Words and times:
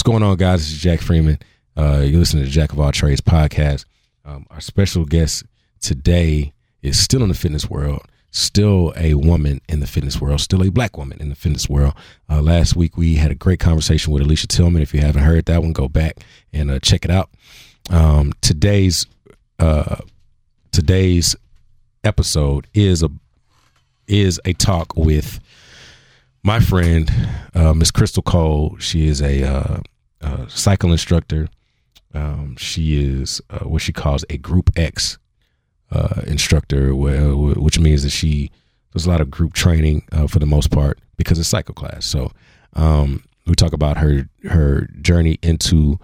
What's 0.00 0.08
going 0.08 0.22
on, 0.22 0.38
guys? 0.38 0.60
This 0.60 0.72
is 0.72 0.78
Jack 0.78 1.02
Freeman. 1.02 1.38
Uh, 1.76 2.00
you're 2.02 2.20
listening 2.20 2.44
to 2.44 2.50
Jack 2.50 2.72
of 2.72 2.80
All 2.80 2.90
Trades 2.90 3.20
podcast. 3.20 3.84
Um, 4.24 4.46
our 4.48 4.62
special 4.62 5.04
guest 5.04 5.44
today 5.82 6.54
is 6.80 6.98
still 6.98 7.22
in 7.22 7.28
the 7.28 7.34
fitness 7.34 7.68
world, 7.68 8.00
still 8.30 8.94
a 8.96 9.12
woman 9.12 9.60
in 9.68 9.80
the 9.80 9.86
fitness 9.86 10.18
world, 10.18 10.40
still 10.40 10.64
a 10.64 10.70
black 10.70 10.96
woman 10.96 11.20
in 11.20 11.28
the 11.28 11.34
fitness 11.34 11.68
world. 11.68 11.92
Uh, 12.30 12.40
last 12.40 12.74
week 12.74 12.96
we 12.96 13.16
had 13.16 13.30
a 13.30 13.34
great 13.34 13.60
conversation 13.60 14.10
with 14.10 14.22
Alicia 14.22 14.46
Tillman. 14.46 14.80
If 14.80 14.94
you 14.94 15.02
haven't 15.02 15.22
heard 15.22 15.44
that 15.44 15.60
one, 15.60 15.74
go 15.74 15.86
back 15.86 16.16
and 16.50 16.70
uh, 16.70 16.78
check 16.78 17.04
it 17.04 17.10
out. 17.10 17.28
Um, 17.90 18.32
today's 18.40 19.06
uh, 19.58 19.96
today's 20.72 21.36
episode 22.04 22.68
is 22.72 23.02
a 23.02 23.10
is 24.06 24.40
a 24.46 24.54
talk 24.54 24.96
with 24.96 25.40
my 26.42 26.60
friend 26.60 27.10
uh, 27.54 27.74
Miss 27.74 27.90
Crystal 27.90 28.22
Cole. 28.22 28.76
She 28.78 29.06
is 29.06 29.20
a, 29.20 29.42
uh, 29.42 29.80
a 30.20 30.48
cycle 30.48 30.92
instructor. 30.92 31.48
Um, 32.14 32.56
she 32.56 33.04
is 33.04 33.40
uh, 33.50 33.60
what 33.60 33.82
she 33.82 33.92
calls 33.92 34.24
a 34.30 34.36
Group 34.36 34.70
X 34.76 35.18
uh, 35.92 36.22
instructor, 36.26 36.94
which 36.94 37.78
means 37.78 38.02
that 38.02 38.10
she 38.10 38.50
does 38.92 39.06
a 39.06 39.10
lot 39.10 39.20
of 39.20 39.30
group 39.30 39.52
training 39.52 40.06
uh, 40.12 40.26
for 40.26 40.38
the 40.38 40.46
most 40.46 40.70
part 40.70 40.98
because 41.16 41.38
it's 41.38 41.48
cycle 41.48 41.74
class. 41.74 42.04
So 42.04 42.32
um, 42.74 43.22
we 43.46 43.54
talk 43.54 43.72
about 43.72 43.98
her 43.98 44.28
her 44.48 44.88
journey 45.00 45.38
into 45.42 45.98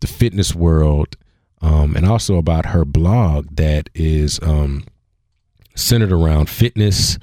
the 0.00 0.06
fitness 0.06 0.54
world, 0.54 1.16
um, 1.62 1.96
and 1.96 2.06
also 2.06 2.36
about 2.36 2.66
her 2.66 2.84
blog 2.84 3.56
that 3.56 3.88
is 3.94 4.38
um, 4.42 4.84
centered 5.74 6.12
around 6.12 6.50
fitness, 6.50 7.18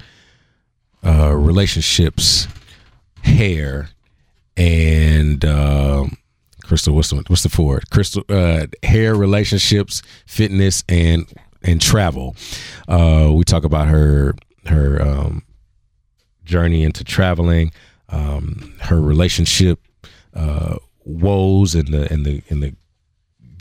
uh, 1.04 1.34
relationships, 1.34 2.48
hair, 3.22 3.88
and 4.56 5.44
um, 5.44 6.16
Crystal. 6.64 6.94
What's 6.94 7.10
the 7.10 7.22
what's 7.26 7.42
the 7.42 7.48
four? 7.48 7.80
Crystal 7.90 8.24
uh, 8.28 8.66
hair, 8.82 9.14
relationships, 9.14 10.02
fitness, 10.26 10.82
and 10.88 11.26
and 11.62 11.80
travel. 11.80 12.36
Uh, 12.88 13.30
we 13.34 13.44
talk 13.44 13.64
about 13.64 13.88
her 13.88 14.34
her 14.66 15.00
um, 15.02 15.42
journey 16.44 16.82
into 16.82 17.04
traveling, 17.04 17.70
um, 18.08 18.74
her 18.80 19.00
relationship 19.00 19.80
uh, 20.34 20.76
woes, 21.04 21.74
and 21.74 21.88
the 21.88 22.10
and 22.12 22.24
the 22.24 22.42
and 22.48 22.62
the 22.62 22.74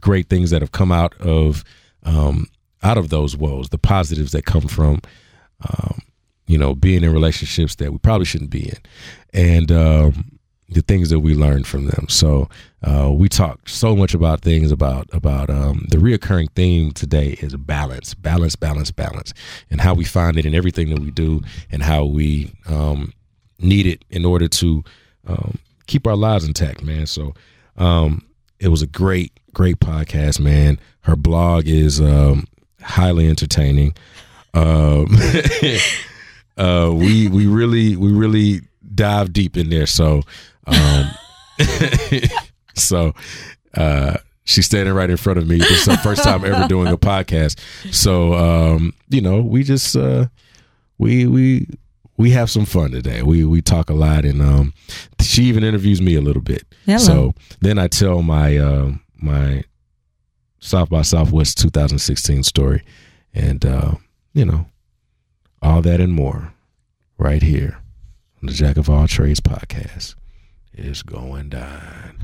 great 0.01 0.29
things 0.29 0.49
that 0.51 0.61
have 0.61 0.71
come 0.71 0.91
out 0.91 1.13
of 1.19 1.63
um, 2.03 2.47
out 2.81 2.97
of 2.97 3.09
those 3.09 3.35
woes, 3.35 3.69
the 3.69 3.77
positives 3.77 4.31
that 4.31 4.45
come 4.45 4.67
from 4.67 5.01
um, 5.67 5.99
you 6.53 6.59
know 6.59 6.75
being 6.75 7.03
in 7.03 7.11
relationships 7.11 7.73
that 7.77 7.91
we 7.91 7.97
probably 7.97 8.25
shouldn't 8.25 8.51
be 8.51 8.69
in, 8.69 8.77
and 9.33 9.71
um, 9.71 10.37
the 10.69 10.83
things 10.83 11.09
that 11.09 11.21
we 11.21 11.33
learned 11.33 11.65
from 11.65 11.87
them. 11.87 12.05
So 12.09 12.47
uh, 12.83 13.11
we 13.11 13.27
talk 13.27 13.67
so 13.67 13.95
much 13.95 14.13
about 14.13 14.41
things 14.41 14.71
about 14.71 15.09
about 15.11 15.49
um, 15.49 15.87
the 15.89 15.97
reoccurring 15.97 16.51
theme 16.51 16.91
today 16.91 17.37
is 17.41 17.55
balance, 17.55 18.13
balance, 18.13 18.55
balance, 18.55 18.91
balance, 18.91 19.33
and 19.71 19.81
how 19.81 19.95
we 19.95 20.05
find 20.05 20.37
it 20.37 20.45
in 20.45 20.53
everything 20.53 20.91
that 20.91 20.99
we 20.99 21.09
do, 21.09 21.41
and 21.71 21.81
how 21.81 22.05
we 22.05 22.53
um, 22.67 23.13
need 23.57 23.87
it 23.87 24.05
in 24.11 24.23
order 24.23 24.47
to 24.47 24.83
um, 25.25 25.57
keep 25.87 26.05
our 26.05 26.15
lives 26.15 26.45
intact, 26.45 26.83
man. 26.83 27.07
So 27.07 27.33
um, 27.77 28.27
it 28.59 28.67
was 28.67 28.83
a 28.83 28.87
great, 28.87 29.31
great 29.53 29.79
podcast, 29.79 30.39
man. 30.39 30.79
Her 31.01 31.15
blog 31.15 31.67
is 31.67 31.99
um, 31.99 32.45
highly 32.79 33.27
entertaining. 33.27 33.95
Um, 34.53 35.17
uh, 36.57 36.91
we 36.93 37.27
we 37.27 37.47
really 37.47 37.95
we 37.95 38.11
really 38.11 38.61
dive 38.93 39.33
deep 39.33 39.57
in 39.57 39.69
there. 39.69 39.85
So 39.85 40.21
um, 40.67 41.11
so 42.75 43.13
uh, 43.75 44.17
she's 44.43 44.65
standing 44.65 44.93
right 44.93 45.09
in 45.09 45.17
front 45.17 45.39
of 45.39 45.47
me. 45.47 45.57
This 45.57 45.71
is 45.71 45.85
her 45.87 45.97
first 45.97 46.23
time 46.23 46.45
ever 46.45 46.67
doing 46.67 46.87
a 46.87 46.97
podcast. 46.97 47.59
So 47.93 48.33
um, 48.33 48.93
you 49.09 49.21
know, 49.21 49.41
we 49.41 49.63
just 49.63 49.95
uh, 49.95 50.27
we 50.97 51.25
we 51.25 51.67
we 52.17 52.31
have 52.31 52.49
some 52.49 52.65
fun 52.65 52.91
today. 52.91 53.23
We 53.23 53.43
we 53.43 53.61
talk 53.61 53.89
a 53.89 53.93
lot, 53.93 54.25
and 54.25 54.41
um, 54.41 54.73
she 55.19 55.43
even 55.43 55.63
interviews 55.63 56.01
me 56.01 56.15
a 56.15 56.21
little 56.21 56.41
bit. 56.41 56.63
Hello. 56.85 56.97
So 56.97 57.33
then 57.61 57.79
I 57.79 57.87
tell 57.87 58.21
my 58.21 58.57
uh, 58.57 58.91
my 59.17 59.63
South 60.59 60.89
by 60.89 61.01
Southwest 61.01 61.57
2016 61.57 62.43
story, 62.43 62.83
and 63.33 63.65
uh, 63.65 63.95
you 64.33 64.45
know 64.45 64.67
all 65.63 65.81
that 65.81 66.01
and 66.01 66.11
more 66.11 66.53
right 67.17 67.41
here 67.41 67.79
on 68.41 68.47
the 68.47 68.53
Jack 68.53 68.75
of 68.77 68.89
All 68.89 69.07
Trades 69.07 69.39
podcast 69.39 70.15
is 70.73 71.01
going 71.01 71.49
down. 71.49 72.17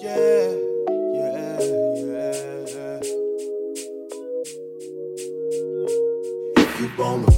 Yeah, 0.00 0.54
yeah, 1.14 1.58
yeah. 1.60 3.00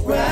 Ride, 0.03 0.30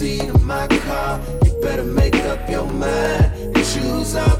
of 0.00 0.44
my 0.44 0.64
car, 0.68 1.20
you 1.44 1.60
better 1.60 1.82
make 1.82 2.14
up 2.14 2.48
your 2.48 2.64
mind 2.66 3.32
and 3.34 3.56
choose 3.56 4.14
up. 4.14 4.38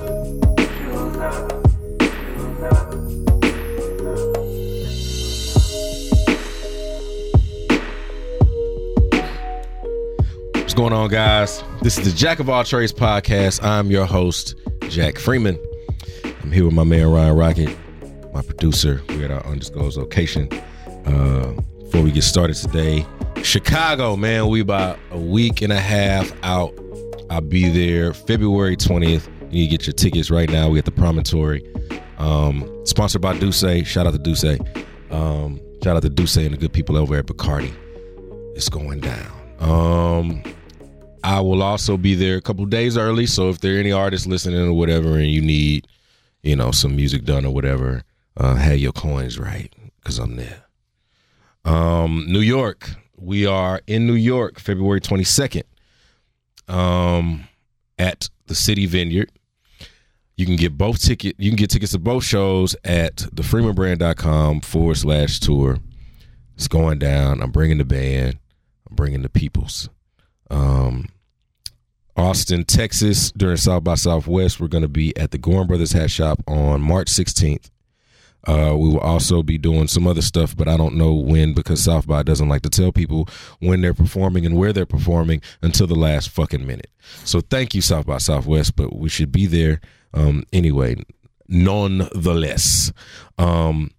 What's 10.54 10.74
going 10.74 10.92
on, 10.92 11.08
guys? 11.08 11.64
This 11.82 11.98
is 11.98 12.04
the 12.04 12.16
Jack 12.16 12.38
of 12.38 12.48
All 12.48 12.62
Trades 12.62 12.92
podcast. 12.92 13.60
I'm 13.64 13.90
your 13.90 14.06
host, 14.06 14.54
Jack 14.88 15.18
Freeman. 15.18 15.58
I'm 16.24 16.52
here 16.52 16.66
with 16.66 16.74
my 16.74 16.84
man 16.84 17.10
Ryan 17.10 17.34
Rocket, 17.36 17.76
my 18.32 18.42
producer. 18.42 19.02
We're 19.08 19.24
at 19.24 19.32
our 19.32 19.44
undisclosed 19.44 19.96
location. 19.96 20.48
Uh, 21.04 21.52
before 21.80 22.02
we 22.02 22.12
get 22.12 22.22
started 22.22 22.54
today, 22.54 23.04
Chicago, 23.42 24.16
man, 24.16 24.48
we 24.48 24.60
about 24.60 24.98
a 25.10 25.18
week 25.18 25.62
and 25.62 25.72
a 25.72 25.80
half 25.80 26.32
out. 26.42 26.74
I'll 27.30 27.40
be 27.40 27.68
there 27.70 28.12
February 28.12 28.76
20th. 28.76 29.28
You 29.50 29.64
can 29.64 29.70
get 29.70 29.86
your 29.86 29.94
tickets 29.94 30.30
right 30.30 30.50
now. 30.50 30.68
We 30.68 30.78
at 30.78 30.84
the 30.84 30.90
Promontory. 30.90 31.64
Um, 32.18 32.68
sponsored 32.84 33.22
by 33.22 33.38
Duce. 33.38 33.86
Shout 33.86 34.06
out 34.06 34.12
to 34.12 34.18
Duce. 34.18 34.44
Um, 35.10 35.60
shout 35.82 35.96
out 35.96 36.02
to 36.02 36.10
Duce 36.10 36.36
and 36.36 36.52
the 36.52 36.58
good 36.58 36.72
people 36.72 36.96
over 36.96 37.16
at 37.16 37.26
Bacardi. 37.26 37.74
It's 38.54 38.68
going 38.68 39.00
down. 39.00 39.32
Um, 39.60 40.42
I 41.24 41.40
will 41.40 41.62
also 41.62 41.96
be 41.96 42.14
there 42.14 42.36
a 42.36 42.40
couple 42.40 42.64
days 42.66 42.96
early. 42.96 43.26
So 43.26 43.48
if 43.48 43.60
there 43.60 43.76
are 43.76 43.78
any 43.78 43.92
artists 43.92 44.26
listening 44.26 44.60
or 44.60 44.72
whatever, 44.72 45.16
and 45.16 45.28
you 45.28 45.40
need, 45.40 45.86
you 46.42 46.56
know, 46.56 46.70
some 46.70 46.96
music 46.96 47.24
done 47.24 47.44
or 47.44 47.54
whatever, 47.54 48.02
uh, 48.36 48.54
have 48.54 48.78
your 48.78 48.92
coins 48.92 49.38
right 49.38 49.72
because 50.00 50.18
I'm 50.18 50.36
there. 50.36 50.64
Um, 51.64 52.26
New 52.28 52.40
York. 52.40 52.90
We 53.20 53.46
are 53.46 53.80
in 53.86 54.06
New 54.06 54.14
York, 54.14 54.60
February 54.60 55.00
22nd, 55.00 55.64
um, 56.68 57.48
at 57.98 58.28
the 58.46 58.54
City 58.54 58.86
Vineyard. 58.86 59.32
You 60.36 60.46
can 60.46 60.54
get 60.54 60.78
both 60.78 61.02
ticket. 61.02 61.34
You 61.38 61.50
can 61.50 61.56
get 61.56 61.70
tickets 61.70 61.92
to 61.92 61.98
both 61.98 62.22
shows 62.22 62.76
at 62.84 63.16
thefreemanbrand.com 63.16 64.60
forward 64.60 64.96
slash 64.96 65.40
tour. 65.40 65.78
It's 66.54 66.68
going 66.68 67.00
down. 67.00 67.42
I'm 67.42 67.50
bringing 67.50 67.78
the 67.78 67.84
band. 67.84 68.38
I'm 68.88 68.94
bringing 68.94 69.22
the 69.22 69.28
peoples. 69.28 69.88
Um, 70.48 71.08
Austin, 72.16 72.64
Texas, 72.64 73.32
during 73.32 73.56
South 73.56 73.84
by 73.84 73.94
Southwest, 73.94 74.60
we're 74.60 74.68
going 74.68 74.82
to 74.82 74.88
be 74.88 75.16
at 75.16 75.32
the 75.32 75.38
Goorin 75.38 75.66
Brothers 75.68 75.92
Hat 75.92 76.10
Shop 76.10 76.40
on 76.46 76.80
March 76.80 77.08
16th. 77.08 77.70
Uh, 78.48 78.74
we 78.74 78.88
will 78.88 79.00
also 79.00 79.42
be 79.42 79.58
doing 79.58 79.86
some 79.86 80.06
other 80.06 80.22
stuff, 80.22 80.56
but 80.56 80.68
I 80.68 80.78
don't 80.78 80.94
know 80.94 81.12
when 81.12 81.52
because 81.52 81.84
South 81.84 82.06
by 82.06 82.22
doesn't 82.22 82.48
like 82.48 82.62
to 82.62 82.70
tell 82.70 82.92
people 82.92 83.28
when 83.58 83.82
they're 83.82 83.92
performing 83.92 84.46
and 84.46 84.56
where 84.56 84.72
they're 84.72 84.86
performing 84.86 85.42
until 85.60 85.86
the 85.86 85.94
last 85.94 86.30
fucking 86.30 86.66
minute. 86.66 86.90
So 87.24 87.42
thank 87.42 87.74
you, 87.74 87.82
South 87.82 88.06
by 88.06 88.16
Southwest, 88.16 88.74
but 88.74 88.96
we 88.96 89.10
should 89.10 89.30
be 89.30 89.44
there 89.44 89.82
um, 90.14 90.44
anyway. 90.50 90.96
Nonetheless, 91.46 92.90
um, 93.36 93.90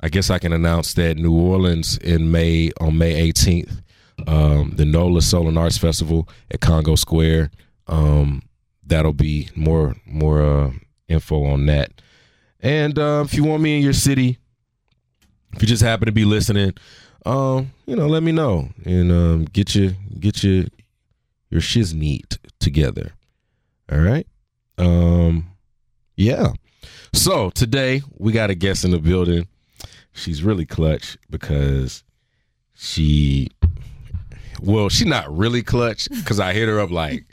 I 0.00 0.08
guess 0.08 0.30
I 0.30 0.40
can 0.40 0.52
announce 0.52 0.94
that 0.94 1.16
New 1.16 1.32
Orleans 1.32 1.96
in 1.98 2.32
May 2.32 2.72
on 2.80 2.98
May 2.98 3.30
18th, 3.30 3.82
um, 4.26 4.72
the 4.74 4.84
NOLA 4.84 5.22
Soul 5.22 5.46
and 5.46 5.58
Arts 5.58 5.78
Festival 5.78 6.28
at 6.50 6.60
Congo 6.60 6.96
Square. 6.96 7.52
Um, 7.86 8.42
that'll 8.84 9.12
be 9.12 9.48
more 9.54 9.94
more 10.04 10.42
uh, 10.42 10.72
info 11.08 11.44
on 11.44 11.66
that. 11.66 12.02
And 12.60 12.98
uh, 12.98 13.22
if 13.24 13.34
you 13.34 13.44
want 13.44 13.62
me 13.62 13.76
in 13.76 13.82
your 13.82 13.92
city, 13.92 14.38
if 15.54 15.62
you 15.62 15.68
just 15.68 15.82
happen 15.82 16.06
to 16.06 16.12
be 16.12 16.24
listening, 16.24 16.74
um, 17.24 17.72
you 17.86 17.96
know, 17.96 18.06
let 18.06 18.22
me 18.22 18.32
know 18.32 18.68
and 18.84 19.12
um, 19.12 19.44
get 19.44 19.74
your 19.74 19.92
get 20.18 20.42
your 20.42 20.64
your 21.50 21.60
shiz 21.60 21.94
neat 21.94 22.38
together. 22.58 23.12
All 23.90 24.00
right. 24.00 24.26
Um, 24.76 25.48
yeah. 26.16 26.52
So 27.12 27.50
today 27.50 28.02
we 28.18 28.32
got 28.32 28.50
a 28.50 28.54
guest 28.54 28.84
in 28.84 28.90
the 28.90 28.98
building. 28.98 29.48
She's 30.12 30.42
really 30.42 30.66
clutch 30.66 31.16
because 31.30 32.02
she, 32.74 33.50
well, 34.60 34.88
she's 34.88 35.06
not 35.06 35.34
really 35.34 35.62
clutch 35.62 36.08
because 36.10 36.40
I 36.40 36.52
hit 36.52 36.68
her 36.68 36.80
up 36.80 36.90
like 36.90 37.24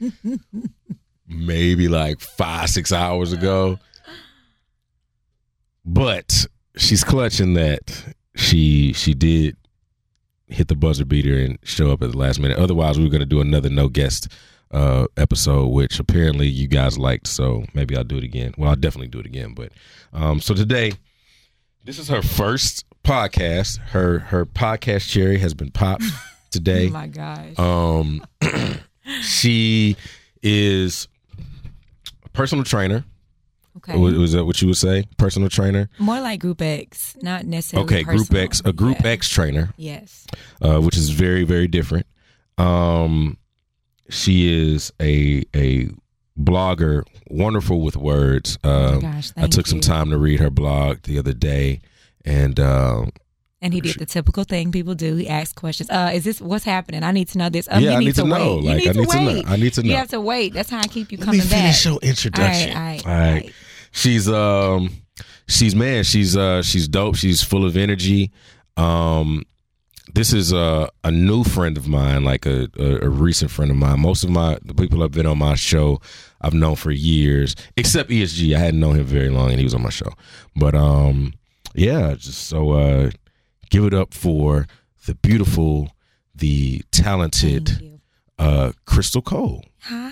maybe 1.27 1.87
like 1.87 2.19
five, 2.19 2.69
six 2.69 2.91
hours 2.91 3.33
ago. 3.33 3.79
But 5.85 6.47
she's 6.77 7.03
clutching 7.03 7.53
that 7.53 8.13
she 8.35 8.93
she 8.93 9.13
did 9.13 9.55
hit 10.47 10.67
the 10.67 10.75
buzzer 10.75 11.05
beater 11.05 11.37
and 11.37 11.57
show 11.63 11.91
up 11.91 12.01
at 12.01 12.11
the 12.11 12.17
last 12.17 12.39
minute. 12.39 12.57
Otherwise, 12.57 12.97
we 12.97 13.03
were 13.03 13.09
going 13.09 13.19
to 13.21 13.25
do 13.25 13.41
another 13.41 13.69
no 13.69 13.87
guest 13.89 14.27
uh, 14.71 15.05
episode, 15.17 15.67
which 15.67 15.99
apparently 15.99 16.47
you 16.47 16.67
guys 16.67 16.97
liked. 16.97 17.27
So 17.27 17.65
maybe 17.73 17.95
I'll 17.95 18.03
do 18.03 18.17
it 18.17 18.23
again. 18.23 18.53
Well, 18.57 18.69
I'll 18.69 18.75
definitely 18.75 19.07
do 19.07 19.19
it 19.19 19.25
again. 19.25 19.53
But 19.53 19.71
um, 20.13 20.41
so 20.41 20.53
today, 20.53 20.93
this 21.83 21.99
is 21.99 22.07
her 22.09 22.21
first 22.21 22.85
podcast. 23.03 23.77
Her 23.79 24.19
her 24.19 24.45
podcast 24.45 25.09
cherry 25.09 25.37
has 25.39 25.53
been 25.53 25.71
popped 25.71 26.03
today. 26.51 26.87
Oh 26.87 26.91
my 26.91 27.07
gosh. 27.07 27.59
Um, 27.59 28.25
she 29.21 29.95
is 30.41 31.07
a 32.23 32.29
personal 32.29 32.63
trainer. 32.63 33.05
Okay. 33.89 33.97
Was, 33.97 34.13
was 34.15 34.31
that 34.33 34.45
what 34.45 34.61
you 34.61 34.67
would 34.69 34.77
say? 34.77 35.05
Personal 35.17 35.49
trainer. 35.49 35.89
More 35.99 36.19
like 36.21 36.39
Group 36.39 36.61
X, 36.61 37.15
not 37.21 37.45
necessarily. 37.45 37.85
Okay, 37.85 38.03
Group. 38.03 38.33
X, 38.33 38.61
a 38.65 38.73
Group 38.73 38.97
Yeah. 39.01 39.07
X 39.11 39.29
trainer. 39.29 39.73
Yes. 39.77 40.25
uh, 40.61 40.79
which 40.81 40.97
is 40.97 41.09
very 41.09 41.43
very 41.43 41.67
different. 41.67 42.05
Um, 42.57 43.37
she 44.09 44.71
is 44.71 44.91
a 45.01 45.43
a 45.55 45.89
blogger, 46.39 47.03
wonderful 47.29 47.81
with 47.81 47.95
words. 47.97 48.57
Oh 48.63 48.69
my 48.69 48.93
Um, 48.95 48.99
gosh. 48.99 49.31
I 49.37 49.41
Thank 49.41 49.53
took 49.53 49.67
some 49.67 49.79
time 49.81 50.09
to 50.11 50.17
read 50.17 50.39
her 50.39 50.49
blog 50.49 51.01
the 51.03 51.17
other 51.19 51.33
day, 51.33 51.81
and 52.25 52.59
uh, 52.59 53.05
And 53.61 53.73
he 53.73 53.81
did 53.81 53.97
the 53.99 54.05
typical 54.05 54.43
thing 54.43 54.71
people 54.71 54.95
do. 54.95 55.15
He 55.15 55.27
asked 55.27 55.55
questions. 55.55 55.89
Uh, 55.89 56.11
is 56.13 56.23
this 56.23 56.39
what's 56.41 56.65
happening? 56.65 57.03
I 57.03 57.11
need 57.11 57.29
to 57.29 57.37
know 57.37 57.49
this. 57.49 57.67
Uh, 57.67 57.77
yeah, 57.79 57.91
you 57.91 57.95
I 57.95 57.99
need, 57.99 58.05
need 58.07 58.15
to, 58.15 58.23
wait. 58.23 58.29
know. 58.29 58.59
You 58.59 58.61
Like 58.67 58.77
need 58.77 58.89
I 58.89 58.93
to 58.93 58.99
need 58.99 59.09
to 59.09 59.19
know. 59.23 59.41
I 59.47 59.55
need 59.55 59.73
to 59.73 59.83
know. 59.83 59.89
You 59.89 59.95
have 59.95 60.09
to 60.09 60.21
wait. 60.21 60.53
That's 60.53 60.69
how 60.69 60.79
I 60.79 60.87
keep 60.87 61.11
you 61.11 61.17
Let 61.17 61.25
coming 61.25 61.39
me 61.41 61.45
finish 61.47 61.83
back. 61.83 61.91
your 61.91 61.99
introduction. 62.01 62.75
All 62.77 62.83
right, 62.83 63.05
All 63.05 63.11
all 63.11 63.17
right. 63.19 63.33
right. 63.45 63.53
She's 63.95 64.29
um 64.29 64.89
she's 65.47 65.73
man, 65.73 66.03
she's 66.03 66.35
uh 66.35 66.61
she's 66.61 66.87
dope. 66.87 67.15
She's 67.15 67.41
full 67.41 67.65
of 67.65 67.77
energy. 67.77 68.31
Um 68.75 69.43
this 70.13 70.33
is 70.33 70.51
a 70.51 70.89
a 71.05 71.11
new 71.11 71.45
friend 71.45 71.77
of 71.77 71.87
mine, 71.87 72.25
like 72.25 72.45
a, 72.45 72.67
a, 72.77 73.05
a 73.05 73.09
recent 73.09 73.51
friend 73.51 73.71
of 73.71 73.77
mine. 73.77 74.01
Most 74.01 74.23
of 74.25 74.29
my 74.29 74.59
the 74.63 74.73
people 74.73 75.01
have 75.01 75.11
been 75.11 75.25
on 75.25 75.37
my 75.37 75.55
show 75.55 76.01
I've 76.41 76.53
known 76.53 76.75
for 76.75 76.91
years, 76.91 77.55
except 77.77 78.09
ESG. 78.09 78.53
I 78.55 78.59
hadn't 78.59 78.81
known 78.81 78.97
him 78.97 79.05
very 79.05 79.29
long 79.29 79.49
and 79.49 79.59
he 79.59 79.63
was 79.63 79.73
on 79.73 79.81
my 79.81 79.89
show. 79.89 80.11
But 80.57 80.75
um 80.75 81.33
yeah, 81.73 82.15
just 82.15 82.47
so 82.47 82.71
uh 82.71 83.11
give 83.69 83.85
it 83.85 83.93
up 83.93 84.13
for 84.13 84.67
the 85.05 85.15
beautiful, 85.15 85.89
the 86.35 86.81
talented 86.91 87.99
uh 88.37 88.73
Crystal 88.85 89.21
Cole. 89.21 89.63
Hi. 89.79 90.11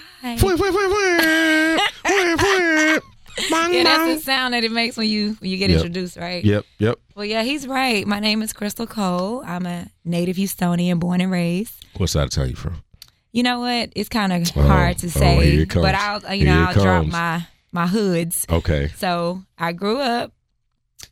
Yeah, 3.49 3.83
that's 3.83 4.19
the 4.19 4.19
sound 4.23 4.53
that 4.53 4.63
it 4.63 4.71
makes 4.71 4.95
when 4.97 5.07
you 5.07 5.35
when 5.39 5.49
you 5.49 5.57
get 5.57 5.69
Yep. 5.69 5.77
introduced, 5.79 6.17
right? 6.17 6.43
Yep, 6.43 6.65
yep. 6.79 6.99
Well, 7.15 7.25
yeah, 7.25 7.43
he's 7.43 7.67
right. 7.67 8.05
My 8.05 8.19
name 8.19 8.41
is 8.41 8.53
Crystal 8.53 8.85
Cole. 8.87 9.43
I'm 9.45 9.65
a 9.65 9.87
native 10.05 10.35
Houstonian, 10.37 10.99
born 10.99 11.21
and 11.21 11.31
raised. 11.31 11.73
What 11.97 12.09
side 12.09 12.23
of 12.25 12.29
town 12.31 12.49
you 12.49 12.55
from? 12.55 12.83
You 13.31 13.41
know 13.43 13.59
what? 13.61 13.91
It's 13.95 14.09
kind 14.09 14.31
of 14.33 14.51
Oh, 14.55 14.61
hard 14.67 14.97
to 14.99 15.07
oh, 15.07 15.09
say, 15.09 15.51
here 15.51 15.61
it 15.63 15.69
comes. 15.69 15.83
but 15.83 15.95
I'll 15.95 16.35
you 16.35 16.45
know 16.45 16.65
I'll 16.67 16.73
drop 16.73 17.05
my 17.07 17.47
my 17.71 17.87
hoods. 17.87 18.45
Okay. 18.49 18.89
So 18.97 19.41
I 19.57 19.71
grew 19.73 19.99
up 19.99 20.31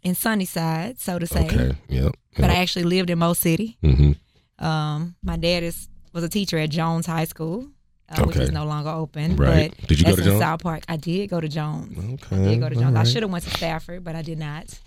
in 0.03 0.13
Sunnyside, 0.15 1.00
so 1.00 1.18
to 1.19 1.25
say, 1.27 1.45
Okay. 1.47 1.71
Yep. 1.89 2.15
but 2.38 2.50
I 2.51 2.56
actually 2.56 2.85
lived 2.85 3.09
in 3.09 3.18
Mo 3.19 3.33
City. 3.33 3.77
hmm 3.81 4.12
Um, 4.59 5.15
my 5.23 5.38
dad 5.38 5.63
is 5.63 5.89
was 6.13 6.23
a 6.23 6.29
teacher 6.29 6.57
at 6.59 6.69
Jones 6.69 7.06
High 7.07 7.25
School, 7.25 7.69
uh, 8.18 8.24
which 8.25 8.36
is 8.38 8.52
no 8.52 8.66
longer 8.66 8.90
open. 8.90 9.36
Right. 9.36 9.74
But 9.80 9.88
Did 9.90 10.00
you 10.00 10.06
go 10.06 10.16
to 10.16 10.22
Jones? 10.24 10.40
South 10.40 10.63
Park. 10.63 10.84
I 10.88 10.98
did 10.98 11.30
go 11.30 11.40
to 11.40 11.48
Jones. 11.48 11.98
Okay. 12.25 12.36
I 12.36 12.44
did 12.50 12.60
go 12.60 12.69
to 12.69 12.75
Jones. 12.75 12.96
all 12.96 13.02
I 13.02 13.04
should 13.04 13.24
have 13.24 13.31
went 13.31 13.44
to 13.46 13.50
Stafford, 13.52 14.04
but 14.04 14.16
I 14.16 14.22
did 14.22 14.38
not. 14.40 14.80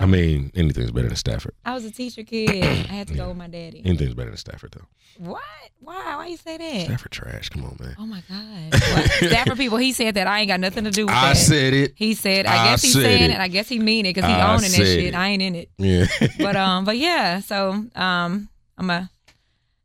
I 0.00 0.06
mean, 0.06 0.52
anything's 0.54 0.92
better 0.92 1.08
than 1.08 1.16
Stafford. 1.16 1.54
I 1.64 1.74
was 1.74 1.84
a 1.84 1.90
teacher 1.90 2.22
kid. 2.22 2.62
I 2.62 2.92
had 2.92 3.08
to 3.08 3.14
go 3.16 3.28
with 3.28 3.36
my 3.36 3.48
daddy. 3.48 3.82
Anything's 3.84 4.14
better 4.14 4.30
than 4.30 4.36
Stafford, 4.36 4.70
though. 4.72 4.84
What? 5.18 5.42
Why? 5.80 6.16
Why 6.16 6.26
you 6.28 6.36
say 6.36 6.56
that? 6.56 6.84
Stafford 6.86 7.10
trash. 7.10 7.48
Come 7.48 7.64
on, 7.64 7.76
man. 7.80 7.96
Oh 7.98 8.06
my 8.06 8.22
God. 8.28 8.74
Stafford 9.10 9.56
people, 9.56 9.78
he 9.78 9.90
said 9.92 10.14
that 10.14 10.28
I 10.28 10.40
ain't 10.40 10.48
got 10.48 10.60
nothing 10.60 10.84
to 10.84 10.90
do 10.92 11.06
with 11.06 11.14
I 11.14 11.30
that. 11.30 11.36
said 11.36 11.72
it. 11.72 11.92
he 11.96 12.14
said, 12.14 12.46
I 12.46 12.52
I 12.52 12.64
guess 12.70 12.82
he's 12.82 12.92
saying 12.92 13.30
it. 13.30 13.34
it. 13.34 13.40
I 13.40 13.48
guess 13.48 13.68
he 13.68 13.80
mean 13.80 14.06
it 14.06 14.14
because 14.14 14.28
he 14.28 14.36
I 14.36 14.54
owning 14.54 14.70
that 14.70 14.76
shit. 14.76 15.04
it. 15.06 15.14
I 15.16 15.28
ain't 15.28 15.42
in 15.42 15.54
it. 15.56 15.70
Yeah. 15.78 16.06
But 16.38 16.54
um, 16.54 16.84
but 16.84 16.96
yeah, 16.96 17.40
so 17.40 17.84
um, 17.96 18.48
I'm 18.76 18.90
a 18.90 19.10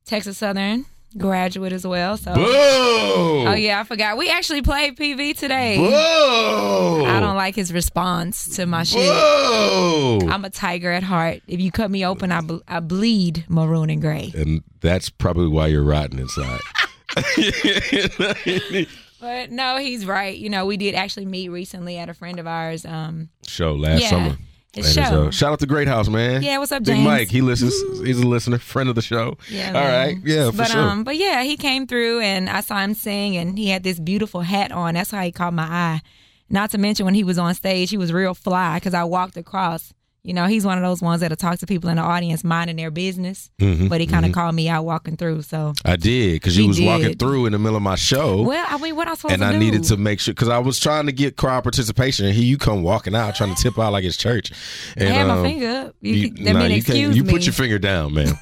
Texas 0.06 0.38
Southern 0.38 0.86
graduate 1.18 1.74
as 1.74 1.86
well. 1.86 2.18
So 2.18 2.34
Whoa. 2.34 3.46
oh 3.48 3.54
yeah, 3.54 3.80
I 3.80 3.84
forgot. 3.84 4.18
We 4.18 4.30
actually 4.30 4.62
played 4.62 4.96
PV 4.98 5.38
today. 5.38 5.78
Whoa. 5.78 7.06
I 7.08 7.20
don't 7.20 7.36
like 7.36 7.56
his 7.56 7.72
response 7.74 8.56
to 8.56 8.66
my 8.66 8.84
shit. 8.84 9.00
Whoa. 9.10 10.20
I'm 10.30 10.44
a 10.46 10.50
tiger 10.50 10.92
at 10.92 11.04
heart. 11.04 11.42
If 11.48 11.60
you 11.60 11.72
cut 11.72 11.90
me 11.92 12.06
open, 12.06 12.32
I, 12.32 12.42
ble- 12.42 12.64
I 12.68 12.80
bleed 12.80 13.46
maroon 13.48 13.90
and 13.90 14.02
gray. 14.02 14.32
and 14.36 14.64
that's 14.82 15.10
probably 15.10 15.48
why 15.48 15.68
you're 15.68 15.84
rotten 15.84 16.20
inside. 16.20 16.60
But 19.20 19.52
no, 19.52 19.78
he's 19.78 20.06
right. 20.06 20.36
You 20.38 20.50
know, 20.50 20.66
we 20.66 20.76
did 20.76 20.96
actually 20.96 21.26
meet 21.26 21.48
recently 21.48 21.98
at 21.98 22.10
a 22.10 22.14
friend 22.14 22.40
of 22.40 22.48
ours. 22.48 22.84
Um, 22.86 23.30
show 23.48 23.74
last 23.74 24.02
Yeah, 24.02 24.10
summer. 24.10 24.36
His 24.74 24.96
And 24.96 25.06
it's, 25.06 25.10
show. 25.14 25.28
uh, 25.28 25.32
shout 25.32 25.54
out 25.54 25.60
to 25.60 25.66
Great 25.68 25.88
House, 25.88 26.10
man. 26.10 26.42
Yeah, 26.44 26.58
what's 26.58 26.72
up, 26.72 26.84
Big 26.84 26.96
James? 26.96 27.06
Mike, 27.06 27.30
he 27.30 27.42
listens. 27.42 27.74
He's 28.06 28.20
a 28.20 28.28
listener, 28.28 28.58
friend 28.58 28.90
of 28.90 28.96
the 28.96 29.02
show. 29.02 29.38
Yeah. 29.50 29.68
All 29.68 29.74
man. 29.74 30.08
right. 30.08 30.18
Yeah, 30.24 30.52
for 30.52 30.58
but 30.58 30.68
sure. 30.72 30.82
um, 30.82 31.04
but 31.04 31.16
yeah, 31.18 31.44
he 31.44 31.58
came 31.58 31.86
through 31.88 32.20
and 32.22 32.50
I 32.50 32.62
saw 32.62 32.80
him 32.80 32.94
sing, 32.94 33.38
and 33.38 33.58
he 33.58 33.70
had 33.70 33.84
this 33.84 34.00
beautiful 34.00 34.42
hat 34.42 34.72
on. 34.72 34.96
That's 34.96 35.12
how 35.12 35.22
he 35.22 35.32
caught 35.32 35.54
my 35.54 35.64
eye. 35.64 36.02
Not 36.50 36.72
to 36.72 36.78
mention 36.78 37.06
when 37.06 37.16
he 37.16 37.24
was 37.24 37.38
on 37.38 37.54
stage, 37.56 37.90
he 37.90 37.98
was 37.98 38.12
real 38.14 38.34
fly 38.34 38.78
because 38.78 38.94
I 38.94 39.04
walked 39.06 39.38
across. 39.38 39.94
You 40.26 40.34
know, 40.34 40.46
he's 40.46 40.66
one 40.66 40.78
of 40.78 40.84
those 40.86 41.02
ones 41.02 41.20
that'll 41.20 41.36
talk 41.36 41.60
to 41.60 41.66
people 41.66 41.90
in 41.90 41.98
the 41.98 42.02
audience 42.02 42.46
minding 42.46 42.78
their 42.78 42.92
business, 42.92 43.50
Mhm, 43.60 43.90
but 43.90 44.00
he 44.00 44.08
kind 44.08 44.26
of 44.26 44.32
called 44.32 44.56
me 44.56 44.70
out 44.70 44.86
walking 44.86 45.18
through. 45.18 45.42
So, 45.42 45.74
I 45.84 45.98
did 45.98 46.36
because 46.36 46.56
you 46.56 46.64
He 46.64 46.68
was 46.70 46.80
walking 46.80 47.18
through 47.18 47.46
in 47.46 47.52
the 47.52 47.60
middle 47.60 47.76
of 47.76 47.84
my 47.84 47.96
show. 47.96 48.42
well, 48.42 48.66
I 48.70 48.78
mean, 48.78 48.96
what 48.96 49.10
I'm 49.10 49.18
supposed 49.18 49.34
and 49.34 49.42
to 49.42 49.48
I 49.48 49.52
do? 49.52 49.60
needed 49.60 49.84
to 49.86 49.98
make 49.98 50.22
sure 50.22 50.34
because 50.34 50.48
I 50.48 50.60
was 50.60 50.80
trying 50.80 51.08
to 51.08 51.12
get 51.12 51.36
crowd 51.36 51.64
participation. 51.64 52.26
And 52.26 52.34
here 52.34 52.46
you 52.46 52.58
come 52.58 52.84
walking 52.84 53.16
out 53.16 53.36
trying 53.36 53.54
to 53.54 53.62
tip 53.62 53.78
out 53.78 53.92
like 53.92 54.06
it's 54.06 54.16
church. 54.16 54.52
I 54.98 55.04
And, 55.04 55.14
had 55.14 55.28
my 55.28 55.34
um, 55.34 55.44
finger 55.44 55.68
up. 55.68 55.96
You, 56.00 56.14
You, 56.14 56.54
nah, 56.54 56.66
you 56.68 57.10
You 57.12 57.24
put 57.26 57.46
your 57.46 57.52
finger 57.54 57.78
down, 57.78 58.14
man. 58.14 58.40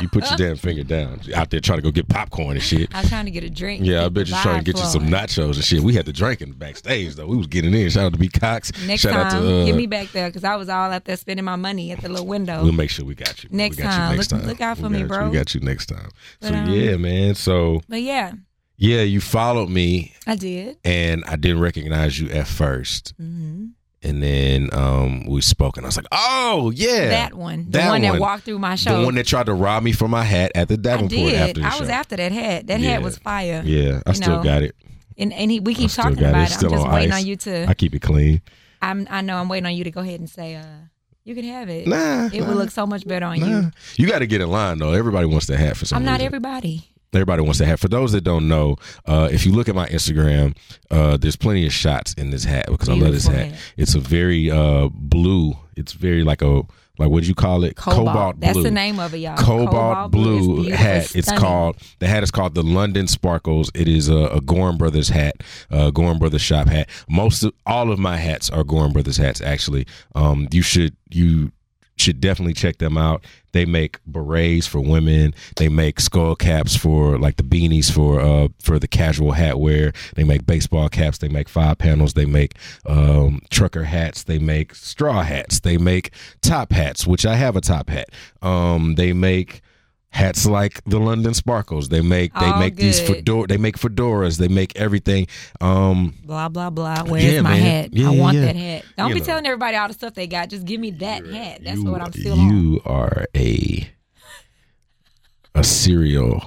You 0.00 0.08
put 0.08 0.28
your 0.28 0.36
damn 0.36 0.56
finger 0.56 0.82
down. 0.84 1.20
Out 1.34 1.50
there 1.50 1.60
trying 1.60 1.78
to 1.78 1.82
go 1.82 1.90
get 1.90 2.08
popcorn 2.08 2.52
and 2.56 2.62
shit. 2.62 2.94
I 2.94 3.00
was 3.00 3.08
trying 3.08 3.24
to 3.26 3.30
get 3.30 3.44
a 3.44 3.50
drink. 3.50 3.84
Yeah, 3.84 4.04
I 4.06 4.08
bet 4.08 4.28
you're 4.28 4.38
trying 4.40 4.64
to 4.64 4.72
get 4.72 4.80
you 4.80 4.86
some 4.88 5.06
nachos 5.08 5.54
and 5.56 5.64
shit. 5.64 5.80
We 5.80 5.94
had 5.94 6.06
the 6.06 6.12
drink 6.12 6.40
in 6.42 6.52
backstage 6.52 7.14
though. 7.14 7.26
We 7.26 7.36
was 7.36 7.46
getting 7.46 7.74
in. 7.74 7.88
Shout 7.90 8.06
out 8.06 8.12
to 8.12 8.18
B 8.18 8.28
Cox. 8.28 8.72
Next 8.86 9.02
Shout 9.02 9.12
time, 9.12 9.26
out 9.26 9.30
to 9.42 9.60
uh, 9.62 9.64
get 9.66 9.74
me 9.74 9.86
back 9.86 10.08
there 10.12 10.28
because 10.28 10.44
I 10.44 10.56
was 10.56 10.68
all 10.68 10.90
out 10.90 11.04
there 11.04 11.16
spending 11.16 11.44
my 11.44 11.56
money 11.56 11.92
at 11.92 12.00
the 12.00 12.08
little 12.08 12.26
window. 12.26 12.62
We'll 12.62 12.72
make 12.72 12.90
sure 12.90 13.04
we 13.04 13.14
got 13.14 13.42
you. 13.44 13.50
Next 13.52 13.76
we 13.76 13.82
got 13.82 13.92
time. 13.92 14.10
You 14.12 14.16
next 14.18 14.32
Look- 14.32 14.40
time. 14.40 14.48
look 14.48 14.60
out 14.60 14.76
We 14.78 14.82
for 14.84 14.90
me, 14.90 14.98
got 14.98 15.02
you. 15.02 15.08
bro. 15.08 15.28
We 15.30 15.36
got 15.36 15.54
you 15.54 15.60
next 15.60 15.86
time. 15.86 16.08
But, 16.40 16.48
so 16.48 16.54
um, 16.54 16.70
yeah, 16.70 16.96
man. 16.96 17.34
So 17.34 17.82
but 17.88 18.02
yeah, 18.02 18.32
yeah, 18.76 19.02
you 19.02 19.20
followed 19.20 19.68
me 19.70 20.14
I 20.26 20.36
did. 20.36 20.78
and 20.84 21.24
I 21.26 21.36
didn't 21.36 21.60
recognize 21.60 22.18
you 22.18 22.28
at 22.30 22.46
1st 22.46 23.14
hmm 23.16 23.66
and 24.02 24.22
then 24.22 24.68
um 24.72 25.26
we 25.26 25.40
spoke 25.40 25.76
and 25.76 25.84
I 25.84 25.88
was 25.88 25.96
like, 25.96 26.06
oh 26.12 26.70
yeah, 26.74 27.08
That 27.08 27.34
one, 27.34 27.64
the 27.64 27.78
That 27.78 27.88
one 27.90 28.02
that 28.02 28.20
walked 28.20 28.44
through 28.44 28.58
my 28.58 28.74
show. 28.76 29.00
the 29.00 29.04
one 29.04 29.14
that 29.16 29.26
tried 29.26 29.46
to 29.46 29.54
rob 29.54 29.82
me 29.82 29.92
for 29.92 30.08
my 30.08 30.22
hat 30.24 30.52
at 30.54 30.68
the 30.68 30.74
I 30.74 30.76
Davenport 30.76 31.10
did. 31.10 31.34
after 31.34 31.60
the 31.60 31.66
I 31.66 31.70
show. 31.70 31.80
was 31.80 31.88
after 31.88 32.16
that 32.16 32.32
hat. 32.32 32.66
That 32.68 32.80
Yeah. 32.80 32.90
hat 32.90 33.02
was 33.02 33.18
fire. 33.18 33.62
yeah, 33.64 34.00
I 34.06 34.10
you 34.10 34.14
still 34.16 34.36
know. 34.36 34.42
got 34.42 34.62
it. 34.62 34.74
And 35.16 35.32
and 35.32 35.50
he, 35.50 35.58
we 35.60 35.74
keep 35.74 35.90
talking 35.90 36.14
got 36.14 36.26
it. 36.26 36.28
about 36.30 36.50
it. 36.50 36.54
I'm 36.64 36.70
just 36.70 36.84
on 36.86 36.92
waiting 36.94 37.12
ice. 37.12 37.20
on 37.22 37.26
you 37.26 37.36
to. 37.36 37.66
I 37.68 37.74
keep 37.74 37.94
it 37.94 38.00
clean. 38.02 38.40
I'm. 38.80 39.08
I 39.10 39.20
know. 39.20 39.36
I'm 39.36 39.48
waiting 39.48 39.66
on 39.66 39.74
you 39.74 39.82
to 39.82 39.90
go 39.90 40.00
ahead 40.00 40.20
and 40.20 40.30
say, 40.30 40.54
uh, 40.54 40.62
you 41.24 41.34
can 41.34 41.42
have 41.44 41.68
it. 41.68 41.88
Nah, 41.88 42.26
it 42.32 42.40
nah, 42.40 42.46
will 42.46 42.54
look 42.54 42.70
so 42.70 42.86
much 42.86 43.04
better 43.04 43.26
on 43.26 43.40
nah. 43.40 43.46
you. 43.46 43.70
You 43.96 44.06
got 44.06 44.20
to 44.20 44.28
get 44.28 44.40
in 44.40 44.48
line 44.48 44.78
though. 44.78 44.92
Everybody 44.92 45.26
wants 45.26 45.46
that 45.46 45.58
hat 45.58 45.76
for 45.76 45.86
some 45.86 45.96
I'm 45.96 46.04
not 46.04 46.12
reason. 46.20 46.26
everybody. 46.26 46.88
Everybody 47.14 47.42
wants 47.42 47.58
to 47.58 47.66
have. 47.66 47.80
For 47.80 47.88
those 47.88 48.12
that 48.12 48.22
don't 48.22 48.48
know, 48.48 48.76
uh, 49.06 49.28
if 49.32 49.46
you 49.46 49.52
look 49.52 49.68
at 49.68 49.74
my 49.74 49.88
Instagram, 49.88 50.56
uh, 50.90 51.16
there's 51.16 51.36
plenty 51.36 51.64
of 51.66 51.72
shots 51.72 52.12
in 52.14 52.30
this 52.30 52.44
hat 52.44 52.66
because 52.68 52.88
I 52.88 52.94
love 52.94 53.12
this 53.12 53.26
hat. 53.26 53.52
hat. 53.52 53.60
It's 53.76 53.94
a 53.94 54.00
very 54.00 54.50
uh, 54.50 54.88
blue. 54.92 55.54
It's 55.76 55.92
very 55.92 56.22
like 56.22 56.42
a 56.42 56.62
like 56.98 57.10
what 57.10 57.22
do 57.22 57.28
you 57.28 57.34
call 57.34 57.64
it? 57.64 57.76
Cobalt. 57.76 58.36
Blue 58.36 58.46
That's 58.46 58.54
blue. 58.54 58.64
the 58.64 58.70
name 58.72 58.98
of 58.98 59.14
it, 59.14 59.18
y'all. 59.18 59.36
Cobalt, 59.36 60.10
blue, 60.10 60.38
is 60.38 60.46
beautiful. 60.46 60.76
hat. 60.76 61.16
It's 61.16 61.28
stunning. 61.28 61.40
called 61.40 61.76
the 62.00 62.08
hat 62.08 62.22
is 62.22 62.30
called 62.30 62.54
the 62.54 62.62
London 62.62 63.06
Sparkles. 63.06 63.70
It 63.74 63.88
is 63.88 64.08
a, 64.08 64.16
a 64.16 64.40
Goorin 64.40 64.76
Brothers 64.78 65.08
hat, 65.08 65.36
uh, 65.70 65.90
Goorin 65.92 66.18
Brothers 66.18 66.42
shop 66.42 66.68
hat. 66.68 66.90
Most 67.08 67.44
of 67.44 67.54
all 67.64 67.92
of 67.92 67.98
my 67.98 68.16
hats 68.16 68.50
are 68.50 68.64
Goorin 68.64 68.92
Brothers 68.92 69.16
hats. 69.16 69.40
Actually, 69.40 69.86
um, 70.14 70.48
you 70.50 70.62
should 70.62 70.96
you 71.10 71.52
should 72.00 72.20
definitely 72.20 72.54
check 72.54 72.78
them 72.78 72.96
out. 72.96 73.24
They 73.52 73.64
make 73.64 73.98
berets 74.06 74.66
for 74.66 74.80
women. 74.80 75.34
They 75.56 75.68
make 75.68 76.00
skull 76.00 76.36
caps 76.36 76.76
for 76.76 77.18
like 77.18 77.36
the 77.36 77.42
beanies 77.42 77.90
for 77.90 78.20
uh 78.20 78.48
for 78.60 78.78
the 78.78 78.88
casual 78.88 79.32
hat 79.32 79.58
wear. 79.58 79.92
They 80.14 80.24
make 80.24 80.46
baseball 80.46 80.88
caps. 80.88 81.18
They 81.18 81.28
make 81.28 81.48
five 81.48 81.78
panels. 81.78 82.14
They 82.14 82.26
make 82.26 82.54
um, 82.86 83.40
trucker 83.50 83.84
hats. 83.84 84.24
They 84.24 84.38
make 84.38 84.74
straw 84.74 85.22
hats. 85.22 85.60
They 85.60 85.78
make 85.78 86.12
top 86.42 86.72
hats, 86.72 87.06
which 87.06 87.24
I 87.24 87.34
have 87.36 87.56
a 87.56 87.60
top 87.60 87.88
hat. 87.88 88.10
Um, 88.42 88.94
they 88.96 89.12
make 89.12 89.62
hats 90.10 90.46
like 90.46 90.82
the 90.84 90.98
London 90.98 91.34
Sparkles. 91.34 91.88
They 91.90 92.00
make 92.00 92.32
they 92.34 92.46
All 92.46 92.58
make 92.58 92.76
these 92.76 92.98
good. 93.00 93.16
fedora. 93.18 93.46
They 93.46 93.56
make 93.56 93.76
fedoras. 93.78 94.38
They 94.38 94.48
make 94.48 94.74
everything. 94.76 95.26
Um, 95.60 96.14
Blah 96.24 96.48
blah 96.48 96.70
blah. 96.70 97.04
Where's 97.04 97.24
Yeah, 97.24 97.42
my 97.42 97.50
man. 97.50 97.60
hat? 97.82 97.94
Yeah, 97.94 98.08
I 98.10 98.16
want 98.16 98.36
yeah. 98.36 98.44
that 98.46 98.56
hat. 98.56 98.84
Don't 98.96 99.08
You 99.08 99.14
be 99.14 99.20
know. 99.20 99.26
telling 99.26 99.46
everybody 99.46 99.76
all 99.76 99.88
the 99.88 99.94
stuff 99.94 100.14
they 100.14 100.26
got. 100.26 100.48
Just 100.50 100.64
give 100.64 100.80
me 100.80 100.90
that 100.92 101.26
hat. 101.26 101.60
That's 101.62 101.78
you, 101.80 101.90
what 101.90 102.00
I'm 102.00 102.12
still 102.12 102.38
on. 102.40 102.48
You 102.48 102.80
are 102.84 103.26
a 103.36 103.88
a 105.54 105.64
serial. 105.64 106.42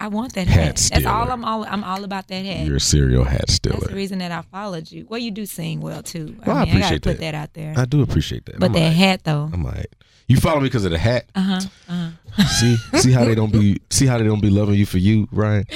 I 0.00 0.08
want 0.08 0.32
that 0.34 0.46
Hat 0.48 0.78
hat. 0.78 0.88
That's 0.94 1.04
all. 1.06 1.30
I'm 1.30 1.44
all 1.44 1.64
I'm 1.64 1.84
all 1.84 2.02
about 2.04 2.26
that 2.28 2.44
hat. 2.44 2.66
You're 2.66 2.76
a 2.76 2.80
serial 2.80 3.24
hat 3.24 3.50
still. 3.50 3.74
That's 3.74 3.88
the 3.88 3.94
reason 3.94 4.18
that 4.20 4.32
I 4.32 4.40
followed 4.42 4.90
you. 4.90 5.06
Well, 5.08 5.20
you 5.20 5.30
do 5.30 5.44
sing 5.46 5.80
well 5.80 6.02
too. 6.02 6.36
Well, 6.46 6.56
I 6.56 6.62
I 6.62 6.64
mean, 6.64 6.76
I, 6.76 6.80
gotta 6.80 6.96
appreciate 6.96 7.02
put 7.02 7.18
that. 7.18 7.32
that 7.32 7.34
out 7.34 7.52
there. 7.54 7.74
I 7.76 7.84
do 7.84 8.00
appreciate 8.02 8.46
that. 8.46 8.58
but 8.58 8.66
I'm 8.66 8.72
that 8.72 8.78
alright. 8.80 8.96
hat 8.96 9.24
though. 9.24 9.50
I'm 9.52 9.64
alright. 9.64 9.94
You 10.26 10.36
follow 10.38 10.60
me 10.60 10.66
because 10.68 10.84
of 10.86 10.92
the 10.92 10.98
hat. 10.98 11.26
Uh 11.34 11.40
huh. 11.40 11.60
Uh 11.88 12.10
huh. 12.32 12.44
See, 12.60 12.76
see 12.98 13.12
how 13.12 13.24
they 13.24 13.34
don't 13.34 13.52
be. 13.52 13.80
See 13.90 14.06
how 14.06 14.16
they 14.18 14.24
don't 14.24 14.40
be 14.40 14.48
loving 14.50 14.76
you 14.76 14.86
for 14.86 14.98
you, 14.98 15.28
Ryan. 15.32 15.66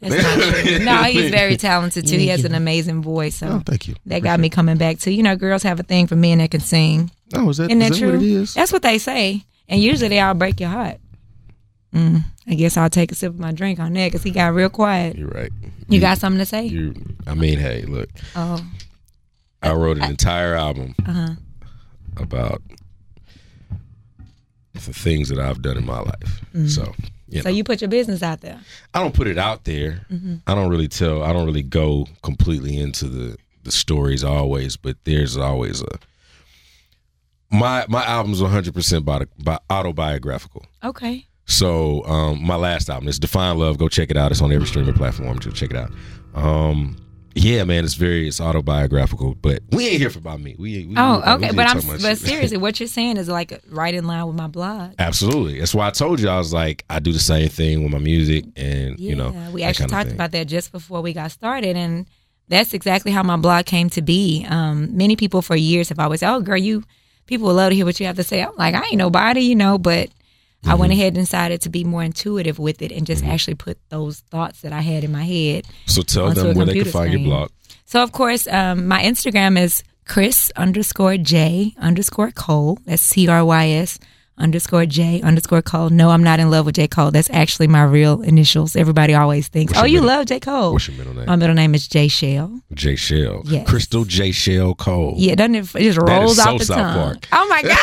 That's 0.00 0.22
not 0.22 0.64
true. 0.64 0.78
No, 0.84 1.02
he's 1.04 1.30
very 1.30 1.56
talented 1.56 2.06
too. 2.06 2.16
He 2.18 2.28
has 2.28 2.44
an 2.44 2.54
amazing 2.54 3.02
voice. 3.02 3.36
So 3.36 3.48
Oh, 3.48 3.62
thank 3.64 3.86
you. 3.88 3.94
that 4.06 4.20
got 4.22 4.40
me 4.40 4.48
coming 4.50 4.76
back 4.78 4.98
to 5.00 5.12
you 5.12 5.22
know 5.22 5.36
girls 5.36 5.62
have 5.62 5.78
a 5.80 5.82
thing 5.84 6.06
for 6.06 6.16
men 6.16 6.38
that 6.38 6.50
can 6.50 6.60
sing. 6.60 7.10
Oh, 7.34 7.48
is 7.50 7.58
that, 7.58 7.70
Isn't 7.70 7.80
is 7.82 7.88
that 7.88 7.94
that 7.94 8.18
true? 8.18 8.40
what? 8.40 8.54
That's 8.54 8.72
what 8.72 8.82
they 8.82 8.98
say. 8.98 9.44
And 9.68 9.80
usually 9.80 10.08
they 10.08 10.20
all 10.20 10.34
break 10.34 10.58
your 10.58 10.68
heart. 10.70 10.96
Mm, 11.94 12.24
I 12.50 12.54
guess 12.54 12.76
I'll 12.76 12.90
take 12.90 13.12
a 13.12 13.14
sip 13.14 13.32
of 13.32 13.38
my 13.38 13.52
drink 13.52 13.78
on 13.78 13.92
that 13.92 14.08
because 14.08 14.24
he 14.24 14.32
got 14.32 14.52
real 14.54 14.68
quiet. 14.68 15.16
You're 15.16 15.28
right. 15.28 15.52
You 15.88 16.00
got 16.00 16.18
something 16.18 16.40
to 16.40 16.46
say? 16.46 16.66
You. 16.66 16.94
I 17.26 17.34
mean, 17.34 17.58
hey, 17.58 17.82
look. 17.82 18.08
Oh, 18.34 18.60
I 19.62 19.72
wrote 19.72 19.98
an 19.98 20.04
entire 20.04 20.54
album 20.54 20.96
uh-huh. 21.06 21.34
about 22.16 22.60
the 24.74 24.80
things 24.80 25.28
that 25.28 25.38
I've 25.38 25.62
done 25.62 25.76
in 25.76 25.86
my 25.86 26.00
life. 26.00 26.44
So, 26.66 26.92
you 27.28 27.42
so 27.42 27.50
you 27.50 27.62
put 27.62 27.80
your 27.80 27.88
business 27.88 28.22
out 28.22 28.40
there. 28.40 28.58
I 28.94 29.00
don't 29.00 29.14
put 29.14 29.28
it 29.28 29.38
out 29.38 29.64
there. 29.64 30.06
I 30.46 30.54
don't 30.56 30.70
really 30.70 30.88
tell. 30.88 31.22
I 31.22 31.32
don't 31.32 31.46
really 31.46 31.62
go 31.62 32.06
completely 32.22 32.78
into 32.78 33.06
the 33.06 33.36
the 33.62 33.70
stories 33.70 34.24
always, 34.24 34.76
but 34.76 34.96
there's 35.04 35.36
always 35.36 35.82
a 35.82 35.98
my 37.50 37.84
my 37.88 38.04
album's 38.04 38.42
100 38.42 38.74
percent 38.74 39.08
autobiographical. 39.70 40.66
Okay. 40.82 41.26
So 41.50 42.04
um, 42.06 42.42
my 42.44 42.56
last 42.56 42.88
album 42.88 43.08
is 43.08 43.18
Define 43.18 43.58
Love. 43.58 43.76
Go 43.78 43.88
check 43.88 44.10
it 44.10 44.16
out. 44.16 44.30
It's 44.30 44.40
on 44.40 44.52
every 44.52 44.66
streaming 44.66 44.94
platform. 44.94 45.38
To 45.40 45.50
check 45.52 45.70
it 45.70 45.76
out. 45.76 45.90
Um, 46.34 46.96
yeah, 47.34 47.62
man, 47.64 47.84
it's 47.84 47.94
very 47.94 48.26
it's 48.28 48.40
autobiographical. 48.40 49.34
But 49.36 49.62
we 49.72 49.88
ain't 49.88 49.98
here 50.00 50.10
for 50.10 50.18
about 50.18 50.40
me. 50.40 50.56
We, 50.58 50.86
we 50.86 50.94
Oh, 50.96 51.16
we- 51.18 51.22
we 51.22 51.32
okay. 51.32 51.46
just 51.46 51.56
But 51.56 51.66
I'm 51.94 52.02
but 52.02 52.18
seriously, 52.18 52.56
what 52.64 52.80
you're 52.80 52.86
saying 52.88 53.16
is 53.16 53.28
like 53.28 53.60
right 53.70 53.94
in 53.94 54.06
line 54.06 54.26
with 54.26 54.36
my 54.36 54.46
blog. 54.46 54.94
Absolutely. 54.98 55.58
That's 55.58 55.74
why 55.74 55.86
I 55.86 55.90
told 55.90 56.20
you 56.20 56.28
I 56.28 56.38
was 56.38 56.52
like 56.52 56.84
I 56.90 56.98
do 56.98 57.12
the 57.12 57.18
same 57.18 57.48
thing 57.48 57.82
with 57.82 57.92
my 57.92 57.98
music, 57.98 58.44
and 58.56 58.98
Yeah, 58.98 59.10
you 59.10 59.16
know 59.16 59.34
we 59.52 59.62
actually 59.62 59.88
talked 59.88 60.12
about 60.12 60.30
that 60.32 60.46
just 60.48 60.72
before 60.72 61.00
we 61.02 61.12
got 61.12 61.30
started, 61.30 61.76
and 61.76 62.06
that's 62.48 62.74
exactly 62.74 63.12
how 63.12 63.22
my 63.22 63.36
blog 63.36 63.64
came 63.66 63.90
to 63.90 64.02
be. 64.02 64.44
Um, 64.48 64.96
many 64.96 65.14
people 65.14 65.40
for 65.42 65.54
years 65.56 65.88
have 65.88 65.98
always 66.00 66.20
said, 66.20 66.32
"Oh, 66.34 66.40
girl, 66.40 66.58
you 66.58 66.82
people 67.26 67.46
would 67.46 67.52
love 67.54 67.70
to 67.70 67.76
hear 67.76 67.84
what 67.84 67.98
you 68.00 68.06
have 68.06 68.16
to 68.16 68.24
say." 68.24 68.42
I'm 68.42 68.56
like, 68.56 68.74
I 68.74 68.82
ain't 68.86 68.96
nobody, 68.96 69.40
you 69.42 69.54
know, 69.54 69.78
but 69.78 70.10
I 70.62 70.68
Mm-hmm. 70.72 70.80
went 70.80 70.92
ahead 70.92 71.16
and 71.16 71.22
decided 71.26 71.62
to 71.62 71.70
be 71.70 71.84
more 71.84 72.02
intuitive 72.02 72.58
with 72.58 72.82
it 72.82 72.92
and 72.92 73.06
just 73.06 73.24
actually 73.24 73.54
put 73.54 73.78
those 73.88 74.20
thoughts 74.30 74.60
that 74.60 74.72
I 74.72 74.80
had 74.82 75.04
in 75.04 75.10
my 75.12 75.24
head. 75.24 75.66
So 75.86 76.02
tell 76.02 76.32
them 76.32 76.54
where 76.56 76.66
they 76.66 76.74
can 76.74 76.84
find 76.84 77.10
your 77.12 77.18
screen. 77.20 77.24
blog. 77.30 77.50
So 77.86 78.02
of 78.02 78.12
course, 78.12 78.46
um, 78.46 78.86
my 78.86 79.02
Instagram 79.02 79.58
is 79.58 79.82
Crys 80.06 80.50
underscore 80.56 81.16
J 81.16 81.74
underscore 81.78 82.30
Cole. 82.32 82.78
That's 82.84 83.00
C 83.02 83.26
R 83.28 83.44
Y 83.44 83.68
S 83.68 83.98
underscore 84.40 84.86
J 84.86 85.20
underscore 85.22 85.62
Cole. 85.62 85.90
No, 85.90 86.10
I'm 86.10 86.22
not 86.24 86.40
in 86.40 86.50
love 86.50 86.66
with 86.66 86.74
J 86.74 86.88
Cole. 86.88 87.10
That's 87.10 87.30
actually 87.30 87.68
my 87.68 87.84
real 87.84 88.22
initials. 88.22 88.74
Everybody 88.74 89.14
always 89.14 89.48
thinks, 89.48 89.72
"Oh, 89.76 89.84
you 89.84 90.00
middle- 90.00 90.08
love 90.16 90.26
J 90.26 90.40
Cole." 90.40 90.72
What's 90.72 90.88
your 90.88 90.96
middle 90.98 91.14
name? 91.14 91.26
My 91.26 91.36
middle 91.36 91.54
name 91.54 91.74
is 91.74 91.86
J 91.86 92.08
Shell. 92.08 92.60
J 92.74 92.96
Shell. 92.96 93.42
Yes. 93.46 93.68
Crystal 93.68 94.04
J 94.04 94.32
Shell 94.32 94.74
Cole. 94.74 95.14
Yeah, 95.16 95.34
doesn't 95.36 95.54
it? 95.54 95.74
It 95.76 95.82
just 95.82 95.98
rolls 95.98 96.36
so 96.36 96.50
off 96.50 96.58
the 96.58 96.64
South 96.64 96.76
tongue. 96.78 96.94
Park. 97.04 97.28
Oh 97.32 97.46
my 97.48 97.62
god! 97.62 97.78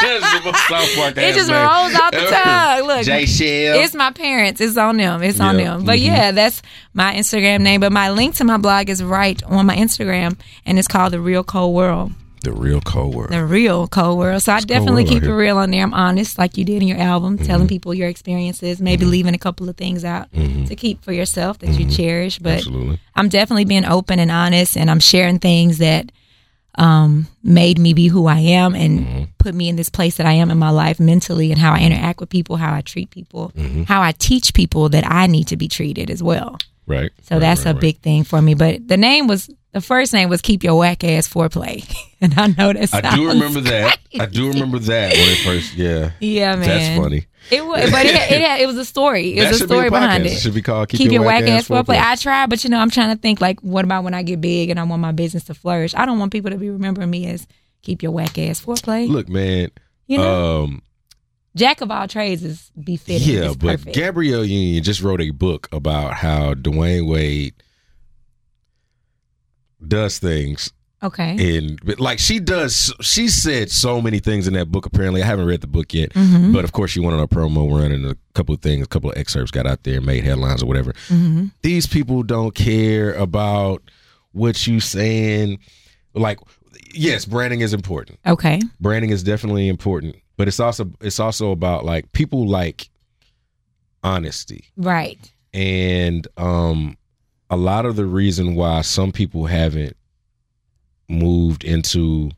That's 0.00 0.32
the 0.44 0.50
most 0.50 0.68
South 0.68 0.94
Park 0.96 1.14
it 1.16 1.34
just 1.34 1.50
rolls 1.50 1.94
off 1.94 2.10
the 2.10 2.26
tongue. 2.30 2.86
Look, 2.86 3.04
J 3.04 3.24
Shell. 3.26 3.80
It's 3.80 3.94
my 3.94 4.10
parents. 4.10 4.60
It's 4.60 4.76
on 4.76 4.96
them. 4.96 5.22
It's 5.22 5.40
on 5.40 5.56
them. 5.56 5.84
But 5.84 5.98
Mhm. 5.98 6.04
yeah, 6.06 6.30
that's 6.32 6.60
my 6.92 7.14
Instagram 7.14 7.60
name. 7.60 7.80
But 7.80 7.92
my 7.92 8.10
link 8.10 8.34
to 8.36 8.44
my 8.44 8.56
blog 8.56 8.88
is 8.90 9.02
right 9.02 9.42
on 9.44 9.66
my 9.66 9.76
Instagram, 9.76 10.36
and 10.66 10.78
it's 10.78 10.88
called 10.88 11.12
The 11.12 11.20
Real 11.20 11.44
Cole 11.44 11.72
World. 11.74 12.12
The 12.44 12.52
real 12.52 12.80
Cole 12.80 13.10
world. 13.10 13.30
The 13.30 13.44
Real 13.44 13.86
Cole 13.88 14.16
World. 14.16 14.42
So 14.42 14.52
I 14.52 14.60
definitely 14.60 15.04
keep 15.04 15.22
it 15.22 15.32
real 15.32 15.56
on 15.58 15.70
there. 15.70 15.82
I'm 15.82 15.94
honest, 15.94 16.38
like 16.38 16.56
you 16.56 16.64
did 16.64 16.82
in 16.82 16.88
your 16.88 16.98
album, 16.98 17.36
Mm-hmm. 17.36 17.46
telling 17.46 17.68
people 17.68 17.92
your 17.94 18.08
experiences, 18.08 18.80
maybe 18.80 19.04
leaving 19.04 19.34
a 19.34 19.38
couple 19.38 19.68
of 19.68 19.76
things 19.76 20.04
out 20.04 20.28
to 20.32 20.76
keep 20.76 21.02
for 21.04 21.12
yourself 21.12 21.58
that 21.58 21.70
you 21.78 21.88
cherish. 21.90 22.38
But 22.38 22.60
Mm-hmm. 22.60 22.68
Absolutely. 22.68 23.00
I'm 23.16 23.28
definitely 23.28 23.64
being 23.64 23.84
open 23.84 24.18
and 24.18 24.30
honest, 24.30 24.76
and 24.76 24.90
I'm 24.90 25.00
sharing 25.00 25.38
things 25.38 25.78
that 25.78 26.12
um, 26.76 27.28
made 27.42 27.78
me 27.78 27.94
be 27.94 28.08
who 28.08 28.26
I 28.26 28.38
am 28.38 28.74
and 28.74 29.00
Mm-hmm. 29.00 29.22
put 29.38 29.54
me 29.54 29.68
in 29.68 29.76
this 29.76 29.88
place 29.88 30.16
that 30.16 30.26
I 30.26 30.32
am 30.32 30.50
in 30.50 30.58
my 30.58 30.70
life 30.70 30.98
mentally, 30.98 31.50
and 31.52 31.60
how 31.60 31.72
I 31.72 31.80
interact 31.80 32.20
with 32.20 32.30
people, 32.30 32.56
how 32.56 32.74
I 32.74 32.80
treat 32.82 33.10
people, 33.10 33.52
Mm-hmm. 33.56 33.82
how 33.84 34.02
I 34.02 34.12
teach 34.12 34.54
people 34.54 34.88
that 34.90 35.04
I 35.06 35.26
need 35.26 35.46
to 35.48 35.56
be 35.56 35.68
treated 35.68 36.10
as 36.10 36.22
well. 36.22 36.58
Right. 36.86 37.10
So 37.22 37.36
Right, 37.36 37.40
that's 37.40 37.64
right, 37.64 37.70
a 37.70 37.74
right. 37.74 37.80
big 37.80 37.98
thing 38.00 38.24
for 38.24 38.42
me. 38.42 38.54
But 38.54 38.88
the 38.88 38.96
name 38.96 39.26
was 39.28 39.48
the 39.74 39.80
first 39.80 40.12
name 40.12 40.28
was 40.28 40.40
Keep 40.40 40.62
Your 40.62 40.78
Whack 40.78 41.02
Ass 41.04 41.28
Foreplay, 41.28 41.84
and 42.20 42.32
I 42.38 42.46
know 42.46 42.72
that. 42.72 43.04
I 43.04 43.16
do 43.16 43.28
remember 43.28 43.60
that. 43.62 43.98
I 44.18 44.26
do 44.26 44.48
remember 44.48 44.78
that 44.78 45.12
when 45.12 45.20
it 45.28 45.38
first. 45.44 45.74
Yeah. 45.74 46.12
Yeah, 46.20 46.54
man. 46.56 46.68
That's 46.68 46.98
funny. 46.98 47.26
It 47.50 47.66
was, 47.66 47.90
but 47.90 48.06
it, 48.06 48.14
it, 48.14 48.40
had, 48.40 48.60
it 48.60 48.66
was 48.66 48.78
a 48.78 48.84
story. 48.86 49.36
It 49.36 49.42
was 49.48 49.56
a 49.56 49.58
should 49.58 49.68
be 49.68 49.74
a 49.74 49.78
story 49.78 49.90
behind 49.90 50.24
it. 50.24 50.32
It 50.32 50.38
should 50.38 50.54
be 50.54 50.62
called 50.62 50.88
Keep 50.88 50.98
Keep, 50.98 51.06
Your 51.06 51.14
your 51.14 51.24
Whack 51.24 51.42
whack 51.42 51.50
Ass 51.50 51.60
ass 51.60 51.68
foreplay. 51.68 51.96
Foreplay. 51.96 52.00
I 52.02 52.14
try, 52.16 52.46
but 52.46 52.64
you 52.64 52.70
know, 52.70 52.78
I'm 52.78 52.88
trying 52.88 53.14
to 53.14 53.20
think 53.20 53.40
like, 53.40 53.60
what 53.60 53.84
about 53.84 54.04
when 54.04 54.14
I 54.14 54.22
get 54.22 54.40
big 54.40 54.70
and 54.70 54.80
I 54.80 54.84
want 54.84 55.02
my 55.02 55.12
business 55.12 55.44
to 55.44 55.54
flourish? 55.54 55.94
I 55.94 56.06
don't 56.06 56.18
want 56.18 56.32
people 56.32 56.52
to 56.52 56.56
be 56.56 56.70
remembering 56.70 57.10
me 57.10 57.26
as 57.26 57.46
keep 57.82 58.02
your 58.02 58.12
whack 58.12 58.38
ass 58.38 58.64
foreplay. 58.64 59.08
Look, 59.08 59.28
man. 59.28 59.70
you 60.06 60.18
know, 60.18 60.62
Um. 60.62 60.82
jack 61.56 61.80
of 61.82 61.90
all 61.90 62.08
trades 62.08 62.42
is 62.44 62.70
befitting. 62.82 63.28
Yeah, 63.34 63.46
It's 63.46 63.56
but 63.56 63.78
perfect. 63.78 63.96
Gabrielle 63.96 64.44
Union 64.44 64.82
just 64.82 65.02
wrote 65.02 65.20
a 65.20 65.30
book 65.30 65.68
about 65.72 66.14
how 66.14 66.54
Dwyane 66.54 67.06
Wade 67.08 67.54
does 69.88 70.18
things 70.18 70.72
okay. 71.02 71.56
and 71.56 71.98
like 71.98 72.18
she 72.18 72.38
does 72.40 72.92
she 73.00 73.28
said 73.28 73.70
so 73.70 74.00
many 74.00 74.18
things 74.18 74.46
in 74.48 74.54
that 74.54 74.70
book 74.72 74.86
apparently 74.86 75.22
i 75.22 75.26
haven't 75.26 75.46
read 75.46 75.60
the 75.60 75.66
book 75.66 75.92
yet 75.92 76.10
Mhm. 76.14 76.52
but 76.52 76.64
of 76.64 76.72
course 76.72 76.90
she 76.90 77.00
went 77.00 77.14
on 77.14 77.20
a 77.20 77.28
promo 77.28 77.70
run 77.70 77.92
and 77.92 78.06
a 78.06 78.16
couple 78.34 78.54
of 78.54 78.62
things 78.62 78.84
a 78.84 78.88
couple 78.88 79.10
of 79.10 79.16
excerpts 79.18 79.50
got 79.50 79.66
out 79.66 79.82
there 79.84 80.00
made 80.00 80.24
headlines 80.24 80.62
or 80.62 80.66
whatever 80.66 80.92
Mhm. 81.08 81.50
these 81.62 81.86
people 81.86 82.22
don't 82.22 82.54
care 82.54 83.12
about 83.14 83.82
what 84.32 84.66
you 84.66 84.80
saying 84.80 85.58
like 86.14 86.38
yes 86.94 87.24
branding 87.24 87.60
is 87.60 87.72
important 87.74 88.18
Okay. 88.26 88.60
branding 88.80 89.10
is 89.10 89.22
definitely 89.22 89.68
important 89.68 90.16
but 90.36 90.48
it's 90.48 90.58
also 90.60 90.90
it's 91.00 91.20
also 91.20 91.50
about 91.50 91.84
like 91.84 92.10
people 92.12 92.48
like 92.48 92.88
honesty 94.02 94.64
Right. 94.76 95.18
and 95.52 96.26
um 96.36 96.96
a 97.50 97.56
lot 97.56 97.86
of 97.86 97.96
the 97.96 98.06
reason 98.06 98.54
why 98.54 98.80
some 98.80 99.12
people 99.12 99.46
haven't 99.46 99.96
moved 101.08 101.64
into 101.64 102.30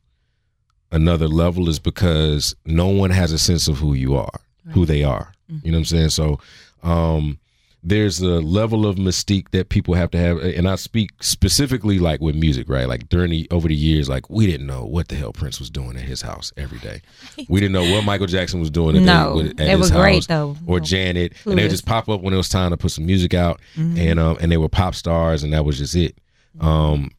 another 0.91 1.29
level 1.29 1.69
is 1.69 1.79
because 1.79 2.55
no 2.65 2.89
one 2.89 3.11
has 3.11 3.33
a 3.33 3.39
sense 3.39 3.69
of 3.69 3.79
who 3.79 3.95
you 3.95 4.17
are 4.17 4.41
who 4.71 4.85
they 4.85 5.05
are. 5.05 5.33
You 5.63 5.71
know 5.71 5.79
what 5.79 5.83
i'm 5.83 5.85
saying? 5.85 6.09
So 6.11 6.41
um 6.83 7.39
there's 7.89 8.21
a 8.21 8.41
level 8.41 8.85
of 8.85 8.97
mystique 8.97 9.51
that 9.53 9.69
people 9.69 9.95
have 9.95 10.11
to 10.11 10.19
have 10.19 10.39
and 10.39 10.69
i 10.69 10.75
speak 10.75 11.11
specifically 11.21 12.01
like 12.01 12.21
with 12.21 12.35
music 12.35 12.69
right? 12.69 12.89
Like 12.89 13.09
during 13.09 13.31
the 13.31 13.47
over 13.53 13.69
the 13.69 13.75
years 13.77 14.09
like 14.09 14.29
we 14.29 14.45
didn't 14.47 14.67
know 14.67 14.85
what 14.85 15.07
the 15.09 15.15
hell 15.15 15.33
prince 15.33 15.61
was 15.61 15.71
doing 15.71 15.97
at 15.97 16.03
his 16.03 16.21
house 16.23 16.53
every 16.57 16.79
day. 16.81 17.01
We 17.49 17.61
didn't 17.61 17.75
know 17.75 17.89
what 17.95 18.03
michael 18.05 18.27
jackson 18.27 18.59
was 18.61 18.71
doing 18.71 18.97
at, 18.97 19.03
No, 19.03 19.39
at 19.41 19.57
they 19.57 19.69
his 19.77 19.93
were 19.93 19.99
great, 20.01 20.27
though. 20.27 20.57
or 20.67 20.81
janet 20.81 21.33
and 21.45 21.57
they 21.59 21.63
would 21.63 21.71
just 21.71 21.87
pop 21.87 22.09
up 22.09 22.23
when 22.23 22.35
it 22.35 22.37
was 22.37 22.49
time 22.49 22.71
to 22.73 22.77
put 22.77 22.91
some 22.91 23.07
music 23.07 23.35
out 23.35 23.61
Mm-hmm. 23.77 23.99
and 23.99 24.19
um 24.21 24.37
and 24.41 24.51
they 24.51 24.57
were 24.57 24.69
pop 24.69 24.95
stars 24.97 25.45
and 25.45 25.53
that 25.53 25.65
was 25.65 25.79
just 25.79 25.95
it. 25.95 26.19
Um 26.61 27.11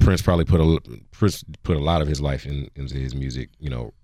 prince 0.00 0.20
probably 0.20 0.44
put 0.44 0.60
a 0.60 0.78
prince 1.12 1.42
put 1.62 1.76
a 1.78 1.80
lot 1.80 2.02
of 2.02 2.08
his 2.08 2.20
life 2.20 2.44
in 2.44 2.68
into 2.76 2.96
his 2.96 3.14
music 3.14 3.48
you 3.58 3.70
know 3.70 3.94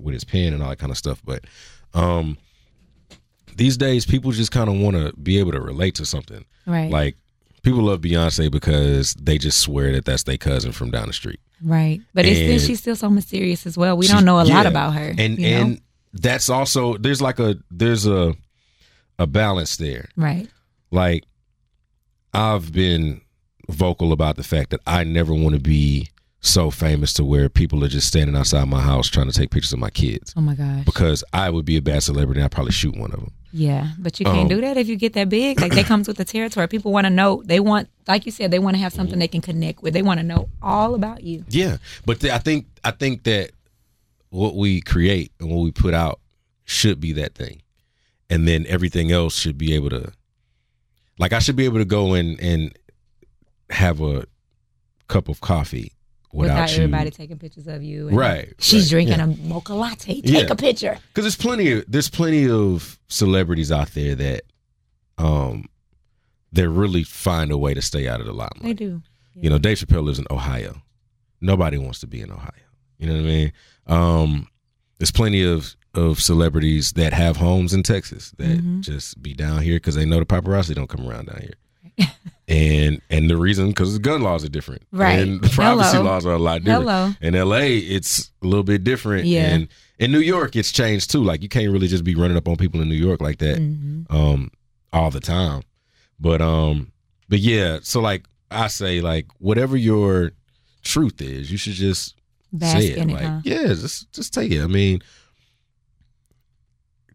with 0.00 0.14
his 0.14 0.24
pen 0.24 0.52
and 0.52 0.62
all 0.64 0.70
that 0.70 0.80
kind 0.80 0.90
of 0.90 0.98
stuff 0.98 1.22
but 1.24 1.44
um 1.94 2.36
these 3.56 3.76
days 3.76 4.04
people 4.06 4.30
just 4.32 4.50
kind 4.52 4.68
of 4.68 4.76
want 4.76 4.96
to 4.96 5.12
be 5.22 5.38
able 5.38 5.52
to 5.52 5.60
relate 5.60 5.94
to 5.96 6.04
something 6.04 6.44
Right. 6.66 6.90
like 6.90 7.16
people 7.62 7.82
love 7.82 8.00
Beyonce 8.00 8.50
because 8.50 9.14
they 9.14 9.38
just 9.38 9.58
swear 9.60 9.92
that 9.92 10.04
that's 10.04 10.22
their 10.24 10.36
cousin 10.36 10.72
from 10.72 10.90
down 10.90 11.06
the 11.06 11.12
street. 11.12 11.40
Right. 11.62 12.00
But 12.12 12.26
it's 12.26 12.38
And- 12.40 12.60
she's 12.60 12.80
still 12.80 12.96
so 12.96 13.08
mysterious 13.08 13.66
as 13.66 13.76
well. 13.78 13.96
We 13.96 14.06
don't 14.06 14.24
know 14.24 14.40
a 14.40 14.44
lot 14.44 14.66
about 14.66 14.94
her. 14.94 15.14
and 15.16 15.38
you 15.38 15.50
know? 15.50 15.56
and 15.62 15.80
that's 16.12 16.48
also 16.50 16.96
there's 16.98 17.22
like 17.22 17.38
a 17.38 17.56
there's 17.70 18.06
a 18.06 18.34
a 19.18 19.26
balance 19.26 19.76
there. 19.76 20.08
right. 20.16 20.48
Like 20.90 21.24
I've 22.32 22.72
been 22.72 23.20
vocal 23.70 24.12
about 24.12 24.36
the 24.36 24.42
fact 24.42 24.70
that 24.70 24.80
I 24.86 25.04
never 25.04 25.32
want 25.32 25.54
to 25.54 25.60
be 25.60 26.08
so 26.40 26.70
famous 26.70 27.12
to 27.14 27.24
where 27.24 27.48
people 27.48 27.82
are 27.84 27.88
just 27.88 28.06
standing 28.08 28.36
outside 28.36 28.68
my 28.68 28.80
house 28.82 29.08
trying 29.08 29.26
to 29.30 29.32
take 29.32 29.50
pictures 29.50 29.72
of 29.72 29.78
my 29.78 29.88
kids 29.88 30.34
Oh 30.36 30.42
my 30.42 30.54
gosh. 30.54 30.84
because 30.84 31.24
I 31.32 31.48
would 31.48 31.64
be 31.64 31.76
a 31.78 31.82
bad 31.82 32.02
celebrity 32.02 32.40
and 32.40 32.44
I'd 32.44 32.50
probably 32.52 32.72
shoot 32.72 32.94
one 32.96 33.12
of 33.12 33.20
them. 33.20 33.32
Yeah, 33.56 33.90
but 34.00 34.18
you 34.18 34.26
can't 34.26 34.38
Um, 34.40 34.48
do 34.48 34.60
that 34.62 34.76
if 34.76 34.88
you 34.88 34.96
get 34.96 35.12
that 35.12 35.28
big. 35.28 35.60
Like 35.60 35.74
that 35.74 35.86
comes 35.86 36.08
with 36.08 36.16
the 36.16 36.24
territory. 36.24 36.66
People 36.66 36.90
want 36.90 37.04
to 37.04 37.10
know. 37.10 37.40
They 37.46 37.60
want, 37.60 37.88
like 38.08 38.26
you 38.26 38.32
said, 38.32 38.50
they 38.50 38.58
want 38.58 38.74
to 38.74 38.82
have 38.82 38.92
something 38.92 39.16
they 39.16 39.28
can 39.28 39.42
connect 39.42 39.80
with. 39.80 39.94
They 39.94 40.02
want 40.02 40.18
to 40.18 40.26
know 40.26 40.48
all 40.60 40.96
about 40.96 41.22
you. 41.22 41.44
Yeah, 41.48 41.76
but 42.04 42.24
I 42.24 42.38
think 42.38 42.66
I 42.82 42.90
think 42.90 43.22
that 43.22 43.52
what 44.30 44.56
we 44.56 44.80
create 44.80 45.30
and 45.38 45.50
what 45.52 45.62
we 45.62 45.70
put 45.70 45.94
out 45.94 46.18
should 46.64 46.98
be 46.98 47.12
that 47.12 47.36
thing, 47.36 47.62
and 48.28 48.48
then 48.48 48.66
everything 48.68 49.12
else 49.12 49.36
should 49.38 49.56
be 49.56 49.72
able 49.74 49.90
to, 49.90 50.12
like, 51.20 51.32
I 51.32 51.38
should 51.38 51.54
be 51.54 51.64
able 51.64 51.78
to 51.78 51.84
go 51.84 52.14
in 52.14 52.40
and 52.40 52.76
have 53.70 54.00
a 54.00 54.24
cup 55.06 55.28
of 55.28 55.40
coffee 55.40 55.92
without, 56.34 56.54
Without, 56.62 56.70
everybody 56.74 57.10
taking 57.10 57.38
pictures 57.38 57.66
of 57.66 57.82
you. 57.82 58.08
and 58.08 58.16
Right, 58.16 58.52
She's 58.58 58.84
right, 58.92 59.06
drinking 59.06 59.18
yeah. 59.18 59.24
a 59.44 59.48
mocha 59.48 59.74
latte. 59.74 60.20
Take 60.20 60.24
Yeah. 60.48 60.52
a 60.52 60.56
picture. 60.56 60.98
because 61.08 61.24
there's 61.24 61.36
plenty 61.36 61.72
of 61.72 61.84
there's 61.88 62.10
plenty 62.10 62.48
of 62.50 62.98
celebrities 63.08 63.70
out 63.72 63.88
there 63.92 64.14
that, 64.16 64.42
um, 65.18 65.66
they 66.52 66.66
really 66.66 67.02
find 67.04 67.50
a 67.50 67.58
way 67.58 67.74
to 67.74 67.82
stay 67.82 68.06
out 68.08 68.20
of 68.20 68.26
the 68.26 68.32
limelight. 68.32 68.62
They 68.62 68.72
do. 68.74 69.02
You 69.40 69.50
know, 69.50 69.58
Dave 69.58 69.78
Chappelle 69.78 70.04
lives 70.04 70.18
in 70.20 70.26
Ohio. 70.30 70.82
Nobody 71.40 71.78
wants 71.78 71.98
to 72.00 72.06
be 72.06 72.20
in 72.20 72.30
Ohio. 72.30 72.50
You 72.98 73.06
know 73.08 73.14
what 73.14 73.20
I 73.20 73.22
mean? 73.22 73.52
Um, 73.86 74.48
there's 74.98 75.10
plenty 75.12 75.44
of 75.44 75.76
of 75.94 76.20
celebrities 76.20 76.92
that 76.94 77.12
have 77.12 77.36
homes 77.36 77.72
in 77.72 77.82
Texas 77.84 78.32
that 78.38 78.58
Mhm. 78.58 78.80
just 78.80 79.22
be 79.22 79.32
down 79.32 79.62
here 79.62 79.76
because 79.76 79.94
they 79.94 80.04
know 80.04 80.18
the 80.18 80.26
paparazzi 80.26 80.74
don't 80.74 80.88
come 80.88 81.06
around 81.08 81.26
down 81.26 81.40
here. 81.40 82.08
and 82.48 83.00
and 83.10 83.30
the 83.30 83.36
reason 83.36 83.68
because 83.68 83.94
the 83.94 83.98
gun 83.98 84.22
laws 84.22 84.44
are 84.44 84.48
different, 84.48 84.82
Right. 84.92 85.18
And 85.18 85.40
the 85.40 85.48
privacy 85.48 85.96
Hello. 85.96 86.10
laws 86.10 86.26
are 86.26 86.32
a 86.34 86.38
lot 86.38 86.62
different. 86.64 86.82
Hello. 86.88 87.12
In 87.22 87.34
L.A., 87.34 87.78
it's 87.78 88.30
a 88.42 88.46
little 88.46 88.62
bit 88.64 88.84
different. 88.84 89.26
Yeah. 89.26 89.46
And 89.54 89.68
in 89.98 90.12
New 90.12 90.18
York, 90.20 90.54
it's 90.56 90.70
changed 90.72 91.10
too. 91.10 91.22
Like 91.24 91.42
you 91.42 91.48
can't 91.48 91.72
really 91.72 91.88
just 91.88 92.04
be 92.04 92.14
running 92.14 92.36
up 92.36 92.46
on 92.48 92.56
people 92.56 92.80
in 92.82 92.88
New 92.88 92.94
York 92.96 93.20
like 93.20 93.38
that 93.38 93.58
Mhm. 93.58 94.04
um 94.12 94.50
all 94.92 95.10
the 95.10 95.20
time. 95.20 95.62
But 96.20 96.40
um 96.42 96.92
but 97.28 97.38
yeah, 97.38 97.78
so 97.82 98.00
like 98.00 98.24
I 98.50 98.66
say 98.68 99.00
like 99.00 99.26
whatever 99.38 99.76
your 99.76 100.32
truth 100.82 101.20
is, 101.22 101.50
you 101.50 101.56
should 101.58 101.72
just 101.74 102.14
Bask 102.52 102.76
say 102.78 102.88
it, 102.90 103.08
like 103.08 103.22
huh? 103.24 103.40
yeah, 103.44 103.66
just 103.68 104.12
just 104.12 104.34
take 104.34 104.52
it. 104.52 104.62
I 104.62 104.66
mean 104.66 105.00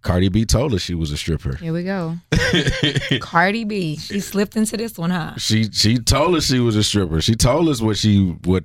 Cardi 0.01 0.29
B 0.29 0.45
told 0.45 0.73
us 0.73 0.81
she 0.81 0.95
was 0.95 1.11
a 1.11 1.17
stripper. 1.17 1.55
Here 1.57 1.73
we 1.73 1.83
go. 1.83 2.15
Cardi 3.21 3.63
B. 3.65 3.97
She 3.97 4.19
slipped 4.19 4.55
into 4.55 4.77
this 4.77 4.97
one, 4.97 5.09
huh? 5.09 5.35
she 5.37 5.65
she 5.71 5.97
told 5.97 6.35
us 6.35 6.45
she 6.45 6.59
was 6.59 6.75
a 6.75 6.83
stripper. 6.83 7.21
She 7.21 7.35
told 7.35 7.67
us 7.69 7.81
what 7.81 7.97
she 7.97 8.29
what 8.45 8.63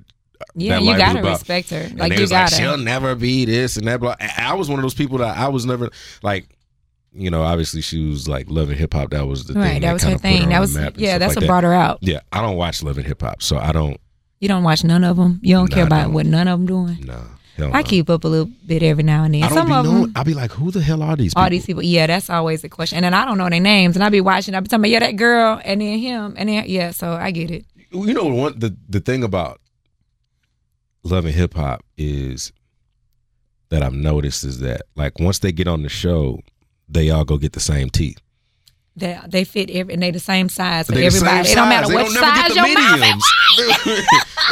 Yeah, 0.53 0.79
you 0.79 0.97
gotta 0.97 1.21
respect 1.21 1.69
her. 1.71 1.89
Like 1.95 2.17
you 2.17 2.27
gotta. 2.27 2.55
she'll 2.55 2.77
never 2.77 3.15
be 3.15 3.45
this 3.45 3.77
and 3.77 3.87
that. 3.87 3.99
Blah. 3.99 4.15
I 4.37 4.53
was 4.53 4.69
one 4.69 4.79
of 4.79 4.83
those 4.83 4.93
people 4.93 5.17
that 5.19 5.37
I 5.37 5.47
was 5.49 5.65
never 5.65 5.89
like. 6.23 6.47
You 7.17 7.29
know, 7.29 7.43
obviously 7.43 7.79
she 7.79 8.09
was 8.09 8.27
like 8.27 8.49
Love 8.49 8.67
and 8.67 8.77
Hip 8.77 8.93
Hop. 8.93 9.11
That 9.11 9.25
was 9.25 9.45
the 9.45 9.53
right, 9.53 9.69
thing. 9.73 9.81
that 9.83 9.93
was 9.93 10.03
her 10.03 10.09
put 10.09 10.13
her 10.13 10.19
thing. 10.19 10.49
That 10.49 10.59
was 10.59 10.75
yeah, 10.97 11.17
that's 11.17 11.33
like 11.35 11.43
what 11.43 11.47
brought 11.47 11.63
her 11.63 11.73
out. 11.73 11.99
Yeah, 12.01 12.19
I 12.33 12.41
don't 12.41 12.57
watch 12.57 12.83
Love 12.83 12.97
and 12.97 13.07
Hip 13.07 13.21
Hop, 13.21 13.41
so 13.41 13.57
I 13.57 13.71
don't. 13.71 13.97
You 14.41 14.49
don't 14.49 14.63
watch 14.63 14.83
none 14.83 15.05
of 15.05 15.15
them. 15.15 15.39
You 15.41 15.55
don't 15.55 15.69
Nah, 15.69 15.75
care 15.75 15.85
about 15.87 16.03
don't. 16.03 16.13
what 16.13 16.25
none 16.25 16.49
of 16.49 16.59
them 16.59 16.67
doing. 16.67 17.05
No, 17.05 17.21
hell 17.55 17.71
I 17.73 17.81
no. 17.81 17.87
keep 17.87 18.09
up 18.09 18.23
a 18.23 18.27
little 18.27 18.51
bit 18.65 18.83
every 18.83 19.03
now 19.03 19.23
and 19.23 19.33
then. 19.33 19.43
I 19.43 19.49
Some 19.49 19.67
be 19.67 19.73
of 19.73 19.85
them, 19.85 20.11
I'll 20.15 20.23
be 20.23 20.33
like, 20.33 20.51
who 20.51 20.71
the 20.71 20.81
hell 20.81 21.01
are 21.01 21.15
these 21.15 21.33
people? 21.33 21.43
all 21.43 21.49
these 21.49 21.65
people. 21.65 21.83
Yeah, 21.83 22.07
that's 22.07 22.29
always 22.29 22.63
a 22.63 22.69
question. 22.69 22.97
And 22.97 23.05
then 23.05 23.13
I 23.13 23.25
don't 23.25 23.37
know 23.37 23.49
their 23.49 23.59
names, 23.59 23.95
and 23.95 24.03
I'll 24.03 24.11
be 24.11 24.21
watching. 24.21 24.55
I'll 24.55 24.61
be 24.61 24.67
talking 24.67 24.81
about 24.81 24.89
yeah, 24.89 24.99
that 24.99 25.15
girl, 25.15 25.61
and 25.63 25.81
then 25.81 25.99
him, 25.99 26.35
and 26.37 26.49
then 26.49 26.65
yeah. 26.67 26.91
So 26.91 27.13
I 27.13 27.31
get 27.31 27.51
it. 27.51 27.65
You 27.91 28.13
know, 28.13 28.25
one 28.25 28.59
the 28.59 28.75
the 28.89 28.99
thing 28.99 29.23
about 29.23 29.61
Love 31.03 31.25
and 31.25 31.33
Hip 31.33 31.53
Hop 31.53 31.83
is 31.97 32.51
that 33.69 33.83
I've 33.83 33.93
noticed 33.93 34.43
is 34.43 34.59
that 34.59 34.83
like 34.95 35.19
once 35.19 35.39
they 35.39 35.51
get 35.51 35.67
on 35.67 35.83
the 35.83 35.89
show, 35.89 36.39
they 36.89 37.09
all 37.09 37.25
go 37.25 37.37
get 37.37 37.53
the 37.53 37.59
same 37.59 37.89
teeth. 37.89 38.19
They 38.97 39.19
they 39.27 39.43
fit 39.43 39.69
every, 39.69 39.93
and 39.93 40.01
they 40.01 40.11
the 40.11 40.19
same 40.19 40.49
size 40.49 40.87
for 40.87 40.93
They 40.93 41.03
the 41.03 41.11
same 41.11 41.27
everybody. 41.27 41.49
It 41.51 41.55
don't 41.55 41.69
matter 41.69 41.87
size. 41.87 41.93
what 41.93 42.03
don't 42.05 42.13
never 42.13 42.25
size 42.25 42.53
get 42.53 42.55
your 42.55 42.67
the 42.67 42.81
mouth 42.81 43.17
is. 43.17 43.33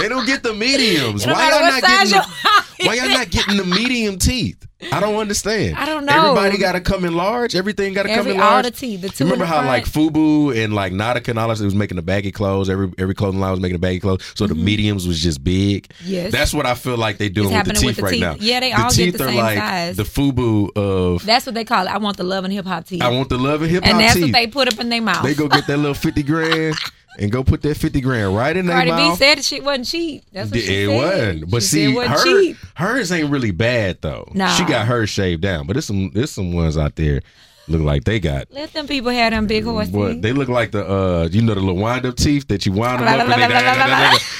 They 0.01 0.09
don't 0.09 0.25
get 0.25 0.43
the 0.43 0.53
mediums. 0.53 1.25
Why 1.25 1.49
y'all 1.49 1.61
not 1.61 1.81
getting 1.81 2.11
the. 2.11 2.85
Why 2.85 2.95
y'all 2.95 3.09
not 3.09 3.29
getting 3.29 3.57
the 3.57 3.65
medium 3.65 4.17
teeth? 4.17 4.65
I 4.91 4.99
don't 4.99 5.15
understand. 5.15 5.77
I 5.77 5.85
don't 5.85 6.05
know. 6.05 6.13
Everybody 6.13 6.57
got 6.57 6.73
to 6.73 6.81
come 6.81 7.05
in 7.05 7.15
large. 7.15 7.55
Everything 7.55 7.93
got 7.93 8.03
to 8.03 8.13
come 8.13 8.27
in 8.27 8.33
all 8.39 8.51
large. 8.53 8.65
the 8.65 8.71
teeth. 8.71 9.01
The 9.01 9.09
two. 9.09 9.23
Remember 9.23 9.45
how 9.45 9.61
front. 9.61 9.67
like 9.67 9.85
Fubu 9.85 10.61
and 10.61 10.73
like 10.73 10.91
Nautica 10.91 11.29
and 11.29 11.39
all 11.39 11.47
that 11.47 11.59
was 11.59 11.75
making 11.75 11.95
the 11.95 12.01
baggy 12.01 12.31
clothes. 12.31 12.69
Every 12.69 12.91
every 12.97 13.15
clothing 13.15 13.39
line 13.39 13.51
was 13.51 13.59
making 13.59 13.75
the 13.75 13.79
baggy 13.79 13.99
clothes. 13.99 14.33
So 14.35 14.47
the 14.47 14.55
mediums 14.55 15.07
was 15.07 15.19
just 15.21 15.43
big. 15.43 15.87
Mm-hmm. 15.87 16.11
Yes. 16.11 16.31
That's 16.31 16.53
what 16.53 16.65
I 16.65 16.75
feel 16.75 16.97
like 16.97 17.17
they 17.17 17.29
doing 17.29 17.53
with 17.53 17.65
the 17.65 17.73
teeth 17.73 17.85
with 17.85 17.95
the 17.97 18.03
right 18.03 18.11
teeth. 18.11 18.21
now. 18.21 18.35
Yeah, 18.39 18.59
they 18.59 18.71
the 18.71 18.77
all 18.77 18.89
get 18.89 18.95
teeth 18.95 19.17
the 19.17 19.23
are 19.23 19.27
same 19.27 19.37
like 19.37 19.57
size. 19.57 19.95
the 19.97 20.03
Fubu 20.03 20.75
of 20.75 21.25
That's 21.25 21.45
what 21.45 21.55
they 21.55 21.63
call 21.65 21.87
it. 21.87 21.89
I 21.89 21.97
want 21.97 22.17
the 22.17 22.23
love 22.23 22.43
and 22.43 22.53
hip 22.53 22.65
hop 22.65 22.85
teeth. 22.85 23.01
I 23.01 23.09
want 23.09 23.29
the 23.29 23.37
love 23.37 23.61
and 23.61 23.71
hip 23.71 23.83
hop 23.83 23.87
teeth. 23.87 23.93
and 23.93 24.01
that's 24.03 24.13
teeth. 24.15 24.23
what 24.23 24.31
they 24.33 24.47
put 24.47 24.73
up 24.73 24.79
in 24.79 24.89
their 24.89 25.01
mouth. 25.01 25.23
They 25.23 25.33
go 25.33 25.47
get 25.47 25.67
that 25.67 25.77
little 25.77 25.93
fifty 25.93 26.23
grand 26.23 26.75
and 27.19 27.31
go 27.31 27.43
put 27.43 27.61
that 27.63 27.75
fifty 27.77 28.01
grand 28.01 28.35
right 28.35 28.55
in 28.55 28.65
their 28.65 28.75
Cardi 28.75 28.91
B 28.91 28.95
mouth. 29.09 29.17
said 29.17 29.37
the 29.37 29.43
shit 29.43 29.63
wasn't 29.63 29.87
cheap. 29.87 30.23
That's 30.31 30.51
what 30.51 30.59
she 30.59 30.73
it 30.83 30.87
said. 30.87 30.95
wasn't. 30.97 31.51
But 31.51 31.61
She 31.63 31.67
see, 31.69 31.93
wasn't 31.93 32.15
her, 32.19 32.23
cheap. 32.23 32.57
hers 32.75 33.11
ain't 33.11 33.29
really 33.29 33.51
bad 33.51 33.99
though. 34.01 34.29
Nah. 34.33 34.49
She 34.55 34.65
got 34.65 34.87
hers 34.87 35.09
shaved 35.09 35.41
down, 35.41 35.67
but 35.67 35.73
there's 35.73 35.85
some 35.85 36.11
there's 36.13 36.31
some 36.31 36.53
ones 36.53 36.77
out 36.77 36.95
there 36.95 37.21
look 37.67 37.81
like 37.81 38.03
they 38.03 38.19
got. 38.19 38.47
Let 38.51 38.73
them 38.73 38.87
people 38.87 39.11
have 39.11 39.31
them 39.31 39.47
big 39.47 39.63
horse 39.63 39.89
What 39.89 40.21
they 40.21 40.33
look 40.33 40.49
like 40.49 40.71
the 40.71 40.85
uh 40.85 41.29
you 41.31 41.41
know 41.41 41.53
the 41.53 41.59
little 41.61 41.77
wind 41.81 42.05
up 42.05 42.15
teeth 42.15 42.47
that 42.49 42.65
you 42.65 42.71
wind 42.71 42.99
them 42.99 43.07
up 43.07 43.27
and 43.27 43.31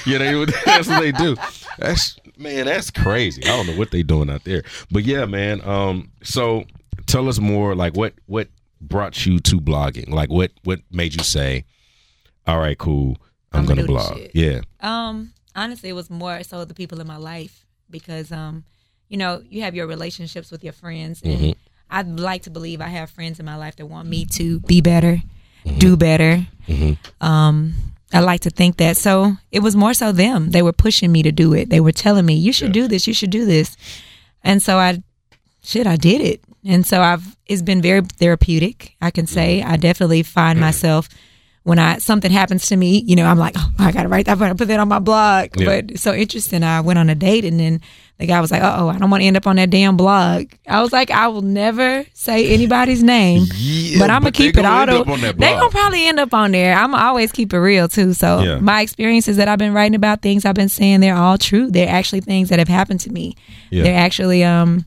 they 0.06 0.12
yeah 0.12 0.18
they 0.18 0.46
that's 0.66 0.88
what 0.88 1.02
they 1.02 1.12
do. 1.12 1.36
That's 1.78 2.18
man 2.38 2.66
that's 2.66 2.90
crazy. 2.92 3.44
I 3.44 3.48
don't 3.48 3.68
know 3.68 3.78
what 3.78 3.92
they 3.92 4.04
doing 4.04 4.30
out 4.30 4.44
there, 4.44 4.64
but 4.92 5.04
yeah 5.04 5.26
man. 5.26 5.62
Um, 5.62 6.12
so 6.24 6.66
tell 7.06 7.30
us 7.30 7.40
more 7.40 7.76
like 7.76 7.96
what 7.96 8.14
what 8.26 8.48
brought 8.82 9.26
you 9.26 9.40
to 9.40 9.60
blogging? 9.62 10.10
Like 10.10 10.30
what 10.30 10.52
what 10.64 10.80
made 10.92 11.16
you 11.16 11.24
say, 11.24 11.66
all 12.48 12.60
right, 12.60 12.78
cool, 12.78 13.18
I'm, 13.52 13.60
I'ma 13.62 13.68
gonna 13.68 13.86
blog. 13.86 14.20
Yeah, 14.34 14.62
Um, 14.82 15.34
honestly, 15.56 15.90
it 15.90 15.94
was 15.94 16.10
more 16.10 16.44
so 16.44 16.66
the 16.66 16.74
people 16.74 17.00
in 17.02 17.08
my 17.08 17.18
life 17.18 17.66
because 17.90 18.32
um, 18.32 18.64
you 19.10 19.18
know, 19.18 19.42
you 19.50 19.62
have 19.62 19.76
your 19.76 19.88
relationships 19.88 20.52
with 20.52 20.64
your 20.64 20.74
friends, 20.74 21.22
and 21.24 21.40
Mhm. 21.40 21.56
I'd 21.90 22.20
like 22.20 22.44
to 22.44 22.50
believe 22.50 22.82
I 22.82 22.88
have 22.88 23.10
friends 23.12 23.40
in 23.40 23.46
my 23.46 23.56
life 23.56 23.76
that 23.76 23.86
want 23.86 24.08
me 24.08 24.26
to 24.26 24.60
be 24.62 24.82
better, 24.82 25.22
do 25.78 25.96
better. 25.96 26.48
Mhm. 26.68 26.98
Um, 27.22 27.74
I 28.12 28.20
like 28.20 28.42
to 28.42 28.50
think 28.50 28.78
that. 28.78 28.98
So 28.98 29.38
it 29.52 29.60
was 29.62 29.76
more 29.76 29.94
so 29.94 30.12
them. 30.12 30.52
They 30.52 30.62
were 30.62 30.74
pushing 30.74 31.12
me 31.12 31.22
to 31.24 31.32
do 31.32 31.54
it. 31.54 31.70
They 31.70 31.80
were 31.80 31.92
telling 31.92 32.26
me, 32.26 32.34
"You 32.36 32.52
should 32.54 32.72
do 32.72 32.88
this. 32.88 33.08
You 33.08 33.14
should 33.14 33.30
do 33.32 33.46
this," 33.46 33.76
and 34.44 34.62
so 34.62 34.78
I, 34.78 35.02
shit, 35.64 35.86
I 35.88 35.96
did 35.96 36.22
it. 36.22 36.42
And 36.66 36.86
so 36.86 37.02
I've. 37.02 37.36
It's 37.46 37.62
been 37.62 37.82
very 37.82 38.02
therapeutic. 38.02 38.96
I 39.02 39.12
can 39.12 39.28
say 39.28 39.62
I 39.62 39.76
definitely 39.78 40.24
find 40.24 40.60
myself 40.60 41.10
when 41.64 41.80
I 41.80 41.98
something 42.00 42.32
happens 42.32 42.66
to 42.68 42.76
me, 42.76 43.00
you 43.06 43.16
know, 43.16 43.26
I'm 43.26 43.38
like, 43.38 43.54
oh, 43.58 43.72
I 43.80 43.92
gotta 43.92 44.10
write 44.10 44.26
that, 44.26 44.42
I 44.42 44.54
put 44.54 44.68
that 44.68 44.80
on 44.80 44.88
my 44.90 45.00
blog. 45.00 45.50
Yeah. 45.56 45.66
But 45.66 45.98
so 46.00 46.14
interesting. 46.14 46.64
I 46.64 46.82
went 46.82 47.00
on 47.00 47.10
a 47.10 47.16
date 47.16 47.46
and 47.46 47.60
then 47.60 47.80
the 48.20 48.28
guy 48.28 48.40
was 48.42 48.52
like, 48.52 48.62
oh, 48.64 48.90
I 48.90 48.98
don't 48.98 49.10
want 49.10 49.22
to 49.22 49.28
end 49.28 49.38
up 49.38 49.48
on 49.48 49.56
that 49.56 49.70
damn 49.70 49.98
blog. 49.98 50.46
I 50.68 50.82
was 50.82 50.92
like, 50.94 51.10
I 51.10 51.28
will 51.30 51.42
never 51.42 52.06
say 52.14 52.54
anybody's 52.54 53.02
name, 53.02 53.46
Yeah, 53.56 53.98
but 54.00 54.10
I'm 54.10 54.22
gonna 54.22 54.32
keep 54.34 54.50
it 54.58 54.62
gonna 54.62 54.68
all. 54.70 54.82
end 54.82 54.92
the- 54.92 55.00
up 55.02 55.08
on 55.08 55.22
that 55.22 55.38
They 55.40 55.48
blog. 55.48 55.60
gonna 55.60 55.72
probably 55.72 56.06
end 56.06 56.20
up 56.20 56.34
on 56.34 56.52
there. 56.52 56.76
I'm 56.76 56.94
always 56.94 57.32
keep 57.32 57.54
it 57.54 57.60
real 57.60 57.88
too. 57.88 58.14
So 58.14 58.42
Yeah. 58.42 58.60
my 58.60 58.82
experiences 58.82 59.38
that 59.38 59.48
I've 59.48 59.58
been 59.60 59.74
writing 59.74 59.96
about, 59.96 60.22
things 60.22 60.46
I've 60.46 60.56
been 60.56 60.70
saying, 60.70 61.00
they're 61.00 61.16
all 61.16 61.38
true. 61.38 61.72
They're 61.72 61.90
actually 61.90 62.22
things 62.22 62.50
that 62.50 62.60
have 62.60 62.68
happened 62.68 63.00
to 63.02 63.12
me. 63.12 63.36
They're 63.72 63.98
actually 63.98 64.44
um, 64.44 64.86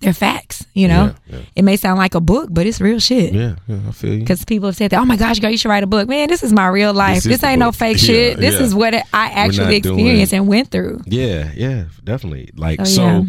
they're 0.00 0.12
facts. 0.12 0.64
You 0.74 0.88
know, 0.88 1.14
Yeah, 1.26 1.36
yeah. 1.38 1.44
it 1.56 1.62
may 1.64 1.76
sound 1.76 1.98
like 1.98 2.14
a 2.14 2.20
book, 2.20 2.48
but 2.52 2.66
it's 2.66 2.80
real 2.80 2.98
shit. 3.00 3.32
yeah, 3.34 3.56
yeah. 3.66 3.78
I 3.88 3.90
feel 3.92 4.12
you. 4.14 4.20
Because 4.20 4.44
people 4.44 4.68
have 4.68 4.76
said 4.76 4.90
that, 4.92 5.00
oh 5.00 5.04
my 5.04 5.16
gosh, 5.16 5.38
girl, 5.40 5.50
you 5.50 5.58
should 5.58 5.68
write 5.70 5.82
a 5.82 5.86
book. 5.88 6.08
Man, 6.08 6.28
this 6.28 6.42
is 6.42 6.52
my 6.52 6.68
real 6.68 6.92
life. 6.94 7.22
This 7.24 7.40
This, 7.40 7.44
ain't 7.44 7.58
no 7.60 7.72
fake 7.72 7.98
shit. 7.98 8.38
This 8.38 8.60
is 8.60 8.74
what 8.74 8.94
I 8.94 9.02
actually 9.12 9.74
not 9.76 9.82
doing- 9.82 9.98
experienced 9.98 10.32
and 10.34 10.46
went 10.46 10.70
through. 10.70 11.02
Yeah, 11.06 11.50
yeah, 11.54 11.84
definitely. 12.04 12.50
Like 12.54 12.80
Oh, 12.80 12.84
so 12.84 13.02
yeah. 13.06 13.22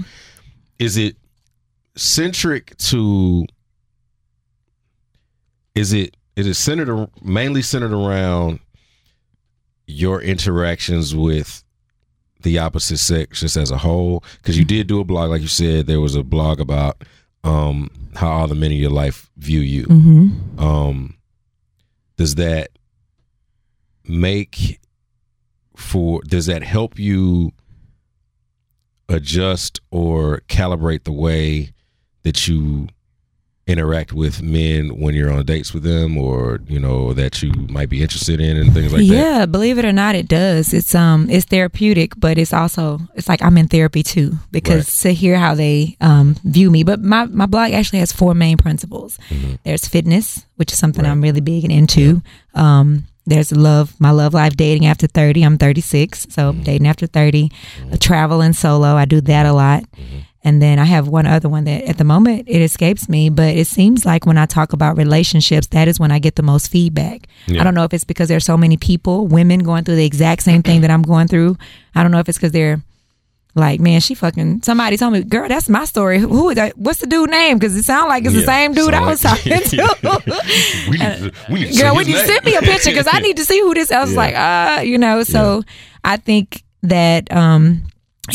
is 0.80 0.98
it 0.98 1.16
centric 1.96 2.78
to 2.78 3.46
is 5.76 5.94
it 5.94 6.16
is 6.36 6.48
it 6.48 6.54
centered 6.56 7.10
mainly 7.22 7.62
centered 7.62 7.94
around 7.94 8.60
your 9.88 10.22
interactions 10.22 11.16
with 11.16 11.64
the 12.42 12.58
opposite 12.60 12.98
sex 12.98 13.42
just 13.42 13.58
as 13.58 13.70
a 13.72 13.78
whole 13.78 14.24
because 14.38 14.58
you 14.58 14.64
did 14.66 14.88
do 14.88 15.00
a 15.00 15.04
blog 15.04 15.30
like 15.30 15.42
you 15.42 15.48
said 15.48 15.88
there 15.88 16.00
was 16.02 16.16
a 16.16 16.24
blog 16.24 16.60
about 16.60 17.04
um 17.44 17.90
how 18.16 18.30
all 18.30 18.48
the 18.48 18.56
men 18.56 18.72
in 18.72 18.78
your 18.78 18.90
life 18.92 19.30
view 19.38 19.60
you 19.60 19.86
Mm-hmm. 19.86 20.60
um 20.60 21.16
does 22.18 22.36
that 22.36 22.70
make 24.06 24.80
for 25.76 26.22
does 26.24 26.46
that 26.48 26.64
help 26.64 26.98
you 27.00 27.52
adjust 29.08 29.80
or 29.92 30.42
calibrate 30.48 31.04
the 31.04 31.12
way 31.12 31.72
that 32.24 32.48
you 32.48 32.88
interact 33.70 34.12
with 34.14 34.42
men 34.42 35.00
when 35.00 35.14
you're 35.16 35.32
on 35.32 35.46
dates 35.46 35.74
with 35.74 35.84
them 35.84 36.18
or 36.18 36.60
you 36.68 36.80
know 36.80 37.14
that 37.14 37.42
you 37.44 37.52
might 37.70 37.88
be 37.90 38.02
interested 38.02 38.42
in 38.42 38.58
and 38.58 38.74
things 38.74 38.92
like 38.92 39.00
that 39.00 39.14
yeah, 39.16 39.46
believe 39.46 39.78
it 39.78 39.86
or 39.86 39.94
not, 39.94 40.16
it 40.16 40.28
does. 40.28 40.74
It's 40.74 40.94
um, 40.96 41.30
it's 41.30 41.46
therapeutic, 41.46 42.14
but 42.18 42.38
it's 42.38 42.54
also 42.54 43.00
it's 43.16 43.30
like 43.30 43.42
I'm 43.42 43.58
in 43.58 43.68
therapy 43.68 44.04
too 44.04 44.34
because 44.52 45.00
to 45.02 45.14
hear 45.14 45.38
how 45.38 45.54
they 45.56 45.96
um 46.02 46.36
view 46.44 46.70
me. 46.72 46.84
But 46.84 47.00
my 47.02 47.26
my 47.26 47.46
blog 47.46 47.72
actually 47.72 48.00
has 48.00 48.12
four 48.12 48.34
main 48.34 48.58
principles. 48.58 49.18
There's 49.64 49.88
fitness, 49.88 50.46
which 50.58 50.72
is 50.74 50.80
something 50.80 51.00
Mm-hmm. 51.04 51.06
Right. 51.06 51.12
I'm 51.12 51.22
really 51.22 51.42
big 51.42 51.64
and 51.64 51.72
into. 51.72 52.22
Um, 52.56 53.06
there's 53.26 53.52
love, 53.52 53.94
my 54.00 54.10
love 54.10 54.34
life, 54.34 54.56
dating 54.58 54.88
after 54.88 55.06
30. 55.06 55.44
I'm 55.44 55.58
36, 55.60 56.28
so 56.32 56.52
Mm-hmm. 56.52 56.64
dating 56.64 56.88
after 56.88 57.06
30. 57.06 57.52
Uh, 57.94 57.98
travel 58.00 58.42
and 58.42 58.56
solo, 58.56 58.96
I 58.96 59.06
do 59.06 59.22
that 59.22 59.46
a 59.46 59.54
lot. 59.54 59.84
And 60.50 60.60
then 60.64 60.80
I 60.80 60.86
have 60.86 61.08
one 61.08 61.28
other 61.28 61.48
one 61.48 61.66
that 61.66 61.84
at 61.84 62.00
the 62.00 62.04
moment 62.04 62.46
it 62.48 62.60
escapes 62.60 63.08
me, 63.08 63.30
but 63.30 63.56
it 63.56 63.68
seems 63.68 64.04
like 64.04 64.26
when 64.26 64.36
I 64.40 64.48
talk 64.48 64.74
about 64.74 64.98
relationships, 64.98 65.68
that 65.68 65.88
is 65.88 66.00
when 66.00 66.12
I 66.12 66.18
get 66.18 66.38
the 66.38 66.42
most 66.42 66.72
feedback. 66.72 67.28
Yeah. 67.46 67.62
I 67.62 67.64
don't 67.64 67.76
know 67.76 67.84
if 67.84 67.94
it's 67.94 68.04
because 68.04 68.30
there's 68.30 68.46
so 68.46 68.58
many 68.58 68.76
people, 68.76 69.28
women 69.28 69.60
going 69.60 69.84
through 69.84 69.98
the 69.98 70.06
exact 70.08 70.42
same 70.42 70.64
thing 70.64 70.82
that 70.82 70.90
I'm 70.90 71.04
going 71.04 71.28
through. 71.28 71.56
I 71.94 72.02
don't 72.02 72.12
know 72.12 72.18
if 72.18 72.28
it's 72.28 72.40
because 72.40 72.52
they're 72.52 72.82
like, 73.54 73.80
man, 73.80 74.00
she 74.02 74.16
fucking. 74.16 74.64
Somebody 74.64 74.98
told 74.98 75.14
me, 75.14 75.24
girl, 75.24 75.48
that's 75.48 75.70
my 75.70 75.86
story. 75.86 76.18
Who 76.18 76.50
is 76.50 76.56
that? 76.56 76.76
What's 76.80 77.00
the 77.00 77.06
dude 77.08 77.30
name? 77.30 77.60
Because 77.60 77.76
it 77.76 77.84
sounds 77.84 78.10
like 78.10 78.26
it's 78.26 78.34
the 78.34 78.42
same 78.44 78.74
dude 78.74 78.96
I 78.96 79.06
was 79.06 79.22
talking 79.22 79.52
to. 79.72 79.78
we 80.90 80.98
need 80.98 81.00
to, 81.00 81.32
we 81.52 81.60
need 81.60 81.74
to 81.74 81.82
girl, 81.84 81.96
would 81.96 82.08
you 82.08 82.18
send 82.18 82.44
me 82.44 82.56
a 82.56 82.62
picture? 82.62 82.90
Because 82.90 83.08
I 83.12 83.20
need 83.28 83.38
to 83.38 83.46
see 83.46 83.60
who 83.60 83.76
this. 83.76 83.92
I 83.92 84.00
was 84.02 84.14
Yeah. 84.14 84.18
like, 84.18 84.36
uh, 84.36 84.82
you 84.82 84.98
know. 84.98 85.22
So 85.24 85.62
I 86.04 86.18
think 86.18 86.64
that 86.84 87.32
um, 87.36 87.84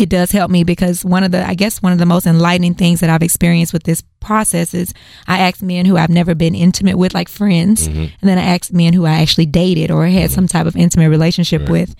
it 0.01 0.09
does 0.09 0.31
help 0.33 0.51
me 0.51 0.65
because 0.65 1.05
one 1.05 1.25
of 1.25 1.31
the, 1.33 1.47
I 1.47 1.55
guess, 1.55 1.83
one 1.83 1.93
of 1.93 1.99
the 1.99 2.07
most 2.07 2.27
enlightening 2.27 2.75
things 2.75 3.01
that 3.01 3.11
I've 3.11 3.23
experienced 3.23 3.73
with 3.73 3.85
this 3.85 4.03
process 4.21 4.75
is 4.75 4.93
I 5.27 5.39
asked 5.39 5.63
men 5.63 5.87
who 5.87 5.97
I've 5.97 6.11
never 6.11 6.35
been 6.35 6.55
intimate 6.55 6.97
with, 6.97 7.15
like 7.15 7.29
friends, 7.29 7.89
Mm-hmm. 7.89 8.01
and 8.01 8.13
then 8.23 8.39
I 8.39 8.43
asked 8.43 8.73
men 8.73 8.93
who 8.93 9.05
I 9.07 9.21
actually 9.21 9.47
dated 9.47 9.91
or 9.91 10.07
had 10.07 10.31
some 10.31 10.47
type 10.49 10.67
of 10.67 10.77
intimate 10.77 11.09
relationship 11.11 11.69
with. 11.69 11.95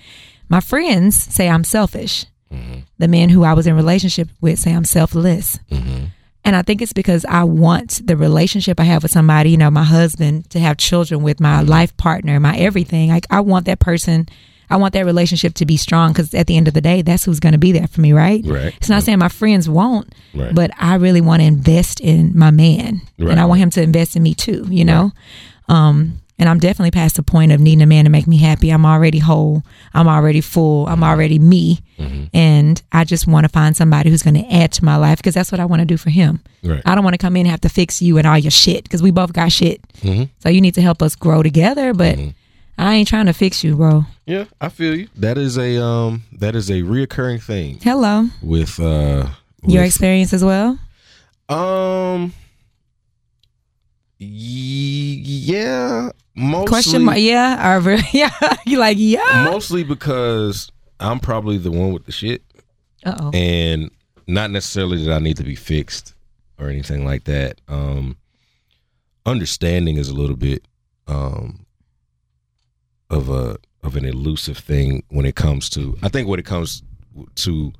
My 0.49 0.59
friends 0.59 1.21
say 1.21 1.49
I'm 1.49 1.63
selfish. 1.63 2.25
Mm-hmm. 2.51 2.79
The 2.99 3.07
men 3.07 3.29
who 3.29 3.43
I 3.43 3.53
was 3.53 3.67
in 3.67 3.75
relationship 3.75 4.29
with 4.41 4.59
say 4.59 4.73
I'm 4.73 4.85
selfless. 4.85 5.59
Mm-hmm. 5.71 6.05
And 6.43 6.55
I 6.55 6.61
think 6.61 6.83
it's 6.83 6.93
because 6.93 7.25
I 7.25 7.43
want 7.43 8.05
the 8.05 8.15
relationship 8.15 8.79
I 8.79 8.83
have 8.83 9.01
with 9.01 9.11
somebody, 9.11 9.49
you 9.49 9.57
know, 9.57 9.71
my 9.71 9.83
husband, 9.83 10.47
to 10.51 10.59
have 10.59 10.77
children 10.77 11.23
with 11.23 11.39
my 11.39 11.61
life 11.61 11.97
partner, 11.97 12.39
my 12.39 12.55
everything. 12.57 13.09
Like, 13.09 13.25
I 13.31 13.39
want 13.39 13.65
that 13.65 13.79
person, 13.79 14.29
I 14.69 14.77
want 14.77 14.93
that 14.93 15.05
relationship 15.05 15.53
to 15.55 15.65
be 15.65 15.77
strong 15.77 16.11
because 16.13 16.33
at 16.33 16.47
the 16.47 16.57
end 16.57 16.67
of 16.67 16.73
the 16.73 16.81
day, 16.81 17.01
that's 17.01 17.25
who's 17.25 17.39
going 17.39 17.53
to 17.53 17.59
be 17.59 17.71
there 17.71 17.87
for 17.87 18.01
me, 18.01 18.13
right? 18.13 18.41
Right. 18.45 18.73
It's 18.77 18.89
not 18.89 19.03
saying 19.03 19.19
my 19.19 19.29
friends 19.29 19.69
won't, 19.69 20.13
Right. 20.33 20.53
but 20.55 20.71
I 20.79 20.95
really 20.95 21.21
want 21.21 21.41
to 21.41 21.45
invest 21.47 21.99
in 21.99 22.37
my 22.37 22.51
man. 22.51 23.01
Right. 23.19 23.31
And 23.31 23.39
I 23.39 23.45
want 23.45 23.59
him 23.61 23.69
to 23.71 23.81
invest 23.81 24.15
in 24.15 24.23
me 24.23 24.33
too, 24.33 24.65
you 24.69 24.83
know? 24.85 25.11
Um, 25.67 26.19
and 26.37 26.49
I'm 26.49 26.59
definitely 26.59 26.91
past 26.91 27.15
the 27.15 27.23
point 27.23 27.53
of 27.53 27.61
needing 27.61 27.81
a 27.81 27.85
man 27.85 28.03
to 28.03 28.09
make 28.09 28.27
me 28.27 28.37
happy. 28.37 28.69
I'm 28.69 28.85
already 28.85 29.19
whole. 29.19 29.63
I'm 29.93 30.07
already 30.09 30.41
full. 30.41 30.85
I'm 30.87 31.01
already 31.01 31.39
me. 31.39 31.79
Mm-hmm. 31.97 32.25
And 32.35 32.81
I 32.91 33.05
just 33.05 33.25
want 33.25 33.45
to 33.45 33.49
find 33.49 33.75
somebody 33.77 34.09
who's 34.09 34.21
going 34.21 34.33
to 34.33 34.53
add 34.53 34.73
to 34.73 34.83
my 34.83 34.97
life 34.97 35.17
because 35.19 35.33
that's 35.33 35.49
what 35.49 35.61
I 35.61 35.65
want 35.65 35.79
to 35.79 35.85
do 35.85 35.95
for 35.95 36.09
him. 36.09 36.41
Right. 36.61 36.81
I 36.85 36.93
don't 36.93 37.05
want 37.05 37.13
to 37.13 37.17
come 37.19 37.37
in 37.37 37.41
and 37.45 37.51
have 37.51 37.61
to 37.61 37.69
fix 37.69 38.01
you 38.01 38.17
and 38.17 38.27
all 38.27 38.37
your 38.37 38.51
shit 38.51 38.83
because 38.83 39.01
we 39.01 39.11
both 39.11 39.31
got 39.31 39.49
shit. 39.53 39.81
Mhm. 40.01 40.29
So 40.39 40.49
you 40.49 40.59
need 40.59 40.73
to 40.73 40.81
help 40.81 41.01
us 41.01 41.15
grow 41.15 41.41
together. 41.41 41.93
But 41.93 42.17
Mm-hmm. 42.17 42.29
I 42.77 42.95
ain't 42.95 43.07
trying 43.07 43.27
to 43.27 43.33
fix 43.33 43.63
you, 43.63 43.75
bro. 43.75 44.03
Yeah, 44.25 44.45
I 44.59 44.69
feel 44.69 44.95
you. 44.95 45.07
That 45.15 45.37
is 45.37 45.57
a 45.57 45.81
um 45.83 46.23
that 46.33 46.55
is 46.55 46.69
a 46.69 46.81
reoccurring 46.81 47.41
thing 47.41 47.79
Hello. 47.81 48.27
with 48.41 48.79
uh 48.79 49.27
Your 49.65 49.81
with, 49.83 49.87
experience 49.87 50.33
as 50.33 50.43
well? 50.43 50.77
um 51.47 52.33
y- 54.19 54.27
yeah 54.27 56.09
mostly 56.35 56.67
Question 56.67 57.03
mark. 57.03 57.17
Yeah. 57.19 57.77
Or, 57.77 57.91
yeah. 58.13 58.31
you 58.65 58.77
like, 58.79 58.97
yeah. 58.99 59.45
mostly 59.49 59.83
because 59.83 60.71
I'm 60.99 61.19
probably 61.19 61.57
the 61.57 61.71
one 61.71 61.93
with 61.93 62.05
the 62.05 62.11
shit 62.11 62.43
Uh 63.05 63.15
oh. 63.19 63.31
and 63.33 63.91
not 64.27 64.49
necessarily 64.51 65.05
that 65.05 65.13
I 65.13 65.19
need 65.19 65.37
to 65.37 65.43
be 65.43 65.55
fixed 65.55 66.13
or 66.57 66.67
anything 66.69 67.05
like 67.05 67.25
that. 67.25 67.61
Um 67.67 68.17
understanding 69.25 69.97
is 69.97 70.09
a 70.09 70.13
little 70.13 70.35
bit 70.35 70.67
um 71.07 71.64
of 73.09 73.29
a 73.29 73.57
of 73.83 73.95
an 73.95 74.05
elusive 74.05 74.57
thing 74.57 75.03
when 75.09 75.25
it 75.25 75.35
comes 75.35 75.69
to 75.71 75.95
I 76.01 76.09
think 76.09 76.27
when 76.27 76.39
it 76.39 76.45
comes 76.45 76.81
to 77.35 77.71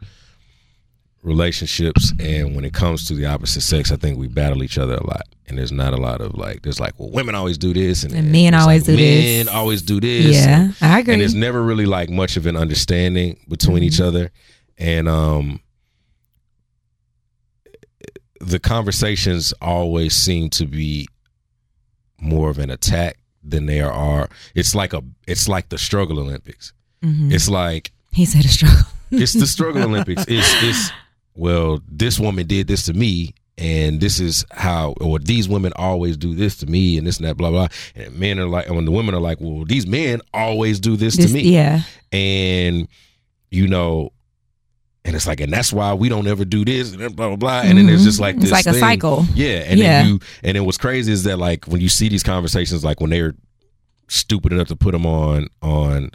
relationships 1.23 2.13
and 2.19 2.55
when 2.55 2.63
it 2.63 2.73
comes 2.73 3.07
to 3.07 3.15
the 3.15 3.25
opposite 3.25 3.61
sex, 3.61 3.91
I 3.91 3.95
think 3.95 4.19
we 4.19 4.27
battle 4.27 4.61
each 4.63 4.77
other 4.77 4.93
a 4.95 5.03
lot. 5.07 5.23
And 5.47 5.57
there's 5.57 5.71
not 5.71 5.93
a 5.93 5.97
lot 5.97 6.21
of 6.21 6.35
like 6.35 6.61
there's 6.61 6.79
like, 6.79 6.99
well, 6.99 7.09
women 7.09 7.33
always 7.35 7.57
do 7.57 7.73
this 7.73 8.03
and, 8.03 8.13
And 8.13 8.31
men 8.31 8.53
always 8.53 8.81
like, 8.87 8.97
do 8.97 9.03
this. 9.03 9.45
Men 9.47 9.55
always 9.55 9.81
do 9.81 9.99
this. 9.99 10.35
Yeah. 10.35 10.63
and- 10.65 10.75
I 10.81 10.99
agree. 10.99 11.13
and 11.13 11.21
there's 11.21 11.35
never 11.35 11.61
really 11.63 11.85
like 11.85 12.09
much 12.09 12.37
of 12.37 12.45
an 12.45 12.55
understanding 12.55 13.39
between 13.47 13.81
each 13.83 13.93
Mm-hmm. 13.93 14.03
other 14.07 14.31
and 14.77 15.07
um 15.07 15.59
the 18.41 18.59
conversations 18.59 19.53
always 19.61 20.13
seem 20.13 20.49
to 20.51 20.65
be 20.67 21.07
more 22.19 22.49
of 22.49 22.59
an 22.59 22.69
attack 22.69 23.17
than 23.47 23.65
there 23.67 23.91
are 23.91 24.27
it's 24.55 24.73
like 24.75 24.93
a 24.93 25.01
it's 25.27 25.47
like 25.47 25.69
the 25.69 25.77
struggle 25.77 26.19
olympics 26.19 26.73
Mhm. 27.03 27.31
it's 27.31 27.47
like 27.49 27.91
He 28.11 28.25
said 28.25 28.45
a 28.45 28.47
struggle. 28.47 28.83
it's 29.11 29.33
the 29.33 29.45
struggle 29.47 29.83
olympics 29.89 30.25
it's 30.27 30.63
it's 30.63 30.91
well 31.35 31.79
this 31.87 32.19
woman 32.19 32.47
did 32.47 32.67
this 32.67 32.83
to 32.83 32.93
me 32.93 33.33
and 33.57 34.01
this 34.01 34.19
is 34.19 34.43
how 34.51 34.93
or 34.99 35.19
these 35.19 35.47
women 35.47 35.71
always 35.75 36.17
do 36.17 36.33
this 36.33 36.57
to 36.57 36.65
me 36.65 36.97
and 36.97 37.05
this 37.07 37.17
and 37.17 37.27
that 37.27 37.37
blah 37.37 37.51
blah 37.51 37.67
and 37.95 38.17
men 38.17 38.39
are 38.39 38.47
like 38.47 38.69
when 38.69 38.85
the 38.85 38.91
women 38.91 39.13
are 39.15 39.21
like 39.21 39.37
well 39.39 39.63
these 39.65 39.85
men 39.87 40.21
always 40.33 40.79
do 40.79 40.95
this, 40.97 41.15
This- 41.15 41.27
to 41.27 41.33
me 41.33 41.41
Yeah. 41.53 41.83
and 42.11 42.87
you 43.51 43.67
know 43.67 44.11
and 45.05 45.15
it's 45.15 45.25
like 45.27 45.39
and 45.39 45.53
that's 45.53 45.71
why 45.71 45.93
we 45.93 46.09
don't 46.09 46.27
ever 46.27 46.43
do 46.43 46.65
this 46.65 46.91
and 46.91 47.01
then 47.01 47.13
blah 47.13 47.27
blah 47.29 47.35
blah 47.37 47.61
and 47.61 47.77
then 47.77 47.85
there's 47.85 48.03
just 48.03 48.19
like 48.19 48.35
Mhm. 48.35 48.41
It's 48.41 48.51
this 48.51 48.65
like 48.65 48.75
a 48.75 48.79
cycle. 48.79 49.25
yeah 49.35 49.59
and 49.67 49.79
Yeah. 49.79 50.01
then 50.01 50.07
you 50.07 50.19
and 50.43 50.55
then 50.57 50.65
what's 50.65 50.77
crazy 50.77 51.11
is 51.13 51.23
that 51.23 51.37
like 51.37 51.65
when 51.67 51.79
you 51.79 51.89
see 51.89 52.09
these 52.09 52.23
conversations 52.23 52.83
like 52.83 52.99
when 52.99 53.11
they're 53.11 53.35
stupid 54.07 54.51
enough 54.51 54.67
to 54.69 54.75
put 54.75 54.91
them 54.91 55.05
on 55.05 55.47
on 55.61 56.11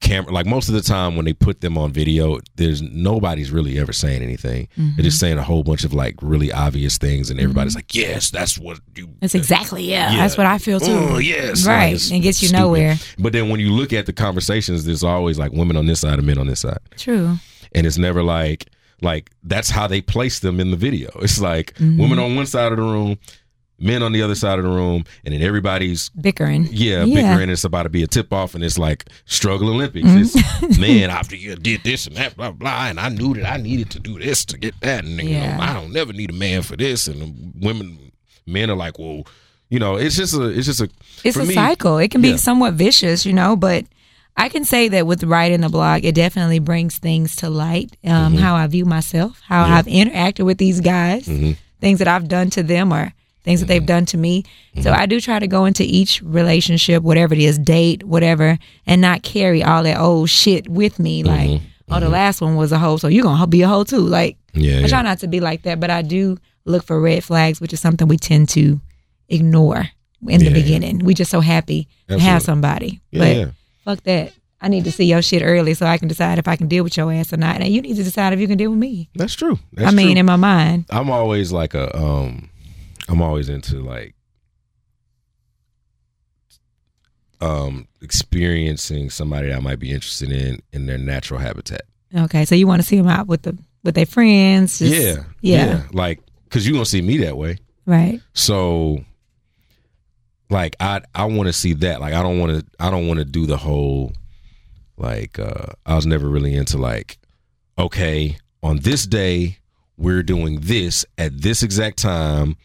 camera 0.00 0.32
like 0.32 0.46
most 0.46 0.68
of 0.68 0.74
the 0.74 0.80
time 0.80 1.14
when 1.14 1.24
they 1.24 1.32
put 1.32 1.60
them 1.60 1.78
on 1.78 1.92
video 1.92 2.40
there's 2.56 2.82
nobody's 2.82 3.52
really 3.52 3.78
ever 3.78 3.92
saying 3.92 4.20
anything 4.20 4.66
Mm-hmm. 4.76 4.96
they're 4.96 5.04
just 5.04 5.20
saying 5.20 5.38
a 5.38 5.44
whole 5.44 5.62
bunch 5.62 5.84
of 5.84 5.94
like 5.94 6.16
really 6.20 6.50
obvious 6.52 6.98
things 6.98 7.30
and 7.30 7.38
everybody's 7.38 7.76
like 7.76 7.94
yes 7.94 8.28
that's 8.30 8.58
what 8.58 8.80
you 8.96 9.08
That's 9.20 9.36
exactly, 9.36 9.84
yeah. 9.84 10.10
Yeah. 10.10 10.16
That's 10.18 10.36
what 10.36 10.46
I 10.46 10.58
feel 10.58 10.80
too. 10.80 10.90
Oh, 10.90 11.18
yes. 11.18 11.64
Right. 11.64 11.94
it's 11.94 12.10
and 12.10 12.20
gets 12.20 12.42
you 12.42 12.48
stupid. 12.48 12.60
nowhere. 12.62 12.96
But 13.18 13.32
then 13.32 13.48
when 13.48 13.60
you 13.60 13.70
look 13.70 13.92
at 13.92 14.06
the 14.06 14.12
conversations, 14.12 14.84
there's 14.84 15.04
always 15.04 15.38
like 15.38 15.52
women 15.52 15.76
on 15.76 15.86
this 15.86 16.00
side 16.00 16.18
and 16.18 16.26
men 16.26 16.38
on 16.38 16.46
this 16.48 16.60
side. 16.60 16.78
True. 16.96 17.36
And 17.74 17.86
it's 17.86 17.98
never 17.98 18.22
like 18.22 18.66
like 19.00 19.30
that's 19.42 19.68
how 19.70 19.86
they 19.86 20.00
place 20.00 20.40
them 20.40 20.60
in 20.60 20.70
the 20.70 20.76
video. 20.76 21.10
It's 21.22 21.40
like 21.40 21.74
Mm-hmm. 21.74 22.00
women 22.00 22.18
on 22.18 22.36
one 22.36 22.46
side 22.46 22.70
of 22.72 22.78
the 22.78 22.84
room, 22.84 23.18
men 23.78 24.00
on 24.02 24.12
the 24.12 24.22
other 24.22 24.36
side 24.36 24.58
of 24.60 24.64
the 24.64 24.70
room, 24.70 25.04
and 25.24 25.34
then 25.34 25.42
everybody's 25.42 26.08
Bickering. 26.10 26.68
yeah, 26.70 27.02
Yeah. 27.04 27.14
bickering. 27.32 27.50
It's 27.50 27.64
about 27.64 27.82
to 27.82 27.88
be 27.88 28.02
a 28.04 28.06
tip 28.06 28.32
off, 28.32 28.54
and 28.54 28.62
it's 28.62 28.78
like 28.78 29.06
struggle 29.24 29.70
Olympics. 29.70 30.06
Mm-hmm. 30.06 30.64
It's 30.66 30.78
man 30.86 31.10
after 31.10 31.34
you 31.34 31.56
did 31.56 31.82
this 31.82 32.06
and 32.06 32.14
that, 32.16 32.36
blah 32.36 32.52
blah, 32.52 32.86
and 32.86 33.00
I 33.00 33.08
knew 33.08 33.34
that 33.34 33.50
I 33.50 33.56
needed 33.56 33.90
to 33.90 33.98
do 34.00 34.18
this 34.20 34.44
to 34.46 34.58
get 34.58 34.74
that, 34.82 35.04
and 35.04 35.20
you 35.20 35.36
know 35.40 35.56
I 35.60 35.72
don't 35.72 35.92
never 35.92 36.12
need 36.12 36.30
a 36.30 36.34
man 36.34 36.62
for 36.62 36.76
this, 36.76 37.08
and 37.08 37.52
women, 37.60 38.12
men 38.46 38.70
are 38.70 38.76
like, 38.76 38.98
well, 39.00 39.24
you 39.68 39.78
know, 39.80 39.96
it's 39.96 40.16
just 40.16 40.34
a, 40.34 40.44
it's 40.50 40.66
just 40.66 40.80
a, 40.82 40.88
It's 41.24 41.36
a 41.36 41.44
me, 41.44 41.54
cycle. 41.54 41.98
It 41.98 42.10
can 42.12 42.22
yeah. 42.22 42.32
be 42.32 42.36
somewhat 42.38 42.74
vicious, 42.74 43.24
you 43.26 43.32
know, 43.32 43.56
but 43.56 43.84
I 44.36 44.48
can 44.48 44.64
say 44.64 44.88
that 44.88 45.06
with 45.06 45.24
writing 45.24 45.60
the 45.60 45.68
blog, 45.68 46.04
it 46.04 46.14
definitely 46.14 46.58
brings 46.58 46.98
things 46.98 47.36
to 47.36 47.50
light. 47.50 47.96
Um, 48.04 48.32
mm-hmm. 48.32 48.36
How 48.36 48.54
I 48.54 48.66
view 48.66 48.84
myself, 48.84 49.40
how 49.46 49.64
I've 49.64 49.86
interacted 49.86 50.44
with 50.44 50.58
these 50.58 50.80
guys, 50.80 51.26
mm-hmm. 51.26 51.52
things 51.80 51.98
that 51.98 52.08
I've 52.08 52.28
done 52.28 52.50
to 52.50 52.62
them 52.62 52.92
or 52.92 53.12
things 53.44 53.60
that 53.60 53.66
they've 53.66 53.82
mm-hmm. 53.82 53.86
done 53.86 54.06
to 54.06 54.16
me. 54.16 54.44
So 54.80 54.92
I 54.92 55.06
do 55.06 55.20
try 55.20 55.38
to 55.38 55.46
go 55.46 55.64
into 55.64 55.82
each 55.84 56.22
relationship, 56.22 57.02
whatever 57.02 57.34
it 57.34 57.40
is, 57.40 57.58
date, 57.58 58.04
whatever, 58.04 58.58
and 58.86 59.00
not 59.00 59.22
carry 59.22 59.62
all 59.62 59.82
that 59.82 59.98
old 59.98 60.30
shit 60.30 60.68
with 60.68 60.98
me. 60.98 61.22
Like, 61.24 61.60
oh, 61.90 62.00
the 62.00 62.08
last 62.08 62.40
one 62.40 62.56
was 62.56 62.72
a 62.72 62.78
hoe, 62.78 62.96
so 62.96 63.08
you're 63.08 63.24
gonna 63.24 63.46
be 63.46 63.62
a 63.62 63.68
hoe 63.68 63.84
too. 63.84 63.98
Like, 63.98 64.38
yeah, 64.54 64.76
I 64.76 64.80
yeah. 64.80 64.86
try 64.86 65.02
not 65.02 65.18
to 65.20 65.28
be 65.28 65.40
like 65.40 65.62
that, 65.62 65.80
but 65.80 65.90
I 65.90 66.02
do 66.02 66.38
look 66.64 66.84
for 66.84 67.00
red 67.00 67.24
flags, 67.24 67.60
which 67.60 67.72
is 67.72 67.80
something 67.80 68.08
we 68.08 68.16
tend 68.16 68.48
to 68.50 68.80
ignore 69.28 69.88
in 70.22 70.30
Yeah, 70.30 70.38
the 70.38 70.44
yeah. 70.44 70.52
beginning. 70.52 70.98
We 71.00 71.14
just 71.14 71.30
so 71.30 71.40
happy 71.40 71.88
to 72.08 72.18
have 72.18 72.42
somebody. 72.42 73.00
Yeah, 73.10 73.18
but 73.18 73.36
yeah. 73.36 73.46
Fuck 73.84 74.02
that. 74.04 74.32
I 74.60 74.68
need 74.68 74.84
to 74.84 74.92
see 74.92 75.04
your 75.06 75.22
shit 75.22 75.42
early 75.42 75.74
so 75.74 75.86
I 75.86 75.98
can 75.98 76.06
decide 76.06 76.38
if 76.38 76.46
I 76.46 76.54
can 76.54 76.68
deal 76.68 76.84
with 76.84 76.96
your 76.96 77.12
ass 77.12 77.32
or 77.32 77.36
not. 77.36 77.60
And 77.60 77.68
you 77.68 77.82
need 77.82 77.96
to 77.96 78.04
decide 78.04 78.32
if 78.32 78.38
you 78.38 78.46
can 78.46 78.56
deal 78.56 78.70
with 78.70 78.78
me. 78.78 79.10
That's 79.16 79.34
true. 79.34 79.58
That's 79.72 79.90
I 79.92 79.94
mean, 79.94 80.12
true. 80.12 80.20
in 80.20 80.26
my 80.26 80.36
mind. 80.36 80.84
I'm 80.90 81.10
always 81.10 81.50
like 81.52 81.74
a 81.74 81.94
um 81.96 82.48
I'm 83.08 83.20
always 83.20 83.48
into 83.48 83.80
like 83.80 84.14
um, 87.40 87.88
experiencing 88.00 89.10
somebody 89.10 89.48
that 89.48 89.56
I 89.56 89.60
might 89.60 89.80
be 89.80 89.90
interested 89.90 90.30
in 90.30 90.60
in 90.72 90.86
their 90.86 90.98
natural 90.98 91.40
habitat. 91.40 91.82
Okay, 92.16 92.44
so 92.44 92.54
you 92.54 92.66
want 92.66 92.80
to 92.82 92.86
see 92.86 92.96
them 92.96 93.08
out 93.08 93.26
with 93.26 93.42
the 93.42 93.58
with 93.82 93.94
their 93.96 94.06
friends? 94.06 94.78
just- 94.78 94.92
yeah, 94.94 95.24
yeah, 95.40 95.82
like 95.92 96.20
because 96.44 96.66
you 96.66 96.72
gonna 96.72 96.84
see 96.86 97.02
me 97.02 97.18
that 97.18 97.36
way. 97.36 97.58
right. 97.84 98.20
So, 98.32 99.04
like, 100.52 100.76
I 100.78 101.00
I 101.14 101.24
want 101.24 101.48
to 101.48 101.52
see 101.52 101.72
that. 101.74 102.00
Like, 102.00 102.14
I 102.14 102.22
don't 102.22 102.38
want 102.38 102.58
to 102.60 102.66
I 102.78 102.90
don't 102.90 103.08
want 103.08 103.18
to 103.18 103.24
do 103.24 103.46
the 103.46 103.56
whole 103.56 104.12
like 104.96 105.38
uh 105.38 105.66
I 105.86 105.96
was 105.96 106.06
never 106.06 106.28
really 106.28 106.54
into 106.54 106.78
like 106.78 107.18
okay 107.78 108.36
on 108.62 108.78
this 108.80 109.06
day 109.06 109.58
we're 109.96 110.22
doing 110.22 110.60
this 110.60 111.04
at 111.18 111.40
this 111.42 111.62
exact 111.62 111.98
time. 111.98 112.56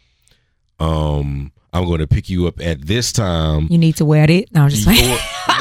Um, 0.80 1.52
I'm 1.72 1.84
going 1.84 1.98
to 2.00 2.06
pick 2.06 2.28
you 2.30 2.46
up 2.46 2.60
at 2.60 2.82
this 2.86 3.12
time. 3.12 3.66
You 3.70 3.78
need 3.78 3.96
to 3.96 4.04
wear 4.04 4.30
it. 4.30 4.52
No, 4.54 4.62
I'm 4.62 4.70
just 4.70 4.86
like, 4.86 4.96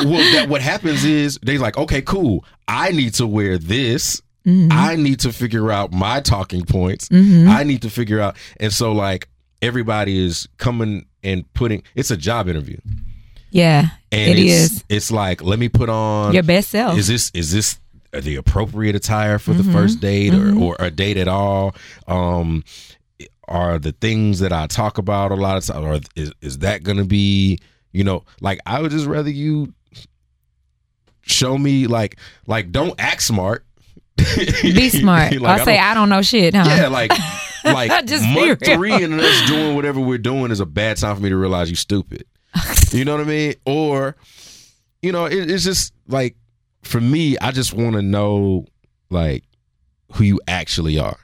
well, 0.06 0.34
that, 0.34 0.48
what 0.48 0.62
happens 0.62 1.04
is 1.04 1.38
they're 1.42 1.60
like, 1.60 1.78
okay, 1.78 2.02
cool. 2.02 2.46
I 2.68 2.92
need 2.92 3.14
to 3.16 3.28
wear 3.28 3.58
this. 3.58 4.22
Mm-hmm. 4.46 4.70
I 4.72 4.96
need 4.96 5.20
to 5.22 5.34
figure 5.34 5.72
out 5.72 5.92
my 5.92 6.22
talking 6.22 6.64
points. 6.64 7.10
Mhm. 7.10 7.48
I 7.48 7.64
need 7.64 7.82
to 7.82 7.90
figure 7.90 8.22
out, 8.22 8.38
and 8.60 8.72
so 8.72 8.94
like 8.94 9.28
everybody 9.62 10.24
is 10.24 10.48
coming 10.58 11.06
and 11.24 11.52
putting. 11.54 11.84
It's 11.96 12.12
a 12.12 12.18
job 12.18 12.48
interview, 12.48 12.78
yeah, 13.52 13.90
and 14.12 14.32
it 14.32 14.40
it's, 14.40 14.72
is 14.74 14.84
It's 14.90 15.12
like, 15.12 15.42
let 15.44 15.60
me 15.60 15.70
put 15.70 15.90
on 15.90 16.34
your 16.34 16.44
best 16.44 16.70
self. 16.70 16.98
is 16.98 17.08
this 17.08 17.32
is 17.34 17.52
this 17.52 17.80
the 18.14 18.36
appropriate 18.36 18.96
attire 18.96 19.38
for 19.40 19.54
the 19.54 19.64
Mm-hmm. 19.64 19.74
first 19.74 20.00
date 20.00 20.34
or, 20.34 20.56
or 20.58 20.76
a 20.80 20.90
date 20.90 21.18
at 21.18 21.28
all? 21.28 21.76
Um, 22.08 22.64
are 23.48 23.80
the 23.80 23.92
things 23.94 24.40
that 24.40 24.52
I 24.52 24.68
talk 24.68 24.98
about 24.98 25.32
a 25.32 25.36
lot 25.36 25.58
of 25.58 25.66
times, 25.66 25.86
or 25.86 26.00
is 26.16 26.32
is 26.42 26.58
that 26.60 26.84
going 26.84 26.98
to 26.98 27.06
be 27.06 27.60
you 27.92 28.04
know 28.04 28.24
like 28.42 28.60
I 28.66 28.82
would 28.82 28.92
just 28.92 29.06
rather 29.06 29.30
you 29.30 29.74
show 31.22 31.58
me 31.58 31.88
like 31.88 32.18
like 32.46 32.72
don't 32.72 32.94
act 33.00 33.22
smart. 33.24 33.66
Be 34.18 34.90
smart. 34.90 35.34
Like, 35.40 35.60
I'll 35.60 35.66
say 35.66 35.78
I 35.78 35.94
don't 35.94 36.10
know 36.10 36.22
shit, 36.22 36.56
huh? 36.56 36.64
yeah, 36.68 36.88
like 36.88 37.12
like 37.64 37.90
month 37.90 38.66
three 38.66 38.92
and 39.04 39.20
us 39.20 39.48
doing 39.48 39.76
whatever 39.76 40.00
we're 40.00 40.18
doing 40.18 40.52
is 40.52 40.60
a 40.60 40.66
bad 40.66 40.98
time 40.98 41.16
for 41.16 41.22
me 41.22 41.30
to 41.30 41.38
realize 41.38 41.70
you 41.70 41.76
stupid. 41.76 42.26
You 42.92 43.04
know 43.04 43.18
what 43.18 43.22
I 43.26 43.30
mean? 43.30 43.54
Or, 43.66 44.16
you 45.02 45.12
know, 45.12 45.26
it, 45.26 45.52
it's 45.52 45.66
just 45.66 45.94
like 46.08 46.36
for 46.84 47.02
me, 47.02 47.38
I 47.40 47.52
just 47.52 47.74
want 47.74 47.96
to 47.98 48.02
know 48.02 48.66
like 49.10 49.44
who 50.14 50.24
you 50.24 50.40
actually 50.48 50.98
are. 50.98 51.18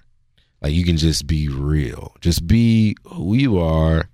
Like 0.61 0.73
you 0.73 0.83
can 0.83 0.97
just 0.97 1.25
be 1.25 1.47
real, 1.47 2.15
just 2.19 2.45
be 2.47 2.95
who 3.05 3.35
you 3.35 3.59
are. 3.59 4.09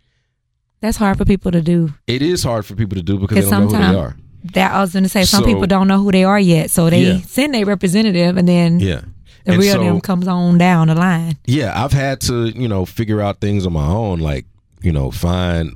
That's 0.82 0.98
hard 0.98 1.18
for 1.18 1.26
people 1.26 1.52
to 1.52 1.62
do. 1.62 1.94
It 2.08 2.22
is 2.22 2.44
hard 2.44 2.66
for 2.66 2.76
people 2.76 2.96
to 2.98 3.04
do 3.04 3.18
because 3.18 3.46
they 3.46 3.50
don't 3.52 3.72
know 3.72 3.78
who 3.78 3.92
they 3.94 4.00
are. 4.00 4.16
That 4.54 4.72
I 4.74 4.80
was 4.82 4.94
going 4.94 5.04
to 5.04 5.10
say, 5.10 5.24
some 5.26 5.42
So- 5.42 5.46
people 5.48 5.68
don't 5.68 5.88
know 5.88 6.02
who 6.02 6.12
they 6.12 6.24
are 6.24 6.40
yet, 6.40 6.70
so 6.72 6.90
they 6.90 7.02
Yeah. 7.04 7.22
send 7.22 7.54
their 7.54 7.66
representative, 7.66 8.38
and 8.38 8.48
then 8.48 8.80
Yeah. 8.80 9.02
The 9.46 9.54
And 9.54 9.62
real 9.62 9.74
so- 9.76 9.84
them 9.84 10.02
comes 10.02 10.28
on 10.28 10.58
down 10.58 10.88
the 10.88 10.96
line. 10.96 11.38
yeah, 11.46 11.84
I've 11.84 11.94
had 11.94 12.22
to, 12.22 12.48
you 12.50 12.68
know, 12.68 12.86
figure 12.86 13.22
out 13.22 13.40
things 13.42 13.66
on 13.66 13.74
my 13.74 13.86
own, 13.88 14.20
like, 14.20 14.46
you 14.82 14.92
know, 14.92 15.12
find 15.12 15.74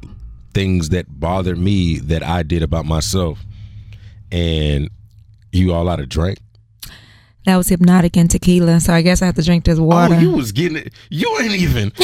things 0.54 0.90
that 0.90 1.20
bother 1.20 1.56
me 1.56 1.98
that 2.00 2.24
I 2.24 2.44
did 2.44 2.62
about 2.64 2.86
myself. 2.86 3.40
And 4.32 4.90
you 5.52 5.74
all 5.74 5.88
out 5.90 6.00
of 6.00 6.10
drink. 6.10 6.40
That 7.46 7.58
was 7.58 7.68
Hpnotiq 7.68 8.16
and 8.16 8.32
tequila, 8.32 8.80
so 8.80 8.94
I 8.94 9.02
guess 9.02 9.22
I 9.22 9.26
have 9.26 9.36
to 9.36 9.44
drink 9.44 9.66
this 9.66 9.78
water. 9.78 10.16
Oh, 10.16 10.20
you 10.20 10.32
was 10.32 10.54
getting 10.54 10.78
it. 10.78 10.94
You 11.10 11.38
ain't 11.42 11.54
even. 11.54 11.92
You 11.98 12.04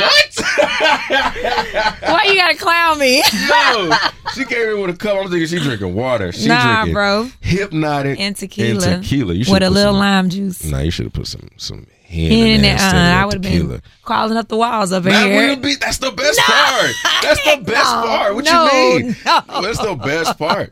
what? 0.00 0.34
Why 2.02 2.24
you 2.26 2.34
gotta 2.34 2.56
clown 2.56 2.98
me? 2.98 3.18
Yo, 3.18 3.92
she 4.34 4.44
came 4.44 4.70
in 4.70 4.80
with 4.80 4.90
a 4.94 4.98
cup. 4.98 5.16
I'm 5.16 5.30
thinking 5.30 5.46
she 5.46 5.60
drinking 5.60 5.94
water. 5.94 6.32
She 6.32 6.48
nah, 6.48 6.76
drinking 6.76 6.94
bro. 6.94 7.30
Hpnotiq 7.42 8.18
And 8.18 8.34
tequila. 8.34 8.88
And 8.88 9.02
tequila. 9.04 9.34
You 9.34 9.52
with 9.52 9.62
a 9.62 9.70
little 9.70 9.94
lime 9.94 10.28
juice. 10.28 10.64
Nah, 10.64 10.80
you 10.80 10.90
should 10.90 11.06
have 11.06 11.12
put 11.12 11.28
some 11.28 11.48
some 11.56 11.86
Hen 12.06 12.30
in 12.32 12.64
it, 12.64 12.78
uh, 12.80 12.94
I 12.94 13.24
would 13.24 13.34
have 13.34 13.42
been 13.42 13.80
crawling 14.02 14.36
up 14.36 14.46
the 14.48 14.56
walls 14.56 14.92
over 14.92 15.08
That 15.08 15.26
here. 15.26 15.56
be 15.56 15.74
that's 15.76 15.98
the 15.98 16.12
best 16.12 16.38
part. 16.40 16.92
That's 17.22 17.42
the 17.44 17.62
best 17.64 17.90
No, 17.94 18.02
part. 18.06 18.34
What 18.36 18.44
no, 18.44 18.64
you 18.70 19.04
mean? 19.04 19.16
no. 19.24 19.62
That's 19.62 19.78
the 19.78 19.94
best 19.96 20.38
part. 20.38 20.68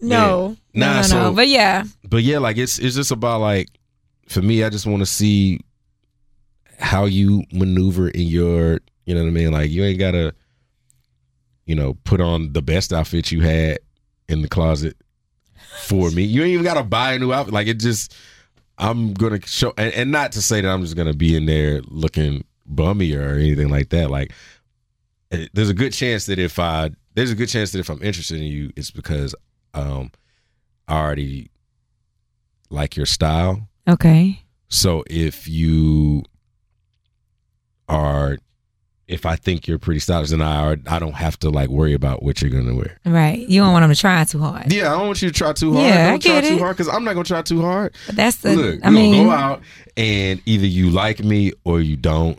no, 0.00 0.56
Nah, 0.74 0.86
no, 0.86 0.96
no, 0.96 1.02
so- 1.02 1.20
no. 1.22 1.32
But 1.32 1.48
yeah, 1.48 1.84
But 2.08 2.22
yeah, 2.22 2.38
like 2.38 2.56
it's 2.58 2.78
it's 2.78 2.94
just 2.94 3.10
about 3.10 3.40
like 3.40 3.68
for 4.28 4.42
me, 4.42 4.62
I 4.64 4.68
just 4.70 4.86
want 4.86 5.00
to 5.00 5.06
see 5.06 5.60
how 6.78 7.06
you 7.06 7.42
maneuver 7.52 8.08
in 8.08 8.22
your 8.28 8.80
you 9.06 9.14
know 9.14 9.22
what 9.22 9.28
I 9.28 9.32
mean? 9.32 9.52
Like 9.52 9.70
you 9.70 9.82
ain't 9.82 9.98
gotta, 9.98 10.34
you 11.64 11.74
know, 11.74 11.94
put 12.04 12.20
on 12.20 12.52
the 12.52 12.62
best 12.62 12.92
outfit 12.92 13.32
you 13.32 13.40
had 13.40 13.78
in 14.28 14.42
the 14.42 14.48
closet 14.48 14.96
for 15.84 16.10
me. 16.10 16.22
You 16.24 16.42
ain't 16.42 16.50
even 16.52 16.64
gotta 16.64 16.82
buy 16.82 17.14
a 17.14 17.18
new 17.18 17.32
outfit. 17.32 17.54
Like 17.54 17.66
it 17.66 17.78
just 17.80 18.14
I'm 18.78 19.14
gonna 19.14 19.40
show 19.46 19.72
and, 19.76 19.92
and 19.94 20.10
not 20.10 20.32
to 20.32 20.42
say 20.42 20.60
that 20.60 20.68
I'm 20.68 20.82
just 20.82 20.96
gonna 20.96 21.14
be 21.14 21.36
in 21.36 21.46
there 21.46 21.80
looking 21.82 22.44
bummy 22.66 23.14
or 23.14 23.34
anything 23.34 23.68
like 23.68 23.88
that. 23.90 24.10
Like 24.10 24.32
eh, 25.30 25.46
there's 25.54 25.70
a 25.70 25.74
good 25.74 25.92
chance 25.92 26.26
that 26.26 26.38
if 26.38 26.58
I 26.58 26.90
there's 27.14 27.30
a 27.30 27.34
good 27.34 27.48
chance 27.48 27.72
that 27.72 27.78
if 27.78 27.88
I'm 27.88 28.02
interested 28.02 28.38
in 28.38 28.44
you, 28.44 28.72
it's 28.76 28.90
because 28.90 29.34
um 29.74 30.10
I 30.88 30.98
already 30.98 31.50
like 32.70 32.96
your 32.96 33.06
style. 33.06 33.68
okay. 33.88 34.42
So 34.68 35.04
if 35.08 35.48
you 35.48 36.24
are 37.88 38.38
if 39.08 39.24
I 39.24 39.36
think 39.36 39.68
you're 39.68 39.78
pretty 39.78 40.00
stylish, 40.00 40.30
then 40.30 40.42
I 40.42 40.56
are, 40.66 40.76
I 40.88 40.98
don't 40.98 41.14
have 41.14 41.38
to 41.40 41.50
like 41.50 41.68
worry 41.68 41.92
about 41.94 42.22
what 42.22 42.42
you're 42.42 42.50
gonna 42.50 42.74
wear. 42.74 42.98
Right. 43.04 43.38
You 43.38 43.60
don't 43.60 43.72
want 43.72 43.84
them 43.84 43.92
to 43.92 44.00
try 44.00 44.24
too 44.24 44.40
hard. 44.40 44.72
Yeah, 44.72 44.92
I 44.92 44.98
don't 44.98 45.06
want 45.06 45.22
you 45.22 45.28
to 45.28 45.34
try 45.34 45.52
too 45.52 45.74
hard. 45.74 45.86
Yeah, 45.86 46.06
I 46.06 46.10
don't 46.10 46.22
try 46.22 46.40
get 46.40 46.48
too 46.48 46.54
it. 46.56 46.60
hard 46.60 46.76
because 46.76 46.92
I'm 46.92 47.04
not 47.04 47.14
gonna 47.14 47.24
try 47.24 47.42
too 47.42 47.62
hard. 47.62 47.94
But 48.06 48.16
that's 48.16 48.36
the. 48.38 48.56
Look, 48.56 48.80
I 48.84 48.90
mean, 48.90 49.26
go 49.26 49.30
out 49.30 49.62
and 49.96 50.40
either 50.44 50.66
you 50.66 50.90
like 50.90 51.20
me 51.20 51.52
or 51.64 51.80
you 51.80 51.96
don't, 51.96 52.38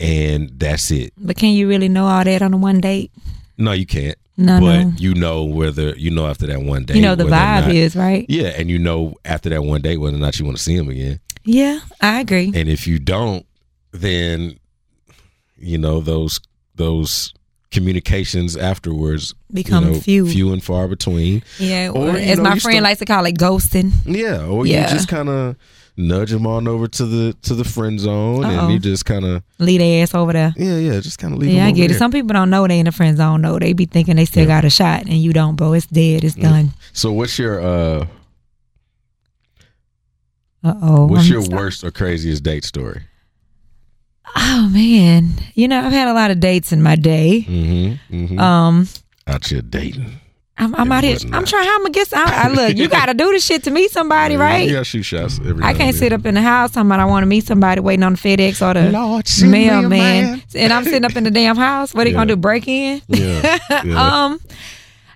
and 0.00 0.50
that's 0.58 0.90
it. 0.90 1.12
but 1.18 1.36
can 1.36 1.50
you 1.50 1.68
really 1.68 1.88
know 1.88 2.06
all 2.06 2.24
that 2.24 2.42
on 2.42 2.54
a 2.54 2.56
one 2.56 2.80
date? 2.80 3.12
No, 3.58 3.72
you 3.72 3.86
can't. 3.86 4.16
No, 4.38 4.60
but 4.60 4.82
no. 4.82 4.92
you 4.96 5.14
know 5.14 5.44
whether 5.44 5.90
you 5.90 6.10
know 6.10 6.26
after 6.26 6.46
that 6.46 6.62
one 6.62 6.84
day. 6.84 6.94
You 6.94 7.02
know 7.02 7.14
the 7.14 7.24
vibe 7.24 7.66
not- 7.66 7.74
is 7.74 7.94
right. 7.94 8.24
Yeah, 8.30 8.48
and 8.56 8.70
you 8.70 8.78
know 8.78 9.14
after 9.26 9.50
that 9.50 9.62
one 9.62 9.82
day 9.82 9.98
whether 9.98 10.16
or 10.16 10.20
not 10.20 10.38
you 10.38 10.46
want 10.46 10.56
to 10.56 10.62
see 10.62 10.74
him 10.74 10.88
again. 10.88 11.20
Yeah, 11.44 11.80
I 12.00 12.20
agree. 12.20 12.50
And 12.54 12.68
if 12.68 12.86
you 12.86 12.98
don't, 12.98 13.44
then 13.92 14.58
you 15.62 15.78
know 15.78 16.00
those 16.00 16.40
those 16.74 17.32
communications 17.70 18.56
afterwards 18.56 19.34
Become 19.52 19.84
you 19.86 19.90
know, 19.92 20.00
few. 20.00 20.28
few 20.28 20.52
and 20.52 20.62
far 20.62 20.88
between. 20.88 21.42
Yeah, 21.58 21.88
Or, 21.88 22.10
or, 22.10 22.16
as 22.16 22.36
know, 22.36 22.42
my 22.44 22.50
friend 22.58 22.60
still- 22.76 22.82
likes 22.82 22.98
to 22.98 23.06
call 23.06 23.24
it, 23.24 23.36
ghosting. 23.38 23.92
Yeah, 24.04 24.44
or 24.44 24.66
Yeah. 24.66 24.82
you 24.88 24.94
just 24.94 25.08
kind 25.08 25.28
of 25.30 25.56
nudge 25.96 26.30
them 26.30 26.46
on 26.46 26.66
over 26.68 26.86
to 26.88 27.04
the 27.06 27.34
to 27.42 27.54
the 27.54 27.64
friend 27.64 27.98
zone, 28.00 28.44
Uh-oh. 28.44 28.64
and 28.64 28.72
you 28.72 28.78
just 28.78 29.04
kind 29.04 29.24
of 29.24 29.42
Lead 29.58 29.80
their 29.80 30.02
ass 30.02 30.14
over 30.14 30.32
there. 30.32 30.54
yeah 30.56 30.76
yeah 30.78 31.00
just 31.00 31.18
kind 31.18 31.32
of 31.34 31.38
leave. 31.40 31.50
Yeah, 31.52 31.60
them 31.66 31.68
I 31.68 31.72
get 31.72 31.84
it. 31.84 31.88
there. 31.88 31.98
Some 31.98 32.10
people 32.10 32.32
don't 32.34 32.50
know 32.50 32.66
they 32.66 32.78
in 32.78 32.86
the 32.86 32.92
friend 32.92 33.16
zone. 33.16 33.42
though. 33.42 33.58
they 33.58 33.72
be 33.74 33.86
thinking 33.86 34.16
they 34.16 34.24
still 34.26 34.42
Yeah. 34.42 34.60
got 34.60 34.64
a 34.64 34.70
shot, 34.70 35.02
and 35.02 35.14
you 35.22 35.32
don't, 35.32 35.56
bro. 35.56 35.72
It's 35.74 35.86
dead. 35.86 36.24
It's 36.24 36.34
done. 36.34 36.72
So 36.92 37.12
what's 37.12 37.38
your 37.38 37.60
uh 37.60 38.06
Uh 40.64 40.74
oh. 40.82 41.06
what's 41.06 41.28
your 41.28 41.42
worst 41.48 41.82
or 41.84 41.90
craziest 41.90 42.42
date 42.42 42.64
story? 42.64 43.02
Oh 44.34 44.70
man, 44.72 45.30
you 45.54 45.68
know 45.68 45.80
I've 45.80 45.92
had 45.92 46.08
a 46.08 46.14
lot 46.14 46.30
of 46.30 46.40
dates 46.40 46.72
in 46.72 46.82
my 46.82 46.96
day. 46.96 47.44
Mm-hmm. 47.48 48.14
mm-hmm. 48.14 48.38
Um, 48.38 48.88
Out 49.26 49.46
here 49.46 49.62
dating. 49.62 50.20
I'm, 50.58 50.74
I'm 50.76 50.92
out 50.92 51.02
here. 51.02 51.16
I'm 51.32 51.44
trying. 51.44 51.68
I'm 51.68 51.78
gonna 51.80 51.90
get. 51.90 52.12
I, 52.14 52.44
I 52.44 52.48
look. 52.48 52.76
You 52.76 52.88
got 53.00 53.06
to 53.06 53.14
do 53.14 53.30
this 53.32 53.44
shit 53.44 53.64
to 53.64 53.70
meet 53.70 53.90
somebody, 53.90 54.36
right? 54.36 54.68
Yeah, 54.68 54.82
shoot 54.84 55.02
shots. 55.02 55.40
Every 55.44 55.62
I 55.64 55.74
can't 55.74 55.96
sit 55.96 56.12
up 56.12 56.24
in 56.24 56.34
the 56.34 56.42
house 56.42 56.70
talking 56.72 56.88
about 56.88 57.00
I 57.00 57.04
want 57.06 57.22
to 57.22 57.26
meet 57.26 57.44
somebody 57.46 57.80
waiting 57.80 58.04
on 58.04 58.12
the 58.12 58.18
FedEx 58.18 58.60
or 58.64 58.74
the 58.74 58.90
Lord, 58.90 59.26
mailman, 59.42 59.88
man. 59.88 60.42
and 60.54 60.72
I'm 60.72 60.84
sitting 60.84 61.04
up 61.04 61.16
in 61.16 61.24
the 61.24 61.30
damn 61.30 61.56
house. 61.56 61.94
What 61.94 62.06
are 62.06 62.10
you 62.10 62.14
Yeah. 62.14 62.20
gonna 62.20 62.34
do? 62.34 62.36
Break 62.36 62.68
in? 62.68 63.02
Yeah, 63.08 63.58
yeah. 63.84 64.24
um, 64.26 64.40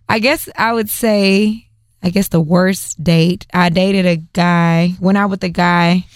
I 0.09 0.19
guess 0.19 0.49
I 0.57 0.73
would 0.73 0.89
say, 0.89 1.69
I 2.03 2.11
guess 2.11 2.29
the 2.29 2.41
worst 2.41 3.03
date. 3.05 3.47
I 3.53 3.69
dated 3.69 4.07
a 4.07 4.17
guy. 4.17 4.95
Went 5.01 5.19
out 5.19 5.31
with 5.31 5.45
a 5.45 5.49
guy 5.51 6.07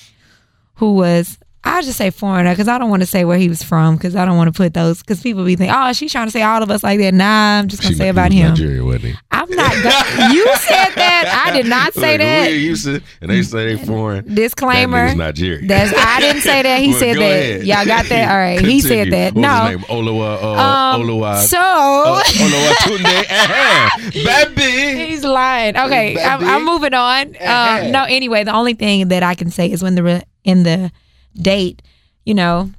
who 0.77 0.95
was. 0.95 1.39
I'll 1.63 1.83
just 1.83 1.99
say 1.99 2.11
foreigner 2.11 2.51
because 2.53 2.69
I 2.69 2.79
don't 2.79 2.89
want 2.89 3.03
to 3.03 3.07
say 3.07 3.25
where 3.27 3.37
he 3.37 3.49
was 3.51 3.63
from 3.63 3.97
because 3.97 4.17
I 4.17 4.25
don't 4.25 4.37
want 4.39 4.49
to 4.53 4.57
put 4.57 4.73
those 4.73 5.01
because 5.01 5.21
people 5.21 5.45
be 5.45 5.57
thinking, 5.57 5.75
oh, 5.79 5.93
she's 5.93 6.11
trying 6.11 6.27
to 6.27 6.31
say 6.31 6.43
all 6.43 6.63
of 6.63 6.71
us 6.71 6.83
like 6.83 6.99
that. 7.01 7.13
Nah, 7.13 7.59
I'm 7.59 7.69
just 7.69 7.83
gonna 7.83 7.93
She- 7.95 7.99
say 7.99 8.09
about 8.09 8.33
him. 8.33 8.49
Nigeria, 8.51 8.83
wasn't 8.83 9.05
he? 9.05 9.15
I'm 9.31 9.51
not. 9.51 9.73
Go- 9.83 10.33
you 10.33 10.45
said 10.57 10.91
that. 10.97 11.45
I 11.47 11.53
did 11.57 11.67
not 11.67 11.93
say 11.93 12.13
Look, 12.13 12.21
that. 12.21 12.47
Used 12.53 12.85
to, 12.87 13.03
and 13.21 13.31
they 13.31 13.43
say 13.43 13.75
they 13.77 13.85
foreign. 13.85 14.35
Disclaimer. 14.35 15.09
That 15.09 15.17
Nigerian. 15.19 15.67
That's 15.67 15.93
I 15.97 16.21
didn't 16.21 16.43
say 16.43 16.63
that. 16.63 16.81
He 16.81 16.91
Well, 16.91 16.99
said 16.99 17.17
that. 17.17 17.21
ahead. 17.21 17.67
Y'all 17.67 17.85
got 17.87 18.07
that? 18.07 18.31
All 18.31 18.37
right. 18.39 18.61
He 18.61 18.81
said 18.81 19.11
that. 19.13 19.35
What 19.35 19.41
no. 19.43 19.49
was 19.49 19.71
his 19.71 19.81
name? 19.81 20.05
Oluwa, 20.05 20.43
uh, 20.43 20.49
Um, 20.97 21.03
Oluwa, 21.03 21.37
so 21.45 21.59
uh, 21.59 22.23
Oluwa 22.23 22.73
Tunde. 22.85 23.27
Uh-huh. 23.31 24.45
Baby. 24.55 25.11
he's 25.11 25.25
lying. 25.25 25.77
Okay, 25.77 26.23
I'm, 26.23 26.43
I'm 26.45 26.65
moving 26.65 26.95
on. 26.95 27.35
Uh-huh. 27.37 27.85
Um, 27.87 27.93
no, 27.93 28.05
anyway, 28.05 28.45
the 28.45 28.53
only 28.53 28.75
thing 28.75 29.09
that 29.09 29.23
I 29.23 29.35
can 29.35 29.51
say 29.51 29.71
is 29.71 29.83
when 29.83 29.95
the 29.95 30.03
re- 30.03 30.23
in 30.45 30.63
the 30.63 30.91
date, 31.35 31.83
you 32.25 32.35
know, 32.35 32.71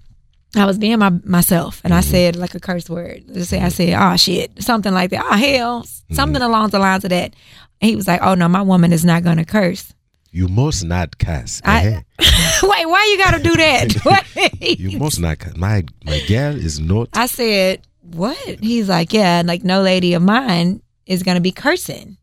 I 0.56 0.66
was 0.66 0.78
being 0.78 1.00
my 1.00 1.10
myself, 1.24 1.82
and 1.84 1.94
I 1.94 2.02
said 2.02 2.36
like 2.36 2.56
a 2.56 2.60
curse 2.60 2.90
word. 2.90 3.24
Just 3.34 3.50
say 3.50 3.62
I 3.62 3.70
said, 3.70 3.94
"Oh 3.98 4.16
shit," 4.18 4.62
something 4.62 4.94
like 4.94 5.12
that. 5.12 5.24
Oh 5.26 5.36
hell, 5.38 5.86
something 6.12 6.42
along 6.42 6.70
the 6.72 6.80
lines 6.80 7.04
of 7.06 7.10
that. 7.12 7.34
And 7.80 7.90
he 7.90 7.96
was 7.96 8.08
like, 8.08 8.22
"Oh 8.22 8.36
no, 8.36 8.50
my 8.50 8.62
woman 8.62 8.92
is 8.92 9.06
not 9.06 9.24
gonna 9.24 9.46
curse." 9.46 9.94
You 10.34 10.48
must 10.48 10.84
not 10.86 11.18
cuss. 11.18 11.62
I- 11.66 11.86
eh? 11.86 12.02
Wait, 12.64 12.86
why 12.86 13.08
you 13.12 13.18
gotta 13.24 13.44
do 13.44 13.56
that? 13.58 14.26
You 14.80 14.98
must 15.00 15.20
not 15.20 15.40
cuss. 15.40 15.56
My 15.56 15.84
my 16.06 16.20
gal 16.28 16.56
is 16.56 16.80
not. 16.80 17.10
I 17.14 17.28
said, 17.28 17.82
"What?" 18.02 18.38
He's 18.60 18.90
like, 18.90 19.14
"Yeah, 19.14 19.44
like 19.46 19.64
no 19.64 19.82
lady 19.82 20.14
of 20.16 20.22
mine 20.22 20.82
is 21.06 21.24
gonna 21.24 21.42
be 21.42 21.52
cursing." 21.54 22.18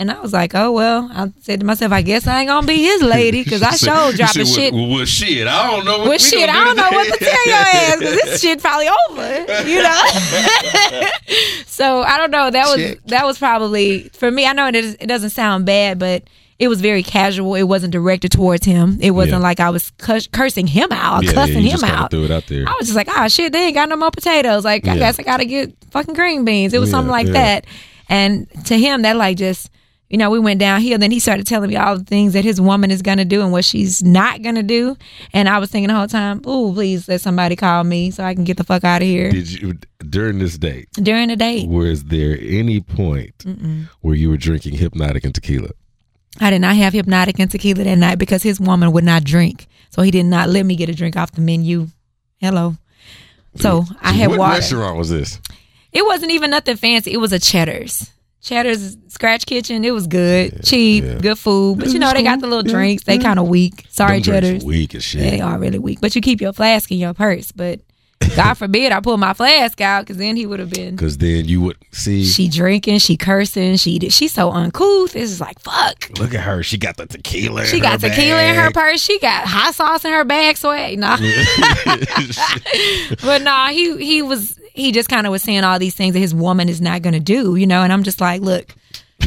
And 0.00 0.10
I 0.10 0.18
was 0.20 0.32
like, 0.32 0.54
"Oh 0.54 0.72
well," 0.72 1.10
I 1.12 1.30
said 1.42 1.60
to 1.60 1.66
myself, 1.66 1.92
"I 1.92 2.00
guess 2.00 2.26
I 2.26 2.40
ain't 2.40 2.48
gonna 2.48 2.66
be 2.66 2.82
his 2.82 3.02
lady 3.02 3.44
because 3.44 3.62
I 3.62 3.70
showed 3.76 4.16
dropping 4.16 4.46
shit." 4.46 4.72
Well, 4.72 4.88
well, 4.88 5.04
shit. 5.04 5.46
I 5.46 5.70
don't 5.70 5.84
know. 5.84 5.98
What 5.98 6.00
Well, 6.00 6.10
we 6.12 6.18
shit, 6.18 6.46
gonna 6.48 6.58
I 6.58 6.60
do 6.60 6.64
don't 6.64 6.76
know 6.76 6.90
what 6.98 7.04
to 7.06 7.12
today. 7.18 7.30
tell 7.30 7.46
your 7.46 7.56
ass 7.56 7.98
because 7.98 8.14
this 8.22 8.40
shit 8.40 8.60
probably 8.62 8.88
over, 9.10 9.68
you 9.68 9.82
know. 9.82 10.02
so 11.66 12.02
I 12.02 12.16
don't 12.16 12.30
know. 12.30 12.50
That 12.50 12.66
was 12.66 12.76
Check. 12.76 12.98
that 13.06 13.26
was 13.26 13.38
probably 13.38 14.08
for 14.10 14.30
me. 14.30 14.46
I 14.46 14.52
know 14.52 14.68
it, 14.68 14.74
is, 14.74 14.96
it 15.00 15.06
doesn't 15.06 15.30
sound 15.30 15.66
bad, 15.66 15.98
but 15.98 16.24
it 16.58 16.68
was 16.68 16.80
very 16.80 17.02
casual. 17.02 17.54
It 17.54 17.62
wasn't 17.64 17.92
directed 17.92 18.32
towards 18.32 18.66
him. 18.66 18.98
It 19.00 19.12
wasn't 19.12 19.38
Yeah. 19.40 19.48
like 19.48 19.60
I 19.60 19.70
was 19.70 19.90
cuss, 19.98 20.26
cursing 20.26 20.66
him 20.66 20.88
out, 20.92 21.24
Yeah, 21.24 21.30
yeah, 21.30 21.34
cussing 21.34 21.56
you 21.62 21.70
him 21.72 21.80
just 21.80 21.84
out. 21.84 22.10
Threw 22.10 22.24
it 22.24 22.30
out 22.30 22.46
there. 22.48 22.66
I 22.68 22.72
was 22.78 22.86
just 22.88 22.96
like, 22.96 23.08
ah, 23.08 23.28
shit, 23.28 23.52
they 23.52 23.66
ain't 23.66 23.74
got 23.74 23.88
no 23.88 23.96
more 23.96 24.10
potatoes. 24.10 24.64
Like, 24.64 24.86
I 24.86 24.96
guess 24.98 25.18
I 25.18 25.22
gotta 25.22 25.44
get 25.46 25.72
fucking 25.90 26.14
green 26.14 26.44
beans. 26.44 26.74
It 26.74 26.78
was 26.78 26.88
Yeah, 26.88 26.92
something 26.92 27.10
like 27.10 27.26
yeah. 27.28 27.32
that. 27.34 27.66
And 28.08 28.46
to 28.66 28.78
him, 28.78 29.02
that 29.02 29.16
like 29.16 29.36
just, 29.36 29.70
you 30.10 30.18
know, 30.18 30.28
we 30.28 30.38
went 30.40 30.58
downhill. 30.60 30.98
Then 30.98 31.12
he 31.12 31.20
started 31.20 31.46
telling 31.46 31.70
me 31.70 31.76
all 31.76 31.96
the 31.96 32.04
things 32.04 32.32
that 32.34 32.44
his 32.44 32.60
woman 32.60 32.90
is 32.90 33.00
gonna 33.00 33.24
do 33.24 33.40
and 33.42 33.52
what 33.52 33.64
she's 33.64 34.02
not 34.02 34.42
gonna 34.42 34.62
do. 34.64 34.96
And 35.32 35.48
I 35.48 35.58
was 35.58 35.70
thinking 35.70 35.88
the 35.88 35.94
whole 35.94 36.08
time, 36.08 36.42
ooh, 36.46 36.72
please 36.74 37.08
let 37.08 37.20
somebody 37.20 37.54
call 37.56 37.84
me 37.84 38.10
so 38.10 38.24
I 38.24 38.34
can 38.34 38.42
get 38.44 38.56
the 38.56 38.64
fuck 38.64 38.82
out 38.84 39.02
of 39.02 39.08
here 39.08 39.30
Did 39.30 39.50
you 39.62 39.78
during 40.00 40.38
this 40.40 40.58
date? 40.58 40.88
during 40.94 41.28
the 41.28 41.36
date. 41.36 41.68
Was 41.68 42.04
there 42.04 42.36
any 42.40 42.80
point 42.80 43.44
where 44.00 44.14
you 44.16 44.28
were 44.28 44.36
drinking 44.36 44.74
Hpnotiq 44.74 45.24
and 45.24 45.34
tequila? 45.34 45.70
I 46.40 46.50
did 46.50 46.60
not 46.60 46.76
have 46.76 46.92
Hpnotiq 46.92 47.38
and 47.38 47.50
tequila 47.50 47.84
that 47.84 47.96
night 47.96 48.18
because 48.18 48.42
his 48.42 48.60
woman 48.60 48.92
would 48.92 49.04
not 49.04 49.24
drink, 49.24 49.66
so 49.90 50.02
he 50.02 50.10
did 50.10 50.26
not 50.26 50.48
let 50.48 50.66
me 50.66 50.74
get 50.76 50.88
a 50.88 50.94
drink 50.94 51.16
off 51.16 51.32
the 51.32 51.40
menu. 51.40 51.86
Hello. 52.38 52.76
So 53.56 53.84
I 54.00 54.12
had 54.12 54.28
what 54.30 54.38
water. 54.38 54.54
restaurant 54.54 54.96
was 54.96 55.10
this? 55.10 55.40
It 55.92 56.04
wasn't 56.04 56.32
even 56.32 56.50
nothing 56.50 56.76
fancy. 56.76 57.12
It 57.12 57.16
was 57.18 57.32
a 57.32 57.38
Cheddar's. 57.38 58.10
Cheddar's 58.40 58.96
Scratch 59.08 59.44
Kitchen. 59.44 59.84
It 59.84 59.90
was 59.90 60.06
good, 60.06 60.64
cheap, 60.64 61.04
yeah. 61.04 61.18
good 61.18 61.38
food. 61.38 61.78
But 61.78 61.88
you 61.88 61.98
know 61.98 62.12
they 62.12 62.22
got 62.22 62.40
the 62.40 62.46
little 62.46 62.62
drinks. 62.62 63.04
They 63.04 63.16
mm-hmm. 63.16 63.26
kind 63.26 63.38
of 63.38 63.48
weak. 63.48 63.84
Sorry, 63.90 64.20
Them 64.20 64.22
Cheddar's. 64.22 64.64
Weak 64.64 64.94
as 64.94 65.04
shit. 65.04 65.20
They 65.20 65.40
are 65.40 65.58
really 65.58 65.78
weak. 65.78 66.00
But 66.00 66.14
you 66.14 66.22
keep 66.22 66.40
your 66.40 66.52
flask 66.52 66.90
in 66.90 66.98
your 66.98 67.12
purse. 67.12 67.52
But 67.52 67.80
God 68.36 68.54
forbid 68.54 68.92
I 68.92 69.00
pull 69.00 69.16
my 69.16 69.32
flask 69.32 69.80
out 69.80 70.02
because 70.02 70.16
then 70.16 70.36
he 70.36 70.46
would 70.46 70.60
have 70.60 70.70
been. 70.70 70.94
Because 70.94 71.18
then 71.18 71.46
you 71.46 71.60
would 71.62 71.76
see. 71.90 72.24
She 72.24 72.48
drinking, 72.48 72.98
she 72.98 73.16
cursing, 73.16 73.76
she 73.76 73.98
she's 74.10 74.32
so 74.32 74.50
uncouth. 74.50 75.16
It's 75.16 75.30
just 75.30 75.40
like 75.40 75.58
fuck. 75.58 76.10
look 76.18 76.34
at 76.34 76.40
her. 76.40 76.62
She 76.62 76.78
got 76.78 76.96
the 76.96 77.06
tequila. 77.06 77.62
in 77.62 77.66
She 77.66 77.80
got 77.80 78.00
tequila 78.00 78.42
in 78.42 78.54
her 78.54 78.70
purse. 78.70 79.02
She 79.02 79.18
got 79.18 79.46
hot 79.46 79.74
sauce 79.74 80.04
in 80.04 80.12
her 80.12 80.24
bag. 80.24 80.56
Swag, 80.56 80.98
nah. 80.98 81.16
but 83.22 83.42
nah, 83.42 83.68
he 83.68 83.96
he 84.04 84.22
was 84.22 84.58
he 84.74 84.92
just 84.92 85.08
kind 85.08 85.26
of 85.26 85.30
was 85.30 85.42
saying 85.42 85.64
all 85.64 85.78
these 85.78 85.94
things 85.94 86.14
that 86.14 86.20
his 86.20 86.34
woman 86.34 86.68
is 86.68 86.80
not 86.80 87.02
going 87.02 87.14
to 87.14 87.20
do, 87.20 87.56
you 87.56 87.66
know. 87.66 87.82
And 87.82 87.92
I'm 87.92 88.02
just 88.02 88.20
like, 88.20 88.40
look, 88.40 88.74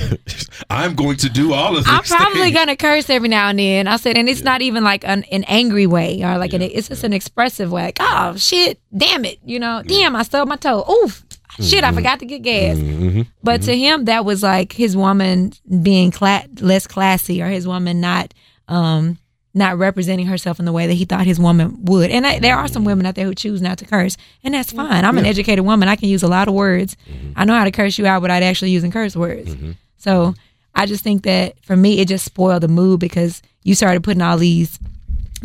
I'm 0.69 0.95
going 0.95 1.17
to 1.17 1.29
do 1.29 1.53
all 1.53 1.77
of 1.77 1.83
this. 1.83 1.93
I'm 1.93 2.03
probably 2.03 2.51
gonna 2.51 2.75
curse 2.75 3.09
every 3.09 3.29
now 3.29 3.49
and 3.49 3.59
then. 3.59 3.87
I 3.87 3.97
said, 3.97 4.17
and 4.17 4.27
it's 4.27 4.41
not 4.41 4.61
even 4.61 4.83
like 4.83 5.03
an, 5.05 5.23
an 5.31 5.43
angry 5.45 5.87
way 5.87 6.23
or 6.23 6.37
like 6.37 6.53
an, 6.53 6.61
it's 6.61 6.89
just 6.89 7.03
an 7.03 7.13
expressive 7.13 7.71
way. 7.71 7.83
Like, 7.83 7.97
oh 7.99 8.35
shit, 8.37 8.79
damn 8.95 9.25
it, 9.25 9.39
you 9.45 9.59
know, 9.59 9.83
damn, 9.85 10.15
I 10.15 10.23
stubbed 10.23 10.49
my 10.49 10.55
toe. 10.55 10.83
Oof, 10.89 11.23
shit, 11.59 11.83
I 11.83 11.87
mm-hmm. 11.87 11.97
forgot 11.97 12.19
to 12.19 12.25
get 12.25 12.41
gas. 12.41 12.77
Mm-hmm. 12.77 13.21
But 13.43 13.61
to 13.63 13.71
mm-hmm. 13.71 13.79
him, 13.79 14.05
that 14.05 14.25
was 14.25 14.43
like 14.43 14.73
his 14.73 14.95
woman 14.95 15.53
being 15.81 16.11
cla- 16.11 16.45
less 16.59 16.87
classy 16.87 17.41
or 17.41 17.47
his 17.47 17.67
woman 17.67 18.01
not 18.01 18.33
um 18.69 19.17
not 19.53 19.77
representing 19.77 20.25
herself 20.25 20.57
in 20.57 20.65
the 20.65 20.71
way 20.71 20.87
that 20.87 20.93
he 20.93 21.05
thought 21.05 21.25
his 21.25 21.39
woman 21.39 21.85
would. 21.85 22.09
And 22.09 22.25
I, 22.25 22.39
there 22.39 22.55
are 22.55 22.67
some 22.67 22.85
women 22.85 23.05
out 23.05 23.13
there 23.13 23.25
who 23.25 23.35
choose 23.35 23.61
not 23.61 23.77
to 23.79 23.85
curse, 23.85 24.17
and 24.43 24.55
that's 24.55 24.71
fine. 24.71 25.05
I'm 25.05 25.17
an 25.19 25.27
educated 25.27 25.63
woman. 25.63 25.87
I 25.87 25.95
can 25.95 26.09
use 26.09 26.23
a 26.23 26.27
lot 26.27 26.47
of 26.47 26.55
words. 26.55 26.97
I 27.35 27.45
know 27.45 27.53
how 27.53 27.63
to 27.63 27.71
curse 27.71 27.99
you 27.99 28.07
out 28.07 28.23
without 28.23 28.41
actually 28.41 28.71
using 28.71 28.91
curse 28.91 29.15
words. 29.15 29.55
So 30.03 30.35
I 30.75 30.85
just 30.85 31.03
think 31.03 31.23
that 31.23 31.55
for 31.63 31.75
me, 31.75 31.99
it 31.99 32.07
just 32.07 32.25
spoiled 32.25 32.63
the 32.63 32.67
mood 32.67 32.99
because 32.99 33.41
you 33.63 33.73
started 33.73 34.03
putting 34.03 34.21
all 34.21 34.37
these 34.37 34.77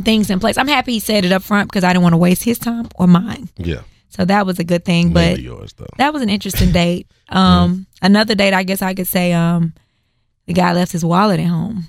things 0.03 0.31
in 0.31 0.41
place. 0.41 0.59
I'm 0.59 0.69
happy 0.69 0.93
he 0.95 1.01
said 1.01 1.25
it 1.25 1.33
up 1.33 1.43
front 1.43 1.69
because 1.71 1.85
I 1.85 1.93
didn't 1.93 2.03
want 2.03 2.15
to 2.15 2.19
waste 2.19 2.43
his 2.43 2.59
time 2.59 2.89
or 2.97 3.07
mine. 3.07 3.49
Yeah. 3.57 3.83
So 4.11 4.25
that 4.25 4.47
was 4.47 4.59
a 4.59 4.65
good 4.65 4.85
thing. 4.85 5.13
But 5.13 5.39
yours, 5.39 5.75
though. 5.75 5.87
that 5.99 6.13
was 6.13 6.23
an 6.23 6.29
interesting 6.29 6.73
date. 6.73 7.07
Um, 7.29 7.87
Another 8.03 8.35
date, 8.35 8.53
I 8.55 8.63
guess 8.63 8.83
I 8.83 8.95
could 8.95 9.07
say, 9.07 9.33
um, 9.33 9.75
the 10.47 10.55
guy 10.55 10.73
left 10.73 10.93
his 10.93 11.05
wallet 11.05 11.41
at 11.41 11.47
home. 11.47 11.85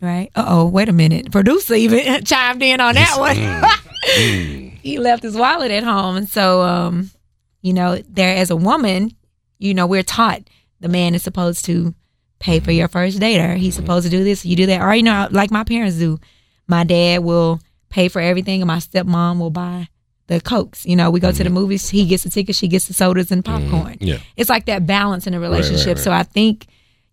Right? 0.00 0.30
Uh 0.36 0.44
oh, 0.46 0.66
wait 0.66 0.88
a 0.88 0.92
minute. 0.92 1.32
Producer 1.32 1.74
even 1.74 2.24
chimed 2.24 2.62
in 2.62 2.80
on 2.80 2.94
that 2.94 3.16
one. 3.18 3.80
he 4.82 4.98
left 4.98 5.22
his 5.22 5.34
wallet 5.34 5.70
at 5.70 5.82
home. 5.82 6.16
And 6.16 6.28
so, 6.28 6.60
um, 6.62 7.10
you 7.62 7.72
know, 7.72 7.96
there 8.08 8.36
as 8.36 8.50
a 8.50 8.56
woman, 8.56 9.12
you 9.58 9.72
know, 9.72 9.86
we're 9.86 10.02
taught 10.02 10.42
the 10.80 10.88
man 10.88 11.14
is 11.14 11.22
supposed 11.22 11.64
to 11.66 11.94
pay 12.38 12.58
for 12.58 12.70
mm-hmm. 12.70 12.78
your 12.78 12.88
first 12.88 13.20
date 13.20 13.40
or 13.40 13.54
he's 13.54 13.74
mm-hmm. 13.74 13.84
supposed 13.84 14.04
to 14.04 14.10
do 14.10 14.24
this, 14.24 14.44
you 14.44 14.56
do 14.56 14.66
that. 14.66 14.80
Or, 14.80 14.94
you 14.94 15.02
know, 15.02 15.28
like 15.30 15.50
my 15.50 15.64
parents 15.64 15.96
do. 15.96 16.18
My 16.66 16.84
dad 16.84 17.22
will 17.24 17.60
pay 17.88 18.08
for 18.08 18.20
everything 18.20 18.62
and 18.62 18.68
my 18.68 18.78
stepmom 18.78 19.38
will 19.38 19.50
buy 19.50 19.88
the 20.28 20.40
cokes. 20.40 20.86
You 20.86 20.96
know, 20.96 21.10
we 21.10 21.20
go 21.20 21.30
to 21.30 21.38
the 21.38 21.44
mm-hmm. 21.44 21.54
movies, 21.54 21.88
he 21.90 22.06
gets 22.06 22.24
the 22.24 22.30
ticket, 22.30 22.56
she 22.56 22.68
gets 22.68 22.86
the 22.86 22.94
sodas 22.94 23.30
and 23.30 23.44
popcorn. 23.44 23.96
Yeah. 24.00 24.18
It's 24.36 24.48
like 24.48 24.66
that 24.66 24.86
balance 24.86 25.26
in 25.26 25.34
a 25.34 25.40
relationship. 25.40 25.96
right. 25.96 25.98
So 25.98 26.12
I 26.12 26.22
think, 26.22 26.66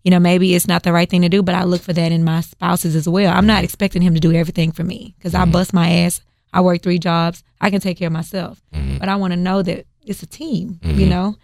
you 0.04 0.10
know, 0.10 0.20
maybe 0.20 0.54
it's 0.54 0.68
not 0.68 0.84
the 0.84 0.92
right 0.92 1.10
thing 1.10 1.22
to 1.22 1.28
do, 1.28 1.42
but 1.42 1.54
I 1.54 1.64
look 1.64 1.82
for 1.82 1.92
that 1.92 2.12
in 2.12 2.24
my 2.24 2.40
spouses 2.40 2.94
as 2.94 3.08
well. 3.08 3.32
I'm 3.32 3.46
not 3.46 3.64
expecting 3.64 4.00
him 4.00 4.14
to 4.14 4.20
do 4.20 4.32
everything 4.32 4.72
for 4.72 4.84
me 4.84 5.14
because 5.18 5.34
I 5.34 5.44
bust 5.44 5.74
my 5.74 5.90
ass. 5.90 6.20
I 6.52 6.60
work 6.60 6.82
three 6.82 6.98
jobs. 6.98 7.42
I 7.60 7.70
can 7.70 7.80
take 7.80 7.98
care 7.98 8.06
of 8.06 8.12
myself. 8.12 8.62
But 8.98 9.08
I 9.08 9.16
want 9.16 9.32
to 9.32 9.36
know 9.36 9.62
that 9.62 9.86
it's 10.06 10.22
a 10.22 10.26
team, 10.26 10.78
you 10.82 11.06
know? 11.06 11.36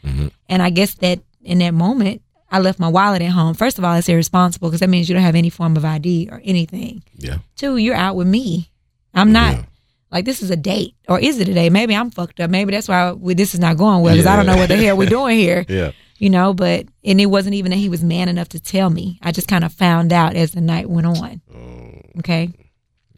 And 0.49 0.63
I 0.63 0.71
guess 0.71 0.95
that 0.95 1.21
in 1.45 1.59
that 1.59 1.75
moment, 1.75 2.23
I 2.51 2.61
left 2.61 2.79
my 2.79 2.89
wallet 2.89 3.23
at 3.23 3.31
home. 3.31 3.55
First 3.55 3.79
of 3.79 3.85
all, 3.85 3.95
it's 3.97 4.09
irresponsible 4.09 4.69
because 4.69 4.81
that 4.81 4.89
means 4.89 5.09
you 5.09 5.15
don't 5.15 5.25
have 5.25 5.35
any 5.35 5.51
form 5.51 5.77
of 5.77 5.85
ID 5.85 6.29
or 6.31 6.41
anything. 6.45 7.03
Yeah. 7.17 7.39
Two, 7.57 7.77
you're 7.77 7.97
out 7.97 8.17
with 8.17 8.27
me. 8.27 8.71
I'm 9.13 9.33
not. 9.33 9.55
Yeah. 9.55 9.65
Like 10.13 10.25
this 10.25 10.43
is 10.43 10.51
a 10.51 10.57
date, 10.57 10.95
or 11.09 11.19
is 11.19 11.41
it 11.41 11.49
a 11.49 11.55
date? 11.55 11.71
Maybe 11.71 11.97
I'm 11.97 12.11
fucked 12.13 12.39
up. 12.39 12.49
Maybe 12.49 12.71
that's 12.71 12.87
why 12.87 13.11
we, 13.13 13.35
this 13.35 13.53
is 13.53 13.59
not 13.59 13.77
going 13.77 14.03
well 14.03 14.15
because 14.15 14.27
I 14.27 14.37
don't 14.37 14.47
know 14.47 14.57
what 14.57 14.69
the 14.69 14.77
hell 14.77 14.97
we're 14.97 15.09
doing 15.09 15.37
here 15.37 15.65
Yeah. 15.69 15.91
you 16.19 16.31
know 16.31 16.55
but 16.55 16.87
and 17.03 17.21
it 17.21 17.27
wasn't 17.27 17.55
even 17.57 17.71
that 17.71 17.79
he 17.79 17.89
was 17.89 18.05
man 18.05 18.29
enough 18.29 18.49
to 18.51 18.61
tell 18.61 18.89
me 18.91 19.19
i 19.23 19.33
just 19.33 19.49
kind 19.49 19.65
of 19.65 19.73
found 19.73 20.13
out 20.13 20.37
as 20.37 20.53
the 20.53 20.61
night 20.61 20.89
went 20.89 21.07
on 21.09 21.41
oh. 21.53 22.19
okay 22.21 22.51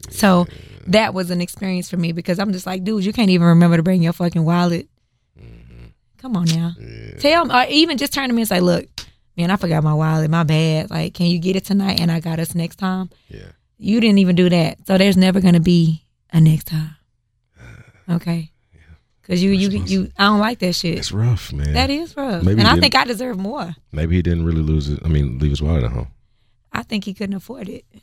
so 0.09 0.47
that 0.87 1.13
was 1.13 1.29
an 1.29 1.39
experience 1.39 1.87
for 1.89 1.97
me 1.97 2.11
because 2.11 2.39
i'm 2.39 2.51
just 2.51 2.65
like 2.65 2.83
dude 2.83 3.05
you 3.05 3.13
can't 3.13 3.29
even 3.29 3.45
remember 3.47 3.77
to 3.77 3.83
bring 3.83 4.01
your 4.01 4.13
fucking 4.13 4.43
wallet 4.43 4.87
come 6.27 6.37
on 6.37 6.45
now 6.45 6.71
tell 7.19 7.45
me 7.45 7.53
or 7.53 7.57
uh, 7.57 7.65
even 7.69 7.97
just 7.97 8.13
turn 8.13 8.27
to 8.29 8.33
me 8.35 8.41
and 8.41 8.49
say 8.49 8.59
look 8.59 8.85
man 9.37 9.49
i 9.49 9.55
forgot 9.55 9.83
my 9.83 9.93
wallet 9.93 10.29
my 10.29 10.43
bad 10.43 10.89
like 10.89 11.13
can 11.13 11.27
you 11.27 11.39
get 11.39 11.55
it 11.55 11.63
tonight 11.65 11.99
and 12.01 12.11
i 12.11 12.19
got 12.19 12.37
us 12.39 12.53
next 12.53 12.75
time 12.75 13.09
Yeah. 13.29 13.45
you 13.77 13.99
didn't 14.01 14.19
even 14.19 14.35
do 14.35 14.49
that 14.49 14.85
so 14.85 14.97
there's 14.97 15.15
never 15.17 15.39
gonna 15.39 15.59
be 15.61 16.03
a 16.33 16.41
next 16.41 16.65
time 16.65 16.95
okay 18.09 18.51
because 19.21 19.41
you 19.43 19.51
you 19.51 19.69
you 19.85 20.11
i 20.17 20.25
don't 20.25 20.39
like 20.39 20.59
that 20.59 20.73
shit 20.73 20.97
It's 20.97 21.11
rough, 21.11 21.51
man. 21.53 21.73
that 21.73 21.89
is 21.89 22.15
rough 22.17 22.43
Maybe 22.43 22.59
and 22.59 22.67
i 22.67 22.77
think 22.79 22.95
i 22.95 23.03
deserve 23.05 23.37
more 23.37 23.75
Maybe 23.91 24.15
he 24.17 24.21
didn't 24.21 24.45
really 24.45 24.61
lose 24.61 24.89
it. 24.89 24.99
I 25.05 25.07
mean, 25.07 25.39
leave 25.39 25.51
his 25.51 25.61
wallet 25.61 25.83
at 25.85 25.91
home. 25.91 26.07
I 26.73 26.83
think 26.83 27.05
he 27.05 27.13
couldn't 27.13 27.35
afford 27.35 27.67
it. 27.69 27.85
I 27.95 27.99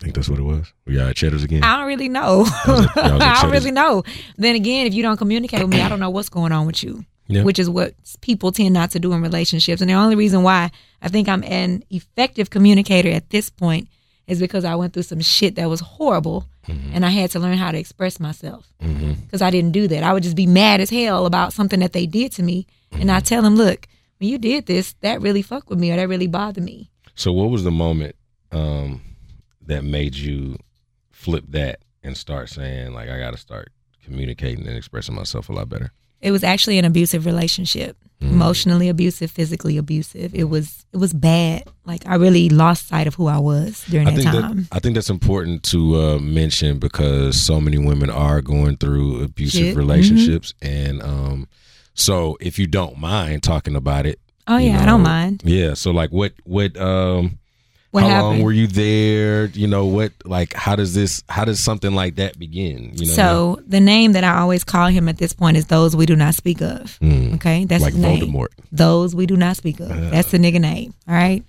think 0.00 0.14
that's 0.14 0.28
what 0.28 0.38
it 0.38 0.42
was. 0.42 0.72
We 0.86 0.94
got 0.94 1.16
Cheddar's 1.16 1.42
again. 1.42 1.64
I 1.64 1.76
don't 1.76 1.86
really 1.88 2.08
know. 2.08 2.40
was 2.66 2.86
at- 2.96 2.96
at 2.96 3.20
I 3.22 3.42
don't 3.42 3.50
really 3.50 3.72
know. 3.72 4.04
Then 4.36 4.54
again, 4.54 4.86
if 4.86 4.94
you 4.94 5.02
don't 5.02 5.16
communicate 5.16 5.60
with 5.60 5.70
me, 5.70 5.80
I 5.80 5.88
don't 5.88 5.98
know 5.98 6.10
what's 6.10 6.28
going 6.28 6.52
on 6.52 6.66
with 6.66 6.84
you. 6.84 7.04
Yeah. 7.28 7.42
Which 7.42 7.58
is 7.58 7.68
what 7.68 7.94
people 8.22 8.52
tend 8.52 8.72
not 8.72 8.90
to 8.92 8.98
do 8.98 9.12
in 9.12 9.20
relationships. 9.20 9.82
And 9.82 9.90
the 9.90 9.94
only 9.94 10.16
reason 10.16 10.42
why 10.42 10.70
I 11.02 11.08
think 11.08 11.28
I'm 11.28 11.44
an 11.44 11.84
effective 11.90 12.48
communicator 12.48 13.10
at 13.10 13.28
this 13.28 13.50
point 13.50 13.88
is 14.26 14.40
because 14.40 14.64
I 14.64 14.74
went 14.76 14.94
through 14.94 15.02
some 15.02 15.20
shit 15.20 15.54
that 15.56 15.68
was 15.68 15.80
horrible 15.80 16.46
Mm-hmm. 16.68 16.90
and 16.94 17.06
I 17.06 17.08
had 17.08 17.30
to 17.30 17.38
learn 17.38 17.56
how 17.56 17.70
to 17.70 17.78
express 17.78 18.20
myself. 18.20 18.70
Because 18.78 19.40
I 19.40 19.50
didn't 19.50 19.72
do 19.72 19.88
that. 19.88 20.02
I 20.02 20.12
would 20.12 20.22
just 20.22 20.36
be 20.36 20.46
mad 20.46 20.80
as 20.80 20.90
hell 20.90 21.24
about 21.24 21.52
something 21.52 21.80
that 21.80 21.94
they 21.94 22.06
did 22.06 22.32
to 22.32 22.42
me. 22.42 22.66
And 22.92 23.10
I 23.10 23.20
tell 23.20 23.42
them, 23.42 23.56
look, 23.56 23.86
when 24.18 24.28
you 24.28 24.38
did 24.38 24.66
this, 24.66 24.94
that 25.00 25.20
really 25.22 25.42
fucked 25.42 25.70
with 25.70 25.78
me 25.78 25.90
or 25.92 25.96
that 25.96 26.08
really 26.08 26.26
bothered 26.26 26.62
me. 26.64 26.90
So, 27.14 27.32
what 27.32 27.50
was 27.50 27.64
the 27.64 27.70
moment 27.70 28.16
um, 28.52 29.00
that 29.66 29.82
made 29.82 30.14
you 30.14 30.58
flip 31.10 31.44
that 31.48 31.80
and 32.02 32.16
start 32.16 32.48
saying, 32.48 32.92
like, 32.92 33.08
I 33.08 33.18
got 33.18 33.30
to 33.30 33.38
start 33.38 33.70
communicating 34.04 34.66
and 34.66 34.76
expressing 34.76 35.14
myself 35.14 35.48
a 35.48 35.52
lot 35.52 35.68
better? 35.68 35.90
It 36.20 36.30
was 36.30 36.42
actually 36.42 36.78
an 36.78 36.84
abusive 36.84 37.26
relationship. 37.26 37.96
Mm. 38.20 38.32
Emotionally 38.32 38.88
abusive, 38.88 39.30
physically 39.30 39.76
abusive. 39.78 40.34
It 40.34 40.44
was 40.44 40.84
it 40.92 40.96
was 40.96 41.12
bad. 41.12 41.62
Like 41.84 42.04
I 42.04 42.16
really 42.16 42.48
lost 42.48 42.88
sight 42.88 43.06
of 43.06 43.14
who 43.14 43.28
I 43.28 43.38
was 43.38 43.84
during 43.88 44.08
I 44.08 44.10
that 44.10 44.16
think 44.16 44.30
time. 44.32 44.56
that 44.56 44.68
I 44.72 44.80
think 44.80 44.96
that's 44.96 45.08
important 45.08 45.62
to 45.64 45.94
uh, 45.94 46.18
mention 46.18 46.80
because 46.80 47.40
so 47.40 47.60
many 47.60 47.78
women 47.78 48.10
are 48.10 48.40
going 48.40 48.76
through 48.76 49.22
abusive 49.22 49.60
Shit. 49.60 49.68
Mm-hmm. 49.68 49.78
relationships, 49.78 50.52
and 50.60 51.00
um, 51.00 51.48
so 51.94 52.36
if 52.40 52.58
you 52.58 52.66
don't 52.66 52.98
mind 52.98 53.44
talking 53.44 53.76
about 53.76 54.04
it, 54.04 54.18
oh 54.48 54.56
yeah, 54.56 54.82
I 54.82 54.84
don't 54.84 55.02
mind. 55.02 55.42
Yeah. 55.44 55.74
So 55.74 55.92
like, 55.92 56.10
what 56.10 56.32
what 56.42 56.76
um, 56.76 57.38
What 57.90 58.02
how 58.02 58.08
happened? 58.10 58.30
long 58.30 58.42
were 58.42 58.52
you 58.52 58.66
there? 58.66 59.46
You 59.46 59.66
know 59.66 59.86
what? 59.86 60.12
Like, 60.24 60.52
how 60.52 60.76
does 60.76 60.94
this? 60.94 61.22
How 61.28 61.44
does 61.44 61.58
something 61.58 61.94
like 61.94 62.16
that 62.16 62.38
begin? 62.38 62.92
You 62.94 63.06
know. 63.06 63.12
so 63.14 63.60
the 63.66 63.80
name 63.80 64.12
that 64.12 64.24
I 64.24 64.38
always 64.38 64.62
call 64.62 64.88
him 64.88 65.08
at 65.08 65.16
this 65.16 65.32
point 65.32 65.56
is 65.56 65.66
those 65.66 65.96
we 65.96 66.04
do 66.04 66.14
not 66.14 66.34
speak 66.34 66.60
of. 66.60 66.98
Mm. 67.00 67.36
Okay, 67.36 67.64
that's 67.64 67.82
like 67.82 67.94
his 67.94 68.02
name. 68.02 68.20
Voldemort. 68.20 68.48
Those 68.70 69.14
we 69.14 69.24
do 69.24 69.36
not 69.36 69.56
speak 69.56 69.80
of. 69.80 69.88
That's 69.88 70.30
the 70.30 70.38
nigga 70.38 70.60
name. 70.60 70.92
All 71.08 71.14
right. 71.14 71.42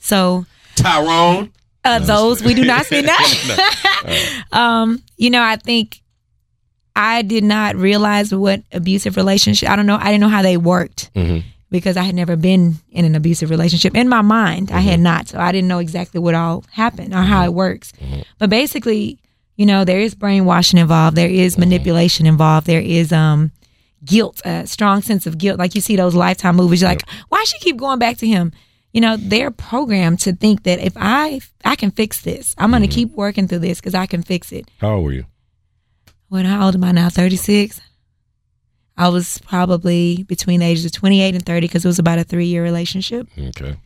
So 0.00 0.46
Tyrone. 0.74 1.52
uh, 1.84 2.00
those 2.00 2.42
we 2.42 2.54
do 2.54 2.64
not 2.64 2.86
speak. 2.86 3.06
um, 4.52 5.00
you 5.16 5.30
know, 5.30 5.42
I 5.42 5.56
think 5.56 6.00
I 6.96 7.22
did 7.22 7.44
not 7.44 7.76
realize 7.76 8.34
what 8.34 8.62
abusive 8.72 9.16
relationship. 9.16 9.68
I 9.68 9.76
don't 9.76 9.86
know. 9.86 9.98
I 10.00 10.06
didn't 10.06 10.20
know 10.20 10.28
how 10.28 10.42
they 10.42 10.56
worked 10.56 11.10
hmm 11.14 11.38
because 11.74 11.96
I 11.96 12.04
had 12.04 12.14
never 12.14 12.36
been 12.36 12.76
in 12.92 13.04
an 13.04 13.16
abusive 13.16 13.50
relationship. 13.50 13.96
In 13.96 14.08
my 14.08 14.22
mind, 14.22 14.70
I 14.70 14.78
had 14.78 14.94
mm-hmm. 14.94 15.02
not, 15.02 15.26
so 15.26 15.40
I 15.40 15.50
didn't 15.50 15.66
know 15.66 15.80
exactly 15.80 16.20
what 16.20 16.36
all 16.36 16.64
happened 16.70 17.12
or 17.12 17.22
how 17.22 17.42
it 17.42 17.46
mm-hmm. 17.46 17.56
works. 17.56 17.90
Mm-hmm. 18.00 18.20
But 18.38 18.48
basically, 18.48 19.18
you 19.56 19.66
know, 19.66 19.84
there 19.84 19.98
is 19.98 20.14
brainwashing 20.14 20.78
involved. 20.78 21.16
There 21.16 21.28
is 21.28 21.58
manipulation 21.58 22.26
involved. 22.26 22.68
There 22.68 22.80
is 22.80 23.12
um 23.12 23.50
guilt, 24.04 24.40
a 24.44 24.68
strong 24.68 25.02
sense 25.02 25.26
of 25.26 25.36
guilt. 25.36 25.58
Like 25.58 25.74
you 25.74 25.80
see 25.80 25.96
those 25.96 26.14
Lifetime 26.14 26.54
movies, 26.54 26.80
you're 26.80 26.90
like, 26.90 27.02
why 27.28 27.42
she 27.42 27.58
keep 27.58 27.76
going 27.76 27.98
back 27.98 28.18
to 28.18 28.26
him? 28.26 28.52
You 28.92 29.00
know, 29.00 29.16
they're 29.16 29.50
programmed 29.50 30.20
to 30.20 30.32
think 30.32 30.62
that 30.62 30.78
if 30.78 30.92
I 30.94 31.40
I 31.64 31.74
can 31.74 31.90
fix 31.90 32.20
this, 32.20 32.54
I'm 32.56 32.70
going 32.70 32.82
to 32.82 32.88
keep 32.88 33.10
working 33.16 33.48
through 33.48 33.66
this 33.66 33.80
because 33.80 33.96
I 33.96 34.06
can 34.06 34.22
fix 34.22 34.52
it. 34.52 34.70
How 34.80 34.94
old 34.94 35.04
were 35.06 35.12
you? 35.12 35.24
What? 36.28 36.46
How 36.46 36.66
old 36.66 36.76
am 36.76 36.84
I 36.84 36.92
now? 36.92 37.08
Thirty 37.08 37.34
six. 37.34 37.80
I 38.96 39.08
was 39.08 39.38
probably 39.46 40.22
between 40.24 40.60
the 40.60 40.66
ages 40.66 40.84
of 40.84 40.92
28 40.92 41.34
and 41.34 41.44
30 41.44 41.66
because 41.66 41.84
it 41.84 41.88
was 41.88 41.98
about 41.98 42.18
a 42.18 42.24
three 42.24 42.46
year 42.46 42.62
relationship. 42.62 43.28
Okay. 43.38 43.76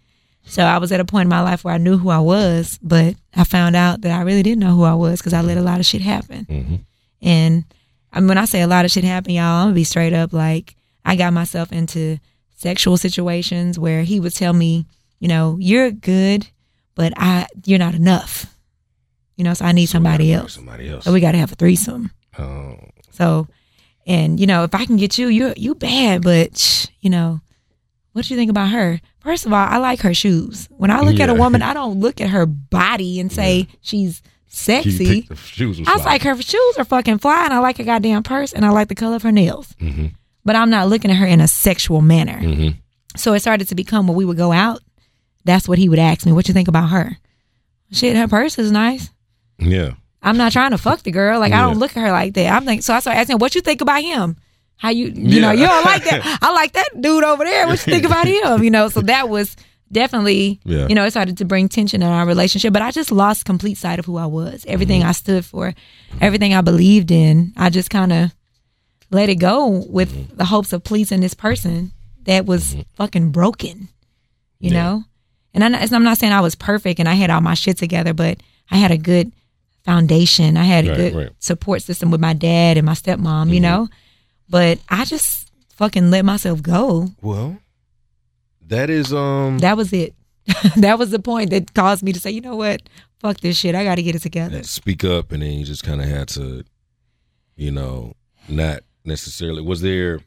So 0.44 0.62
I 0.62 0.78
was 0.78 0.92
at 0.92 1.00
a 1.00 1.04
point 1.04 1.26
in 1.26 1.30
my 1.30 1.42
life 1.42 1.64
where 1.64 1.74
I 1.74 1.78
knew 1.78 1.98
who 1.98 2.08
I 2.08 2.18
was, 2.18 2.78
but 2.82 3.14
I 3.34 3.44
found 3.44 3.76
out 3.76 4.00
that 4.02 4.18
I 4.18 4.22
really 4.22 4.42
didn't 4.42 4.60
know 4.60 4.74
who 4.74 4.84
I 4.84 4.94
was 4.94 5.20
because 5.20 5.34
I 5.34 5.42
let 5.42 5.58
a 5.58 5.62
lot 5.62 5.78
of 5.80 5.86
shit 5.86 6.00
happen. 6.00 6.44
hmm 6.44 6.76
And 7.20 7.64
I 8.12 8.20
mean, 8.20 8.28
when 8.28 8.38
I 8.38 8.46
say 8.46 8.62
a 8.62 8.66
lot 8.66 8.84
of 8.84 8.90
shit 8.90 9.04
happen, 9.04 9.32
y'all, 9.32 9.44
I'm 9.44 9.66
gonna 9.66 9.74
be 9.74 9.84
straight 9.84 10.14
up. 10.14 10.32
Like 10.32 10.74
I 11.04 11.16
got 11.16 11.32
myself 11.32 11.72
into 11.72 12.18
sexual 12.56 12.96
situations 12.96 13.78
where 13.78 14.02
he 14.02 14.20
would 14.20 14.34
tell 14.34 14.52
me, 14.52 14.86
you 15.20 15.28
know, 15.28 15.56
you're 15.60 15.90
good, 15.90 16.48
but 16.94 17.12
I 17.16 17.46
you're 17.64 17.78
not 17.78 17.94
enough. 17.94 18.54
You 19.36 19.44
know, 19.44 19.54
so 19.54 19.64
I 19.66 19.72
need 19.72 19.86
somebody 19.86 20.32
else. 20.32 20.54
Somebody 20.54 20.88
else. 20.88 21.04
So 21.04 21.12
we 21.12 21.20
got 21.20 21.32
to 21.32 21.38
have 21.38 21.52
a 21.52 21.54
threesome. 21.54 22.10
Oh. 22.38 22.76
So, 23.12 23.46
and 24.08 24.40
you 24.40 24.46
know, 24.46 24.64
if 24.64 24.74
I 24.74 24.84
can 24.86 24.96
get 24.96 25.18
you, 25.18 25.28
you 25.28 25.54
you 25.56 25.74
bad, 25.76 26.22
but 26.22 26.90
you 27.00 27.10
know, 27.10 27.40
what 28.12 28.24
do 28.24 28.34
you 28.34 28.38
think 28.38 28.50
about 28.50 28.70
her? 28.70 29.00
First 29.20 29.46
of 29.46 29.52
all, 29.52 29.66
I 29.68 29.76
like 29.76 30.00
her 30.00 30.14
shoes. 30.14 30.68
When 30.70 30.90
I 30.90 31.00
look 31.02 31.20
at 31.20 31.28
a 31.28 31.34
woman, 31.34 31.62
I 31.62 31.74
don't 31.74 32.00
look 32.00 32.20
at 32.20 32.30
her 32.30 32.46
body 32.46 33.20
and 33.20 33.30
say 33.30 33.68
she's 33.82 34.22
sexy. 34.46 35.28
shoes 35.36 35.80
I 35.86 35.92
was 35.94 36.04
like, 36.06 36.22
her 36.22 36.40
shoes 36.40 36.74
are 36.78 36.84
fucking 36.84 37.18
fly, 37.18 37.44
and 37.44 37.52
I 37.52 37.58
like 37.58 37.76
her 37.78 37.84
goddamn 37.84 38.22
purse, 38.22 38.52
and 38.52 38.64
I 38.64 38.70
like 38.70 38.88
the 38.88 38.94
color 38.94 39.16
of 39.16 39.22
her 39.22 39.32
nails. 39.32 39.74
hmm 39.78 40.06
But 40.44 40.56
I'm 40.56 40.70
not 40.70 40.88
looking 40.88 41.10
at 41.10 41.18
her 41.18 41.26
in 41.26 41.40
a 41.40 41.48
sexual 41.48 42.00
manner. 42.00 42.38
hmm 42.38 42.68
So 43.16 43.34
it 43.34 43.40
started 43.40 43.68
to 43.68 43.74
become 43.74 44.06
when 44.08 44.16
we 44.16 44.24
would 44.24 44.38
go 44.38 44.50
out. 44.52 44.80
That's 45.44 45.68
what 45.68 45.78
he 45.78 45.88
would 45.88 45.98
ask 45.98 46.24
me. 46.26 46.32
What 46.32 46.48
you 46.48 46.54
think 46.54 46.68
about 46.68 46.88
her? 46.88 47.18
Shit, 47.92 48.16
her 48.16 48.28
purse 48.28 48.58
is 48.58 48.70
nice. 48.72 49.10
Yeah. 49.58 49.92
I'm 50.22 50.36
not 50.36 50.52
trying 50.52 50.72
to 50.72 50.78
fuck 50.78 51.02
the 51.02 51.10
girl. 51.10 51.38
Like 51.40 51.52
I 51.52 51.62
don't 51.62 51.78
look 51.78 51.96
at 51.96 52.00
her 52.00 52.10
like 52.10 52.34
that. 52.34 52.52
I'm 52.52 52.64
like, 52.64 52.82
so 52.82 52.92
I 52.94 53.00
started 53.00 53.20
asking, 53.20 53.38
what 53.38 53.54
you 53.54 53.60
think 53.60 53.80
about 53.80 54.02
him? 54.02 54.36
How 54.76 54.90
you, 54.90 55.06
you 55.08 55.40
know, 55.40 55.50
you 55.50 55.66
don't 55.66 55.84
like 55.84 56.04
that. 56.04 56.38
I 56.42 56.52
like 56.52 56.72
that 56.72 57.00
dude 57.00 57.24
over 57.24 57.44
there. 57.44 57.66
What 57.66 57.72
you 57.86 57.92
think 57.92 58.04
about 58.04 58.26
him? 58.28 58.62
You 58.62 58.70
know, 58.70 58.88
so 58.88 59.00
that 59.02 59.28
was 59.28 59.56
definitely, 59.90 60.60
Yeah. 60.64 60.86
you 60.88 60.94
know, 60.94 61.04
it 61.04 61.10
started 61.10 61.38
to 61.38 61.44
bring 61.44 61.68
tension 61.68 62.02
in 62.02 62.08
our 62.08 62.26
relationship. 62.26 62.72
But 62.72 62.82
I 62.82 62.90
just 62.90 63.10
lost 63.10 63.44
complete 63.44 63.78
sight 63.78 63.98
of 63.98 64.04
who 64.06 64.16
I 64.18 64.26
was, 64.26 64.64
everything 64.68 65.00
Mm-hmm. 65.00 65.08
I 65.08 65.12
stood 65.12 65.44
for, 65.44 65.74
everything 66.20 66.54
I 66.54 66.60
believed 66.60 67.10
in. 67.10 67.52
I 67.56 67.70
just 67.70 67.90
kind 67.90 68.12
of 68.12 68.34
let 69.10 69.28
it 69.28 69.36
go 69.36 69.66
with 69.88 70.12
Mm-hmm. 70.12 70.36
the 70.36 70.44
hopes 70.44 70.72
of 70.72 70.84
pleasing 70.84 71.20
this 71.20 71.34
person 71.34 71.92
that 72.24 72.44
was 72.46 72.76
fucking 72.96 73.30
broken, 73.30 73.88
you 74.60 74.70
Yeah. 74.72 74.82
know. 74.82 75.04
And 75.54 75.64
I'm 75.64 75.72
not, 75.72 75.92
I'm 75.92 76.04
not 76.04 76.18
saying 76.18 76.32
I 76.32 76.40
was 76.42 76.54
perfect 76.54 77.00
and 77.00 77.08
I 77.08 77.14
had 77.14 77.30
all 77.30 77.40
my 77.40 77.54
shit 77.54 77.78
together, 77.78 78.12
but 78.12 78.38
I 78.70 78.76
had 78.76 78.90
a 78.92 78.98
good 78.98 79.32
foundation. 79.92 80.56
I 80.58 80.64
had 80.64 80.84
a 80.84 80.88
Right, 80.90 80.96
good 80.96 81.14
right. 81.14 81.30
support 81.38 81.80
system 81.82 82.10
with 82.10 82.20
my 82.20 82.34
dad 82.34 82.76
and 82.76 82.84
my 82.84 82.92
stepmom, 82.92 83.52
you 83.52 83.60
know. 83.60 83.88
But 84.50 84.78
I 84.90 85.04
just 85.06 85.50
fucking 85.76 86.10
let 86.10 86.24
myself 86.24 86.62
go. 86.62 87.08
Well, 87.22 87.58
that 88.66 88.90
is 88.90 89.12
um. 89.14 89.58
That 89.60 89.76
was 89.78 89.92
it. 89.92 90.14
that 90.76 90.98
was 90.98 91.10
the 91.10 91.18
point 91.18 91.50
that 91.50 91.72
caused 91.74 92.02
me 92.02 92.12
to 92.12 92.20
say, 92.20 92.30
you 92.30 92.40
know 92.42 92.56
what? 92.56 92.82
Fuck 93.20 93.40
this 93.40 93.56
shit. 93.58 93.74
I 93.74 93.82
got 93.84 93.96
to 93.96 94.02
get 94.02 94.14
it 94.14 94.22
together. 94.22 94.62
speak 94.62 95.04
up, 95.04 95.32
and 95.32 95.42
then 95.42 95.52
you 95.58 95.64
just 95.64 95.84
kind 95.84 96.00
of 96.02 96.08
had 96.08 96.28
to, 96.28 96.64
you 97.56 97.70
know, 97.70 98.12
not 98.48 98.80
necessarily. 99.04 99.62
Was 99.62 99.80
there? 99.80 100.20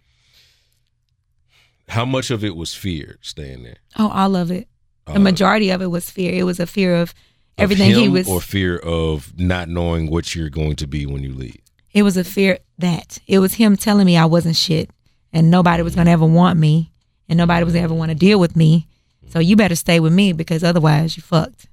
How 1.88 2.06
much 2.06 2.32
of 2.32 2.44
it 2.44 2.56
was 2.56 2.74
fear 2.74 3.18
staying 3.22 3.64
there? 3.64 3.78
Oh, 3.98 4.10
all 4.10 4.36
of 4.36 4.50
it. 4.50 4.68
The 5.08 5.16
Uh, 5.16 5.20
majority 5.20 5.70
of 5.72 5.82
it 5.82 5.88
was 5.92 6.10
fear. 6.10 6.32
It 6.34 6.44
was 6.44 6.60
a 6.60 6.66
fear 6.68 6.96
of 6.96 7.14
everything 7.62 7.92
he 7.92 8.06
him 8.06 8.12
was. 8.14 8.28
or 8.28 8.42
fear 8.42 8.78
of 8.78 9.38
not 9.40 9.70
knowing 9.70 10.10
what 10.10 10.36
you're 10.36 10.50
going 10.50 10.76
to 10.78 10.88
be 10.88 11.06
when 11.06 11.24
you 11.24 11.34
leave. 11.34 11.58
It 11.94 12.04
was 12.04 12.18
a 12.18 12.24
fear 12.24 12.60
that 12.78 13.20
it 13.28 13.40
was 13.40 13.56
him 13.56 13.76
telling 13.76 14.06
me 14.06 14.18
I 14.18 14.26
wasn't 14.26 14.56
shit 14.56 14.90
and 15.34 15.52
nobody 15.52 15.84
was 15.84 15.96
gonna 15.96 16.12
ever 16.12 16.26
want 16.26 16.58
me 16.58 16.92
and 17.28 17.38
nobody 17.38 17.64
was 17.64 17.76
ever 17.76 17.94
want 17.94 18.10
to 18.10 18.16
deal 18.16 18.40
with 18.40 18.56
me. 18.56 18.88
So 19.30 19.40
you 19.40 19.56
better 19.56 19.76
stay 19.76 20.00
with 20.00 20.14
me 20.14 20.34
because 20.34 20.64
otherwise 20.64 21.16
you 21.16 21.24
fucked. 21.24 21.68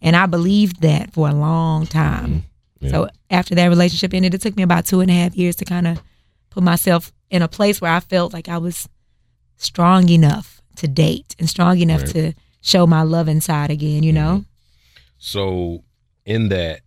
And 0.00 0.16
I 0.16 0.26
believed 0.26 0.82
that 0.82 1.12
for 1.12 1.28
a 1.28 1.34
long 1.34 1.86
time. 1.86 2.44
Mm-hmm. 2.80 2.86
Yeah. 2.86 2.90
So 2.90 3.08
after 3.28 3.54
that 3.56 3.66
relationship 3.66 4.14
ended, 4.14 4.34
it 4.34 4.40
took 4.40 4.56
me 4.56 4.62
about 4.62 4.86
two 4.86 5.00
and 5.00 5.10
a 5.10 5.14
half 5.14 5.36
years 5.36 5.56
to 5.56 5.64
kind 5.64 5.86
of 5.86 6.02
put 6.48 6.62
myself 6.62 7.12
in 7.28 7.42
a 7.42 7.48
place 7.48 7.80
where 7.80 7.92
I 7.92 8.00
felt 8.00 8.32
like 8.32 8.48
I 8.48 8.58
was 8.58 8.88
strong 9.56 10.08
enough 10.08 10.60
to 10.76 10.88
date 10.88 11.36
and 11.38 11.48
strong 11.48 11.78
enough 11.78 12.02
Right. 12.02 12.10
to 12.12 12.32
show 12.62 12.86
my 12.86 13.02
love 13.02 13.28
inside 13.28 13.70
again, 13.70 14.02
you 14.02 14.12
mm-hmm. 14.12 14.24
know? 14.24 14.44
So, 15.22 15.84
in 16.24 16.48
that, 16.48 16.80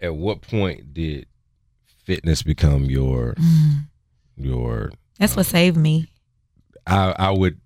at 0.00 0.14
what 0.16 0.42
point 0.42 0.92
did 0.92 1.26
fitness 2.04 2.42
become 2.42 2.84
your 2.86 3.34
Mm. 3.34 3.86
your? 4.36 4.92
That's 5.18 5.36
what 5.36 5.46
saved 5.46 5.76
me. 5.76 6.08
I 6.86 7.14
I 7.16 7.30
would. 7.30 7.60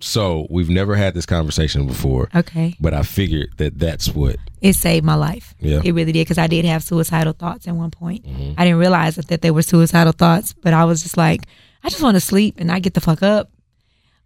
So 0.00 0.46
we've 0.50 0.68
never 0.70 0.94
had 0.94 1.14
this 1.14 1.26
conversation 1.26 1.86
before, 1.88 2.28
Okay. 2.32 2.76
but 2.78 2.94
I 2.94 3.02
figured 3.02 3.48
that 3.56 3.78
that's 3.80 4.08
what. 4.14 4.36
It 4.60 4.74
saved 4.74 5.04
my 5.04 5.16
life. 5.16 5.54
Yeah. 5.58 5.80
It 5.82 5.92
really 5.92 6.12
did 6.12 6.20
because 6.26 6.38
I 6.38 6.46
did 6.46 6.64
have 6.66 6.84
suicidal 6.84 7.32
thoughts 7.32 7.66
at 7.66 7.74
one 7.74 7.90
point. 7.90 8.24
Mhm. 8.24 8.54
I 8.56 8.64
didn't 8.64 8.78
realize 8.78 9.16
that, 9.16 9.26
that 9.28 9.42
they 9.42 9.50
were 9.50 9.62
suicidal 9.62 10.12
thoughts, 10.12 10.52
but 10.62 10.72
I 10.72 10.84
was 10.84 11.02
just 11.02 11.16
like, 11.16 11.46
I 11.82 11.88
just 11.88 12.02
want 12.02 12.14
to 12.14 12.20
sleep 12.20 12.56
and 12.58 12.70
I 12.70 12.78
get 12.78 12.94
the 12.94 13.00
fuck 13.00 13.22
up. 13.24 13.50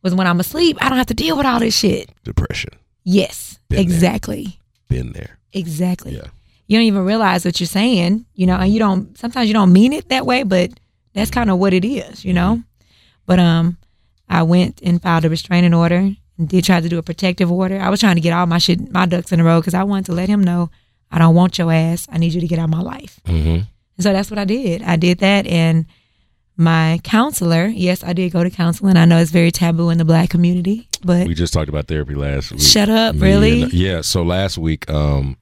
Was 0.03 0.15
when 0.15 0.27
I'm 0.27 0.41
asleep, 0.41 0.79
I 0.81 0.89
don't 0.89 0.99
have 0.99 1.07
to 1.07 1.15
deal 1.15 1.37
with 1.37 1.47
all 1.47 1.61
this 1.61 1.77
shit. 1.77 2.11
Depression. 2.25 2.71
Yes, 3.05 3.59
Been 3.69 3.77
there. 3.77 3.85
exactly. 3.85 4.59
Been 4.89 5.13
there. 5.13 5.39
Exactly. 5.53 6.17
Yeah. 6.17 6.27
You 6.67 6.79
don't 6.79 6.87
even 6.87 7.05
realize 7.05 7.45
what 7.45 7.61
you're 7.61 7.67
saying, 7.67 8.25
you 8.35 8.47
know, 8.47 8.57
and 8.57 8.73
you 8.73 8.79
don't, 8.79 9.17
sometimes 9.19 9.49
you 9.49 9.55
don't 9.55 9.73
mean 9.73 9.93
it 9.93 10.09
that 10.09 10.27
way, 10.27 10.43
but 10.43 10.71
that's 11.13 11.31
kind 11.31 11.51
of 11.51 11.59
what 11.59 11.73
it 11.75 11.85
is, 11.85 12.25
you 12.25 12.33
know? 12.33 12.63
But, 13.27 13.39
um, 13.39 13.77
I 14.29 14.43
went 14.45 14.81
and 14.83 15.01
filed 15.03 15.25
a 15.25 15.29
restraining 15.29 15.75
order 15.75 15.97
and 16.39 16.49
did 16.49 16.65
try 16.65 16.81
to 16.81 16.89
do 16.89 16.99
a 16.99 17.03
protective 17.03 17.53
order. 17.53 17.79
I 17.79 17.91
was 17.91 18.01
trying 18.01 18.15
to 18.15 18.21
get 18.23 18.33
all 18.33 18.47
my 18.47 18.59
shit, 18.59 18.91
my 18.91 19.05
ducks 19.07 19.31
in 19.31 19.41
a 19.41 19.45
row 19.45 19.61
because 19.61 19.75
I 19.75 19.83
wanted 19.85 20.07
to 20.07 20.13
let 20.13 20.29
him 20.29 20.43
know 20.43 20.71
I 21.11 21.19
don't 21.19 21.35
want 21.35 21.59
your 21.59 21.71
ass. 21.71 22.09
I 22.11 22.17
need 22.19 22.33
you 22.33 22.41
to 22.41 22.47
get 22.49 22.59
out 22.59 22.65
of 22.65 22.71
my 22.71 22.81
life. 22.81 23.21
Mm-hmm. 23.27 23.49
And 23.49 23.67
so 24.01 24.13
that's 24.13 24.31
what 24.31 24.39
I 24.39 24.47
did. 24.47 24.83
I 24.83 24.97
did 24.97 25.19
that. 25.19 25.47
And 25.47 25.85
my 26.57 27.01
counselor, 27.03 27.67
yes, 27.67 28.05
I 28.05 28.13
did 28.13 28.33
go 28.33 28.45
to 28.45 28.51
counseling. 28.51 28.97
I 28.97 29.05
know 29.05 29.19
it's 29.19 29.31
very 29.31 29.51
taboo 29.51 29.91
in 29.91 29.99
the 29.99 30.05
black 30.05 30.29
community, 30.31 30.89
but 31.05 31.27
We 31.27 31.35
just 31.35 31.53
talked 31.53 31.69
about 31.69 31.87
therapy 31.89 32.15
last 32.15 32.53
week. 32.53 32.61
shut 32.61 32.89
up, 32.89 33.15
Me 33.15 33.21
really? 33.23 33.63
and- 33.63 33.73
yeah. 33.73 34.01
So 34.03 34.23
last 34.23 34.59
week, 34.59 34.89
um, 34.91 35.37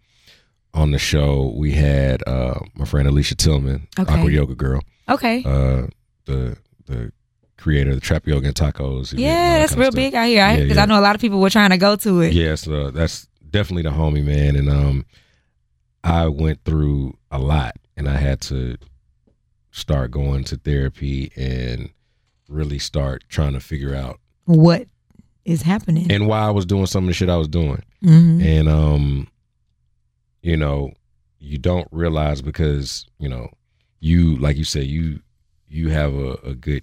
on 0.72 0.92
the 0.92 0.98
show, 0.98 1.52
we 1.56 1.72
had 1.72 2.22
uh 2.28 2.60
my 2.76 2.84
friend 2.84 3.08
Alicia 3.08 3.34
Tillman, 3.34 3.88
Okay. 3.98 4.12
Aqua 4.14 4.30
Yoga 4.30 4.54
Girl, 4.54 4.80
Okay. 5.08 5.42
uh, 5.44 5.88
the 6.26 6.56
the 6.86 7.12
creator 7.58 7.90
of 7.90 7.96
the 7.96 8.00
Trap 8.00 8.26
Yoga 8.26 8.46
and 8.46 8.54
Tacos. 8.56 9.12
yeah, 9.18 9.58
that 9.58 9.58
that's 9.58 9.76
real 9.76 9.90
big 9.90 10.14
out 10.14 10.26
here. 10.28 10.36
Yeah, 10.36 10.56
Because 10.56 10.76
yeah. 10.76 10.82
I 10.84 10.86
know 10.86 10.98
a 10.98 11.02
lot 11.02 11.14
of 11.16 11.20
people 11.20 11.40
were 11.40 11.50
trying 11.50 11.70
to 11.70 11.76
go 11.76 11.96
to 11.96 12.20
it. 12.20 12.32
Yes, 12.34 12.68
uh, 12.68 12.90
that's 12.94 13.26
definitely 13.50 13.82
the 13.82 13.90
homie 13.90 14.24
man, 14.24 14.54
and 14.54 14.70
um, 14.70 15.04
I 16.04 16.28
went 16.28 16.64
through 16.64 17.16
a 17.32 17.38
lot, 17.40 17.74
and 17.96 18.08
I 18.08 18.16
had 18.16 18.40
to 18.42 18.76
start 19.70 20.10
going 20.10 20.44
to 20.44 20.56
therapy 20.56 21.30
and 21.36 21.90
really 22.48 22.78
start 22.78 23.22
trying 23.28 23.52
to 23.52 23.60
figure 23.60 23.94
out 23.94 24.18
What 24.46 24.86
is 25.44 25.62
happening? 25.62 26.10
and 26.10 26.26
why 26.26 26.40
I 26.40 26.50
was 26.50 26.66
doing 26.66 26.86
some 26.86 27.04
of 27.04 27.08
the 27.08 27.14
shit 27.14 27.28
I 27.28 27.36
was 27.36 27.48
doing. 27.48 27.82
hmm 28.02 28.40
And 28.42 28.68
um 28.68 29.28
you 30.42 30.56
know, 30.56 30.92
you 31.38 31.58
don't 31.58 31.86
realize 31.90 32.40
because, 32.42 33.04
you 33.18 33.28
know, 33.28 33.50
you 34.00 34.36
like 34.36 34.56
you 34.56 34.64
said, 34.64 34.86
you 34.86 35.20
you 35.68 35.90
have 35.90 36.14
a, 36.14 36.32
a 36.44 36.54
good 36.54 36.82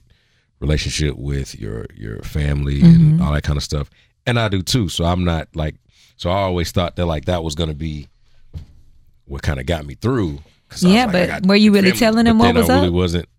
relationship 0.60 1.16
with 1.18 1.60
your 1.60 1.86
your 1.96 2.22
family 2.24 2.82
and 2.82 3.20
Mhm. 3.20 3.22
all 3.22 3.34
that 3.34 3.44
kind 3.44 3.58
of 3.58 3.64
stuff. 3.64 3.90
And 4.26 4.40
I 4.40 4.48
do 4.50 4.62
too. 4.62 4.90
So 4.90 5.06
I'm 5.06 5.24
not 5.24 5.48
like 5.56 5.76
so 6.16 6.30
I 6.30 6.38
always 6.42 6.72
thought 6.72 6.96
that 6.96 7.06
like 7.06 7.26
that 7.26 7.44
was 7.44 7.56
gonna 7.56 7.74
be 7.74 8.08
what 9.26 9.42
kind 9.42 9.60
of 9.60 9.66
got 9.66 9.86
me 9.86 9.96
through. 9.96 10.40
'Cause 10.70 10.84
I 10.84 10.88
was 10.88 10.96
Yeah, 10.96 11.06
like, 11.06 11.14
but 11.42 11.46
were 11.48 11.56
you 11.56 11.72
really 11.72 11.90
family. 11.92 12.00
telling 12.00 12.26
them 12.26 12.38
But 12.38 12.46
what 12.48 12.56
was 12.56 12.70
I 12.70 12.76
really 12.76 12.88
up? 12.88 12.94
wasn't 12.94 13.30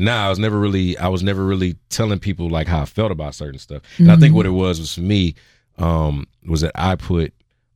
Nah, 0.00 0.26
I 0.26 0.28
was 0.28 0.38
never 0.38 0.58
really 0.60 0.96
I 0.96 1.08
was 1.08 1.22
never 1.24 1.44
really 1.44 1.74
telling 1.90 2.18
people 2.20 2.48
like 2.48 2.68
how 2.68 2.82
I 2.82 2.84
felt 2.84 3.10
about 3.10 3.34
certain 3.34 3.58
stuff. 3.58 3.82
And 3.98 4.12
I 4.12 4.16
think 4.16 4.32
what 4.34 4.46
it 4.46 4.50
was 4.50 4.78
was 4.78 4.94
for 4.94 5.00
me, 5.00 5.34
um, 5.78 6.26
was 6.46 6.60
that 6.60 6.70
I 6.76 6.94
put 6.94 7.32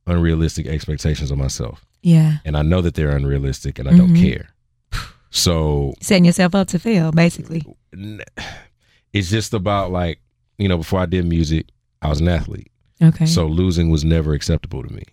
unrealistic 0.07 0.65
expectations 0.67 1.31
on 1.31 1.37
myself. 1.37 1.85
Yeah, 2.01 2.37
And 2.45 2.55
I 2.57 2.61
know 2.63 2.81
that 2.81 2.95
they're 2.95 3.15
unrealistic 3.15 3.77
and 3.79 3.87
I 3.89 3.95
don't 3.95 4.13
Mhm. 4.13 4.21
care. 4.21 4.49
So 5.31 5.93
setting 6.01 6.25
yourself 6.25 6.53
up 6.55 6.67
to 6.69 6.79
fail, 6.79 7.11
basically. 7.11 7.65
it's 9.13 9.29
just 9.29 9.53
about 9.53 9.91
like, 9.91 10.19
you 10.57 10.67
know, 10.67 10.77
before 10.77 10.99
I 10.99 11.05
did 11.05 11.25
music, 11.25 11.67
I 12.01 12.09
was 12.09 12.19
an 12.21 12.27
athlete. 12.27 12.71
Okay. 13.01 13.25
So 13.25 13.47
losing 13.47 13.89
was 13.89 14.03
never 14.05 14.33
acceptable 14.33 14.83
to 14.83 14.93
me. 14.93 15.03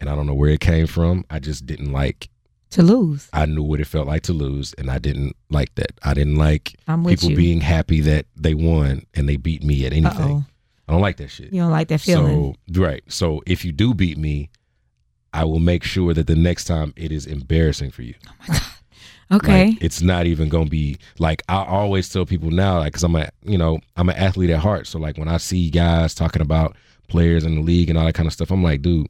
And 0.00 0.08
I 0.10 0.14
don't 0.16 0.26
know 0.26 0.34
where 0.34 0.50
it 0.50 0.60
came 0.60 0.86
from. 0.86 1.24
I 1.30 1.38
just 1.38 1.64
didn't 1.66 1.92
like 1.92 2.28
to 2.72 2.82
lose, 2.82 3.28
I 3.32 3.46
knew 3.46 3.62
what 3.62 3.80
it 3.80 3.86
felt 3.86 4.06
like 4.06 4.22
to 4.24 4.32
lose 4.32 4.74
and 4.78 4.90
I 4.90 4.98
didn't 4.98 5.36
like 5.50 5.74
that. 5.76 5.92
I 6.02 6.14
didn't 6.14 6.36
like 6.36 6.74
people 6.86 7.30
you. 7.30 7.36
being 7.36 7.60
happy 7.60 8.00
that 8.00 8.26
they 8.36 8.54
won 8.54 9.06
and 9.14 9.28
they 9.28 9.36
beat 9.36 9.62
me 9.62 9.86
at 9.86 9.92
anything. 9.92 10.36
Uh-oh. 10.36 10.44
I 10.88 10.92
don't 10.92 11.00
like 11.00 11.16
that 11.18 11.28
shit. 11.28 11.52
You 11.52 11.62
don't 11.62 11.70
like 11.70 11.88
that 11.88 12.00
feeling. 12.00 12.56
So 12.74 12.82
right. 12.82 13.02
So 13.08 13.42
if 13.46 13.64
you 13.64 13.72
do 13.72 13.94
beat 13.94 14.18
me, 14.18 14.50
I 15.32 15.44
will 15.44 15.60
make 15.60 15.84
sure 15.84 16.12
that 16.12 16.26
the 16.26 16.36
next 16.36 16.64
time 16.64 16.92
it 16.96 17.12
is 17.12 17.26
embarrassing 17.26 17.90
for 17.90 18.02
you. 18.02 18.14
Oh 18.28 18.32
my 18.40 18.54
god. 18.54 18.62
okay. 19.32 19.66
Like, 19.68 19.82
it's 19.82 20.02
not 20.02 20.26
even 20.26 20.48
gonna 20.48 20.66
be 20.66 20.98
like 21.18 21.42
I 21.48 21.64
always 21.64 22.08
tell 22.08 22.26
people 22.26 22.50
now, 22.50 22.78
like, 22.80 22.92
cause 22.92 23.04
I'm 23.04 23.16
a 23.16 23.30
you 23.44 23.56
know 23.56 23.80
I'm 23.96 24.08
an 24.08 24.16
athlete 24.16 24.50
at 24.50 24.58
heart. 24.60 24.86
So 24.86 24.98
like 24.98 25.16
when 25.16 25.28
I 25.28 25.38
see 25.38 25.70
guys 25.70 26.14
talking 26.14 26.42
about 26.42 26.76
players 27.08 27.44
in 27.44 27.54
the 27.54 27.60
league 27.62 27.88
and 27.88 27.98
all 27.98 28.06
that 28.06 28.14
kind 28.14 28.26
of 28.26 28.32
stuff, 28.32 28.50
I'm 28.50 28.62
like, 28.62 28.82
dude, 28.82 29.08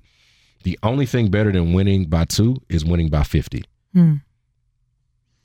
the 0.63 0.79
only 0.83 1.07
thing 1.07 1.31
better 1.31 1.51
than 1.53 1.73
winning 1.73 2.07
by 2.07 2.25
two 2.25 2.57
is 2.69 2.85
winning 2.85 3.09
by 3.09 3.23
fifty. 3.23 3.65
Hmm. 3.95 4.15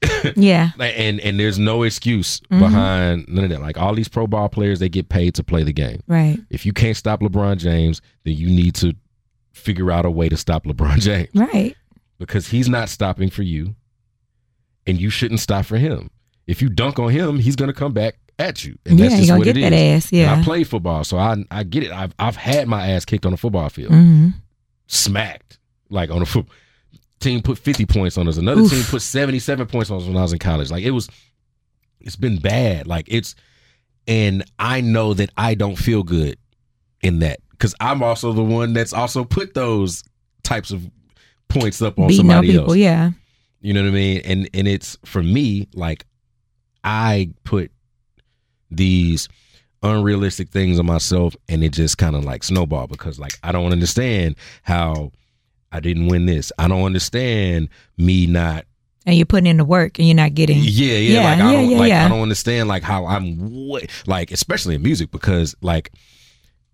yeah. 0.36 0.72
And 0.80 1.20
and 1.20 1.40
there's 1.40 1.58
no 1.58 1.84
excuse 1.84 2.40
Mhm. 2.52 2.60
behind 2.60 3.26
none 3.28 3.46
of 3.46 3.50
that. 3.50 3.62
Like 3.62 3.78
all 3.78 3.96
these 3.96 4.08
pro 4.08 4.28
ball 4.28 4.48
players, 4.50 4.80
they 4.80 4.90
get 4.90 5.10
paid 5.10 5.34
to 5.36 5.44
play 5.44 5.64
the 5.64 5.74
game. 5.74 6.02
Right. 6.08 6.40
If 6.50 6.66
you 6.66 6.74
can't 6.74 6.96
stop 6.96 7.22
LeBron 7.22 7.58
James, 7.58 8.02
then 8.24 8.36
you 8.36 8.48
need 8.48 8.76
to 8.76 8.94
figure 9.54 9.92
out 9.92 10.06
a 10.06 10.12
way 10.12 10.30
to 10.30 10.38
stop 10.38 10.66
LeBron 10.66 11.00
James 11.00 11.30
Right. 11.34 11.76
because 12.20 12.48
he's 12.48 12.70
not 12.70 12.90
stopping 12.90 13.30
for 13.32 13.42
you, 13.44 13.76
and 14.86 15.02
you 15.02 15.10
shouldn't 15.10 15.40
stop 15.40 15.66
for 15.66 15.78
him. 15.78 16.10
If 16.46 16.62
you 16.62 16.70
dunk 16.70 17.00
on 17.00 17.10
him, 17.12 17.40
he's 17.40 17.56
gonna 17.56 17.74
come 17.74 17.92
back 17.94 18.18
at 18.40 18.64
you, 18.64 18.78
and 18.86 19.00
yeah, 19.00 19.08
that's 19.10 19.20
just 19.26 19.36
what 19.38 19.46
get 19.46 19.58
it 19.58 19.62
that 19.62 19.74
is. 19.74 20.06
ass. 20.06 20.12
And 20.12 20.22
Yeah. 20.22 20.36
I 20.40 20.44
played 20.44 20.68
football, 20.68 21.04
so 21.04 21.18
I 21.18 21.44
I 21.50 21.64
get 21.64 21.84
it. 21.84 21.92
I've 21.92 22.14
I've 22.20 22.36
had 22.36 22.68
my 22.68 22.88
ass 22.92 23.04
kicked 23.04 23.26
on 23.26 23.32
the 23.32 23.38
football 23.38 23.68
field, 23.70 23.92
hmm 23.92 24.30
smacked 24.88 25.60
like 25.90 26.10
on 26.10 26.22
a 26.22 26.26
foot. 26.26 26.46
Team 27.20 27.42
put 27.42 27.58
fifty 27.58 27.86
points 27.86 28.18
on 28.18 28.28
us. 28.28 28.38
Another 28.38 28.62
Oof. 28.62 28.72
team 28.72 28.84
put 28.84 29.02
seventy 29.02 29.40
seven 29.40 29.66
points 29.68 29.90
on 29.90 30.02
us 30.02 30.08
when 30.08 30.18
I 30.18 30.22
was 30.22 30.34
in 30.34 30.40
college. 30.40 30.70
Like 30.70 30.84
it 30.84 30.92
was, 30.92 31.10
it's 32.00 32.16
been 32.16 32.38
bad. 32.38 32.86
Like 32.88 33.06
it's, 33.10 33.36
and 34.08 34.44
I 34.60 34.82
know 34.82 35.14
that 35.16 35.32
I 35.36 35.56
don't 35.56 35.76
feel 35.78 36.04
good 36.04 36.38
in 37.02 37.20
that 37.20 37.40
because 37.52 37.74
I'm 37.80 38.04
also 38.04 38.34
the 38.34 38.44
one 38.44 38.74
that's 38.74 38.94
also 38.94 39.24
put 39.24 39.54
those 39.54 40.04
types 40.44 40.72
of 40.72 40.88
points 41.48 41.82
up 41.82 41.98
on 41.98 42.08
Beating 42.08 42.18
somebody 42.30 42.52
people. 42.52 42.66
else. 42.66 42.76
Yeah. 42.78 43.12
You 43.62 43.74
know 43.74 43.82
what 43.82 43.90
I 43.90 43.94
mean? 43.94 44.22
And 44.24 44.50
and 44.54 44.68
it's 44.68 44.98
for 45.04 45.24
me 45.24 45.68
like 45.74 46.06
I 46.84 47.32
put 47.44 47.72
these 48.70 49.28
unrealistic 49.88 50.50
things 50.50 50.80
on 50.80 50.86
myself 50.86 51.36
and 51.50 51.64
it 51.64 51.70
just 51.74 51.98
kind 51.98 52.16
of 52.16 52.24
like 52.26 52.44
snowball 52.44 52.88
because 52.88 53.20
like 53.20 53.34
I 53.44 53.52
don't 53.52 53.72
understand 53.72 54.36
how 54.64 55.12
I 55.72 55.80
didn't 55.80 56.08
win 56.08 56.26
this. 56.26 56.52
I 56.58 56.68
don't 56.68 56.84
understand 56.84 57.70
me 57.98 58.26
not 58.28 58.66
And 59.06 59.16
you're 59.16 59.26
putting 59.26 59.48
in 59.48 59.58
the 59.58 59.66
work 59.66 60.00
and 60.00 60.08
you're 60.08 60.16
not 60.16 60.34
getting. 60.34 60.60
yeah, 60.62 60.96
yeah, 60.98 61.14
Yeah, 61.20 61.24
like 61.24 61.40
I 61.40 61.52
yeah, 61.52 61.52
don't 61.62 61.70
yeah, 61.72 61.78
like. 61.78 61.92
I 61.94 62.08
don't 62.10 62.22
understand 62.22 62.68
like 62.70 62.84
how 62.84 63.06
I'm 63.06 63.68
way, 63.70 63.88
like 64.06 64.32
especially 64.32 64.76
in 64.76 64.82
music 64.84 65.12
because 65.12 65.56
like 65.62 65.92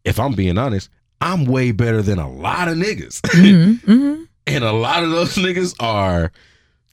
if 0.04 0.20
I'm 0.20 0.34
being 0.34 0.58
honest, 0.58 0.90
I'm 1.22 1.46
way 1.46 1.72
better 1.72 2.02
than 2.02 2.20
a 2.20 2.30
lot 2.30 2.68
of 2.68 2.78
niggas. 2.78 3.22
hmm 3.32 3.74
hmm 3.92 4.24
and 4.46 4.64
a 4.66 4.74
lot 4.74 5.04
of 5.04 5.12
those 5.12 5.36
niggas 5.36 5.74
are 5.80 6.32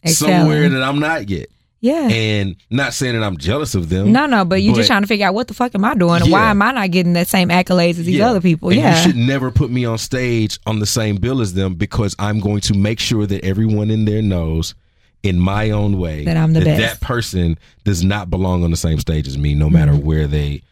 Excelling. 0.05 0.39
somewhere 0.39 0.69
that 0.69 0.83
I'm 0.85 1.01
not 1.01 1.29
yet. 1.29 1.49
Yeah. 1.83 2.09
And 2.09 2.57
not 2.71 2.93
saying 2.93 3.15
that 3.19 3.25
I'm 3.25 3.39
jealous 3.39 3.75
of 3.75 3.89
them. 3.89 4.13
No, 4.13 4.27
no, 4.27 4.45
but 4.45 4.63
you 4.63 4.73
But- 4.73 4.77
just 4.79 4.89
trying 4.89 5.01
to 5.01 5.07
figure 5.07 5.27
out 5.27 5.35
what 5.35 5.49
the 5.49 5.55
fuck 5.55 5.75
am 5.75 5.85
I 5.85 5.95
doing 5.95 6.21
and 6.23 6.31
why 6.31 6.51
am 6.51 6.61
I 6.61 6.73
not 6.73 6.91
getting 6.91 7.15
that 7.15 7.27
same 7.29 7.49
accolades 7.49 7.91
as 7.99 8.05
these 8.05 8.17
Yeah. 8.17 8.29
other 8.29 8.41
people? 8.43 8.69
And 8.69 8.79
yeah. 8.79 8.97
you 8.97 9.03
should 9.03 9.17
never 9.17 9.51
put 9.51 9.71
me 9.71 9.85
on 9.87 9.97
stage 9.97 10.59
on 10.67 10.79
the 10.79 10.85
same 10.87 11.17
bill 11.17 11.41
as 11.41 11.55
them 11.55 11.75
because 11.75 12.15
I'm 12.19 12.39
going 12.41 12.61
to 12.63 12.75
make 12.75 13.01
sure 13.01 13.27
that 13.27 13.43
everyone 13.45 13.91
in 13.91 14.05
there 14.05 14.21
knows 14.21 14.75
in 15.23 15.39
my 15.41 15.71
own 15.71 15.99
way 15.99 16.25
That 16.27 16.37
I'm 16.37 16.53
the 16.53 16.61
that, 16.61 16.79
best. 16.79 17.01
that 17.01 17.07
person 17.07 17.59
does 17.85 18.05
not 18.05 18.29
belong 18.31 18.63
on 18.63 18.71
the 18.71 18.77
same 18.77 18.99
stage 18.99 19.27
as 19.27 19.39
me, 19.39 19.55
no 19.55 19.71
matter 19.71 19.93
Mhm. 19.93 20.03
where 20.03 20.27
they 20.27 20.63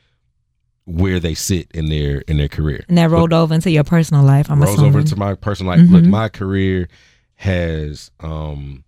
where 0.84 1.20
they 1.20 1.34
sit 1.34 1.68
in 1.74 1.90
their 1.90 2.20
in 2.28 2.38
their 2.38 2.48
career. 2.48 2.82
and 2.88 2.96
that 2.96 3.10
rolled 3.10 3.32
over 3.34 3.54
into 3.54 3.70
your 3.70 3.84
personal 3.84 4.22
life. 4.24 4.50
I'm 4.50 4.58
rolls 4.60 4.74
assuming. 4.76 4.94
over 4.96 5.02
to 5.06 5.16
my 5.16 5.34
personal 5.34 5.76
life. 5.76 5.86
Look, 5.90 6.04
Mhm. 6.04 6.08
my 6.08 6.28
career 6.30 6.88
has 7.36 8.10
um 8.20 8.84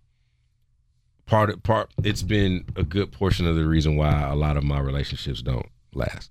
part 1.31 1.49
of 1.49 1.63
part 1.63 1.89
it's 2.03 2.21
been 2.23 2.65
a 2.75 2.83
good 2.83 3.09
portion 3.11 3.47
of 3.47 3.55
the 3.55 3.65
reason 3.65 3.95
why 3.95 4.21
a 4.29 4.35
lot 4.35 4.57
of 4.57 4.63
my 4.65 4.79
relationships 4.79 5.41
don't 5.41 5.65
last. 5.93 6.29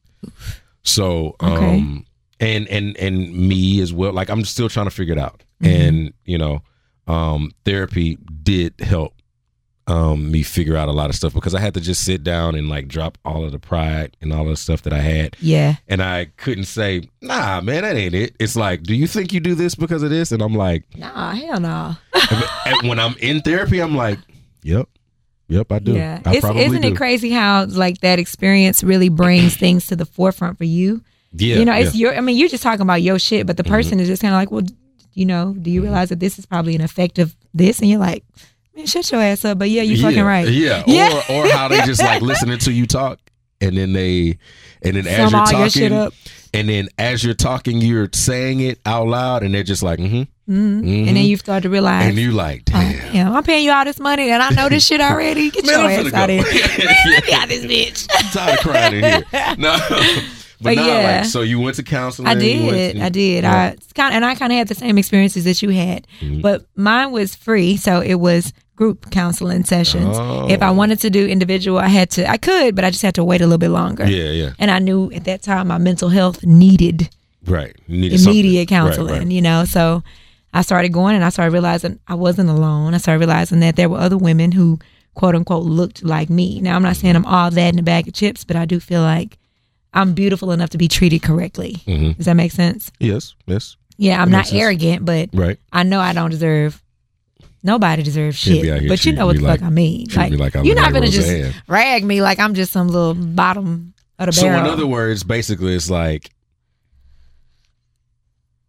So 0.82 1.36
Okay. 1.42 1.78
um 1.78 2.06
and 2.38 2.68
and 2.68 2.96
and 2.98 3.34
me 3.34 3.80
as 3.80 3.92
well. 3.92 4.12
Like 4.12 4.28
I'm 4.28 4.44
still 4.44 4.68
trying 4.68 4.86
to 4.86 4.90
figure 4.90 5.14
it 5.14 5.18
out. 5.18 5.42
Mhm. 5.62 5.68
And, 5.88 6.12
you 6.24 6.36
know, 6.38 6.62
um 7.06 7.50
therapy 7.64 8.18
did 8.42 8.74
help 8.80 9.14
um 9.86 10.30
me 10.30 10.42
figure 10.42 10.76
out 10.76 10.88
a 10.88 10.92
lot 10.92 11.08
of 11.10 11.16
stuff 11.16 11.32
because 11.32 11.54
I 11.54 11.60
had 11.60 11.72
to 11.74 11.80
just 11.80 12.04
sit 12.04 12.22
down 12.22 12.54
and 12.54 12.68
like 12.68 12.86
drop 12.86 13.16
all 13.24 13.44
of 13.44 13.52
the 13.52 13.58
pride 13.58 14.16
and 14.20 14.32
all 14.32 14.42
of 14.42 14.48
the 14.48 14.56
stuff 14.56 14.82
that 14.82 14.92
I 14.92 14.98
had 15.00 15.36
yeah. 15.40 15.76
and 15.88 16.02
I 16.02 16.26
couldn't 16.36 16.64
say, 16.66 17.08
"Nah, 17.22 17.60
man, 17.62 17.82
that 17.82 17.96
ain't 17.96 18.14
it." 18.14 18.36
It's 18.38 18.54
like, 18.54 18.82
"Do 18.84 18.94
you 18.94 19.06
think 19.08 19.32
you 19.32 19.40
do 19.40 19.54
this 19.56 19.74
because 19.74 20.02
of 20.04 20.10
this?" 20.10 20.30
And 20.30 20.42
I'm 20.42 20.54
like, 20.54 20.84
Nah, 20.96 21.32
hell 21.32 21.58
no. 21.60 21.96
and 22.66 22.88
when 22.88 23.00
I'm 23.00 23.14
in 23.20 23.40
therapy, 23.40 23.80
I'm 23.80 23.96
like, 23.96 24.18
"Yep, 24.62 24.88
yep, 25.48 25.72
I 25.72 25.78
do." 25.78 25.92
Yeah. 25.92 26.20
I 26.24 26.34
isn't 26.36 26.80
do. 26.82 26.88
it 26.88 26.96
crazy 26.96 27.30
how 27.30 27.64
like 27.66 28.00
that 28.00 28.18
experience 28.18 28.82
really 28.82 29.08
brings 29.08 29.56
things 29.64 29.86
to 29.88 29.96
the 29.96 30.06
forefront 30.06 30.58
for 30.58 30.64
you? 30.64 31.02
Yeah, 31.32 31.56
you 31.56 31.64
know, 31.64 31.74
it's 31.74 31.94
yeah. 31.94 32.08
your. 32.08 32.16
I 32.16 32.20
mean, 32.20 32.36
you're 32.36 32.48
just 32.48 32.62
talking 32.62 32.82
about 32.82 33.02
your 33.02 33.18
shit, 33.18 33.46
but 33.46 33.56
the 33.56 33.62
Mhm. 33.64 33.68
person 33.70 34.00
is 34.00 34.08
just 34.08 34.20
kind 34.22 34.34
of 34.34 34.38
like, 34.38 34.50
well, 34.50 34.64
you 35.14 35.24
know, 35.26 35.54
do 35.60 35.70
you 35.70 35.82
realize 35.82 36.08
that 36.08 36.20
this 36.20 36.38
is 36.38 36.46
probably 36.46 36.74
an 36.74 36.80
effect 36.80 37.18
of 37.18 37.36
this? 37.54 37.80
And 37.80 37.88
you're 37.88 38.00
like, 38.00 38.24
man, 38.76 38.86
shut 38.86 39.10
your 39.12 39.20
ass 39.20 39.44
up. 39.44 39.58
But 39.58 39.70
yeah, 39.70 39.82
you 39.82 39.96
fucking 40.00 40.16
Yeah, 40.18 40.22
right. 40.24 40.48
Yeah, 40.48 40.82
Yeah. 40.88 41.22
or 41.30 41.46
or 41.46 41.48
how 41.50 41.68
they 41.68 41.80
just 41.82 42.02
like 42.02 42.20
listening 42.30 42.58
to 42.58 42.72
you 42.72 42.86
talk, 42.86 43.18
and 43.60 43.76
then 43.76 43.92
they, 43.92 44.38
and 44.82 44.96
then 44.96 45.06
as 45.06 45.30
you're 45.30 45.40
all 45.40 45.52
your 45.52 45.70
shit 45.70 45.90
talking, 45.92 45.96
up. 45.98 46.14
and 46.52 46.68
then 46.68 46.88
as 46.98 47.22
you're 47.22 47.34
talking, 47.34 47.78
you're 47.80 48.08
saying 48.12 48.60
it 48.60 48.80
out 48.84 49.06
loud, 49.06 49.42
and 49.44 49.54
they're 49.54 49.62
just 49.62 49.82
like, 49.84 49.98
"hmm," 50.00 50.22
Mhm. 50.50 50.82
Mhm. 50.82 51.06
And 51.08 51.16
then 51.16 51.24
you 51.24 51.36
start 51.36 51.62
to 51.62 51.70
realize, 51.70 52.06
and 52.08 52.18
you 52.18 52.32
like, 52.32 52.62
oh, 52.68 52.72
"Damn." 52.72 53.12
damn, 53.12 53.32
I'm 53.34 53.42
paying 53.44 53.64
you 53.64 53.70
all 53.72 53.84
this 53.84 54.00
money 54.00 54.30
and 54.30 54.42
I 54.42 54.50
know 54.50 54.68
this 54.68 54.84
shit 54.84 55.00
already. 55.00 55.50
Get 55.54 55.64
Man, 55.64 55.78
your 55.78 55.88
I'm 55.90 56.06
ass 56.08 56.12
out 56.20 56.30
of 56.30 56.36
here. 56.48 56.64
Yeah. 56.78 57.20
Get 57.20 57.40
out 57.42 57.48
this 57.48 57.64
bitch. 57.64 58.08
I'm 58.16 58.30
tired 58.32 58.58
of 58.58 58.64
crying 58.64 58.94
in 58.94 59.04
here. 59.04 59.24
No, 59.58 59.78
but, 59.88 60.24
But 60.62 60.74
nah, 60.76 60.86
yeah. 60.86 61.16
like 61.20 61.24
so 61.26 61.42
you 61.42 61.60
went 61.60 61.76
to 61.76 61.82
counseling. 61.82 62.28
I 62.28 62.34
did. 62.34 62.96
to- 62.96 63.02
I 63.04 63.08
did. 63.08 63.44
Yeah. 63.44 63.52
I 63.72 63.76
kind 63.94 64.14
and 64.14 64.24
I 64.24 64.34
kind 64.34 64.52
of 64.52 64.58
had 64.58 64.68
the 64.68 64.74
same 64.74 64.98
experiences 64.98 65.44
that 65.44 65.62
you 65.62 65.70
had, 65.70 66.06
Mhm. 66.20 66.42
but 66.42 66.66
mine 66.76 67.12
was 67.12 67.34
free, 67.34 67.76
so 67.76 68.00
it 68.00 68.16
was 68.16 68.52
group 68.76 69.10
counseling 69.10 69.64
sessions. 69.64 70.16
Oh. 70.18 70.48
If 70.50 70.62
I 70.62 70.70
wanted 70.70 71.00
to 71.00 71.10
do 71.10 71.26
individual, 71.26 71.78
I 71.78 71.88
had 71.88 72.10
to. 72.12 72.28
I 72.28 72.38
could, 72.38 72.74
but 72.74 72.84
I 72.84 72.90
just 72.90 73.02
had 73.02 73.14
to 73.14 73.24
wait 73.24 73.40
a 73.40 73.44
little 73.44 73.58
bit 73.58 73.70
longer. 73.70 74.06
Yeah, 74.08 74.30
yeah, 74.30 74.50
And 74.58 74.70
I 74.70 74.78
knew 74.80 75.10
at 75.12 75.24
that 75.24 75.42
time 75.42 75.68
my 75.68 75.78
mental 75.78 76.08
health 76.08 76.44
needed 76.44 77.08
right. 77.46 77.74
Needed 77.88 78.18
something. 78.20 78.32
immediate 78.40 78.60
Right, 78.60 78.68
counseling. 78.68 79.18
right. 79.18 79.26
You 79.30 79.42
know, 79.42 79.64
so 79.64 80.02
I 80.52 80.62
started 80.62 80.92
going, 80.92 81.14
and 81.14 81.24
I 81.24 81.28
started 81.28 81.52
realizing 81.52 81.98
I 82.08 82.14
wasn't 82.14 82.50
alone. 82.50 82.94
I 82.94 82.98
started 82.98 83.20
realizing 83.20 83.60
that 83.60 83.76
there 83.76 83.88
were 83.88 83.98
other 83.98 84.18
women 84.18 84.52
who 84.52 84.78
quote 85.14 85.34
unquote 85.34 85.64
looked 85.64 86.02
like 86.04 86.28
me. 86.30 86.60
Now 86.60 86.76
I'm 86.76 86.82
not 86.82 86.96
saying 86.96 87.14
I'm 87.16 87.26
all 87.26 87.50
that 87.50 87.72
in 87.72 87.78
a 87.78 87.82
bag 87.82 88.08
of 88.08 88.14
chips, 88.14 88.44
but 88.44 88.56
I 88.56 88.64
do 88.64 88.80
feel 88.80 89.02
like 89.02 89.38
I'm 89.94 90.12
beautiful 90.14 90.52
enough 90.52 90.70
to 90.70 90.78
be 90.78 90.88
treated 90.88 91.22
correctly. 91.22 91.76
Mhm. 91.86 92.16
Does 92.16 92.26
that 92.26 92.34
make 92.34 92.52
sense? 92.52 92.90
Yes, 93.00 93.34
yes, 93.46 93.76
Yeah, 93.98 94.22
I'm 94.22 94.30
That 94.30 94.32
not 94.32 94.38
makes 94.38 94.48
sense. 94.50 94.62
arrogant, 94.62 95.04
but 95.04 95.28
right. 95.34 95.58
I 95.72 95.82
know 95.82 96.00
I 96.00 96.12
don't 96.12 96.30
deserve 96.30 96.80
Nobody 97.62 98.02
deserves 98.02 98.36
shit. 98.38 98.64
here 98.64 98.82
But 98.88 99.04
you 99.04 99.12
know 99.12 99.26
what 99.26 99.36
me 99.36 99.42
the 99.42 99.48
fuck 99.48 99.62
I 99.62 99.68
mean. 99.68 100.06
treat 100.06 100.30
me 100.30 100.36
like 100.38 100.54
you're 100.54 100.74
not 100.74 100.92
gonna 100.94 101.08
just 101.10 101.30
rag 101.68 102.04
me 102.04 102.22
like 102.22 102.38
I'm 102.38 102.54
just 102.54 102.72
some 102.72 102.88
little 102.88 103.12
bottom 103.14 103.92
of 104.18 104.26
the 104.26 104.32
So 104.32 104.42
barrel. 104.44 104.60
in 104.64 104.66
other 104.70 104.86
words, 104.86 105.22
basically, 105.24 105.74
it's 105.74 105.90
like 105.90 106.30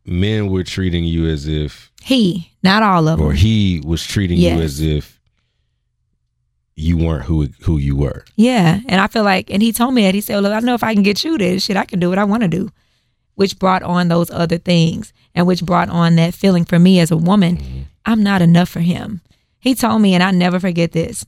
men 0.05 0.49
were 0.49 0.63
treating 0.63 1.03
you 1.03 1.27
as 1.27 1.47
if, 1.47 1.91
he, 2.01 2.51
not 2.63 2.83
all 2.83 3.07
of 3.07 3.17
them, 3.19 3.27
or 3.27 3.33
he 3.33 3.81
was 3.85 4.05
treating 4.05 4.37
Yes. 4.37 4.57
you 4.57 4.63
as 4.63 4.81
if 4.81 5.19
you 6.75 6.97
weren't 6.97 7.25
who 7.25 7.47
who 7.61 7.77
you 7.77 7.95
were. 7.95 8.25
Yeah, 8.35 8.79
and 8.87 8.99
I 8.99 9.07
feel 9.07 9.23
like, 9.23 9.51
and 9.51 9.61
he 9.61 9.71
told 9.71 9.93
me 9.93 10.03
that 10.03 10.15
he 10.15 10.21
said, 10.21 10.39
"Look, 10.39 10.53
I 10.53 10.59
know 10.61 10.73
if 10.73 10.83
I 10.83 10.93
can 10.93 11.03
get 11.03 11.23
you 11.23 11.37
this 11.37 11.63
shit, 11.65 11.77
I 11.77 11.85
can 11.85 11.99
do 11.99 12.09
what 12.09 12.17
I 12.17 12.23
want 12.23 12.41
to 12.43 12.47
do," 12.49 12.69
which 13.35 13.59
brought 13.59 13.83
on 13.83 14.07
those 14.07 14.31
other 14.31 14.57
things, 14.57 15.13
and 15.35 15.45
which 15.45 15.63
brought 15.65 15.89
on 15.89 16.15
that 16.15 16.33
feeling 16.33 16.65
for 16.65 16.79
me 16.79 16.99
as 16.99 17.11
a 17.11 17.17
woman, 17.17 17.57
mm-hmm. 17.57 17.81
I'm 18.05 18.23
not 18.23 18.41
enough 18.41 18.69
for 18.69 18.79
him. 18.79 19.21
He 19.59 19.75
told 19.75 20.01
me, 20.01 20.15
and 20.15 20.23
I 20.23 20.31
never 20.31 20.59
forget 20.59 20.91
this. 20.91 21.25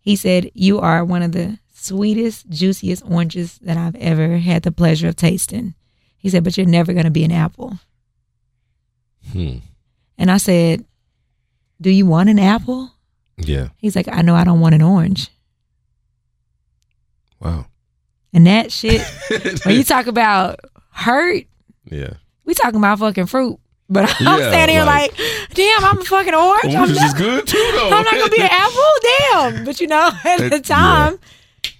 He 0.00 0.14
said, 0.14 0.50
"You 0.54 0.78
are 0.78 1.04
one 1.04 1.22
of 1.22 1.32
the 1.32 1.58
sweetest, 1.74 2.48
juiciest 2.48 3.02
oranges 3.06 3.58
that 3.62 3.76
I've 3.76 3.96
ever 3.96 4.38
had 4.38 4.62
the 4.62 4.70
pleasure 4.70 5.08
of 5.08 5.16
tasting." 5.16 5.74
He 6.16 6.28
said, 6.30 6.44
"But 6.44 6.56
you're 6.56 6.66
never 6.66 6.92
going 6.92 7.04
to 7.04 7.10
be 7.10 7.24
an 7.24 7.32
apple." 7.32 7.78
Hmm. 9.36 9.58
And 10.18 10.30
I 10.30 10.38
said, 10.38 10.84
"Do 11.80 11.90
you 11.90 12.06
want 12.06 12.28
an 12.30 12.38
apple?" 12.38 12.90
Yeah. 13.36 13.68
He's 13.76 13.94
like, 13.94 14.08
"I 14.08 14.22
know 14.22 14.34
I 14.34 14.44
don't 14.44 14.60
want 14.60 14.74
an 14.74 14.82
orange." 14.82 15.28
Wow. 17.40 17.66
And 18.32 18.46
that 18.46 18.72
shit, 18.72 19.00
when 19.64 19.76
you 19.76 19.84
talk 19.84 20.06
about 20.06 20.60
hurt, 20.90 21.44
yeah. 21.84 22.14
we 22.44 22.54
talking 22.54 22.78
about 22.78 22.98
fucking 22.98 23.26
fruit. 23.26 23.58
But 23.88 24.04
I'm 24.20 24.40
Yeah, 24.40 24.48
standing 24.48 24.76
here 24.76 24.84
like- 24.84 25.16
like, 25.16 25.54
damn, 25.54 25.84
I'm 25.84 25.98
a 25.98 26.04
fucking 26.04 26.34
orange. 26.34 26.74
I'm 26.74 26.92
not, 26.92 27.06
is 27.06 27.14
good 27.14 27.46
too, 27.46 27.70
though. 27.74 27.90
I'm 27.90 28.04
not 28.04 28.14
gonna 28.14 28.30
be 28.30 28.40
an 28.40 28.48
apple. 28.50 28.82
Damn. 29.52 29.64
But 29.64 29.80
you 29.80 29.86
know, 29.86 30.10
at 30.24 30.50
the 30.50 30.60
time, 30.60 31.18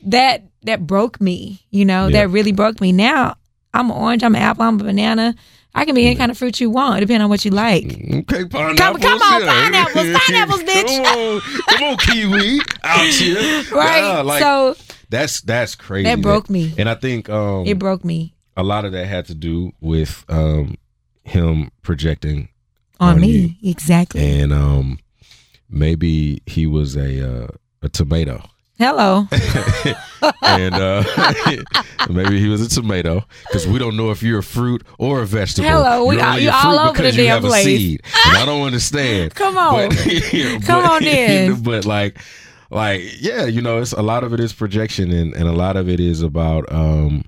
that 0.04 0.44
that 0.62 0.86
broke 0.86 1.20
me. 1.20 1.64
You 1.70 1.84
know, 1.84 2.06
Yeah. 2.06 2.20
that 2.22 2.30
really 2.30 2.52
broke 2.52 2.80
me. 2.80 2.92
Now 2.92 3.36
I'm 3.74 3.90
an 3.90 3.96
orange. 3.96 4.22
I'm 4.22 4.34
an 4.36 4.42
apple. 4.42 4.64
I'm 4.64 4.80
a 4.80 4.84
banana. 4.84 5.34
I 5.76 5.84
can 5.84 5.94
be 5.94 6.06
any 6.06 6.16
kind 6.16 6.30
of 6.30 6.38
fruit 6.38 6.58
you 6.60 6.70
want, 6.70 7.00
depending 7.00 7.22
on 7.22 7.28
what 7.28 7.44
you 7.44 7.52
like. 7.52 7.84
Okay, 7.84 8.44
pineapples. 8.46 9.02
come 9.02 9.22
on, 9.22 9.42
yeah. 9.42 9.62
pineapples, 9.62 10.16
pineapples, 10.26 10.62
bitch. 10.62 11.04
come 11.04 11.18
on, 11.18 11.40
come 11.68 11.82
on, 11.84 11.96
kiwi 11.98 12.60
out 12.82 13.06
here. 13.06 13.62
Right. 13.72 13.98
Yeah, 13.98 14.22
like, 14.22 14.42
so 14.42 14.74
that's 15.10 15.42
that's 15.42 15.74
crazy. 15.74 16.04
that 16.04 16.20
broke 16.22 16.48
me. 16.50 16.72
And 16.78 16.88
I 16.88 16.94
think 16.94 17.28
um, 17.28 17.66
It 17.66 17.78
broke 17.78 18.04
me 18.04 18.34
a 18.56 18.62
lot 18.62 18.84
of 18.84 18.92
that 18.92 19.06
had 19.06 19.26
to 19.26 19.34
do 19.34 19.72
with 19.80 20.24
um, 20.28 20.76
him 21.24 21.70
projecting, 21.82 22.48
on 22.98 23.16
On 23.16 23.20
me. 23.20 23.58
Exactly. 23.62 24.40
and 24.40 24.52
um, 24.52 24.98
maybe 25.68 26.42
he 26.46 26.66
was 26.66 26.96
a 26.96 27.44
uh, 27.44 27.48
a 27.82 27.88
tomato, 27.88 28.42
Hello. 28.78 29.26
and 30.42 30.74
uh, 30.74 31.02
maybe 32.10 32.38
he 32.38 32.48
was 32.48 32.60
a 32.60 32.68
tomato 32.68 33.24
because 33.46 33.66
we 33.66 33.78
don't 33.78 33.96
know 33.96 34.10
if 34.10 34.22
you're 34.22 34.40
a 34.40 34.42
fruit 34.42 34.84
or 34.98 35.22
a 35.22 35.26
vegetable. 35.26 35.68
Hello, 35.68 36.04
we 36.04 36.20
only 36.20 36.42
you 36.44 36.50
all 36.52 36.78
over 36.78 36.92
because 36.92 37.16
the 37.16 37.22
you 37.22 37.28
damn 37.28 37.42
have 37.42 37.44
a 37.44 37.48
place. 37.48 37.96
I 38.26 38.44
don't 38.44 38.66
understand. 38.66 39.34
Come 39.34 39.56
on. 39.56 39.88
But, 39.88 39.96
Come 40.64 40.82
but- 40.82 40.92
on 40.92 41.04
in. 41.04 41.62
But 41.62 41.86
like, 41.86 42.18
like, 42.70 43.00
yeah, 43.18 43.46
you 43.46 43.62
know, 43.62 43.78
it's 43.78 43.92
a 43.92 44.02
lot 44.02 44.24
of 44.24 44.34
it 44.34 44.40
is 44.40 44.52
projection, 44.52 45.10
and 45.10 45.32
and 45.34 45.48
a 45.48 45.52
lot 45.52 45.76
of 45.76 45.88
it 45.88 46.00
is 46.00 46.20
about 46.20 46.70
um, 46.70 47.24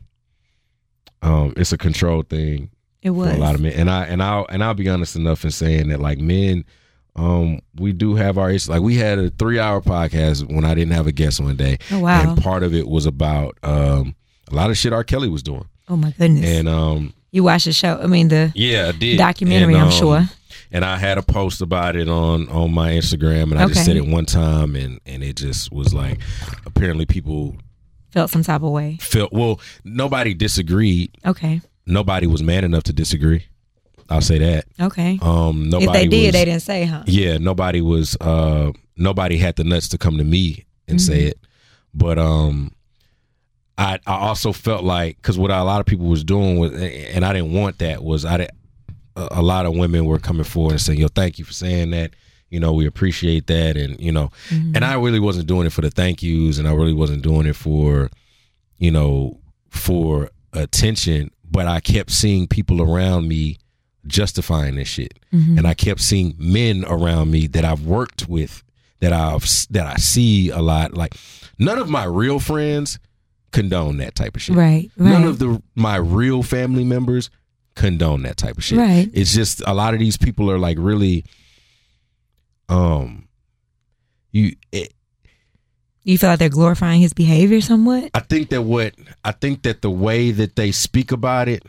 um, 1.22 1.54
it's 1.56 1.72
a 1.72 1.78
control 1.78 2.22
thing 2.22 2.70
It 3.02 3.10
was. 3.10 3.30
for 3.30 3.36
a 3.36 3.40
lot 3.40 3.54
of 3.54 3.60
men. 3.62 3.72
And 3.72 3.90
I 3.90 4.04
and 4.04 4.22
I'll 4.22 4.46
and 4.50 4.62
I'll 4.62 4.74
be 4.74 4.88
honest 4.88 5.16
enough 5.16 5.44
in 5.44 5.50
saying 5.50 5.88
that 5.88 6.00
like 6.00 6.18
men, 6.18 6.64
um, 7.18 7.60
we 7.76 7.92
do 7.92 8.14
have 8.14 8.38
our 8.38 8.50
issues. 8.50 8.68
Like 8.68 8.80
we 8.82 8.96
had 8.96 9.18
a 9.18 9.30
three 9.30 9.58
hour 9.58 9.80
podcast 9.80 10.50
when 10.52 10.64
I 10.64 10.74
didn't 10.74 10.92
have 10.94 11.06
a 11.06 11.12
guest 11.12 11.40
one 11.40 11.56
day, 11.56 11.78
Oh 11.90 12.00
wow. 12.00 12.30
and 12.32 12.40
part 12.42 12.62
of 12.62 12.72
it 12.74 12.88
was 12.88 13.06
about 13.06 13.58
um 13.62 14.14
a 14.50 14.54
lot 14.54 14.70
of 14.70 14.78
shit 14.78 14.92
R. 14.92 15.04
Kelly 15.04 15.28
was 15.28 15.42
doing, 15.42 15.66
oh 15.88 15.96
my 15.96 16.12
goodness. 16.12 16.44
and 16.46 16.68
um, 16.68 17.12
you 17.30 17.44
watched 17.44 17.66
the 17.66 17.72
show. 17.72 17.98
I 18.02 18.06
mean 18.06 18.28
the 18.28 18.52
yeah, 18.54 18.88
I 18.88 18.92
did 18.98 19.18
documentary. 19.18 19.74
And, 19.74 19.82
I'm 19.82 19.88
um, 19.88 19.92
sure. 19.92 20.22
and 20.72 20.84
I 20.84 20.96
had 20.96 21.18
a 21.18 21.22
post 21.22 21.60
about 21.60 21.96
it 21.96 22.08
on 22.08 22.48
on 22.48 22.72
my 22.72 22.92
Instagram, 22.92 23.50
and 23.50 23.58
I 23.58 23.66
just 23.66 23.84
said 23.84 23.96
it 23.96 24.06
one 24.06 24.24
time, 24.26 24.76
and 24.76 25.00
and 25.04 25.22
it 25.22 25.36
just 25.36 25.72
was 25.72 25.92
like, 25.92 26.20
apparently 26.64 27.04
people 27.06 27.56
Felt 28.10 28.30
some 28.30 28.42
type 28.42 28.62
of 28.62 28.70
way. 28.72 28.96
felt 29.02 29.32
well. 29.34 29.60
Nobody 29.84 30.32
disagreed. 30.32 31.14
Okay. 31.26 31.60
Nobody 31.84 32.26
was 32.26 32.42
man 32.42 32.64
enough 32.64 32.84
to 32.84 32.92
disagree. 32.94 33.44
I'll 34.08 34.20
say 34.22 34.38
that. 34.38 34.64
Okay. 34.80 35.18
Um, 35.20 35.68
nobody 35.68 35.86
if 35.86 35.92
they 35.92 36.06
did, 36.08 36.26
was, 36.26 36.32
they 36.32 36.44
didn't 36.46 36.62
say, 36.62 36.84
huh? 36.84 37.02
Yeah, 37.06 37.38
nobody 37.38 37.80
was. 37.80 38.16
Uh, 38.20 38.72
nobody 38.96 39.36
had 39.36 39.56
the 39.56 39.64
nuts 39.64 39.88
to 39.90 39.98
come 39.98 40.16
to 40.18 40.24
me 40.24 40.64
and 40.86 41.00
say 41.00 41.18
Mm-hmm. 41.18 41.28
it. 41.28 41.38
But 41.94 42.18
um, 42.18 42.72
I 43.76 43.98
I 44.06 44.14
also 44.18 44.52
felt 44.52 44.84
like 44.84 45.16
because 45.16 45.38
what 45.38 45.50
a 45.50 45.62
lot 45.64 45.80
of 45.80 45.86
people 45.86 46.06
was 46.06 46.24
doing 46.24 46.58
was, 46.58 46.72
and 46.72 47.24
I 47.24 47.32
didn't 47.32 47.52
want 47.52 47.78
that 47.78 48.02
was 48.02 48.24
I 48.24 48.38
didn't. 48.38 48.52
A 49.16 49.42
lot 49.42 49.66
of 49.66 49.74
women 49.76 50.04
were 50.04 50.18
coming 50.20 50.44
forward 50.44 50.72
and 50.72 50.80
saying, 50.80 51.00
"Yo, 51.00 51.08
thank 51.08 51.38
you 51.38 51.44
for 51.44 51.52
saying 51.52 51.90
that." 51.90 52.14
You 52.50 52.60
know, 52.60 52.72
we 52.72 52.86
appreciate 52.86 53.46
that, 53.48 53.76
and 53.76 54.00
you 54.00 54.10
know, 54.12 54.30
Mm-hmm. 54.48 54.76
and 54.76 54.84
I 54.84 54.94
really 54.94 55.20
wasn't 55.20 55.46
doing 55.48 55.66
it 55.66 55.72
for 55.72 55.82
the 55.82 55.90
thank 55.90 56.22
yous, 56.22 56.58
and 56.58 56.66
I 56.66 56.72
really 56.72 56.94
wasn't 56.94 57.22
doing 57.22 57.46
it 57.46 57.56
for, 57.56 58.08
you 58.78 58.90
know, 58.90 59.38
for 59.70 60.30
attention. 60.54 61.30
But 61.50 61.66
I 61.66 61.80
kept 61.80 62.10
seeing 62.10 62.46
people 62.46 62.80
around 62.80 63.28
me 63.28 63.58
justifying 64.08 64.74
this 64.76 64.88
shit, 64.88 65.14
Mm-hmm. 65.32 65.58
and 65.58 65.66
I 65.66 65.74
kept 65.74 66.00
seeing 66.00 66.34
men 66.38 66.84
around 66.86 67.30
me 67.30 67.46
that 67.48 67.64
I've 67.64 67.84
worked 67.84 68.28
with, 68.28 68.62
that 69.00 69.12
I've 69.12 69.44
that 69.70 69.86
I 69.86 69.96
see 69.96 70.50
a 70.50 70.60
lot. 70.60 70.94
Like 70.94 71.14
none 71.58 71.78
of 71.78 71.88
my 71.90 72.04
real 72.04 72.40
friends 72.40 72.98
condone 73.52 73.98
that 73.98 74.14
type 74.14 74.36
of 74.36 74.42
shit. 74.42 74.56
Right. 74.56 74.90
None 74.96 75.24
of 75.24 75.38
the 75.38 75.62
my 75.74 75.96
real 75.96 76.42
family 76.42 76.84
members 76.84 77.30
condone 77.74 78.22
that 78.22 78.36
type 78.36 78.56
of 78.58 78.64
shit. 78.64 78.78
Right. 78.78 79.08
It's 79.12 79.32
just 79.34 79.62
a 79.66 79.72
lot 79.74 79.94
of 79.94 80.00
these 80.00 80.16
people 80.16 80.50
are 80.50 80.58
like 80.58 80.78
really, 80.80 81.24
um, 82.68 83.28
you. 84.32 84.56
It, 84.72 84.92
you 86.04 86.16
feel 86.16 86.30
like 86.30 86.38
they're 86.38 86.48
glorifying 86.48 87.02
his 87.02 87.12
behavior 87.12 87.60
somewhat? 87.60 88.10
I 88.14 88.20
think 88.20 88.48
that 88.50 88.62
what 88.62 88.94
I 89.24 89.32
think 89.32 89.62
that 89.64 89.82
the 89.82 89.90
way 89.90 90.30
that 90.30 90.56
they 90.56 90.72
speak 90.72 91.12
about 91.12 91.48
it 91.48 91.64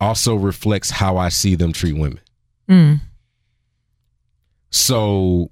also 0.00 0.34
reflects 0.34 0.90
how 0.90 1.16
I 1.16 1.28
see 1.28 1.54
them 1.54 1.72
treat 1.72 1.92
women. 1.94 2.20
Mm. 2.68 3.00
So 4.70 5.50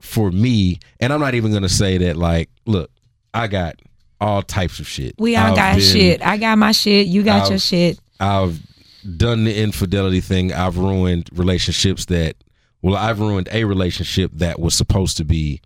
for 0.00 0.30
me, 0.30 0.78
and 1.00 1.12
I'm 1.12 1.20
not 1.20 1.34
even 1.34 1.52
gonna 1.52 1.68
say 1.68 1.98
that 1.98 2.16
like, 2.16 2.50
look, 2.66 2.90
I 3.34 3.46
got 3.46 3.76
all 4.20 4.42
types 4.42 4.78
of 4.80 4.86
shit. 4.88 5.14
We 5.18 5.36
all 5.36 5.48
I've 5.50 5.56
got 5.56 5.76
been- 5.76 5.84
shit. 5.84 6.22
I 6.26 6.36
got 6.36 6.58
my 6.58 6.72
shit. 6.72 7.06
You 7.06 7.22
got 7.22 7.42
I've- 7.42 7.50
your 7.50 7.58
shit. 7.58 7.98
I've 8.20 8.60
done 9.16 9.44
the 9.44 9.56
infidelity 9.56 10.20
thing. 10.20 10.52
I've 10.52 10.76
ruined 10.76 11.30
relationships 11.32 12.06
that 12.06 12.36
well, 12.82 12.96
I've 12.96 13.18
ruined 13.20 13.48
a 13.50 13.64
relationship 13.64 14.30
that 14.34 14.60
was 14.60 14.72
supposed 14.74 15.16
to 15.16 15.24
be 15.24 15.60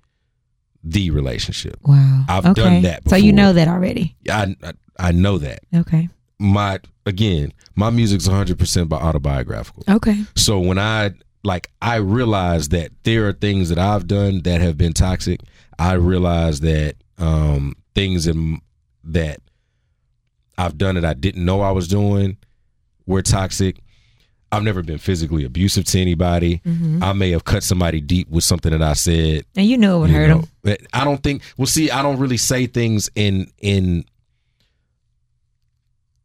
the 0.82 1.10
relationship. 1.10 1.76
Wow. 1.84 2.24
I've 2.28 2.46
okay. 2.46 2.62
done 2.62 2.82
that 2.82 3.08
So 3.08 3.16
you 3.16 3.32
know 3.32 3.52
that 3.52 3.68
already. 3.68 4.16
I 4.30 4.54
I, 4.62 4.72
I 4.98 5.12
know 5.12 5.38
that. 5.38 5.60
Okay. 5.74 6.08
My 6.42 6.80
again, 7.06 7.52
my 7.74 7.90
music's 7.90 8.28
100% 8.28 8.88
by 8.88 8.96
autobiographical. 8.96 9.84
Okay. 9.88 10.24
So 10.34 10.58
when 10.58 10.78
I 10.78 11.12
like 11.44 11.70
I 11.80 11.96
realize 11.96 12.68
that 12.70 12.90
there 13.04 13.28
are 13.28 13.32
things 13.32 13.68
that 13.68 13.78
I've 13.78 14.06
done 14.06 14.42
that 14.42 14.60
have 14.60 14.76
been 14.76 14.92
toxic. 14.92 15.40
I 15.78 15.94
realize 15.94 16.60
that 16.60 16.96
um 17.18 17.74
things 17.94 18.26
in, 18.26 18.60
that 19.04 19.40
I've 20.58 20.78
done 20.78 20.94
that 20.96 21.04
I 21.04 21.14
didn't 21.14 21.44
know 21.44 21.60
I 21.60 21.70
was 21.70 21.88
doing 21.88 22.36
were 23.06 23.22
toxic. 23.22 23.78
I've 24.52 24.62
never 24.62 24.82
been 24.82 24.98
physically 24.98 25.44
abusive 25.44 25.86
to 25.86 26.00
anybody. 26.00 26.60
Mm-hmm. 26.66 27.02
I 27.02 27.14
may 27.14 27.30
have 27.30 27.44
cut 27.44 27.62
somebody 27.62 28.02
deep 28.02 28.28
with 28.28 28.44
something 28.44 28.70
that 28.70 28.82
I 28.82 28.92
said. 28.92 29.44
And 29.56 29.66
you 29.66 29.78
knew 29.78 29.96
it 29.96 30.00
would 30.00 30.10
hurt 30.10 30.28
know. 30.28 30.44
But 30.62 30.82
I 30.92 31.04
don't 31.04 31.22
think. 31.22 31.42
Well, 31.56 31.66
see, 31.66 31.90
I 31.90 32.02
don't 32.02 32.18
really 32.18 32.36
say 32.36 32.66
things 32.66 33.08
in 33.14 33.50
in 33.60 34.04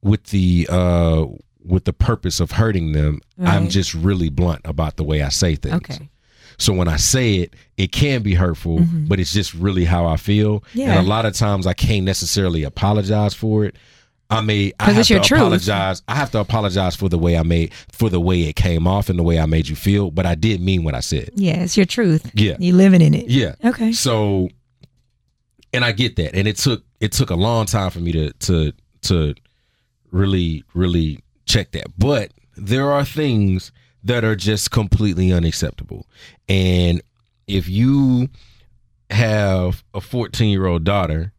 with 0.01 0.23
the 0.25 0.67
uh 0.69 1.25
with 1.65 1.83
the 1.85 1.93
purpose 1.93 2.39
of 2.39 2.51
hurting 2.51 2.93
them. 2.93 3.19
I'm 3.43 3.69
just 3.69 3.93
really 3.93 4.29
blunt 4.29 4.61
about 4.65 4.95
the 4.95 5.03
way 5.03 5.21
I 5.21 5.29
say 5.29 5.55
things. 5.55 5.75
Okay. 5.75 6.09
So 6.57 6.73
when 6.73 6.87
I 6.87 6.97
say 6.97 7.35
it, 7.35 7.55
it 7.77 7.91
can 7.91 8.23
be 8.23 8.33
hurtful, 8.33 8.79
but 9.07 9.19
it's 9.19 9.31
just 9.31 9.53
really 9.53 9.85
how 9.85 10.07
I 10.07 10.17
feel. 10.17 10.63
Yeah. 10.73 10.97
And 10.97 11.05
a 11.05 11.09
lot 11.09 11.25
of 11.25 11.33
times 11.33 11.67
I 11.67 11.73
can't 11.73 12.03
necessarily 12.03 12.63
apologize 12.63 13.33
for 13.35 13.65
it. 13.65 13.75
I 14.29 14.41
may 14.41 14.73
I 14.79 14.91
have 14.91 15.07
to 15.07 15.19
truth. 15.19 15.39
apologize. 15.39 16.01
I 16.07 16.15
have 16.15 16.31
to 16.31 16.39
apologize 16.39 16.95
for 16.95 17.07
the 17.09 17.17
way 17.17 17.37
I 17.37 17.43
made 17.43 17.73
for 17.91 18.09
the 18.09 18.19
way 18.19 18.41
it 18.41 18.55
came 18.55 18.87
off 18.87 19.09
and 19.09 19.17
the 19.17 19.23
way 19.23 19.39
I 19.39 19.45
made 19.45 19.69
you 19.69 19.75
feel, 19.75 20.11
but 20.11 20.25
I 20.25 20.35
did 20.35 20.59
mean 20.59 20.83
what 20.83 20.95
I 20.95 20.99
said. 20.99 21.29
Yeah, 21.35 21.63
it's 21.63 21.77
your 21.77 21.85
truth. 21.85 22.29
Yeah. 22.33 22.57
You 22.59 22.73
living 22.73 23.01
in 23.01 23.13
it. 23.13 23.27
Yeah. 23.27 23.55
Okay. 23.63 23.93
So 23.93 24.49
and 25.73 25.85
I 25.85 25.91
get 25.91 26.15
that. 26.17 26.35
And 26.35 26.47
it 26.47 26.57
took 26.57 26.83
it 26.99 27.11
took 27.11 27.29
a 27.29 27.35
long 27.35 27.67
time 27.67 27.91
for 27.91 27.99
me 27.99 28.11
to 28.13 28.33
to 28.33 28.73
to 29.03 29.35
really 30.17 30.63
really 30.73 31.23
check 31.45 31.71
that. 31.71 31.97
But 31.97 32.31
there 32.55 32.91
are 32.91 33.05
things 33.05 33.71
that 34.03 34.23
are 34.23 34.35
just 34.35 34.71
completely 34.71 35.31
unacceptable. 35.31 36.05
And 36.47 37.01
if 37.47 37.69
you 37.69 38.29
have 39.09 39.83
a 39.93 40.01
14 40.01 40.49
year 40.49 40.65
old 40.65 40.83
daughter 40.83 41.33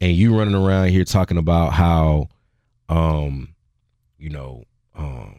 and 0.00 0.12
you 0.12 0.36
running 0.36 0.54
around 0.54 0.88
here 0.88 1.04
talking 1.04 1.38
about 1.38 1.72
how, 1.72 2.28
um, 2.88 3.54
you 4.18 4.30
know, 4.30 4.64
um, 4.94 5.38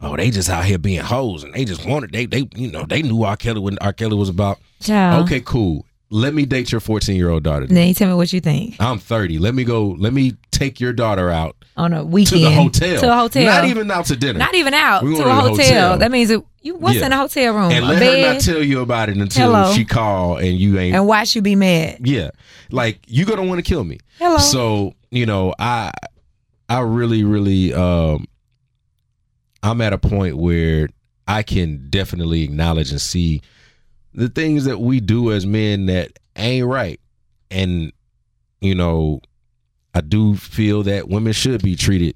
oh, 0.00 0.16
they 0.16 0.30
just 0.30 0.48
out 0.48 0.64
here 0.64 0.78
being 0.78 1.00
hoes 1.00 1.44
and 1.44 1.54
they 1.54 1.64
just 1.64 1.84
wanted 1.84 2.12
they 2.12 2.26
they 2.26 2.48
you 2.54 2.70
know 2.70 2.84
they 2.84 3.02
knew 3.02 3.22
R. 3.22 3.36
Kelly 3.36 3.60
when 3.60 3.78
R. 3.78 3.92
Kelly 3.92 4.16
was 4.16 4.28
about. 4.28 4.58
Child. 4.80 5.24
Okay, 5.24 5.40
cool. 5.40 5.84
Let 6.10 6.32
me 6.32 6.46
date 6.46 6.72
your 6.72 6.80
14 6.80 7.14
year 7.16 7.28
old 7.28 7.42
daughter. 7.42 7.66
Then 7.66 7.88
you 7.88 7.94
tell 7.94 8.08
me 8.08 8.14
what 8.14 8.32
you 8.32 8.40
think 8.40 8.76
I'm 8.80 8.98
30. 8.98 9.38
Let 9.38 9.54
me 9.54 9.64
go. 9.64 9.88
Let 9.98 10.12
me 10.12 10.34
take 10.50 10.80
your 10.80 10.92
daughter 10.92 11.30
out 11.30 11.57
on 11.78 11.92
a 11.92 12.04
weekend 12.04 12.42
to 12.42 12.48
the 12.48 12.50
hotel. 12.50 13.00
To 13.00 13.12
a 13.12 13.16
hotel. 13.16 13.44
Not 13.44 13.64
even 13.66 13.90
out 13.90 14.06
to 14.06 14.16
dinner. 14.16 14.38
Not 14.38 14.54
even 14.54 14.74
out 14.74 15.02
We 15.04 15.14
to 15.16 15.22
a 15.24 15.32
hotel. 15.32 15.54
hotel. 15.56 15.98
That 15.98 16.10
means 16.10 16.28
it, 16.30 16.42
you 16.60 16.74
what's 16.76 16.96
Yeah. 16.96 17.06
in 17.06 17.12
a 17.12 17.16
hotel 17.16 17.54
room? 17.54 17.70
and 17.70 17.84
a 17.84 17.88
let 17.88 18.00
bed 18.00 18.26
her 18.26 18.32
not 18.34 18.42
tell 18.42 18.62
you 18.62 18.80
about 18.80 19.08
it 19.08 19.16
until 19.16 19.52
Hello. 19.52 19.72
she 19.72 19.84
call 19.84 20.36
and 20.36 20.58
you 20.58 20.78
ain't 20.78 20.94
and 20.96 21.06
watch 21.06 21.34
you 21.36 21.40
be 21.42 21.54
mad. 21.56 21.98
yeah 22.06 22.30
like 22.70 22.98
you 23.06 23.24
gonna 23.24 23.44
want 23.44 23.58
to 23.58 23.62
kill 23.62 23.84
me 23.84 23.98
Hello. 24.18 24.38
so 24.38 24.92
you 25.10 25.24
know 25.24 25.54
i 25.58 25.90
i 26.68 26.80
really 26.80 27.22
really 27.24 27.72
um 27.72 28.26
i'm 29.62 29.80
at 29.80 29.92
a 29.92 29.98
point 29.98 30.36
where 30.36 30.88
i 31.26 31.42
can 31.42 31.86
definitely 31.88 32.42
acknowledge 32.42 32.90
and 32.90 33.00
see 33.00 33.40
the 34.14 34.28
things 34.28 34.64
that 34.64 34.78
we 34.80 35.00
do 35.00 35.30
as 35.32 35.46
men 35.46 35.86
that 35.86 36.18
ain't 36.36 36.66
right 36.66 37.00
and 37.50 37.92
you 38.60 38.74
know 38.74 39.20
i 39.98 40.00
do 40.00 40.34
feel 40.36 40.82
that 40.82 41.08
women 41.08 41.32
should 41.32 41.62
be 41.62 41.74
treated 41.76 42.14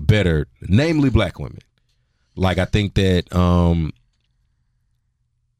better 0.00 0.46
namely 0.62 1.10
black 1.10 1.38
women 1.38 1.58
like 2.36 2.58
i 2.58 2.64
think 2.64 2.94
that 2.94 3.32
um 3.34 3.92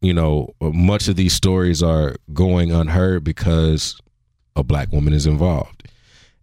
you 0.00 0.12
know 0.14 0.48
much 0.60 1.08
of 1.08 1.16
these 1.16 1.32
stories 1.32 1.82
are 1.82 2.14
going 2.32 2.70
unheard 2.72 3.24
because 3.24 4.00
a 4.56 4.62
black 4.62 4.92
woman 4.92 5.12
is 5.12 5.26
involved 5.26 5.88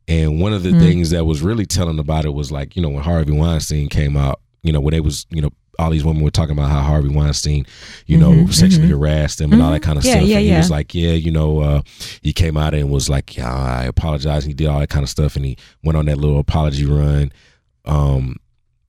and 0.07 0.39
one 0.39 0.53
of 0.53 0.63
the 0.63 0.69
Mm. 0.71 0.79
things 0.79 1.09
that 1.11 1.25
was 1.25 1.41
really 1.41 1.65
telling 1.65 1.99
about 1.99 2.25
it 2.25 2.33
was 2.33 2.51
like 2.51 2.75
you 2.75 2.81
know 2.81 2.89
when 2.89 3.03
harvey 3.03 3.31
weinstein 3.31 3.87
came 3.89 4.17
out 4.17 4.39
you 4.63 4.71
know 4.73 4.79
when 4.81 4.91
they 4.93 4.99
was 4.99 5.25
you 5.29 5.41
know 5.41 5.51
all 5.79 5.89
these 5.89 6.03
women 6.05 6.23
were 6.23 6.31
talking 6.31 6.51
about 6.57 6.69
how 6.69 6.81
harvey 6.81 7.09
weinstein 7.09 7.65
you 8.05 8.17
know 8.17 8.31
Mhm, 8.31 8.53
sexually 8.53 8.87
mhm. 8.87 8.91
harassed 8.91 9.39
them 9.39 9.51
and 9.53 9.61
all 9.61 9.71
that 9.71 9.81
kind 9.81 9.97
of 9.97 10.05
Yeah, 10.05 10.13
stuff 10.13 10.23
yeah, 10.27 10.37
and 10.37 10.45
he 10.45 10.51
yeah. 10.51 10.57
was 10.59 10.71
like 10.71 10.93
yeah 10.95 11.11
you 11.11 11.31
know 11.31 11.59
uh 11.59 11.81
he 12.21 12.33
came 12.33 12.57
out 12.57 12.73
and 12.73 12.89
was 12.89 13.09
like 13.09 13.35
yeah 13.37 13.51
i 13.53 13.83
apologize 13.83 14.43
and 14.43 14.51
he 14.51 14.53
did 14.53 14.67
all 14.67 14.79
that 14.79 14.89
kind 14.89 15.03
of 15.03 15.09
stuff 15.09 15.35
and 15.35 15.45
he 15.45 15.57
went 15.83 15.97
on 15.97 16.05
that 16.05 16.17
little 16.17 16.39
apology 16.39 16.85
run 16.85 17.31
um 17.85 18.35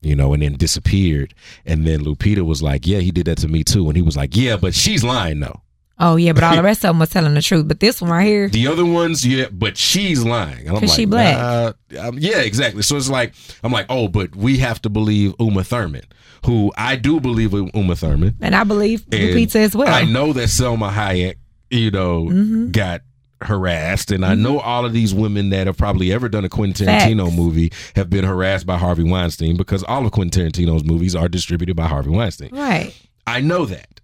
you 0.02 0.14
know, 0.14 0.32
and 0.34 0.42
then 0.42 0.52
disappeared. 0.52 1.34
And 1.64 1.84
then 1.84 2.00
Lupita 2.00 2.42
was 2.42 2.62
like, 2.62 2.86
"Yeah, 2.86 3.00
he 3.00 3.10
did 3.10 3.26
that 3.26 3.38
to 3.38 3.48
me 3.48 3.64
too." 3.64 3.88
And 3.88 3.96
he 3.96 4.02
was 4.02 4.16
like, 4.16 4.36
"Yeah, 4.36 4.56
but 4.56 4.72
she's 4.72 5.02
lying 5.02 5.40
though." 5.40 5.62
Oh 5.98 6.16
yeah, 6.16 6.32
but 6.32 6.44
all 6.44 6.54
the 6.56 6.62
rest 6.62 6.84
of 6.84 6.88
them 6.90 6.98
was 6.98 7.08
telling 7.10 7.32
the 7.34 7.40
truth. 7.42 7.66
But 7.68 7.80
this 7.80 8.02
one 8.02 8.10
right 8.10 8.26
here, 8.26 8.48
The 8.48 8.66
other 8.68 8.84
ones, 8.84 9.26
yeah, 9.26 9.46
but 9.50 9.76
she's 9.78 10.22
lying. 10.24 10.66
And 10.68 10.76
I'm 10.76 10.82
like, 10.82 10.90
she 10.90 11.06
black. 11.06 11.74
nah. 11.90 12.08
Um, 12.08 12.18
yeah, 12.18 12.38
exactly. 12.40 12.82
So 12.82 12.96
it's 12.96 13.08
like 13.08 13.32
I'm 13.64 13.72
like, 13.72 13.86
oh, 13.88 14.08
but 14.08 14.36
we 14.36 14.58
have 14.58 14.80
to 14.82 14.90
believe 14.90 15.34
Uma 15.40 15.64
Thurman, 15.64 16.02
who 16.44 16.70
I 16.76 16.96
do 16.96 17.18
believe 17.20 17.52
Uma 17.54 17.96
Thurman. 17.96 18.36
and 18.42 18.54
I 18.54 18.64
believe 18.64 19.04
And 19.10 19.22
Lupita 19.22 19.56
as 19.56 19.74
well. 19.74 19.88
I 19.92 20.04
know 20.04 20.34
that 20.34 20.48
Salma 20.48 20.90
Hayek, 20.92 21.36
you 21.70 21.90
know, 21.90 22.24
Mhm. 22.26 22.72
got 22.72 23.00
harassed, 23.42 24.10
and 24.10 24.24
I 24.24 24.34
know 24.34 24.58
all 24.60 24.84
of 24.84 24.92
these 24.92 25.14
women 25.14 25.50
that 25.50 25.66
have 25.66 25.76
probably 25.76 26.12
ever 26.12 26.28
done 26.28 26.44
a 26.44 26.48
Quentin 26.48 26.86
Facts. 26.86 27.04
Tarantino 27.04 27.34
movie 27.34 27.72
have 27.94 28.08
been 28.10 28.24
harassed 28.24 28.66
by 28.66 28.76
Harvey 28.78 29.02
Weinstein 29.02 29.56
because 29.56 29.82
all 29.84 30.04
of 30.06 30.12
Quentin 30.12 30.50
Tarantino's 30.50 30.84
movies 30.84 31.14
are 31.14 31.28
distributed 31.28 31.76
by 31.76 31.86
Harvey 31.86 32.10
Weinstein. 32.10 32.50
Right. 32.52 32.94
I 33.26 33.40
know 33.40 33.66
that. 33.66 34.00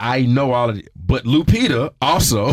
I 0.00 0.22
know 0.22 0.52
all 0.52 0.70
of 0.70 0.78
it. 0.78 0.88
But 0.96 1.24
Lupita 1.24 1.92
also, 2.00 2.52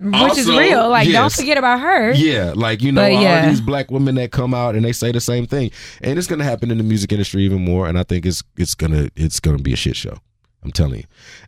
Which 0.00 0.38
is 0.38 0.48
real. 0.48 0.88
Like, 0.88 1.10
don't 1.10 1.32
forget 1.32 1.58
about 1.58 1.80
her. 1.80 2.12
Yeah, 2.12 2.52
like 2.56 2.82
you 2.82 2.92
know, 2.92 3.02
But 3.02 3.12
all 3.12 3.22
yeah. 3.22 3.48
these 3.48 3.60
black 3.60 3.90
women 3.90 4.14
that 4.16 4.32
come 4.32 4.54
out 4.54 4.74
and 4.76 4.84
they 4.84 4.92
say 4.92 5.12
the 5.12 5.20
same 5.20 5.46
thing, 5.46 5.70
and 6.02 6.18
it's 6.18 6.26
gonna 6.28 6.44
happen 6.44 6.70
in 6.70 6.78
the 6.78 6.84
music 6.84 7.12
industry 7.12 7.42
even 7.44 7.64
more. 7.64 7.86
And 7.88 7.98
I 7.98 8.02
think 8.02 8.26
it's 8.26 8.42
it's 8.56 8.74
gonna 8.74 9.08
it's 9.16 9.40
gonna 9.40 9.58
be 9.58 9.72
a 9.72 9.76
shit 9.76 9.96
show. 9.96 10.18
I'm 10.64 10.72
telling 10.72 11.00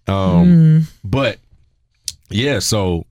you. 0.06 0.12
Um, 0.14 0.46
Mm. 0.46 0.84
But 1.04 1.38
yeah, 2.30 2.58
so 2.58 3.06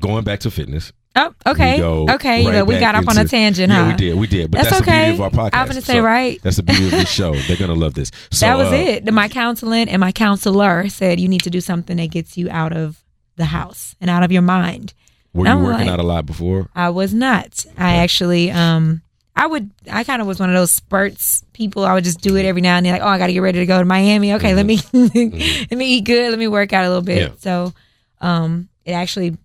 going 0.00 0.24
back 0.24 0.40
to 0.40 0.50
fitness. 0.50 0.92
Oh, 1.16 1.34
okay. 1.46 1.82
okay. 1.82 2.46
right 2.46 2.66
we 2.66 2.78
got 2.78 2.94
off 2.94 3.08
on 3.08 3.18
a 3.18 3.24
tangent, 3.24 3.72
Yeah, 3.72 3.84
huh? 3.84 3.90
we 3.90 3.96
did, 3.96 4.14
we 4.14 4.26
did. 4.28 4.50
But 4.50 4.58
That's, 4.58 4.70
that's, 4.70 4.84
the 4.86 4.90
okay. 4.90 5.04
beauty 5.06 5.22
of 5.22 5.38
our 5.38 5.50
podcast. 5.50 5.54
I'm 5.58 5.66
gonna 5.66 5.80
say 5.80 5.94
So 5.94 6.00
right. 6.02 6.40
That's 6.42 6.56
the 6.58 6.62
beauty 6.62 6.84
of 6.84 6.90
this 6.92 7.08
show. 7.10 7.34
They're 7.34 7.56
gonna 7.56 7.74
love 7.74 7.94
this. 7.94 8.10
So 8.30 8.46
that 8.46 8.56
was 8.56 8.68
uh, 8.68 8.76
it. 8.76 9.12
My 9.12 9.28
counseling 9.28 9.88
and 9.88 9.98
my 10.00 10.12
counselor 10.12 10.88
said 10.88 11.18
you 11.18 11.28
need 11.28 11.42
to 11.42 11.50
do 11.50 11.60
something 11.60 11.96
that 11.96 12.10
gets 12.10 12.36
you 12.36 12.48
out 12.50 12.72
of 12.72 13.02
the 13.36 13.46
house 13.46 13.96
and 14.00 14.10
out 14.10 14.22
of 14.22 14.30
your 14.30 14.42
mind. 14.42 14.94
Were 15.32 15.46
you 15.46 15.50
I'm 15.50 15.62
working 15.62 15.86
like- 15.86 15.88
out 15.88 16.00
a 16.00 16.04
lot 16.04 16.24
before? 16.26 16.68
I 16.74 16.90
was 16.90 17.12
not. 17.12 17.64
I 17.76 17.96
actually 17.96 18.50
um 18.50 19.02
I 19.34 19.46
would 19.46 19.70
I 19.90 20.04
kind 20.04 20.20
of 20.20 20.28
was 20.28 20.38
one 20.38 20.50
of 20.50 20.56
those 20.56 20.70
spurts 20.72 21.44
people. 21.52 21.84
I 21.84 21.94
would 21.94 22.04
just 22.04 22.20
do 22.20 22.36
it 22.36 22.44
every 22.44 22.60
now 22.60 22.76
and 22.76 22.84
then 22.86 22.92
like, 22.92 23.02
"Oh, 23.02 23.06
I 23.06 23.18
got 23.18 23.28
to 23.28 23.32
get 23.32 23.38
ready 23.40 23.60
to 23.60 23.66
go 23.66 23.78
to 23.78 23.84
Miami. 23.84 24.34
Okay, 24.34 24.54
let 24.54 24.66
me 24.66 24.78
let 24.92 25.72
me 25.72 25.86
eat 25.96 26.04
good, 26.04 26.30
let 26.30 26.38
me 26.38 26.48
work 26.48 26.72
out 26.72 26.84
a 26.84 26.88
little 26.88 27.02
bit." 27.02 27.22
Mm-hmm. 27.22 27.34
Yeah. 27.34 27.40
So, 27.40 27.74
um 28.20 28.68
it 28.84 28.92
actually 28.92 29.36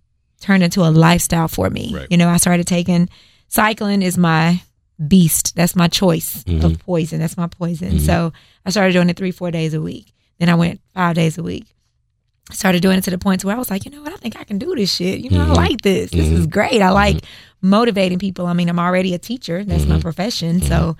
turned 0.43 0.61
into 0.63 0.81
a 0.81 0.91
lifestyle 0.91 1.47
for 1.47 1.69
me. 1.69 1.91
Right. 1.93 2.07
You 2.11 2.17
know, 2.17 2.29
I 2.29 2.37
started 2.37 2.67
taking 2.67 3.09
cycling 3.47 4.01
is 4.01 4.17
my 4.17 4.61
beast. 5.07 5.55
That's 5.55 5.75
my 5.75 5.87
choice 5.87 6.43
Mhm. 6.43 6.63
of 6.63 6.79
poison. 6.79 7.19
That's 7.19 7.37
my 7.37 7.47
poison. 7.47 7.93
Mhm. 7.93 8.05
So, 8.05 8.33
I 8.65 8.69
started 8.69 8.93
doing 8.93 9.09
it 9.09 9.15
3-4 9.17 9.51
days 9.51 9.73
a 9.73 9.81
week. 9.81 10.13
Then 10.39 10.49
I 10.49 10.55
went 10.55 10.81
5 10.93 11.15
days 11.15 11.37
a 11.37 11.43
week. 11.43 11.65
Started 12.51 12.81
doing 12.81 12.97
it 12.97 13.03
to 13.05 13.11
the 13.11 13.17
point 13.17 13.41
to 13.41 13.47
where 13.47 13.55
I 13.55 13.59
was 13.59 13.71
like, 13.71 13.85
you 13.85 13.91
know 13.91 14.01
what, 14.01 14.11
I 14.13 14.17
think 14.17 14.35
I 14.37 14.43
can 14.43 14.57
do 14.57 14.75
this 14.75 14.93
shit. 14.93 15.19
You 15.21 15.29
know, 15.29 15.45
Mhm. 15.45 15.49
I 15.49 15.53
like 15.53 15.81
this. 15.81 16.11
This 16.11 16.27
Mhm. 16.27 16.33
is 16.39 16.47
great. 16.47 16.81
I 16.81 16.89
like 16.91 17.23
motivating 17.61 18.19
people. 18.19 18.45
I 18.47 18.53
mean, 18.53 18.69
I'm 18.69 18.79
already 18.79 19.13
a 19.13 19.17
teacher. 19.17 19.63
That's 19.63 19.85
my 19.85 19.97
Mhm. 19.97 20.01
profession. 20.01 20.61
So 20.61 20.97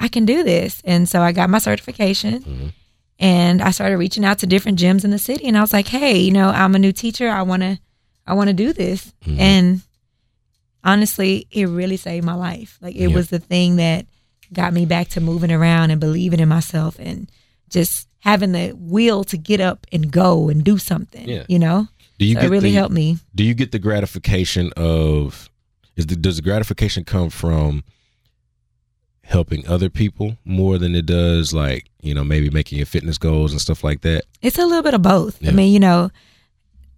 I 0.00 0.08
can 0.08 0.24
do 0.26 0.42
this. 0.42 0.82
And 0.84 1.08
so 1.08 1.22
I 1.22 1.30
got 1.32 1.48
my 1.50 1.58
certification 1.60 2.72
and 3.18 3.62
I 3.62 3.70
started 3.70 3.96
reaching 3.98 4.24
out 4.24 4.38
to 4.40 4.46
different 4.46 4.78
gyms 4.78 5.04
in 5.04 5.10
the 5.12 5.18
city. 5.18 5.44
And 5.46 5.56
I 5.56 5.60
was 5.60 5.72
like, 5.72 5.86
hey, 5.88 6.18
you 6.18 6.32
know, 6.32 6.48
I'm 6.50 6.74
a 6.74 6.78
new 6.80 6.92
teacher. 6.92 7.28
I 7.30 7.42
want 7.42 7.62
to, 7.62 7.78
I 8.26 8.34
want 8.34 8.48
to 8.48 8.54
do 8.54 8.72
this. 8.72 9.12
Mhm. 9.26 9.38
And 9.38 9.80
honestly, 10.84 11.46
it 11.50 11.66
really 11.68 11.96
saved 11.96 12.24
my 12.24 12.34
life. 12.34 12.78
Like 12.80 12.94
it 12.96 13.08
Yeah. 13.08 13.14
was 13.14 13.28
the 13.30 13.38
thing 13.38 13.76
that 13.76 14.06
got 14.52 14.72
me 14.72 14.84
back 14.86 15.08
to 15.10 15.20
moving 15.20 15.50
around 15.52 15.90
and 15.90 16.00
believing 16.00 16.40
in 16.40 16.48
myself 16.48 16.96
and 16.98 17.30
just 17.70 18.06
having 18.20 18.52
the 18.52 18.72
will 18.76 19.24
to 19.24 19.36
get 19.36 19.60
up 19.60 19.86
and 19.92 20.10
go 20.12 20.48
and 20.48 20.62
do 20.62 20.78
something, 20.78 21.28
Yeah. 21.28 21.44
you 21.48 21.58
know? 21.58 21.88
Do 22.18 22.26
you 22.26 22.34
So 22.34 22.40
get 22.42 22.46
it 22.46 22.50
really 22.50 22.70
the, 22.70 22.76
helped 22.76 22.94
me. 22.94 23.18
Do 23.34 23.42
you 23.44 23.54
get 23.54 23.72
the 23.72 23.78
gratification 23.78 24.70
of 24.76 25.48
is 25.96 26.06
the, 26.06 26.16
does 26.16 26.36
the 26.36 26.42
gratification 26.42 27.04
come 27.04 27.30
from 27.30 27.82
helping 29.24 29.66
other 29.66 29.88
people 29.88 30.36
more 30.44 30.78
than 30.78 30.94
it 30.94 31.06
does 31.06 31.52
like 31.52 31.86
you 32.02 32.12
know 32.12 32.24
maybe 32.24 32.50
making 32.50 32.76
your 32.78 32.86
fitness 32.86 33.18
goals 33.18 33.52
and 33.52 33.60
stuff 33.60 33.82
like 33.82 34.02
that? 34.02 34.24
It's 34.42 34.58
a 34.58 34.66
little 34.66 34.82
bit 34.82 34.94
of 34.94 35.02
both. 35.02 35.40
Yeah. 35.42 35.50
I 35.50 35.52
mean, 35.52 35.72
you 35.72 35.80
know, 35.80 36.10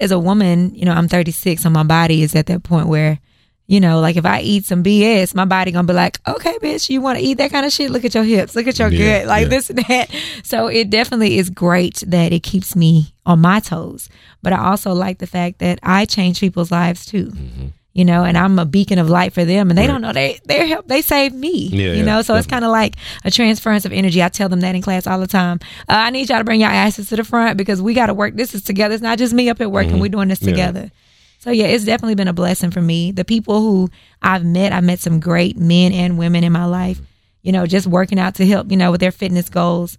as 0.05 0.11
a 0.11 0.19
woman, 0.19 0.75
you 0.75 0.85
know, 0.85 0.93
I'm 0.93 1.09
36, 1.09 1.65
and 1.65 1.73
my 1.75 1.83
body 1.83 2.23
is 2.23 2.35
at 2.37 2.47
that 2.47 2.63
point 2.63 2.89
where, 2.89 3.19
you 3.67 3.81
know, 3.81 4.01
like 4.01 4.17
if 4.17 4.27
I 4.27 4.41
eat 4.43 4.67
some 4.67 4.85
BS, 4.85 5.35
my 5.35 5.47
body 5.47 5.73
gonna 5.73 5.87
be 5.89 5.95
like, 5.95 6.19
okay, 6.29 6.59
bitch, 6.59 6.91
you 6.91 7.01
want 7.01 7.19
to 7.19 7.25
eat 7.25 7.39
that 7.39 7.51
kind 7.51 7.65
of 7.65 7.73
shit? 7.73 7.91
Look 7.91 8.05
at 8.05 8.15
your 8.15 8.23
hips, 8.25 8.55
look 8.55 8.67
at 8.67 8.79
your 8.79 8.91
Yeah, 8.91 9.21
gut, 9.21 9.29
like 9.29 9.43
yeah. 9.45 9.49
this 9.49 9.71
and 9.71 9.79
that. 9.89 10.11
So 10.45 10.67
it 10.67 10.91
definitely 10.91 11.39
is 11.39 11.49
great 11.49 12.05
that 12.07 12.33
it 12.33 12.43
keeps 12.43 12.77
me 12.77 13.15
on 13.25 13.41
my 13.41 13.61
toes. 13.61 14.11
But 14.43 14.53
I 14.53 14.59
also 14.69 14.93
like 14.93 15.19
the 15.19 15.27
fact 15.27 15.61
that 15.61 15.79
I 15.83 16.05
change 16.05 16.41
people's 16.41 16.71
lives 16.71 17.07
too. 17.07 17.29
Mm-hmm. 17.29 17.67
You 17.95 18.05
know, 18.05 18.25
and 18.25 18.37
I'm 18.37 18.59
a 18.59 18.65
beacon 18.65 18.99
of 18.99 19.09
light 19.09 19.33
for 19.33 19.45
them, 19.45 19.71
and 19.71 19.79
they 19.79 19.83
Right. 19.83 19.87
don't 19.87 20.01
know 20.03 20.13
they 20.13 20.41
they 20.47 20.67
help 20.69 20.89
they 20.89 21.01
saved 21.01 21.33
me. 21.35 21.69
Yeah, 21.69 21.93
you 21.93 22.03
know, 22.03 22.23
so 22.23 22.35
it's 22.35 22.47
kind 22.49 22.65
of 22.65 22.73
like 22.73 22.97
a 23.25 23.31
transference 23.31 23.85
of 23.85 23.93
energy. 23.93 24.21
I 24.21 24.29
tell 24.29 24.49
them 24.49 24.61
that 24.61 24.75
in 24.75 24.83
class 24.83 25.07
all 25.07 25.21
the 25.21 25.29
time. 25.29 25.61
Uh, 25.89 25.93
I 25.95 26.11
need 26.11 26.29
y'all 26.29 26.39
to 26.39 26.45
bring 26.45 26.61
your 26.61 26.71
asses 26.71 27.09
to 27.11 27.17
the 27.17 27.23
front 27.23 27.57
because 27.57 27.81
we 27.81 27.95
got 27.95 28.07
to 28.07 28.15
work. 28.15 28.35
This 28.35 28.53
is 28.53 28.63
together. 28.63 28.95
It's 28.95 29.03
not 29.03 29.17
just 29.19 29.33
me 29.33 29.49
up 29.49 29.59
here 29.59 29.69
working. 29.69 29.93
Mhm. 29.97 30.01
We're 30.01 30.09
doing 30.09 30.27
this 30.29 30.41
together. 30.41 30.91
So 31.39 31.51
yeah, 31.53 31.67
it's 31.67 31.85
definitely 31.85 32.17
been 32.17 32.27
a 32.27 32.33
blessing 32.33 32.73
for 32.73 32.83
me. 32.83 33.13
The 33.13 33.25
people 33.25 33.61
who 33.61 33.91
I've 34.23 34.45
met, 34.45 34.73
I've 34.73 34.83
met 34.83 34.99
some 34.99 35.21
great 35.21 35.57
men 35.57 35.93
and 35.93 36.19
women 36.19 36.43
in 36.43 36.53
my 36.53 36.65
life. 36.65 37.01
You 37.43 37.53
know, 37.53 37.65
just 37.65 37.87
working 37.87 38.19
out 38.19 38.35
to 38.37 38.47
help. 38.47 38.73
You 38.73 38.77
know, 38.77 38.91
with 38.91 39.01
their 39.01 39.13
fitness 39.13 39.49
goals. 39.49 39.99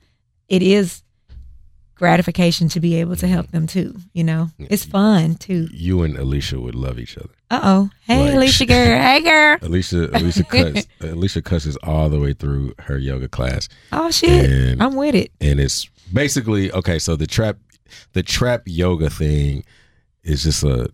It 0.50 0.62
is 0.62 1.02
gratification 1.96 2.68
to 2.70 2.80
be 2.80 2.96
able 2.96 3.16
to 3.16 3.28
help 3.28 3.52
them 3.52 3.68
too. 3.68 3.96
You 4.14 4.24
know, 4.26 4.50
it's 4.60 4.84
fun 4.84 5.36
too. 5.36 5.70
You 5.72 6.02
and 6.04 6.18
Alicia 6.18 6.60
would 6.60 6.76
love 6.76 7.00
each 7.00 7.18
other. 7.18 7.30
Uh 7.52 7.60
oh. 7.64 7.90
Hey, 8.08 8.24
Like- 8.26 8.34
Alicia 8.36 8.66
girl. 8.66 9.00
Hey, 9.02 9.22
girl. 9.22 9.58
Alicia 9.62 10.10
Alicia 10.18 10.44
cuts 10.44 10.88
Alicia 11.02 11.42
cusses 11.42 11.78
all 11.84 12.10
the 12.10 12.20
way 12.20 12.34
through 12.34 12.74
her 12.80 12.98
yoga 12.98 13.28
class, 13.28 13.70
Oh 13.92 14.10
shit. 14.12 14.50
And- 14.50 14.82
I'm 14.84 14.96
with 14.96 15.16
it. 15.16 15.32
and 15.42 15.60
it's 15.60 15.86
basically 16.14 16.72
okay. 16.72 16.98
So 17.00 17.16
the 17.16 17.28
trap 17.28 17.58
the 18.14 18.24
trap 18.24 18.64
yoga 18.66 19.10
thing 19.10 19.64
is 20.24 20.44
just 20.44 20.64
a 20.64 20.90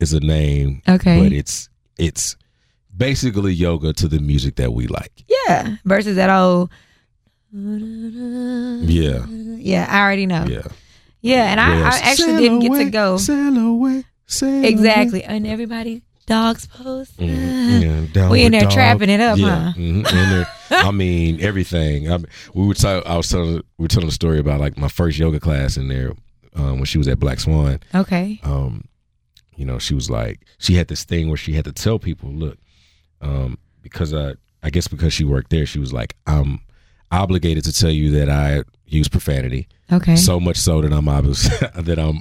is 0.00 0.12
a 0.12 0.20
name, 0.20 0.82
Okay. 0.88 1.20
but 1.22 1.32
it's 1.32 1.68
it's 1.98 2.36
basically 2.96 3.52
yoga 3.52 3.92
to 3.92 4.08
the 4.08 4.18
music 4.18 4.56
that 4.56 4.72
we 4.72 4.86
like. 4.88 5.12
Yeah. 5.28 5.76
Versus 5.84 6.16
that 6.16 6.30
old 6.30 6.70
Yeah. 7.52 9.26
Yeah, 9.28 9.86
I 9.88 10.00
already 10.00 10.26
know. 10.26 10.44
Yeah. 10.48 10.62
Yeah, 11.22 11.50
and 11.50 11.60
I, 11.60 11.80
I 11.90 11.98
actually 11.98 12.14
Sail 12.32 12.38
didn't 12.40 12.58
get 12.60 12.72
to 12.84 12.90
go. 12.90 13.16
Sail 13.18 13.56
away, 13.58 14.04
sail 14.30 14.64
Exactly. 14.64 15.22
And 15.24 15.46
everybody 15.46 16.02
dogs 16.26 16.66
post. 16.66 17.18
away. 17.18 17.28
Mhm. 17.28 17.80
Yeah, 18.14 18.28
We 18.30 18.44
in 18.44 18.52
there 18.52 18.62
dog. 18.62 18.70
trapping 18.72 19.10
it 19.10 19.20
up, 19.20 19.38
yeah. 19.38 19.72
huh? 19.72 19.78
mhm, 19.78 20.04
there. 20.10 20.46
I 20.70 20.90
mean 21.04 21.40
everything. 21.40 22.10
I 22.12 22.16
mean, 22.18 22.26
we 22.54 22.66
were 22.66 22.74
talking. 22.74 23.10
I 23.10 23.16
was 23.16 23.28
telling. 23.28 23.54
We 23.78 23.84
were 23.84 23.88
telling 23.88 24.08
a 24.08 24.12
story 24.12 24.38
about 24.38 24.60
like 24.60 24.76
my 24.78 24.88
first 24.88 25.18
yoga 25.18 25.40
class 25.40 25.76
in 25.76 25.88
there 25.88 26.12
um, 26.54 26.76
when 26.76 26.84
she 26.84 26.98
was 26.98 27.08
at 27.08 27.18
Black 27.18 27.40
Swan. 27.40 27.80
Okay. 27.94 28.40
um, 28.44 28.84
you 29.56 29.64
know, 29.66 29.78
she 29.78 29.94
was 29.94 30.08
like, 30.10 30.40
she 30.58 30.74
had 30.74 30.88
this 30.88 31.04
thing 31.04 31.28
where 31.28 31.36
she 31.36 31.52
had 31.52 31.64
to 31.66 31.72
tell 31.72 31.98
people, 31.98 32.30
look, 32.30 32.56
um, 33.20 33.58
because 33.82 34.14
I, 34.14 34.34
I 34.62 34.70
guess 34.70 34.88
because 34.88 35.12
she 35.12 35.24
worked 35.24 35.50
there, 35.50 35.66
she 35.66 35.78
was 35.78 35.92
like, 35.92 36.16
I'm 36.26 36.60
obligated 37.12 37.64
to 37.64 37.72
tell 37.72 37.90
you 37.90 38.10
that 38.12 38.28
I 38.30 38.62
use 38.86 39.08
profanity, 39.08 39.68
Okay. 39.92 40.16
So, 40.16 40.22
so 40.34 40.40
much 40.40 40.56
so 40.56 40.80
that 40.80 40.92
I'm 40.92 41.04
obli- 41.06 41.84
that 41.84 41.98
I'm 41.98 42.20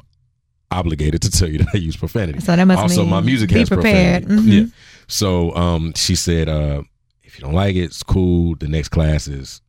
obligated 0.71 1.21
to 1.23 1.31
tell 1.31 1.49
you 1.49 1.57
that 1.59 1.67
I 1.73 1.77
use 1.77 1.95
profanity. 1.97 2.39
So 2.39 2.55
that 2.55 2.63
must 2.65 2.81
also, 2.81 3.01
mean 3.01 3.09
my 3.09 3.21
music 3.21 3.49
be 3.49 3.59
has 3.59 3.69
prepared. 3.69 4.23
profanity. 4.27 4.51
Mhm. 4.61 4.65
Yeah. 4.65 4.71
So, 5.07 5.55
um, 5.55 5.93
she 5.95 6.15
said, 6.15 6.47
uh, 6.49 6.83
if 7.23 7.37
you 7.39 7.43
don't 7.45 7.53
like 7.55 7.75
it, 7.75 7.79
it's 7.85 8.03
cool. 8.03 8.55
The 8.55 8.67
next 8.67 8.89
class 8.89 9.27
is, 9.27 9.61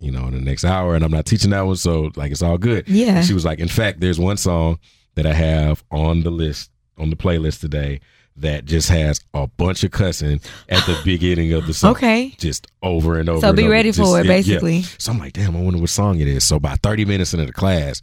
you 0.00 0.10
know, 0.10 0.26
in 0.26 0.34
the 0.34 0.40
next 0.40 0.64
hour, 0.64 0.94
and 0.94 1.04
I'm 1.04 1.10
not 1.10 1.24
teaching 1.26 1.50
that 1.50 1.62
one, 1.62 1.76
so 1.76 2.10
like 2.16 2.30
it's 2.32 2.42
all 2.42 2.58
good. 2.58 2.88
Yeah. 2.88 3.22
She 3.22 3.32
was 3.34 3.44
like, 3.44 3.58
in 3.60 3.68
fact, 3.68 4.00
there's 4.00 4.18
one 4.18 4.36
song 4.36 4.78
that 5.14 5.26
I 5.26 5.32
have 5.32 5.82
on 5.90 6.22
the 6.22 6.30
list, 6.30 6.70
on 6.98 7.08
the 7.10 7.16
playlist 7.16 7.60
today, 7.60 8.00
that 8.36 8.64
just 8.64 8.88
has 8.88 9.20
a 9.34 9.46
bunch 9.46 9.84
of 9.84 9.90
cussing 9.90 10.40
at 10.70 10.84
the 10.86 10.98
beginning 11.04 11.52
of 11.52 11.66
the 11.66 11.74
song. 11.74 11.92
Okay. 11.92 12.34
Just 12.38 12.66
over 12.82 13.18
and 13.18 13.28
over. 13.28 13.40
So 13.40 13.48
and 13.48 13.56
be 13.56 13.64
over. 13.64 13.72
ready 13.72 13.90
Just- 13.92 13.98
for 14.00 14.18
it, 14.20 14.24
yeah, 14.26 14.32
yeah. 14.32 14.38
basically. 14.38 14.82
So 14.98 15.12
I'm 15.12 15.18
like, 15.18 15.34
damn, 15.34 15.54
I 15.56 15.60
wonder 15.60 15.78
what 15.80 15.90
song 15.90 16.18
it 16.20 16.28
is. 16.28 16.44
So 16.44 16.56
about 16.56 16.80
30 16.80 17.04
minutes 17.04 17.32
into 17.34 17.44
the 17.46 17.52
class, 17.52 18.00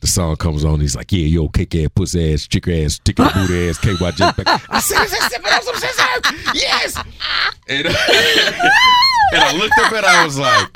the 0.00 0.06
song 0.06 0.36
comes 0.36 0.64
on. 0.64 0.80
He's 0.80 0.96
like, 0.96 1.10
yeah, 1.12 1.26
yo, 1.26 1.48
kick 1.48 1.74
ass, 1.74 1.88
pussy 1.94 2.32
ass, 2.34 2.46
chick 2.46 2.68
ass, 2.68 3.00
chick 3.04 3.18
ass, 3.20 3.32
boot 3.34 3.68
ass, 3.70 3.78
KY 3.78 3.94
jetpack. 3.94 4.66
I 4.70 4.80
said, 4.80 4.98
I 4.98 5.06
said, 5.06 5.40
I 5.44 5.60
said, 5.60 5.74
I 5.74 6.20
said, 6.22 6.54
yes. 6.54 6.96
And, 7.68 7.86
and 7.86 7.94
I 9.42 9.56
looked 9.56 9.78
up 9.78 9.92
and 9.92 10.06
I 10.06 10.24
was 10.24 10.38
like, 10.38 10.68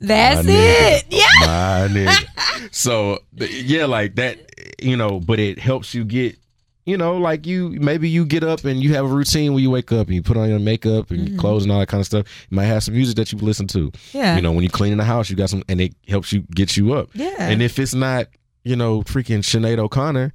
That's 0.00 0.46
my 0.46 0.52
it. 0.52 1.04
nigga. 1.10 1.18
Yeah. 1.18 1.46
My 1.46 1.88
nigga. 1.94 2.26
So 2.72 3.18
yeah, 3.36 3.86
like 3.86 4.16
that, 4.16 4.38
you 4.82 4.96
know, 4.96 5.18
but 5.18 5.38
it 5.40 5.58
helps 5.58 5.94
you 5.94 6.04
get, 6.04 6.36
you 6.84 6.96
know, 6.96 7.16
like 7.16 7.46
you 7.46 7.70
maybe 7.80 8.08
you 8.08 8.24
get 8.26 8.44
up 8.44 8.64
and 8.64 8.82
you 8.82 8.94
have 8.94 9.04
a 9.06 9.08
routine 9.08 9.52
where 9.54 9.62
you 9.62 9.70
wake 9.70 9.92
up 9.92 10.06
and 10.08 10.14
you 10.14 10.22
put 10.22 10.36
on 10.36 10.48
your 10.50 10.58
makeup 10.58 11.10
and 11.10 11.28
your 11.28 11.38
clothes 11.38 11.62
and 11.64 11.72
all 11.72 11.80
that 11.80 11.88
kind 11.88 12.00
of 12.00 12.06
stuff. 12.06 12.26
You 12.50 12.56
might 12.56 12.64
have 12.66 12.82
some 12.82 12.94
music 12.94 13.16
that 13.16 13.32
you 13.32 13.38
listen 13.38 13.66
to. 13.68 13.90
Mm-hmm. 13.90 14.16
Yeah. 14.18 14.36
You 14.36 14.42
know, 14.42 14.52
when 14.52 14.62
you're 14.62 14.70
cleaning 14.70 14.98
the 14.98 15.04
house, 15.04 15.30
you 15.30 15.36
got 15.36 15.48
some 15.50 15.62
and 15.68 15.80
it 15.80 15.94
helps 16.06 16.32
you 16.32 16.40
get 16.54 16.76
you 16.76 16.92
up. 16.92 17.08
Yeah. 17.14 17.34
And 17.38 17.62
if 17.62 17.78
it's 17.78 17.94
not, 17.94 18.26
you 18.64 18.76
know, 18.76 19.02
freaking 19.02 19.38
Sinead 19.40 19.78
O'Connor, 19.78 20.32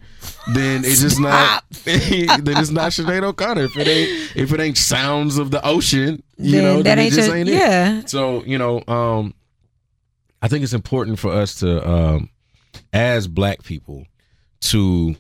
then 0.53 0.84
it's 0.84 1.01
just 1.01 1.19
not 1.19 1.63
then 1.84 2.57
it's 2.57 2.71
not 2.71 2.91
Sinead 2.91 3.23
O'Connor. 3.23 3.63
If 3.65 3.78
it 3.78 3.88
ain't 3.88 4.36
if 4.36 4.51
it 4.53 4.59
ain't 4.59 4.78
sounds 4.78 5.38
of 5.38 5.51
the 5.51 5.63
ocean, 5.65 6.23
you 6.38 6.51
Then 6.53 6.63
know, 6.63 6.76
that 6.78 6.84
then 6.84 6.99
ain't 6.99 7.13
it 7.13 7.15
just 7.15 7.28
your- 7.28 7.38
ain't 7.38 7.49
it. 7.49 7.53
yeah. 7.53 8.01
So, 8.05 8.43
you 8.43 8.57
know, 8.57 8.84
um, 8.88 9.34
I 10.41 10.47
think 10.47 10.63
it's 10.63 10.73
important 10.73 11.17
for 11.19 11.32
us 11.32 11.55
to, 11.59 11.88
um, 11.89 12.30
as 12.93 13.28
black 13.28 13.63
people, 13.63 14.05
to 14.61 15.15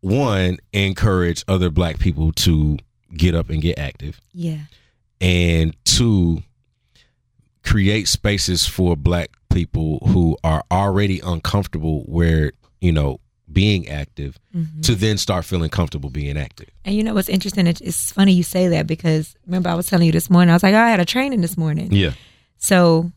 one, 0.00 0.58
encourage 0.72 1.44
other 1.48 1.70
black 1.70 1.98
people 1.98 2.32
to 2.32 2.78
get 3.16 3.34
up 3.34 3.50
and 3.50 3.62
get 3.62 3.78
active, 3.78 4.20
Yeah. 4.34 4.58
and 5.20 5.76
two, 5.84 6.42
create 7.64 8.08
spaces 8.08 8.66
for 8.66 8.96
black 8.96 9.30
people 9.52 9.98
who 10.08 10.36
are 10.42 10.62
already 10.70 11.20
uncomfortable 11.20 12.02
where, 12.06 12.52
you 12.80 12.92
know, 12.92 13.20
being 13.52 13.88
active 13.88 14.38
Mm-hmm. 14.56 14.80
to 14.82 14.94
then 14.94 15.16
start 15.16 15.44
feeling 15.46 15.70
comfortable 15.70 16.10
being 16.10 16.36
active. 16.36 16.68
And 16.84 16.94
you 16.94 17.02
know 17.02 17.14
what's 17.14 17.28
interesting? 17.30 17.66
It's, 17.66 18.12
funny 18.12 18.32
you 18.32 18.42
say 18.42 18.68
that 18.68 18.86
because 18.86 19.34
remember 19.46 19.70
I 19.70 19.74
was 19.74 19.86
telling 19.86 20.04
you 20.06 20.12
this 20.12 20.28
morning. 20.28 20.50
I 20.50 20.54
was 20.54 20.62
like, 20.62 20.74
oh, 20.74 20.78
I 20.78 20.90
had 20.90 21.00
a 21.00 21.06
training 21.06 21.40
this 21.40 21.56
morning. 21.56 21.90
Yeah. 21.90 22.12
So, 22.58 23.10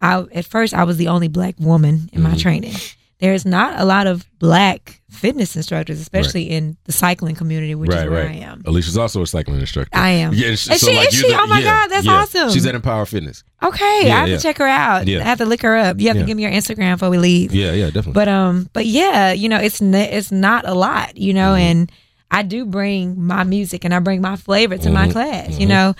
I 0.00 0.24
at 0.34 0.44
first 0.44 0.74
I 0.74 0.82
was 0.82 0.96
the 0.96 1.06
only 1.08 1.28
black 1.28 1.54
woman 1.60 2.10
in 2.12 2.20
my 2.22 2.30
Mhm. 2.32 2.40
training. 2.40 2.74
There's 3.22 3.46
not 3.46 3.78
a 3.80 3.84
lot 3.84 4.06
of 4.06 4.26
black 4.40 5.00
fitness 5.10 5.54
instructors, 5.56 6.00
especially 6.00 6.50
in 6.50 6.76
the 6.84 6.92
cycling 6.92 7.36
community, 7.36 7.74
which 7.76 7.90
right, 7.90 8.04
is 8.04 8.10
where 8.10 8.26
right. 8.26 8.42
I 8.42 8.46
am. 8.46 8.62
Alicia's 8.66 8.98
also 8.98 9.22
a 9.22 9.26
cycling 9.26 9.60
instructor. 9.60 9.96
I 9.96 10.10
am. 10.10 10.34
Yeah, 10.34 10.48
Is 10.48 10.62
she- 10.62 10.72
is 10.72 10.82
you're 10.82 11.10
she? 11.30 11.32
Oh 11.32 11.46
my 11.46 11.62
God, 11.62 11.86
that's 11.88 12.08
awesome. 12.08 12.50
She's 12.50 12.66
at 12.66 12.74
Empower 12.74 13.06
Fitness. 13.06 13.44
Okay, 13.62 14.06
Yeah, 14.08 14.16
I 14.16 14.18
have 14.20 14.28
yeah. 14.28 14.36
to 14.38 14.42
check 14.42 14.58
her 14.58 14.66
out. 14.66 15.06
Yeah. 15.06 15.20
I 15.20 15.22
have 15.24 15.38
to 15.38 15.44
look 15.46 15.62
her 15.62 15.76
up. 15.76 16.00
You 16.00 16.08
have 16.08 16.16
Yeah. 16.16 16.22
to 16.22 16.26
give 16.26 16.36
me 16.36 16.42
your 16.42 16.50
Instagram 16.52 16.94
before 16.94 17.10
we 17.10 17.18
leave. 17.18 17.54
Yeah, 17.54 17.72
yeah, 17.72 17.86
definitely. 17.86 18.14
But 18.14 18.26
um, 18.28 18.68
but 18.72 18.86
yeah, 18.86 19.32
you 19.32 19.48
know, 19.48 19.58
it's 19.60 19.80
n- 19.80 19.94
it's 19.94 20.32
not 20.32 20.66
a 20.66 20.74
lot, 20.74 21.16
you 21.16 21.32
know, 21.32 21.52
Mm-hmm. 21.52 21.62
and 21.62 21.92
I 22.32 22.42
do 22.42 22.64
bring 22.64 23.22
my 23.24 23.44
music 23.44 23.84
and 23.84 23.94
I 23.94 24.00
bring 24.00 24.20
my 24.20 24.34
flavor 24.34 24.76
to 24.78 24.90
my 24.90 25.06
Mhm. 25.06 25.12
class. 25.12 25.48
Mhm. 25.50 25.60
You 25.60 25.66
know, 25.68 25.94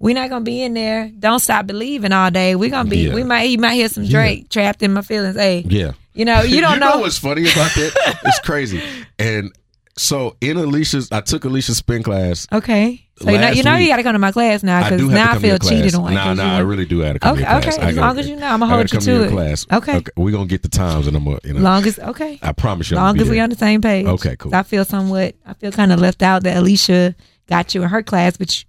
we're 0.00 0.14
not 0.16 0.28
gonna 0.28 0.44
be 0.44 0.60
in 0.62 0.74
there. 0.74 1.08
Don't 1.16 1.38
stop 1.38 1.68
believing 1.68 2.10
all 2.10 2.32
day. 2.32 2.56
We're 2.56 2.70
gonna 2.70 2.88
be. 2.90 3.06
Yeah. 3.06 3.14
We 3.14 3.22
might 3.22 3.44
you 3.50 3.58
might 3.58 3.74
hear 3.74 3.88
some 3.88 4.02
Yeah. 4.02 4.10
Drake 4.10 4.48
trapped 4.48 4.82
in 4.82 4.92
my 4.92 5.02
feelings. 5.02 5.36
Hey, 5.36 5.64
yeah. 5.68 5.92
You 6.14 6.24
know, 6.24 6.42
you 6.42 6.60
don't 6.62 6.80
know. 6.80 6.98
what's 6.98 7.18
funny 7.18 7.42
about 7.42 7.72
that? 7.74 8.18
it's 8.24 8.40
crazy. 8.40 8.80
And 9.18 9.52
so 9.96 10.36
in 10.40 10.56
Alicia's, 10.56 11.10
I 11.12 11.20
took 11.20 11.44
Alicia's 11.44 11.76
spin 11.76 12.02
class. 12.02 12.46
Okay, 12.52 13.06
so 13.20 13.30
you 13.30 13.38
know, 13.38 13.48
you 13.50 13.62
know, 13.62 13.76
you 13.76 13.86
got 13.88 13.96
to 13.96 14.02
come 14.02 14.14
to 14.14 14.18
my 14.18 14.32
class 14.32 14.62
now 14.64 14.82
because 14.88 15.00
now 15.08 15.32
I 15.34 15.38
feel 15.38 15.56
to 15.58 15.68
cheated 15.68 15.94
on. 15.94 16.12
Nah, 16.14 16.34
nah, 16.34 16.44
you 16.44 16.58
I 16.58 16.58
really 16.60 16.84
do 16.84 16.98
have 17.00 17.14
to 17.14 17.18
come 17.20 17.34
Okay, 17.36 17.44
to 17.44 17.50
your 17.52 17.60
class. 17.60 17.76
okay, 17.78 17.86
as 17.86 17.94
gotta- 17.94 18.06
long 18.08 18.18
as 18.18 18.28
you 18.28 18.34
know, 18.36 18.46
I'ma 18.48 18.66
hold 18.66 18.90
gotta 18.90 19.10
you 19.10 19.18
to 19.18 19.24
it. 19.26 19.30
class. 19.30 19.66
Okay. 19.72 20.02
We're 20.16 20.32
gonna 20.32 20.46
get 20.46 20.62
the 20.62 20.68
times 20.68 21.06
and 21.06 21.16
I'm 21.16 21.24
gonna, 21.24 21.38
you 21.44 21.52
know, 21.54 21.60
long 21.60 21.86
as 21.86 21.98
okay, 22.00 22.40
I 22.42 22.50
promise 22.52 22.90
you. 22.90 22.96
I'm 22.96 23.04
long 23.04 23.20
as 23.20 23.28
we 23.28 23.36
there. 23.36 23.44
on 23.44 23.50
the 23.50 23.56
same 23.56 23.80
page. 23.80 24.06
Okay, 24.06 24.34
cool. 24.36 24.52
I 24.54 24.64
feel 24.64 24.84
somewhat. 24.84 25.36
I 25.46 25.54
feel 25.54 25.70
kind 25.70 25.92
of 25.92 26.00
left 26.00 26.22
out 26.22 26.42
that 26.42 26.56
Alicia 26.56 27.14
got 27.48 27.72
you 27.74 27.82
in 27.84 27.88
her 27.88 28.02
class, 28.02 28.36
but 28.36 28.58
you, 28.58 28.64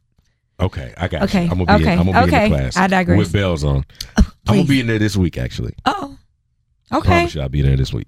Okay, 0.58 0.93
I 0.96 1.08
got 1.10 1.24
Okay, 1.24 1.46
you. 1.46 1.52
I'm 1.52 1.58
gonna 1.66 1.78
be, 1.80 1.84
okay, 1.84 1.93
in, 1.93 2.00
I'm 2.00 2.06
gonna 2.06 2.28
be 2.28 2.34
okay. 2.34 2.46
in 2.46 2.52
the 2.52 2.58
class. 2.60 2.78
I 2.78 2.88
digress. 2.88 3.18
With 3.18 3.34
bells 3.34 3.64
on. 3.66 3.84
Oh, 4.18 4.32
I'm 4.48 4.56
gonna 4.58 4.68
be 4.68 4.80
in 4.80 4.88
there 4.88 5.00
this 5.00 5.18
week, 5.18 5.38
actually. 5.39 5.74
oh, 5.86 6.18
okay. 6.92 7.08
Promise 7.08 7.36
you, 7.36 7.42
I'll 7.42 7.50
be 7.50 7.62
there 7.62 7.78
this 7.78 7.94
week. 7.94 8.08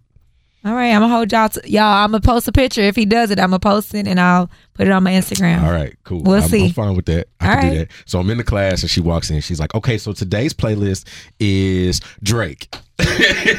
All 0.65 0.73
right, 0.73 0.91
I'm 0.91 1.01
gonna 1.01 1.13
hold 1.13 1.31
y'all. 1.31 1.47
To, 1.47 1.61
y'all, 1.69 1.83
I'm 1.83 2.11
gonna 2.11 2.19
post 2.19 2.47
a 2.47 2.51
picture. 2.51 2.81
If 2.81 2.95
he 2.95 3.05
does 3.05 3.31
it, 3.31 3.39
I'm 3.39 3.51
gonna 3.51 3.59
post 3.59 3.93
it 3.93 4.05
and 4.05 4.19
I'll 4.19 4.49
put 4.73 4.87
it 4.87 4.91
on 4.91 5.01
my 5.03 5.11
Instagram. 5.11 5.63
All 5.63 5.71
right, 5.71 5.95
cool. 6.03 6.23
We'll 6.23 6.43
I'm, 6.43 6.49
see. 6.49 6.65
I'm 6.65 6.71
fine 6.73 6.95
with 6.95 7.05
that. 7.05 7.27
I 7.39 7.49
All 7.49 7.61
can 7.61 7.71
do 7.71 7.79
that. 7.79 7.91
So 8.05 8.19
I'm 8.19 8.29
in 8.29 8.37
the 8.37 8.43
class 8.43 8.81
and 8.81 8.89
she 8.89 8.99
walks 8.99 9.29
in. 9.29 9.39
She's 9.39 9.61
like, 9.61 9.73
"Okay, 9.75 9.97
so 9.97 10.11
today's 10.11 10.53
playlist 10.53 11.07
is 11.39 12.01
Drake." 12.21 12.73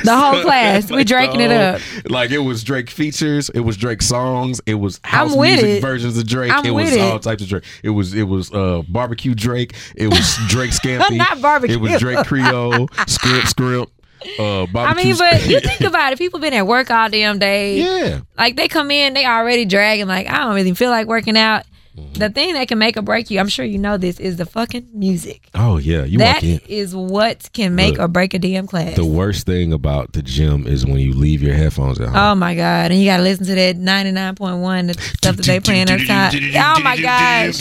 The 0.04 0.16
whole 0.16 0.42
class. 0.42 0.90
We 0.90 1.04
draking 1.04 1.40
it 1.40 1.50
up. 1.50 1.80
Like 2.08 2.30
it 2.30 2.38
was 2.38 2.62
Drake 2.62 2.90
features. 2.90 3.48
It 3.50 3.60
was 3.60 3.76
Drake 3.76 4.02
songs. 4.02 4.60
It 4.66 4.74
was 4.74 5.00
house 5.04 5.34
music 5.36 5.64
it. 5.64 5.80
versions 5.80 6.18
of 6.18 6.26
Drake. 6.26 6.52
I'm 6.52 6.64
it 6.66 6.72
was 6.72 6.90
with 6.90 6.94
it. 6.94 7.00
all 7.00 7.18
types 7.18 7.42
of 7.42 7.48
Drake. 7.48 7.64
It 7.82 7.90
was 7.90 8.14
it 8.14 8.24
was 8.24 8.52
uh 8.52 8.82
barbecue 8.88 9.34
Drake. 9.34 9.74
It 9.96 10.08
was 10.08 10.36
Drake 10.48 10.72
Scampy. 10.72 11.16
Not 11.16 11.40
barbecue. 11.40 11.76
It 11.76 11.80
was 11.80 11.98
Drake 12.00 12.26
Creole. 12.26 12.88
Script 13.06 13.48
script. 13.48 13.92
Uh, 14.38 14.66
I 14.74 14.94
mean, 14.94 15.16
but 15.16 15.46
you 15.48 15.60
think 15.60 15.80
about 15.88 16.12
it. 16.12 16.18
People 16.18 16.40
been 16.40 16.54
at 16.54 16.66
work 16.66 16.90
all 16.90 17.08
damn 17.08 17.38
day. 17.38 17.80
yeah. 17.80 18.20
Like 18.36 18.56
they 18.56 18.68
come 18.68 18.90
in, 18.90 19.14
they 19.14 19.24
already 19.26 19.64
dragging. 19.64 20.06
Like 20.06 20.28
I 20.28 20.38
don't 20.38 20.54
really 20.54 20.74
feel 20.74 20.90
like 20.90 21.06
working 21.06 21.36
out. 21.36 21.64
Mm-hmm. 21.98 22.12
The 22.18 22.30
thing 22.30 22.54
that 22.54 22.68
can 22.68 22.78
make 22.78 22.96
or 22.96 23.02
break 23.02 23.30
you, 23.30 23.40
I'm 23.40 23.48
sure 23.48 23.64
you 23.64 23.78
know 23.78 23.96
this, 23.96 24.20
is 24.20 24.36
the 24.36 24.46
fucking 24.46 24.88
music. 24.92 25.48
Oh 25.54 25.78
yeah. 25.78 26.04
You 26.04 26.18
That 26.18 26.42
is 26.42 26.94
what 26.94 27.50
can 27.52 27.74
make 27.74 27.94
Look, 27.94 28.00
or 28.00 28.08
break 28.08 28.34
a 28.34 28.38
damn 28.38 28.66
class. 28.66 28.96
The 28.96 29.04
worst 29.04 29.46
thing 29.46 29.72
about 29.72 30.12
the 30.12 30.22
gym 30.22 30.66
is 30.66 30.86
when 30.86 30.98
you 30.98 31.12
leave 31.14 31.42
your 31.42 31.54
headphones 31.54 32.00
at 32.00 32.08
home. 32.08 32.16
Oh 32.16 32.34
my 32.34 32.54
god! 32.54 32.90
And 32.90 33.00
you 33.00 33.06
got 33.06 33.18
to 33.18 33.22
listen 33.22 33.46
to 33.46 33.54
that 33.54 33.76
ninety 33.76 34.12
nine 34.12 34.34
point 34.34 34.58
one, 34.58 34.88
the 34.88 34.94
stuff 34.94 35.36
that 35.36 35.46
they 35.46 35.60
playing 35.60 35.90
every 35.90 36.06
time. 36.06 36.32
Oh 36.34 36.80
my 36.82 36.96
gosh! 36.96 37.60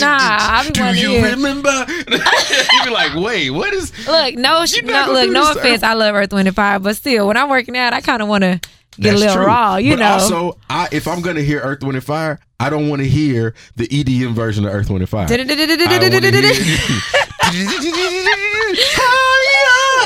Nah, 0.00 0.18
I 0.18 0.64
be 0.66 0.72
Do 0.72 0.80
wanting 0.80 1.02
to 1.02 1.12
you 1.12 1.24
remember? 1.24 1.86
you 1.88 2.84
be 2.84 2.90
like, 2.90 3.14
wait, 3.14 3.50
what 3.50 3.72
is? 3.72 3.92
Look, 4.06 4.34
no, 4.34 4.64
no 4.84 5.12
look, 5.12 5.30
no 5.30 5.52
offense. 5.52 5.82
I 5.82 5.94
love 5.94 6.14
Earth, 6.14 6.32
Wind, 6.32 6.48
and 6.48 6.56
Fire, 6.56 6.78
but 6.78 6.96
still, 6.96 7.26
when 7.26 7.36
I'm 7.36 7.48
working 7.48 7.76
out, 7.76 7.92
I 7.92 8.00
kind 8.00 8.22
of 8.22 8.28
want 8.28 8.42
to 8.42 8.60
get 8.98 9.10
That's 9.10 9.16
a 9.16 9.18
little 9.20 9.36
true. 9.36 9.46
raw. 9.46 9.76
You 9.76 9.92
but 9.92 9.98
know, 10.00 10.12
Also, 10.12 10.58
I, 10.70 10.88
if 10.92 11.06
I'm 11.08 11.20
gonna 11.22 11.42
hear 11.42 11.60
Earth, 11.60 11.82
Wind, 11.82 11.96
and 11.96 12.04
Fire, 12.04 12.38
I 12.58 12.70
don't 12.70 12.88
want 12.88 13.02
to 13.02 13.08
hear 13.08 13.54
the 13.76 13.86
EDM 13.88 14.32
version 14.34 14.64
of 14.66 14.72
Earth, 14.74 14.88
Wind, 14.88 15.02
and 15.02 15.08
Fire. 15.08 15.26
I 15.28 15.36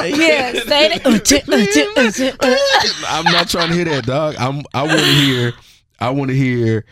wanna 0.01 0.17
hear- 0.17 0.29
yeah, 0.29 0.53
say 0.53 0.99
that. 0.99 1.05
I'm 3.09 3.25
not 3.25 3.49
trying 3.49 3.69
to 3.69 3.75
hear 3.75 3.85
that, 3.87 4.07
dog. 4.07 4.35
I'm. 4.39 4.63
I 4.75 4.83
want 4.83 4.99
to 4.99 5.05
hear. 5.05 5.53
I 5.99 6.11
want 6.11 6.31
to 6.31 6.37
hear 6.37 6.85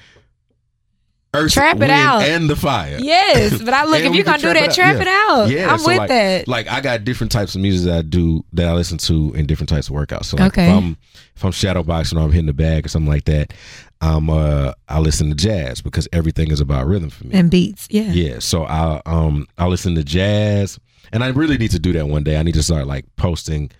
earth, 1.34 1.52
Trap 1.52 1.76
it 1.76 1.80
wind, 1.80 1.92
out. 1.92 2.22
and 2.22 2.48
the 2.48 2.56
fire. 2.56 2.98
Yes, 3.00 3.60
but 3.62 3.74
I 3.74 3.84
look 3.86 4.00
if 4.00 4.14
you're 4.14 4.24
gonna 4.24 4.38
do 4.38 4.52
that, 4.54 4.72
trap 4.74 4.94
yeah. 4.96 5.00
it 5.02 5.08
out. 5.08 5.48
Yeah, 5.50 5.72
I'm 5.72 5.78
so 5.78 5.88
with 5.88 5.98
like, 5.98 6.08
that. 6.08 6.48
Like 6.48 6.68
I 6.68 6.80
got 6.80 7.04
different 7.04 7.30
types 7.32 7.54
of 7.54 7.60
music 7.60 7.86
that 7.86 7.98
I 7.98 8.02
do 8.02 8.44
that 8.54 8.68
I 8.68 8.72
listen 8.74 8.98
to 8.98 9.32
in 9.34 9.46
different 9.46 9.68
types 9.68 9.88
of 9.88 9.94
workouts. 9.94 10.26
So 10.26 10.36
like 10.36 10.52
Okay. 10.52 10.68
if 10.68 10.74
I'm 10.76 10.96
if 11.36 11.44
I'm 11.44 11.52
shadow 11.52 11.82
boxing 11.82 12.18
or 12.18 12.22
I'm 12.22 12.32
hitting 12.32 12.46
the 12.46 12.52
bag 12.54 12.86
or 12.86 12.88
something 12.88 13.10
like 13.10 13.24
that, 13.26 13.52
um 14.00 14.30
uh 14.30 14.72
I 14.88 14.98
listen 15.00 15.28
to 15.28 15.34
jazz 15.34 15.82
because 15.82 16.08
everything 16.12 16.50
is 16.50 16.60
about 16.60 16.86
rhythm 16.86 17.10
for 17.10 17.26
me. 17.26 17.34
and 17.34 17.50
beats, 17.50 17.86
yeah. 17.90 18.10
Yeah, 18.10 18.38
so 18.38 18.64
I 18.64 19.00
um 19.06 19.46
I 19.58 19.66
listen 19.66 19.94
to 19.96 20.04
jazz, 20.04 20.78
and 21.12 21.22
I 21.22 21.28
really 21.28 21.58
need 21.58 21.72
to 21.72 21.78
do 21.78 21.92
that 21.92 22.06
one 22.08 22.24
day. 22.24 22.36
I 22.38 22.42
need 22.42 22.54
to 22.54 22.62
start 22.62 22.86
like 22.86 23.04
posting 23.16 23.70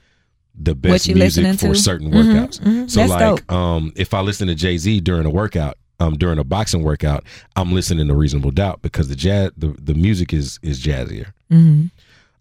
the 0.61 0.75
best 0.75 1.09
music 1.15 1.59
for 1.61 1.73
certain 1.75 2.11
Mhm, 2.11 2.15
workouts. 2.15 2.61
mhm. 2.61 2.91
So 2.91 3.01
That's 3.01 3.11
like 3.11 3.21
dope. 3.21 3.53
um 3.53 3.93
if 3.97 4.13
I 4.13 4.21
listen 4.21 4.49
to 4.49 4.55
Jay 4.55 4.77
Z 4.77 5.01
during 5.01 5.25
a 5.25 5.31
workout, 5.31 5.79
um 6.01 6.17
during 6.17 6.39
a 6.39 6.45
boxing 6.45 6.83
workout, 6.83 7.25
I'm 7.57 7.73
listening 7.73 8.09
to 8.09 8.15
Reasonable 8.15 8.51
Doubt 8.51 8.83
because 8.83 9.09
the 9.09 9.17
jazz 9.17 9.51
the, 9.57 9.69
the 9.81 9.95
music 9.95 10.33
is 10.33 10.59
is 10.63 10.83
jazzier. 10.83 11.33
hmm 11.51 11.87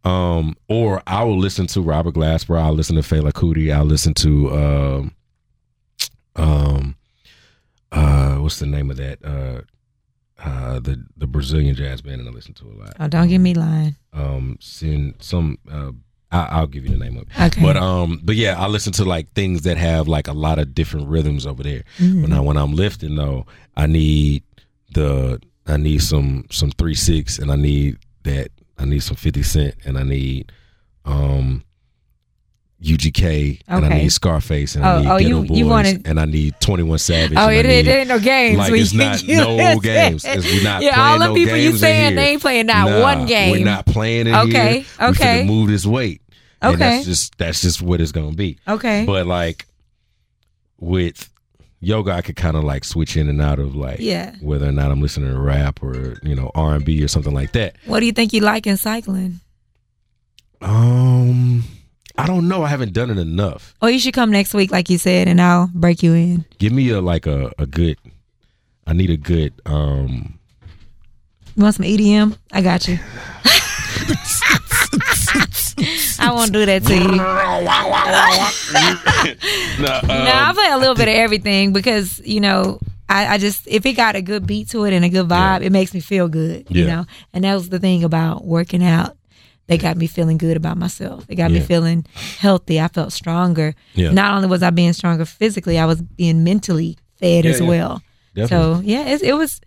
Um 0.03 0.55
or 0.67 1.01
I 1.07 1.23
will 1.23 1.37
listen 1.39 1.67
to 1.67 1.81
Robert 1.81 2.13
Glasper. 2.15 2.59
I'll 2.61 2.73
listen 2.73 2.95
to 2.95 3.01
Fela 3.01 3.31
Kuti. 3.31 3.73
I'll 3.73 3.85
listen 3.85 4.13
to 4.15 4.53
um 4.55 5.11
um 6.35 6.95
uh 7.91 8.35
what's 8.35 8.59
the 8.59 8.65
name 8.65 8.91
of 8.91 8.97
that 8.97 9.23
uh 9.23 9.61
uh 10.39 10.79
the 10.79 11.03
the 11.17 11.25
Brazilian 11.27 11.75
jazz 11.75 12.01
band 12.01 12.19
and 12.21 12.29
I 12.29 12.31
listen 12.31 12.53
to 12.55 12.65
a 12.65 12.75
lot. 12.77 12.93
Oh, 12.99 13.07
don't 13.07 13.27
get 13.27 13.39
me 13.39 13.53
lying. 13.53 13.95
Um, 14.13 14.57
sin 14.59 15.15
some 15.19 15.57
uh, 15.71 15.91
I, 16.32 16.43
I'll 16.51 16.67
give 16.67 16.84
you 16.86 16.91
the 16.91 16.97
name 16.97 17.15
of 17.17 17.23
it. 17.23 17.39
Okay. 17.39 17.61
But 17.61 17.78
um, 17.78 18.19
but 18.23 18.36
yeah, 18.36 18.61
I 18.61 18.67
listen 18.67 18.91
to 18.93 19.05
like 19.05 19.32
things 19.34 19.61
that 19.61 19.78
have 19.78 20.07
like 20.07 20.28
a 20.28 20.34
lot 20.34 20.59
of 20.59 20.73
different 20.75 21.07
rhythms 21.07 21.45
over 21.45 21.63
there. 21.63 21.84
Mhm. 21.99 22.21
But 22.21 22.30
now 22.30 22.43
when 22.43 22.57
I'm 22.57 22.73
lifting 22.75 23.15
though, 23.15 23.45
I 23.75 23.88
need 23.88 24.43
the 24.93 25.41
I 25.65 25.78
need 25.78 26.01
some 26.01 26.45
some 26.51 26.71
three 26.71 26.95
six, 26.95 27.39
and 27.39 27.51
I 27.51 27.55
need 27.55 27.97
that 28.23 28.49
I 28.78 28.86
need 28.86 29.03
some 29.03 29.15
Fifty 29.15 29.43
Cent, 29.43 29.75
and 29.86 29.97
I 29.97 30.03
need 30.03 30.51
um. 31.05 31.63
UGK 32.84 33.61
and 33.67 33.86
I 33.86 33.89
need 33.89 34.09
Scarface 34.11 34.75
and 34.75 34.86
Oh, 34.86 34.88
I 34.88 34.99
need 35.01 35.07
oh, 35.07 35.17
Ghetto 35.17 35.30
you- 35.41 35.47
Boys 35.47 35.57
you 35.57 35.65
wanted- 35.67 36.07
and 36.07 36.19
I 36.19 36.25
need 36.25 36.53
Twenty 36.59 36.84
One 36.84 36.99
Savage. 36.99 37.36
Oh, 37.38 37.47
and 37.49 37.67
I 37.67 37.71
it, 37.71 37.88
it 37.88 37.88
ain't 37.88 38.07
no 38.09 38.19
games. 38.19 38.57
like 38.59 38.71
we 38.71 38.82
it's 38.82 38.93
not 38.93 39.23
no 39.28 39.57
it. 39.59 39.82
games. 39.82 40.23
It's, 40.23 40.45
we're 40.45 40.63
not 40.63 40.84
yeah, 40.84 40.93
playing 40.93 41.09
all 41.13 41.19
the 41.19 41.25
no 41.28 41.34
people 41.34 41.57
you 41.57 41.75
saying 41.78 42.15
they 42.15 42.30
ain't 42.30 42.41
playing 42.41 42.67
not 42.67 42.88
Nah, 42.89 43.01
one 43.01 43.25
game. 43.25 43.51
We're 43.51 43.65
not 43.65 43.86
playing 43.88 44.28
it 44.28 44.36
Okay, 44.36 44.80
here. 44.82 44.86
We 44.99 45.05
okay. 45.07 45.43
finna 45.43 45.47
move 45.47 45.69
this 45.69 45.86
weight. 45.88 46.21
And 46.61 46.75
Okay. 46.75 46.80
that's 46.97 47.05
just 47.05 47.38
that's 47.39 47.61
just 47.61 47.82
what 47.82 47.99
it's 47.99 48.11
gonna 48.11 48.36
be. 48.36 48.59
Okay. 48.67 49.05
But 49.05 49.25
like 49.25 49.65
with 50.80 51.30
yoga, 51.80 52.11
I 52.11 52.21
could 52.21 52.36
kind 52.36 52.55
of 52.57 52.63
like 52.63 52.84
switch 52.84 53.17
in 53.17 53.28
and 53.28 53.41
out 53.41 53.57
of 53.57 53.75
like 53.75 53.99
Yeah. 54.01 54.36
whether 54.41 54.67
or 54.67 54.71
not 54.71 54.91
I'm 54.91 55.01
listening 55.01 55.32
to 55.34 55.39
rap 55.39 55.82
or 55.82 56.17
you 56.21 56.36
know 56.36 56.51
R 56.53 56.75
and 56.75 56.86
B 56.86 57.03
or 57.03 57.07
something 57.07 57.34
like 57.34 57.53
that. 57.53 57.75
what 57.86 58.01
do 58.01 58.05
you 58.05 58.11
think 58.11 58.34
you 58.34 58.41
like 58.41 58.67
in 58.67 58.78
cycling? 58.78 59.39
Um, 60.61 61.63
I 62.18 62.26
don't 62.26 62.47
know. 62.47 62.63
I 62.63 62.68
haven't 62.68 62.93
done 62.93 63.11
it 63.11 63.18
enough. 63.18 63.76
Oh, 63.82 63.88
you 63.88 63.99
should 63.99 64.13
come 64.13 64.32
next 64.32 64.53
week, 64.53 64.72
like 64.72 64.89
you 64.89 64.97
said, 64.97 65.28
and 65.28 65.39
I'll 65.39 65.70
break 65.74 66.01
you 66.01 66.13
in. 66.13 66.45
Give 66.57 66.74
me 66.74 66.89
a 66.89 67.01
like 67.01 67.28
a 67.28 67.51
a 67.57 67.65
good. 67.65 67.97
I 68.86 68.93
need 68.93 69.09
a 69.09 69.18
good 69.18 69.53
um. 69.65 70.39
You 71.55 71.63
want 71.63 71.76
some 71.76 71.86
EDM? 71.86 72.38
I 72.51 72.61
got 72.61 72.88
you. 72.88 72.99
I 76.20 76.32
won't 76.32 76.51
do 76.51 76.65
that 76.65 76.84
to 76.86 76.95
you. 76.95 77.01
no, 79.84 79.99
um, 80.01 80.07
no, 80.07 80.32
I 80.34 80.51
play 80.53 80.72
a 80.72 80.78
little 80.78 80.95
bit 80.95 81.07
of 81.07 81.15
everything 81.15 81.74
because 81.74 82.20
you 82.26 82.41
know 82.41 82.80
I, 83.09 83.36
I 83.36 83.38
just 83.38 83.68
if 83.68 83.86
it 83.86 83.93
got 83.93 84.15
a 84.15 84.22
good 84.22 84.47
beat 84.47 84.70
to 84.70 84.86
it 84.86 84.93
and 84.93 85.05
a 85.05 85.09
good 85.09 85.28
vibe, 85.28 85.63
it 85.63 85.72
makes 85.72 85.93
me 85.93 85.99
feel 85.99 86.28
good. 86.28 86.68
You 86.70 86.86
know, 86.86 87.05
and 87.34 87.43
that 87.43 87.53
was 87.53 87.70
the 87.70 87.80
thing 87.80 88.03
about 88.03 88.45
working 88.45 88.84
out. 88.84 89.16
They 89.68 89.78
got 89.78 89.97
me 89.97 90.07
feeling 90.07 90.38
good 90.38 90.55
about 90.57 90.78
myself. 90.78 91.26
It 91.30 91.36
got 91.36 91.51
me 91.51 91.59
feeling 91.59 92.05
healthy. 92.39 92.80
I 92.80 92.88
felt 92.88 93.11
stronger. 93.11 93.76
Yeah. 93.95 94.11
Not 94.11 94.34
only 94.34 94.47
was 94.47 94.63
I 94.63 94.70
being 94.70 94.93
stronger 94.93 95.26
physically, 95.26 95.78
I 95.78 95.86
was 95.86 96.01
being 96.01 96.43
mentally 96.45 96.97
fed 97.18 97.43
Yeah, 97.45 97.51
as 97.51 97.59
yeah. 97.59 97.68
well. 97.68 98.01
Definitely. 98.34 98.76
So 98.76 98.82
yeah, 98.88 99.07
it, 99.07 99.22
it 99.24 99.34
was 99.34 99.59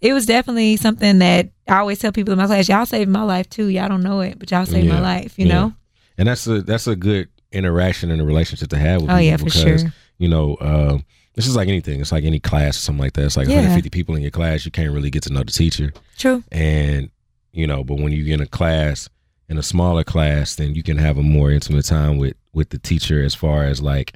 it 0.00 0.12
was 0.12 0.26
definitely 0.26 0.76
something 0.76 1.18
that 1.18 1.50
I 1.66 1.78
always 1.78 1.98
tell 1.98 2.12
people 2.12 2.32
in 2.32 2.38
my 2.38 2.46
class. 2.46 2.68
Y'all 2.68 2.86
saved 2.86 3.10
my 3.10 3.22
life 3.22 3.48
too. 3.50 3.66
Y'all 3.66 3.88
don't 3.88 4.02
know 4.04 4.20
it, 4.20 4.38
but 4.38 4.48
y'all 4.50 4.64
saved 4.64 4.88
my 4.88 5.00
life. 5.00 5.36
You 5.38 5.46
Yeah. 5.46 5.54
know. 5.54 5.72
and 6.18 6.28
that's 6.28 6.46
a 6.46 6.62
that's 6.62 6.86
a 6.86 6.94
good 6.94 7.28
interaction 7.50 8.10
and 8.12 8.20
a 8.20 8.24
relationship 8.24 8.68
to 8.70 8.78
have 8.78 9.00
with 9.02 9.10
Oh, 9.10 9.14
people 9.14 9.24
yeah, 9.24 9.36
for 9.38 9.44
because 9.46 9.80
sure. 9.82 9.92
you 10.18 10.28
know 10.28 10.54
uh, 10.56 10.98
this 11.34 11.46
is 11.48 11.56
like 11.56 11.66
anything 11.66 11.98
it's 12.00 12.12
like 12.12 12.24
any 12.24 12.38
class 12.38 12.76
or 12.76 12.80
something 12.80 13.00
like 13.02 13.14
that 13.14 13.24
it's 13.24 13.36
like 13.38 13.48
Yeah. 13.48 13.54
150 13.56 13.88
people 13.90 14.14
in 14.14 14.20
your 14.22 14.30
class 14.30 14.64
you 14.66 14.70
can't 14.70 14.92
really 14.92 15.08
get 15.10 15.22
to 15.24 15.32
know 15.32 15.42
the 15.42 15.50
teacher 15.50 15.92
True. 16.18 16.44
and 16.52 17.08
you 17.52 17.66
know 17.66 17.82
but 17.84 17.96
when 18.00 18.12
you 18.12 18.22
get 18.24 18.34
in 18.34 18.40
a 18.42 18.46
class 18.46 19.08
in 19.48 19.58
a 19.58 19.62
smaller 19.62 20.04
class 20.04 20.54
then 20.56 20.74
you 20.74 20.82
can 20.82 20.98
have 20.98 21.16
a 21.18 21.22
more 21.22 21.50
intimate 21.50 21.84
time 21.84 22.18
with 22.18 22.34
with 22.52 22.70
the 22.70 22.78
teacher 22.78 23.22
as 23.24 23.34
far 23.34 23.64
as 23.64 23.80
like 23.80 24.12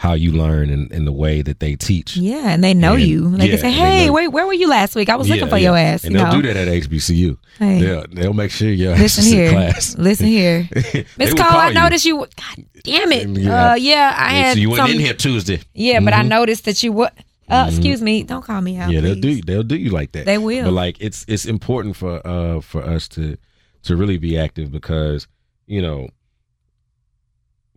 how 0.00 0.12
you 0.12 0.30
learn 0.30 0.68
and, 0.68 0.92
and 0.92 1.06
the 1.06 1.12
way 1.12 1.40
that 1.40 1.58
they 1.58 1.74
teach 1.74 2.18
Yeah, 2.18 2.50
and 2.50 2.62
they 2.62 2.74
know 2.74 2.94
And- 2.94 3.02
you. 3.02 3.20
Like 3.28 3.48
yeah, 3.48 3.56
they 3.56 3.62
say, 3.62 3.68
and 3.68 3.76
they 3.76 4.02
"Hey, 4.04 4.10
wait, 4.10 4.28
where 4.28 4.46
were 4.46 4.52
you 4.52 4.68
last 4.68 4.94
week? 4.94 5.08
I 5.08 5.16
was 5.16 5.26
looking 5.26 5.48
for 5.48 5.56
yeah. 5.56 5.68
your 5.70 5.76
ass." 5.78 6.04
and 6.04 6.12
you 6.12 6.18
they'll 6.18 6.32
know? 6.32 6.42
do 6.42 6.52
that 6.52 6.56
at 6.56 6.68
HBCU 6.68 7.38
Hey, 7.58 7.80
they'll, 7.80 8.04
they'll 8.12 8.34
make 8.34 8.50
sure 8.50 8.68
your 8.68 8.92
ass 8.92 8.98
listen 9.00 9.24
in 9.24 9.32
here, 9.40 9.50
class 9.52 9.96
listen 10.08 10.26
here, 10.26 10.68
Miss 11.16 11.32
Cole. 11.32 11.44
call 11.46 11.58
I 11.60 11.68
you. 11.68 11.74
noticed 11.74 12.04
you. 12.04 12.18
God 12.18 12.64
damn 12.84 13.10
it. 13.12 13.26
Yeah. 13.38 13.70
Uh, 13.70 13.74
yeah, 13.76 14.14
I 14.18 14.32
Yeah, 14.34 14.42
had 14.42 14.54
so 14.54 14.60
you 14.60 14.68
went 14.70 14.82
some. 14.82 14.90
in 14.90 15.00
here 15.00 15.14
Tuesday 15.14 15.60
Yeah, 15.72 16.00
but 16.00 16.12
I 16.12 16.22
Mhm. 16.24 16.28
noticed 16.28 16.64
that 16.66 16.82
you 16.82 16.92
what? 16.92 17.14
Uh, 17.48 17.66
excuse 17.70 18.02
me. 18.02 18.22
Don't 18.22 18.44
call 18.44 18.60
me 18.60 18.76
out. 18.76 18.90
yeah 18.90 19.00
they'll 19.00 19.14
please. 19.14 19.40
do 19.40 19.46
they'll 19.46 19.62
do 19.62 19.76
you 19.76 19.88
like 19.90 20.12
that 20.12 20.26
They 20.26 20.36
will. 20.36 20.64
but 20.64 20.72
like 20.72 20.96
it's 21.00 21.24
it's 21.26 21.46
important 21.46 21.96
for 21.96 22.20
uh 22.26 22.60
for 22.60 22.82
us 22.82 23.08
to 23.16 23.38
to 23.86 23.96
really 23.96 24.18
be 24.18 24.38
active 24.38 24.70
because 24.70 25.26
you 25.66 25.80
know 25.80 26.08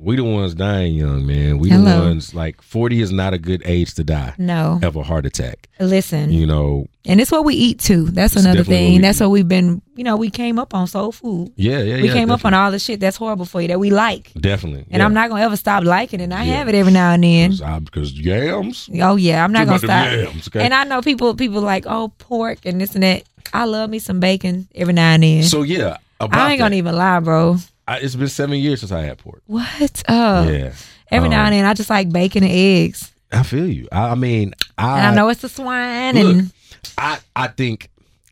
we 0.01 0.15
the 0.15 0.23
ones 0.23 0.53
dying 0.55 0.93
young 0.95 1.25
man 1.27 1.59
we 1.59 1.69
the 1.69 1.77
ones 1.81 2.33
like 2.33 2.61
40 2.61 3.01
is 3.01 3.11
not 3.11 3.33
a 3.33 3.37
good 3.37 3.61
age 3.65 3.93
to 3.95 4.03
die 4.03 4.33
No, 4.37 4.79
of 4.81 4.95
a 4.95 5.03
heart 5.03 5.25
attack 5.25 5.67
listen, 5.79 6.31
you 6.31 6.45
know 6.47 6.87
and 7.05 7.19
it's 7.19 7.31
what 7.31 7.43
we 7.43 7.55
eat 7.55 7.79
too. 7.79 8.05
That's 8.05 8.35
another 8.35 8.57
definitely 8.59 8.75
what 8.75 8.79
thing. 8.89 8.95
we 8.97 9.01
That's 9.01 9.19
eat. 9.19 9.23
what 9.23 9.29
we've 9.31 9.47
been. 9.47 9.81
You 9.95 10.03
know, 10.03 10.15
we 10.17 10.29
came 10.29 10.59
up 10.59 10.73
on 10.75 10.85
soul 10.85 11.11
food. 11.11 11.51
yeah 11.55 11.79
yeah 11.79 11.95
yeah 11.95 12.01
we 12.03 12.07
yeah, 12.07 12.13
came 12.13 12.29
up 12.29 12.45
on 12.45 12.53
all 12.53 12.69
the 12.71 12.77
shit 12.77 12.99
that's 12.99 13.17
horrible 13.17 13.45
for 13.45 13.61
you 13.61 13.67
that 13.69 13.79
we 13.79 13.89
like, 13.89 14.31
definitely 14.33 14.85
and 14.91 15.01
I'm 15.01 15.13
not 15.13 15.29
gonna 15.29 15.41
ever 15.43 15.55
stop 15.57 15.83
liking 15.83 16.19
it. 16.19 16.23
And 16.25 16.33
I 16.33 16.43
Yeah. 16.43 16.57
have 16.57 16.67
it 16.69 16.75
every 16.75 16.91
now 16.93 17.11
and 17.13 17.23
then. 17.23 17.51
because 17.83 18.11
yams 18.13 18.89
Oh 19.01 19.15
yeah, 19.15 19.43
I'm 19.43 19.51
not 19.51 19.65
gonna 19.65 19.79
stop. 19.79 20.11
yams, 20.11 20.47
okay? 20.49 20.63
And 20.63 20.73
I 20.73 20.83
know 20.83 21.01
people 21.01 21.33
people 21.35 21.61
like 21.61 21.85
oh 21.87 22.11
pork 22.19 22.59
and 22.65 22.79
this 22.79 22.93
and 22.93 23.03
that. 23.03 23.23
I 23.53 23.65
love 23.65 23.89
me 23.89 23.97
some 23.99 24.19
bacon 24.19 24.67
every 24.75 24.93
now 24.93 25.13
and 25.13 25.23
then. 25.23 25.43
so 25.43 25.63
yeah 25.63 25.97
I 26.21 26.51
ain't 26.51 26.59
gonna 26.59 26.75
even 26.75 26.95
lie, 26.95 27.19
bro. 27.21 27.57
I, 27.89 27.97
it's 27.97 28.15
been 28.15 28.27
seven 28.27 28.59
years 28.59 28.79
since 28.81 28.91
I 28.91 29.01
had 29.01 29.17
pork 29.17 29.41
What? 29.47 30.03
Oh, 30.07 30.49
yeah 30.49 30.73
every 31.11 31.29
now 31.29 31.41
Um, 31.41 31.47
and 31.47 31.55
then 31.55 31.65
I 31.65 31.73
just 31.73 31.89
like 31.89 32.11
bacon 32.11 32.43
and 32.43 32.51
eggs. 32.51 33.11
I 33.31 33.43
feel 33.43 33.67
you 33.67 33.87
I, 33.91 34.11
I 34.11 34.15
mean 34.15 34.53
I 34.77 34.99
And 34.99 35.07
I 35.07 35.15
know 35.15 35.29
it's 35.29 35.41
the 35.41 35.49
swine 35.49 36.15
Look, 36.15 36.35
and 36.35 36.53
I 36.97 37.19
I 37.35 37.47
think 37.47 37.89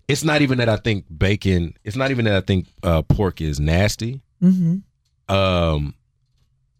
it's 0.07 0.23
not 0.23 0.41
even 0.41 0.59
that 0.59 0.69
I 0.69 0.77
think 0.77 1.05
bacon. 1.15 1.73
It's 1.83 1.97
not 1.97 2.11
even 2.11 2.25
that 2.25 2.35
I 2.35 2.41
think 2.41 2.67
uh, 2.81 3.01
pork 3.01 3.41
is 3.41 3.59
nasty. 3.59 4.21
Mhm. 4.41 4.83
Um, 5.27 5.95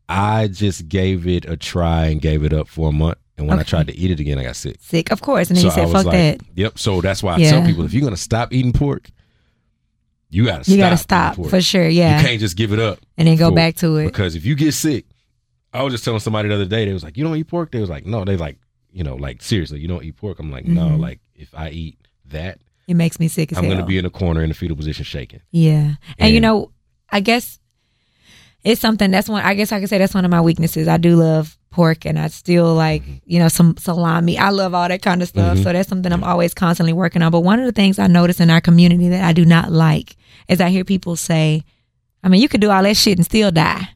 I 0.07 0.47
just 0.47 0.88
gave 0.88 1.28
it 1.28 1.45
a 1.45 1.57
try 1.57 2.05
and 2.05 2.21
gave 2.21 2.43
it 2.45 2.53
up 2.53 2.69
for 2.69 2.88
a 2.89 2.91
month, 2.93 3.17
and 3.38 3.47
when 3.47 3.59
I 3.59 3.63
tried 3.63 3.88
to 3.88 3.95
eat 3.97 4.11
it 4.11 4.21
again, 4.21 4.38
I 4.39 4.43
got 4.43 4.55
sick. 4.55 4.78
sick, 4.80 5.11
of 5.11 5.21
course. 5.21 5.49
And 5.49 5.57
then 5.57 5.63
so 5.63 5.67
you 5.67 5.73
said, 5.73 5.91
"Fuck 5.91 6.05
like, 6.05 6.39
that." 6.39 6.47
Yep. 6.55 6.80
So 6.80 7.01
that's 7.01 7.21
why 7.21 7.36
I 7.36 7.43
tell 7.43 7.65
people 7.65 7.84
if 7.84 7.93
you're 7.93 8.03
gonna 8.03 8.15
stop 8.15 8.53
eating 8.53 8.71
pork, 8.71 9.09
you 10.30 10.45
gotta 10.45 10.69
You 10.69 10.78
stop 10.78 10.80
gotta 10.80 10.97
stop 10.97 11.49
for 11.49 11.61
sure. 11.61 11.88
Yeah, 11.88 12.19
You 12.19 12.25
can't 12.28 12.39
just 12.39 12.57
give 12.57 12.73
it 12.73 12.80
up 12.80 12.99
and 13.17 13.28
then 13.28 13.38
go 13.38 13.51
back 13.51 13.75
to 13.78 13.97
it. 13.97 14.05
because 14.05 14.36
if 14.36 14.45
you 14.45 14.55
get 14.55 14.73
sick, 14.73 15.05
I 15.73 15.84
was 15.84 15.93
just 15.93 16.03
telling 16.03 16.19
somebody 16.19 16.49
the 16.49 16.55
other 16.55 16.65
day. 16.65 16.86
They 16.86 16.93
was 16.93 17.03
like, 17.03 17.17
"You 17.17 17.23
don't 17.23 17.36
eat 17.38 17.47
pork." 17.47 17.71
They 17.71 17.80
was 17.80 17.89
like, 17.89 18.05
"No." 18.05 18.25
They 18.25 18.36
like, 18.38 18.57
you 18.91 19.03
know, 19.03 19.15
like 19.15 19.41
seriously, 19.41 19.80
you 19.80 19.88
don't 19.88 20.03
eat 20.03 20.15
pork. 20.17 20.39
I'm 20.39 20.51
like, 20.51 20.65
no. 20.65 20.88
Mhm. 20.89 20.99
Like 20.99 21.19
if 21.36 21.53
I 21.53 21.69
eat 21.69 21.97
that, 22.30 22.59
It 22.88 22.95
makes 22.95 23.19
me 23.19 23.28
sick 23.28 23.51
as 23.51 23.57
I'm 23.57 23.65
hell. 23.65 23.73
gonna 23.75 23.86
be 23.86 23.97
in 23.97 24.05
a 24.05 24.09
corner 24.09 24.41
in 24.43 24.49
a 24.51 24.53
fetal 24.53 24.75
position 24.78 25.05
shaking. 25.05 25.41
Yeah. 25.51 25.95
And, 26.17 26.34
you 26.34 26.41
know, 26.41 26.71
I 27.09 27.19
guess 27.19 27.59
it's 28.63 28.82
something 28.82 29.11
that's 29.11 29.30
one 29.30 29.43
I 29.43 29.53
guess 29.53 29.71
I 29.71 29.80
could 29.80 29.88
say 29.89 29.97
that's 29.97 30.13
one 30.13 30.25
of 30.25 30.32
my 30.32 30.41
weaknesses. 30.41 30.88
I 30.88 30.97
do 30.97 31.15
love 31.15 31.57
pork 31.69 32.05
and 32.05 32.17
I 32.17 32.28
still 32.30 32.73
like, 32.73 33.03
you 33.25 33.38
know, 33.39 33.47
some 33.49 33.78
salami. 33.78 34.38
I 34.38 34.49
love 34.49 34.73
all 34.73 34.88
that 34.88 35.01
kind 35.03 35.21
of 35.21 35.28
stuff. 35.28 35.57
Mhm. 35.59 35.63
So 35.63 35.73
that's 35.73 35.88
something 35.88 36.11
I'm 36.11 36.23
always 36.23 36.53
constantly 36.53 36.91
working 36.93 37.21
on. 37.21 37.32
But 37.32 37.41
one 37.41 37.59
of 37.59 37.65
the 37.65 37.71
things 37.71 37.99
I 37.99 38.07
notice 38.07 38.39
in 38.39 38.49
our 38.49 38.61
community 38.61 39.09
that 39.09 39.23
I 39.23 39.32
do 39.32 39.45
not 39.45 39.71
like 39.71 40.15
is 40.48 40.62
I 40.62 40.70
hear 40.70 40.84
people 40.84 41.16
say, 41.16 41.64
I 42.24 42.30
mean, 42.30 42.41
you 42.41 42.50
could 42.50 42.62
do 42.62 42.70
all 42.72 42.84
that 42.84 42.98
shit 42.98 43.18
and 43.18 43.26
still 43.26 43.52
die. 43.52 43.89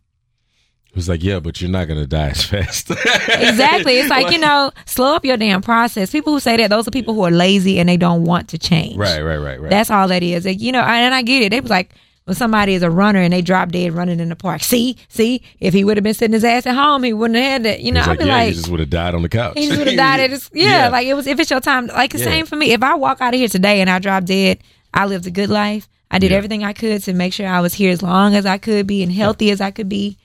It 0.90 0.96
was 0.96 1.08
like, 1.08 1.24
yeah, 1.24 1.40
but 1.40 1.62
you're 1.62 1.70
not 1.72 1.88
gonna 1.88 2.06
die 2.06 2.30
as 2.30 2.44
fast. 2.44 2.90
Exactly. 3.30 3.98
It's 4.00 4.10
like, 4.10 4.30
you 4.32 4.38
know, 4.38 4.72
slow 4.86 5.16
up 5.16 5.24
your 5.24 5.38
damn 5.38 5.62
process. 5.62 6.12
People 6.12 6.34
who 6.34 6.40
say 6.42 6.58
that, 6.58 6.70
those 6.70 6.86
are 6.88 6.92
people 6.92 7.14
who 7.14 7.22
are 7.24 7.32
lazy 7.32 7.80
and 7.80 7.88
they 7.88 7.96
don't 7.98 8.24
want 8.26 8.50
to 8.50 8.58
change. 8.58 8.98
right, 8.98 9.22
right, 9.22 9.38
right, 9.38 9.62
right. 9.62 9.70
That's 9.70 9.90
all 9.90 10.08
that 10.10 10.22
is. 10.22 10.46
Like, 10.46 10.60
you 10.60 10.72
know, 10.74 10.82
and 10.82 11.16
I 11.16 11.22
get 11.22 11.44
it. 11.44 11.50
They 11.52 11.62
was 11.62 11.70
like, 11.72 11.92
when 12.26 12.36
somebody 12.36 12.74
is 12.76 12.84
a 12.84 12.90
runner 12.90 13.20
and 13.20 13.32
they 13.34 13.42
drop 13.42 13.70
dead 13.72 13.94
running 13.94 14.20
in 14.20 14.30
the 14.30 14.36
park. 14.36 14.62
See, 14.64 14.98
see, 15.08 15.42
if 15.60 15.74
he 15.74 15.84
would 15.84 15.98
have 15.98 16.04
been 16.04 16.14
sitting 16.14 16.34
his 16.34 16.44
ass 16.44 16.68
at 16.68 16.76
home, 16.76 17.04
he 17.04 17.14
wouldn't 17.14 17.36
have 17.38 17.52
had 17.52 17.64
that. 17.64 17.80
You 17.82 17.92
know, 17.94 18.02
I'd 18.02 18.08
like, 18.08 18.20
be 18.20 18.26
yeah, 18.26 18.34
like, 18.36 18.48
he 18.50 18.54
just 18.54 18.68
would 18.70 18.80
have 18.80 18.90
died 18.92 19.16
on 19.16 19.22
the 19.24 19.30
couch. 19.30 19.58
he 19.58 19.70
would 19.70 19.88
have 19.88 19.96
died 19.98 20.20
at 20.20 20.30
his 20.30 20.50
yeah, 20.54 20.90
Like 20.90 21.08
it 21.08 21.14
was 21.16 21.26
if 21.26 21.40
it's 21.40 21.50
your 21.50 21.62
time. 21.62 21.88
Like 21.88 22.12
the 22.12 22.20
Yeah. 22.20 22.26
same 22.26 22.46
for 22.46 22.58
me. 22.58 22.74
If 22.74 22.84
I 22.84 22.96
walk 22.96 23.22
out 23.22 23.34
of 23.34 23.40
here 23.40 23.48
today 23.50 23.82
and 23.82 23.90
I 23.90 23.98
drop 24.00 24.26
dead, 24.26 24.60
I 24.94 25.06
lived 25.06 25.26
a 25.26 25.32
good 25.32 25.50
life. 25.50 25.88
I 26.12 26.20
did 26.20 26.32
Yeah. 26.32 26.38
everything 26.38 26.64
I 26.64 26.74
could 26.74 27.02
to 27.04 27.14
make 27.14 27.34
sure 27.34 27.48
I 27.48 27.62
was 27.62 27.74
here 27.74 27.92
as 27.92 28.04
long 28.04 28.36
as 28.36 28.46
I 28.46 28.58
could 28.58 28.86
be 28.86 29.02
and 29.02 29.12
healthy 29.12 29.50
as 29.50 29.62
I 29.62 29.72
could 29.72 29.88
be. 29.90 30.18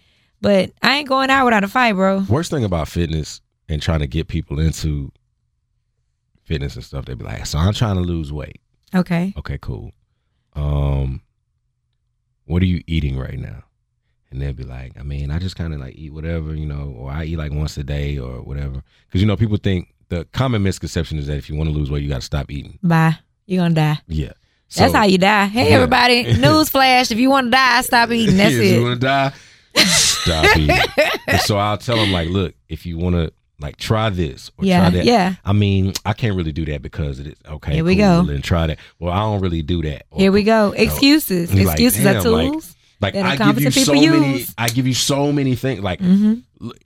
But 0.42 0.72
I 0.82 0.96
ain't 0.98 1.08
going 1.08 1.30
out 1.30 1.44
without 1.44 1.64
a 1.64 1.68
fight, 1.68 1.94
bro. 1.94 2.26
Worst 2.28 2.50
thing 2.50 2.64
about 2.64 2.88
fitness 2.88 3.40
and 3.68 3.80
trying 3.80 4.00
to 4.00 4.06
get 4.06 4.28
people 4.28 4.58
into 4.60 5.12
fitness 6.44 6.74
and 6.76 6.84
stuff, 6.84 7.04
they'd 7.06 7.16
be 7.18 7.24
like, 7.24 7.46
"So 7.46 7.58
I'm 7.58 7.72
trying 7.72 7.96
to 7.96 8.02
lose 8.02 8.32
weight." 8.32 8.60
Okay. 8.94 9.32
Okay, 9.36 9.58
cool. 9.60 9.92
Um, 10.54 11.22
what 12.44 12.62
are 12.62 12.66
you 12.66 12.82
eating 12.86 13.18
right 13.18 13.38
now? 13.38 13.64
And 14.30 14.40
they'll 14.42 14.52
be 14.52 14.64
like, 14.64 14.98
I 14.98 15.02
mean, 15.02 15.30
I 15.30 15.38
just 15.38 15.56
kind 15.56 15.72
of 15.72 15.80
like 15.80 15.94
eat 15.96 16.12
whatever, 16.12 16.54
you 16.54 16.66
know, 16.66 16.94
or 16.98 17.10
I 17.10 17.24
eat 17.24 17.36
like 17.36 17.52
once 17.52 17.76
a 17.78 17.84
day 17.84 18.18
or 18.18 18.42
whatever. 18.42 18.82
Because 19.06 19.20
you 19.20 19.26
know, 19.26 19.36
people 19.36 19.56
think 19.56 19.94
the 20.08 20.24
common 20.32 20.62
misconception 20.62 21.18
is 21.18 21.26
that 21.28 21.36
if 21.36 21.48
you 21.48 21.56
want 21.56 21.68
to 21.70 21.74
lose 21.74 21.90
weight, 21.90 22.02
you 22.02 22.08
got 22.08 22.16
to 22.16 22.26
stop 22.26 22.50
eating. 22.50 22.78
Bye. 22.82 23.18
You're 23.46 23.62
gonna 23.62 23.74
die. 23.74 23.98
Yeah, 24.08 24.32
That's 24.74 24.92
how 24.94 25.04
you 25.04 25.18
die. 25.18 25.46
Hey 25.46 25.70
Yeah. 25.70 25.76
everybody, 25.76 26.22
news 26.38 26.68
flash. 26.68 27.10
If 27.10 27.18
you 27.18 27.30
want 27.30 27.46
to 27.48 27.50
die, 27.52 27.80
stop 27.82 28.10
eating. 28.10 28.36
That's 28.36 28.54
Yeah, 28.54 28.60
if 28.62 28.72
you 28.72 28.80
it. 28.80 28.82
want 28.88 29.00
to 29.00 29.06
die, 29.06 29.32
stop 29.84 30.56
eating. 30.56 30.76
and 31.26 31.40
so 31.40 31.56
I'll 31.58 31.78
tell 31.78 31.96
them 31.96 32.12
like, 32.12 32.28
look, 32.28 32.54
if 32.68 32.84
you 32.86 32.98
want 32.98 33.14
to 33.16 33.32
like 33.60 33.76
try 33.78 34.10
this 34.10 34.50
or 34.58 34.64
Yeah, 34.64 34.80
try 34.80 34.90
that. 34.90 35.04
yeah. 35.06 35.34
I 35.44 35.52
mean, 35.52 35.94
I 36.04 36.12
can't 36.12 36.36
really 36.36 36.52
do 36.52 36.64
that 36.66 36.82
because 36.82 37.18
it 37.20 37.28
is 37.28 37.34
okay. 37.48 37.74
Here 37.74 37.84
we 37.84 37.94
cool, 37.96 38.24
go. 38.24 38.32
And 38.32 38.44
try 38.44 38.66
that. 38.66 38.78
Well, 38.98 39.12
I 39.12 39.20
don't 39.20 39.40
really 39.40 39.62
do 39.62 39.82
that. 39.82 40.04
Or- 40.10 40.20
Here 40.20 40.32
we 40.32 40.42
go. 40.42 40.72
Excuses. 40.72 41.54
You're 41.54 41.64
like, 41.66 41.74
Excuses 41.80 42.04
are 42.06 42.22
damn, 42.22 42.32
like- 42.32 42.52
tools. 42.52 42.72
Like 42.98 43.14
I 43.14 43.36
give 43.36 43.60
you 43.60 43.70
so 43.70 43.92
people 43.92 44.20
many. 44.20 44.44
I 44.56 44.68
give 44.68 44.86
you 44.86 44.94
so 44.94 45.30
many 45.30 45.54
things. 45.54 45.80
Like 45.82 46.00
hmm 46.00 46.34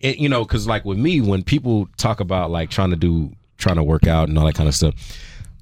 it- 0.00 0.18
you 0.18 0.28
know, 0.28 0.44
because 0.44 0.66
like 0.66 0.84
with 0.84 0.98
me, 0.98 1.20
when 1.20 1.42
people 1.44 1.88
talk 1.96 2.18
about 2.20 2.50
like 2.50 2.68
trying 2.70 2.90
to 2.90 2.96
do, 2.96 3.32
trying 3.58 3.76
to 3.76 3.84
work 3.84 4.06
out 4.08 4.28
and 4.28 4.36
all 4.38 4.44
that 4.46 4.56
kind 4.56 4.68
of 4.68 4.74
stuff, 4.74 4.94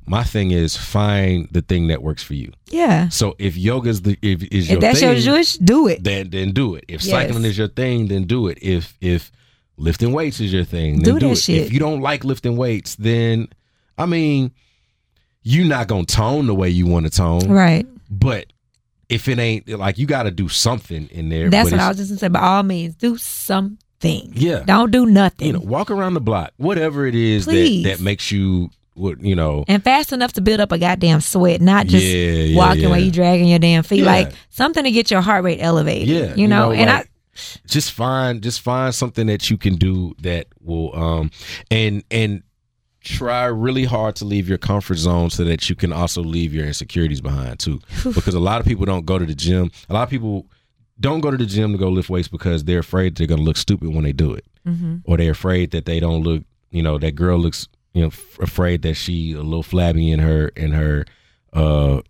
my 0.08 0.24
thing 0.24 0.50
is 0.50 0.76
find 0.76 1.48
the 1.50 1.62
thing 1.62 1.88
that 1.88 2.02
works 2.02 2.22
for 2.22 2.34
you. 2.34 2.52
Yeah. 2.70 3.08
So 3.08 3.34
if 3.38 3.56
yoga's 3.56 4.02
the 4.02 4.16
if 4.22 4.42
is 4.44 4.68
your 4.68 4.78
If 4.78 4.80
that's 4.82 5.00
thing, 5.00 5.12
your 5.12 5.20
Jewish, 5.20 5.54
do 5.54 5.86
it. 5.88 6.02
then 6.04 6.30
then 6.30 6.52
do 6.52 6.74
it. 6.74 6.84
If 6.88 7.04
Yes. 7.04 7.10
cycling 7.10 7.44
is 7.44 7.56
your 7.58 7.68
thing, 7.68 8.08
then 8.08 8.24
do 8.24 8.48
it. 8.48 8.58
If 8.62 8.96
if 9.00 9.30
lifting 9.76 10.12
weights 10.12 10.40
is 10.40 10.52
your 10.52 10.64
thing, 10.64 10.96
then 11.02 11.14
Do 11.14 11.20
do, 11.20 11.26
that 11.28 11.32
it. 11.32 11.36
shit. 11.42 11.62
If 11.66 11.72
you 11.72 11.78
don't 11.78 12.00
like 12.00 12.24
lifting 12.24 12.56
weights, 12.56 12.96
then 12.96 13.48
I 13.96 14.06
mean, 14.06 14.52
you're 15.42 15.66
not 15.66 15.88
gonna 15.88 16.04
tone 16.04 16.46
the 16.46 16.54
way 16.54 16.68
you 16.70 16.86
want 16.86 17.06
to 17.06 17.10
tone. 17.10 17.48
Right. 17.48 17.86
But 18.10 18.46
if 19.08 19.28
it 19.28 19.38
ain't 19.38 19.68
like 19.68 19.98
you 19.98 20.06
got 20.06 20.24
to 20.24 20.30
do 20.30 20.48
something 20.48 21.08
in 21.08 21.28
there. 21.30 21.48
That's 21.48 21.70
what 21.70 21.80
I 21.80 21.88
was 21.88 21.96
just 21.96 22.10
gonna 22.10 22.18
say. 22.18 22.28
By 22.28 22.40
all 22.40 22.62
means, 22.62 22.94
do 22.94 23.16
something. 23.16 24.32
Yeah. 24.34 24.62
Don't 24.66 24.90
do 24.90 25.06
nothing. 25.06 25.46
You 25.46 25.52
know, 25.54 25.60
walk 25.60 25.90
around 25.90 26.14
the 26.14 26.20
block, 26.20 26.52
whatever 26.58 27.06
it 27.06 27.14
is 27.14 27.46
that 27.46 27.80
that 27.84 28.00
makes 28.00 28.30
you 28.30 28.70
what 28.98 29.20
you 29.22 29.34
know. 29.36 29.64
and 29.68 29.82
fast 29.82 30.12
enough 30.12 30.32
to 30.34 30.40
build 30.40 30.60
up 30.60 30.72
a 30.72 30.78
goddamn 30.78 31.20
sweat, 31.20 31.60
not 31.60 31.86
just 31.86 32.04
Yeah, 32.04 32.12
yeah, 32.32 32.56
walking 32.56 32.82
yeah. 32.82 32.88
while 32.90 33.00
you 33.00 33.10
dragging 33.10 33.48
your 33.48 33.58
damn 33.58 33.82
feet. 33.82 34.02
Like 34.04 34.32
something 34.50 34.84
to 34.84 34.90
get 34.90 35.10
your 35.10 35.20
heart 35.20 35.44
rate 35.44 35.58
elevated. 35.60 36.08
Yeah, 36.08 36.34
You 36.34 36.48
know, 36.48 36.70
and 36.72 36.86
like, 36.90 37.06
I 37.06 37.08
just 37.66 37.92
find 37.92 38.42
just 38.42 38.60
find 38.60 38.92
something 38.94 39.28
that 39.28 39.48
you 39.48 39.56
can 39.56 39.76
do 39.76 40.14
that 40.22 40.48
will 40.60 40.94
um 40.96 41.30
and 41.70 42.02
and 42.10 42.42
try 43.04 43.44
really 43.44 43.84
hard 43.84 44.16
to 44.16 44.24
leave 44.24 44.48
your 44.48 44.58
comfort 44.58 44.96
zone 44.96 45.30
so 45.30 45.44
that 45.44 45.70
you 45.70 45.76
can 45.76 45.92
also 45.92 46.20
leave 46.22 46.52
your 46.52 46.66
insecurities 46.66 47.20
behind 47.20 47.58
too 47.60 47.80
because 48.12 48.34
a 48.34 48.40
lot 48.40 48.60
of 48.60 48.66
people 48.66 48.84
don't 48.84 49.06
go 49.06 49.18
to 49.18 49.24
the 49.24 49.34
gym 49.36 49.70
a 49.88 49.94
lot 49.94 50.02
of 50.02 50.10
people 50.10 50.46
don't 50.98 51.20
go 51.20 51.30
to 51.30 51.36
the 51.36 51.46
gym 51.46 51.70
to 51.72 51.78
go 51.78 51.88
lift 51.88 52.10
weights 52.10 52.26
because 52.26 52.64
they're 52.64 52.80
afraid 52.80 53.14
they're 53.14 53.28
going 53.28 53.38
to 53.38 53.44
look 53.44 53.56
stupid 53.56 53.94
when 53.94 54.02
they 54.04 54.12
do 54.12 54.32
it 54.34 54.44
Mhm. 54.66 55.02
or 55.04 55.16
they're 55.16 55.30
afraid 55.30 55.70
that 55.70 55.86
they 55.86 56.00
don't 56.00 56.22
look 56.24 56.42
you 56.70 56.82
know 56.82 56.98
that 56.98 57.12
girl 57.14 57.38
looks 57.38 57.68
you 57.98 58.04
know 58.04 58.08
f- 58.08 58.38
afraid 58.40 58.82
that 58.82 58.94
she 58.94 59.32
a 59.32 59.42
little 59.42 59.62
flabby 59.64 60.10
in 60.12 60.20
her 60.20 60.48
in 60.56 60.70
her 60.72 61.04
uh 61.52 62.00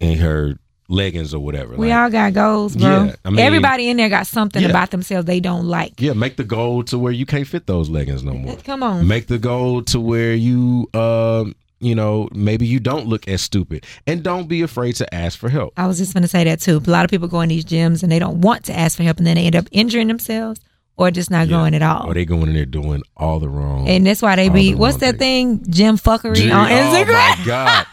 in 0.00 0.18
her 0.18 0.58
leggings 0.88 1.32
or 1.34 1.40
whatever 1.40 1.74
we 1.76 1.88
Like, 1.88 1.96
all 1.98 2.10
got 2.10 2.34
goals, 2.34 2.76
bro. 2.76 3.04
Yeah, 3.06 3.14
I 3.24 3.30
mean- 3.30 3.38
Everybody 3.40 3.88
in 3.88 3.96
there 3.96 4.10
got 4.10 4.26
something 4.26 4.62
Yeah. 4.62 4.68
about 4.68 4.90
themselves 4.90 5.24
they 5.26 5.40
don't 5.40 5.66
like. 5.66 5.98
Yeah, 5.98 6.12
make 6.12 6.36
the 6.36 6.44
goal 6.44 6.82
to 6.84 6.98
where 6.98 7.10
you 7.12 7.24
can't 7.24 7.46
fit 7.46 7.66
those 7.66 7.88
leggings 7.88 8.22
no 8.22 8.34
more. 8.34 8.56
Come 8.56 8.82
on. 8.82 9.08
Make 9.08 9.26
the 9.28 9.38
goal 9.38 9.80
to 9.84 9.98
where 9.98 10.34
you, 10.34 10.88
um, 10.92 11.54
you 11.80 11.94
know, 11.94 12.28
maybe 12.34 12.66
you 12.66 12.80
don't 12.80 13.06
look 13.06 13.26
as 13.28 13.40
stupid, 13.40 13.86
and 14.06 14.22
don't 14.22 14.46
be 14.46 14.60
afraid 14.60 14.92
to 14.96 15.14
ask 15.14 15.38
for 15.38 15.48
help. 15.48 15.72
I 15.78 15.86
was 15.86 15.96
just 15.98 16.12
gonna 16.12 16.28
say 16.28 16.44
that 16.44 16.60
too. 16.60 16.82
A 16.86 16.90
lot 16.90 17.04
of 17.06 17.10
people 17.10 17.28
go 17.28 17.40
in 17.40 17.48
these 17.48 17.64
gyms 17.64 18.02
and 18.02 18.12
they 18.12 18.18
don't 18.18 18.42
want 18.42 18.64
to 18.66 18.78
ask 18.78 18.96
for 18.98 19.04
help, 19.04 19.16
and 19.18 19.26
then 19.26 19.36
they 19.36 19.46
end 19.46 19.56
up 19.56 19.66
injuring 19.72 20.08
themselves 20.08 20.60
or 20.96 21.10
just 21.10 21.30
not 21.30 21.48
Yeah. 21.48 21.56
going 21.58 21.74
at 21.74 21.82
all. 21.82 22.06
Or 22.08 22.14
they 22.14 22.24
going 22.24 22.48
in 22.48 22.54
there 22.54 22.64
doing 22.66 23.02
all 23.16 23.40
the 23.40 23.48
wrong. 23.48 23.88
and 23.88 24.06
that's 24.06 24.22
why 24.22 24.36
they 24.36 24.48
be 24.48 24.72
the 24.72 24.78
what's 24.78 24.98
that 24.98 25.18
thing? 25.18 25.64
Gym 25.68 25.96
fuckery 25.98 26.36
Gee, 26.36 26.50
on 26.50 26.68
Instagram. 26.68 27.34
Oh 27.34 27.36
my 27.38 27.44
god, 27.44 27.86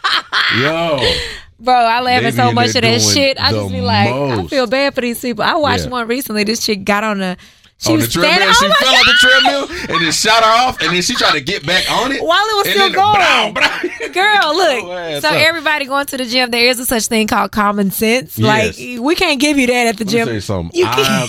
yo, 0.60 1.12
Bro, 1.60 1.74
I 1.74 2.00
laugh 2.00 2.20
They 2.22 2.26
at 2.28 2.30
be 2.32 2.36
so 2.36 2.52
much 2.52 2.74
of 2.74 2.82
that 2.82 3.00
shit. 3.00 3.40
I 3.40 3.52
just 3.52 3.70
be 3.70 3.80
like, 3.80 4.08
I 4.08 4.44
feel 4.48 4.66
bad 4.66 4.94
for 4.96 5.00
these 5.00 5.20
people. 5.20 5.44
I 5.44 5.54
watched 5.54 5.84
Yeah. 5.84 5.90
one 5.90 6.08
recently. 6.08 6.42
This 6.44 6.64
chick 6.64 6.82
got 6.84 7.04
on 7.04 7.18
the 7.18 7.36
she 7.78 7.92
on 7.92 7.98
the 7.98 8.04
was 8.04 8.12
standing 8.12 8.30
treadmill, 8.32 8.54
she 8.54 8.66
oh 8.66 8.68
my 8.68 8.74
fell 8.74 8.92
God. 8.92 8.98
off 9.00 9.06
the 9.06 9.28
treadmill 9.68 9.94
and 9.96 10.04
then 10.04 10.12
shot 10.12 10.42
her 10.44 10.50
off, 10.66 10.80
and 10.82 10.94
then 10.94 11.02
she 11.02 11.14
tried 11.14 11.32
to 11.32 11.40
get 11.40 11.64
back 11.66 11.88
on 11.90 12.10
it 12.12 12.22
while 12.22 12.44
it 12.46 12.56
was 12.56 12.68
still 12.70 12.92
going. 12.92 13.54
Girl, 14.12 14.56
look. 14.56 14.84
Oh, 14.92 15.20
so 15.20 15.28
up. 15.28 15.34
everybody 15.34 15.84
going 15.86 16.06
to 16.06 16.16
the 16.16 16.24
gym, 16.26 16.50
there 16.50 16.66
is 16.68 16.78
a 16.80 16.86
such 16.86 17.06
thing 17.06 17.26
called 17.28 17.50
common 17.52 17.90
sense. 17.92 18.38
Like 18.38 18.74
we 19.00 19.14
can't 19.14 19.40
give 19.40 19.56
you 19.58 19.66
that 19.68 19.86
at 19.88 19.96
the 19.98 20.04
Let 20.04 20.10
gym. 20.10 20.34
you 20.34 20.40
something. 20.40 20.76
You 20.78 20.86
I- 20.86 21.28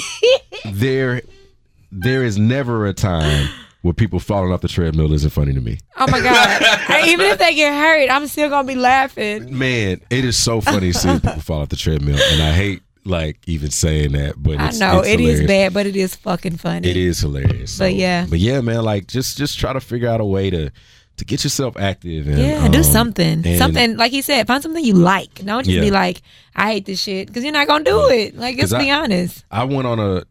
can't. 0.63 0.75
there, 0.79 1.21
there 2.01 2.23
is 2.23 2.37
never 2.37 2.85
a 2.87 2.93
time 2.93 3.47
where 3.81 3.93
people 3.93 4.19
falling 4.19 4.51
off 4.53 4.61
the 4.61 4.67
treadmill 4.67 5.11
isn't 5.13 5.29
funny 5.31 5.53
to 5.53 5.61
me. 5.61 5.77
oh 5.97 6.07
my 6.09 6.21
god! 6.21 7.07
Even 7.07 7.25
if 7.27 7.37
they 7.39 7.53
get 7.55 7.73
hurt, 7.73 8.09
I'm 8.09 8.27
still 8.27 8.49
gonna 8.49 8.67
be 8.67 8.75
laughing. 8.75 9.57
Man, 9.57 10.01
it 10.09 10.25
is 10.25 10.37
so 10.37 10.61
funny 10.61 10.91
seeing 10.93 11.19
people 11.19 11.41
fall 11.41 11.61
off 11.61 11.69
the 11.69 11.75
treadmill, 11.75 12.17
and 12.31 12.41
I 12.41 12.51
hate 12.53 12.81
like 13.05 13.37
even 13.47 13.69
saying 13.69 14.13
that, 14.13 14.41
but 14.41 14.57
I 14.59 14.71
know 14.71 14.99
it's 14.99 15.09
it 15.09 15.19
is 15.19 15.39
hilarious. 15.39 15.47
bad, 15.47 15.73
but 15.73 15.85
it 15.85 15.95
is 15.97 16.15
fucking 16.15 16.55
funny. 16.57 16.89
It 16.89 16.95
is 16.95 17.19
hilarious. 17.19 17.73
So- 17.73 17.83
But 17.85 17.95
yeah. 17.95 18.25
but 18.29 18.39
yeah, 18.39 18.61
man, 18.61 18.83
like 18.83 19.07
just 19.07 19.37
just 19.37 19.59
try 19.59 19.73
to 19.73 19.81
figure 19.81 20.07
out 20.09 20.21
a 20.21 20.25
way 20.25 20.49
to 20.49 20.71
to 21.17 21.25
get 21.25 21.43
yourself 21.43 21.75
active 21.77 22.25
and 22.27 22.39
Yeah, 22.39 22.67
do 22.69 22.77
um, 22.79 22.83
something. 22.85 23.45
and- 23.45 23.57
something 23.59 23.97
like 23.97 24.11
he 24.11 24.21
said, 24.21 24.47
find 24.47 24.63
something 24.63 24.83
you 24.83 24.93
like. 24.93 25.35
Don't 25.45 25.65
just 25.65 25.75
Yeah. 25.75 25.81
be 25.81 25.91
like, 25.91 26.21
I 26.55 26.71
hate 26.71 26.85
this 26.85 27.01
shit 27.01 27.27
because 27.27 27.43
you're 27.43 27.51
not 27.53 27.67
gonna 27.67 27.83
do 27.83 28.07
it. 28.09 28.35
Like, 28.37 28.57
let's 28.57 28.71
'Cause 28.71 28.81
be 28.81 28.89
I- 28.89 29.01
honest. 29.01 29.43
I 29.51 29.65
went 29.65 29.85
on 29.85 29.99
a, 29.99 30.23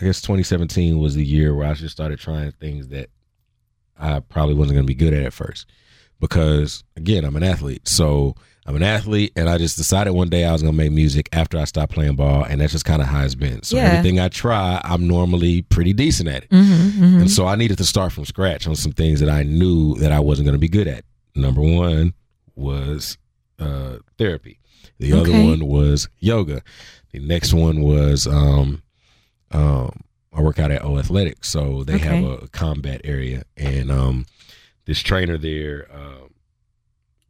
I 0.00 0.04
guess 0.04 0.20
2017 0.22 0.98
was 0.98 1.14
the 1.14 1.24
year 1.24 1.54
where 1.54 1.66
I 1.66 1.74
just 1.74 1.92
started 1.94 2.18
trying 2.18 2.52
things 2.52 2.88
that 2.88 3.10
I 3.98 4.20
probably 4.20 4.54
wasn't 4.54 4.76
going 4.76 4.86
to 4.86 4.90
be 4.90 4.94
good 4.94 5.12
at 5.12 5.24
at 5.24 5.32
first, 5.32 5.66
because 6.20 6.84
again, 6.96 7.24
I'm 7.24 7.36
an 7.36 7.42
athlete. 7.42 7.86
So 7.86 8.34
I'm 8.66 8.76
an 8.76 8.82
athlete, 8.82 9.32
and 9.36 9.48
I 9.48 9.58
just 9.58 9.76
decided 9.76 10.12
one 10.12 10.28
day 10.28 10.44
I 10.44 10.52
was 10.52 10.62
going 10.62 10.72
to 10.74 10.76
make 10.76 10.92
music 10.92 11.28
after 11.32 11.58
I 11.58 11.64
stopped 11.64 11.92
playing 11.92 12.16
ball, 12.16 12.44
and 12.44 12.60
that's 12.60 12.72
just 12.72 12.84
kind 12.84 13.02
of 13.02 13.08
how 13.08 13.24
it's 13.24 13.34
been. 13.34 13.62
So 13.62 13.76
Yeah. 13.76 13.84
everything 13.84 14.18
I 14.20 14.28
try, 14.28 14.80
I'm 14.84 15.06
normally 15.06 15.62
pretty 15.62 15.92
decent 15.92 16.28
at 16.28 16.44
it, 16.44 16.50
Mm-hmm, 16.50 17.20
and 17.20 17.30
so 17.30 17.46
I 17.46 17.56
needed 17.56 17.78
to 17.78 17.84
start 17.84 18.12
from 18.12 18.24
scratch 18.24 18.66
on 18.66 18.76
some 18.76 18.92
things 18.92 19.20
that 19.20 19.28
I 19.28 19.42
knew 19.42 19.96
that 19.96 20.12
I 20.12 20.20
wasn't 20.20 20.46
going 20.46 20.54
to 20.54 20.58
be 20.58 20.68
good 20.68 20.88
at. 20.88 21.04
Number 21.34 21.60
one 21.62 22.14
was 22.54 23.18
uh, 23.58 23.96
therapy. 24.18 24.58
The 24.98 25.12
other 25.14 25.32
one 25.32 25.66
was 25.66 26.08
yoga. 26.18 26.62
The 27.12 27.18
next 27.20 27.52
one 27.54 27.80
was 27.82 28.26
um, 28.26 28.82
um, 29.50 30.00
I 30.32 30.40
work 30.42 30.58
out 30.58 30.70
at 30.70 30.84
O 30.84 30.98
Athletics, 30.98 31.48
so 31.48 31.82
they 31.84 31.98
have 31.98 32.24
a 32.24 32.48
combat 32.48 33.00
area, 33.04 33.42
and 33.56 33.90
um, 33.90 34.26
this 34.86 35.00
trainer 35.00 35.36
there 35.38 35.86
uh, 35.92 36.26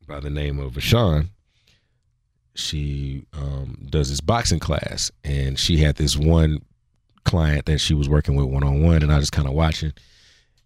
by 0.06 0.20
the 0.20 0.30
name 0.30 0.58
of 0.58 0.72
Vashawn, 0.74 1.28
she 2.54 3.24
um, 3.32 3.86
does 3.88 4.10
this 4.10 4.20
boxing 4.20 4.58
class, 4.58 5.10
and 5.24 5.58
she 5.58 5.78
had 5.78 5.96
this 5.96 6.16
one 6.16 6.60
client 7.24 7.66
that 7.66 7.78
she 7.78 7.94
was 7.94 8.08
working 8.08 8.34
with 8.34 8.46
one 8.46 8.64
on 8.64 8.82
one, 8.82 9.02
and 9.02 9.12
I 9.12 9.18
just 9.20 9.32
kind 9.32 9.48
of 9.48 9.54
watching, 9.54 9.92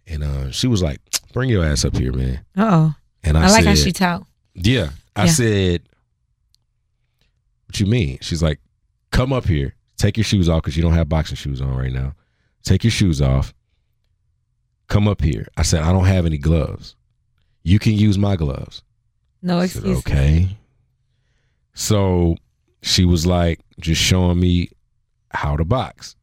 and 0.07 0.25
uh, 0.25 0.51
she 0.51 0.67
was 0.67 0.83
like, 0.83 1.01
"Bring 1.33 1.51
your 1.51 1.65
ass 1.65 1.85
up 1.85 1.97
here, 1.97 2.13
man." 2.13 2.45
Oh, 2.57 2.95
And 3.23 3.37
I, 3.39 3.43
I, 3.43 3.51
like 3.51 3.63
said, 3.65 3.69
how 3.69 3.75
she 3.75 3.93
talk. 3.93 4.27
yeah. 4.55 4.91
I 5.17 5.27
Yeah. 5.27 5.31
said, 5.31 5.83
What 7.67 7.79
you 7.81 7.87
mean? 7.87 8.19
She's 8.21 8.43
like, 8.43 8.59
Come 9.13 9.33
up 9.33 9.47
here. 9.47 9.74
Take 9.97 10.17
your 10.17 10.25
shoes 10.25 10.49
off 10.49 10.63
because 10.63 10.77
you 10.77 10.83
don't 10.83 10.93
have 10.95 11.09
boxing 11.09 11.37
shoes 11.37 11.61
on 11.61 11.75
right 11.77 11.93
now. 11.93 12.15
Take 12.63 12.85
your 12.85 12.91
shoes 12.91 13.23
off. 13.23 13.55
Come 14.89 15.09
up 15.09 15.23
here. 15.23 15.47
I 15.57 15.63
said, 15.63 15.83
I 15.83 15.93
don't 15.93 16.05
have 16.07 16.27
any 16.27 16.39
gloves. 16.39 16.97
You 17.63 17.79
can 17.79 17.93
use 17.93 18.19
my 18.19 18.37
gloves. 18.37 18.83
No 19.43 19.61
excuse. 19.61 19.99
okay. 19.99 20.49
So 21.75 22.37
she 22.83 23.05
was 23.05 23.27
like, 23.27 23.61
just 23.81 24.01
showing 24.01 24.41
me 24.41 24.71
how 25.31 25.57
to 25.57 25.65
box. 25.65 26.17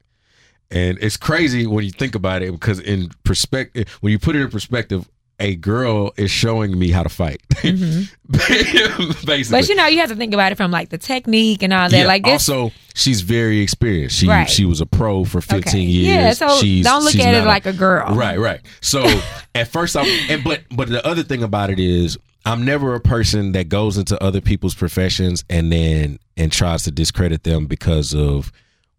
And 0.70 0.98
it's 1.02 1.18
crazy 1.18 1.68
when 1.68 1.84
you 1.84 1.92
think 1.92 2.16
about 2.16 2.42
it 2.42 2.52
because 2.52 2.80
in 2.80 3.12
perspective, 3.24 3.90
when 4.02 4.12
you 4.12 4.20
put 4.20 4.36
it 4.36 4.42
in 4.42 4.50
perspective, 4.50 5.10
a 5.42 5.56
girl 5.56 6.14
is 6.18 6.32
showing 6.32 6.78
me 6.78 6.92
how 6.92 7.04
to 7.04 7.10
fight. 7.10 7.42
Mm-hmm. 7.50 8.04
Basically. 9.26 9.44
But 9.60 9.68
you 9.70 9.76
know, 9.76 9.88
you 9.88 10.00
have 10.00 10.10
to 10.10 10.16
think 10.16 10.34
about 10.34 10.52
it 10.52 10.56
from 10.56 10.72
like 10.72 10.90
the 10.90 10.98
technique 10.98 11.64
and 11.64 11.74
all 11.74 11.90
that. 11.90 11.98
Yeah, 11.98 12.06
like 12.06 12.24
this, 12.24 12.48
also, 12.48 12.72
she's 12.94 13.22
very 13.22 13.60
experienced. 13.60 14.18
She 14.18 14.28
Right. 14.28 14.50
she 14.50 14.66
was 14.66 14.80
a 14.82 14.86
pro 14.86 15.26
for 15.26 15.42
15 15.42 15.60
Okay. 15.60 15.80
years. 15.82 16.08
Yeah, 16.08 16.34
so 16.34 16.56
she's, 16.62 16.86
don't 16.86 17.04
look 17.04 17.12
she's 17.14 17.26
at 17.26 17.34
it 17.34 17.40
not 17.40 17.48
like 17.48 17.66
a 17.66 17.74
girl. 17.74 18.16
Right, 18.16 18.40
right. 18.40 18.62
So 18.82 19.04
at 19.56 19.68
first, 19.68 19.98
I'm 19.98 20.06
and 20.30 20.44
but 20.44 20.62
but 20.72 20.88
the 20.90 21.06
other 21.06 21.24
thing 21.24 21.44
about 21.44 21.70
it 21.70 21.80
is 21.80 22.18
I'm 22.46 22.64
never 22.64 22.96
a 22.96 23.00
person 23.02 23.52
that 23.54 23.68
goes 23.70 23.98
into 23.98 24.22
other 24.24 24.42
people's 24.42 24.76
professions 24.76 25.44
and 25.50 25.72
then 25.72 26.20
and 26.38 26.52
tries 26.52 26.84
to 26.84 26.92
discredit 26.92 27.44
them 27.44 27.66
because 27.66 28.14
of 28.14 28.52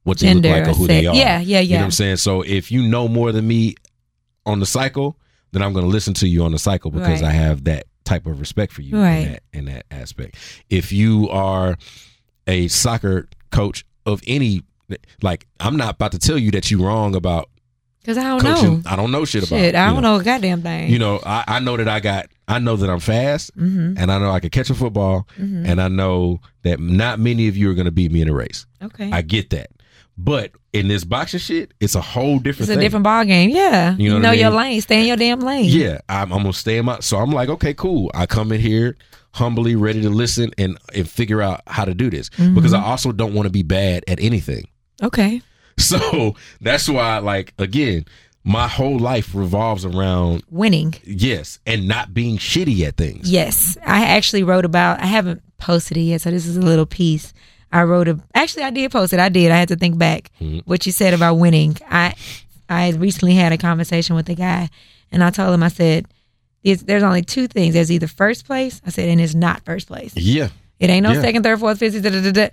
what 0.05 0.19
they 0.19 0.27
Gender 0.27 0.49
look 0.49 0.59
like 0.59 0.67
or 0.67 0.71
or 0.71 0.75
who 0.75 0.87
they 0.89 1.07
are. 1.07 1.15
Yeah, 1.15 1.39
yeah, 1.39 1.61
You 1.61 1.71
know 1.71 1.75
yeah. 1.75 1.79
what 1.79 1.85
I'm 1.85 1.91
saying? 1.93 2.17
So 2.17 2.43
if 2.43 2.71
you 2.73 2.83
know 2.83 3.07
more 3.09 3.31
than 3.33 3.47
me 3.47 3.77
on 4.45 4.59
the 4.61 4.67
cycle, 4.67 5.17
then 5.53 5.63
I'm 5.63 5.73
going 5.73 5.85
to 5.85 5.91
listen 5.91 6.15
to 6.15 6.29
you 6.29 6.43
on 6.45 6.53
the 6.53 6.59
cycle 6.59 6.91
because 6.91 7.23
Right. 7.23 7.29
I 7.31 7.33
have 7.33 7.65
that 7.65 7.85
type 8.05 8.27
of 8.27 8.41
respect 8.41 8.73
for 8.73 8.83
you 8.83 8.97
Right. 8.99 9.17
in 9.19 9.33
that 9.33 9.43
in 9.53 9.65
that 9.67 9.87
aspect. 9.91 10.37
If 10.71 10.93
you 10.93 11.29
are 11.31 11.77
a 12.47 12.69
soccer 12.69 13.29
coach 13.51 13.85
of 14.07 14.21
any 14.27 14.63
like 15.23 15.47
I'm 15.61 15.77
not 15.77 15.95
about 15.95 16.13
to 16.13 16.19
tell 16.19 16.37
you 16.39 16.51
that 16.53 16.71
you're 16.71 16.85
wrong 16.85 17.15
about 17.15 17.49
because 18.01 18.19
I 18.19 18.25
don't 18.25 18.41
coaching. 18.41 18.75
know. 18.83 18.91
I 18.91 18.97
don't 18.97 19.13
know 19.13 19.25
shit 19.25 19.47
about 19.47 19.57
Shit, 19.61 19.75
it, 19.75 19.79
I 19.79 19.87
don't 19.93 20.03
know 20.03 20.17
a 20.17 20.25
goddamn 20.25 20.63
thing. 20.63 20.91
You 20.91 20.99
know, 20.99 21.21
I, 21.25 21.45
I 21.47 21.61
know 21.61 21.77
that 21.77 21.87
I 21.89 22.01
got 22.01 22.27
I 22.49 22.59
know 22.59 22.75
that 22.77 22.91
I'm 22.91 22.99
fast 22.99 23.57
mm-hmm. 23.57 23.95
and 23.97 24.11
I 24.11 24.19
know 24.19 24.31
I 24.33 24.41
can 24.41 24.51
catch 24.51 24.69
a 24.71 24.75
football 24.75 25.29
Mm-hmm. 25.39 25.67
and 25.67 25.81
I 25.81 25.87
know 25.89 26.41
that 26.63 26.81
not 26.81 27.21
many 27.21 27.47
of 27.49 27.57
you 27.57 27.71
are 27.71 27.75
gonna 27.75 27.93
beat 27.93 28.11
me 28.11 28.21
in 28.21 28.29
a 28.29 28.35
race. 28.35 28.67
Okay, 28.83 29.11
I 29.13 29.23
get 29.23 29.51
that. 29.51 29.71
But 30.19 30.53
in 30.73 30.89
this 30.89 31.05
boxing 31.05 31.41
shit, 31.41 31.73
it's 31.81 31.95
a 31.95 32.01
whole 32.01 32.39
different 32.39 32.69
it's 32.69 32.71
a 32.71 32.75
thing. 32.75 32.81
different 32.81 33.05
ball 33.05 33.25
game. 33.25 33.51
Yeah, 33.51 33.97
You 33.97 34.05
you 34.05 34.11
know 34.11 34.19
know, 34.19 34.29
what 34.29 34.39
I 34.39 34.41
your 34.41 34.51
lane. 34.51 34.81
Stay 34.81 35.01
in 35.01 35.07
your 35.07 35.17
damn 35.17 35.41
lane. 35.41 35.65
Yeah, 35.67 36.01
I'm, 36.09 36.33
I'm 36.33 36.41
gonna 36.43 36.53
stay 36.53 36.77
in 36.79 36.85
my. 36.85 37.01
So 37.01 37.19
I'm 37.19 37.31
like, 37.33 37.49
okay, 37.49 37.75
cool. 37.75 38.11
I 38.15 38.27
come 38.27 38.53
in 38.53 38.61
here 38.61 38.97
humbly, 39.33 39.75
ready 39.77 40.03
to 40.03 40.11
listen 40.11 40.51
and 40.59 40.77
and 40.95 41.09
figure 41.09 41.41
out 41.41 41.63
how 41.67 41.85
to 41.87 41.95
do 41.95 42.11
this 42.11 42.29
Mm-hmm. 42.31 42.55
because 42.55 42.75
I 42.75 42.83
also 42.83 43.11
don't 43.13 43.33
want 43.35 43.47
to 43.47 43.51
be 43.53 43.63
bad 43.63 44.05
at 44.07 44.21
anything. 44.21 44.65
Okay. 45.03 45.41
So 45.79 46.37
that's 46.61 46.87
why, 46.89 47.19
like, 47.19 47.55
again, 47.59 48.05
my 48.45 48.69
whole 48.69 48.99
life 48.99 49.35
revolves 49.35 49.85
around 49.87 50.43
Winning. 50.51 50.95
yes 51.05 51.59
and 51.67 51.89
not 51.89 52.13
being 52.13 52.37
shitty 52.37 52.83
at 52.87 52.97
things. 52.99 53.31
Yes, 53.31 53.79
I 53.87 54.05
actually 54.05 54.43
wrote 54.43 54.67
about. 54.67 55.01
I 55.01 55.07
haven't 55.07 55.43
posted 55.57 55.97
it 55.97 56.01
yet, 56.03 56.21
so 56.21 56.31
this 56.31 56.47
is 56.47 56.57
a 56.59 56.61
little 56.63 56.87
piece. 56.87 57.33
I 57.73 57.85
wrote 57.85 58.09
a. 58.09 58.19
Actually, 58.35 58.65
I 58.65 58.71
did 58.71 58.91
post 58.93 59.13
it. 59.13 59.19
I 59.21 59.29
did. 59.29 59.51
I 59.51 59.57
had 59.57 59.69
to 59.69 59.77
think 59.77 59.99
back 59.99 60.31
Mm-hmm. 60.41 60.59
what 60.61 60.85
you 60.87 60.93
said 60.93 61.15
about 61.15 61.35
winning. 61.35 61.77
I 61.89 62.15
I 62.69 62.91
recently 62.91 63.35
had 63.35 63.53
a 63.53 63.59
conversation 63.59 64.15
with 64.17 64.29
a 64.29 64.35
guy, 64.35 64.69
and 65.11 65.23
I 65.25 65.31
told 65.31 65.55
him 65.55 65.63
I 65.63 65.69
said, 65.69 66.07
it's, 66.63 66.83
"There's 66.83 67.03
only 67.03 67.23
two 67.23 67.49
things. 67.49 67.75
There's 67.75 67.91
either 67.91 68.07
first 68.07 68.47
place." 68.47 68.81
I 68.87 68.91
said, 68.91 69.09
"and 69.09 69.21
it's 69.21 69.35
not 69.35 69.65
first 69.65 69.89
place. 69.89 70.13
Yeah, 70.17 70.49
It 70.79 70.91
ain't 70.91 71.03
no 71.05 71.13
Yeah. 71.13 71.21
second, 71.23 71.43
third, 71.45 71.61
fourth, 71.61 71.79
fifth. 71.79 72.03
Da, 72.03 72.11
da, 72.11 72.31
da. 72.31 72.49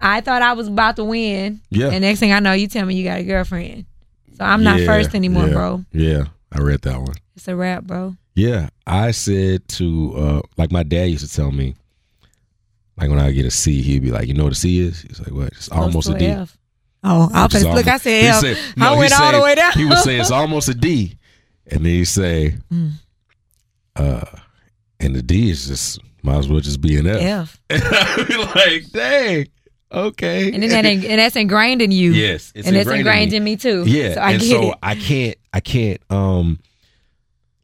I 0.00 0.20
thought 0.22 0.40
I 0.42 0.52
was 0.54 0.68
about 0.68 0.96
to 0.96 1.04
win, 1.04 1.60
Yeah. 1.70 1.88
and 1.90 2.00
next 2.02 2.20
thing 2.20 2.32
I 2.32 2.40
know, 2.40 2.52
you 2.52 2.66
tell 2.68 2.86
me 2.86 2.94
you 2.94 3.04
got 3.04 3.20
a 3.20 3.22
girlfriend. 3.24 3.84
So 4.38 4.44
I'm 4.44 4.62
not 4.62 4.80
Yeah, 4.80 4.86
first 4.86 5.14
anymore, 5.14 5.46
yeah, 5.48 5.52
bro. 5.52 5.84
Yeah, 5.92 6.22
I 6.52 6.60
read 6.60 6.80
that 6.82 6.98
one. 6.98 7.14
It's 7.36 7.48
a 7.48 7.54
wrap, 7.56 7.84
bro. 7.84 8.16
Yeah, 8.34 8.68
I 8.86 9.10
said 9.10 9.68
to 9.68 10.14
uh 10.16 10.40
like 10.56 10.72
my 10.72 10.82
dad 10.84 11.10
used 11.10 11.28
to 11.28 11.34
tell 11.34 11.50
me, 11.52 11.74
like 13.00 13.10
when 13.10 13.18
I 13.18 13.32
get 13.32 13.46
a 13.46 13.50
C, 13.50 13.82
he'd 13.82 14.02
be 14.02 14.10
like, 14.10 14.28
"You 14.28 14.34
know 14.34 14.44
what 14.44 14.52
a 14.52 14.56
C 14.56 14.80
is?" 14.80 15.02
He's 15.02 15.18
like, 15.20 15.30
"What? 15.32 15.48
It's 15.48 15.68
almost 15.70 16.08
a 16.08 16.12
Close 16.12 16.20
D." 16.20 16.26
to 16.26 16.32
F. 16.32 16.58
Oh, 17.02 17.30
I 17.32 17.44
It's 17.46 17.54
was 17.54 17.64
look. 17.64 17.86
I 17.88 17.96
said 17.96 18.24
F. 18.26 18.40
said- 18.40 18.58
no, 18.76 18.92
he 18.94 18.98
went 19.00 19.12
all 19.12 19.18
said- 19.30 19.38
the 19.38 19.42
way 19.42 19.54
down. 19.54 19.72
He 19.72 19.84
would 19.86 19.98
say 19.98 20.20
it's 20.20 20.30
almost 20.30 20.68
a 20.68 20.74
D, 20.74 21.16
and 21.66 21.80
then 21.84 21.92
he 21.92 22.04
say, 22.04 22.56
Mm. 22.72 22.90
uh, 23.96 24.20
and 25.00 25.14
the 25.16 25.22
D 25.22 25.50
is 25.50 25.66
just 25.68 25.98
might 26.22 26.36
as 26.38 26.48
well 26.48 26.60
just 26.60 26.80
be 26.80 26.98
an 26.98 27.06
F. 27.06 27.20
F. 27.22 27.60
And 27.70 27.82
I'd 27.90 28.28
be 28.28 28.36
like, 28.36 28.90
dang, 28.92 29.48
okay. 29.90 30.52
And 30.52 30.62
then 30.62 30.68
that 30.70 30.84
and 30.84 31.18
that's 31.18 31.36
ingrained 31.36 31.80
in 31.80 31.90
you. 31.90 32.12
yes, 32.12 32.52
it's 32.54 32.68
and 32.68 32.76
it's 32.76 32.84
ingrained, 32.86 33.00
ingrained 33.00 33.32
in, 33.32 33.36
in 33.38 33.44
me. 33.44 33.50
me 33.52 33.56
too. 33.56 33.84
Yeah, 33.86 34.14
So 34.14 34.20
I 34.20 34.32
and 34.32 34.40
get 34.42 34.50
so 34.50 34.70
it. 34.72 34.78
I 34.82 34.94
can't, 34.94 35.36
I 35.54 35.60
can't, 35.60 36.00
um, 36.10 36.58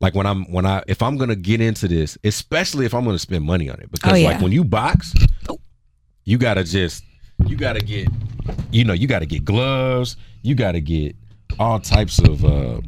like 0.00 0.14
when 0.14 0.26
I'm 0.26 0.44
when 0.52 0.66
I 0.66 0.82
if 0.86 1.02
I'm 1.02 1.16
gonna 1.16 1.36
get 1.36 1.60
into 1.60 1.88
this, 1.88 2.16
especially 2.24 2.86
if 2.86 2.94
I'm 2.94 3.04
gonna 3.04 3.18
spend 3.18 3.44
money 3.44 3.68
on 3.70 3.80
it, 3.80 3.90
because 3.90 4.12
Oh, 4.12 4.16
yeah. 4.16 4.28
like 4.30 4.40
when 4.42 4.52
you 4.52 4.64
box, 4.64 5.12
you 6.24 6.38
gotta 6.38 6.64
just 6.64 7.04
you 7.46 7.56
gotta 7.56 7.80
get, 7.80 8.08
you 8.72 8.84
know, 8.84 8.92
you 8.92 9.06
gotta 9.06 9.26
get 9.26 9.44
gloves, 9.44 10.16
you 10.42 10.54
gotta 10.54 10.80
get 10.80 11.14
all 11.58 11.78
types 11.80 12.18
of. 12.18 12.44
uh 12.44 12.80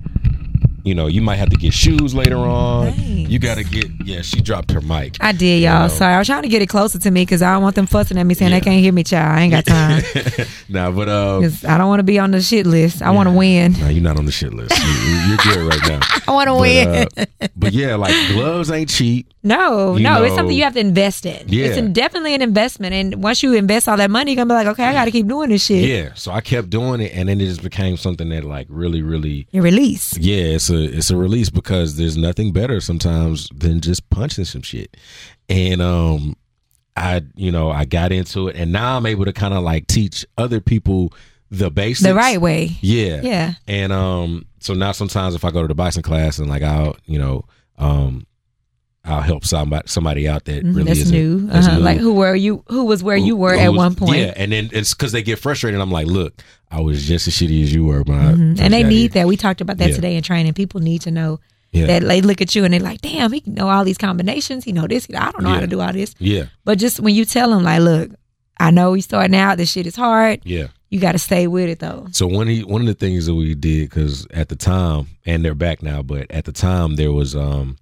you 0.84 0.94
know, 0.94 1.06
you 1.06 1.20
might 1.20 1.36
have 1.36 1.50
to 1.50 1.56
get 1.56 1.72
shoes 1.74 2.14
later 2.14 2.36
on. 2.38 2.92
Thanks. 2.92 3.30
You 3.30 3.38
gotta 3.38 3.64
get 3.64 3.86
yeah. 4.04 4.22
She 4.22 4.40
dropped 4.40 4.70
her 4.70 4.80
mic. 4.80 5.16
I 5.20 5.32
did, 5.32 5.62
y'all. 5.62 5.82
know. 5.82 5.88
Sorry, 5.88 6.14
I 6.14 6.18
was 6.18 6.26
trying 6.26 6.42
to 6.42 6.48
get 6.48 6.62
it 6.62 6.68
closer 6.68 6.98
to 6.98 7.10
me 7.10 7.22
because 7.22 7.42
I 7.42 7.52
don't 7.52 7.62
want 7.62 7.74
them 7.74 7.86
fussing 7.86 8.16
at 8.18 8.24
me 8.24 8.34
saying 8.34 8.50
Yeah. 8.52 8.58
they 8.60 8.64
can't 8.64 8.80
hear 8.80 8.92
me, 8.92 9.04
child. 9.04 9.38
I 9.38 9.42
ain't 9.42 9.52
got 9.52 9.66
time. 9.66 10.02
nah, 10.68 10.90
but 10.90 11.08
uh, 11.08 11.40
I 11.68 11.78
don't 11.78 11.88
want 11.88 12.00
to 12.00 12.04
be 12.04 12.18
on 12.18 12.30
the 12.30 12.40
shit 12.40 12.66
list. 12.66 13.02
I 13.02 13.10
want 13.10 13.28
to 13.28 13.34
win. 13.34 13.72
nah, 13.72 13.88
you're 13.88 14.02
not 14.02 14.16
on 14.18 14.24
the 14.26 14.32
shit 14.32 14.54
list. 14.54 14.70
You, 14.78 15.34
are 15.34 15.36
good 15.44 15.66
right 15.68 15.88
now. 15.88 16.00
I 16.28 16.32
want 16.32 16.48
to 16.48 16.54
win. 16.54 17.08
uh, 17.16 17.46
but 17.56 17.72
yeah, 17.72 17.96
like 17.96 18.14
gloves 18.32 18.70
ain't 18.70 18.88
cheap. 18.88 19.32
no, 19.42 19.96
you 19.96 20.02
no, 20.02 20.22
it's 20.24 20.34
something 20.34 20.56
you 20.56 20.64
have 20.64 20.74
to 20.74 20.80
invest 20.80 21.26
in. 21.26 21.48
Yeah. 21.48 21.66
It's 21.66 21.88
definitely 21.92 22.34
an 22.34 22.42
investment. 22.42 22.94
And 22.94 23.22
once 23.22 23.42
you 23.42 23.54
invest 23.54 23.88
all 23.88 23.96
that 23.96 24.10
money, 24.10 24.32
you're 24.32 24.36
going 24.36 24.48
to 24.48 24.52
be 24.52 24.56
like, 24.56 24.66
okay, 24.68 24.84
I 24.84 24.92
got 24.92 25.04
to 25.06 25.10
keep 25.10 25.26
doing 25.26 25.50
this 25.50 25.64
shit. 25.66 25.88
Yeah, 25.88 26.14
so 26.14 26.32
I 26.32 26.40
kept 26.40 26.70
doing 26.70 27.00
it, 27.00 27.12
and 27.14 27.28
then 27.28 27.40
it 27.40 27.46
just 27.46 27.62
became 27.62 27.96
something 27.96 28.28
that 28.30 28.44
like 28.44 28.66
really, 28.70 29.02
really, 29.02 29.46
Your 29.50 29.62
release. 29.62 30.16
yeah, 30.18 30.42
it's 30.54 30.67
a 30.70 30.96
it's 30.96 31.10
a 31.10 31.16
release 31.16 31.50
because 31.50 31.96
there's 31.96 32.16
nothing 32.16 32.52
better 32.52 32.80
sometimes 32.80 33.48
than 33.54 33.80
just 33.80 34.08
punching 34.10 34.44
some 34.44 34.62
shit, 34.62 34.96
and 35.48 35.80
um, 35.82 36.36
I 36.96 37.22
you 37.34 37.50
know 37.50 37.70
I 37.70 37.84
got 37.84 38.12
into 38.12 38.48
it, 38.48 38.56
and 38.56 38.72
now 38.72 38.96
I'm 38.96 39.06
able 39.06 39.24
to 39.24 39.32
kind 39.32 39.54
of 39.54 39.62
like 39.62 39.86
teach 39.86 40.24
other 40.36 40.60
people 40.60 41.12
the 41.50 41.70
basics 41.70 42.06
The 42.06 42.14
right 42.14 42.40
way. 42.40 42.76
Yeah, 42.82 43.20
Yeah. 43.22 43.54
and 43.66 43.92
um, 43.92 44.46
so 44.60 44.74
now 44.74 44.92
sometimes 44.92 45.34
if 45.34 45.44
I 45.44 45.50
go 45.50 45.62
to 45.62 45.68
the 45.68 45.74
boxing 45.74 46.02
class 46.02 46.38
and 46.38 46.48
like 46.48 46.62
I'll 46.62 46.96
you 47.06 47.18
know 47.18 47.44
um. 47.78 48.26
I'll 49.08 49.22
help 49.22 49.44
somebody 49.44 49.88
somebody 49.88 50.28
out 50.28 50.44
that 50.44 50.64
Mhm, 50.64 50.76
really 50.76 50.92
that's 50.94 51.10
new. 51.10 51.46
that's 51.46 51.66
Uh-huh. 51.66 51.78
new. 51.78 51.82
Like 51.82 51.98
who 51.98 52.12
were 52.12 52.34
you? 52.36 52.62
Who 52.68 52.84
was 52.84 53.02
where 53.02 53.16
you 53.16 53.34
were 53.36 53.54
at 53.54 53.70
was- 53.70 53.78
one 53.78 53.94
point? 53.94 54.18
Yeah, 54.20 54.34
and 54.36 54.52
then 54.52 54.68
it's 54.72 54.92
because 54.94 55.12
they 55.12 55.22
get 55.22 55.38
frustrated. 55.38 55.80
I'm 55.80 55.90
like, 55.90 56.06
look, 56.06 56.42
I 56.70 56.80
was 56.80 57.06
just 57.06 57.26
as 57.26 57.34
shitty 57.34 57.62
as 57.62 57.72
you 57.72 57.84
were 57.84 58.00
I. 58.00 58.02
Mhm. 58.02 58.60
And 58.60 58.74
they 58.74 58.82
need 58.82 59.12
here. 59.12 59.22
that. 59.22 59.28
We 59.28 59.36
talked 59.36 59.60
about 59.60 59.78
that 59.78 59.90
Yeah. 59.90 59.94
today 59.94 60.16
in 60.16 60.22
training. 60.22 60.52
People 60.52 60.80
need 60.80 61.00
to 61.02 61.10
know 61.10 61.40
Yeah. 61.72 61.86
that 61.86 62.02
they 62.06 62.20
look 62.20 62.40
at 62.42 62.54
you 62.54 62.64
and 62.64 62.72
they're 62.74 62.80
like, 62.80 63.00
damn, 63.00 63.32
he 63.32 63.42
know 63.46 63.68
all 63.68 63.84
these 63.84 63.98
combinations. 63.98 64.64
He 64.64 64.72
know 64.72 64.86
this. 64.86 65.06
He- 65.06 65.14
I 65.14 65.30
don't 65.30 65.42
know 65.42 65.50
how 65.50 65.60
to 65.60 65.66
do 65.66 65.80
all 65.80 65.92
this. 65.92 66.14
Yeah, 66.18 66.44
But 66.64 66.78
just 66.78 67.00
when 67.00 67.14
you 67.14 67.24
tell 67.24 67.52
him, 67.52 67.62
like, 67.64 67.80
look, 67.80 68.10
I 68.60 68.70
know 68.70 68.90
we 68.92 69.00
starting 69.00 69.36
out. 69.36 69.56
This 69.56 69.70
shit 69.70 69.86
is 69.86 69.96
hard. 69.96 70.40
yeah. 70.44 70.66
You 70.90 70.98
got 71.00 71.12
to 71.12 71.18
stay 71.18 71.46
with 71.46 71.68
it 71.68 71.80
though. 71.80 72.06
So 72.12 72.26
one 72.26 72.48
of 72.48 72.58
one 72.66 72.80
of 72.80 72.86
the 72.86 72.94
things 72.94 73.26
that 73.26 73.34
we 73.34 73.54
did 73.54 73.90
because 73.90 74.26
at 74.32 74.48
the 74.48 74.56
time, 74.56 75.08
and 75.26 75.44
they're 75.44 75.54
back 75.54 75.82
now, 75.82 76.00
but 76.02 76.26
at 76.30 76.46
the 76.46 76.52
time 76.52 76.96
there 76.96 77.12
was 77.12 77.36
um 77.36 77.76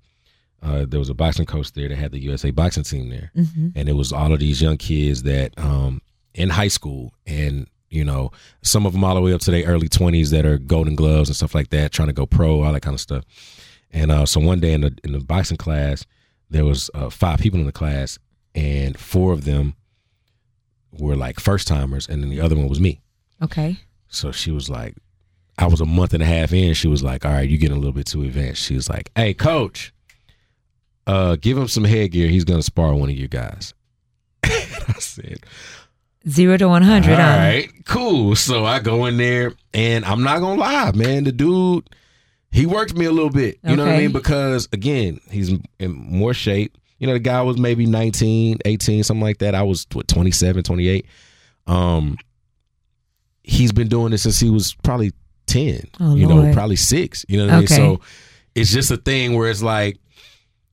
uh, 0.62 0.84
there 0.88 0.98
was 0.98 1.08
a 1.10 1.14
boxing 1.14 1.46
coach 1.46 1.72
there 1.72 1.88
that 1.88 1.96
had 1.96 2.12
the 2.12 2.18
USA 2.20 2.50
boxing 2.50 2.82
team 2.82 3.08
there, 3.08 3.30
hmm 3.34 3.68
and 3.74 3.88
it 3.88 3.94
was 3.94 4.12
all 4.12 4.32
of 4.32 4.40
these 4.40 4.60
young 4.62 4.76
kids 4.76 5.22
that 5.24 5.52
um 5.58 6.00
in 6.34 6.50
high 6.50 6.68
school 6.68 7.12
and 7.26 7.66
you 7.88 8.04
know 8.04 8.30
some 8.62 8.84
of 8.86 8.92
them 8.92 9.04
all 9.04 9.14
the 9.14 9.20
way 9.20 9.32
up 9.32 9.40
to 9.40 9.50
their 9.50 9.64
early 9.66 9.88
20s 9.88 10.30
that 10.30 10.44
are 10.44 10.58
golden 10.58 10.96
gloves 10.96 11.28
and 11.28 11.36
stuff 11.36 11.54
like 11.54 11.70
that 11.70 11.92
trying 11.92 12.08
to 12.08 12.12
go 12.14 12.26
pro 12.26 12.62
all 12.62 12.72
that 12.72 12.82
kind 12.82 12.94
of 12.94 13.00
stuff. 13.00 13.24
And 13.90 14.10
uh 14.10 14.26
so 14.26 14.40
one 14.40 14.60
day 14.60 14.72
in 14.72 14.80
the 14.82 14.96
in 15.04 15.12
the 15.12 15.20
boxing 15.20 15.56
class 15.56 16.04
there 16.50 16.64
was 16.64 16.90
uh, 16.94 17.10
five 17.10 17.38
people 17.40 17.58
in 17.60 17.66
the 17.66 17.72
class 17.72 18.18
and 18.54 18.98
four 18.98 19.32
of 19.32 19.44
them 19.44 19.74
were 20.92 21.16
like 21.16 21.40
first 21.40 21.68
timers 21.68 22.08
and 22.08 22.22
then 22.22 22.30
the 22.30 22.40
other 22.40 22.56
one 22.56 22.68
was 22.68 22.80
me. 22.80 23.00
Okay. 23.42 23.76
so 24.08 24.32
she 24.32 24.50
was 24.50 24.68
like 24.70 24.94
i 25.58 25.66
was 25.66 25.80
a 25.80 25.86
month 25.86 26.12
and 26.14 26.22
a 26.22 26.26
half 26.26 26.52
in 26.52 26.72
she 26.74 26.88
was 26.88 27.02
like 27.02 27.24
all 27.24 27.32
right 27.32 27.48
you're 27.48 27.58
getting 27.58 27.76
a 27.76 27.80
little 27.80 27.92
bit 27.92 28.06
too 28.06 28.22
advanced. 28.22 28.62
She 28.62 28.74
was 28.74 28.88
like 28.88 29.10
hey 29.14 29.32
coach 29.34 29.92
uh 31.06 31.36
give 31.36 31.56
him 31.56 31.68
some 31.68 31.84
headgear 31.84 32.28
he's 32.28 32.44
gonna 32.44 32.62
spar 32.62 32.94
one 32.94 33.08
of 33.08 33.16
you 33.16 33.28
guys 33.28 33.74
i 34.44 34.94
said 34.98 35.40
Zero 36.28 36.56
to 36.56 36.68
one 36.68 36.82
hundred. 36.82 37.12
all 37.12 37.16
huh? 37.18 37.36
right, 37.36 37.70
cool. 37.84 38.34
So 38.34 38.64
I 38.64 38.80
go 38.80 39.06
in 39.06 39.16
there, 39.16 39.52
and 39.72 40.04
I'm 40.04 40.24
not 40.24 40.40
gonna 40.40 40.60
lie, 40.60 40.90
man. 40.92 41.22
The 41.22 41.30
dude, 41.30 41.88
he 42.50 42.66
worked 42.66 42.96
me 42.96 43.04
a 43.04 43.12
little 43.12 43.30
bit. 43.30 43.60
You 43.62 43.76
know 43.76 43.84
what 43.84 43.94
I 43.94 43.98
mean? 43.98 44.12
Because 44.12 44.68
again, 44.72 45.20
he's 45.30 45.52
in 45.78 45.92
more 45.92 46.34
shape. 46.34 46.76
You 46.98 47.06
know, 47.06 47.12
the 47.12 47.20
guy 47.20 47.42
was 47.42 47.58
maybe 47.58 47.86
19, 47.86 48.58
18, 48.64 49.04
something 49.04 49.22
like 49.22 49.38
that. 49.38 49.54
I 49.54 49.62
was 49.62 49.86
what 49.92 50.08
27, 50.08 50.64
28. 50.64 51.06
Um, 51.68 52.16
he's 53.44 53.70
been 53.70 53.88
doing 53.88 54.10
this 54.10 54.22
since 54.22 54.40
he 54.40 54.50
was 54.50 54.74
probably 54.82 55.12
10. 55.46 55.82
Oh, 56.00 56.16
you 56.16 56.26
know, 56.26 56.52
probably 56.54 56.76
six. 56.76 57.24
You 57.28 57.38
know 57.38 57.46
what 57.46 57.54
I 57.54 57.58
mean? 57.58 57.66
So 57.68 58.00
it's 58.54 58.72
just 58.72 58.90
a 58.90 58.96
thing 58.96 59.34
where 59.36 59.48
it's 59.48 59.62
like. 59.62 59.98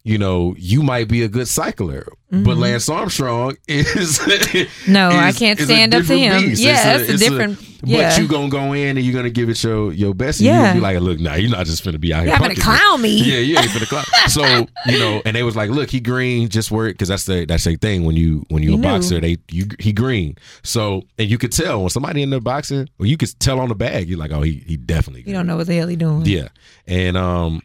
You 0.05 0.17
know, 0.17 0.53
you 0.57 0.83
might 0.83 1.07
be 1.07 1.23
a 1.23 1.29
good 1.29 1.47
cycler, 1.47 2.05
but 2.29 2.57
Lance 2.57 2.89
Armstrong 2.89 3.55
is 3.69 4.19
Mm-hmm. 4.19 4.91
No, 4.91 5.09
I 5.09 5.31
can't 5.31 5.57
stand 5.57 5.95
up 5.95 6.05
to 6.05 6.17
him. 6.17 6.41
beast. 6.41 6.61
Yeah, 6.61 6.71
It's 6.73 6.83
that's 6.83 7.09
a 7.09 7.13
it's 7.13 7.23
different 7.23 7.61
Yeah. 7.83 8.09
But 8.09 8.21
you 8.21 8.27
gonna 8.27 8.49
go 8.49 8.73
in 8.73 8.97
and 8.97 9.05
you're 9.05 9.15
gonna 9.15 9.29
give 9.29 9.47
it 9.47 9.63
your 9.63 9.93
your 9.93 10.13
best. 10.13 10.41
And 10.41 10.47
Yeah. 10.47 10.69
You 10.69 10.73
be 10.75 10.79
like, 10.81 10.99
look, 10.99 11.21
nah, 11.21 11.35
you're 11.35 11.49
not 11.49 11.67
just 11.67 11.85
gonna 11.85 11.99
be 11.99 12.13
out 12.13 12.23
here. 12.23 12.31
You're 12.31 12.39
not 12.39 12.49
gonna 12.49 12.55
clown 12.55 13.01
me. 13.01 13.11
Yeah, 13.15 13.37
you 13.39 13.57
ain't 13.57 13.69
finna 13.69 13.87
clown. 13.87 14.03
so 14.27 14.67
you 14.91 14.99
know, 14.99 15.21
and 15.25 15.37
they 15.37 15.43
was 15.43 15.55
like, 15.55 15.69
look, 15.69 15.89
he 15.89 16.01
green, 16.01 16.49
just 16.49 16.69
work 16.69 16.95
because 16.95 17.07
that's 17.07 17.23
the 17.23 17.45
that's 17.45 17.63
their 17.63 17.77
thing. 17.77 18.03
When 18.03 18.17
you 18.17 18.43
when 18.49 18.61
you 18.61 18.69
He 18.71 18.75
a 18.75 18.77
new. 18.79 18.83
boxer, 18.83 19.21
they 19.21 19.37
you 19.51 19.67
he 19.79 19.93
green. 19.93 20.35
So 20.63 21.03
and 21.17 21.29
you 21.29 21.37
could 21.37 21.53
tell 21.53 21.79
when 21.79 21.89
somebody 21.91 22.23
in 22.23 22.29
there 22.29 22.41
boxing, 22.41 22.89
well, 22.97 23.07
you 23.07 23.15
could 23.15 23.39
tell 23.39 23.57
on 23.61 23.69
the 23.69 23.75
bag. 23.75 24.09
You're 24.09 24.19
like, 24.19 24.31
oh, 24.33 24.41
he 24.41 24.63
he 24.67 24.75
definitely. 24.75 25.23
You 25.25 25.31
don't 25.33 25.47
know 25.47 25.55
what 25.55 25.67
the 25.67 25.75
hell 25.75 25.87
he 25.87 25.95
doing. 25.95 26.25
Yeah, 26.25 26.49
and 26.87 27.15
um, 27.15 27.61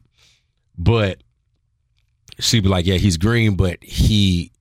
but 0.77 1.20
she'd 2.39 2.62
be 2.62 2.69
like, 2.69 2.86
yeah, 2.86 2.97
he's 2.97 3.16
green, 3.16 3.56
but 3.56 3.82
he, 3.82 4.52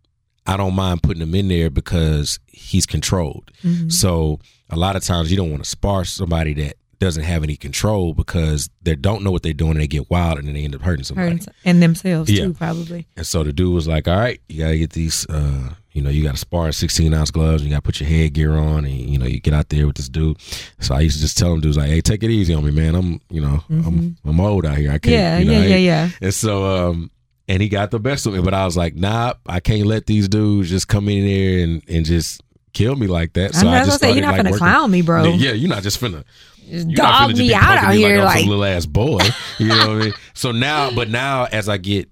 I 0.46 0.58
don't 0.58 0.74
mind 0.76 1.04
putting 1.04 1.22
him 1.22 1.36
in 1.36 1.48
there 1.48 1.70
because 1.70 2.40
he's 2.48 2.86
controlled. 2.86 3.52
Mhm. 3.64 3.92
So 3.92 4.40
a 4.70 4.76
lot 4.76 4.96
of 4.96 5.04
times 5.04 5.30
you 5.32 5.38
don't 5.38 5.52
want 5.52 5.64
to 5.64 5.70
spar 5.70 6.06
somebody 6.06 6.54
that 6.56 6.76
doesn't 7.00 7.24
have 7.24 7.44
any 7.44 7.56
control 7.56 8.14
because 8.16 8.70
they 8.82 8.96
don't 8.96 9.24
know 9.24 9.30
what 9.30 9.44
they're 9.44 9.54
doing 9.54 9.72
and 9.74 9.82
they 9.82 9.88
get 9.88 10.10
wild 10.10 10.40
and 10.40 10.48
then 10.48 10.56
they 10.56 10.64
end 10.64 10.74
up 10.74 10.82
hurting 10.82 11.04
somebody. 11.04 11.30
Hurting 11.34 11.54
and 11.64 11.84
themselves 11.84 12.30
Yeah. 12.32 12.46
too, 12.46 12.54
probably. 12.54 13.06
And 13.16 13.26
so 13.28 13.44
the 13.44 13.54
dude 13.54 13.72
was 13.74 13.88
like, 13.88 14.08
"All 14.08 14.18
right, 14.18 14.42
you 14.50 14.64
gotta 14.64 14.78
get 14.80 14.92
these. 14.92 15.24
Uh, 15.30 15.74
you 15.94 16.02
know, 16.02 16.10
you 16.10 16.24
gotta 16.24 16.38
spar 16.38 16.66
in 16.68 16.74
sixteen 16.74 17.14
ounce 17.14 17.30
gloves. 17.30 17.64
You 17.64 17.70
gotta 17.70 17.82
put 17.84 18.00
your 18.00 18.10
headgear 18.10 18.54
on, 18.54 18.86
and 18.86 18.96
you 18.96 19.18
know, 19.20 19.26
you 19.28 19.40
get 19.40 19.54
out 19.54 19.70
there 19.70 19.86
with 19.86 19.96
this 19.98 20.10
dude." 20.10 20.38
So 20.80 20.96
I 20.96 21.02
used 21.02 21.18
to 21.18 21.22
just 21.22 21.38
tell 21.38 21.54
him, 21.54 21.62
"Dudes, 21.62 21.78
like, 21.78 21.90
hey, 21.90 22.02
take 22.02 22.24
it 22.24 22.32
easy 22.32 22.54
on 22.56 22.66
me, 22.66 22.72
man. 22.72 22.96
I'm, 22.96 23.22
you 23.30 23.42
know, 23.42 23.64
I'm, 23.70 24.18
I'm 24.26 24.40
old 24.40 24.66
out 24.66 24.78
here. 24.78 24.90
I 24.92 24.98
can't. 24.98 25.14
Yeah, 25.14 25.38
you 25.38 25.46
know, 25.46 25.52
yeah, 25.52 25.68
yeah, 25.68 25.76
yeah. 25.78 26.10
And 26.22 26.34
so, 26.34 26.90
um, 26.90 27.12
and 27.48 27.62
he 27.62 27.70
got 27.70 27.92
the 27.92 28.00
best 28.00 28.26
of 28.26 28.34
me, 28.34 28.42
but 28.42 28.54
I 28.54 28.66
was 28.66 28.76
like, 28.78 28.96
"Nah, 28.96 29.34
I 29.46 29.60
can't 29.60 29.86
let 29.86 30.06
these 30.06 30.28
dudes 30.28 30.70
just 30.70 30.88
come 30.88 31.08
in 31.10 31.26
there 31.26 31.64
and 31.64 31.82
and 31.90 32.06
just." 32.06 32.42
Kill 32.74 32.96
me 32.96 33.08
like 33.08 33.34
that. 33.34 33.56
So 33.56 33.62
I'm 33.68 33.82
I 33.82 33.86
just 33.86 34.00
say 34.00 34.12
you're 34.12 34.22
not 34.22 34.34
like, 34.34 34.38
gonna 34.38 34.52
working- 34.52 34.60
clown 34.68 34.92
me, 34.92 35.02
bro. 35.02 35.24
Yeah, 35.34 35.54
you're 35.54 35.70
not 35.70 35.82
just 35.82 36.00
finna 36.00 36.24
Just 36.70 36.88
finna 36.90 36.96
dog 36.96 37.36
me 37.36 37.52
out 37.52 37.64
out 37.78 37.94
here, 37.96 38.18
like, 38.18 38.26
like 38.26 38.40
some 38.42 38.50
little 38.50 38.66
ass 38.66 38.86
boy. 38.86 39.20
You 39.58 39.68
know 39.70 39.78
what 39.78 39.90
I 39.90 39.96
mean? 39.96 40.14
So 40.36 40.52
now, 40.52 40.92
but 40.92 41.10
now 41.10 41.46
as 41.46 41.70
I 41.70 41.78
get 41.78 42.08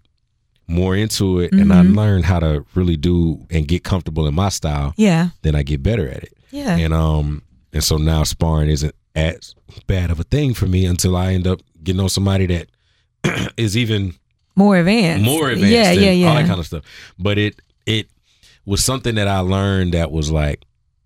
more 0.68 0.96
into 0.96 1.40
it 1.40 1.52
and 1.52 1.72
I 1.72 1.84
Mhm. 1.84 1.96
learn 1.96 2.24
how 2.24 2.40
to 2.40 2.66
really 2.74 2.98
do 2.98 3.46
and 3.52 3.68
get 3.68 3.84
comfortable 3.84 4.26
in 4.26 4.34
my 4.34 4.50
style, 4.50 4.96
yeah, 4.98 5.30
then 5.44 5.54
I 5.54 5.62
get 5.62 5.84
better 5.84 6.10
at 6.10 6.24
it. 6.24 6.34
yeah. 6.50 6.76
And 6.78 6.96
um, 6.96 7.44
and 7.72 7.84
so 7.84 7.98
now 7.98 8.24
sparring 8.24 8.70
isn't 8.70 8.96
as 9.14 9.54
bad 9.86 10.10
of 10.10 10.20
a 10.20 10.24
thing 10.24 10.56
for 10.56 10.66
me 10.66 10.86
until 10.88 11.16
I 11.16 11.34
end 11.34 11.46
up 11.46 11.62
getting 11.84 12.00
on 12.02 12.10
somebody 12.10 12.48
that 12.48 12.68
is 13.58 13.78
even 13.78 14.16
more 14.56 14.78
advanced. 14.78 15.26
more 15.26 15.50
advanced. 15.50 15.72
Yeah, 15.72 15.92
yeah, 15.92 16.12
yeah. 16.12 16.30
All 16.30 16.36
that 16.36 16.48
kind 16.48 16.60
of 16.60 16.66
stuff. 16.66 16.84
But 17.20 17.38
it 17.38 17.60
it 17.86 18.08
was 18.66 18.84
something 18.84 19.16
that 19.16 19.28
I 19.28 19.40
learned 19.40 19.94
that 19.94 20.12
was 20.12 20.32
like 20.32 20.64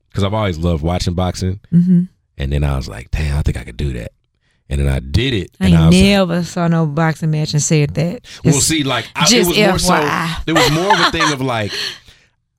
because 0.10 0.24
I've 0.24 0.34
always 0.34 0.58
loved 0.58 0.84
watching 0.84 1.14
boxing, 1.14 1.60
hmm 1.70 2.04
and 2.38 2.54
then 2.54 2.64
I 2.64 2.78
was 2.78 2.88
like, 2.88 3.12
damn, 3.12 3.38
I 3.38 3.42
think 3.42 3.58
I 3.58 3.66
could 3.66 3.76
do 3.76 3.92
that. 3.94 4.14
And 4.70 4.80
then 4.80 4.88
I 4.88 5.00
did 5.00 5.34
it, 5.34 5.52
I 5.60 5.66
and 5.66 5.76
I 5.76 5.88
was 5.88 5.96
like, 5.96 6.04
never 6.06 6.44
saw 6.44 6.68
no 6.70 6.86
boxing 6.86 7.32
match 7.32 7.52
and 7.54 7.62
said 7.62 7.96
that. 7.96 8.26
Well, 8.46 8.54
Just- 8.54 8.68
see, 8.70 8.84
like 8.84 9.10
I, 9.16 9.24
it 9.24 9.28
just 9.28 9.50
was 9.50 9.58
more 9.58 9.78
so. 9.80 9.94
FYI. 9.94 10.46
There 10.46 10.56
was 10.56 10.72
more 10.72 10.94
of 10.94 11.00
a 11.02 11.12
thing 11.12 11.34
of 11.34 11.42
like, 11.42 11.74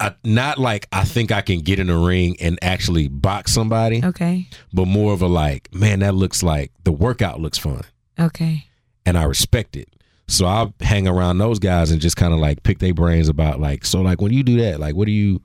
I, 0.01 0.15
not 0.25 0.59
like 0.59 0.87
I 0.93 1.05
think 1.05 1.31
I 1.33 1.41
can 1.41 1.61
get 1.61 1.79
in 1.79 1.87
the 1.87 1.97
ring 1.97 2.37
and 2.41 2.59
actually 2.63 3.09
box 3.09 3.53
somebody, 3.55 4.05
okay, 4.05 4.49
but 4.73 4.87
more 4.87 5.13
of 5.15 5.23
a 5.23 5.29
like, 5.29 5.73
man, 5.75 6.01
that 6.01 6.15
looks 6.15 6.43
like 6.43 6.73
the 6.85 6.93
workout 6.93 7.41
looks 7.41 7.59
fun, 7.59 7.83
okay, 8.19 8.67
and 9.07 9.17
I 9.17 9.23
respect 9.25 9.77
it. 9.77 9.89
So 10.31 10.47
I'll 10.47 10.73
hang 10.81 11.09
around 11.09 11.39
those 11.39 11.59
guys 11.59 11.91
and 11.91 12.01
just 12.01 12.17
kind 12.17 12.33
of 12.33 12.39
like 12.39 12.63
pick 12.63 12.79
their 12.79 12.95
brains 12.95 13.29
about 13.29 13.61
like, 13.61 13.85
so 13.85 14.01
like 14.01 14.21
when 14.21 14.33
you 14.33 14.43
do 14.43 14.59
that, 14.61 14.79
like 14.81 14.95
what 14.95 15.07
do 15.07 15.13
you, 15.13 15.41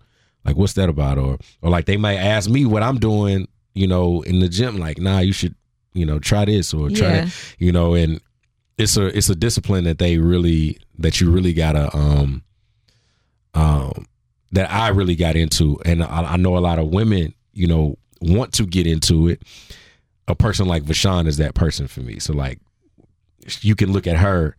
like 0.46 0.56
what's 0.56 0.74
that 0.74 0.90
about, 0.90 1.18
or 1.18 1.38
or 1.62 1.70
like 1.72 1.86
they 1.86 1.98
might 1.98 2.18
ask 2.18 2.50
me 2.50 2.66
what 2.66 2.84
I'm 2.84 3.00
doing, 3.00 3.48
you 3.74 3.88
know, 3.88 4.22
in 4.22 4.40
the 4.40 4.48
gym, 4.48 4.78
like, 4.78 5.00
nah, 5.00 5.20
you 5.20 5.34
should, 5.34 5.56
you 5.94 6.06
know, 6.06 6.20
try 6.20 6.46
this 6.46 6.74
or 6.74 6.90
try 6.92 7.08
Yeah. 7.14 7.22
that, 7.26 7.34
you 7.58 7.72
know, 7.72 7.96
and 7.96 8.22
it's 8.78 8.96
a 8.96 9.06
it's 9.18 9.30
a 9.30 9.36
discipline 9.36 9.86
that 9.86 9.98
they 9.98 10.18
really 10.20 10.78
that 11.00 11.20
you 11.20 11.32
really 11.32 11.54
gotta 11.54 11.96
um 11.98 12.44
um 13.54 14.06
that 14.52 14.72
I 14.72 14.90
really 14.90 15.16
got 15.16 15.36
into, 15.36 15.80
and 15.84 16.04
I, 16.04 16.34
I 16.34 16.38
know 16.38 16.58
a 16.58 16.60
lot 16.60 16.80
of 16.80 16.88
women, 16.90 17.34
you 17.54 17.68
know, 17.68 17.98
want 18.22 18.54
to 18.54 18.66
get 18.66 18.88
into 18.88 19.28
it. 19.28 19.42
A 20.28 20.36
person 20.36 20.68
like 20.68 20.84
Vashawn 20.84 21.28
is 21.28 21.38
that 21.38 21.56
person 21.56 21.88
for 21.88 22.02
me. 22.02 22.20
So 22.20 22.34
like, 22.34 22.60
you 23.62 23.76
can 23.76 23.92
look 23.92 24.08
at 24.08 24.18
her 24.18 24.56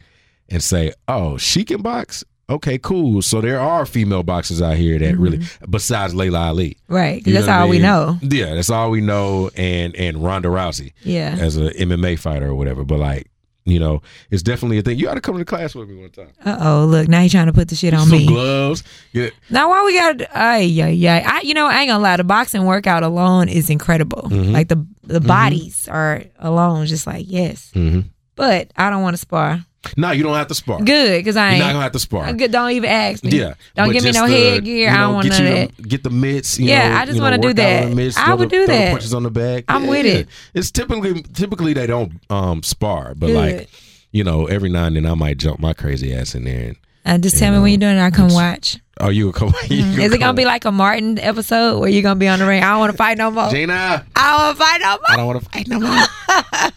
and 0.48 0.62
say, 0.62 0.92
"Oh, 1.08 1.36
she 1.36 1.64
can 1.64 1.82
box." 1.82 2.24
Okay, 2.48 2.78
cool. 2.78 3.22
So 3.22 3.40
there 3.40 3.58
are 3.58 3.84
female 3.84 4.22
boxers 4.22 4.62
out 4.62 4.76
here 4.76 4.98
that 5.00 5.18
really, 5.18 5.40
besides 5.68 6.14
Laila 6.14 6.38
Ali, 6.46 6.76
right? 6.86 7.20
That's 7.24 7.34
know 7.34 7.40
what 7.40 7.48
I 7.50 7.60
all 7.62 7.68
we 7.68 7.78
know. 7.80 8.18
Yeah, 8.22 8.54
that's 8.54 8.70
all 8.70 8.90
we 8.90 9.00
know, 9.00 9.50
and 9.56 9.96
and 9.96 10.22
Ronda 10.22 10.48
Rousey 10.48 10.92
Yeah. 11.02 11.36
as 11.40 11.56
a 11.56 11.70
MMA 11.72 12.16
fighter 12.18 12.46
or 12.46 12.54
whatever. 12.54 12.84
But 12.84 13.00
like, 13.00 13.26
you 13.64 13.80
know, 13.80 14.00
it's 14.30 14.44
definitely 14.44 14.78
a 14.78 14.82
thing. 14.82 14.96
You 14.96 15.08
ought 15.08 15.14
to 15.14 15.20
come 15.20 15.36
to 15.38 15.44
class 15.44 15.74
with 15.74 15.88
me 15.88 15.96
one 16.00 16.10
time. 16.10 16.28
Uh 16.44 16.56
oh, 16.60 16.84
look 16.86 17.08
now 17.08 17.20
he 17.20 17.28
trying 17.28 17.46
to 17.46 17.52
put 17.52 17.66
the 17.66 17.74
shit 17.74 17.92
on 17.92 18.06
Some 18.06 18.18
me. 18.18 18.26
gloves. 18.28 18.84
Yeah. 19.12 19.30
Now 19.50 19.68
why 19.70 19.84
we 19.84 19.94
got? 19.98 20.30
Ay 20.32 20.60
yeah 20.60 20.86
yeah. 20.86 21.28
I 21.28 21.40
you 21.40 21.52
know 21.52 21.66
I 21.66 21.80
ain't 21.80 21.88
gonna 21.88 22.00
lie. 22.00 22.16
The 22.16 22.22
boxing 22.22 22.64
workout 22.64 23.02
alone 23.02 23.48
is 23.48 23.70
incredible. 23.70 24.22
Mhm. 24.30 24.52
Like 24.52 24.68
the 24.68 24.86
the 25.02 25.20
bodies 25.20 25.88
are 25.90 26.22
alone 26.38 26.86
just 26.86 27.08
like 27.08 27.24
yes. 27.28 27.72
hmm 27.74 28.02
But 28.36 28.70
I 28.76 28.88
don't 28.88 29.02
want 29.02 29.14
to 29.14 29.18
spar. 29.18 29.64
No, 29.96 30.10
you 30.10 30.22
don't 30.22 30.34
have 30.34 30.46
to 30.48 30.54
spar. 30.54 30.80
Good 30.82 31.18
because 31.20 31.36
I 31.36 31.50
You're 31.50 31.58
not 31.58 31.64
ain't. 31.66 31.72
gonna 31.74 31.82
have 31.84 31.92
to 31.92 31.98
spar. 31.98 32.32
Good, 32.32 32.50
don't 32.52 32.70
even 32.70 32.90
ask 32.90 33.22
me. 33.24 33.30
Yeah, 33.38 33.54
Don't 33.74 33.86
but 33.88 33.92
give 33.92 34.02
me 34.04 34.12
just 34.12 34.18
no 34.20 34.26
the, 34.28 34.34
headgear. 34.50 34.74
you 34.76 34.86
I 34.88 34.90
know, 34.92 34.98
don't 34.98 35.14
want 35.14 35.28
get 35.30 35.38
none 35.42 35.56
you 35.56 35.62
of 35.64 35.88
Get 35.88 36.02
the 36.04 36.10
mitts. 36.10 36.58
You 36.58 36.68
Yeah, 36.68 36.88
know, 36.88 36.94
I 36.96 37.00
just 37.04 37.14
you 37.14 37.20
know, 37.20 37.24
wanna 37.24 37.38
do 37.38 37.48
work 37.48 37.52
out 37.52 37.56
that. 37.56 37.82
on 37.84 37.90
the 37.90 37.96
mitts, 37.96 38.16
I 38.18 38.24
throw 38.26 38.36
would 38.36 38.50
the- 38.50 38.56
do 38.56 38.66
throw 38.66 38.74
the 38.74 38.80
that. 38.80 38.90
punches 38.92 39.14
on 39.14 39.22
the 39.22 39.30
back. 39.30 39.64
I'm 39.68 39.86
with 39.86 40.06
it. 40.06 40.28
It's 40.54 40.70
typically 40.70 41.22
typically 41.34 41.72
they 41.72 41.86
don't 41.86 42.12
um 42.30 42.62
spar, 42.62 43.14
but 43.16 43.28
Good. 43.28 43.36
like 43.58 43.68
you 44.12 44.24
know, 44.24 44.46
every 44.46 44.70
now 44.70 44.84
and 44.86 44.96
then 44.96 45.04
I 45.06 45.14
might 45.14 45.36
jump 45.38 45.60
my 45.60 45.72
crazy 45.74 46.14
ass 46.14 46.34
in 46.34 46.44
there. 46.44 46.60
And 46.68 46.76
Uh, 47.06 47.18
just 47.18 47.36
You 47.36 47.40
tell 47.40 47.50
me 47.52 47.56
know, 47.58 47.62
when 47.62 47.70
you're 47.72 47.78
doing 47.78 47.96
it. 47.96 48.00
I'll 48.00 48.10
come 48.10 48.32
watch. 48.34 48.78
oh, 49.00 49.08
you 49.10 49.30
come? 49.32 49.54
You 49.70 49.84
Mm, 49.84 49.98
Is 49.98 50.12
it 50.12 50.18
gonna 50.18 50.34
be 50.34 50.44
like 50.44 50.64
a 50.64 50.72
Martin 50.72 51.18
episode 51.20 51.78
where 51.78 51.88
you're 51.88 52.02
gonna 52.02 52.18
be 52.18 52.26
on 52.28 52.40
the 52.40 52.46
ring? 52.46 52.62
I 52.62 52.70
don't 52.70 52.80
want 52.80 52.92
to 52.92 52.96
fight 52.98 53.16
no 53.18 53.30
more. 53.30 53.48
Gina? 53.48 54.04
I 54.16 54.30
don't 54.32 54.40
want 54.42 54.58
to 54.58 54.64
fight 54.64 54.80
no 54.80 54.88
more. 54.90 55.08
I 55.08 55.16
don't 55.16 55.26
want 55.26 55.42
to 55.42 55.48
fight 55.50 55.68
no 55.68 55.80
more. 55.80 56.06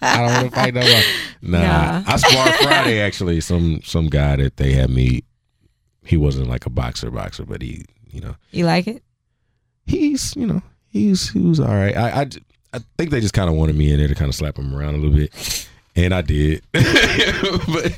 I 0.01 0.17
don't 0.17 0.33
want 0.33 0.49
to 0.49 0.55
fight 0.55 0.73
no 0.73 0.81
more. 0.81 1.01
Nah, 1.41 1.59
Nah. 1.61 2.03
I 2.05 2.17
sparred 2.17 2.55
Friday 2.55 2.99
actually. 2.99 3.39
Some 3.41 3.81
some 3.83 4.07
guy 4.07 4.35
that 4.35 4.57
they 4.57 4.73
had 4.73 4.89
me. 4.89 5.23
He 6.05 6.17
wasn't 6.17 6.47
like 6.49 6.65
a 6.65 6.69
boxer 6.69 7.09
boxer, 7.09 7.45
but 7.45 7.61
he 7.61 7.85
you 8.11 8.19
know 8.21 8.35
You 8.51 8.65
like 8.65 8.87
it? 8.87 9.03
he's 9.85 10.35
you 10.35 10.45
know 10.45 10.61
he's 10.89 11.29
he 11.31 11.39
was 11.39 11.59
all 11.59 11.67
right 11.73 11.95
i 11.97 12.27
think 12.97 13.09
they 13.09 13.19
just 13.19 13.33
kind 13.33 13.49
of 13.49 13.55
wanted 13.55 13.75
me 13.75 13.91
in 13.91 13.97
there 13.97 14.07
to 14.07 14.13
kind 14.13 14.29
of 14.29 14.35
slap 14.35 14.55
him 14.57 14.75
around 14.75 14.93
a 14.93 14.97
little 14.99 15.15
bit, 15.17 15.67
and 15.95 16.13
I 16.13 16.21
did. 16.21 16.61
but 16.71 17.97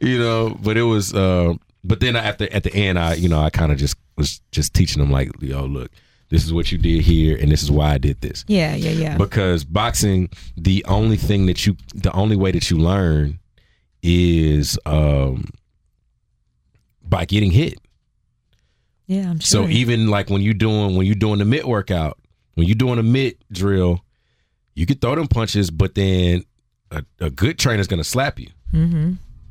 you 0.00 0.18
know, 0.18 0.56
but 0.62 0.76
it 0.76 0.82
was. 0.82 1.14
Uh, 1.14 1.54
but 1.84 2.00
then 2.00 2.16
at 2.16 2.38
the 2.38 2.52
at 2.52 2.62
the 2.62 2.74
end, 2.74 2.98
I 2.98 3.14
you 3.14 3.28
know 3.28 3.40
I 3.40 3.50
kind 3.50 3.72
of 3.72 3.78
just 3.78 3.96
was 4.16 4.40
just 4.52 4.74
teaching 4.74 5.00
them 5.02 5.10
like, 5.10 5.30
yo, 5.40 5.64
look, 5.64 5.90
this 6.28 6.44
is 6.44 6.52
what 6.52 6.70
you 6.70 6.78
did 6.78 7.02
here, 7.02 7.36
and 7.36 7.50
this 7.50 7.62
is 7.62 7.70
why 7.70 7.92
I 7.92 7.98
did 7.98 8.20
this. 8.20 8.44
Yeah, 8.48 8.74
yeah, 8.74 8.90
yeah. 8.90 9.16
Because 9.16 9.64
boxing, 9.64 10.28
the 10.56 10.84
only 10.86 11.16
thing 11.16 11.46
that 11.46 11.66
you, 11.66 11.76
the 11.94 12.12
only 12.12 12.36
way 12.36 12.50
that 12.52 12.70
you 12.70 12.78
learn 12.78 13.38
is 14.02 14.78
um 14.86 15.44
by 17.02 17.24
getting 17.24 17.50
hit. 17.50 17.78
yeah, 19.06 19.28
I'm 19.30 19.40
sure. 19.40 19.64
So 19.66 19.68
even 19.68 20.08
like 20.08 20.30
when 20.30 20.42
you 20.42 20.54
doing 20.54 20.96
when 20.96 21.06
you 21.06 21.14
doing 21.14 21.38
the 21.38 21.44
mitt 21.44 21.66
workout, 21.66 22.18
when 22.54 22.66
you 22.66 22.74
doing 22.74 22.98
a 22.98 23.02
mitt 23.02 23.38
drill, 23.52 24.04
you 24.74 24.86
can 24.86 24.98
throw 24.98 25.14
them 25.16 25.26
punches, 25.28 25.70
but 25.70 25.94
then 25.94 26.44
a, 26.90 27.04
a 27.20 27.30
good 27.30 27.58
trainer's 27.58 27.86
gonna 27.88 28.04
slap 28.04 28.38
you, 28.38 28.48
hmm 28.70 29.14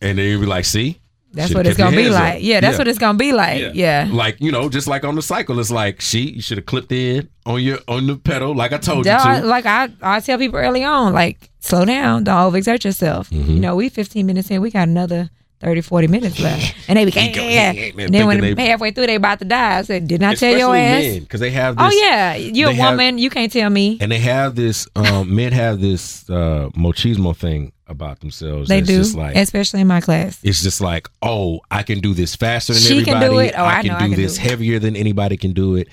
and 0.00 0.18
then 0.18 0.18
you'll 0.18 0.40
be 0.40 0.46
like, 0.46 0.64
"See, 0.64 1.00
That's 1.32 1.52
what 1.54 1.66
it's 1.66 1.76
gonna 1.76 1.94
be 1.96 2.04
hands 2.04 2.14
up. 2.14 2.20
like. 2.22 2.42
Yeah, 2.42 2.60
that's 2.60 2.74
Yeah. 2.74 2.78
what 2.78 2.88
it's 2.88 2.98
gonna 2.98 3.18
be 3.18 3.32
like. 3.32 3.74
Yeah. 3.74 4.08
like 4.10 4.36
you 4.40 4.50
know, 4.50 4.68
just 4.68 4.86
like 4.88 5.04
on 5.04 5.14
the 5.16 5.22
cycle, 5.22 5.58
it's 5.60 5.70
like, 5.70 6.00
she 6.00 6.30
you 6.30 6.40
should 6.42 6.56
have 6.58 6.66
clipped 6.66 6.92
in 6.92 7.28
on 7.44 7.62
your 7.62 7.78
on 7.88 8.06
the 8.06 8.16
pedal, 8.16 8.54
like 8.54 8.72
I 8.72 8.78
told 8.78 9.04
That- 9.04 9.36
you 9.36 9.42
to. 9.42 9.46
like 9.46 9.66
I, 9.66 9.88
I 10.00 10.20
tell 10.20 10.38
people 10.38 10.58
early 10.58 10.82
on, 10.84 11.12
like 11.12 11.50
slow 11.60 11.84
down, 11.84 12.24
don't 12.24 12.52
overexert 12.52 12.84
yourself. 12.84 13.28
Mhm. 13.30 13.48
You 13.48 13.60
know, 13.60 13.76
we 13.76 13.88
15 13.90 14.24
minutes 14.24 14.50
in, 14.50 14.60
we 14.62 14.70
got 14.70 14.88
another 14.88 15.28
30, 15.66 15.80
40 15.80 16.06
minutes 16.06 16.38
left, 16.38 16.76
and 16.88 16.96
they 16.96 17.04
be 17.04 17.10
yeah, 17.10 17.72
yeah. 17.72 17.72
man, 17.96 18.06
And 18.06 18.14
then 18.14 18.26
when 18.28 18.40
they- 18.54 18.66
halfway 18.66 18.92
through 18.92 19.08
they 19.08 19.16
about 19.16 19.40
to 19.40 19.44
die, 19.44 19.78
I 19.78 19.82
said, 19.82 20.06
"Did 20.06 20.20
not 20.20 20.36
tell 20.36 20.56
your 20.56 20.76
ass." 20.76 21.18
because 21.18 21.40
they 21.40 21.50
have 21.50 21.76
this. 21.76 21.84
Oh 21.84 21.90
yeah, 22.06 22.36
You're 22.36 22.70
a 22.70 22.74
have- 22.74 22.92
woman, 22.92 23.18
you 23.18 23.30
can't 23.30 23.50
tell 23.52 23.68
me. 23.68 23.98
and 24.00 24.12
they 24.12 24.20
have 24.20 24.54
this. 24.54 24.86
Um, 24.94 25.34
men 25.34 25.50
have 25.52 25.80
this 25.80 26.30
uh, 26.30 26.70
machismo 26.76 27.36
thing 27.36 27.72
about 27.88 28.20
themselves. 28.20 28.68
They 28.68 28.80
do, 28.80 28.98
Just 28.98 29.16
like, 29.16 29.34
especially 29.34 29.80
in 29.80 29.88
my 29.88 30.00
class. 30.00 30.38
it's 30.44 30.62
just 30.62 30.80
like, 30.80 31.08
oh, 31.20 31.58
I 31.68 31.82
can 31.82 31.98
do 31.98 32.14
this 32.14 32.36
faster 32.36 32.72
than 32.72 32.82
She 32.82 33.02
can 33.04 33.16
everybody. 33.16 33.32
do 33.32 33.38
it. 33.40 33.54
Oh, 33.58 33.64
I 33.64 33.82
can 33.82 33.92
know 33.92 33.98
do 33.98 34.04
I 34.04 34.08
can 34.10 34.16
this 34.16 34.36
do 34.36 34.42
heavier 34.48 34.78
than 34.78 34.94
anybody 34.94 35.36
can 35.36 35.52
do 35.52 35.74
it. 35.74 35.88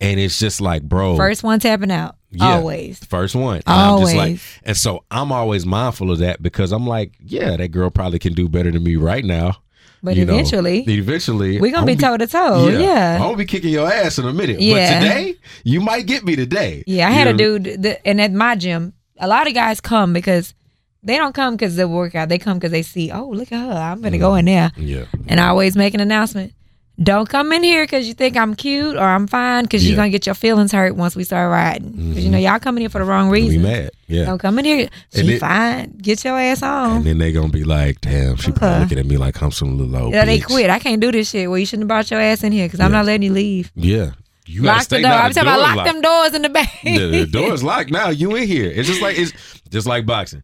And 0.00 0.20
it's 0.20 0.38
just 0.38 0.60
like, 0.60 0.82
bro, 0.82 1.16
First 1.16 1.42
one 1.42 1.58
tapping 1.58 1.90
out, 1.90 2.16
Yeah. 2.38 2.56
always. 2.56 2.98
first 3.04 3.34
one. 3.34 3.56
And 3.56 3.62
I'm 3.66 4.00
just 4.00 4.14
like, 4.14 4.22
Always. 4.22 4.58
and 4.64 4.76
so 4.76 5.04
I'm 5.10 5.32
always 5.32 5.66
mindful 5.66 6.10
of 6.10 6.18
that 6.18 6.42
because 6.42 6.72
I'm 6.72 6.86
like, 6.86 7.12
yeah, 7.20 7.56
that 7.56 7.68
girl 7.68 7.90
probably 7.90 8.18
can 8.18 8.32
do 8.34 8.48
better 8.48 8.70
than 8.70 8.82
me 8.82 8.96
right 8.96 9.24
now. 9.24 9.56
But 10.02 10.16
you 10.16 10.24
know, 10.24 10.34
eventually, 10.34 10.84
eventually, 10.84 11.58
we're 11.58 11.72
gonna 11.72 11.86
be 11.86 11.96
toe 11.96 12.16
to 12.16 12.26
toe. 12.26 12.68
Yeah. 12.68 13.18
Gonna 13.18 13.36
be 13.36 13.44
kicking 13.44 13.72
your 13.72 13.90
ass 13.90 14.18
in 14.18 14.26
a 14.26 14.32
minute. 14.32 14.60
Yeah. 14.60 15.00
But 15.00 15.06
today, 15.06 15.34
you 15.64 15.80
might 15.80 16.06
get 16.06 16.24
me 16.24 16.36
today. 16.36 16.84
Yeah, 16.86 17.08
I 17.08 17.10
You 17.10 17.16
had 17.16 17.26
a 17.28 17.32
dude, 17.32 17.82
that, 17.82 18.06
and 18.06 18.20
at 18.20 18.32
my 18.32 18.54
gym, 18.54 18.92
a 19.18 19.26
lot 19.26 19.48
of 19.48 19.54
guys 19.54 19.80
come 19.80 20.12
because 20.12 20.54
they 21.02 21.16
don't 21.16 21.34
come 21.34 21.54
because 21.54 21.76
they 21.76 21.84
workout. 21.84 22.28
They 22.28 22.38
come 22.38 22.58
because 22.58 22.72
they 22.72 22.82
see, 22.82 23.10
oh, 23.10 23.28
look 23.28 23.50
at 23.50 23.58
her. 23.58 23.72
I'm 23.72 24.02
gonna 24.02 24.18
go 24.18 24.32
mm. 24.32 24.40
in 24.40 24.44
there, 24.44 24.72
Yeah. 24.76 25.06
and 25.28 25.40
I 25.40 25.48
always 25.48 25.76
make 25.76 25.94
an 25.94 26.00
announcement. 26.00 26.52
Don't 27.02 27.28
come 27.28 27.52
in 27.52 27.62
here 27.62 27.84
because 27.84 28.08
you 28.08 28.14
think 28.14 28.38
I'm 28.38 28.54
cute 28.54 28.96
or 28.96 29.02
I'm 29.02 29.26
fine 29.26 29.64
because 29.64 29.84
Yeah. 29.84 29.90
you're 29.90 29.96
gonna 29.96 30.08
get 30.08 30.24
your 30.24 30.34
feelings 30.34 30.72
hurt 30.72 30.96
once 30.96 31.14
we 31.14 31.24
start 31.24 31.50
riding. 31.50 31.90
Because 31.90 32.16
you 32.16 32.22
mm-hmm. 32.22 32.32
know 32.32 32.38
y'all 32.38 32.58
coming 32.58 32.80
here 32.80 32.88
for 32.88 33.00
the 33.00 33.04
wrong 33.04 33.28
We 33.28 33.42
reason. 33.42 33.62
mad. 33.62 33.90
Yeah. 34.06 34.24
Don't 34.24 34.38
come 34.38 34.58
in 34.58 34.64
here. 34.64 34.88
She 35.14 35.34
it- 35.34 35.40
fine. 35.40 35.98
Get 35.98 36.24
your 36.24 36.38
ass 36.38 36.62
on. 36.62 36.98
And 36.98 37.04
then 37.04 37.18
they 37.18 37.32
gonna 37.32 37.48
be 37.48 37.64
like, 37.64 38.00
damn, 38.00 38.36
she 38.36 38.50
probably 38.50 38.68
uh-huh. 38.68 38.80
looking 38.80 38.98
at 38.98 39.06
me 39.06 39.18
like 39.18 39.42
I'm 39.42 39.52
some 39.52 39.76
little 39.76 39.94
old 39.94 40.14
yeah, 40.14 40.24
they 40.24 40.40
quit. 40.40 40.70
I 40.70 40.78
can't 40.78 41.00
do 41.00 41.12
this 41.12 41.30
shit. 41.30 41.50
Well, 41.50 41.58
you 41.58 41.66
shouldn't 41.66 41.82
have 41.82 41.88
brought 41.88 42.10
your 42.10 42.20
ass 42.20 42.42
in 42.42 42.52
here 42.52 42.66
because 42.66 42.80
I'm 42.80 42.92
not 42.92 43.04
letting 43.04 43.24
you 43.24 43.32
leave. 43.32 43.70
Yeah. 43.74 44.12
You 44.46 44.62
Lock 44.62 44.82
stay 44.82 45.02
the 45.02 45.08
door. 45.08 45.12
I'm 45.12 45.32
talking 45.32 45.48
about 45.48 45.60
lock 45.60 45.76
locked. 45.76 45.92
them 45.92 46.00
doors 46.00 46.34
in 46.34 46.42
the 46.42 46.48
back. 46.48 46.80
the, 46.84 47.08
the 47.08 47.26
door 47.26 47.52
is 47.52 47.62
locked 47.62 47.90
now. 47.90 48.08
You 48.10 48.36
in 48.36 48.46
here. 48.46 48.70
It's 48.70 48.88
just 48.88 49.02
like 49.02 49.18
it's 49.18 49.32
just 49.68 49.86
like 49.86 50.06
boxing. 50.06 50.42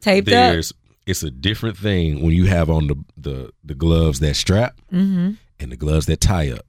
Taped 0.00 0.32
up. 0.32 0.64
It's 1.10 1.22
a 1.22 1.30
different 1.30 1.76
thing 1.76 2.22
when 2.22 2.32
you 2.32 2.46
have 2.46 2.70
on 2.70 2.86
the 2.86 2.96
the, 3.16 3.50
the 3.64 3.74
gloves 3.74 4.20
that 4.20 4.34
strap 4.36 4.76
Mm-hmm. 4.92 5.32
and 5.58 5.72
the 5.72 5.76
gloves 5.76 6.06
that 6.06 6.20
tie 6.20 6.50
up. 6.50 6.64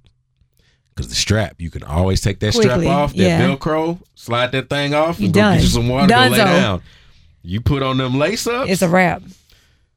Because 0.93 1.07
the 1.07 1.15
strap, 1.15 1.55
you 1.59 1.69
can 1.71 1.83
always 1.83 2.19
take 2.21 2.39
that 2.41 2.53
Quickly, 2.53 2.69
strap 2.83 2.93
off, 2.95 3.13
that 3.13 3.17
yeah. 3.23 3.41
Velcro, 3.47 3.99
slide 4.13 4.51
that 4.51 4.69
thing 4.69 4.93
off, 4.93 5.19
You 5.19 5.27
and 5.27 5.33
go 5.33 5.39
done. 5.41 5.53
get 5.55 5.63
you 5.63 5.69
some 5.69 5.87
water, 5.87 6.07
go 6.07 6.27
lay 6.27 6.37
down. 6.37 6.81
You 7.43 7.61
put 7.61 7.81
on 7.81 7.97
them 7.97 8.19
lace 8.19 8.45
ups, 8.45 8.69
It's 8.69 8.81
a 8.81 8.89
wrap. 8.89 9.23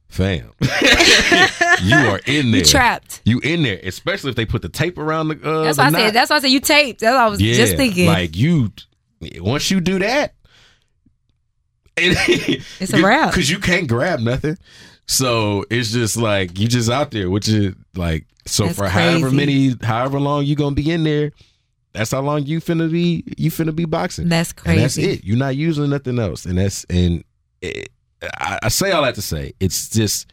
fam. 0.09 0.53
you 0.61 1.97
are 1.97 2.21
in 2.27 2.51
there. 2.53 2.61
You 2.61 2.65
trapped. 2.65 3.21
You 3.25 3.41
in 3.41 3.63
there, 3.65 3.81
especially 3.83 4.31
if 4.31 4.37
they 4.37 4.47
put 4.47 4.63
the 4.63 4.69
tape 4.69 4.97
around 4.99 5.29
the. 5.29 5.35
Uh, 5.43 5.65
That's 5.65 5.77
the 5.77 5.83
why 5.83 5.87
I 5.87 5.91
knot. 5.91 6.01
said. 6.01 6.15
That's 6.15 6.31
why 6.31 6.37
I 6.37 6.41
said 6.41 6.51
you 6.51 6.61
taped. 6.61 7.01
That's 7.01 7.13
what 7.13 7.21
I 7.21 7.29
was 7.29 7.41
Yeah, 7.43 7.55
just 7.57 7.77
thinking. 7.77 8.07
Like 8.07 8.37
you, 8.37 8.73
once 9.41 9.71
you 9.71 9.81
do 9.81 9.99
that, 9.99 10.35
It's 11.97 12.93
a 12.93 13.03
wrap. 13.03 13.31
Because 13.31 13.51
you 13.51 13.59
can't 13.59 13.87
grab 13.89 14.21
nothing. 14.21 14.57
So 15.07 15.65
it's 15.71 15.93
just 15.93 16.17
like 16.17 16.59
you 16.59 16.67
just 16.69 16.91
out 16.91 17.11
there, 17.11 17.31
which 17.31 17.49
is 17.49 17.75
like 17.95 18.27
so 18.47 18.65
That's 18.67 18.79
for 18.79 18.89
however 18.89 19.31
many, 19.31 19.75
however 19.83 20.19
long 20.19 20.45
you 20.45 20.57
gonna 20.57 20.75
be 20.75 20.91
in 20.91 21.05
there. 21.05 21.33
That's 21.93 22.11
how 22.11 22.21
long 22.23 22.45
you 22.47 22.61
finna 22.61 22.91
be. 22.91 23.23
You 23.37 23.51
finna 23.51 23.75
be 23.75 23.85
boxing. 23.85 24.29
That's 24.29 24.51
And 24.51 24.59
crazy. 24.59 24.81
that's 24.81 24.97
it. 24.99 25.25
You're 25.25 25.37
not 25.37 25.55
using 25.57 25.89
nothing 25.91 26.19
else. 26.19 26.45
And 26.47 26.59
that's 26.59 26.85
and 26.91 27.23
it, 27.63 27.91
I, 28.39 28.59
I 28.65 28.69
say 28.69 28.91
all 28.93 29.03
that 29.03 29.15
to 29.17 29.23
say 29.23 29.53
it's 29.61 29.89
just 29.91 30.27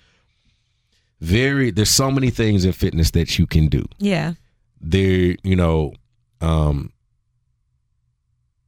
very. 1.20 1.70
There's 1.72 1.90
so 1.92 2.10
many 2.10 2.30
things 2.32 2.66
in 2.66 2.72
fitness 2.72 3.12
that 3.12 3.38
you 3.38 3.46
can 3.46 3.68
do 3.68 3.86
Yeah. 4.00 4.34
there 4.80 5.36
you 5.44 5.56
know 5.56 5.94
um 6.42 6.92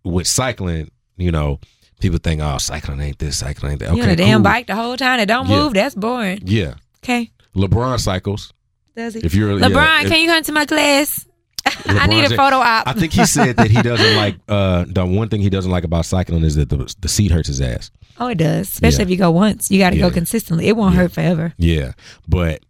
with 0.04 0.28
cycling 0.28 0.92
you 1.18 1.32
know 1.32 1.60
people 2.04 2.20
think 2.22 2.40
oh 2.42 2.60
cycling 2.60 3.00
ain't 3.02 3.18
this 3.18 3.38
cycling 3.38 3.72
ain't 3.72 3.80
that 3.80 3.90
okay 3.90 3.98
you 3.98 4.04
on 4.04 4.10
a 4.10 4.16
damn 4.16 4.38
cool. 4.38 4.44
bike 4.44 4.68
the 4.68 4.76
whole 4.76 4.96
time. 4.96 5.20
It 5.20 5.26
don't 5.26 5.48
Yeah. 5.50 5.58
move. 5.58 5.74
That's 5.74 5.96
boring. 5.96 6.42
yeah 6.46 6.76
Okay. 7.04 7.32
lebron 7.56 8.00
cycles 8.00 8.54
Does 8.96 9.16
it? 9.16 9.26
if 9.26 9.34
you're 9.34 9.58
LeBron, 9.58 9.72
yeah, 9.72 10.02
if- 10.04 10.10
can 10.10 10.20
you 10.22 10.28
come 10.28 10.44
to 10.44 10.52
my 10.52 10.66
class? 10.68 11.26
I 11.88 12.08
need 12.08 12.26
a 12.26 12.30
photo 12.36 12.58
op. 12.58 12.88
i 12.88 12.94
think 12.94 13.14
he 13.14 13.26
said 13.26 13.56
that 13.56 13.72
he 13.72 13.82
doesn't 13.82 14.16
like 14.24 14.36
uh 14.50 14.84
the 14.88 15.06
one 15.06 15.30
thing 15.30 15.42
he 15.42 15.50
doesn't 15.50 15.72
like 15.72 15.86
about 15.86 16.06
cycling 16.06 16.44
is 16.44 16.56
that 16.56 16.70
the, 16.70 16.94
the 17.00 17.08
seat 17.08 17.32
hurts 17.32 17.48
his 17.48 17.62
ass 17.62 17.90
oh, 18.20 18.28
it 18.28 18.38
does. 18.38 18.68
Especially 18.68 19.00
Yeah. 19.00 19.04
if 19.04 19.10
you 19.10 19.18
go 19.18 19.32
once. 19.32 19.72
You 19.72 19.80
got 19.80 19.90
to 19.92 19.96
Yeah. 19.96 20.08
go 20.10 20.12
consistently. 20.12 20.68
It 20.68 20.76
won't 20.78 20.94
Yeah. 20.94 21.02
hurt 21.02 21.12
forever. 21.14 21.54
yeah 21.58 21.94
but 22.28 22.62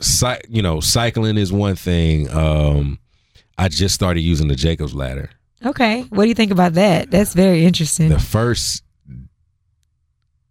cy- 0.00 0.40
you 0.48 0.62
know 0.62 0.80
cycling 0.80 1.36
is 1.36 1.52
one 1.52 1.76
thing 1.76 2.28
um 2.30 2.98
i 3.58 3.68
just 3.68 3.94
started 3.94 4.20
using 4.22 4.48
the 4.48 4.56
jacobs 4.56 4.94
ladder 4.94 5.28
Okay. 5.64 6.02
What 6.10 6.22
do 6.24 6.28
you 6.28 6.34
think 6.34 6.52
about 6.52 6.74
that? 6.74 7.10
That's 7.10 7.34
very 7.34 7.64
interesting. 7.64 8.08
the 8.08 8.18
first 8.18 8.82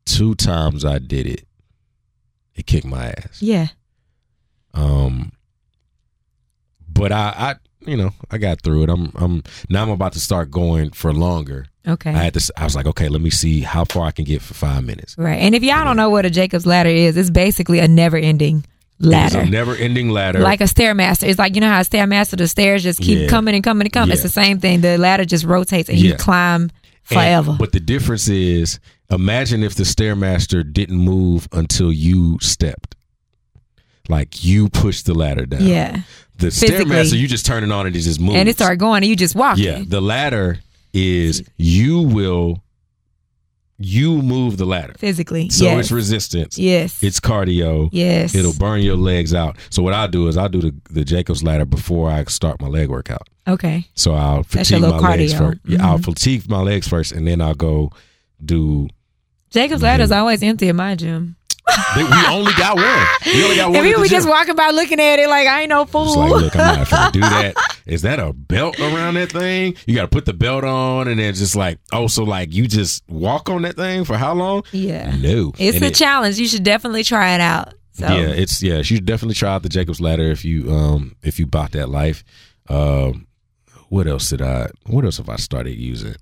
two 0.06 0.36
times 0.36 0.86
I 0.86 1.00
did 1.00 1.26
it, 1.28 1.46
it 2.56 2.66
kicked 2.66 2.86
my 2.86 3.08
ass. 3.10 3.42
yeah. 3.42 3.68
Um, 4.74 5.32
but 6.88 7.12
I, 7.12 7.34
I, 7.38 7.56
you 7.90 7.98
know, 7.98 8.12
I 8.30 8.38
got 8.38 8.62
through 8.62 8.84
it. 8.84 8.90
I'm, 8.90 9.12
I'm 9.16 9.44
now 9.70 9.82
I'm 9.84 9.90
about 9.90 10.14
to 10.14 10.20
start 10.20 10.52
going 10.52 10.92
for 10.92 11.12
longer. 11.14 11.66
Okay. 11.88 12.12
I 12.12 12.18
had 12.18 12.34
to. 12.36 12.54
I 12.58 12.66
was 12.66 12.76
like, 12.76 12.86
okay, 12.86 13.08
let 13.10 13.22
me 13.22 13.30
see 13.32 13.62
how 13.62 13.86
far 13.86 14.06
I 14.08 14.12
can 14.12 14.26
get 14.26 14.42
for 14.42 14.54
five 14.54 14.84
minutes. 14.84 15.16
right. 15.18 15.40
And 15.40 15.56
if 15.56 15.64
y'all 15.64 15.84
don't 15.86 15.98
know 15.98 16.10
what 16.10 16.26
a 16.26 16.30
Jacob's 16.30 16.66
ladder 16.68 16.90
is, 16.90 17.18
it's 17.18 17.30
basically 17.32 17.80
a 17.80 17.88
never-ending 17.88 18.66
ladder. 19.00 19.40
It's 19.40 19.48
a 19.48 19.52
never-ending 19.52 20.10
ladder. 20.10 20.40
like 20.40 20.62
a 20.62 20.66
stairmaster. 20.66 21.28
It's 21.28 21.40
like 21.40 21.56
you 21.56 21.62
know 21.62 21.70
how 21.70 21.80
a 21.80 21.84
stairmaster, 21.84 22.38
the 22.38 22.48
stairs 22.48 22.84
just 22.84 23.00
keep 23.00 23.20
Yeah. 23.20 23.28
coming 23.28 23.56
and 23.56 23.64
coming 23.64 23.86
and 23.88 23.94
coming. 23.94 24.14
It's 24.14 24.24
the 24.24 24.30
same 24.30 24.60
thing. 24.60 24.82
The 24.82 24.98
ladder 24.98 25.26
just 25.26 25.46
rotates 25.46 25.90
and 25.90 25.98
you 25.98 26.12
Yeah. 26.12 26.16
climb 26.18 26.62
And- 26.64 26.72
forever. 27.04 27.56
but 27.58 27.72
the 27.72 27.80
difference 27.80 28.28
is, 28.28 28.80
imagine 29.10 29.64
if 29.64 29.76
the 29.76 29.84
stairmaster 29.84 30.64
didn't 30.72 30.98
move 30.98 31.48
until 31.52 31.92
you 31.94 32.38
stepped. 32.42 32.96
Like 34.08 34.44
you 34.44 34.70
pushed 34.70 35.06
the 35.06 35.14
ladder 35.14 35.46
down. 35.46 35.66
yeah, 35.66 36.02
The 36.38 36.48
stairmaster, 36.48 37.18
you 37.18 37.28
just 37.28 37.46
turn 37.46 37.64
it 37.64 37.72
on 37.72 37.86
and 37.86 37.96
it 37.96 38.00
just 38.00 38.20
moves. 38.20 38.36
and 38.36 38.50
it 38.50 38.56
started 38.56 38.80
going, 38.80 39.04
and 39.04 39.06
you 39.10 39.16
just 39.16 39.36
walk. 39.36 39.58
Yeah, 39.60 39.84
the 39.86 40.02
ladder 40.02 40.60
is 40.94 41.44
you 41.58 42.00
will 42.02 42.64
you 43.80 44.22
move 44.22 44.58
the 44.58 44.66
ladder. 44.66 44.94
physically. 44.98 45.50
So 45.50 45.64
yes. 45.64 45.80
it's 45.80 45.92
resistance. 45.92 46.58
yes, 46.58 47.02
It's 47.02 47.20
cardio. 47.20 47.90
yes. 47.94 48.36
It'll 48.36 48.54
burn 48.54 48.82
your 48.82 48.98
legs 48.98 49.34
out. 49.34 49.58
So 49.70 49.82
what 49.82 49.94
I'll 49.94 50.08
do 50.10 50.28
is 50.28 50.36
I'll 50.36 50.50
do 50.50 50.62
the, 50.62 50.76
the 50.90 51.06
Jacobs 51.06 51.42
ladder 51.44 51.66
before 51.66 52.12
I 52.12 52.24
start 52.26 52.62
my 52.62 52.68
leg 52.68 52.90
workout. 52.90 53.28
okay. 53.48 53.88
So 53.96 54.14
I'll 54.14 54.44
fatigue 54.44 54.82
my 54.82 54.88
little 54.88 55.02
legs 55.02 55.34
cardio. 55.34 55.38
first. 55.38 55.60
Yeah, 55.66 55.88
I'll 55.88 55.94
mm-hmm. 55.98 56.12
fatigue 56.12 56.50
my 56.50 56.60
legs 56.60 56.88
first, 56.88 57.14
and 57.14 57.26
then 57.26 57.42
I'll 57.42 57.56
go 57.56 57.92
do. 58.44 58.90
Jacob's 59.50 59.82
ladder 59.82 60.04
is 60.04 60.12
always 60.12 60.44
empty 60.44 60.68
in 60.68 60.76
my 60.76 60.96
gym. 60.96 61.38
we 61.96 62.04
only 62.28 62.52
got 62.54 62.76
one. 62.76 63.08
We 63.26 63.44
only 63.44 63.56
got 63.56 63.70
one. 63.72 63.76
At 63.78 63.84
the 63.84 64.00
were 64.00 64.08
just 64.08 64.28
walking 64.28 64.56
by 64.56 64.72
looking 64.72 65.00
at 65.00 65.20
it 65.20 65.30
like 65.30 65.48
I 65.48 65.62
ain't 65.62 65.70
no 65.70 65.86
fool. 65.86 66.08
It's 66.08 66.16
like, 66.16 66.30
look, 66.42 66.56
I'm 66.56 66.80
not 66.80 66.90
gonna 66.90 67.12
do 67.12 67.20
that. 67.22 67.56
Is 67.90 68.04
that 68.04 68.20
a 68.20 68.32
belt 68.34 68.80
around 68.80 69.16
that 69.16 69.32
thing? 69.32 69.76
You 69.88 69.96
got 69.96 70.04
to 70.04 70.08
put 70.08 70.26
the 70.26 70.34
belt 70.34 70.64
on, 70.64 71.08
and 71.08 71.20
then 71.20 71.34
just 71.34 71.56
like, 71.56 71.80
oh, 71.92 72.08
so 72.08 72.24
like 72.24 72.54
you 72.54 72.68
just 72.68 73.04
walk 73.10 73.50
on 73.50 73.64
that 73.64 73.76
thing 73.76 74.04
for 74.06 74.16
how 74.18 74.34
long? 74.34 74.64
yeah, 74.72 75.16
No, 75.18 75.52
it's 75.58 75.76
And 75.76 75.84
a 75.84 75.88
it- 75.88 75.96
challenge. 75.96 76.38
You 76.38 76.48
should 76.48 76.64
definitely 76.64 77.04
try 77.04 77.34
it 77.36 77.42
out. 77.42 77.74
So 77.94 78.08
Yeah, 78.08 78.28
it's 78.30 78.64
yeah. 78.64 78.78
You 78.78 78.84
should 78.84 79.06
definitely 79.06 79.36
try 79.36 79.54
out 79.54 79.64
the 79.64 79.70
Jacob's 79.70 80.00
ladder 80.00 80.24
if 80.32 80.46
you 80.46 80.72
um 80.72 81.16
if 81.24 81.38
you 81.40 81.46
bought 81.46 81.72
that 81.74 81.90
life. 81.90 82.24
Um, 82.70 83.28
what 83.90 84.08
else 84.08 84.30
did 84.30 84.42
I? 84.42 84.70
What 84.86 85.04
else 85.04 85.18
have 85.18 85.28
I 85.30 85.36
started 85.38 85.72
using 85.78 86.16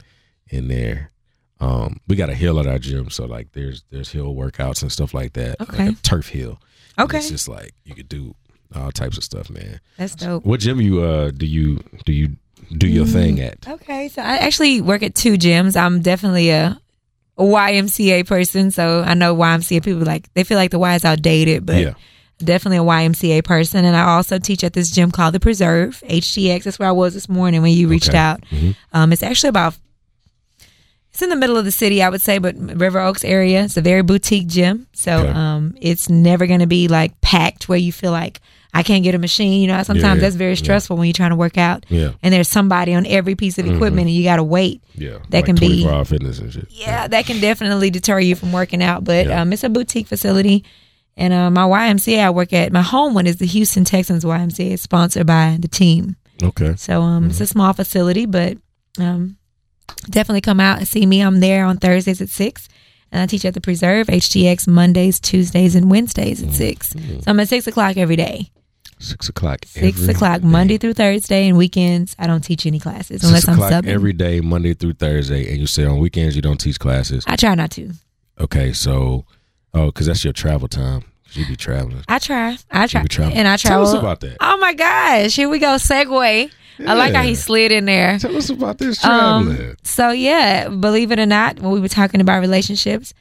in 0.50 0.70
there? 0.70 1.12
Um, 1.60 2.00
we 2.08 2.16
got 2.16 2.30
a 2.30 2.36
hill 2.36 2.60
at 2.60 2.68
our 2.68 2.80
gym, 2.80 3.10
so 3.10 3.26
like 3.26 3.52
there's 3.54 3.84
there's 3.92 4.12
hill 4.12 4.34
workouts 4.36 4.82
and 4.82 4.92
stuff 4.92 5.14
like 5.14 5.34
that. 5.34 5.60
Okay. 5.62 5.88
like 5.88 5.98
a 5.98 6.02
turf 6.02 6.30
hill. 6.30 6.60
And 6.98 7.06
okay, 7.06 7.18
it's 7.18 7.30
just 7.30 7.48
like 7.48 7.74
you 7.84 7.94
could 7.94 8.10
do 8.10 8.34
all 8.76 8.92
types 8.92 9.18
of 9.18 9.24
stuff, 9.24 9.50
man. 9.50 9.80
that's 9.98 10.16
dope. 10.16 10.46
What 10.46 10.60
gym 10.60 10.82
you 10.82 11.02
uh 11.02 11.32
do 11.32 11.46
you 11.46 11.80
do 12.06 12.12
you 12.14 12.36
do 12.78 12.88
your 12.88 13.06
Mm. 13.06 13.12
thing 13.14 13.40
at? 13.42 13.68
Okay, 13.68 14.10
so 14.10 14.22
I 14.22 14.38
actually 14.38 14.82
work 14.82 15.04
at 15.04 15.16
two 15.16 15.34
gyms. 15.38 15.76
I'm 15.78 16.02
definitely 16.02 16.50
a, 16.50 16.78
a 17.38 17.44
YMCA 17.44 18.26
person, 18.28 18.72
so 18.72 19.04
I 19.06 19.14
know 19.14 19.36
YMCA 19.36 19.84
people 19.84 20.02
like 20.02 20.32
they 20.34 20.44
feel 20.44 20.58
like 20.58 20.72
the 20.72 20.80
Y 20.80 20.96
is 20.96 21.06
outdated, 21.06 21.66
but 21.66 21.78
yeah, 21.82 21.94
definitely 22.40 22.78
a 22.78 22.82
YMCA 22.84 23.44
person. 23.44 23.86
And 23.86 23.96
I 23.96 24.16
also 24.16 24.38
teach 24.40 24.64
at 24.64 24.74
this 24.74 24.92
gym 24.92 25.12
called 25.12 25.34
the 25.34 25.40
Preserve 25.40 26.02
HTX. 26.10 26.64
That's 26.64 26.78
where 26.80 26.90
I 26.90 26.92
was 26.94 27.14
this 27.14 27.30
morning 27.30 27.62
when 27.62 27.72
you 27.72 27.88
reached 27.88 28.10
Okay. 28.10 28.18
out. 28.18 28.42
Mhm. 28.52 28.76
Um, 28.92 29.14
it's 29.14 29.24
actually 29.24 29.50
about 29.50 29.76
it's 31.12 31.22
in 31.24 31.30
the 31.30 31.36
middle 31.36 31.58
of 31.58 31.66
the 31.66 31.72
city, 31.72 32.04
I 32.04 32.10
would 32.10 32.22
say, 32.22 32.38
but 32.38 32.56
River 32.58 33.00
Oaks 33.00 33.24
area. 33.24 33.64
It's 33.64 33.76
a 33.78 33.82
very 33.82 34.04
boutique 34.04 34.48
gym, 34.48 34.86
so 34.94 35.20
Okay. 35.22 35.30
um, 35.32 35.74
it's 35.82 36.10
never 36.10 36.46
going 36.46 36.60
to 36.60 36.68
be 36.68 36.88
like 36.88 37.20
packed 37.22 37.68
where 37.68 37.78
you 37.80 37.92
feel 37.92 38.12
like 38.12 38.40
I 38.78 38.84
can't 38.84 39.04
get 39.04 39.16
a 39.16 39.18
machine. 39.20 39.62
You 39.62 39.68
know, 39.68 39.82
sometimes 39.84 40.18
Yeah, 40.18 40.22
that's 40.22 40.36
very 40.36 40.52
yeah. 40.52 40.56
stressful 40.64 40.98
when 40.98 41.08
you're 41.08 41.14
trying 41.14 41.32
to 41.32 41.36
work 41.36 41.58
out, 41.58 41.86
yeah, 41.90 42.12
and 42.24 42.34
there's 42.34 42.48
somebody 42.48 42.94
on 42.94 43.06
every 43.06 43.36
piece 43.36 43.58
of 43.58 43.66
equipment, 43.66 44.08
and 44.08 44.16
you 44.16 44.24
got 44.24 44.36
to 44.38 44.44
wait. 44.44 44.82
yeah. 44.96 45.18
That 45.30 45.38
like 45.40 45.46
can 45.46 45.56
be- 45.56 45.68
24 45.84 45.92
hour 45.92 46.06
fitness 46.06 46.40
and 46.40 46.54
shit. 46.54 46.68
Yeah, 46.70 47.08
that 47.08 47.26
can 47.26 47.40
definitely 47.42 47.90
deter 47.90 48.20
you 48.20 48.36
from 48.36 48.52
working 48.52 48.84
out. 48.84 49.04
But 49.04 49.28
Yeah. 49.28 49.42
um, 49.42 49.52
it's 49.54 49.64
a 49.64 49.70
boutique 49.70 50.08
facility. 50.08 50.64
And 51.20 51.34
uh, 51.34 51.50
my 51.50 51.64
YMCA 51.64 52.20
I 52.20 52.30
work 52.30 52.54
at, 52.54 52.72
my 52.72 52.84
home 52.84 53.16
one 53.16 53.26
is 53.26 53.38
the 53.38 53.48
Houston 53.48 53.84
Texans 53.86 54.24
YMCA. 54.24 54.74
It's 54.74 54.84
sponsored 54.84 55.26
by 55.26 55.58
the 55.60 55.68
team. 55.68 56.16
Okay. 56.44 56.76
So 56.78 57.02
um, 57.02 57.32
it's 57.32 57.42
a 57.42 57.48
small 57.48 57.74
facility, 57.74 58.28
but 58.28 58.58
um, 59.00 59.38
definitely 60.10 60.42
come 60.42 60.60
out 60.60 60.78
and 60.78 60.88
see 60.88 61.06
me. 61.06 61.22
I'm 61.22 61.40
there 61.40 61.66
on 61.66 61.78
Thursdays 61.78 62.22
at 62.22 62.30
6. 62.30 62.70
And 63.12 63.22
I 63.22 63.26
teach 63.26 63.46
at 63.46 63.54
the 63.54 63.62
Preserve, 63.62 64.08
HTX, 64.08 64.68
Mondays, 64.68 65.20
Tuesdays, 65.20 65.76
and 65.76 65.90
Wednesdays 65.90 66.44
at 66.44 66.52
6. 66.54 66.90
So 66.90 66.98
I'm 67.26 67.40
at 67.40 67.48
6 67.50 67.66
o'clock 67.66 67.96
every 67.98 68.18
day. 68.18 68.52
Six 69.00 69.30
o'clock. 69.30 69.60
6 69.66 70.00
every 70.02 70.14
o'clock, 70.14 70.42
day. 70.42 70.48
Monday 70.48 70.78
through 70.78 70.94
Thursday, 70.94 71.48
and 71.48 71.58
weekends. 71.58 72.16
I 72.18 72.26
don't 72.28 72.42
teach 72.42 72.66
any 72.66 72.80
classes 72.80 73.22
Six 73.22 73.24
unless 73.26 73.48
I'm 73.48 73.54
o'clock 73.56 73.72
subbing. 73.72 73.88
every 73.88 74.14
day, 74.14 74.42
Monday 74.42 74.74
through 74.74 74.94
Thursday, 74.94 75.50
and 75.52 75.60
you 75.60 75.68
say 75.68 75.86
on 75.86 76.00
weekends 76.00 76.36
you 76.36 76.42
don't 76.42 76.58
teach 76.60 76.80
classes. 76.80 77.24
I 77.28 77.36
try 77.36 77.54
not 77.56 77.70
to. 77.72 77.92
Okay, 78.40 78.74
so 78.74 79.26
oh, 79.74 79.88
because 79.88 80.08
that's 80.08 80.24
your 80.24 80.34
travel 80.34 80.68
time 80.68 81.04
She 81.30 81.46
be 81.46 81.56
traveling. 81.56 82.04
I 82.08 82.18
try. 82.20 82.58
I 82.72 82.88
try. 82.88 83.04
be 83.04 83.08
traveling. 83.08 83.38
And 83.38 83.48
I 83.48 83.58
Tell 83.58 83.84
us 83.84 83.94
about 83.94 84.20
that. 84.22 84.38
Oh 84.40 84.58
my 84.58 84.74
gosh. 84.74 85.36
Here 85.36 85.50
we 85.50 85.60
go. 85.60 85.76
Segue. 85.76 86.52
I 86.86 86.94
like 86.94 87.14
how 87.14 87.24
he 87.24 87.34
slid 87.36 87.72
in 87.72 87.86
there. 87.86 88.20
Tell 88.20 88.36
us 88.38 88.50
about 88.52 88.78
this 88.78 89.04
Um, 89.04 89.48
traveling. 89.48 89.76
so 89.84 90.12
yeah, 90.12 90.70
believe 90.70 91.12
it 91.12 91.18
or 91.20 91.26
not, 91.26 91.60
when 91.60 91.72
we 91.72 91.80
were 91.80 91.88
talking 91.88 92.22
about 92.22 92.40
relationships, 92.40 93.14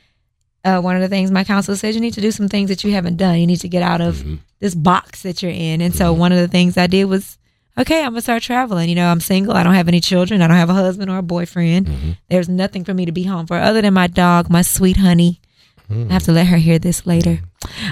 uh, 0.66 0.80
one 0.80 0.96
of 0.96 1.02
the 1.02 1.08
things 1.08 1.30
my 1.30 1.44
counselor 1.44 1.76
said 1.76 1.94
you 1.94 2.00
need 2.00 2.14
to 2.14 2.20
do 2.20 2.30
some 2.32 2.48
things 2.48 2.68
that 2.68 2.82
you 2.84 2.92
haven't 2.92 3.16
done. 3.16 3.38
You 3.38 3.46
need 3.46 3.60
to 3.60 3.68
get 3.68 3.82
out 3.82 4.00
of 4.00 4.16
Mhm. 4.16 4.38
this 4.60 4.74
box 4.74 5.22
that 5.22 5.42
you're 5.42 5.52
in. 5.52 5.80
And 5.80 5.94
so 5.94 6.12
one 6.12 6.32
of 6.32 6.38
the 6.38 6.48
things 6.48 6.76
I 6.76 6.86
did 6.86 7.04
was, 7.04 7.38
okay, 7.78 8.00
I'm 8.02 8.10
gonna 8.12 8.20
start 8.20 8.42
traveling. 8.42 8.88
You 8.88 8.94
know, 8.96 9.06
I'm 9.08 9.20
single. 9.20 9.54
I 9.54 9.62
don't 9.62 9.74
have 9.74 9.88
any 9.88 10.00
children. 10.00 10.42
I 10.42 10.48
don't 10.48 10.56
have 10.56 10.70
a 10.70 10.74
husband 10.74 11.10
or 11.10 11.18
a 11.18 11.22
boyfriend. 11.22 11.86
Mhm. 11.86 12.16
There's 12.28 12.48
nothing 12.48 12.84
for 12.84 12.92
me 12.94 13.06
to 13.06 13.12
be 13.12 13.22
home 13.24 13.46
for 13.46 13.56
other 13.58 13.80
than 13.80 13.94
my 13.94 14.06
dog, 14.08 14.50
my 14.50 14.62
sweet 14.62 14.96
honey. 14.98 15.40
I 15.88 16.12
have 16.12 16.24
to 16.24 16.32
let 16.32 16.48
her 16.48 16.56
hear 16.56 16.80
this 16.80 17.06
later. 17.06 17.38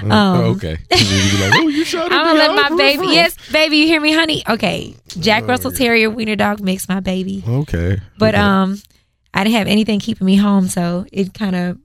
oh, 0.03 0.11
um, 0.11 0.37
okay. 0.55 0.77
You 0.91 1.31
be 1.31 1.37
like, 1.41 1.53
oh, 1.61 1.67
you 1.69 1.85
shot 1.85 2.11
I'm 2.11 2.25
gonna 2.25 2.39
let 2.39 2.69
my 2.69 2.75
baby. 2.75 3.07
Yes, 3.13 3.37
baby, 3.53 3.77
you 3.77 3.87
hear 3.87 4.01
me, 4.01 4.11
honey? 4.11 4.43
Okay, 4.49 4.95
Jack 5.17 5.47
Russell 5.47 5.71
Terrier 5.71 6.09
Wiener 6.09 6.35
Dog 6.35 6.59
mix, 6.59 6.89
my 6.89 6.99
baby. 6.99 7.41
Okay. 7.47 7.99
But 8.19 8.35
Okay. 8.35 8.43
um, 8.43 8.81
I 9.33 9.45
didn't 9.45 9.55
have 9.55 9.67
anything 9.67 9.99
keeping 10.01 10.25
me 10.25 10.35
home, 10.35 10.67
so 10.67 11.05
it 11.13 11.33
kind 11.33 11.55
of 11.55 11.77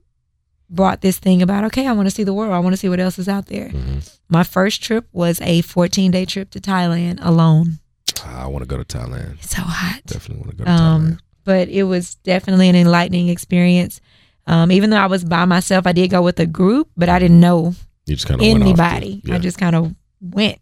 brought 0.71 1.01
this 1.01 1.19
thing 1.19 1.41
about 1.41 1.63
okay, 1.65 1.85
I 1.85 1.91
want 1.91 2.07
to 2.07 2.15
see 2.15 2.23
the 2.23 2.33
world. 2.33 2.53
I 2.53 2.59
want 2.59 2.73
to 2.73 2.77
see 2.77 2.89
what 2.89 2.99
else 2.99 3.19
is 3.19 3.27
out 3.29 3.47
there. 3.47 3.69
Mhm. 3.69 4.09
My 4.29 4.43
first 4.43 4.81
trip 4.81 5.05
was 5.11 5.39
a 5.41 5.61
14 5.61 6.09
day 6.11 6.25
trip 6.25 6.49
to 6.51 6.59
Thailand 6.61 7.19
alone. 7.21 7.79
I 8.25 8.47
want 8.47 8.63
to 8.63 8.67
go 8.67 8.77
to 8.81 8.85
Thailand. 8.85 9.33
It's 9.35 9.49
so 9.55 9.61
hot. 9.61 10.01
Definitely 10.05 10.43
want 10.45 10.51
to 10.51 10.57
go 10.57 10.63
to 10.65 10.71
Um, 10.71 11.01
Thailand. 11.07 11.19
but 11.43 11.67
it 11.69 11.83
was 11.83 12.15
definitely 12.23 12.69
an 12.69 12.75
enlightening 12.75 13.29
experience. 13.29 13.99
Um, 14.47 14.71
even 14.71 14.89
though 14.89 14.97
I 14.97 15.05
was 15.07 15.23
by 15.23 15.45
myself, 15.45 15.85
I 15.85 15.91
did 15.91 16.09
go 16.09 16.21
with 16.21 16.39
a 16.39 16.45
group, 16.45 16.89
but 16.97 17.09
I 17.09 17.19
didn't 17.19 17.39
know 17.39 17.75
You 18.07 18.15
just 18.15 18.27
kind 18.27 18.39
of 18.41 18.45
went 18.47 18.57
off. 18.63 18.67
anybody. 18.67 19.21
the- 19.23 19.33
I 19.33 19.37
just 19.39 19.57
kind 19.57 19.75
of 19.75 19.93
went. 20.21 20.59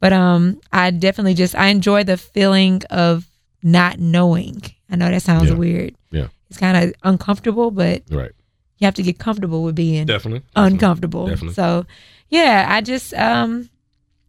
But 0.00 0.12
um, 0.12 0.60
I 0.72 0.90
definitely 0.90 1.34
just 1.34 1.54
I 1.54 1.68
enjoy 1.68 2.04
the 2.04 2.16
feeling 2.18 2.82
of 2.90 3.26
not 3.62 3.98
knowing. 3.98 4.62
I 4.90 4.96
know 4.96 5.10
that 5.10 5.22
sounds 5.22 5.48
Yeah. 5.50 5.54
weird. 5.56 5.94
Yeah. 6.12 6.26
It's 6.50 6.58
kind 6.58 6.76
of 6.76 6.92
uncomfortable, 7.02 7.70
but 7.70 8.02
right. 8.10 8.30
You 8.78 8.84
have 8.86 8.94
to 8.94 9.02
get 9.02 9.18
comfortable 9.18 9.62
with 9.62 9.74
being 9.74 10.06
Definitely. 10.06 10.42
uncomfortable. 10.54 11.26
Definitely. 11.26 11.54
So, 11.54 11.86
yeah, 12.28 12.66
I 12.68 12.80
just 12.80 13.14
um, 13.14 13.68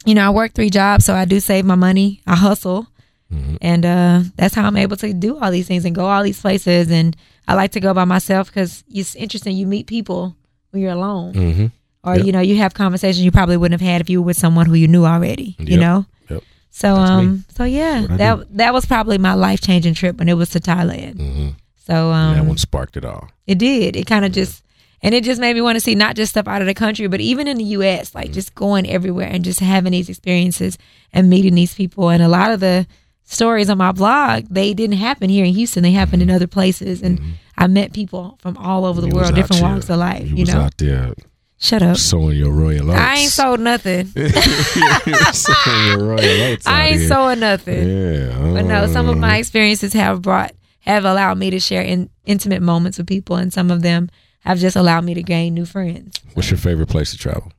you 0.05 0.13
know, 0.15 0.25
I 0.25 0.29
work 0.29 0.53
three 0.53 0.69
jobs, 0.69 1.05
so 1.05 1.13
I 1.13 1.25
do 1.25 1.39
save 1.39 1.65
my 1.65 1.75
money. 1.75 2.21
I 2.27 2.35
hustle, 2.35 2.87
Mhm. 3.33 3.57
and 3.61 3.85
uh, 3.85 4.21
that's 4.37 4.55
how 4.55 4.65
I'm 4.65 4.77
able 4.77 4.95
to 4.97 5.13
do 5.13 5.37
all 5.37 5.51
these 5.51 5.67
things 5.67 5.83
and 5.85 5.93
go 5.95 6.05
all 6.05 6.23
these 6.23 6.39
places. 6.39 6.89
And 6.89 7.15
I 7.47 7.55
like 7.55 7.71
to 7.71 7.79
go 7.81 7.93
by 7.93 8.05
myself 8.05 8.47
because 8.47 8.83
it's 8.89 9.15
interesting. 9.15 9.57
You 9.57 9.67
meet 9.67 9.87
people 9.87 10.35
when 10.71 10.81
you're 10.81 10.91
alone, 10.93 11.33
Mhm. 11.33 11.71
or 12.05 12.15
Yep. 12.15 12.25
you 12.25 12.31
know, 12.31 12.39
you 12.39 12.55
have 12.57 12.73
conversations 12.73 13.25
you 13.25 13.31
probably 13.31 13.57
wouldn't 13.57 13.81
have 13.81 13.89
had 13.89 13.99
if 14.01 14.09
you 14.09 14.21
were 14.21 14.27
with 14.27 14.37
someone 14.37 14.65
who 14.65 14.75
you 14.75 14.87
knew 14.87 15.05
already. 15.05 15.55
You 15.59 15.77
know. 15.77 16.05
Yep. 16.29 16.43
So 16.69 16.95
That's 16.95 17.09
me. 17.09 17.15
um, 17.15 17.45
so 17.57 17.63
yeah, 17.65 18.01
what 18.01 18.11
I 18.11 18.17
that 18.17 18.57
that 18.57 18.73
was 18.73 18.85
probably 18.85 19.17
my 19.17 19.33
life 19.33 19.59
changing 19.61 19.95
trip 19.95 20.19
when 20.19 20.29
it 20.29 20.35
was 20.37 20.49
to 20.51 20.59
Thailand. 20.59 21.15
Mhm. 21.17 21.55
So 21.87 22.11
um, 22.11 22.35
that 22.35 22.45
one 22.45 22.57
sparked 22.57 22.97
it 22.97 23.05
all. 23.05 23.29
it 23.45 23.57
did. 23.57 23.95
It 23.95 24.07
kind 24.07 24.25
of 24.25 24.33
just, 24.33 24.61
and 25.01 25.15
it 25.15 25.23
just 25.23 25.39
made 25.39 25.53
me 25.53 25.61
want 25.61 25.77
to 25.77 25.79
see 25.79 25.95
not 25.95 26.17
just 26.17 26.31
stuff 26.31 26.45
out 26.45 26.61
of 26.61 26.67
the 26.67 26.73
country, 26.73 27.07
but 27.07 27.21
even 27.21 27.47
in 27.47 27.57
the 27.57 27.63
U.S., 27.63 28.13
like 28.13 28.25
mm-hmm. 28.25 28.33
just 28.33 28.53
going 28.55 28.85
everywhere 28.89 29.29
and 29.31 29.41
just 29.41 29.61
having 29.61 29.93
these 29.93 30.09
experiences 30.09 30.77
and 31.13 31.29
meeting 31.29 31.55
these 31.55 31.73
people. 31.73 32.09
And 32.09 32.21
a 32.21 32.27
lot 32.27 32.51
of 32.51 32.59
the 32.59 32.85
stories 33.23 33.69
on 33.69 33.77
my 33.77 33.93
blog, 33.93 34.47
they 34.49 34.73
didn't 34.73 34.97
happen 34.97 35.29
here 35.29 35.45
in 35.45 35.53
Houston. 35.53 35.81
They 35.81 35.91
happened 35.91 36.21
in 36.21 36.27
mm-hmm. 36.27 36.35
other 36.35 36.47
places. 36.47 37.01
And 37.01 37.21
mm-hmm. 37.21 37.31
I 37.57 37.67
met 37.67 37.93
people 37.93 38.37
from 38.41 38.57
all 38.57 38.83
over 38.83 38.99
the 38.99 39.07
You 39.07 39.15
world, 39.15 39.33
different 39.33 39.61
there. 39.61 39.71
walks 39.71 39.89
of 39.89 39.97
life. 39.97 40.29
You, 40.29 40.43
know, 40.43 40.59
out 40.59 40.75
there 40.75 41.13
shut 41.57 41.81
up. 41.81 41.95
sowing 41.95 42.35
your 42.35 42.51
royal 42.51 42.91
oats. 42.91 42.99
I 42.99 43.15
ain't 43.15 43.31
sold 43.31 43.61
nothing. 43.61 44.07
sowing 45.31 45.87
your 45.87 45.99
royal 45.99 46.41
oats. 46.51 46.67
I 46.67 46.87
ain't 46.87 46.99
here. 46.99 47.07
sowing 47.07 47.39
nothing. 47.39 47.87
Yeah. 47.87 48.51
But 48.55 48.63
no, 48.63 48.87
some 48.87 49.07
of 49.07 49.17
my 49.17 49.29
uh-huh. 49.29 49.37
experiences 49.37 49.93
have 49.93 50.21
brought 50.21 50.53
have 50.93 51.05
allowed 51.05 51.37
me 51.37 51.49
to 51.51 51.59
share 51.59 51.81
in, 51.81 52.09
intimate 52.25 52.61
moments 52.61 52.97
with 52.97 53.07
people, 53.07 53.35
and 53.35 53.51
some 53.53 53.71
of 53.71 53.81
them 53.81 54.09
have 54.41 54.59
just 54.59 54.75
allowed 54.75 55.03
me 55.03 55.13
to 55.13 55.23
gain 55.23 55.53
new 55.53 55.65
friends. 55.65 56.19
What's 56.33 56.49
your 56.49 56.57
favorite 56.57 56.87
place 56.89 57.11
to 57.11 57.17
travel? 57.17 57.51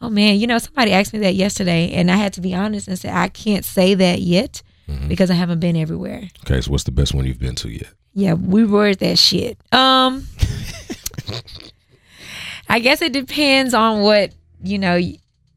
Oh 0.00 0.08
man, 0.10 0.38
you 0.38 0.46
know, 0.46 0.58
somebody 0.58 0.92
asked 0.92 1.12
me 1.12 1.18
that 1.20 1.34
yesterday, 1.34 1.90
and 1.92 2.10
I 2.10 2.16
had 2.16 2.32
to 2.34 2.40
be 2.40 2.54
honest 2.54 2.86
and 2.88 2.98
say 2.98 3.10
I 3.10 3.28
can't 3.28 3.64
say 3.64 3.94
that 3.94 4.20
yet 4.20 4.62
Mm-hmm. 4.88 5.08
because 5.08 5.30
I 5.30 5.34
haven't 5.34 5.60
been 5.60 5.76
everywhere. 5.76 6.30
Okay, 6.46 6.62
so 6.62 6.70
what's 6.70 6.84
the 6.84 6.90
best 6.90 7.12
one 7.12 7.26
you've 7.26 7.38
been 7.38 7.54
to 7.56 7.68
yet? 7.68 7.88
Yeah, 8.14 8.32
we 8.32 8.64
word 8.64 9.00
that 9.00 9.18
shit. 9.18 9.58
Um, 9.70 10.26
I 12.70 12.78
guess 12.80 13.02
it 13.02 13.12
depends 13.12 13.74
on 13.74 14.00
what 14.00 14.32
you 14.62 14.78
know, 14.78 14.98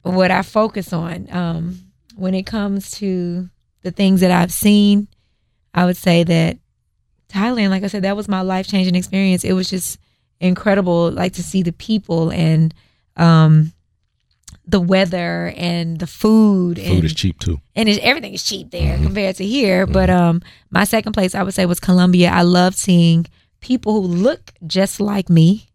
what 0.04 0.32
I 0.32 0.42
focus 0.42 0.92
on. 0.94 1.32
Um, 1.32 1.80
when 2.16 2.34
it 2.36 2.44
comes 2.46 2.92
to 3.00 3.50
the 3.84 3.92
things 3.92 4.20
that 4.20 4.32
I've 4.32 4.52
seen, 4.52 5.08
I 5.74 5.86
would 5.86 5.96
say 5.98 6.24
that 6.26 6.58
Thailand, 7.32 7.70
like 7.70 7.84
I 7.84 7.88
said, 7.88 8.04
that 8.04 8.16
was 8.16 8.28
my 8.28 8.42
life 8.42 8.68
changing 8.68 8.96
experience. 8.96 9.44
It 9.44 9.54
was 9.54 9.70
just 9.70 9.98
incredible, 10.40 11.12
like 11.12 11.34
to 11.34 11.44
see 11.44 11.64
the 11.64 11.72
people 11.72 12.32
and 12.32 12.74
um, 13.18 13.74
the 14.68 14.80
weather 14.80 15.54
and 15.56 16.00
the 16.00 16.08
food. 16.08 16.78
Food 16.78 16.86
and, 16.88 17.04
is 17.04 17.14
cheap 17.14 17.40
too. 17.40 17.60
and 17.76 17.88
everything 17.90 18.34
is 18.34 18.44
cheap 18.44 18.72
there 18.72 18.98
Mhm. 18.98 19.04
compared 19.04 19.36
to 19.38 19.46
here. 19.46 19.86
But 19.86 20.10
um, 20.10 20.42
my 20.70 20.84
second 20.84 21.14
place 21.14 21.36
I 21.36 21.44
would 21.44 21.54
say 21.54 21.66
was 21.66 21.80
Colombia. 21.80 22.30
I 22.32 22.42
love 22.44 22.76
seeing 22.76 23.26
people 23.60 23.94
who 24.02 24.08
look 24.08 24.52
just 24.66 25.00
like 25.00 25.30
me, 25.30 25.70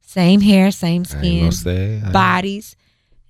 same 0.00 0.40
hair, 0.40 0.70
same 0.70 1.04
skin, 1.04 1.40
gonna 1.40 1.52
say. 1.52 2.02
I- 2.04 2.10
bodies, 2.10 2.76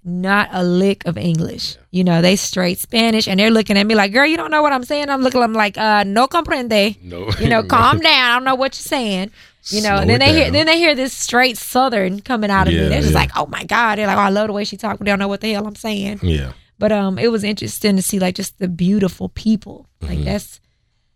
not 0.07 0.49
a 0.53 0.62
lick 0.62 1.05
of 1.05 1.19
English. 1.19 1.77
You 1.91 2.05
know, 2.05 2.23
they 2.23 2.37
straight 2.37 2.78
Spanish, 2.78 3.27
and 3.27 3.41
they're 3.41 3.51
looking 3.51 3.77
at 3.77 3.87
me 3.87 3.95
like, 3.97 4.12
"Girl, 4.12 4.24
you 4.27 4.37
don't 4.37 4.51
know 4.53 4.62
what 4.62 4.73
I'm 4.73 4.85
saying." 4.85 5.11
I'm 5.11 5.20
looking, 5.23 5.43
I'm 5.43 5.53
like, 5.53 5.77
"Uh, 5.77 6.05
no 6.05 6.28
comprende." 6.28 7.03
No. 7.03 7.28
You 7.41 7.49
know, 7.49 7.62
calm 7.77 7.99
down. 7.99 8.31
I 8.31 8.35
don't 8.35 8.45
know 8.45 8.55
what 8.55 8.77
you're 8.77 8.83
saying. 8.83 9.33
You 9.70 9.83
know, 9.83 9.89
Slow 9.89 9.97
and 10.03 10.11
then 10.11 10.20
they 10.20 10.33
hear 10.33 10.51
then 10.53 10.65
they 10.66 10.78
hear 10.78 10.95
this 10.95 11.12
straight 11.12 11.59
Southern 11.59 12.20
coming 12.20 12.51
out 12.51 12.69
of 12.69 12.73
me. 12.74 12.78
They're 12.89 13.01
just 13.01 13.12
yeah. 13.12 13.19
like, 13.19 13.31
"Oh 13.37 13.47
my 13.47 13.65
god!" 13.65 13.99
They're 13.99 14.07
like, 14.07 14.16
"Oh, 14.16 14.20
I 14.20 14.28
love 14.31 14.47
the 14.47 14.53
way 14.53 14.62
she 14.65 14.77
talked, 14.77 14.99
but 15.01 15.05
they 15.07 15.11
don't 15.11 15.19
know 15.19 15.28
what 15.28 15.41
the 15.41 15.53
hell 15.53 15.66
I'm 15.66 15.74
saying." 15.74 16.20
Yeah. 16.23 16.53
But 16.78 16.93
um, 16.93 17.19
it 17.19 17.33
was 17.33 17.43
interesting 17.43 17.97
to 17.97 18.03
see 18.03 18.20
like 18.20 18.37
just 18.37 18.59
the 18.61 18.69
beautiful 18.69 19.28
people. 19.31 19.89
Like 20.03 20.19
Mhm. 20.19 20.24
that's, 20.24 20.61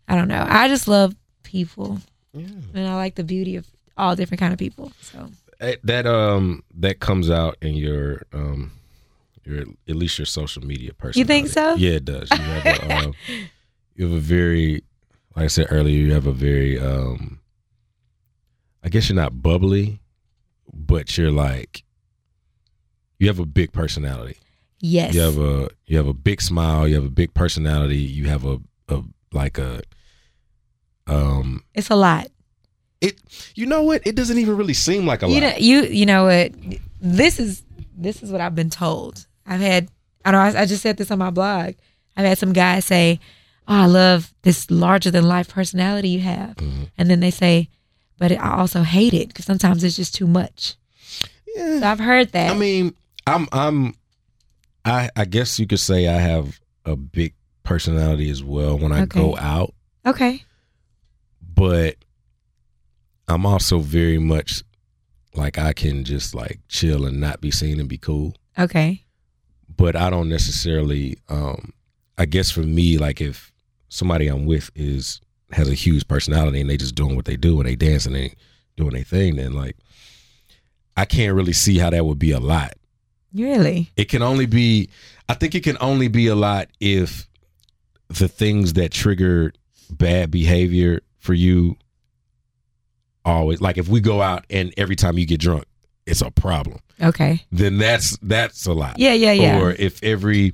I 0.07 0.15
don't 0.15 0.27
know. 0.27 0.45
I 0.45 0.67
just 0.67 0.87
love 0.89 1.15
people, 1.43 1.99
Yeah. 2.33 2.47
and 2.73 2.87
I 2.87 2.95
like 2.95 3.15
the 3.15 3.23
beauty 3.23 3.55
of 3.55 3.65
all 3.95 4.15
different 4.17 4.39
kind 4.39 4.51
of 4.51 4.59
people. 4.59 4.91
So 5.01 5.29
That 5.83 6.05
um 6.07 6.63
that 6.79 6.99
comes 6.99 7.29
out 7.29 7.55
in 7.61 7.75
your 7.75 8.23
um 8.33 8.71
your 9.51 9.65
at 9.87 9.95
least 9.95 10.17
your 10.19 10.25
social 10.25 10.63
media 10.63 10.93
person. 10.93 11.19
You 11.19 11.25
think 11.25 11.49
so? 11.49 11.75
Yeah, 11.75 11.91
it 11.93 12.05
does. 12.05 12.29
You 12.31 12.37
have 12.37 12.65
a, 12.65 12.91
um, 13.07 13.15
you 13.95 14.05
have 14.05 14.13
a 14.17 14.19
very 14.19 14.83
like 15.35 15.45
I 15.45 15.47
said 15.47 15.67
earlier, 15.69 15.97
you 15.97 16.13
have 16.13 16.27
a 16.27 16.31
very 16.33 16.79
um 16.79 17.39
I 18.83 18.89
guess 18.89 19.09
you're 19.09 19.15
not 19.15 19.41
bubbly, 19.41 19.99
but 20.73 21.17
you're 21.17 21.31
like 21.31 21.83
you 23.19 23.27
have 23.27 23.39
a 23.39 23.45
big 23.45 23.71
personality. 23.71 24.37
yes, 24.79 25.13
You 25.13 25.21
have 25.21 25.37
a 25.37 25.69
you 25.85 25.97
have 25.97 26.07
a 26.07 26.13
big 26.13 26.41
smile, 26.41 26.87
you 26.87 26.95
have 26.95 27.05
a 27.05 27.09
big 27.09 27.33
personality, 27.33 27.97
you 27.97 28.25
have 28.27 28.45
a, 28.45 28.59
a 28.89 29.03
like 29.31 29.57
a 29.57 29.81
um 31.07 31.63
it's 31.73 31.89
a 31.89 31.95
lot. 31.95 32.27
it 33.01 33.19
you 33.55 33.65
know 33.65 33.83
what? 33.83 34.05
It 34.05 34.15
doesn't 34.15 34.37
even 34.37 34.55
really 34.57 34.73
seem 34.73 35.05
like 35.05 35.21
a 35.23 35.27
You 35.27 35.35
lot. 35.35 35.41
know, 35.41 35.53
you 35.57 35.83
you 35.83 36.05
know 36.05 36.25
what? 36.25 36.51
This 36.99 37.39
is 37.39 37.63
this 37.95 38.23
is 38.23 38.31
what 38.31 38.41
I've 38.41 38.55
been 38.55 38.69
told. 38.69 39.25
I've 39.51 39.61
had. 39.61 39.89
I 40.23 40.31
don't 40.31 40.53
know. 40.53 40.59
I, 40.59 40.63
I 40.63 40.65
just 40.65 40.81
said 40.83 40.97
this 40.97 41.11
on 41.11 41.19
my 41.19 41.29
blog. 41.31 41.73
I've 42.15 42.25
had 42.25 42.37
some 42.37 42.53
guys 42.53 42.85
say, 42.85 43.19
"Oh, 43.67 43.75
I 43.81 43.85
love 43.85 44.33
this 44.43 44.69
larger 44.71 45.11
than 45.11 45.23
life 45.27 45.47
personality 45.49 46.09
you 46.09 46.19
have," 46.21 46.55
Mhm. 46.57 46.89
and 46.97 47.09
then 47.09 47.19
they 47.19 47.31
say, 47.31 47.69
"But 48.17 48.31
I 48.31 48.57
also 48.57 48.83
hate 48.83 49.13
it 49.13 49.27
because 49.29 49.45
sometimes 49.45 49.83
it's 49.83 49.95
just 49.95 50.13
too 50.15 50.27
much." 50.27 50.75
Yeah. 51.55 51.79
So 51.79 51.87
I've 51.87 51.99
heard 51.99 52.31
that. 52.33 52.51
I 52.51 52.57
mean, 52.57 52.93
I'm 53.27 53.47
I'm 53.51 53.93
I 54.85 55.09
I 55.15 55.25
guess 55.25 55.59
you 55.59 55.67
could 55.67 55.79
say 55.79 56.07
I 56.07 56.19
have 56.19 56.59
a 56.85 56.95
big 56.95 57.33
personality 57.63 58.29
as 58.29 58.43
well 58.43 58.77
when 58.77 58.91
I 58.91 59.01
Okay. 59.03 59.19
go 59.19 59.37
out, 59.37 59.73
okay. 60.05 60.43
but 61.55 61.95
I'm 63.27 63.45
also 63.45 63.79
very 63.79 64.17
much 64.17 64.63
like 65.35 65.57
I 65.57 65.73
can 65.73 66.03
just 66.03 66.35
like 66.35 66.59
chill 66.67 67.05
and 67.05 67.19
not 67.19 67.39
be 67.41 67.51
seen 67.51 67.79
and 67.79 67.87
be 67.87 67.97
cool. 67.97 68.35
Okay. 68.59 69.03
But 69.81 69.95
I 69.95 70.11
don't 70.11 70.29
necessarily 70.29 71.17
um 71.27 71.73
I 72.17 72.25
guess 72.25 72.51
for 72.51 72.61
me 72.61 72.99
like 72.99 73.19
if 73.19 73.51
somebody 73.89 74.27
I'm 74.27 74.45
with 74.45 74.69
is 74.75 75.21
has 75.51 75.67
a 75.67 75.73
huge 75.73 76.07
personality 76.07 76.61
and 76.61 76.69
they 76.69 76.77
just 76.77 76.93
doing 76.93 77.15
what 77.15 77.25
they 77.25 77.35
do 77.35 77.59
and 77.59 77.67
they 77.67 77.75
dance 77.75 78.05
and 78.05 78.15
they 78.15 78.35
doing 78.77 78.91
their 78.91 79.03
thing 79.03 79.37
then 79.37 79.53
like 79.53 79.75
I 80.95 81.05
can't 81.05 81.35
really 81.35 81.53
see 81.53 81.79
how 81.79 81.89
that 81.89 82.05
would 82.05 82.19
be 82.19 82.31
a 82.31 82.39
lot. 82.39 82.73
Really? 83.33 83.89
it 83.95 84.05
can 84.05 84.21
only 84.21 84.45
be 84.45 84.89
i 85.29 85.33
think 85.33 85.55
it 85.55 85.63
can 85.63 85.77
only 85.79 86.09
be 86.09 86.27
a 86.27 86.35
lot 86.35 86.67
if 86.81 87.29
the 88.09 88.27
things 88.27 88.73
that 88.73 88.91
trigger 88.91 89.53
bad 89.89 90.29
behavior 90.29 90.99
for 91.19 91.33
you 91.33 91.77
always 93.23 93.61
like 93.61 93.77
if 93.77 93.87
we 93.87 94.01
go 94.01 94.21
out 94.21 94.45
and 94.49 94.73
every 94.75 94.97
time 94.97 95.17
you 95.17 95.25
get 95.25 95.39
drunk 95.39 95.63
it's 96.05 96.21
a 96.21 96.29
problem 96.29 96.79
Okay. 97.01 97.43
then 97.51 97.77
that's 97.77 98.17
that's 98.21 98.65
a 98.65 98.73
lot. 98.73 98.99
Yeah, 98.99 99.13
yeah, 99.13 99.31
yeah. 99.31 99.59
Or 99.59 99.71
if 99.71 100.03
every, 100.03 100.53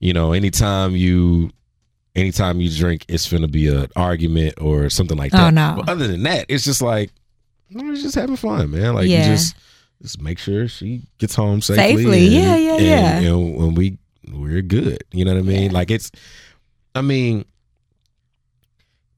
you 0.00 0.12
know, 0.12 0.32
anytime 0.32 0.96
you, 0.96 1.50
anytime 2.16 2.60
you 2.60 2.70
drink, 2.74 3.04
it's 3.08 3.30
gonna 3.30 3.48
be 3.48 3.68
an 3.68 3.88
argument 3.96 4.54
or 4.60 4.88
something 4.90 5.16
like 5.18 5.32
that. 5.32 5.40
Oh, 5.40 5.44
that. 5.46 5.54
no. 5.54 5.74
But 5.84 5.88
other 5.90 6.06
than 6.06 6.22
that, 6.24 6.46
it's 6.48 6.64
just 6.64 6.80
like, 6.82 7.10
it's 7.70 8.02
just 8.02 8.14
having 8.14 8.36
fun, 8.36 8.70
man. 8.70 8.94
Like 8.94 9.08
Yeah. 9.08 9.26
you 9.26 9.32
just, 9.34 9.54
just 10.02 10.20
make 10.20 10.38
sure 10.38 10.68
she 10.68 11.02
gets 11.18 11.34
home 11.34 11.60
safely. 11.60 11.96
Safely. 12.04 12.24
and- 12.26 12.32
Yeah, 12.34 12.56
yeah, 12.56 12.74
and, 12.76 12.82
yeah. 12.86 13.20
You 13.20 13.28
know, 13.30 13.40
when 13.40 13.74
we 13.74 13.98
we're 14.32 14.62
good. 14.62 15.04
You 15.12 15.24
know 15.24 15.34
what 15.34 15.40
I 15.40 15.42
mean? 15.42 15.70
Like 15.72 15.90
it's, 15.90 16.10
I 16.94 17.02
mean, 17.02 17.44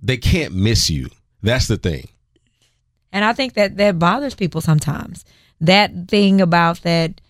they 0.02 0.16
can't 0.16 0.55
miss 0.55 0.90
you. 0.90 1.09
That's 1.43 1.68
the 1.68 1.76
thing. 1.76 2.09
And 3.12 3.24
I 3.24 3.32
think 3.32 3.55
that 3.55 3.76
that 3.76 3.98
bothers 3.98 4.34
people 4.34 4.60
sometimes. 4.60 5.24
That 5.61 6.09
thing 6.09 6.41
about 6.41 6.83
that, 6.83 7.20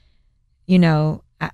you 0.66 0.78
know, 0.78 1.22
I, 1.40 1.50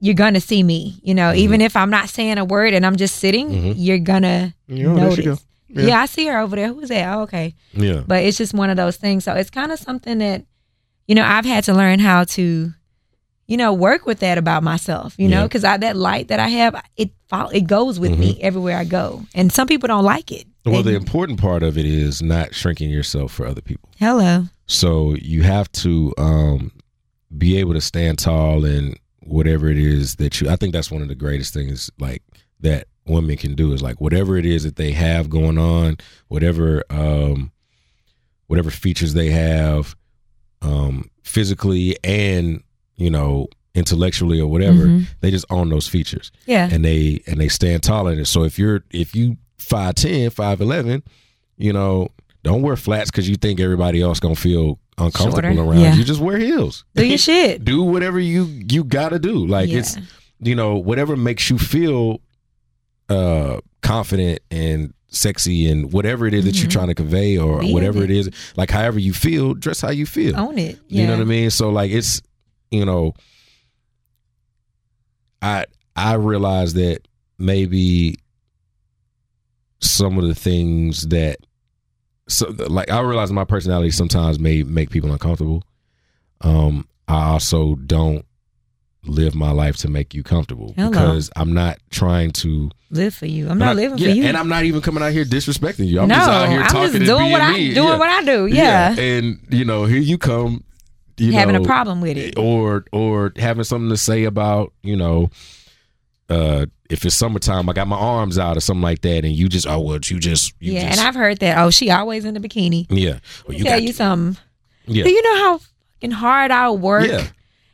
you're 0.00 0.14
gonna 0.14 0.40
see 0.40 0.62
me. 0.62 1.00
You 1.02 1.14
know, 1.14 1.30
Mm-hmm. 1.30 1.38
even 1.40 1.60
if 1.60 1.76
I'm 1.76 1.90
not 1.90 2.08
saying 2.08 2.38
a 2.38 2.44
word 2.44 2.74
and 2.74 2.84
I'm 2.84 2.96
just 2.96 3.16
sitting, 3.16 3.48
Mhm. 3.50 3.74
you're 3.76 3.98
gonna 3.98 4.54
You 4.68 4.84
know, 4.88 4.96
there 4.96 5.10
she 5.16 5.24
notice. 5.24 5.44
Yeah. 5.68 5.86
Yeah. 5.86 6.00
I 6.02 6.06
see 6.06 6.26
her 6.26 6.38
over 6.38 6.56
there. 6.56 6.68
Who's 6.68 6.88
that? 6.88 7.14
Oh, 7.16 7.22
okay. 7.22 7.54
Yeah. 7.72 8.02
But 8.06 8.24
it's 8.24 8.36
just 8.38 8.52
one 8.54 8.70
of 8.70 8.76
those 8.76 8.96
things. 8.96 9.24
So 9.24 9.34
it's 9.34 9.50
kind 9.50 9.70
of 9.72 9.78
something 9.78 10.18
that, 10.18 10.44
you 11.06 11.14
know, 11.14 11.24
I've 11.24 11.44
had 11.44 11.64
to 11.64 11.74
learn 11.74 12.00
how 12.00 12.24
to, 12.24 12.72
you 13.46 13.56
know, 13.56 13.72
work 13.72 14.04
with 14.04 14.18
that 14.20 14.36
about 14.36 14.62
myself. 14.62 15.14
You 15.16 15.28
know, 15.28 15.44
because 15.44 15.64
I 15.64 15.76
that 15.78 15.96
light 15.96 16.28
that 16.28 16.40
I 16.40 16.48
have, 16.48 16.74
it 16.96 17.10
follow, 17.28 17.50
it 17.50 17.66
goes 17.68 17.98
with 18.00 18.18
me 18.18 18.36
everywhere 18.42 18.76
I 18.78 18.84
go, 18.84 19.24
and 19.34 19.52
some 19.52 19.66
people 19.68 19.86
don't 19.86 20.04
like 20.04 20.30
it. 20.32 20.46
Mm-hmm. 20.46 20.72
Well, 20.72 20.82
the 20.82 20.94
important 20.94 21.40
part 21.40 21.62
of 21.62 21.78
it 21.78 21.84
is 21.86 22.20
not 22.20 22.54
shrinking 22.54 22.90
yourself 22.90 23.32
for 23.32 23.46
other 23.46 23.62
people. 23.62 23.88
hello. 23.98 24.44
So 24.70 25.14
you 25.20 25.42
have 25.42 25.70
to 25.72 26.14
um, 26.16 26.70
be 27.36 27.56
able 27.56 27.74
to 27.74 27.80
stand 27.80 28.18
tall 28.20 28.64
in 28.64 28.94
whatever 29.24 29.68
it 29.68 29.78
is 29.78 30.14
that 30.16 30.40
you. 30.40 30.48
I 30.48 30.54
think 30.56 30.72
that's 30.72 30.90
one 30.92 31.02
of 31.02 31.08
the 31.08 31.14
greatest 31.16 31.52
things 31.52 31.90
like 31.98 32.22
that 32.60 32.86
women 33.06 33.36
can 33.36 33.54
do 33.56 33.72
is 33.72 33.82
like 33.82 34.00
whatever 34.00 34.36
it 34.36 34.46
is 34.46 34.62
that 34.62 34.76
they 34.76 34.92
have 34.92 35.28
going 35.28 35.58
on, 35.58 35.96
whatever 36.28 36.84
um, 36.88 37.50
whatever 38.46 38.70
features 38.70 39.14
they 39.14 39.30
have, 39.30 39.96
um, 40.62 41.10
physically 41.24 41.96
and 42.04 42.62
you 42.96 43.10
know 43.10 43.48
intellectually 43.74 44.40
or 44.40 44.46
whatever, 44.48 44.86
Mhm. 44.86 45.06
they 45.20 45.30
just 45.32 45.46
own 45.50 45.68
those 45.68 45.86
features 45.88 46.30
Yeah. 46.46 46.68
and 46.70 46.84
they 46.84 47.22
and 47.26 47.40
they 47.40 47.48
stand 47.48 47.82
tall 47.82 48.06
in 48.08 48.18
it. 48.20 48.26
So 48.26 48.44
if 48.44 48.58
you're 48.58 48.84
if 48.92 49.14
you 49.16 49.36
5'10", 49.58 50.30
5'11", 50.30 51.02
you 51.56 51.72
know, 51.72 52.08
don't 52.42 52.62
wear 52.62 52.76
flats 52.76 53.10
because 53.10 53.28
you 53.28 53.36
think 53.36 53.60
everybody 53.60 54.00
else 54.00 54.20
gonna 54.20 54.34
feel 54.34 54.78
uncomfortable 54.98 55.42
Shorter, 55.54 55.70
around 55.70 55.80
yeah. 55.80 55.94
you. 55.94 56.04
Just 56.04 56.20
wear 56.20 56.38
heels. 56.38 56.84
Do 56.94 57.06
your 57.06 57.18
shit. 57.28 57.64
do 57.64 57.82
whatever 57.82 58.18
you 58.18 58.44
you 58.70 58.84
gotta 58.84 59.18
do. 59.18 59.46
Like 59.46 59.68
Yeah. 59.70 59.78
it's 59.80 59.96
you 60.40 60.54
know 60.54 60.76
whatever 60.76 61.16
makes 61.16 61.50
you 61.50 61.58
feel 61.58 62.20
uh 63.08 63.60
confident 63.82 64.40
and 64.50 64.94
sexy 65.08 65.68
and 65.68 65.92
whatever 65.92 66.26
it 66.26 66.32
is 66.34 66.44
that 66.44 66.54
you're 66.60 66.68
Mhm. 66.68 66.72
trying 66.72 66.86
to 66.88 66.94
convey 66.94 67.36
or 67.36 67.60
Be 67.60 67.72
whatever 67.72 68.04
it. 68.04 68.10
it 68.10 68.16
is. 68.16 68.30
Like 68.56 68.70
however 68.70 68.98
you 69.00 69.12
feel, 69.12 69.54
dress 69.54 69.80
how 69.80 69.90
you 69.90 70.06
feel. 70.06 70.36
Own 70.38 70.56
it. 70.58 70.78
Yeah. 70.88 71.00
You 71.02 71.06
know 71.08 71.14
what 71.14 71.22
I 71.22 71.24
mean? 71.24 71.50
So 71.50 71.70
like 71.70 71.90
it's 71.90 72.22
you 72.70 72.84
know 72.84 73.14
I 75.42 75.66
I 75.96 76.14
realize 76.14 76.74
that 76.74 77.00
maybe 77.38 78.16
some 79.80 80.18
of 80.18 80.24
the 80.26 80.34
things 80.34 81.08
that 81.08 81.38
so 82.30 82.48
like 82.68 82.90
I 82.90 83.00
realize 83.00 83.30
my 83.32 83.44
personality 83.44 83.90
sometimes 83.90 84.38
may 84.38 84.62
make 84.62 84.90
people 84.90 85.12
uncomfortable. 85.12 85.62
Um 86.40 86.86
I 87.08 87.24
also 87.30 87.74
don't 87.74 88.24
live 89.04 89.34
my 89.34 89.50
life 89.50 89.76
to 89.78 89.88
make 89.88 90.14
you 90.14 90.22
comfortable 90.22 90.74
Hello. 90.76 90.90
because 90.90 91.30
I'm 91.36 91.54
not 91.54 91.78
trying 91.90 92.32
to 92.32 92.70
Live 92.90 93.14
for 93.14 93.26
you. 93.26 93.46
I'm 93.46 93.52
I'm 93.52 93.58
not 93.58 93.76
living 93.76 93.98
yeah, 93.98 94.08
for 94.10 94.14
you. 94.14 94.24
and 94.24 94.36
I'm 94.36 94.48
not 94.48 94.64
even 94.64 94.80
coming 94.80 95.02
out 95.02 95.12
here 95.12 95.24
disrespecting 95.24 95.86
you. 95.86 96.00
I'm 96.00 96.08
no, 96.08 96.14
just 96.16 96.28
out 96.28 96.48
here 96.48 96.60
I'm 96.60 96.66
talking 96.68 96.92
just 97.00 97.06
doing 97.06 97.30
what 97.30 97.40
I 97.40 97.52
me. 97.52 97.74
doing 97.74 97.88
Yeah. 97.88 97.98
what 97.98 98.08
I 98.10 98.24
do. 98.24 98.46
Yeah. 98.46 98.98
And 98.98 99.38
you 99.50 99.64
know, 99.64 99.84
here 99.84 100.00
you 100.00 100.18
come 100.18 100.64
you 101.16 101.32
Having 101.32 101.56
know, 101.56 101.62
a 101.62 101.64
problem 101.66 102.00
with 102.00 102.16
it. 102.16 102.38
or 102.38 102.84
or 102.92 103.32
having 103.36 103.62
something 103.64 103.90
to 103.90 103.96
say 103.98 104.24
about 104.24 104.72
you 104.82 104.96
know 104.96 105.30
uh 106.30 106.64
if 106.90 107.04
it's 107.06 107.14
summertime 107.14 107.68
i 107.68 107.72
got 107.72 107.86
my 107.88 107.96
arms 107.96 108.38
out 108.38 108.56
or 108.56 108.60
something 108.60 108.82
like 108.82 109.00
that 109.02 109.24
and 109.24 109.32
you 109.34 109.48
just 109.48 109.66
oh 109.66 109.80
well 109.80 109.98
you 110.04 110.18
just 110.18 110.52
you 110.60 110.72
yeah, 110.74 110.88
just, 110.88 110.98
and 110.98 111.08
I've 111.08 111.14
heard 111.14 111.38
that. 111.40 111.56
Oh, 111.58 111.70
she 111.70 111.90
always 111.90 112.24
in 112.24 112.34
the 112.34 112.40
bikini. 112.40 112.86
yeah 112.90 113.18
well, 113.46 113.56
You 113.56 113.64
tell 113.64 113.80
you 113.80 113.92
something. 113.92 114.36
yeah 114.86 115.04
Do 115.04 115.10
you 115.10 115.22
know 115.22 115.36
how 115.36 115.58
fucking 115.96 116.10
hard 116.10 116.50
I 116.50 116.70
work 116.70 117.06
Yeah. 117.08 117.26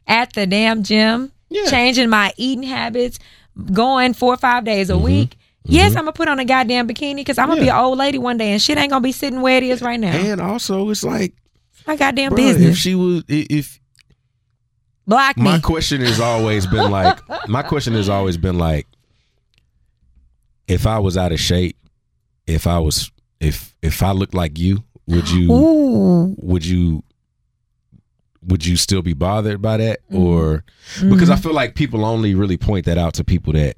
at 0.06 0.32
the 0.34 0.47
damn 0.47 0.82
gym, 0.82 1.32
Yeah. 1.48 1.66
changing 1.70 2.09
my 2.10 2.32
eating 2.36 2.62
habits, 2.64 3.18
going 3.72 4.12
four 4.14 4.34
or 4.34 4.36
five 4.36 4.64
days 4.64 4.90
a 4.90 4.94
Mm-hmm. 4.94 5.02
week? 5.05 5.36
Yes, 5.68 5.93
I'm 5.97 6.02
gonna 6.02 6.12
put 6.12 6.28
on 6.28 6.38
a 6.38 6.44
goddamn 6.44 6.86
bikini 6.86 7.16
because 7.16 7.38
I'm 7.38 7.48
gonna 7.48 7.60
be 7.60 7.68
an 7.70 7.74
old 7.76 7.98
lady 7.98 8.18
one 8.18 8.36
day 8.38 8.52
and 8.52 8.62
shit 8.62 8.78
ain't 8.78 8.90
gonna 8.90 9.01
be 9.01 9.10
sitting 9.12 9.40
where 9.40 9.56
it 9.56 9.64
is 9.64 9.82
right 9.82 9.98
now. 9.98 10.12
and 10.14 10.40
also 10.40 10.88
it's 10.90 11.02
like 11.02 11.32
my 11.88 11.97
goddamn 11.97 12.32
if 12.32 12.36
business. 12.36 12.76
she 12.78 12.94
was 12.94 13.24
if 13.28 13.80
Block 15.09 15.36
me. 15.36 15.44
my 15.44 15.59
question 15.60 16.01
has 16.01 16.18
always 16.20 16.66
been 16.66 16.90
like 16.90 17.18
my 17.48 17.62
question 17.62 17.94
has 17.94 18.09
always 18.09 18.36
been 18.36 18.59
like 18.59 18.86
if 20.68 20.86
i 20.86 20.98
was 20.98 21.16
out 21.16 21.32
of 21.32 21.40
shape 21.40 21.76
if 22.47 22.66
i 22.66 22.78
was 22.78 23.10
if 23.40 23.74
if 23.82 24.02
i 24.02 24.10
looked 24.12 24.34
like 24.34 24.59
you 24.59 24.82
would 25.06 25.28
you 25.30 25.52
Ooh. 25.52 26.34
would 26.38 26.64
you 26.64 27.02
would 28.43 28.64
you 28.64 28.76
still 28.76 29.02
be 29.02 29.12
bothered 29.14 29.60
by 29.62 29.76
that 29.76 30.01
Mm-hmm. 30.10 30.22
or 30.22 30.64
because 31.09 31.30
i 31.30 31.36
feel 31.36 31.52
like 31.55 31.74
people 31.74 32.05
only 32.05 32.34
really 32.34 32.56
point 32.56 32.86
that 32.86 32.98
out 32.98 33.14
to 33.14 33.24
people 33.24 33.52
that 33.55 33.76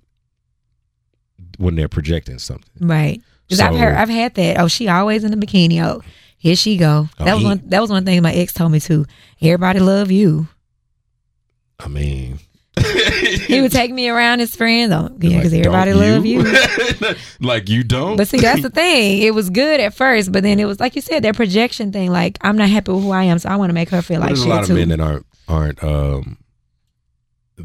when 1.58 1.74
they're 1.74 1.88
projecting 1.88 2.38
something 2.38 2.68
Right. 2.80 3.20
Because 3.46 3.60
I've 3.60 3.76
heard, 3.76 3.94
I've 3.96 4.10
had 4.10 4.34
that. 4.34 4.58
Oh, 4.60 4.68
she 4.68 4.88
always 4.88 5.24
in 5.24 5.30
the 5.30 5.38
bikini. 5.38 5.82
Oh, 5.82 6.02
here 6.36 6.54
she 6.54 6.76
go. 6.76 7.08
Oh, 7.18 7.24
That 7.24 7.32
was 7.32 7.40
he- 7.42 7.46
one. 7.48 7.62
That 7.64 7.80
was 7.80 7.88
one 7.88 8.04
thing 8.04 8.20
my 8.22 8.30
ex 8.34 8.52
told 8.52 8.70
me 8.72 8.78
too. 8.78 9.06
Everybody 9.40 9.80
love 9.80 10.10
you. 10.10 10.48
i 11.80 11.88
mean 11.88 12.40
He 13.20 13.60
would 13.60 13.72
take 13.72 13.90
me 13.92 14.08
around 14.08 14.38
his 14.40 14.54
friends. 14.56 14.92
Oh, 14.92 15.08
yeah, 15.20 15.36
because 15.38 15.52
Like, 15.52 15.66
everybody 15.66 15.92
love 15.94 16.24
you. 16.26 16.44
like 17.40 17.68
you 17.68 17.82
don't 17.84 18.16
But 18.16 18.28
see, 18.28 18.38
that's 18.38 18.62
the 18.62 18.70
thing. 18.82 19.22
It 19.22 19.34
was 19.34 19.50
good 19.50 19.80
at 19.80 19.94
first, 19.94 20.32
but 20.32 20.42
then 20.42 20.58
it 20.60 20.64
was 20.66 20.80
like 20.80 20.94
you 20.96 21.02
said, 21.02 21.22
that 21.24 21.36
projection 21.36 21.92
thing. 21.92 22.10
Like 22.10 22.38
I'm 22.42 22.56
not 22.56 22.68
happy 22.68 22.92
with 22.92 23.02
who 23.02 23.10
I 23.10 23.24
am, 23.24 23.38
so 23.38 23.48
I 23.48 23.56
want 23.56 23.70
to 23.70 23.74
make 23.74 23.88
her 23.90 24.02
feel 24.02 24.20
like 24.20 24.28
there's 24.28 24.42
a 24.42 24.48
lot 24.48 24.64
too. 24.66 24.72
of 24.72 24.78
men 24.78 24.88
that 24.90 25.00
aren't 25.00 25.26
aren't 25.48 25.82
um 25.84 26.38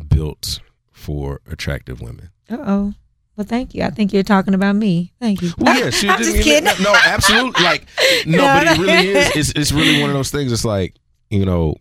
built 0.08 0.60
for 0.92 1.42
attractive 1.52 2.02
women 2.02 2.30
Uh 2.50 2.58
oh. 2.66 2.94
Well, 3.36 3.48
thank 3.48 3.74
you. 3.74 3.82
I 3.84 3.90
think 3.90 4.14
you're 4.14 4.22
talking 4.24 4.54
about 4.54 4.76
me. 4.76 5.12
Thank 5.20 5.42
you. 5.42 5.52
Well, 5.58 5.78
yeah, 5.78 5.90
she 5.90 6.08
I'm 6.10 6.20
didn't 6.20 6.34
just 6.36 6.44
kidding. 6.48 6.84
No, 6.84 6.94
absolutely. 7.04 7.64
Like, 7.64 7.88
no, 8.28 8.38
No, 8.38 8.44
but 8.44 8.68
it 8.68 8.78
really 8.80 9.08
is. 9.10 9.36
It's, 9.36 9.52
it's 9.56 9.72
really 9.72 10.00
one 10.02 10.12
of 10.12 10.16
those 10.16 10.30
things. 10.30 10.52
It's 10.52 10.64
like, 10.64 10.96
you 11.32 11.44
know, 11.44 11.74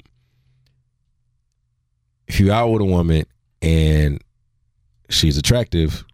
if 2.27 2.41
you're 2.41 2.55
out 2.55 2.69
with 2.71 2.81
a 2.81 2.87
woman 2.87 3.27
and 3.63 4.21
she's 5.09 5.39
attractive, 5.39 6.05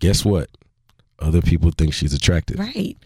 guess 0.00 0.24
what? 0.24 0.48
Other 1.18 1.40
people 1.42 1.70
think 1.76 1.94
she's 1.94 2.12
attractive, 2.12 2.58
Right. 2.58 2.96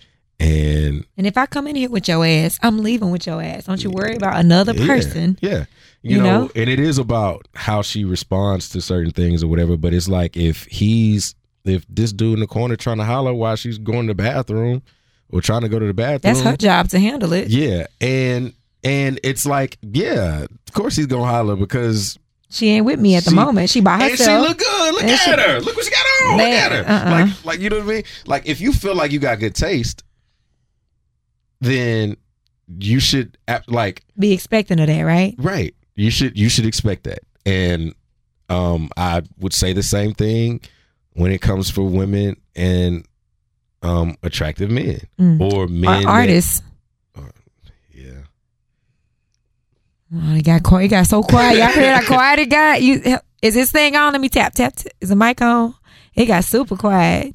and 0.41 1.05
And 1.17 1.27
if 1.27 1.37
I 1.37 1.47
come 1.47 1.67
in 1.67 1.77
here 1.77 1.91
with 1.91 2.09
your 2.09 2.25
ass, 2.25 2.59
I'm 2.63 2.79
leaving 2.79 3.11
with 3.11 3.27
your 3.27 3.43
ass. 3.43 3.65
Don't 3.67 3.83
you 3.83 3.91
worry 3.91 4.15
about 4.17 4.37
another 4.39 4.73
Yeah, 4.73 4.87
person. 4.87 5.39
Yeah. 5.43 5.65
You, 6.03 6.17
You 6.17 6.23
know, 6.23 6.41
know? 6.45 6.51
and 6.55 6.71
it 6.71 6.79
is 6.81 6.99
about 6.99 7.47
how 7.55 7.83
she 7.83 8.05
responds 8.05 8.69
to 8.71 8.81
certain 8.81 9.11
things 9.13 9.43
or 9.43 9.49
whatever. 9.49 9.77
But 9.77 9.93
it's 9.95 10.09
like 10.09 10.37
if 10.37 10.65
he's 10.67 11.35
if 11.65 11.85
this 11.89 12.13
dude 12.13 12.35
in 12.35 12.41
the 12.41 12.47
corner 12.47 12.77
trying 12.77 12.97
to 12.99 13.05
holler 13.05 13.35
while 13.35 13.57
she's 13.57 13.79
going 13.79 14.07
to 14.07 14.13
the 14.13 14.23
bathroom 14.23 14.81
or 15.29 15.41
trying 15.43 15.61
to 15.63 15.69
go 15.69 15.79
to 15.79 15.87
the 15.87 15.93
bathroom. 15.93 16.21
That's 16.23 16.41
her 16.41 16.57
job 16.57 16.89
to 16.91 16.99
handle 16.99 17.33
it. 17.35 17.49
Yeah. 17.49 17.87
And 18.01 18.55
and 18.85 19.19
it's 19.23 19.45
like, 19.45 19.77
yeah, 19.83 20.45
of 20.45 20.73
course 20.73 20.97
he's 20.97 21.07
gonna 21.07 21.27
holler 21.27 21.57
because 21.57 22.17
She 22.51 22.69
ain't 22.71 22.87
with 22.87 22.99
me 22.99 23.15
at 23.15 23.25
the 23.25 23.31
She- 23.31 23.37
moment. 23.37 23.69
She 23.71 23.81
by 23.83 23.99
herself. 24.09 24.21
and 24.29 24.45
she 24.45 24.49
look 24.49 24.59
good. 24.59 24.93
Look 24.95 25.03
And 25.03 25.11
at 25.11 25.19
she- 25.21 25.31
her. 25.31 25.61
Look 25.61 25.77
what 25.77 25.85
she 25.85 25.91
got 25.91 26.07
on. 26.31 26.37
Man, 26.39 26.49
look 26.49 26.59
at 26.59 26.73
her. 26.73 26.93
uh-uh. 26.93 27.11
Like 27.27 27.45
like 27.45 27.61
you 27.61 27.69
know 27.71 27.77
what 27.79 27.85
I 27.85 27.89
mean? 27.89 28.03
Like 28.27 28.47
if 28.49 28.61
you 28.61 28.73
feel 28.73 28.95
like 28.95 29.13
you 29.13 29.19
got 29.19 29.39
good 29.39 29.55
taste, 29.55 30.03
then 31.61 32.17
you 32.79 33.01
should 33.01 33.37
act 33.49 33.71
like 33.71 34.03
Be 34.19 34.33
expecting 34.33 34.81
of 34.81 34.87
that, 34.87 35.03
right? 35.03 35.35
Right. 35.39 35.75
You 35.95 36.11
should 36.11 36.39
you 36.39 36.49
should 36.49 36.67
expect 36.67 37.05
that. 37.05 37.21
And 37.45 37.95
um 38.49 38.91
I 38.97 39.23
would 39.39 39.53
say 39.53 39.73
the 39.73 39.83
same 39.83 40.15
thing 40.15 40.61
when 41.13 41.33
it 41.33 41.41
comes 41.41 41.71
for 41.71 41.83
women 41.83 42.37
and 42.57 43.05
um 43.83 44.17
attractive 44.23 44.71
men 44.71 45.01
Mm. 45.21 45.41
or 45.53 45.67
men 45.67 46.03
that- 46.03 46.07
artists. 46.07 46.61
yeah. 46.63 46.68
Oh, 50.15 50.35
it 50.35 50.43
got 50.45 50.63
quiet. 50.63 50.87
It 50.87 50.89
got 50.89 51.07
so 51.07 51.23
quiet. 51.23 51.59
Y'all 51.59 51.69
hear 51.69 51.97
how 51.97 52.07
quiet 52.07 52.39
it 52.41 52.51
got? 52.51 52.83
You 52.83 53.19
is 53.43 53.55
this 53.55 53.71
thing 53.71 53.95
on? 53.97 54.13
Let 54.13 54.21
me 54.21 54.29
tap 54.29 54.55
tap. 54.55 54.75
tap. 54.77 54.93
Is 55.01 55.11
the 55.11 55.17
mic 55.17 55.41
on? 55.43 55.75
It 56.15 56.27
got 56.27 56.45
super 56.45 56.77
quiet. 56.77 57.35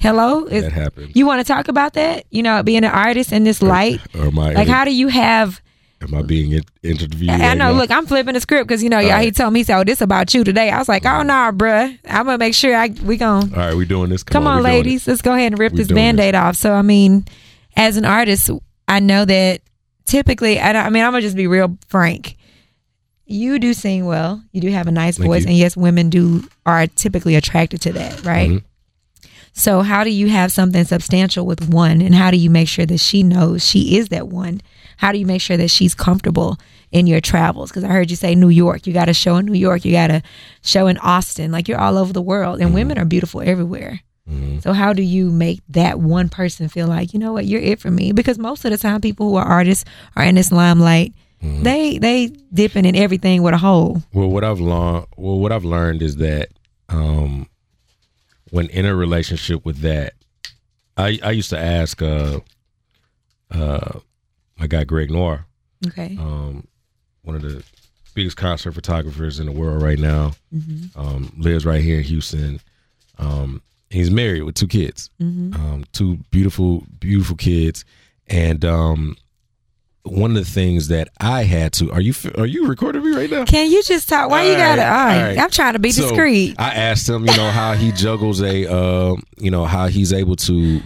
Hello. 0.00 0.44
Is, 0.46 0.64
that 0.64 0.72
happened. 0.72 1.12
you 1.14 1.24
want 1.26 1.44
to 1.46 1.50
talk 1.52 1.68
about 1.68 1.94
that? 1.94 2.24
You 2.30 2.42
know, 2.42 2.62
being 2.62 2.78
an 2.84 2.90
artist 2.90 3.32
in 3.32 3.44
this 3.44 3.62
light. 3.62 4.00
or 4.16 4.30
my 4.30 4.52
Like, 4.52 4.68
how 4.68 4.84
do 4.84 4.92
you 4.94 5.08
have 5.08 5.62
Am 6.00 6.12
I 6.14 6.22
being 6.22 6.52
in- 6.52 6.64
interviewed? 6.82 7.30
I, 7.30 7.34
I 7.50 7.54
know. 7.54 7.72
now? 7.72 7.78
Look, 7.78 7.90
I'm 7.90 8.04
flipping 8.06 8.34
the 8.34 8.40
script 8.40 8.66
because 8.68 8.82
you 8.82 8.88
know, 8.90 8.98
y'all. 8.98 9.20
he 9.20 9.30
told 9.30 9.52
me, 9.52 9.60
he 9.60 9.64
said, 9.64 9.78
"Oh, 9.78 9.84
this 9.84 10.00
about 10.00 10.34
you 10.34 10.44
today." 10.44 10.68
I 10.70 10.78
was 10.78 10.88
like, 10.88 11.06
"Oh 11.06 11.22
no, 11.22 11.50
bruh. 11.54 11.96
I'm 12.06 12.26
gonna 12.26 12.36
make 12.38 12.54
sure 12.54 12.74
I 12.74 12.88
we 13.04 13.16
gon' 13.16 13.52
All 13.54 13.58
right, 13.58 13.74
we 13.74 13.86
doing 13.86 14.10
this. 14.10 14.22
Come, 14.22 14.46
on, 14.46 14.56
we 14.58 14.62
doing 14.64 14.74
it. 14.74 14.76
ladies. 14.78 15.06
Let's 15.06 15.22
go 15.22 15.32
ahead 15.34 15.52
and 15.52 15.58
rip 15.58 15.72
We 15.72 15.78
this 15.78 15.88
doing 15.88 15.96
band 15.96 16.20
aid 16.20 16.34
off. 16.34 16.56
So, 16.56 16.72
I 16.74 16.82
mean, 16.82 17.24
as 17.76 17.96
an 17.96 18.04
artist, 18.04 18.50
I 18.88 19.00
know 19.00 19.24
that 19.24 19.62
typically, 20.06 20.58
I, 20.58 20.72
I 20.86 20.90
mean, 20.90 21.04
I'm 21.04 21.12
going 21.12 21.20
to 21.22 21.26
just 21.26 21.36
be 21.36 21.46
real 21.46 21.76
frank. 21.88 22.36
You 23.26 23.58
do 23.58 23.72
sing 23.72 24.04
well. 24.04 24.42
You 24.52 24.60
do 24.60 24.68
have 24.70 24.86
a 24.86 24.92
nice 24.92 25.16
Thank 25.16 25.28
voice. 25.28 25.42
you. 25.44 25.48
And 25.48 25.56
yes, 25.56 25.76
women 25.76 26.10
do 26.10 26.46
are 26.66 26.86
typically 26.86 27.36
attracted 27.36 27.80
to 27.82 27.92
that, 27.94 28.24
right? 28.24 28.50
Mhm. 28.50 28.64
So, 29.56 29.82
how 29.82 30.02
do 30.04 30.10
you 30.10 30.28
have 30.28 30.50
something 30.52 30.84
substantial 30.84 31.46
with 31.46 31.68
one? 31.68 32.02
And 32.02 32.14
how 32.14 32.30
do 32.30 32.36
you 32.36 32.50
make 32.50 32.68
sure 32.68 32.84
that 32.86 32.98
she 32.98 33.22
knows 33.22 33.66
she 33.66 33.96
is 33.96 34.08
that 34.08 34.28
one? 34.28 34.60
How 34.96 35.12
do 35.12 35.18
you 35.18 35.26
make 35.26 35.40
sure 35.40 35.56
that 35.56 35.68
she's 35.70 35.94
comfortable 35.94 36.58
in 36.90 37.06
your 37.06 37.20
travels? 37.20 37.70
Because 37.70 37.84
I 37.84 37.88
heard 37.88 38.10
you 38.10 38.16
say 38.16 38.34
New 38.34 38.48
York. 38.48 38.86
You 38.86 38.92
got 38.92 39.08
a 39.08 39.14
show 39.14 39.36
in 39.36 39.46
New 39.46 39.54
York. 39.58 39.84
You 39.84 39.92
got 39.92 40.10
a 40.10 40.22
show 40.62 40.86
in 40.88 40.98
Austin. 40.98 41.50
Like 41.52 41.68
you're 41.68 41.80
all 41.80 41.96
over 41.96 42.12
the 42.12 42.20
world. 42.22 42.60
And 42.60 42.74
women 42.74 42.98
are 42.98 43.04
beautiful 43.04 43.40
everywhere. 43.42 44.00
Mhm. 44.30 44.62
So 44.62 44.72
how 44.72 44.92
do 44.92 45.02
you 45.02 45.30
make 45.30 45.60
that 45.68 46.00
one 46.00 46.28
person 46.28 46.68
feel 46.68 46.86
like, 46.86 47.12
you 47.12 47.18
know 47.18 47.32
what, 47.32 47.44
you're 47.46 47.60
it 47.60 47.78
for 47.80 47.90
me? 47.90 48.12
Because 48.12 48.38
most 48.38 48.64
of 48.64 48.70
the 48.70 48.78
time 48.78 49.00
people 49.00 49.28
who 49.28 49.36
are 49.36 49.44
artists 49.44 49.84
are 50.16 50.24
in 50.24 50.34
this 50.34 50.50
limelight. 50.50 51.12
Mm-hmm. 51.42 51.62
They 51.62 51.98
they 51.98 52.26
dipping 52.54 52.86
in 52.86 52.96
everything 52.96 53.42
with 53.42 53.52
a 53.52 53.58
hole. 53.58 54.02
Well, 54.14 54.30
what 54.30 54.44
I've 54.44 54.60
learned, 54.60 55.06
well, 55.18 55.38
what 55.38 55.52
I've 55.52 55.64
learned 55.66 56.00
is 56.00 56.16
that 56.16 56.48
um, 56.88 57.46
when 58.50 58.68
in 58.70 58.86
a 58.86 58.94
relationship 58.94 59.62
with 59.66 59.78
that, 59.80 60.14
I 60.96 61.18
I 61.22 61.32
used 61.32 61.50
to 61.50 61.58
ask 61.58 62.00
uh, 62.00 62.40
uh, 63.50 63.98
my 64.58 64.66
guy 64.66 64.84
Greg 64.84 65.10
Noire, 65.10 65.44
Okay. 65.88 66.16
um, 66.18 66.66
one 67.24 67.36
of 67.36 67.42
the 67.42 67.62
biggest 68.14 68.38
concert 68.38 68.72
photographers 68.72 69.38
in 69.38 69.44
the 69.46 69.52
world 69.52 69.82
right 69.82 69.98
now, 69.98 70.32
Mm-hmm. 70.54 70.98
um, 70.98 71.30
lives 71.36 71.66
right 71.66 71.82
here 71.82 71.98
in 71.98 72.04
Houston. 72.04 72.58
Um, 73.18 73.60
he's 73.94 74.10
married 74.10 74.42
with 74.42 74.54
two 74.54 74.66
kids, 74.68 75.10
Mm-hmm. 75.20 75.54
um, 75.54 75.84
two 75.92 76.18
beautiful, 76.30 76.84
beautiful 77.00 77.36
kids, 77.36 77.84
and 78.26 78.64
um, 78.64 79.16
one 80.02 80.32
of 80.32 80.36
the 80.44 80.50
things 80.50 80.88
that 80.88 81.08
I 81.20 81.44
had 81.44 81.72
to 81.74 81.90
are 81.92 82.00
you 82.00 82.12
are 82.36 82.44
you 82.46 82.66
recording 82.68 83.02
me 83.02 83.16
right 83.16 83.30
now? 83.30 83.44
Can 83.46 83.70
you 83.70 83.82
just 83.82 84.08
talk? 84.08 84.28
Why 84.30 84.42
you 84.44 84.52
All 84.52 84.58
gotta? 84.58 84.82
right, 84.82 84.88
All 84.88 84.96
right, 85.06 85.16
all 85.20 85.26
right. 85.28 85.38
I'm 85.38 85.50
trying 85.50 85.72
to 85.72 85.78
be 85.78 85.92
So, 85.92 86.02
discreet. 86.08 86.56
I 86.58 86.74
asked 86.74 87.08
him, 87.08 87.24
you 87.26 87.34
know, 87.36 87.50
how 87.50 87.72
he 87.72 87.90
juggles 88.04 88.42
a, 88.42 88.70
uh, 88.70 89.16
you 89.38 89.50
know, 89.50 89.64
how 89.64 89.86
he's 89.88 90.12
able 90.12 90.36
to 90.36 90.80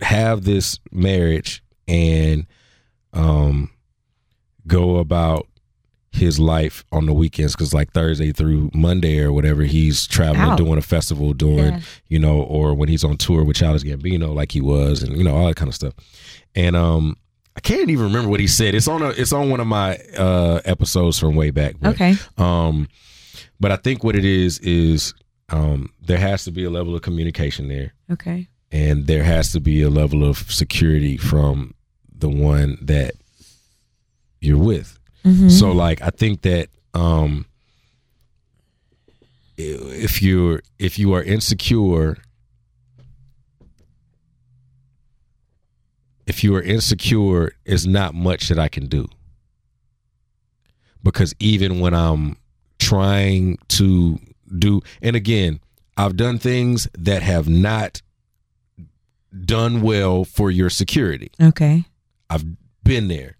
have 0.00 0.44
this 0.44 0.78
marriage 0.90 1.62
and 1.86 2.46
um 3.12 3.70
go 4.66 4.96
about 4.96 5.46
his 6.14 6.38
life 6.38 6.84
on 6.92 7.06
the 7.06 7.12
weekends 7.12 7.54
because 7.54 7.74
like 7.74 7.92
thursday 7.92 8.30
through 8.32 8.70
monday 8.72 9.18
or 9.20 9.32
whatever 9.32 9.62
he's 9.64 10.06
traveling 10.06 10.40
Out. 10.50 10.58
doing 10.58 10.78
a 10.78 10.82
festival 10.82 11.32
doing 11.32 11.58
Yeah. 11.74 11.80
you 12.08 12.18
know 12.18 12.40
or 12.42 12.72
when 12.74 12.88
he's 12.88 13.02
on 13.04 13.16
tour 13.16 13.42
with 13.44 13.56
childish 13.56 13.82
gambino 13.82 14.32
like 14.34 14.52
he 14.52 14.60
was 14.60 15.02
and 15.02 15.16
you 15.16 15.24
know 15.24 15.34
all 15.36 15.46
that 15.48 15.56
kind 15.56 15.68
of 15.68 15.74
stuff 15.74 15.92
and 16.54 16.76
um 16.76 17.16
i 17.56 17.60
can't 17.60 17.90
even 17.90 18.04
remember 18.04 18.28
what 18.30 18.38
he 18.40 18.46
said 18.46 18.74
it's 18.74 18.86
on 18.88 19.02
a 19.02 19.08
it's 19.10 19.32
on 19.32 19.50
one 19.50 19.58
of 19.60 19.66
my 19.66 19.96
uh 20.16 20.60
episodes 20.64 21.18
from 21.18 21.34
way 21.34 21.50
back 21.50 21.74
but, 21.80 21.90
Okay. 21.94 22.14
um, 22.38 22.88
but 23.60 23.70
I 23.72 23.76
think 23.76 24.04
what 24.04 24.14
it 24.16 24.24
is 24.24 24.58
is 24.60 25.14
um, 25.50 25.92
there 26.00 26.18
has 26.18 26.44
to 26.44 26.50
be 26.50 26.64
a 26.64 26.70
level 26.70 26.94
of 26.94 27.02
communication 27.02 27.68
there, 27.68 27.92
Okay. 28.10 28.48
and 28.72 29.06
there 29.06 29.22
has 29.22 29.52
to 29.52 29.60
be 29.60 29.82
a 29.82 29.90
level 29.90 30.24
of 30.24 30.38
security 30.50 31.16
from 31.16 31.74
the 32.16 32.28
one 32.28 32.78
that 32.82 33.12
you're 34.40 34.58
with. 34.58 34.98
Mhm. 35.24 35.50
So, 35.50 35.72
like, 35.72 36.02
I 36.02 36.10
think 36.10 36.42
that 36.42 36.68
um, 36.92 37.46
if 39.56 40.20
you're 40.22 40.62
if 40.78 40.98
you 40.98 41.14
are 41.14 41.22
insecure, 41.22 42.18
if 46.26 46.42
you 46.44 46.54
are 46.56 46.62
insecure, 46.62 47.52
it's 47.64 47.86
not 47.86 48.14
much 48.14 48.48
that 48.48 48.58
I 48.58 48.68
can 48.68 48.86
do 48.86 49.06
because 51.02 51.34
even 51.38 51.80
when 51.80 51.94
I'm 51.94 52.36
trying 52.78 53.58
to 53.68 54.18
do, 54.58 54.80
and 55.02 55.14
again, 55.14 55.60
I've 55.96 56.16
done 56.16 56.38
things 56.38 56.88
that 56.98 57.22
have 57.22 57.48
not 57.48 58.02
done 59.44 59.82
well 59.82 60.24
for 60.24 60.50
your 60.50 60.70
security. 60.70 61.30
Okay. 61.40 61.84
I've 62.30 62.44
been 62.82 63.08
there. 63.08 63.33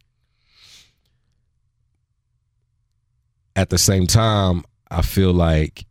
At 3.57 3.71
the 3.71 3.79
same 3.79 4.07
time, 4.07 4.65
I 4.91 5.03
feel 5.03 5.33
like, 5.33 5.85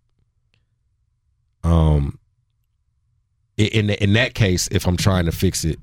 um, 1.63 2.19
in 3.57 3.89
in 3.89 4.13
that 4.13 4.33
case, 4.33 4.67
if 4.71 4.87
I'm 4.87 4.97
trying 4.97 5.25
to 5.25 5.31
fix 5.31 5.63
it, 5.63 5.79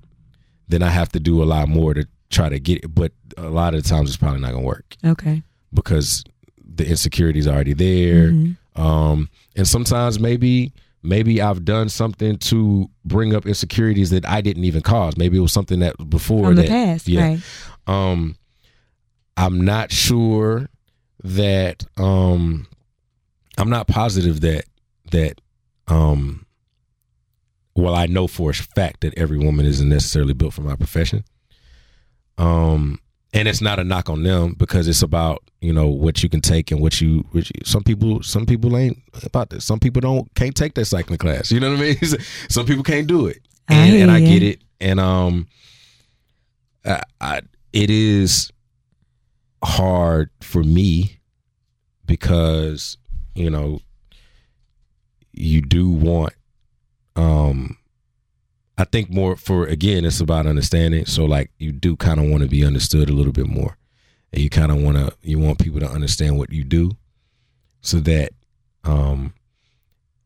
then 0.68 0.82
I 0.82 0.90
have 0.90 1.10
to 1.12 1.20
do 1.20 1.42
a 1.42 1.44
lot 1.44 1.68
more 1.68 1.94
to 1.94 2.06
try 2.30 2.48
to 2.48 2.58
get 2.60 2.84
it. 2.84 2.94
But 2.94 3.12
a 3.36 3.48
lot 3.48 3.74
of 3.74 3.82
the 3.82 3.88
times, 3.88 4.10
it's 4.10 4.16
probably 4.16 4.40
not 4.40 4.52
gonna 4.52 4.64
work 4.66 4.96
Okay. 5.04 5.42
because 5.72 6.24
the 6.62 6.86
insecurity 6.88 7.38
is 7.38 7.48
already 7.48 7.72
there. 7.72 8.30
Mhm. 8.30 8.56
Um, 8.76 9.28
and 9.56 9.66
sometimes 9.66 10.18
maybe 10.20 10.72
maybe 11.02 11.40
I've 11.40 11.64
done 11.64 11.88
something 11.88 12.36
to 12.38 12.90
bring 13.06 13.34
up 13.34 13.46
insecurities 13.46 14.10
that 14.10 14.28
I 14.28 14.42
didn't 14.42 14.64
even 14.64 14.82
cause. 14.82 15.16
Maybe 15.16 15.38
it 15.38 15.40
was 15.40 15.52
something 15.52 15.80
that 15.80 15.96
before 16.10 16.46
From 16.48 16.56
the 16.56 16.62
that 16.62 16.68
past, 16.68 17.08
yeah. 17.08 17.22
right? 17.22 17.40
um 17.86 18.36
I'm 19.36 19.64
not 19.64 19.90
sure 19.92 20.68
that 21.22 21.84
um 21.96 22.66
I'm 23.58 23.70
not 23.70 23.86
positive 23.86 24.40
that 24.40 24.64
that 25.10 25.40
um 25.88 26.46
well 27.74 27.94
I 27.94 28.06
know 28.06 28.26
for 28.26 28.50
a 28.50 28.54
fact 28.54 29.00
that 29.02 29.16
every 29.16 29.38
woman 29.38 29.66
isn't 29.66 29.88
necessarily 29.88 30.34
built 30.34 30.54
for 30.54 30.62
my 30.62 30.76
profession. 30.76 31.24
Um 32.38 33.00
and 33.32 33.46
it's 33.46 33.60
not 33.60 33.78
a 33.78 33.84
knock 33.84 34.08
on 34.08 34.22
them 34.22 34.54
because 34.58 34.88
it's 34.88 35.02
about 35.02 35.42
you 35.60 35.72
know 35.72 35.86
what 35.88 36.22
you 36.22 36.28
can 36.28 36.40
take 36.40 36.70
and 36.70 36.80
what 36.80 37.00
you, 37.00 37.24
what 37.30 37.48
you 37.48 37.60
some 37.64 37.82
people 37.82 38.22
some 38.22 38.46
people 38.46 38.76
ain't 38.76 38.98
about 39.22 39.50
this 39.50 39.64
some 39.64 39.78
people 39.78 40.00
don't 40.00 40.32
can't 40.34 40.56
take 40.56 40.74
that 40.74 40.86
cycling 40.86 41.18
class. 41.18 41.52
You 41.52 41.60
know 41.60 41.70
what 41.70 41.80
i 41.80 41.82
mean? 41.82 41.96
Some 42.48 42.66
people 42.66 42.82
can't 42.82 43.06
do 43.06 43.26
it. 43.26 43.38
And, 43.68 43.92
hear 43.92 44.02
and 44.02 44.10
i 44.10 44.20
get 44.20 44.42
it. 44.42 44.62
And 44.80 44.98
um 44.98 45.46
I, 46.84 47.02
I 47.20 47.40
it 47.72 47.90
is 47.90 48.50
hard 49.62 50.30
for 50.40 50.62
me 50.62 51.20
because 52.06 52.96
you 53.34 53.50
know 53.50 53.80
you 55.32 55.60
do 55.60 55.88
want 55.88 56.32
um 57.16 57.76
I 58.78 58.84
think 58.84 59.10
more 59.10 59.36
for 59.36 59.66
again 59.66 60.04
it's 60.06 60.20
about 60.20 60.46
understanding. 60.46 61.04
So 61.04 61.26
like 61.26 61.50
you 61.58 61.70
do 61.70 61.96
kind 61.96 62.18
of 62.18 62.30
want 62.30 62.42
to 62.42 62.48
be 62.48 62.64
understood 62.64 63.10
a 63.10 63.12
little 63.12 63.32
bit 63.32 63.46
more. 63.46 63.76
And 64.32 64.40
you 64.40 64.48
kind 64.48 64.72
of 64.72 64.82
want 64.82 64.96
to 64.96 65.14
you 65.22 65.38
want 65.38 65.58
people 65.58 65.80
to 65.80 65.88
understand 65.88 66.38
what 66.38 66.50
you 66.50 66.64
do 66.64 66.92
so 67.82 68.00
that 68.00 68.30
um 68.84 69.34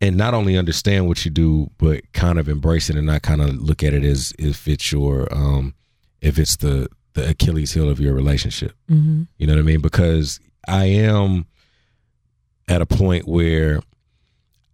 and 0.01 0.17
not 0.17 0.35
only 0.35 0.57
understand 0.57 1.09
what 1.09 1.25
you 1.25 1.31
do 1.31 1.71
but 1.79 2.13
kind 2.13 2.39
of 2.39 2.49
embrace 2.49 2.91
it 2.91 2.97
and 2.97 3.07
not 3.07 3.23
kind 3.23 3.41
of 3.41 3.57
look 3.57 3.83
at 3.83 3.95
it 3.95 4.05
as 4.05 4.33
if 4.39 4.69
it's 4.69 4.93
your 4.93 5.27
um 5.35 5.75
if 6.21 6.39
it's 6.39 6.57
the 6.57 6.89
the 7.15 7.29
Achilles 7.31 7.73
heel 7.73 7.89
of 7.89 8.01
your 8.01 8.13
relationship 8.15 8.73
Mm-hmm. 8.91 9.23
you 9.39 9.47
know 9.47 9.55
what 9.55 9.61
I 9.61 9.63
mean? 9.63 9.81
Because 9.81 10.39
I 10.69 10.85
am 10.87 11.47
at 12.69 12.81
a 12.83 12.87
point 12.87 13.27
where 13.29 13.81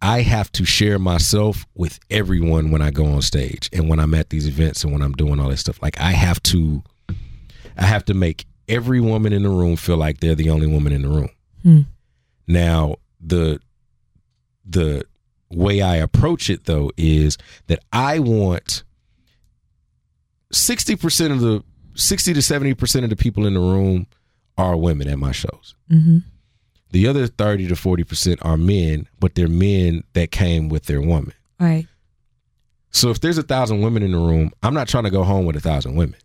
I 0.01 0.21
have 0.21 0.51
to 0.53 0.65
share 0.65 0.97
myself 0.97 1.65
with 1.75 1.99
everyone 2.09 2.71
when 2.71 2.81
I 2.81 2.89
go 2.89 3.05
on 3.05 3.21
stage 3.21 3.69
and 3.71 3.87
when 3.87 3.99
I'm 3.99 4.13
at 4.15 4.29
these 4.31 4.47
events 4.47 4.83
and 4.83 4.91
when 4.91 5.01
I'm 5.03 5.11
doing 5.13 5.39
all 5.39 5.49
this 5.49 5.59
stuff. 5.59 5.81
Like 5.81 5.99
I 5.99 6.11
have 6.11 6.41
to 6.43 6.81
I 7.77 7.85
have 7.85 8.05
to 8.05 8.13
make 8.13 8.45
every 8.67 8.99
woman 8.99 9.33
in 9.33 9.43
the 9.43 9.49
room 9.49 9.75
feel 9.75 9.97
like 9.97 10.19
they're 10.19 10.33
the 10.35 10.49
only 10.49 10.67
woman 10.67 10.91
in 10.93 11.01
the 11.03 11.09
room. 11.09 11.29
Hmm. 11.61 11.81
Now, 12.47 12.95
the 13.19 13.59
the 14.65 15.03
way 15.51 15.81
I 15.81 15.97
approach 15.97 16.49
it 16.49 16.65
though 16.65 16.91
is 16.97 17.37
that 17.67 17.79
I 17.91 18.19
want 18.19 18.83
60% 20.53 21.31
of 21.31 21.41
the 21.41 21.63
60 21.95 22.33
to 22.33 22.39
70% 22.39 23.03
of 23.03 23.09
the 23.09 23.15
people 23.15 23.45
in 23.45 23.53
the 23.53 23.59
room 23.59 24.07
are 24.57 24.75
women 24.77 25.07
at 25.07 25.17
my 25.19 25.31
shows. 25.31 25.75
Mm-hmm. 25.89 26.19
The 26.91 27.07
other 27.07 27.27
30 27.27 27.67
to 27.67 27.73
40% 27.75 28.37
are 28.41 28.57
men, 28.57 29.07
but 29.19 29.35
they're 29.35 29.47
men 29.47 30.03
that 30.13 30.31
came 30.31 30.69
with 30.69 30.85
their 30.85 31.01
woman. 31.01 31.33
Right. 31.59 31.87
So 32.91 33.09
if 33.09 33.21
there's 33.21 33.37
a 33.37 33.43
thousand 33.43 33.81
women 33.81 34.03
in 34.03 34.11
the 34.11 34.17
room, 34.17 34.51
I'm 34.61 34.73
not 34.73 34.87
trying 34.89 35.05
to 35.05 35.09
go 35.09 35.23
home 35.23 35.45
with 35.45 35.55
a 35.55 35.61
thousand 35.61 35.95
women. 35.95 36.19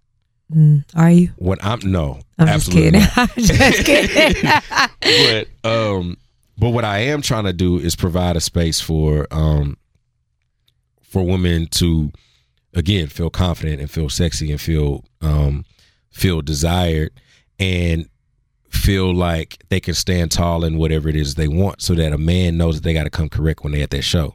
Mm. 0.55 0.84
Are 0.94 1.10
you? 1.10 1.28
What 1.36 1.59
I'm 1.64 1.80
no, 1.90 2.20
I'm 2.38 2.47
just 2.47 2.68
absolutely 2.68 3.01
kidding. 3.01 3.01
not. 3.01 3.16
I'm 3.16 3.43
just 3.43 3.84
kidding. 5.05 5.48
but 5.62 5.68
um 5.68 6.16
but 6.59 6.70
what 6.70 6.84
I 6.84 6.98
am 6.98 7.20
trying 7.20 7.44
to 7.44 7.52
do 7.52 7.78
is 7.78 7.97
provide 7.97 8.36
a 8.36 8.40
space 8.40 8.80
for 8.80 9.26
um 9.30 9.76
for 11.02 11.24
women 11.24 11.66
to 11.72 12.12
again 12.76 13.08
feel 13.08 13.30
confident 13.30 13.80
and 13.80 13.90
feel 13.90 14.08
sexy 14.08 14.52
and 14.52 14.60
feel 14.60 15.02
um 15.22 15.64
feel 16.10 16.40
desired 16.40 17.10
and 17.58 18.08
feel 18.70 19.12
like 19.12 19.64
they 19.70 19.80
can 19.80 19.94
stand 19.94 20.30
tall 20.30 20.62
in 20.62 20.76
whatever 20.76 21.08
it 21.08 21.16
is 21.16 21.34
they 21.34 21.48
want 21.48 21.80
so 21.82 21.94
that 21.94 22.12
a 22.12 22.18
man 22.18 22.56
knows 22.56 22.76
that 22.76 22.84
they 22.84 22.92
got 22.92 23.04
to 23.04 23.10
come 23.10 23.28
correct 23.28 23.64
when 23.64 23.72
they 23.72 23.82
at 23.82 23.90
that 23.90 24.02
show 24.02 24.34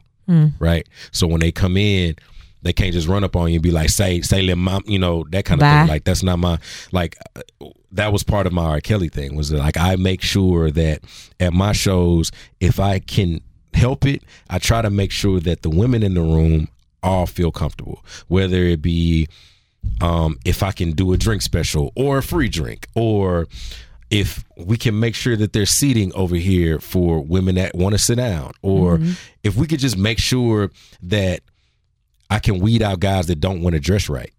right 0.58 0.88
so 1.12 1.26
when 1.26 1.40
they 1.40 1.52
come 1.52 1.76
in 1.76 2.14
they 2.62 2.72
can't 2.72 2.92
just 2.92 3.08
run 3.08 3.24
up 3.24 3.34
on 3.36 3.48
you 3.48 3.54
and 3.54 3.62
be 3.62 3.70
like 3.70 3.88
say 3.90 4.20
say 4.20 4.40
little 4.42 4.56
mom 4.56 4.82
you 4.86 4.98
know 4.98 5.24
that 5.30 5.44
kind 5.44 5.60
of 5.60 5.64
Bye. 5.64 5.80
thing 5.80 5.88
like 5.88 6.04
that's 6.04 6.22
not 6.22 6.38
my 6.38 6.58
like 6.92 7.16
uh, 7.36 7.66
that 7.90 8.12
was 8.12 8.22
part 8.22 8.46
of 8.46 8.52
my 8.52 8.64
R. 8.64 8.80
Kelly 8.80 9.08
thing 9.08 9.36
was 9.36 9.50
that, 9.50 9.58
like 9.58 9.76
I 9.76 9.96
make 9.96 10.22
sure 10.22 10.70
that 10.70 11.02
at 11.38 11.52
my 11.52 11.72
shows 11.72 12.30
if 12.60 12.80
I 12.80 12.98
can 12.98 13.40
help 13.74 14.06
it 14.06 14.22
I 14.48 14.58
try 14.58 14.80
to 14.82 14.90
make 14.90 15.10
sure 15.10 15.40
that 15.40 15.62
the 15.62 15.70
women 15.70 16.02
in 16.02 16.14
the 16.14 16.22
room 16.22 16.68
all 17.02 17.26
feel 17.26 17.50
comfortable 17.50 18.04
whether 18.28 18.58
it 18.58 18.80
be 18.82 19.28
um, 20.00 20.38
if 20.44 20.62
I 20.62 20.72
can 20.72 20.92
do 20.92 21.12
a 21.12 21.16
drink 21.16 21.42
special 21.42 21.92
or 21.96 22.18
a 22.18 22.22
free 22.22 22.48
drink, 22.48 22.86
or 22.94 23.46
if 24.10 24.44
we 24.56 24.76
can 24.76 24.98
make 24.98 25.14
sure 25.14 25.36
that 25.36 25.52
there's 25.52 25.70
seating 25.70 26.12
over 26.14 26.36
here 26.36 26.78
for 26.78 27.20
women 27.20 27.54
that 27.56 27.74
want 27.74 27.94
to 27.94 27.98
sit 27.98 28.16
down, 28.16 28.52
or 28.62 28.98
if 29.42 29.56
we 29.56 29.66
could 29.66 29.80
just 29.80 29.96
make 29.96 30.18
sure 30.18 30.70
that 31.02 31.40
I 32.30 32.38
can 32.38 32.60
weed 32.60 32.82
out 32.82 33.00
guys 33.00 33.26
that 33.26 33.40
don't 33.40 33.62
want 33.62 33.74
to 33.74 33.80
dress 33.80 34.08
right, 34.08 34.32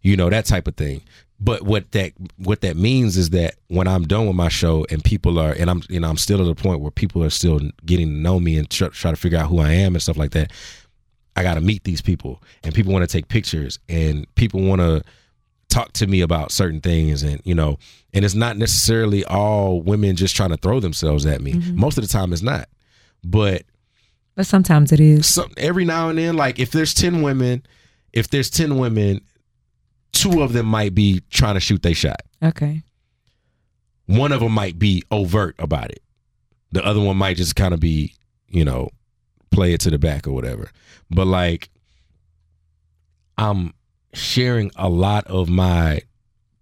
you 0.00 0.16
know 0.16 0.30
that 0.30 0.46
type 0.46 0.66
of 0.66 0.76
thing. 0.76 1.02
But 1.38 1.62
what 1.62 1.90
that 1.92 2.12
what 2.36 2.60
that 2.60 2.76
means 2.76 3.16
is 3.16 3.30
that 3.30 3.56
when 3.68 3.88
I'm 3.88 4.04
done 4.04 4.26
with 4.26 4.36
my 4.36 4.48
show 4.48 4.86
and 4.90 5.02
people 5.02 5.38
are 5.38 5.52
and 5.52 5.68
I'm 5.68 5.82
you 5.88 5.98
know 6.00 6.08
I'm 6.08 6.16
still 6.16 6.40
at 6.40 6.48
a 6.48 6.54
point 6.54 6.80
where 6.80 6.90
people 6.92 7.22
are 7.24 7.30
still 7.30 7.60
getting 7.84 8.08
to 8.08 8.14
know 8.14 8.38
me 8.40 8.56
and 8.56 8.70
try 8.70 8.88
to 8.88 9.16
figure 9.16 9.38
out 9.38 9.48
who 9.48 9.58
I 9.58 9.72
am 9.72 9.94
and 9.94 10.02
stuff 10.02 10.16
like 10.16 10.30
that. 10.32 10.52
I 11.36 11.42
got 11.42 11.54
to 11.54 11.60
meet 11.60 11.84
these 11.84 12.02
people, 12.02 12.42
and 12.62 12.74
people 12.74 12.92
want 12.92 13.08
to 13.08 13.12
take 13.12 13.28
pictures, 13.28 13.78
and 13.88 14.32
people 14.34 14.60
want 14.62 14.80
to 14.80 15.02
talk 15.68 15.92
to 15.94 16.06
me 16.06 16.20
about 16.20 16.52
certain 16.52 16.80
things, 16.80 17.22
and 17.22 17.40
you 17.44 17.54
know, 17.54 17.78
and 18.12 18.24
it's 18.24 18.34
not 18.34 18.56
necessarily 18.58 19.24
all 19.24 19.80
women 19.80 20.16
just 20.16 20.36
trying 20.36 20.50
to 20.50 20.56
throw 20.58 20.80
themselves 20.80 21.24
at 21.24 21.40
me. 21.40 21.54
Mm-hmm. 21.54 21.78
Most 21.80 21.96
of 21.98 22.02
the 22.02 22.08
time, 22.08 22.32
it's 22.32 22.42
not, 22.42 22.68
but 23.24 23.62
But 24.34 24.46
sometimes 24.46 24.92
it 24.92 25.00
is. 25.00 25.26
some 25.26 25.50
every 25.56 25.84
now 25.86 26.10
and 26.10 26.18
then, 26.18 26.36
like 26.36 26.58
if 26.58 26.70
there's 26.70 26.92
ten 26.92 27.22
women, 27.22 27.64
if 28.12 28.28
there's 28.28 28.50
ten 28.50 28.76
women, 28.76 29.22
two 30.12 30.42
of 30.42 30.52
them 30.52 30.66
might 30.66 30.94
be 30.94 31.22
trying 31.30 31.54
to 31.54 31.60
shoot 31.60 31.82
their 31.82 31.94
shot. 31.94 32.20
Okay. 32.42 32.82
One 34.06 34.32
of 34.32 34.40
them 34.40 34.52
might 34.52 34.78
be 34.78 35.02
overt 35.10 35.54
about 35.58 35.90
it. 35.90 36.02
The 36.72 36.84
other 36.84 37.00
one 37.00 37.16
might 37.16 37.36
just 37.38 37.56
kind 37.56 37.72
of 37.72 37.80
be, 37.80 38.14
you 38.48 38.64
know, 38.64 38.90
play 39.52 39.72
it 39.74 39.80
to 39.82 39.90
the 39.90 39.98
back 39.98 40.26
or 40.26 40.32
whatever. 40.32 40.70
But 41.10 41.26
like, 41.26 41.70
I'm 43.38 43.74
sharing 44.14 44.70
a 44.76 44.88
lot 44.88 45.26
of 45.26 45.48
my 45.48 46.02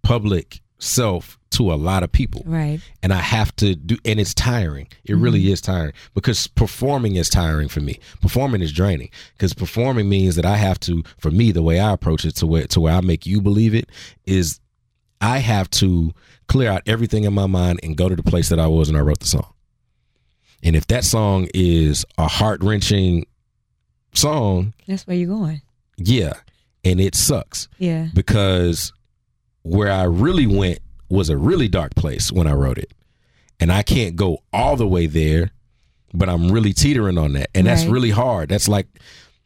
public 0.03 0.61
self 0.79 1.37
to 1.51 1.71
a 1.71 1.75
lot 1.75 2.01
of 2.01 2.11
people 2.11 2.43
Right. 2.45 2.79
and 3.03 3.13
I 3.13 3.19
have 3.19 3.53
to 3.57 3.75
do, 3.75 3.97
and 4.05 4.19
it's 4.19 4.33
tiring. 4.33 4.87
It 5.03 5.15
really 5.15 5.41
mm-hmm. 5.41 5.53
is 5.53 5.61
tiring 5.61 5.93
because 6.13 6.47
performing 6.47 7.17
is 7.17 7.29
tiring 7.29 7.67
for 7.67 7.81
me. 7.81 7.99
Performing 8.21 8.61
is 8.61 8.71
draining 8.71 9.09
because 9.33 9.53
performing 9.53 10.07
means 10.09 10.37
that 10.37 10.45
I 10.45 10.55
have 10.55 10.79
to, 10.81 11.03
for 11.17 11.29
me, 11.29 11.51
the 11.51 11.61
way 11.61 11.79
I 11.79 11.91
approach 11.91 12.25
it 12.25 12.35
to 12.37 12.47
where 12.47 12.67
to 12.67 12.79
where 12.79 12.93
I 12.93 13.01
make 13.01 13.25
you 13.25 13.41
believe 13.41 13.75
it 13.75 13.89
is, 14.25 14.59
I 15.19 15.39
have 15.39 15.69
to 15.71 16.13
clear 16.47 16.71
out 16.71 16.83
everything 16.87 17.25
in 17.25 17.33
my 17.33 17.47
mind 17.47 17.81
and 17.83 17.97
go 17.97 18.07
to 18.09 18.15
the 18.15 18.23
place 18.23 18.49
that 18.49 18.59
I 18.59 18.67
was 18.67 18.89
when 18.89 18.99
I 18.99 19.03
wrote 19.03 19.19
the 19.19 19.27
song. 19.27 19.53
And 20.63 20.75
if 20.75 20.87
that 20.87 21.03
song 21.03 21.47
is 21.53 22.05
a 22.17 22.27
heart 22.27 22.61
wrenching 22.63 23.25
song, 24.13 24.73
That's 24.87 25.07
where 25.07 25.15
you're 25.17 25.27
going. 25.27 25.61
yeah, 25.97 26.33
and 26.83 26.99
it 26.99 27.15
sucks 27.15 27.67
Yeah. 27.79 28.07
because 28.13 28.91
where 29.63 29.91
I 29.91 30.03
really 30.03 30.47
went 30.47 30.79
was 31.09 31.29
a 31.29 31.37
really 31.37 31.67
dark 31.67 31.95
place 31.95 32.31
when 32.31 32.47
I 32.47 32.53
wrote 32.53 32.77
it. 32.77 32.91
And 33.59 33.71
I 33.71 33.83
can't 33.83 34.15
go 34.15 34.39
all 34.51 34.75
the 34.75 34.87
way 34.87 35.05
there, 35.05 35.51
but 36.13 36.29
I'm 36.29 36.51
really 36.51 36.73
teetering 36.73 37.17
on 37.17 37.33
that. 37.33 37.49
And 37.53 37.67
that's 37.67 37.83
Right. 37.83 37.91
really 37.91 38.09
hard. 38.09 38.49
That's 38.49 38.67
like, 38.67 38.87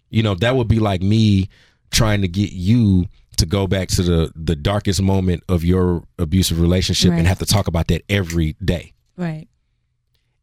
you 0.10 0.24
know, 0.24 0.36
that 0.36 0.56
would 0.56 0.68
be 0.68 0.80
like 0.80 1.02
me 1.02 1.50
trying 1.92 2.22
to 2.22 2.28
get 2.28 2.52
you 2.54 3.08
to 3.38 3.46
go 3.46 3.68
back 3.68 3.90
to 3.90 4.02
the 4.04 4.32
the 4.36 4.56
darkest 4.56 5.02
moment 5.02 5.44
of 5.50 5.66
your 5.66 6.04
abusive 6.18 6.60
relationship 6.62 7.12
Right. 7.12 7.18
and 7.20 7.28
have 7.28 7.40
to 7.40 7.46
talk 7.46 7.68
about 7.68 7.88
that 7.90 8.04
every 8.08 8.56
day. 8.64 8.94
Right. 9.18 9.48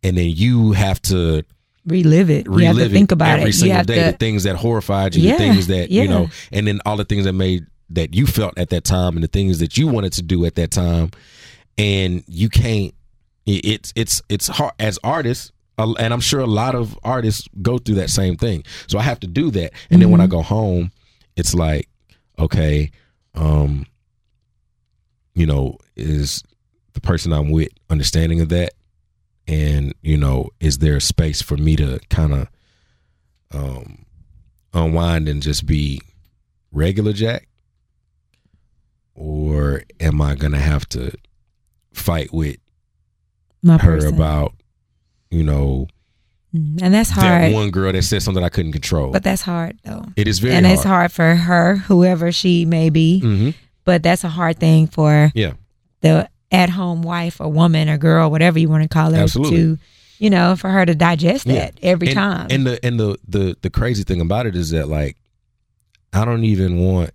And 0.02 0.16
then 0.16 0.30
you 0.30 0.72
have 0.72 1.00
to 1.02 1.44
Relive 1.86 2.30
it. 2.30 2.46
you 2.46 2.52
have 2.52 2.76
relive 2.76 2.88
to 2.90 2.94
think 2.94 3.10
about 3.12 3.38
every 3.38 3.44
it. 3.44 3.46
You 3.46 3.52
single 3.52 3.84
day. 3.84 4.04
to. 4.06 4.10
the 4.12 4.16
things 4.16 4.44
that 4.44 4.56
horrified 4.56 5.14
you, 5.14 5.22
Yeah, 5.24 5.32
the 5.32 5.38
things 5.38 5.66
that 5.68 5.90
you 5.90 6.06
know, 6.08 6.28
and 6.52 6.66
then 6.66 6.80
all 6.86 6.96
the 6.96 7.04
things 7.04 7.24
that 7.24 7.32
made 7.32 7.66
that 7.90 8.14
you 8.14 8.26
felt 8.26 8.56
at 8.56 8.70
that 8.70 8.84
time, 8.84 9.16
and 9.16 9.22
the 9.24 9.28
things 9.28 9.58
that 9.58 9.76
you 9.76 9.86
wanted 9.88 10.12
to 10.14 10.22
do 10.22 10.44
at 10.46 10.54
that 10.54 10.70
time, 10.70 11.10
and 11.76 12.22
you 12.26 12.48
can't. 12.48 12.94
it- 13.46 13.64
It's 13.64 13.92
it's 13.96 14.22
it's 14.28 14.46
hard 14.48 14.72
as 14.78 14.98
artists, 15.04 15.50
and 15.78 16.14
I'm 16.14 16.20
sure 16.20 16.40
a 16.40 16.46
lot 16.46 16.74
of 16.76 16.96
artists 17.02 17.48
go 17.60 17.78
through 17.78 17.96
that 17.96 18.10
same 18.10 18.36
thing. 18.36 18.64
So 18.86 18.98
I 18.98 19.02
have 19.02 19.18
to 19.20 19.26
do 19.26 19.50
that, 19.50 19.72
and 19.90 20.00
then 20.00 20.10
when 20.10 20.20
I 20.20 20.24
Mm-hmm. 20.24 20.30
go 20.30 20.42
home, 20.42 20.92
it's 21.36 21.52
like, 21.54 21.88
okay, 22.38 22.90
um, 23.34 23.86
you 25.34 25.46
know, 25.46 25.78
is 25.96 26.42
the 26.92 27.00
person 27.00 27.32
I'm 27.32 27.50
with 27.50 27.68
understanding 27.90 28.40
of 28.40 28.48
that? 28.50 28.72
And 29.48 29.93
you 30.02 30.16
know 30.16 30.48
is 30.60 30.78
there 30.78 30.97
a 30.97 31.01
space 31.01 31.43
for 31.43 31.56
me 31.56 31.74
to 31.77 31.98
kind 32.10 32.32
of 32.32 32.48
um 33.52 34.05
unwind 34.73 35.28
and 35.28 35.43
just 35.43 35.66
be 35.66 36.01
regular 36.73 37.12
jack 37.12 37.48
or 39.14 39.82
am 40.01 40.20
i 40.20 40.35
gonna 40.35 40.59
have 40.59 40.89
to 40.89 41.12
fight 41.93 42.32
with 42.32 42.56
My 43.62 43.74
her 43.78 43.97
person. 43.97 44.14
about 44.14 44.55
you 45.31 45.43
know 45.43 45.86
Mm, 46.55 46.82
and 46.82 46.93
that's 46.93 47.09
that 47.14 47.40
hard. 47.44 47.52
one 47.55 47.70
girl 47.70 47.90
that 47.93 48.02
said 48.02 48.23
something 48.23 48.44
i 48.44 48.51
couldn't 48.51 48.73
control 48.73 49.10
But 49.10 49.23
that's 49.24 49.40
hard 49.40 49.78
though. 49.85 50.05
it 50.16 50.28
is 50.28 50.39
very 50.39 50.52
and 50.55 50.66
hard, 50.66 50.77
it's 50.78 50.85
hard 50.85 51.10
for 51.10 51.35
her, 51.35 51.77
whoever 51.77 52.31
she 52.31 52.66
may 52.66 52.90
be. 52.90 53.20
hmm 53.20 53.51
But 53.86 54.02
that's 54.02 54.23
a 54.23 54.28
hard 54.28 54.59
thing 54.59 54.86
for 54.86 55.32
yeah 55.35 55.55
the 56.02 56.28
at 56.52 56.68
home 56.70 57.02
wife 57.02 57.40
or 57.40 57.48
woman 57.48 57.88
or 57.88 57.96
girl, 57.98 58.30
whatever 58.30 58.58
you 58.58 58.68
want 58.68 58.82
to 58.84 58.88
call 58.88 59.10
her, 59.12 59.20
Absolutely. 59.22 59.56
to 59.56 59.78
you 60.18 60.30
know, 60.30 60.54
for 60.54 60.70
her 60.70 60.86
to 60.86 60.94
digest 60.94 61.46
Yeah. 61.46 61.54
that 61.54 61.78
every 61.82 62.08
and, 62.08 62.14
time. 62.14 62.46
And 62.50 62.64
the 62.66 62.84
and 62.86 63.00
the 63.00 63.18
the 63.26 63.56
the 63.62 63.70
crazy 63.70 64.04
thing 64.04 64.20
about 64.20 64.46
it 64.46 64.54
is 64.54 64.70
that 64.70 64.86
like 64.88 65.16
I 66.12 66.24
don't 66.24 66.44
even 66.44 66.78
want 66.78 67.10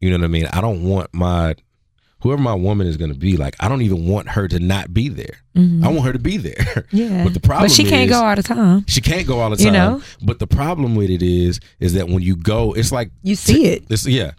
you 0.00 0.10
know 0.10 0.16
what 0.18 0.24
I 0.24 0.28
mean? 0.28 0.46
I 0.52 0.60
don't 0.60 0.84
want 0.84 1.12
my 1.12 1.56
whoever 2.20 2.40
my 2.42 2.54
woman 2.54 2.86
is 2.86 2.96
going 2.96 3.12
to 3.12 3.18
be 3.18 3.36
like 3.36 3.56
I 3.60 3.68
don't 3.68 3.82
even 3.82 4.06
want 4.06 4.28
her 4.28 4.46
to 4.48 4.58
not 4.60 4.92
be 4.94 5.08
there. 5.08 5.38
Mhm. 5.56 5.84
I 5.84 5.88
want 5.88 6.04
her 6.06 6.12
to 6.12 6.18
be 6.18 6.36
there. 6.36 6.86
yeah. 6.92 7.24
But 7.24 7.34
the 7.34 7.40
problem 7.40 7.64
But 7.64 7.72
she 7.72 7.84
can't 7.84 8.10
is- 8.10 8.16
go 8.16 8.24
all 8.24 8.36
the 8.36 8.42
time. 8.42 8.84
She 8.86 9.00
can't 9.00 9.26
go 9.26 9.40
all 9.40 9.50
the 9.50 9.56
time. 9.56 9.66
You 9.66 9.72
know? 9.72 10.02
But 10.22 10.38
the 10.38 10.46
problem 10.46 10.94
with 10.94 11.10
it 11.10 11.22
is 11.22 11.58
is 11.80 11.94
that 11.94 12.08
when 12.08 12.22
you 12.22 12.36
go 12.36 12.74
it's 12.74 12.92
like 12.92 13.10
You 13.22 13.34
see 13.34 13.66
it. 13.66 13.84
It's 13.90 14.06
yeah. 14.06 14.32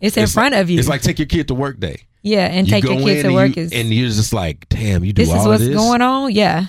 It's 0.00 0.16
in 0.18 0.24
It's 0.24 0.34
front 0.34 0.52
like- 0.52 0.62
of 0.62 0.70
you. 0.70 0.78
It's 0.78 0.88
like 0.88 1.00
take 1.00 1.18
your 1.18 1.26
kid 1.26 1.48
to 1.48 1.54
work 1.54 1.80
day. 1.80 2.02
Yeah, 2.26 2.46
and 2.46 2.66
You 2.66 2.72
take 2.72 2.84
your 2.84 2.98
kids 2.98 3.22
to 3.22 3.32
work 3.32 3.56
you, 3.56 3.62
is 3.62 3.72
and 3.72 3.88
you're 3.88 4.08
just 4.08 4.32
like, 4.32 4.68
damn, 4.68 5.04
you 5.04 5.12
do 5.12 5.22
this 5.22 5.32
all 5.32 5.42
is 5.42 5.46
what's 5.46 5.64
this? 5.64 5.76
going 5.76 6.02
on. 6.02 6.32
Yeah. 6.32 6.66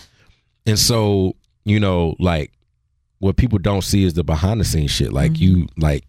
And 0.68 0.78
so, 0.78 1.36
you 1.66 1.80
know, 1.80 2.16
like 2.20 2.52
what 3.20 3.38
people 3.38 3.58
don't 3.58 3.84
see 3.84 4.04
is 4.04 4.14
the 4.14 4.24
behind 4.24 4.62
the 4.62 4.66
scenes 4.66 4.92
shit. 4.92 5.12
Like 5.12 5.40
you 5.40 5.58
mm-hmm. 5.58 5.82
like 5.82 6.06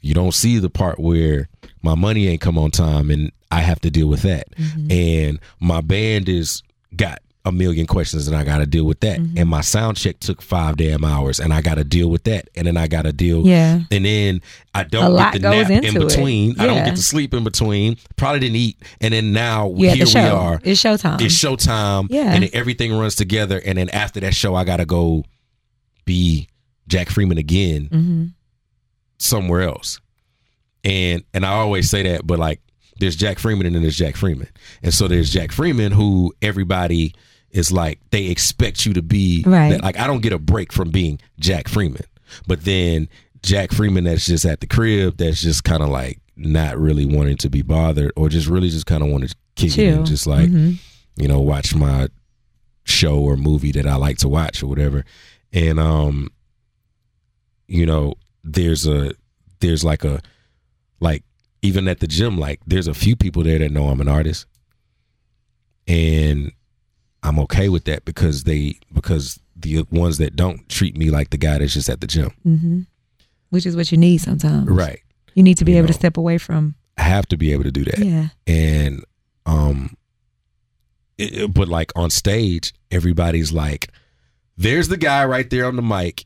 you 0.00 0.14
don't 0.14 0.32
see 0.32 0.58
the 0.58 0.70
part 0.70 0.98
where 0.98 1.48
my 1.82 1.94
money 1.94 2.26
ain't 2.26 2.40
come 2.40 2.56
on 2.56 2.70
time 2.70 3.10
and 3.10 3.30
I 3.50 3.60
have 3.60 3.80
to 3.80 3.90
deal 3.90 4.06
with 4.06 4.22
that. 4.22 4.50
Mm-hmm. 4.56 4.90
And 4.90 5.40
my 5.60 5.82
band 5.82 6.28
is 6.28 6.62
got 6.96 7.20
a 7.46 7.52
million 7.52 7.86
questions 7.86 8.26
and 8.26 8.34
I 8.34 8.42
got 8.42 8.58
to 8.58 8.66
deal 8.66 8.84
with 8.84 9.00
that. 9.00 9.18
And 9.18 9.48
my 9.48 9.60
sound 9.60 9.98
check 9.98 10.18
took 10.18 10.40
5 10.40 10.76
damn 10.78 11.04
hours 11.04 11.38
and 11.40 11.52
I 11.52 11.60
got 11.60 11.74
to 11.74 11.84
deal 11.84 12.08
with 12.08 12.24
that. 12.24 12.48
And 12.56 12.66
then 12.66 12.76
I 12.78 12.86
got 12.86 13.02
to 13.02 13.12
deal 13.12 13.46
Yeah. 13.46 13.80
and 13.90 14.04
then 14.04 14.40
I 14.74 14.84
don't 14.84 15.14
get 15.14 15.32
the 15.42 15.50
nap 15.50 15.70
in 15.70 15.92
between. 15.94 16.58
I 16.58 16.66
don't 16.66 16.84
get 16.84 16.96
to 16.96 17.02
sleep 17.02 17.34
in 17.34 17.44
between. 17.44 17.98
Probably 18.16 18.40
didn't 18.40 18.56
eat. 18.56 18.78
And 19.02 19.12
then 19.12 19.32
now 19.34 19.70
at 19.72 19.76
here 19.78 20.04
the 20.06 20.12
we 20.14 20.20
are 20.20 20.60
It's 20.64 20.82
showtime. 20.82 21.20
it's 21.20 21.34
showtime 21.34 22.06
Yeah. 22.08 22.32
and 22.32 22.44
then 22.44 22.50
everything 22.54 22.96
runs 22.96 23.14
together 23.14 23.60
and 23.64 23.76
then 23.76 23.90
after 23.90 24.20
that 24.20 24.34
show 24.34 24.54
i 24.54 24.64
gotta 24.64 24.86
go 24.86 25.24
be 26.06 26.48
jack 26.88 27.10
freeman 27.10 27.36
again 27.38 27.86
hmm 27.90 28.24
somewhere 29.18 29.62
else 29.62 30.00
and 30.82 31.22
and 31.32 31.46
i 31.46 31.50
always 31.52 31.88
say 31.88 32.02
that 32.02 32.26
but 32.26 32.38
like 32.38 32.60
there's 33.00 33.16
jack 33.16 33.38
freeman 33.38 33.66
and 33.66 33.74
then 33.74 33.82
there's 33.82 33.96
jack 33.96 34.16
freeman 34.16 34.48
and 34.82 34.92
so 34.92 35.08
there's 35.08 35.30
jack 35.32 35.50
freeman 35.52 35.92
who 35.92 36.32
everybody 36.42 37.14
is 37.54 37.72
like 37.72 37.98
they 38.10 38.26
expect 38.26 38.84
you 38.84 38.92
to 38.92 39.00
be 39.00 39.42
Right. 39.46 39.70
that, 39.70 39.82
like 39.82 39.98
i 39.98 40.06
don't 40.06 40.20
get 40.20 40.32
a 40.34 40.38
break 40.38 40.70
from 40.72 40.90
being 40.90 41.18
jack 41.40 41.68
freeman 41.68 42.02
but 42.46 42.64
then 42.64 43.08
jack 43.42 43.72
freeman 43.72 44.04
that's 44.04 44.26
just 44.26 44.44
at 44.44 44.60
the 44.60 44.66
crib 44.66 45.16
that's 45.16 45.40
just 45.40 45.64
kind 45.64 45.82
of 45.82 45.88
like 45.88 46.18
not 46.36 46.76
really 46.76 47.06
wanting 47.06 47.36
to 47.38 47.48
be 47.48 47.62
bothered 47.62 48.12
or 48.16 48.28
just 48.28 48.48
really 48.48 48.68
just 48.68 48.86
kind 48.86 49.02
of 49.02 49.08
want 49.08 49.26
to 49.28 49.34
kick 49.54 49.78
it 49.78 49.94
and 49.94 50.04
just 50.06 50.26
like 50.26 50.50
Mhm. 50.50 50.78
you 51.16 51.28
know, 51.28 51.38
watch 51.40 51.74
my 51.76 52.08
show 52.84 53.20
or 53.20 53.36
movie 53.36 53.70
that 53.72 53.86
I 53.86 53.94
like 53.94 54.18
to 54.18 54.28
watch 54.28 54.62
or 54.62 54.66
whatever. 54.66 55.04
And 55.52 55.78
um, 55.78 56.28
you 57.68 57.86
know, 57.86 58.14
there's 58.42 58.84
a 58.86 59.12
there's 59.60 59.84
like 59.84 60.02
a 60.04 60.20
like 60.98 61.22
even 61.62 61.86
at 61.86 62.00
the 62.00 62.08
gym, 62.08 62.36
like 62.36 62.60
there's 62.66 62.88
a 62.88 62.94
few 62.94 63.14
people 63.14 63.44
there 63.44 63.60
that 63.60 63.70
know 63.70 63.88
I'm 63.90 64.00
an 64.00 64.08
artist, 64.08 64.46
and 65.86 66.50
I'm 67.24 67.38
okay 67.40 67.68
with 67.68 67.84
that 67.84 68.04
because 68.04 68.44
they 68.44 68.78
because 68.92 69.40
the 69.56 69.84
ones 69.90 70.18
that 70.18 70.36
don't 70.36 70.68
treat 70.68 70.96
me 70.96 71.10
like 71.10 71.30
the 71.30 71.36
guy 71.38 71.58
that's 71.58 71.72
just 71.74 71.88
at 71.88 72.00
the 72.00 72.06
gym, 72.06 72.30
hmm 72.42 72.80
Which 73.50 73.66
is 73.66 73.74
what 73.76 73.90
you 73.90 73.98
need 73.98 74.18
sometimes. 74.18 74.68
right? 74.68 75.00
You 75.34 75.42
need 75.42 75.58
to 75.58 75.64
be 75.64 75.72
You 75.72 75.78
able 75.78 75.88
to 75.88 75.94
step 75.94 76.16
away 76.16 76.38
from. 76.38 76.74
I 76.98 77.02
have 77.02 77.26
to 77.26 77.36
be 77.36 77.52
able 77.52 77.64
to 77.64 77.72
do 77.72 77.84
that, 77.84 77.98
Yeah. 77.98 78.28
and 78.46 79.02
um, 79.46 79.96
it- 81.18 81.52
but 81.52 81.68
like 81.68 81.90
on 81.96 82.10
stage, 82.10 82.72
everybody's 82.90 83.52
like, 83.52 83.90
"There's 84.56 84.88
the 84.88 84.96
guy 84.96 85.24
right 85.24 85.48
there 85.50 85.66
on 85.66 85.76
the 85.76 85.82
mic." 85.82 86.24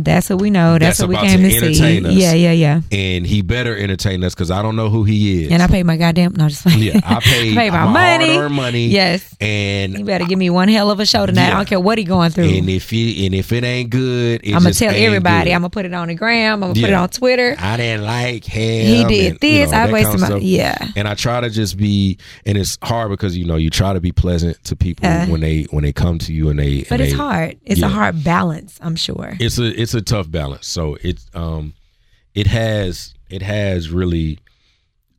That's 0.00 0.30
what 0.30 0.40
we 0.40 0.50
know. 0.50 0.78
That's, 0.78 0.98
That's 0.98 1.08
what 1.08 1.22
we 1.22 1.28
came 1.28 1.42
to 1.42 1.48
to, 1.60 1.74
see. 1.74 2.04
us. 2.06 2.12
Yeah, 2.12 2.32
yeah, 2.32 2.52
yeah. 2.52 2.80
and 2.92 3.26
he 3.26 3.42
better 3.42 3.76
entertain 3.76 4.22
us 4.22 4.32
because 4.34 4.50
I 4.52 4.62
don't 4.62 4.76
know 4.76 4.88
who 4.90 5.02
he 5.02 5.44
is. 5.44 5.50
And 5.50 5.60
I 5.62 5.66
paid 5.66 5.82
my 5.84 5.96
goddamn 5.96 6.34
no, 6.36 6.48
just 6.48 6.64
like 6.64 6.78
yeah, 6.78 7.00
I 7.04 7.18
paid, 7.20 7.56
paid 7.56 7.72
my 7.72 7.84
my 7.86 8.16
money. 8.18 8.48
money. 8.54 8.86
Yes. 8.86 9.34
and 9.40 9.98
You 9.98 10.04
better 10.04 10.24
give 10.24 10.38
me 10.38 10.50
one 10.50 10.68
hell 10.68 10.90
of 10.92 11.00
a 11.00 11.06
show 11.06 11.26
tonight. 11.26 11.48
I 11.48 11.56
don't 11.56 11.68
care 11.68 11.80
what 11.80 11.98
he 11.98 12.04
going 12.04 12.30
through. 12.30 12.44
and 12.44 12.68
if 12.70 12.90
he 12.90 13.26
and 13.26 13.34
if 13.34 13.52
it 13.52 13.64
ain't 13.64 13.90
good, 13.90 14.40
it 14.44 14.54
I'm 14.54 14.62
gonna 14.62 14.72
tell 14.74 14.94
everybody. 14.94 15.50
good. 15.50 15.54
I'm 15.54 15.62
gonna 15.62 15.70
put 15.70 15.84
it 15.84 15.92
on 15.94 16.08
the 16.08 16.14
gram. 16.14 16.54
I'm 16.54 16.60
gonna 16.72 16.74
put 16.80 16.90
it 16.90 16.94
on 16.94 17.08
Twitter. 17.08 17.56
I 17.58 17.76
didn't 17.76 18.04
like 18.06 18.44
him. 18.44 18.86
He 18.86 19.04
did 19.04 19.32
and, 19.32 19.42
you 19.42 19.58
this. 19.58 19.70
know, 19.72 19.78
I 19.78 19.92
wasted 19.92 20.20
my 20.20 20.36
yeah. 20.36 20.76
And 20.94 21.08
I 21.08 21.14
try 21.14 21.40
to 21.40 21.50
just 21.50 21.76
be, 21.76 22.18
and 22.46 22.56
it's 22.56 22.78
hard 22.82 23.10
because 23.10 23.36
you 23.36 23.44
know 23.46 23.56
you 23.56 23.70
try 23.70 23.92
to 23.92 24.00
be 24.00 24.12
pleasant 24.12 24.62
to 24.64 24.76
people 24.76 25.06
Uh. 25.08 25.26
when 25.26 25.40
they 25.40 25.62
when 25.70 25.82
they 25.82 25.92
come 25.92 26.18
to 26.20 26.32
you 26.32 26.50
and 26.50 26.58
they. 26.58 26.82
But 26.82 26.92
and 26.92 27.00
it's 27.02 27.12
they- 27.12 27.16
hard. 27.18 27.58
It's 27.64 27.80
yeah. 27.80 27.86
a 27.86 27.90
hard 27.90 28.22
balance. 28.22 28.78
I'm 28.80 28.94
sure. 28.96 29.36
It's 29.40 29.58
a 29.58 29.80
it's 29.80 29.87
a 29.94 30.02
tough 30.02 30.30
balance. 30.30 30.66
So 30.66 30.96
it's 31.02 31.26
um, 31.34 31.74
it 32.34 32.46
has 32.46 33.14
it 33.30 33.42
has 33.42 33.90
really 33.90 34.38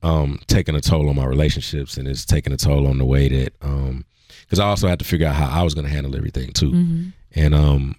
um 0.01 0.39
taken 0.47 0.75
a 0.75 0.81
toll 0.81 1.09
on 1.09 1.15
my 1.15 1.25
relationships 1.25 1.97
and 1.97 2.07
it's 2.07 2.25
taken 2.25 2.53
a 2.53 2.57
toll 2.57 2.87
on 2.87 2.97
the 2.97 3.05
way 3.05 3.27
that 3.27 3.53
um 3.61 4.05
because 4.41 4.57
I 4.59 4.65
also 4.65 4.87
had 4.87 4.99
to 4.99 5.05
figure 5.05 5.27
out 5.27 5.35
how 5.35 5.49
I 5.59 5.61
was 5.63 5.73
going 5.73 5.85
to 5.85 5.91
handle 5.91 6.15
everything 6.15 6.51
too. 6.53 6.71
hmm 6.71 7.07
and 7.35 7.53
um 7.53 7.95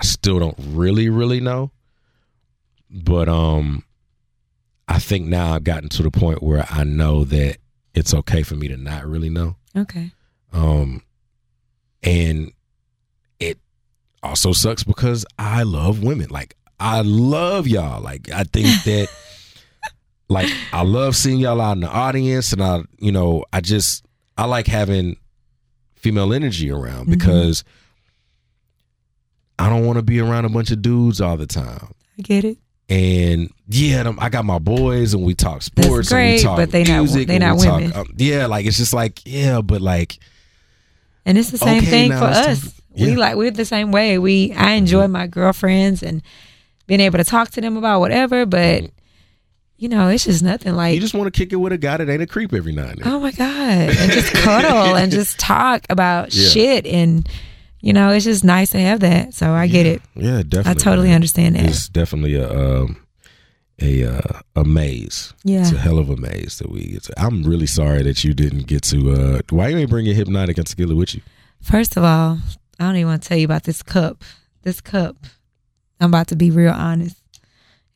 I 0.00 0.04
still 0.04 0.38
don't 0.40 0.58
really 0.58 1.08
really 1.08 1.40
know 1.40 1.70
but 2.90 3.28
um 3.28 3.84
I 4.88 4.98
think 4.98 5.26
now 5.26 5.54
I've 5.54 5.64
gotten 5.64 5.88
to 5.90 6.02
the 6.02 6.10
point 6.10 6.42
where 6.42 6.66
I 6.68 6.82
know 6.84 7.24
that 7.24 7.58
it's 7.94 8.12
okay 8.12 8.42
for 8.42 8.56
me 8.56 8.66
to 8.68 8.76
not 8.76 9.06
really 9.06 9.30
know 9.30 9.56
Okay. 9.76 10.10
um 10.52 11.02
and 12.02 12.48
it 12.48 12.54
also 14.22 14.52
sucks 14.52 14.84
because 14.84 15.24
I 15.38 15.62
love 15.64 16.02
women 16.02 16.28
like 16.30 16.56
I 16.78 17.00
love 17.02 17.66
y'all 17.66 18.00
like 18.02 18.30
I 18.30 18.44
think 18.44 18.66
that 18.84 19.08
like 20.28 20.48
I 20.72 20.82
love 20.82 21.16
seeing 21.16 21.38
y'all 21.38 21.60
out 21.60 21.72
in 21.72 21.80
the 21.80 21.88
audience 21.88 22.52
and 22.52 22.62
I 22.62 22.82
you 22.98 23.12
know 23.12 23.44
I 23.52 23.60
just 23.60 24.04
I 24.36 24.44
like 24.46 24.66
having 24.66 25.16
female 25.94 26.32
energy 26.32 26.70
around 26.70 27.06
Mhm. 27.06 27.10
because 27.10 27.64
I 29.58 29.68
don't 29.68 29.86
want 29.86 29.96
to 29.98 30.02
be 30.02 30.20
around 30.20 30.44
a 30.44 30.48
bunch 30.48 30.70
of 30.70 30.82
dudes 30.82 31.20
all 31.20 31.36
the 31.36 31.46
time. 31.46 31.92
I 32.18 32.22
get 32.22 32.44
it. 32.44 32.58
And 32.88 33.50
yeah, 33.68 34.12
I 34.18 34.28
got 34.28 34.44
my 34.44 34.58
boys, 34.58 35.14
and 35.14 35.22
we 35.24 35.34
talk 35.34 35.62
sports, 35.62 35.88
and 35.88 36.08
great, 36.08 36.32
we 36.38 36.42
talk 36.42 36.56
but 36.56 36.70
they 36.72 36.82
not- 36.84 36.98
music, 36.98 37.28
they 37.28 37.36
and 37.36 37.44
not 37.44 37.58
we 37.58 37.64
talk, 37.66 37.80
women. 37.80 37.96
um, 37.96 38.06
yeah, 38.16 38.46
like 38.46 38.66
it's 38.66 38.76
just 38.76 38.92
like 38.92 39.20
yeah, 39.24 39.60
but 39.60 39.80
like 39.80 40.18
And 41.24 41.38
it's 41.38 41.50
the 41.50 41.58
same 41.58 41.78
Okay, 41.78 41.90
thing 41.90 42.10
for 42.10 42.24
us. 42.24 42.60
time 42.60 42.72
for- 42.92 43.04
We 43.04 43.10
yeah. 43.12 43.16
like 43.18 43.36
we're 43.36 43.50
the 43.50 43.64
same 43.64 43.92
way. 43.92 44.18
We 44.18 44.52
I 44.52 44.72
enjoy 44.72 45.06
my 45.08 45.26
girlfriends 45.26 46.02
and 46.02 46.22
being 46.86 47.00
able 47.00 47.18
to 47.18 47.24
talk 47.24 47.50
to 47.50 47.60
them 47.60 47.76
about 47.76 48.00
whatever, 48.00 48.46
but 48.46 48.84
you 49.78 49.88
know, 49.88 50.08
it's 50.08 50.24
just 50.24 50.42
nothing 50.42 50.74
like 50.76 50.94
you 50.94 51.00
just 51.00 51.14
want 51.14 51.32
to 51.32 51.36
kick 51.36 51.52
it 51.52 51.56
with 51.56 51.72
a 51.72 51.78
guy 51.78 51.96
that 51.96 52.08
ain't 52.08 52.22
a 52.22 52.26
creep 52.26 52.52
every 52.54 52.72
night. 52.72 52.98
oh 53.04 53.18
my 53.18 53.32
god, 53.32 53.48
and 53.48 54.12
just 54.12 54.32
cuddle 54.34 54.94
and 54.96 55.10
just 55.20 55.38
talk 55.40 55.84
about 55.90 56.32
Yeah. 56.34 56.48
shit 56.48 56.86
and 56.86 57.28
you 57.80 57.92
know, 57.92 58.10
it's 58.10 58.24
just 58.24 58.44
nice 58.44 58.70
to 58.70 58.78
have 58.78 59.00
that. 59.00 59.34
So 59.34 59.50
I 59.50 59.66
get 59.66 59.86
it. 59.86 60.00
Yeah, 60.14 60.42
definitely. 60.46 60.70
I 60.70 60.74
totally 60.74 61.08
man. 61.08 61.16
understand 61.16 61.56
that. 61.56 61.64
It's 61.66 61.88
definitely 61.88 62.36
a 62.36 62.48
um, 62.48 63.04
a 63.80 64.04
uh, 64.04 64.40
a 64.54 64.64
maze. 64.64 65.34
Yeah. 65.42 65.62
It's 65.62 65.72
a 65.72 65.78
hell 65.78 65.98
of 65.98 66.08
a 66.08 66.16
maze 66.16 66.58
that 66.58 66.70
we 66.70 66.82
get 66.92 67.02
to. 67.04 67.20
I'm 67.20 67.42
really 67.42 67.66
sorry 67.66 68.04
that 68.04 68.22
you 68.22 68.34
didn't 68.34 68.68
get 68.68 68.82
to. 68.84 69.10
Uh, 69.10 69.40
why 69.50 69.66
you 69.66 69.78
ain't 69.78 69.90
bring 69.90 70.06
your 70.06 70.14
Hpnotiq 70.14 70.58
and 70.58 70.66
tequila 70.66 70.94
with 70.94 71.16
you? 71.16 71.22
First 71.60 71.96
of 71.96 72.04
all, 72.04 72.38
I 72.82 72.86
don't 72.86 72.96
even 72.96 73.08
want 73.08 73.22
to 73.22 73.28
tell 73.28 73.38
you 73.38 73.44
about 73.44 73.64
this 73.64 73.82
cup. 73.82 74.24
This 74.62 74.80
cup. 74.80 75.16
I'm 76.00 76.10
about 76.10 76.28
to 76.28 76.36
be 76.36 76.50
real 76.50 76.72
honest. 76.72 77.16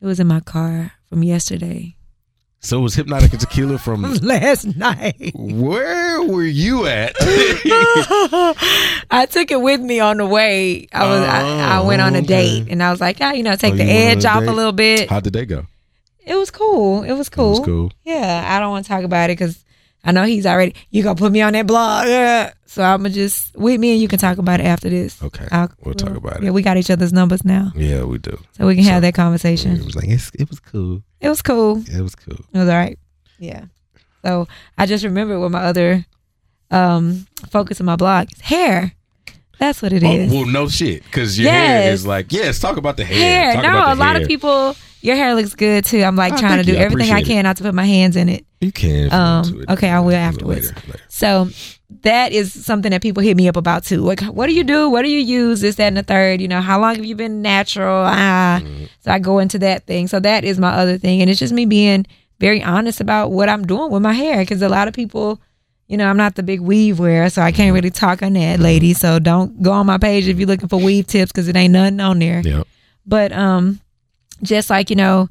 It 0.01 0.07
was 0.07 0.21
in 0.21 0.27
my 0.29 0.41
car 0.41 0.93
from 1.09 1.23
yesterday. 1.25 1.97
So 2.61 2.79
it 2.79 2.83
was 2.83 2.97
Hpnotiq 2.97 3.33
and 3.33 3.41
tequila 3.41 3.79
from 3.87 4.03
Last 4.03 4.77
night. 4.77 5.33
where 5.35 6.23
were 6.23 6.45
you 6.45 6.87
at? 6.87 7.15
I 7.21 9.27
took 9.31 9.51
it 9.51 9.61
with 9.61 9.81
me 9.81 10.01
on 10.01 10.17
the 10.19 10.27
way. 10.27 10.89
I 10.93 11.07
was 11.09 11.21
I, 11.21 11.79
I 11.79 11.81
went 11.81 12.03
on 12.03 12.15
a 12.15 12.19
Oh, 12.19 12.21
okay. 12.21 12.27
date 12.27 12.67
and 12.71 12.83
I 12.83 12.91
was 12.91 13.01
like, 13.01 13.19
ah, 13.21 13.33
you 13.33 13.43
know, 13.43 13.57
take 13.57 13.75
Oh, 13.75 13.77
the 13.77 13.85
you 13.85 13.89
went 13.91 14.11
on 14.11 14.17
edge 14.19 14.25
off 14.25 14.43
a 14.43 14.47
date? 14.47 14.53
little 14.53 14.73
bit. 14.73 15.11
How 15.11 15.21
did 15.21 15.33
they 15.33 15.47
go? 15.47 15.67
It 16.25 16.35
was 16.35 16.51
cool. 16.51 17.03
It 17.03 17.13
was 17.13 17.29
cool. 17.29 17.57
It 17.57 17.59
was 17.59 17.67
cool. 17.67 17.93
Yeah, 18.05 18.45
I 18.49 18.59
don't 18.59 18.71
want 18.71 18.85
to 18.85 18.89
talk 18.89 19.05
about 19.05 19.31
it 19.31 19.39
because 19.39 19.65
I 20.07 20.13
know 20.13 20.25
he's 20.25 20.47
already. 20.47 20.75
You 20.91 21.03
gonna 21.03 21.17
put 21.17 21.33
me 21.33 21.43
on 21.43 21.53
that 21.55 21.67
blog? 21.67 22.07
Yeah. 22.09 22.53
So 22.69 22.83
I'm 22.83 22.99
gonna 22.99 23.09
just 23.15 23.57
with 23.57 23.81
me 23.81 23.93
and 23.93 24.03
you 24.03 24.09
can 24.09 24.19
talk 24.19 24.37
about 24.37 24.61
it 24.61 24.65
after 24.67 24.91
this. 24.91 25.23
Okay, 25.23 25.47
I'll- 25.51 25.71
we'll 25.83 25.95
talk 25.95 26.15
about 26.15 26.43
Yeah, 26.43 26.49
it. 26.49 26.53
we 26.53 26.61
got 26.61 26.77
each 26.77 26.91
other's 26.91 27.13
numbers 27.13 27.43
now, 27.43 27.73
Yeah, 27.75 28.03
we 28.05 28.19
do. 28.19 28.37
so 28.53 28.67
we 28.67 28.75
can 28.75 28.85
So- 28.85 28.91
have 28.91 29.01
that 29.03 29.15
conversation. 29.15 29.71
It 29.73 29.75
conversation. 29.79 29.87
was 29.87 29.97
like 29.97 30.09
it's, 30.15 30.31
it 30.35 30.51
was 30.51 30.61
cool. 30.61 31.03
It 31.21 31.29
was 31.31 31.41
cool. 31.41 31.83
It 31.89 32.03
was 32.03 32.15
cool. 32.15 32.35
It 32.53 32.59
was 32.59 32.69
all 32.69 32.75
right. 32.77 32.99
Yeah. 33.39 33.65
So 34.23 34.47
I 34.77 34.85
just 34.85 35.05
remember 35.05 35.41
what 35.41 35.53
my 35.53 35.63
other 35.63 36.05
um 36.71 37.27
focus 37.49 37.81
of 37.81 37.87
my 37.87 37.97
blog 37.97 38.31
is 38.33 38.41
hair. 38.41 38.93
That's 39.59 39.81
what 39.81 39.95
it 39.95 40.03
Oh, 40.05 40.11
is. 40.13 40.31
well, 40.31 40.45
no 40.45 40.69
shit, 40.69 41.03
because 41.05 41.39
your 41.39 41.51
hair 41.51 41.91
is 41.93 42.05
like 42.05 42.31
yes. 42.31 42.59
Talk 42.59 42.77
about 42.77 42.99
the 42.99 43.05
hair. 43.07 43.19
hair. 43.19 43.53
Talk 43.55 43.63
No, 43.63 43.69
about 43.71 43.93
a 43.93 43.95
the 43.95 44.01
lot 44.01 44.17
of 44.17 44.29
people. 44.29 44.77
Your 45.07 45.17
hair 45.17 45.35
looks 45.35 45.55
good 45.55 45.85
too. 45.85 46.03
I'm 46.03 46.17
like 46.17 46.33
Oh, 46.35 46.37
trying 46.39 46.59
to 46.59 46.65
do 46.65 46.73
you. 46.73 46.79
Everything 46.79 47.13
I 47.15 47.21
it. 47.21 47.27
can 47.27 47.45
not 47.45 47.57
to 47.59 47.63
put 47.63 47.75
my 47.75 47.85
hands 47.87 48.17
in 48.17 48.29
it. 48.29 48.45
You 48.61 48.73
can. 48.73 49.13
Um, 49.13 49.65
okay, 49.71 49.89
I 49.89 50.01
will 50.01 50.09
Later, 50.09 50.19
afterwards. 50.19 50.73
later. 50.87 50.99
So 51.09 51.49
that 52.03 52.33
is 52.33 52.53
something 52.65 52.91
that 52.91 53.03
people 53.03 53.23
hit 53.23 53.37
me 53.37 53.49
up 53.49 53.57
about 53.57 53.85
too. 53.85 54.01
Like, 54.01 54.21
what 54.23 54.47
do 54.49 54.55
you 54.55 54.65
do? 54.65 54.91
What 54.91 55.03
do 55.03 55.09
you 55.09 55.21
use? 55.21 55.61
This, 55.61 55.77
that, 55.77 55.87
and 55.89 55.97
the 55.97 56.03
third. 56.03 56.41
You 56.41 56.49
know, 56.49 56.61
how 56.61 56.81
long 56.81 56.97
have 56.97 57.05
you 57.05 57.15
been 57.15 57.41
natural? 57.43 58.05
Ah, 58.07 58.61
Mm-hmm. 58.63 58.85
so 59.01 59.11
I 59.13 59.19
go 59.19 59.39
into 59.39 59.59
that 59.61 59.87
thing. 59.87 60.09
So 60.09 60.19
that 60.21 60.45
is 60.45 60.59
my 60.59 60.71
other 60.71 60.99
thing, 60.99 61.21
and 61.21 61.31
it's 61.31 61.39
just 61.39 61.53
me 61.55 61.67
being 61.67 62.07
very 62.41 62.63
honest 62.63 63.01
about 63.01 63.31
what 63.31 63.49
I'm 63.49 63.65
doing 63.67 63.91
with 63.93 64.03
my 64.03 64.13
hair 64.13 64.39
because 64.41 64.61
a 64.63 64.69
lot 64.69 64.89
of 64.89 64.95
people. 64.95 65.41
You 65.89 65.97
know, 65.97 66.09
I'm 66.09 66.17
not 66.17 66.35
the 66.35 66.43
big 66.43 66.59
weave 66.63 66.99
wearer, 66.99 67.31
so 67.31 67.43
I 67.43 67.53
can't 67.53 67.73
really 67.73 67.91
talk 67.93 68.21
on 68.21 68.33
that, 68.33 68.59
ladies. 68.59 68.99
So 68.99 69.21
don't 69.21 69.63
go 69.63 69.71
on 69.71 69.87
my 69.87 69.99
page 69.99 70.27
if 70.27 70.37
you're 70.37 70.49
looking 70.49 70.67
for 70.67 70.81
weave 70.81 71.07
tips 71.07 71.31
because 71.31 71.47
it 71.47 71.55
ain't 71.55 71.73
nothing 71.73 72.01
on 72.01 72.19
there. 72.19 72.41
Yeah. 72.45 72.65
But 73.07 73.31
um, 73.31 73.81
just 74.43 74.71
like 74.71 74.91
you 74.91 74.97
know, 74.97 75.29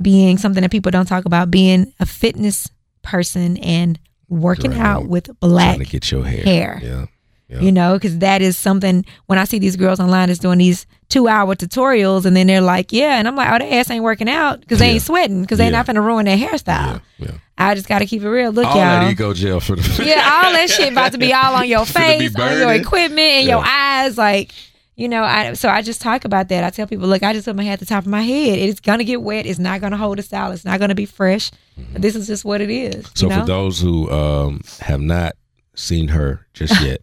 being 0.00 0.38
something 0.38 0.62
that 0.62 0.70
people 0.70 0.90
don't 0.90 1.06
talk 1.06 1.24
about, 1.24 1.50
being 1.50 1.92
a 2.00 2.06
fitness 2.06 2.68
person 3.02 3.56
and 3.58 3.98
working 4.28 4.70
Right. 4.72 4.80
out 4.80 5.06
with 5.06 5.28
black 5.40 5.76
Trying 5.76 5.86
to 5.86 5.92
get 5.92 6.10
your 6.10 6.24
hair. 6.24 6.42
hair. 6.44 6.80
Yeah. 6.82 7.06
Yeah. 7.46 7.60
You 7.60 7.72
know, 7.72 7.92
because 7.94 8.18
that 8.20 8.40
is 8.40 8.56
something 8.56 9.04
when 9.26 9.38
I 9.38 9.44
see 9.44 9.58
these 9.58 9.76
girls 9.76 10.00
online 10.00 10.28
that's 10.28 10.40
doing 10.40 10.56
these 10.58 10.86
two 11.10 11.28
hour 11.28 11.54
tutorials 11.54 12.24
and 12.24 12.34
then 12.34 12.46
they're 12.46 12.62
like, 12.62 12.90
yeah. 12.90 13.18
And 13.18 13.28
I'm 13.28 13.36
like, 13.36 13.50
oh, 13.52 13.58
their 13.64 13.78
ass 13.80 13.90
ain't 13.90 14.02
working 14.02 14.30
out 14.30 14.60
because 14.60 14.78
they 14.78 14.86
Yeah. 14.88 14.92
ain't 14.94 15.02
sweating 15.02 15.42
because 15.42 15.58
they 15.58 15.64
Yeah. 15.66 15.70
not 15.70 15.86
to 15.86 16.00
ruin 16.00 16.24
their 16.24 16.38
hairstyle. 16.38 17.02
Yeah. 17.18 17.26
Yeah. 17.28 17.30
I 17.58 17.74
just 17.74 17.86
got 17.86 17.98
to 17.98 18.06
keep 18.06 18.22
it 18.22 18.28
real. 18.28 18.50
Look, 18.50 18.64
All 18.66 18.74
y'all. 18.76 18.82
that 19.04 19.10
eco 19.12 19.34
gel 19.34 19.60
for 19.60 19.76
the. 19.76 20.04
yeah, 20.04 20.40
all 20.42 20.52
that 20.52 20.70
shit 20.70 20.90
about 20.90 21.12
to 21.12 21.18
be 21.18 21.32
all 21.34 21.54
on 21.54 21.68
your 21.68 21.84
face, 21.84 22.34
on 22.34 22.58
your 22.58 22.72
equipment, 22.72 23.20
and 23.20 23.46
your 23.46 23.62
eyes. 23.64 24.16
Like, 24.18 24.52
you 24.96 25.08
know, 25.08 25.22
I 25.24 25.54
so 25.54 25.68
I 25.68 25.82
just 25.82 26.00
talk 26.00 26.24
about 26.24 26.48
that. 26.48 26.62
I 26.64 26.70
tell 26.70 26.86
people, 26.86 27.08
look, 27.08 27.22
I 27.22 27.32
just 27.32 27.46
put 27.46 27.56
my 27.56 27.64
hair 27.64 27.72
at 27.72 27.80
the 27.80 27.86
top 27.86 28.04
of 28.04 28.10
my 28.10 28.22
head. 28.22 28.58
It's 28.58 28.80
gonna 28.80 29.04
get 29.04 29.22
wet. 29.22 29.46
It's 29.46 29.58
not 29.58 29.80
gonna 29.80 29.96
hold 29.96 30.18
a 30.18 30.22
style. 30.22 30.52
It's 30.52 30.64
not 30.64 30.78
gonna 30.78 30.94
be 30.94 31.06
fresh. 31.06 31.50
But 31.92 32.02
this 32.02 32.14
is 32.14 32.26
just 32.26 32.44
what 32.44 32.60
it 32.60 32.70
is. 32.70 33.04
So 33.14 33.26
you 33.26 33.30
know? 33.30 33.40
for 33.40 33.46
those 33.46 33.80
who 33.80 34.10
um, 34.10 34.60
have 34.80 35.00
not 35.00 35.34
seen 35.74 36.08
her 36.08 36.46
just 36.54 36.80
yet, 36.80 37.00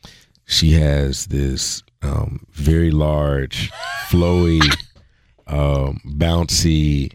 she 0.44 0.72
has 0.72 1.26
this 1.26 1.82
um, 2.02 2.46
very 2.52 2.90
large, 2.90 3.70
flowy, 4.08 4.60
um, 5.46 6.00
bouncy, 6.06 7.12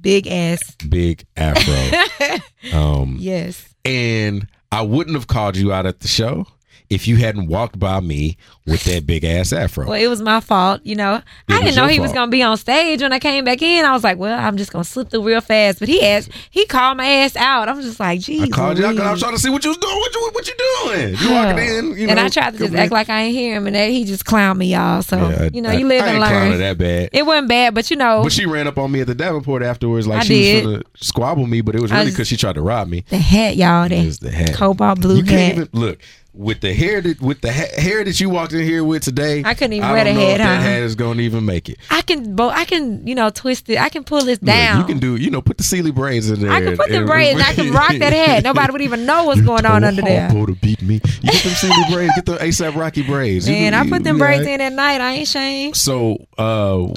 big 0.00 0.26
ass. 0.26 0.62
big 0.88 1.24
afro. 1.36 2.38
um, 2.72 3.16
Yes. 3.18 3.68
and 3.84 4.46
I 4.70 4.82
wouldn't 4.82 5.16
have 5.16 5.26
called 5.26 5.56
you 5.56 5.72
out 5.72 5.84
at 5.86 6.00
the 6.00 6.08
show 6.08 6.46
if 6.92 7.08
you 7.08 7.16
hadn't 7.16 7.46
walked 7.46 7.78
by 7.78 8.00
me 8.00 8.36
with 8.66 8.84
that 8.84 9.06
big 9.06 9.24
ass 9.24 9.52
afro. 9.52 9.86
Well, 9.88 10.00
it 10.00 10.06
was 10.08 10.20
my 10.20 10.40
fault. 10.40 10.80
You 10.84 10.94
know, 10.94 11.14
It 11.16 11.22
I 11.48 11.60
didn't 11.62 11.74
know 11.76 11.86
he 11.86 11.98
was 11.98 12.12
gonna 12.12 12.30
be 12.30 12.42
on 12.42 12.56
stage 12.58 13.00
when 13.02 13.12
I 13.12 13.18
came 13.18 13.44
back 13.44 13.62
in. 13.62 13.84
I 13.84 13.92
was 13.92 14.04
like, 14.04 14.18
well, 14.18 14.38
I'm 14.38 14.56
just 14.56 14.72
gonna 14.72 14.84
slip 14.84 15.08
through 15.10 15.22
real 15.26 15.40
fast. 15.40 15.78
But 15.78 15.88
he 15.88 16.04
asked, 16.06 16.30
he 16.50 16.66
called 16.66 16.98
my 16.98 17.06
ass 17.06 17.34
out. 17.36 17.68
I'm 17.68 17.80
just 17.80 17.98
like, 17.98 18.20
geez. 18.20 18.42
I 18.42 18.48
called 18.48 18.78
you 18.78 18.84
out 18.86 18.92
because 18.94 19.06
I 19.08 19.12
was 19.12 19.20
trying 19.20 19.34
to 19.34 19.38
see 19.40 19.50
what 19.50 19.64
you 19.64 19.70
was 19.70 19.78
doing. 19.78 19.96
What 19.96 20.14
you 20.14 20.30
what 20.32 20.46
you 20.48 20.54
doing? 20.58 21.16
You 21.16 21.30
walking 21.32 21.58
in, 21.58 21.98
you 21.98 22.06
know, 22.06 22.10
and 22.12 22.20
I 22.20 22.28
tried 22.28 22.52
to 22.52 22.58
just 22.58 22.64
coming 22.70 22.78
act 22.80 22.86
in. 22.88 22.92
like 22.92 23.08
I 23.08 23.22
ain't 23.22 23.34
hear 23.34 23.54
him, 23.56 23.66
and 23.66 23.74
that 23.74 23.90
he 23.90 24.04
just 24.04 24.24
clowned 24.24 24.58
me, 24.58 24.66
y'all. 24.72 25.02
So 25.02 25.16
Yeah, 25.30 25.48
you 25.52 25.62
know, 25.62 25.70
I- 25.70 25.74
you 25.74 25.86
live 25.88 26.02
I 26.04 26.08
and 26.08 26.20
learn. 26.20 26.58
that 26.58 26.78
bad. 26.78 27.08
It 27.12 27.24
wasn't 27.24 27.48
bad, 27.48 27.74
but 27.74 27.90
you 27.90 27.96
know, 27.96 28.22
But 28.22 28.32
she 28.32 28.46
ran 28.46 28.66
up 28.66 28.78
on 28.78 28.92
me 28.92 29.00
at 29.00 29.06
the 29.06 29.14
Davenport 29.14 29.62
afterwards, 29.62 30.06
like 30.06 30.20
I 30.20 30.24
she 30.24 30.42
did. 30.42 30.64
was 30.66 30.72
gonna 30.74 30.84
squabble 30.96 31.46
me, 31.46 31.60
but 31.62 31.74
it 31.74 31.80
was 31.80 31.90
really 31.90 32.10
because 32.10 32.28
she 32.28 32.36
tried 32.36 32.54
to 32.56 32.62
rob 32.62 32.88
me. 32.88 33.04
the 33.08 33.18
hat, 33.18 33.56
y'all, 33.56 33.90
It 33.90 34.04
was 34.04 34.18
that 34.18 34.30
the 34.30 34.36
hat. 34.36 34.54
cobalt 34.54 35.00
blue 35.00 35.16
you 35.16 35.22
hat. 35.24 35.30
can't 35.30 35.54
even 35.54 35.68
look 35.72 35.98
with 36.34 36.60
the 36.62 36.72
hair 36.72 37.00
that 37.02 37.20
with 37.20 37.42
the 37.42 37.52
ha- 37.52 37.80
hair 37.80 38.02
that 38.04 38.18
you 38.18 38.30
walked 38.30 38.52
in 38.54 38.60
here 38.64 38.82
with 38.82 39.02
today. 39.02 39.42
I 39.44 39.52
couldn't 39.54 39.74
even 39.74 39.84
I 39.88 39.92
wear 39.92 40.04
the 40.04 40.10
if 40.12 40.38
that 40.38 40.40
huh? 40.40 40.62
hat 40.62 40.82
is 40.82 40.94
gonna 40.94 41.20
even 41.20 41.44
make 41.44 41.68
it. 41.68 41.78
I 41.90 42.00
can, 42.02 42.34
bo- 42.34 42.48
I 42.48 42.64
can, 42.64 43.06
you 43.06 43.14
know, 43.14 43.28
twist 43.28 43.68
it. 43.68 43.78
I 43.78 43.90
can 43.90 44.02
pull 44.02 44.24
this 44.24 44.38
down. 44.38 44.80
you 44.80 44.86
can 44.86 44.98
do, 44.98 45.16
you 45.16 45.30
know, 45.30 45.42
put 45.42 45.58
the 45.58 45.62
Celie 45.62 45.90
braids 45.90 46.30
in 46.30 46.40
there. 46.40 46.50
I 46.50 46.62
can 46.62 46.76
put 46.76 46.90
and- 46.90 47.06
braids. 47.06 47.40
I 47.40 47.52
can 47.54 47.70
rock 47.72 47.92
that 47.98 48.12
hat. 48.14 48.44
Nobody 48.44 48.72
would 48.72 48.80
even 48.80 49.04
know 49.04 49.24
what's 49.24 49.40
You 49.40 49.46
going 49.46 49.66
on 49.66 49.84
under 49.84 50.00
there. 50.00 50.28
To 50.30 50.54
beat 50.54 50.80
me. 50.80 50.94
You 50.94 51.30
get 51.32 51.42
them 51.42 51.52
Celie 51.52 51.74
braids. 51.92 52.12
Get 52.16 52.24
the 52.26 52.36
ASAP 52.38 52.74
Rocky 52.76 53.02
braids. 53.02 53.46
Man, 53.46 53.72
can- 53.72 53.86
I 53.86 53.90
put 53.90 54.02
them 54.02 54.16
braids 54.18 54.40
alright. 54.46 54.54
in 54.54 54.60
at 54.62 54.72
night. 54.72 55.00
I 55.02 55.12
ain't 55.12 55.28
ashamed. 55.28 55.76
So, 55.76 56.16
uh, 56.38 56.88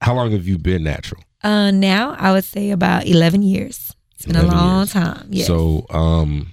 how 0.00 0.14
long 0.14 0.30
have 0.32 0.46
you 0.46 0.58
been 0.58 0.84
natural? 0.84 1.22
Uh, 1.42 1.70
now 1.70 2.14
I 2.18 2.32
would 2.32 2.44
say 2.44 2.70
about 2.70 3.06
eleven 3.06 3.42
years. 3.42 3.92
It's 4.14 4.26
been 4.26 4.36
a 4.36 4.42
long 4.46 4.78
years. 4.80 4.92
time. 4.92 5.26
Yes. 5.30 5.46
So, 5.46 5.86
um, 5.90 6.52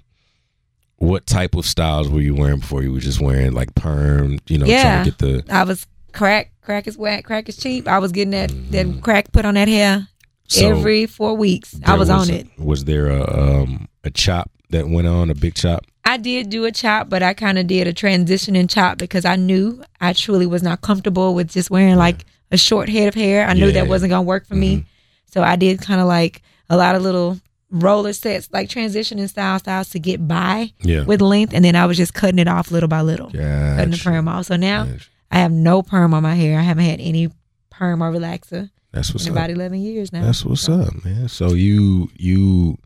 what 1.03 1.25
type 1.27 1.55
of 1.55 1.65
styles 1.65 2.09
were 2.09 2.21
you 2.21 2.35
wearing 2.35 2.59
before? 2.59 2.81
You 2.83 2.93
were 2.93 2.99
just 2.99 3.19
wearing 3.21 3.51
like 3.53 3.73
perm, 3.75 4.39
you 4.47 4.57
know, 4.57 4.65
Yeah. 4.65 4.83
trying 4.83 5.05
to 5.05 5.11
get 5.11 5.17
the. 5.19 5.53
I 5.53 5.63
was 5.63 5.85
crack. 6.13 6.51
Crack 6.61 6.87
is 6.87 6.97
whack. 6.97 7.25
Crack 7.25 7.49
is 7.49 7.57
cheap. 7.57 7.87
I 7.87 7.99
was 7.99 8.11
getting 8.11 8.31
that 8.31 8.51
that 8.71 9.01
crack 9.01 9.31
put 9.31 9.45
on 9.45 9.55
that 9.55 9.67
hair 9.67 10.07
Mm-hmm. 10.49 10.59
So 10.59 10.69
every 10.77 11.05
four 11.05 11.35
weeks. 11.35 11.73
I 11.85 11.91
there 11.91 11.99
was, 11.99 12.09
on 12.09 12.29
a- 12.29 12.33
it. 12.33 12.47
Was 12.59 12.83
there 12.85 13.07
a 13.09 13.23
um 13.61 13.87
a 14.03 14.11
chop 14.11 14.51
that 14.71 14.87
went 14.89 15.07
on 15.07 15.29
a 15.29 15.35
big 15.35 15.55
chop? 15.55 15.85
I 16.05 16.17
did 16.17 16.49
do 16.49 16.65
a 16.65 16.71
chop, 16.71 17.09
but 17.09 17.23
I 17.23 17.33
kind 17.33 17.57
of 17.57 17.65
did 17.67 17.87
a 17.87 17.93
transitioning 17.93 18.69
chop 18.69 18.97
because 18.97 19.23
I 19.25 19.37
knew 19.37 19.81
I 20.01 20.11
truly 20.13 20.45
was 20.45 20.61
not 20.61 20.81
comfortable 20.81 21.33
with 21.33 21.49
just 21.49 21.71
wearing 21.71 21.95
like 21.95 22.25
a 22.51 22.57
short 22.57 22.89
head 22.89 23.07
of 23.07 23.13
hair. 23.15 23.47
I 23.47 23.53
knew 23.53 23.67
Yeah. 23.67 23.71
that 23.73 23.87
wasn't 23.87 24.09
gonna 24.09 24.21
work 24.23 24.45
for 24.45 24.55
Mhm. 24.55 24.59
me, 24.59 24.85
so 25.33 25.41
I 25.41 25.55
did 25.55 25.81
kind 25.81 26.01
of 26.01 26.07
like 26.07 26.41
a 26.69 26.75
lot 26.77 26.95
of 26.95 27.01
little 27.01 27.39
roller 27.73 28.13
sets, 28.13 28.47
like 28.53 28.69
transitioning 28.69 29.27
style 29.27 29.59
styles 29.59 29.89
to 29.89 29.99
get 29.99 30.25
by 30.27 30.71
Yeah. 30.83 31.03
with 31.03 31.21
length, 31.21 31.53
and 31.53 31.65
then 31.65 31.75
I 31.75 31.85
was 31.87 31.97
just 31.97 32.13
cutting 32.13 32.39
it 32.39 32.47
off 32.47 32.71
little 32.71 32.87
by 32.87 33.01
little, 33.01 33.27
cutting 33.31 33.41
the 33.41 33.97
Gotcha. 33.97 34.03
perm 34.03 34.27
off. 34.27 34.45
So 34.45 34.55
now 34.55 34.85
Gotcha. 34.85 35.05
I 35.31 35.39
have 35.39 35.51
no 35.51 35.81
perm 35.81 36.13
on 36.13 36.23
my 36.23 36.35
hair. 36.35 36.59
I 36.59 36.61
haven't 36.63 36.85
had 36.85 36.99
any 37.01 37.29
perm 37.71 38.01
or 38.03 38.11
relaxer 38.11 38.69
That's 38.91 39.11
what's 39.13 39.25
about 39.27 39.49
eleven 39.49 39.79
years 39.81 40.13
now. 40.13 40.21
That's 40.23 40.45
what's 40.45 40.61
So- 40.61 40.73
up, 40.81 41.03
man. 41.03 41.27
So 41.27 41.53
you 41.53 42.09
you 42.15 42.77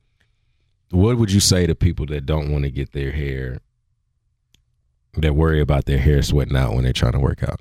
what 0.91 1.17
would 1.17 1.31
you 1.33 1.41
say 1.41 1.67
to 1.67 1.75
people 1.75 2.05
that 2.05 2.25
don't 2.25 2.49
want 2.49 2.63
to 2.63 2.71
get 2.71 2.93
their 2.93 3.11
hair 3.11 3.59
that 5.17 5.35
worry 5.35 5.59
about 5.59 5.83
their 5.85 5.97
hair 5.99 6.21
sweating 6.21 6.55
out 6.55 6.73
when 6.73 6.85
they're 6.85 6.93
trying 6.93 7.11
to 7.11 7.19
work 7.19 7.43
out? 7.43 7.59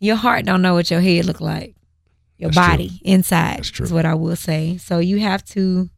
your 0.00 0.16
heart 0.16 0.44
don't 0.44 0.60
know 0.62 0.74
what 0.74 0.90
your 0.90 1.00
head 1.00 1.24
look 1.24 1.40
like. 1.40 1.74
Your 2.44 2.50
That's 2.52 2.66
true. 2.66 2.72
body 2.76 3.00
inside 3.04 3.58
That's 3.58 3.70
true. 3.70 3.84
is 3.84 3.92
what 3.92 4.04
I 4.04 4.14
will 4.14 4.36
say. 4.36 4.76
So 4.76 4.98
you 4.98 5.18
have 5.20 5.42
to. 5.46 5.88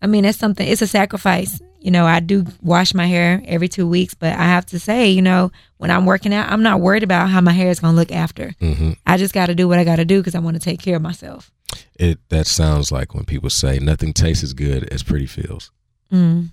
I 0.00 0.06
mean, 0.06 0.22
that's 0.22 0.38
something. 0.38 0.66
It's 0.66 0.82
a 0.82 0.86
sacrifice. 0.86 1.60
You 1.80 1.90
know, 1.90 2.04
I 2.06 2.20
do 2.20 2.44
wash 2.62 2.94
my 2.94 3.06
hair 3.06 3.42
every 3.44 3.68
two 3.68 3.88
weeks, 3.88 4.14
but 4.14 4.32
I 4.32 4.44
have 4.44 4.66
to 4.66 4.78
say, 4.78 5.08
you 5.10 5.22
know, 5.22 5.50
when 5.78 5.90
I'm 5.90 6.04
working 6.06 6.32
out, 6.34 6.50
I'm 6.50 6.62
not 6.62 6.80
worried 6.80 7.02
about 7.02 7.28
how 7.30 7.40
my 7.40 7.52
hair 7.52 7.70
is 7.70 7.80
gonna 7.80 7.96
look 7.96 8.12
after. 8.12 8.52
hmm 8.60 8.92
I 9.06 9.16
just 9.16 9.34
got 9.34 9.46
to 9.46 9.54
do 9.54 9.66
what 9.68 9.78
I 9.78 9.84
got 9.84 9.96
to 9.96 10.04
do 10.04 10.18
because 10.20 10.34
I 10.34 10.38
want 10.40 10.54
to 10.56 10.60
take 10.62 10.80
care 10.80 10.96
of 10.96 11.02
myself. 11.02 11.50
It 11.98 12.18
that 12.28 12.46
sounds 12.46 12.92
like 12.92 13.14
when 13.14 13.24
people 13.24 13.50
say 13.50 13.78
nothing 13.78 14.12
tastes 14.12 14.44
as 14.44 14.52
good 14.52 14.88
as 14.92 15.02
pretty 15.02 15.26
feels. 15.26 15.70
Mm. 16.12 16.52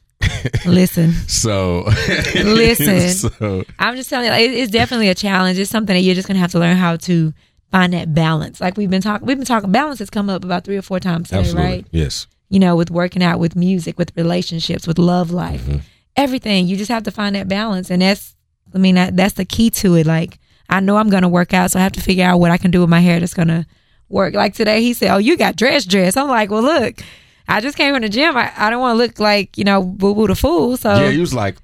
Listen, 0.65 1.11
So 1.27 1.83
Listen. 2.35 3.09
so 3.09 3.63
I'm 3.79 3.95
just 3.95 4.09
telling 4.09 4.27
you, 4.27 4.33
it, 4.33 4.51
it's 4.53 4.71
definitely 4.71 5.09
a 5.09 5.15
challenge. 5.15 5.59
It's 5.59 5.69
something 5.69 5.93
that 5.95 6.01
you're 6.01 6.15
just 6.15 6.27
gonna 6.27 6.39
have 6.39 6.51
to 6.51 6.59
learn 6.59 6.77
how 6.77 6.95
to 6.97 7.33
find 7.73 7.91
that 7.93 8.13
balance. 8.13 8.61
Like 8.61 8.77
we've 8.77 8.89
been 8.89 9.01
talking, 9.01 9.25
we've 9.27 9.37
been 9.37 9.45
talking. 9.47 9.71
Balance 9.71 9.99
has 9.99 10.09
come 10.11 10.29
up 10.29 10.45
about 10.45 10.63
three 10.63 10.77
or 10.77 10.81
four 10.83 10.99
times 10.99 11.29
today, 11.29 11.39
absolutely 11.41 11.71
right? 11.71 11.85
yes. 11.91 12.27
you 12.49 12.59
know, 12.59 12.75
with 12.75 12.91
working 12.91 13.23
out, 13.23 13.39
with 13.39 13.55
music, 13.55 13.97
with 13.97 14.11
relationships, 14.15 14.85
with 14.87 14.99
love 14.99 15.31
life, 15.31 15.61
Mhm. 15.65 15.81
everything. 16.15 16.67
You 16.67 16.77
just 16.77 16.91
have 16.91 17.03
to 17.03 17.11
find 17.11 17.35
that 17.35 17.47
balance, 17.47 17.89
and 17.89 18.01
that's, 18.03 18.35
I 18.73 18.77
mean, 18.77 18.93
that, 18.95 19.17
that's 19.17 19.33
the 19.33 19.45
key 19.45 19.69
to 19.71 19.95
it. 19.95 20.05
Like, 20.05 20.39
I 20.69 20.79
know 20.81 20.97
I'm 20.97 21.09
gonna 21.09 21.27
work 21.29 21.51
out, 21.53 21.71
so 21.71 21.79
I 21.79 21.83
have 21.83 21.93
to 21.93 22.01
figure 22.01 22.25
out 22.25 22.39
what 22.39 22.51
I 22.51 22.57
can 22.57 22.69
do 22.71 22.81
with 22.81 22.89
my 22.91 22.99
hair 22.99 23.19
that's 23.19 23.33
gonna 23.33 23.65
work. 24.07 24.35
Like 24.35 24.53
today, 24.53 24.81
he 24.81 24.93
said, 24.93 25.09
"Oh, 25.11 25.17
you 25.17 25.35
got 25.35 25.55
dress, 25.55 25.83
dress." 25.85 26.15
I'm 26.15 26.27
like, 26.29 26.51
"Well, 26.51 26.61
look, 26.61 27.01
I 27.47 27.59
just 27.59 27.75
came 27.75 27.93
from 27.95 28.03
the 28.03 28.09
gym. 28.09 28.37
I, 28.37 28.51
I 28.55 28.69
don't 28.69 28.79
want 28.81 28.93
to 28.97 29.03
look 29.03 29.19
like 29.19 29.57
you 29.57 29.63
know, 29.63 29.81
boo 29.83 30.13
boo 30.13 30.27
the 30.27 30.35
fool." 30.35 30.77
So 30.77 30.93
Yeah, 30.93 31.09
he 31.09 31.19
was 31.19 31.33
like, 31.33 31.55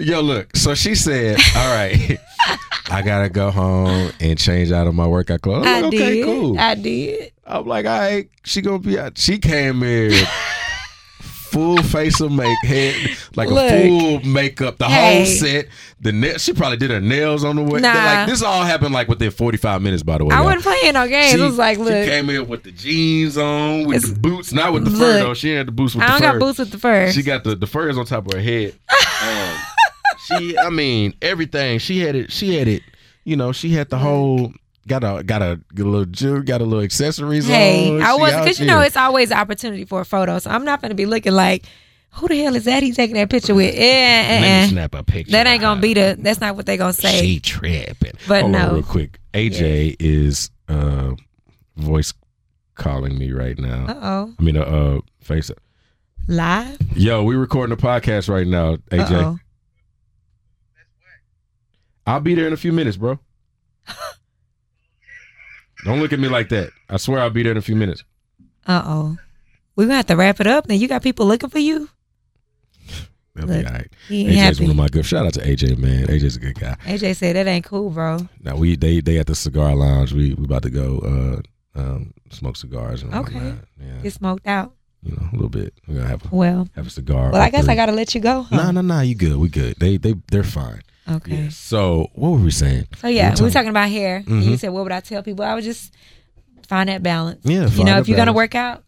"Yo, 0.00 0.20
look." 0.20 0.56
So 0.56 0.74
she 0.74 0.94
said, 0.94 1.38
"All 1.56 1.74
right, 1.74 2.18
I 2.90 3.02
gotta 3.02 3.28
go 3.28 3.50
home 3.50 4.10
and 4.20 4.38
change 4.38 4.72
out 4.72 4.86
of 4.86 4.94
my 4.94 5.06
workout 5.06 5.42
clothes." 5.42 5.66
I'm 5.66 5.76
I 5.76 5.80
like, 5.80 5.94
okay, 5.94 6.14
did. 6.16 6.24
cool. 6.24 6.58
I 6.58 6.74
did. 6.74 7.32
I'm 7.46 7.66
like, 7.66 7.86
all 7.86 7.98
right, 7.98 8.28
she 8.44 8.60
gonna 8.62 8.78
be 8.78 8.98
out. 8.98 9.18
She 9.18 9.38
came 9.38 9.80
here 9.82 10.12
full 11.20 11.82
face 11.82 12.20
of 12.20 12.30
make 12.30 12.56
head, 12.64 12.94
like 13.34 13.48
Look. 13.48 13.58
a 13.72 13.88
full 13.88 14.20
makeup, 14.30 14.78
the 14.78 14.84
Hey. 14.86 15.16
whole 15.16 15.26
set. 15.26 15.66
The 16.00 16.12
nail, 16.12 16.38
she 16.38 16.52
probably 16.52 16.76
did 16.76 16.90
her 16.92 17.00
nails 17.00 17.42
on 17.42 17.56
the 17.56 17.62
way. 17.64 17.80
Nah. 17.80 17.92
Like 17.92 18.28
this 18.28 18.40
all 18.40 18.62
happened 18.62 18.94
like 18.94 19.08
within 19.08 19.32
45 19.32 19.82
minutes. 19.82 20.04
By 20.04 20.18
the 20.18 20.26
way, 20.26 20.32
I 20.34 20.38
y'all. 20.38 20.44
wasn't 20.46 20.62
playing 20.62 20.94
no 20.94 21.08
games. 21.08 21.32
She, 21.32 21.40
it 21.40 21.42
was 21.44 21.58
like, 21.58 21.76
she 21.78 21.82
look, 21.82 22.04
came 22.06 22.30
in 22.30 22.46
with 22.48 22.62
the 22.62 22.70
jeans 22.70 23.36
on, 23.36 23.84
with 23.86 24.14
the 24.14 24.20
boots, 24.20 24.52
not 24.52 24.72
with 24.72 24.84
the 24.84 24.90
fur 24.92 25.14
though. 25.18 25.34
She 25.34 25.50
had 25.50 25.66
the 25.66 25.72
boots 25.72 25.96
with 25.96 26.04
I 26.04 26.08
don't 26.08 26.20
the 26.20 26.26
fur. 26.26 26.32
got 26.34 26.38
boots 26.40 26.58
with 26.60 26.70
the 26.70 26.78
fur. 26.78 27.10
She 27.12 27.22
got 27.24 27.42
the 27.42 27.56
the 27.56 27.66
fur 27.66 27.88
is 27.88 27.98
on 27.98 28.06
top 28.06 28.26
of 28.28 28.32
her 28.34 28.40
head. 28.40 28.74
Um, 29.22 29.54
she, 30.38 30.58
I 30.58 30.70
mean, 30.70 31.14
everything. 31.22 31.78
She 31.78 32.00
had 32.00 32.14
it. 32.14 32.32
She 32.32 32.56
had 32.56 32.68
it. 32.68 32.82
You 33.24 33.36
know, 33.36 33.52
she 33.52 33.70
had 33.70 33.90
the 33.90 33.98
whole. 33.98 34.52
Got 34.88 35.04
a 35.04 35.22
got 35.22 35.42
a, 35.42 35.60
got 35.74 35.82
a 35.82 35.84
little 35.84 36.06
jewelry, 36.06 36.42
got 36.42 36.62
a 36.62 36.64
little 36.64 36.82
accessories 36.82 37.46
Hey, 37.46 37.90
on. 37.90 38.02
I 38.02 38.14
was 38.14 38.34
because 38.34 38.58
you 38.58 38.66
know 38.66 38.80
it's 38.80 38.96
always 38.96 39.30
an 39.30 39.36
opportunity 39.36 39.84
for 39.84 40.00
a 40.00 40.04
photo, 40.04 40.38
so 40.38 40.50
I'm 40.50 40.64
not 40.64 40.80
going 40.80 40.88
to 40.88 40.96
be 40.96 41.06
looking 41.06 41.32
like 41.32 41.64
who 42.12 42.28
the 42.28 42.36
hell 42.42 42.56
is 42.56 42.64
that? 42.64 42.82
He's 42.82 42.96
taking 42.96 43.14
that 43.14 43.30
picture 43.30 43.54
with. 43.54 43.74
Eh, 43.74 43.78
eh, 43.78 44.28
Let 44.28 44.40
me 44.40 44.46
eh. 44.48 44.66
snap 44.68 44.94
a 44.94 45.02
picture. 45.02 45.32
That 45.32 45.46
ain't 45.46 45.60
gonna 45.60 45.80
be 45.80 45.94
the. 45.94 46.16
That's 46.18 46.40
not 46.40 46.56
what 46.56 46.66
they 46.66 46.76
gonna 46.76 46.92
say. 46.92 47.20
She 47.20 47.40
tripping. 47.40 48.12
But 48.26 48.42
Hold 48.42 48.54
on 48.56 48.62
no. 48.68 48.74
real 48.74 48.82
quick. 48.82 49.18
AJ 49.32 49.96
is 50.00 50.50
uh 50.68 51.12
voice 51.76 52.12
calling 52.74 53.16
me 53.18 53.32
right 53.32 53.58
now. 53.58 53.86
Uh 53.86 53.98
oh, 54.02 54.34
I 54.38 54.42
mean, 54.42 54.56
uh, 54.56 54.62
uh, 54.62 55.00
face. 55.20 55.50
Up. 55.50 55.58
Live. 56.26 56.78
Yo, 56.96 57.22
we 57.22 57.36
recording 57.36 57.72
a 57.72 57.76
podcast 57.76 58.28
right 58.28 58.46
now, 58.46 58.76
AJ. 58.90 59.10
Uh-oh. 59.10 59.38
I'll 62.06 62.20
be 62.20 62.34
there 62.34 62.46
in 62.46 62.52
a 62.52 62.56
few 62.56 62.72
minutes, 62.72 62.96
bro. 62.96 63.18
Don't 65.84 66.00
look 66.00 66.12
at 66.12 66.18
me 66.18 66.28
like 66.28 66.48
that. 66.50 66.70
I 66.88 66.96
swear 66.98 67.20
I'll 67.20 67.30
be 67.30 67.42
there 67.42 67.52
in 67.52 67.58
a 67.58 67.62
few 67.62 67.76
minutes. 67.76 68.04
Uh 68.66 68.82
oh. 68.84 69.16
We're 69.76 69.84
gonna 69.86 69.96
have 69.96 70.06
to 70.06 70.16
wrap 70.16 70.40
it 70.40 70.46
up. 70.46 70.66
Then 70.66 70.78
you 70.78 70.88
got 70.88 71.02
people 71.02 71.26
looking 71.26 71.48
for 71.48 71.58
you. 71.58 71.88
They'll 73.34 73.46
Look, 73.46 73.60
be 73.60 73.66
all 73.66 73.72
right. 73.72 73.88
AJ's 74.10 74.36
happy. 74.36 74.62
one 74.64 74.70
of 74.72 74.76
my 74.76 74.88
good. 74.88 75.06
Shout 75.06 75.24
out 75.24 75.32
to 75.34 75.40
AJ, 75.40 75.78
man. 75.78 76.06
AJ's 76.08 76.36
a 76.36 76.40
good 76.40 76.58
guy. 76.58 76.76
AJ 76.84 77.16
said 77.16 77.36
that 77.36 77.46
ain't 77.46 77.64
cool, 77.64 77.88
bro. 77.90 78.28
Now 78.42 78.56
we 78.56 78.76
they 78.76 79.00
they 79.00 79.18
at 79.18 79.26
the 79.26 79.34
cigar 79.34 79.74
lounge. 79.74 80.12
We 80.12 80.34
we 80.34 80.44
about 80.44 80.62
to 80.64 80.70
go 80.70 81.42
uh 81.76 81.80
um 81.80 82.12
smoke 82.30 82.56
cigars 82.56 83.02
and 83.02 83.14
Okay. 83.14 83.34
whatnot. 83.34 83.64
Yeah, 83.80 84.02
Get 84.02 84.12
smoked 84.12 84.46
out. 84.46 84.74
you 85.02 85.12
know 85.12 85.28
a 85.32 85.34
little 85.34 85.48
bit. 85.48 85.72
We're 85.86 85.94
gonna 85.94 86.08
have 86.08 86.24
a 86.30 86.34
Well, 86.34 86.68
have 86.74 86.88
a 86.88 86.90
cigar. 86.90 87.30
well, 87.32 87.40
I 87.40 87.48
guess 87.48 87.64
three. 87.64 87.72
I 87.72 87.76
gotta 87.76 87.92
let 87.92 88.14
you 88.14 88.20
go. 88.20 88.42
Huh? 88.42 88.56
No, 88.56 88.70
no, 88.72 88.80
no. 88.82 89.00
You 89.00 89.14
good? 89.14 89.36
We 89.36 89.48
good. 89.48 89.76
They 89.78 89.96
they 89.96 90.14
they're 90.30 90.42
fine. 90.44 90.82
Okay. 91.10 91.44
Yeah. 91.44 91.48
So 91.50 92.08
what 92.14 92.30
were 92.30 92.38
we 92.38 92.50
saying? 92.50 92.86
So 92.98 93.08
yeah, 93.08 93.34
We 93.34 93.40
we 93.40 93.46
were 93.48 93.50
talking 93.50 93.70
about 93.70 93.88
hair. 93.88 94.22
Mhm. 94.26 94.44
you 94.44 94.56
said, 94.56 94.70
what 94.70 94.84
would 94.84 94.92
I 94.92 95.00
tell 95.00 95.22
people? 95.22 95.44
I 95.44 95.54
would 95.54 95.64
just 95.64 95.92
find 96.68 96.88
that 96.88 97.02
balance. 97.02 97.40
Yeah, 97.44 97.66
You 97.68 97.84
know, 97.84 97.98
if 97.98 98.08
you're 98.08 98.16
gonna 98.16 98.32
work 98.32 98.54
out, 98.54 98.84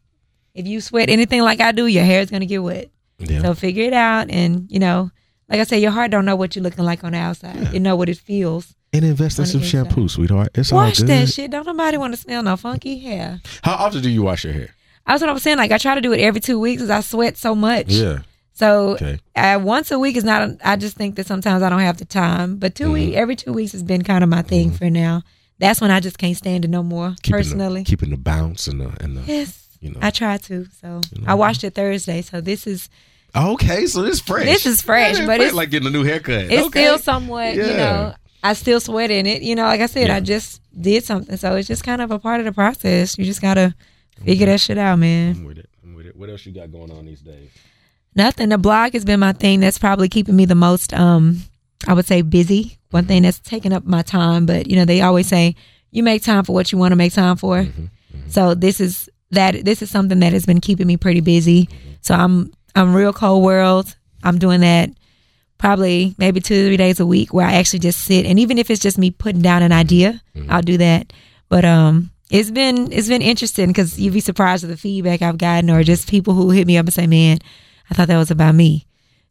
if 0.54 0.66
you 0.66 0.80
sweat 0.80 1.08
anything 1.10 1.42
like 1.42 1.60
I 1.60 1.72
do, 1.72 1.86
your 1.86 2.04
hair 2.04 2.20
is 2.20 2.30
gonna 2.30 2.46
get 2.46 2.62
wet. 2.62 2.90
Yeah. 3.18 3.42
So 3.42 3.54
figure 3.54 3.84
it 3.84 3.92
out, 3.92 4.30
and 4.30 4.66
you 4.70 4.78
know, 4.78 5.10
like 5.48 5.60
I 5.60 5.64
said, 5.64 5.76
your 5.82 5.90
heart 5.90 6.10
don't 6.10 6.24
know 6.24 6.36
what 6.36 6.54
you're 6.56 6.62
looking 6.62 6.84
like 6.84 7.04
on 7.04 7.12
the 7.12 7.18
outside. 7.18 7.56
Yeah. 7.56 7.72
You 7.72 7.80
know 7.80 7.96
what 7.96 8.08
it 8.08 8.18
feels. 8.18 8.74
and 8.94 9.04
invest 9.06 9.38
in 9.38 9.46
some 9.46 9.62
shampoo, 9.62 10.06
sweetheart. 10.08 10.50
It's 10.54 10.70
Wash 10.70 11.00
all 11.00 11.06
good. 11.06 11.12
that 11.26 11.28
shit. 11.32 11.50
Don't 11.50 11.66
nobody 11.66 11.96
want 11.96 12.12
to 12.14 12.20
smell 12.20 12.42
no 12.42 12.56
funky 12.58 12.98
hair. 12.98 13.40
How 13.62 13.72
often 13.72 14.02
do 14.02 14.10
you 14.10 14.22
wash 14.22 14.44
your 14.44 14.52
hair? 14.52 14.68
That's 15.06 15.20
what 15.22 15.30
I 15.30 15.32
was 15.32 15.42
saying. 15.42 15.56
Like 15.56 15.72
I 15.72 15.78
try 15.78 15.94
to 15.94 16.00
do 16.02 16.12
it 16.12 16.20
every 16.20 16.40
two 16.40 16.60
weeks 16.60 16.82
because 16.82 16.90
I 16.90 17.00
sweat 17.00 17.36
so 17.38 17.54
much. 17.54 17.86
Yeah. 17.88 18.18
So 18.62 18.90
Okay. 18.90 19.18
uh, 19.34 19.58
once 19.62 19.90
a 19.90 19.98
week 19.98 20.16
is 20.16 20.22
not. 20.24 20.50
I 20.64 20.76
just 20.76 20.96
think 20.96 21.16
that 21.16 21.26
sometimes 21.26 21.62
I 21.64 21.68
don't 21.68 21.80
have 21.80 21.96
the 21.96 22.04
time. 22.04 22.56
But 22.58 22.74
2 22.76 22.84
Mhm. 22.88 22.92
week, 22.92 23.14
every 23.14 23.34
two 23.34 23.52
weeks 23.52 23.72
has 23.72 23.82
been 23.82 24.02
kind 24.02 24.22
of 24.22 24.30
my 24.30 24.42
thing 24.42 24.70
for 24.70 24.88
now. 24.88 25.22
That's 25.58 25.80
when 25.80 25.90
I 25.90 25.98
just 26.00 26.16
can't 26.18 26.36
stand 26.36 26.64
it 26.64 26.68
no 26.68 26.82
more. 26.84 27.14
Keeping 27.22 27.38
personally, 27.38 27.80
the, 27.82 27.90
keeping 27.90 28.10
the 28.10 28.16
bounce 28.16 28.68
and 28.68 28.80
the 28.80 28.90
and 29.00 29.16
the 29.16 29.22
yes, 29.26 29.66
you 29.80 29.90
know. 29.90 29.98
I 30.00 30.10
try 30.10 30.36
to. 30.38 30.66
So 30.80 31.00
You 31.12 31.22
know. 31.22 31.32
I 31.32 31.34
watched 31.34 31.64
it 31.64 31.74
Thursday. 31.74 32.22
So 32.22 32.40
this 32.40 32.66
is 32.66 32.88
Okay, 33.34 33.86
so 33.86 34.04
it's 34.04 34.20
fresh. 34.20 34.44
This 34.44 34.66
is 34.66 34.80
fresh, 34.82 35.18
Yeah, 35.18 35.26
but 35.26 35.40
it's- 35.40 35.54
like 35.54 35.70
getting 35.70 35.88
a 35.88 35.90
new 35.90 36.04
haircut. 36.04 36.44
It's 36.52 36.66
Okay. 36.66 36.80
still 36.84 36.98
somewhat, 36.98 37.54
you 37.56 37.62
know, 37.62 38.14
I 38.44 38.52
still 38.52 38.78
sweat 38.78 39.10
in 39.10 39.24
it. 39.26 39.40
You 39.42 39.54
know, 39.56 39.62
like 39.64 39.80
I 39.80 39.86
said, 39.86 40.08
Yeah. 40.08 40.16
I 40.16 40.20
just 40.20 40.60
did 40.78 41.02
something. 41.04 41.36
So 41.38 41.56
it's 41.56 41.66
just 41.66 41.82
kind 41.82 42.00
of 42.02 42.10
a 42.10 42.18
part 42.18 42.40
of 42.40 42.46
the 42.46 42.52
process. 42.52 43.16
You 43.18 43.24
just 43.24 43.40
got 43.40 43.54
to 43.54 43.74
figure 44.24 44.46
that 44.46 44.60
shit 44.60 44.76
out, 44.78 44.98
man. 44.98 45.34
I'm 45.36 45.44
with 45.44 45.58
it. 45.58 45.68
I'm 45.82 45.94
with 45.94 46.06
it. 46.06 46.14
What 46.16 46.28
else 46.28 46.44
you 46.46 46.52
got 46.52 46.70
going 46.70 46.90
on 46.92 47.06
these 47.06 47.20
days? 47.22 47.48
Nothing. 48.14 48.50
The 48.50 48.58
blog 48.58 48.92
has 48.92 49.04
been 49.04 49.20
my 49.20 49.32
thing 49.32 49.60
that's 49.60 49.78
probably 49.78 50.08
keeping 50.08 50.36
me 50.36 50.44
the 50.44 50.54
most, 50.54 50.92
um, 50.94 51.42
I 51.86 51.94
would 51.94 52.06
say, 52.06 52.22
busy. 52.22 52.78
One 52.90 53.06
thing 53.06 53.22
that's 53.22 53.38
taking 53.38 53.72
up 53.72 53.84
my 53.84 54.02
time. 54.02 54.44
But, 54.46 54.68
you 54.68 54.76
know, 54.76 54.84
they 54.84 55.00
always 55.00 55.26
say 55.28 55.56
you 55.90 56.02
make 56.02 56.22
time 56.22 56.44
for 56.44 56.52
what 56.52 56.72
you 56.72 56.78
want 56.78 56.92
to 56.92 56.96
make 56.96 57.12
time 57.14 57.36
for. 57.36 57.66
So 58.28 58.54
this 58.54 58.80
is 58.80 59.08
that 59.30 59.64
this 59.64 59.80
is 59.82 59.90
something 59.90 60.20
that 60.20 60.32
has 60.32 60.44
been 60.44 60.60
keeping 60.60 60.86
me 60.86 60.96
pretty 60.96 61.20
busy. 61.20 61.68
So 62.02 62.14
I'm 62.14 62.52
I'm 62.74 62.94
Real 62.94 63.12
Cole 63.12 63.42
World. 63.42 63.94
I'm 64.22 64.38
doing 64.38 64.60
that 64.60 64.90
probably 65.58 66.14
maybe 66.18 66.40
two 66.40 66.64
or 66.64 66.66
three 66.66 66.76
days 66.76 66.98
a 67.00 67.06
week 67.06 67.32
where 67.32 67.46
I 67.46 67.54
actually 67.54 67.78
just 67.78 68.00
sit 68.00 68.26
and 68.26 68.38
even 68.38 68.58
if 68.58 68.68
it's 68.68 68.80
just 68.82 68.98
me 68.98 69.10
putting 69.12 69.42
down 69.42 69.62
an 69.62 69.70
idea, 69.72 70.20
I'll 70.48 70.60
do 70.62 70.76
that. 70.78 71.12
But 71.48 71.64
um 71.64 72.10
it's 72.30 72.50
been 72.50 72.92
it's 72.92 73.08
been 73.08 73.22
interesting 73.22 73.68
because 73.68 73.98
you'd 73.98 74.14
be 74.14 74.20
surprised 74.20 74.64
at 74.64 74.70
the 74.70 74.76
feedback 74.76 75.22
I've 75.22 75.38
gotten 75.38 75.70
or 75.70 75.82
just 75.82 76.08
people 76.08 76.34
who 76.34 76.50
hit 76.50 76.66
me 76.66 76.78
up 76.78 76.86
and 76.86 76.94
say, 76.94 77.06
Man, 77.06 77.38
I 77.92 77.94
thought 77.94 78.08
that 78.08 78.16
was 78.16 78.30
about 78.30 78.54
me. 78.54 78.86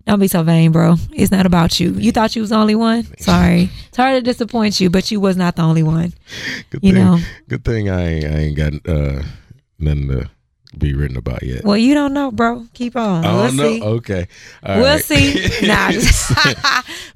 Don't 0.06 0.20
be 0.20 0.28
so 0.28 0.44
vain, 0.44 0.72
bro. 0.72 0.98
It's 1.14 1.32
not 1.32 1.48
about 1.48 1.80
you. 1.80 1.94
You 1.94 2.12
thought 2.12 2.36
you 2.36 2.42
was 2.44 2.52
the 2.52 2.58
only 2.58 2.76
one? 2.76 3.06
Sorry. 3.18 3.72
It's 3.88 3.98
hard 3.98 4.14
to 4.16 4.22
disappoint 4.22 4.80
you, 4.80 4.92
but 4.92 5.10
you 5.10 5.20
was 5.20 5.36
not 5.36 5.56
the 5.56 5.64
only 5.64 5.82
one. 5.82 6.14
Good 6.70 6.84
You 6.84 6.94
thing, 6.94 7.04
know. 7.04 7.20
Good 7.48 7.66
thing 7.66 7.90
I 7.90 8.06
ain't, 8.08 8.26
I 8.26 8.38
ain't 8.38 8.56
got 8.56 8.74
uh, 8.88 9.24
nothing 9.80 10.10
to 10.10 10.30
be 10.78 10.94
written 10.94 11.18
about 11.18 11.42
yet. 11.42 11.64
Well, 11.64 11.76
you 11.76 11.96
don't 11.96 12.14
know, 12.14 12.30
bro. 12.32 12.68
Keep 12.76 12.98
on. 12.98 13.26
oh 13.26 13.42
we'll 13.46 13.54
no. 13.54 13.64
see. 13.64 13.82
Okay. 13.84 14.28
All 14.62 14.78
we'll 14.78 14.86
right. 14.86 15.04
see. 15.04 15.50
Nah, 15.68 15.92
just- 15.92 16.32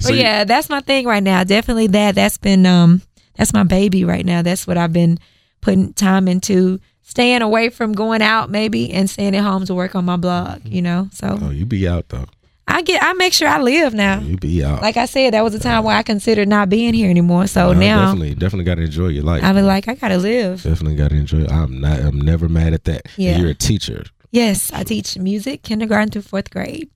but 0.01 0.15
yeah, 0.15 0.45
that's 0.45 0.67
my 0.67 0.81
thing 0.81 1.05
right 1.05 1.21
now. 1.23 1.43
Definitely 1.43 1.87
that. 1.87 2.15
That's 2.15 2.37
been 2.39 2.65
um 2.65 3.03
that's 3.35 3.53
my 3.53 3.63
baby 3.63 4.03
right 4.03 4.25
now. 4.25 4.41
That's 4.41 4.65
what 4.65 4.77
I've 4.79 4.93
been 4.93 5.19
putting 5.61 5.93
time 5.93 6.27
into. 6.27 6.79
Staying 7.07 7.43
away 7.43 7.69
from 7.69 7.93
going 7.93 8.21
out 8.23 8.49
maybe 8.49 8.91
and 8.91 9.07
staying 9.09 9.35
at 9.35 9.43
home 9.43 9.63
to 9.67 9.75
work 9.75 9.95
on 9.95 10.03
my 10.05 10.17
blog, 10.17 10.65
you 10.65 10.81
know. 10.81 11.07
So 11.13 11.37
Oh, 11.39 11.51
you 11.51 11.65
be 11.65 11.87
out 11.87 12.09
though. 12.09 12.25
I 12.67 12.81
get 12.81 13.01
I 13.03 13.13
make 13.13 13.31
sure 13.31 13.47
I 13.47 13.59
live 13.61 13.93
now. 13.93 14.19
You 14.19 14.37
be 14.37 14.63
out. 14.63 14.81
Like 14.81 14.97
I 14.97 15.05
said, 15.05 15.33
that 15.35 15.43
was 15.43 15.53
a 15.53 15.59
time 15.59 15.83
where 15.83 15.95
I 15.95 16.01
considered 16.01 16.47
not 16.47 16.67
being 16.67 16.95
here 16.95 17.09
anymore. 17.11 17.45
So 17.45 17.73
No, 17.73 17.79
now 17.79 18.05
definitely, 18.07 18.33
definitely 18.33 18.63
got 18.65 18.75
to 18.75 18.81
enjoy 18.81 19.07
your 19.09 19.23
life. 19.23 19.43
I 19.43 19.53
be 19.53 19.61
like, 19.61 19.87
I 19.87 19.93
gotta 19.93 20.17
live. 20.17 20.63
definitely 20.63 20.95
got 20.95 21.11
to 21.11 21.15
enjoy. 21.15 21.41
it. 21.41 21.51
I'm 21.51 21.79
not. 21.79 21.99
I'm 21.99 22.19
never 22.19 22.49
mad 22.49 22.73
at 22.73 22.85
that. 22.85 23.03
And 23.05 23.13
Yeah. 23.17 23.37
You're 23.37 23.51
a 23.51 23.53
teacher. 23.55 24.03
Yes, 24.31 24.71
I 24.73 24.83
teach 24.83 25.15
music, 25.17 25.61
kindergarten 25.61 26.09
through 26.09 26.23
fourth 26.23 26.49
grade. 26.49 26.89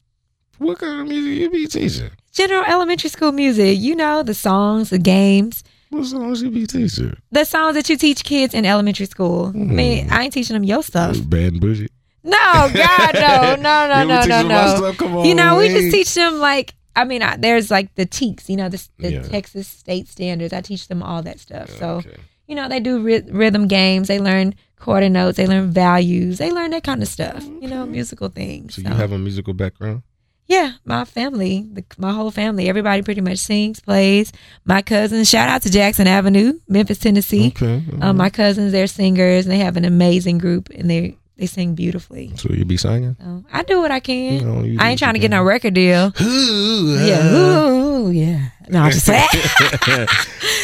What 0.57 0.79
kind 0.79 1.01
of 1.01 1.07
music 1.07 1.39
you 1.39 1.49
be 1.51 1.67
teaching? 1.67 2.09
General 2.33 2.65
elementary 2.65 3.09
school 3.11 3.31
music, 3.31 3.79
you 3.79 3.95
know, 3.95 4.23
the 4.23 4.33
songs, 4.33 4.89
the 4.89 4.97
games, 4.97 5.63
What 5.89 6.05
songs 6.05 6.41
you 6.41 6.51
be 6.51 6.67
teaching? 6.67 7.15
the 7.31 7.45
songs 7.45 7.75
that 7.75 7.89
you 7.89 7.97
teach 7.97 8.23
kids 8.23 8.53
in 8.53 8.65
elementary 8.65 9.05
school. 9.07 9.51
Hmm. 9.51 9.71
I 9.71 9.73
mean, 9.73 10.07
I 10.11 10.23
ain't 10.23 10.33
teaching 10.33 10.53
them 10.53 10.63
your 10.63 10.83
stuff. 10.83 11.17
Uh, 11.17 11.21
Bad 11.23 11.53
and 11.53 11.61
Boujee. 11.61 11.87
No, 12.23 12.37
God, 12.73 13.13
no, 13.15 13.55
no, 13.59 13.87
no, 13.87 14.03
no, 14.03 14.25
no, 14.25 14.47
no. 14.47 15.17
on, 15.19 15.25
You 15.25 15.33
know, 15.35 15.57
we 15.57 15.69
just 15.69 15.91
teach 15.91 16.13
them 16.13 16.39
like. 16.39 16.75
I 16.95 17.05
mean, 17.05 17.21
I, 17.23 17.37
there's 17.37 17.71
like 17.71 17.95
the 17.95 18.05
TEKS, 18.05 18.49
you 18.49 18.57
know, 18.57 18.67
the, 18.67 18.85
the 18.97 19.11
Yeah. 19.13 19.21
Texas 19.21 19.67
state 19.67 20.07
standards. 20.09 20.51
I 20.53 20.59
teach 20.61 20.87
them 20.89 21.01
all 21.01 21.21
that 21.23 21.39
stuff. 21.39 21.69
So, 21.69 21.97
Okay. 21.97 22.17
you 22.47 22.55
know, 22.55 22.67
they 22.67 22.79
do 22.81 23.01
ry- 23.01 23.23
rhythm 23.29 23.67
games. 23.69 24.09
They 24.09 24.19
learn 24.19 24.53
quarter 24.79 25.07
notes. 25.07 25.37
They 25.37 25.47
learn 25.47 25.71
values. 25.71 26.39
They 26.39 26.51
learn 26.51 26.71
that 26.71 26.83
kind 26.83 27.01
of 27.01 27.07
stuff. 27.07 27.45
You 27.45 27.69
know, 27.69 27.85
musical 27.85 28.27
things. 28.27 28.75
So 28.75 28.81
you 28.81 28.89
have 28.89 29.13
a 29.13 29.17
musical 29.17 29.53
background? 29.53 30.01
Yeah, 30.49 30.71
my 30.83 31.05
family, 31.05 31.69
the, 31.71 31.85
my 31.99 32.11
whole 32.11 32.31
family, 32.31 32.67
everybody 32.67 33.03
pretty 33.03 33.21
much 33.21 33.37
sings, 33.37 33.79
plays. 33.79 34.33
My 34.65 34.81
cousins, 34.81 35.29
shout 35.29 35.47
out 35.47 35.61
to 35.61 35.71
Jackson 35.71 36.07
Avenue, 36.07 36.53
Memphis, 36.67 36.97
Tennessee. 36.97 37.53
Okay. 37.55 37.83
Um, 38.01 38.17
my 38.17 38.31
cousins, 38.31 38.71
they're 38.71 38.87
singers, 38.87 39.45
and 39.45 39.53
they 39.53 39.59
have 39.59 39.77
an 39.77 39.85
amazing 39.85 40.39
group, 40.39 40.69
and 40.71 40.89
they 40.89 41.15
they 41.37 41.45
sing 41.45 41.75
beautifully. 41.75 42.35
so 42.35 42.51
you 42.51 42.65
be 42.65 42.77
singing? 42.77 43.15
So 43.19 43.45
I 43.53 43.61
do 43.61 43.79
what 43.79 43.91
I 43.91 43.99
can. 43.99 44.33
You 44.33 44.41
know, 44.41 44.63
you 44.63 44.77
I 44.79 44.89
ain't 44.89 44.97
trying 44.97 45.13
to 45.13 45.19
get 45.19 45.29
no 45.29 45.43
record 45.43 45.75
deal. 45.75 46.11
can. 46.17 47.07
Yeah, 47.07 47.31
ooh, 47.31 48.09
yeah. 48.09 48.49
No, 48.69 48.81
I'm 48.81 48.91
just 48.91 49.05
saying. 49.05 49.27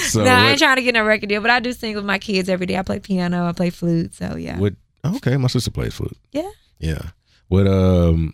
so 0.07 0.23
no, 0.23 0.31
I 0.31 0.49
ain't 0.49 0.59
trying 0.59 0.77
to 0.77 0.81
get 0.81 0.95
no 0.95 1.05
record 1.05 1.29
deal, 1.29 1.41
but 1.41 1.51
I 1.51 1.59
do 1.59 1.71
sing 1.73 1.95
with 1.95 2.05
my 2.05 2.17
kids 2.17 2.49
every 2.49 2.65
day. 2.65 2.75
I 2.75 2.81
play 2.81 2.99
piano, 2.99 3.45
I 3.45 3.51
play 3.51 3.69
flute, 3.69 4.15
so 4.15 4.35
yeah. 4.35 4.57
what? 4.57 4.73
Okay, 5.05 5.37
my 5.37 5.47
sister 5.47 5.69
plays 5.69 5.93
flute. 5.93 6.17
Yeah. 6.31 6.49
Yeah. 6.79 7.11
What 7.49 7.67
um, 7.67 8.33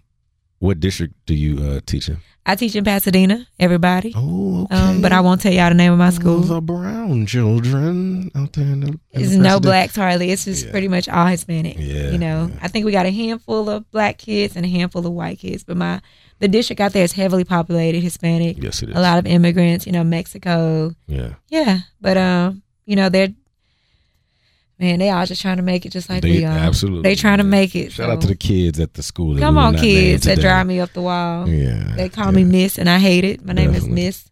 what 0.61 0.79
district 0.79 1.13
do 1.25 1.33
you 1.35 1.61
uh 1.61 1.79
teach 1.85 2.07
in? 2.07 2.17
I 2.43 2.55
teach 2.55 2.75
in 2.75 2.83
Pasadena, 2.83 3.45
everybody. 3.59 4.13
Oh, 4.15 4.63
okay. 4.63 4.75
Um, 4.75 5.01
but 5.03 5.11
I 5.11 5.19
won't 5.21 5.41
tell 5.41 5.53
y'all 5.53 5.69
the 5.69 5.75
name 5.75 5.91
of 5.91 5.99
my 5.99 6.09
school. 6.09 6.39
The 6.39 6.59
brown 6.59 7.27
children 7.27 8.31
out 8.33 8.53
there 8.53 8.65
in 8.65 8.79
the. 8.79 8.87
in 8.87 9.21
It's 9.21 9.31
the 9.33 9.37
no 9.37 9.59
blacks 9.59 9.95
hardly. 9.95 10.31
It's 10.31 10.45
just 10.45 10.65
Yeah. 10.65 10.71
pretty 10.71 10.87
much 10.87 11.07
all 11.07 11.27
Hispanic. 11.27 11.75
Yeah, 11.77 12.09
You 12.09 12.17
know, 12.17 12.49
yeah. 12.51 12.59
I 12.63 12.67
think 12.67 12.85
we 12.87 12.91
got 12.91 13.05
a 13.05 13.11
handful 13.11 13.69
of 13.69 13.89
black 13.91 14.17
kids 14.17 14.55
and 14.55 14.65
a 14.65 14.69
handful 14.69 15.05
of 15.05 15.13
white 15.13 15.37
kids, 15.37 15.63
but 15.63 15.77
my 15.77 16.01
the 16.39 16.47
district 16.47 16.79
out 16.81 16.93
there 16.93 17.03
is 17.03 17.11
heavily 17.11 17.43
populated 17.43 18.01
Hispanic. 18.01 18.57
Yes, 18.61 18.81
it 18.81 18.89
is. 18.89 18.95
A 18.95 19.01
lot 19.01 19.19
of 19.19 19.27
immigrants. 19.27 19.85
You 19.85 19.91
know, 19.91 20.03
Mexico. 20.03 20.95
Yeah. 21.07 21.33
Yeah, 21.49 21.79
but 22.01 22.17
um, 22.17 22.63
you 22.87 22.95
know 22.95 23.09
they're 23.09 23.33
man, 24.81 24.99
they 24.99 25.09
all 25.09 25.25
just 25.25 25.41
trying 25.41 25.57
to 25.57 25.63
make 25.63 25.85
it 25.85 25.91
just 25.91 26.09
like 26.09 26.23
They- 26.23 26.39
we 26.39 26.45
are. 26.45 26.57
absolutely, 26.57 27.03
they 27.03 27.15
trying 27.15 27.37
to 27.37 27.43
make 27.45 27.75
it. 27.75 27.91
Shout 27.93 28.07
so. 28.07 28.11
out 28.11 28.21
to 28.21 28.27
the 28.27 28.35
kids 28.35 28.79
at 28.79 28.95
the 28.95 29.03
school. 29.03 29.37
come 29.37 29.57
on, 29.57 29.75
kids 29.75 30.25
that 30.25 30.39
drive 30.41 30.67
me 30.67 30.79
up 30.79 30.91
the 30.93 31.01
wall. 31.01 31.47
Yeah. 31.47 31.93
They 31.95 32.09
call 32.09 32.25
yeah. 32.25 32.31
me 32.31 32.43
Miss, 32.43 32.77
and 32.77 32.89
I 32.89 32.97
hate 32.99 33.23
it. 33.23 33.45
My 33.45 33.53
name 33.53 33.71
Definitely. 33.71 34.01
is 34.01 34.05
Miss 34.25 34.31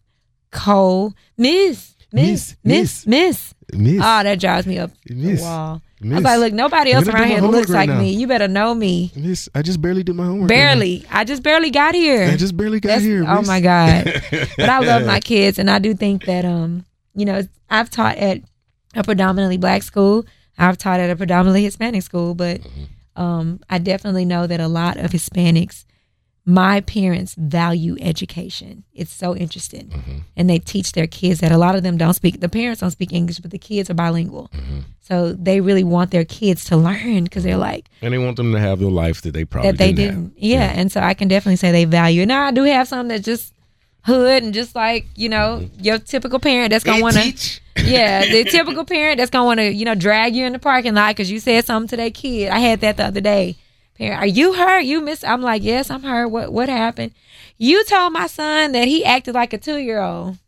Cole. 0.50 1.14
Miss, 1.38 1.94
Miss, 2.12 2.56
Miss, 2.64 3.06
Miss, 3.06 3.06
Miss. 3.06 3.54
Miss. 3.72 4.00
Oh, 4.02 4.22
that 4.24 4.40
drives 4.40 4.66
me 4.66 4.78
up 4.78 4.90
Miss. 5.08 5.38
the 5.40 5.46
wall. 5.46 5.80
I 6.02 6.06
Miss. 6.06 6.14
was 6.16 6.24
like, 6.24 6.38
look, 6.40 6.52
nobody 6.54 6.92
else 6.92 7.06
around 7.06 7.28
here 7.28 7.40
looks 7.42 7.68
right 7.70 7.88
like 7.88 7.90
now. 7.90 8.00
me. 8.00 8.12
You 8.14 8.26
better 8.26 8.48
know 8.48 8.74
me. 8.74 9.12
Miss, 9.14 9.48
I 9.54 9.62
just 9.62 9.80
barely 9.80 10.02
did 10.02 10.16
my 10.16 10.24
homework. 10.24 10.48
Barely. 10.48 11.04
I 11.10 11.24
just 11.24 11.42
barely 11.42 11.70
got 11.70 11.94
here. 11.94 12.24
I 12.24 12.36
just 12.36 12.56
barely 12.56 12.80
got 12.80 12.88
That's- 12.88 13.04
here. 13.04 13.24
Oh 13.28 13.38
Miss. 13.38 13.46
my 13.46 13.60
God. 13.60 14.04
but 14.56 14.68
I 14.68 14.78
love 14.80 15.06
my 15.06 15.20
kids, 15.20 15.58
and 15.58 15.70
I 15.70 15.78
do 15.78 15.94
think 15.94 16.24
that 16.24 16.44
um, 16.44 16.84
you 17.14 17.24
know, 17.26 17.42
I've 17.68 17.90
taught 17.90 18.16
at 18.16 18.40
a 18.96 19.04
predominantly 19.04 19.56
black 19.58 19.82
school. 19.84 20.24
I've 20.60 20.78
taught 20.78 21.00
at 21.00 21.10
a 21.10 21.16
predominantly 21.16 21.64
Hispanic 21.64 22.02
school, 22.02 22.34
but 22.34 22.60
Mm-hmm. 22.60 23.22
um, 23.22 23.60
I 23.68 23.78
definitely 23.78 24.24
know 24.24 24.46
that 24.46 24.60
a 24.60 24.68
lot 24.68 24.96
of 24.96 25.10
Hispanics, 25.10 25.84
my 26.46 26.80
parents 26.82 27.34
value 27.36 27.96
education. 28.00 28.84
It's 28.94 29.12
so 29.12 29.36
interesting, 29.36 29.88
Mm-hmm. 29.88 30.18
and 30.36 30.48
they 30.50 30.58
teach 30.58 30.92
their 30.92 31.06
kids 31.06 31.40
that 31.40 31.52
a 31.52 31.58
lot 31.58 31.74
of 31.76 31.82
them 31.82 31.96
don't 31.96 32.14
speak. 32.14 32.40
The 32.40 32.48
parents 32.48 32.80
don't 32.80 32.90
speak 32.90 33.12
English, 33.12 33.38
but 33.38 33.50
the 33.50 33.58
kids 33.58 33.90
are 33.90 33.94
bilingual. 33.94 34.50
Mm-hmm. 34.54 34.80
So 35.00 35.32
they 35.32 35.60
really 35.60 35.82
want 35.84 36.12
their 36.12 36.24
kids 36.24 36.64
to 36.66 36.76
learn 36.76 37.24
because 37.24 37.42
they're 37.42 37.56
like, 37.56 37.88
And 38.02 38.12
they 38.14 38.18
want 38.18 38.36
them 38.36 38.52
to 38.52 38.60
have 38.60 38.78
the 38.78 38.88
life 38.88 39.22
that 39.22 39.32
they 39.32 39.44
probably 39.44 39.70
that 39.72 39.78
they 39.78 39.92
didn't. 39.92 40.28
didn't. 40.30 40.34
have. 40.34 40.60
Yeah. 40.60 40.72
and 40.80 40.90
so 40.92 41.00
I 41.00 41.14
can 41.14 41.26
definitely 41.28 41.56
say 41.56 41.72
they 41.72 41.84
value. 41.84 42.22
it. 42.22 42.26
Now 42.26 42.44
I 42.46 42.52
do 42.52 42.62
have 42.64 42.86
some 42.88 43.08
that 43.08 43.24
just 43.24 43.52
hood 44.04 44.42
and 44.42 44.54
just 44.54 44.74
like 44.74 45.06
you 45.14 45.28
know 45.28 45.68
your 45.78 45.98
typical 45.98 46.38
parent 46.38 46.70
that's 46.70 46.84
gonna 46.84 47.02
want 47.02 47.16
to. 47.16 47.60
Yeah, 47.84 48.24
the 48.24 48.44
typical 48.44 48.84
parent 48.84 49.18
that's 49.18 49.30
gonna 49.30 49.44
want 49.44 49.58
to 49.60 49.72
you 49.72 49.84
know 49.84 49.94
drag 49.94 50.34
you 50.34 50.46
in 50.46 50.52
the 50.52 50.58
parking 50.58 50.94
lot 50.94 51.16
because 51.16 51.30
you 51.30 51.40
said 51.40 51.64
something 51.64 51.88
to 51.88 51.96
that 51.96 52.14
kid. 52.14 52.50
I 52.50 52.58
had 52.58 52.80
that 52.80 52.96
the 52.96 53.04
other 53.04 53.20
day. 53.20 53.56
Parent, 53.96 54.22
are 54.22 54.26
you 54.26 54.54
hurt? 54.54 54.80
You 54.80 55.00
miss? 55.00 55.24
I'm 55.24 55.42
like, 55.42 55.62
yes, 55.62 55.90
I'm 55.90 56.02
hurt. 56.02 56.28
What 56.28 56.52
what 56.52 56.68
happened? 56.68 57.12
You 57.58 57.84
told 57.84 58.12
my 58.12 58.26
son 58.26 58.72
that 58.72 58.88
he 58.88 59.04
acted 59.04 59.34
like 59.34 59.52
a 59.52 59.58
two 59.58 59.76
year 59.76 60.00
old. 60.00 60.38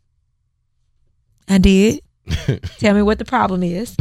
I 1.47 1.57
did. 1.57 2.01
Tell 2.79 2.93
me 2.95 3.01
what 3.01 3.19
the 3.19 3.25
problem 3.25 3.63
is. 3.63 3.95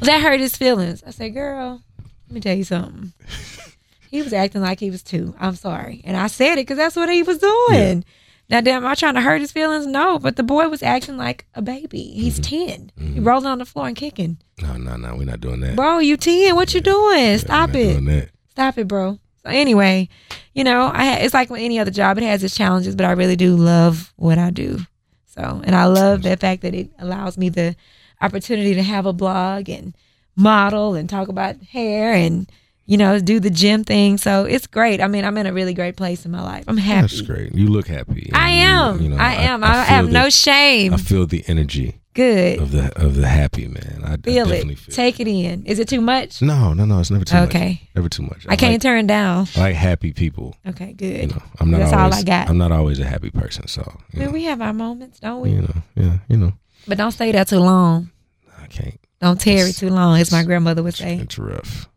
That 0.00 0.20
hurt 0.20 0.40
his 0.40 0.56
feelings. 0.56 1.02
I 1.06 1.10
said, 1.10 1.32
girl, 1.32 1.80
let 2.28 2.34
me 2.34 2.40
tell 2.40 2.56
you 2.56 2.64
something. 2.64 3.12
He 4.10 4.22
was 4.22 4.32
acting 4.32 4.62
like 4.62 4.80
he 4.80 4.90
was 4.90 5.02
two. 5.02 5.34
I'm 5.38 5.54
sorry. 5.54 6.00
And 6.04 6.16
I 6.16 6.28
said 6.28 6.54
it 6.54 6.62
because 6.62 6.78
that's 6.78 6.96
what 6.96 7.10
he 7.10 7.22
was 7.22 7.38
doing. 7.38 8.04
Now, 8.50 8.62
damn, 8.62 8.82
am 8.82 8.90
I 8.90 8.94
trying 8.94 9.14
to 9.14 9.20
hurt 9.20 9.42
his 9.42 9.52
feelings? 9.52 9.86
No, 9.86 10.18
but 10.18 10.36
the 10.36 10.42
boy 10.42 10.68
was 10.68 10.82
acting 10.82 11.18
like 11.18 11.46
a 11.54 11.60
baby. 11.60 12.02
He's 12.02 12.40
mm-hmm. 12.40 12.66
10. 12.68 12.92
He 12.96 13.04
mm-hmm. 13.04 13.24
rolling 13.24 13.46
on 13.46 13.58
the 13.58 13.66
floor 13.66 13.86
and 13.86 13.96
kicking. 13.96 14.38
No, 14.62 14.76
no, 14.76 14.96
no. 14.96 15.16
We're 15.16 15.24
not 15.24 15.40
doing 15.40 15.60
that. 15.60 15.76
Bro, 15.76 15.98
you 15.98 16.16
10. 16.16 16.54
What 16.56 16.72
you 16.72 16.80
doing? 16.80 17.38
Stop 17.38 17.70
it. 17.74 18.30
Stop 18.50 18.78
it, 18.78 18.88
bro. 18.88 19.18
So 19.44 19.50
anyway, 19.50 20.08
you 20.54 20.64
know, 20.64 20.90
I 20.92 21.04
ha- 21.04 21.18
it's 21.20 21.34
like 21.34 21.50
with 21.50 21.60
any 21.60 21.78
other 21.78 21.90
job. 21.90 22.18
It 22.18 22.24
has 22.24 22.42
its 22.42 22.56
challenges, 22.56 22.96
but 22.96 23.06
I 23.06 23.12
really 23.12 23.36
do 23.36 23.54
love 23.54 24.12
what 24.16 24.38
I 24.38 24.50
do. 24.50 24.80
So, 25.26 25.62
and 25.64 25.76
I 25.76 25.84
love 25.84 26.22
the 26.22 26.36
fact 26.36 26.62
that 26.62 26.74
it 26.74 26.90
allows 26.98 27.38
me 27.38 27.50
the 27.50 27.76
opportunity 28.20 28.74
to 28.74 28.82
have 28.82 29.06
a 29.06 29.12
blog 29.12 29.68
and 29.68 29.94
model 30.34 30.94
and 30.94 31.08
talk 31.08 31.28
about 31.28 31.62
hair 31.62 32.12
and 32.14 32.50
you 32.88 32.96
know 32.96 33.20
do 33.20 33.38
the 33.38 33.50
gym 33.50 33.84
thing. 33.84 34.18
So 34.18 34.44
it's 34.44 34.66
great. 34.66 35.00
I 35.00 35.06
mean, 35.06 35.24
I'm 35.24 35.36
in 35.38 35.46
a 35.46 35.52
really 35.52 35.74
great 35.74 35.96
place 35.96 36.24
in 36.24 36.32
my 36.32 36.42
life. 36.42 36.64
I'm 36.66 36.76
happy. 36.76 37.02
That's 37.02 37.20
great. 37.20 37.54
You 37.54 37.68
look 37.68 37.86
happy. 37.86 38.30
I 38.34 38.48
And 38.50 38.56
you- 38.58 38.66
am. 38.66 39.02
you 39.02 39.08
know, 39.10 39.16
I 39.22 39.34
am. 39.34 39.62
I, 39.62 39.72
feel 39.74 39.82
have 39.84 40.06
the- 40.06 40.12
no 40.12 40.30
shame. 40.30 40.94
I 40.94 40.96
feel 40.96 41.26
the 41.26 41.44
energy. 41.46 42.00
Good. 42.14 42.58
of 42.58 42.72
the 42.72 42.90
of 43.00 43.14
the 43.14 43.28
happy 43.28 43.68
man. 43.68 44.00
I, 44.04 44.14
I 44.14 44.16
Feel 44.16 44.44
definitely 44.46 44.72
it. 44.72 44.78
feel. 44.80 44.94
Take 44.96 45.20
it 45.20 45.28
in. 45.28 45.64
Is 45.66 45.78
it 45.78 45.86
too 45.88 46.00
much? 46.00 46.42
no, 46.42 46.72
no, 46.72 46.84
no. 46.84 46.98
It's 46.98 47.12
never 47.12 47.24
too 47.24 47.36
much. 47.36 47.48
Okay. 47.50 47.80
Never 47.94 48.08
too 48.08 48.24
much. 48.24 48.44
I 48.48 48.56
can't 48.56 48.72
Like, 48.72 48.80
turn 48.82 49.06
down. 49.06 49.46
I 49.54 49.60
like 49.60 49.76
happy 49.76 50.12
people. 50.12 50.56
Okay, 50.66 50.94
good. 50.94 51.20
You 51.20 51.26
know, 51.28 51.42
I'm 51.60 51.70
not 51.70 51.78
That's 51.78 51.92
all 51.92 52.00
always. 52.00 52.18
I 52.18 52.22
got. 52.24 52.48
I'm 52.50 52.58
not 52.58 52.72
always 52.72 52.98
a 52.98 53.04
happy 53.04 53.30
person. 53.30 53.68
So 53.68 53.82
you 54.12 54.18
Man, 54.18 54.26
know, 54.28 54.32
we 54.32 54.42
have 54.44 54.60
our 54.60 54.72
moments, 54.72 55.20
don't 55.20 55.42
we? 55.42 55.50
you 55.50 55.60
know, 55.62 55.74
yeah, 55.94 56.18
you 56.28 56.36
know, 56.38 56.54
But 56.88 56.98
don't 56.98 57.12
stay 57.12 57.30
there 57.30 57.44
too 57.44 57.60
long. 57.60 58.10
I 58.60 58.66
can't. 58.66 58.98
Don't 59.20 59.40
tarry 59.40 59.58
It's- 59.70 59.78
too 59.78 59.90
long, 59.90 60.18
as 60.18 60.32
my 60.32 60.42
grandmother 60.42 60.82
would 60.82 60.94
say. 60.96 61.18
It's 61.18 61.38
rough. 61.38 61.88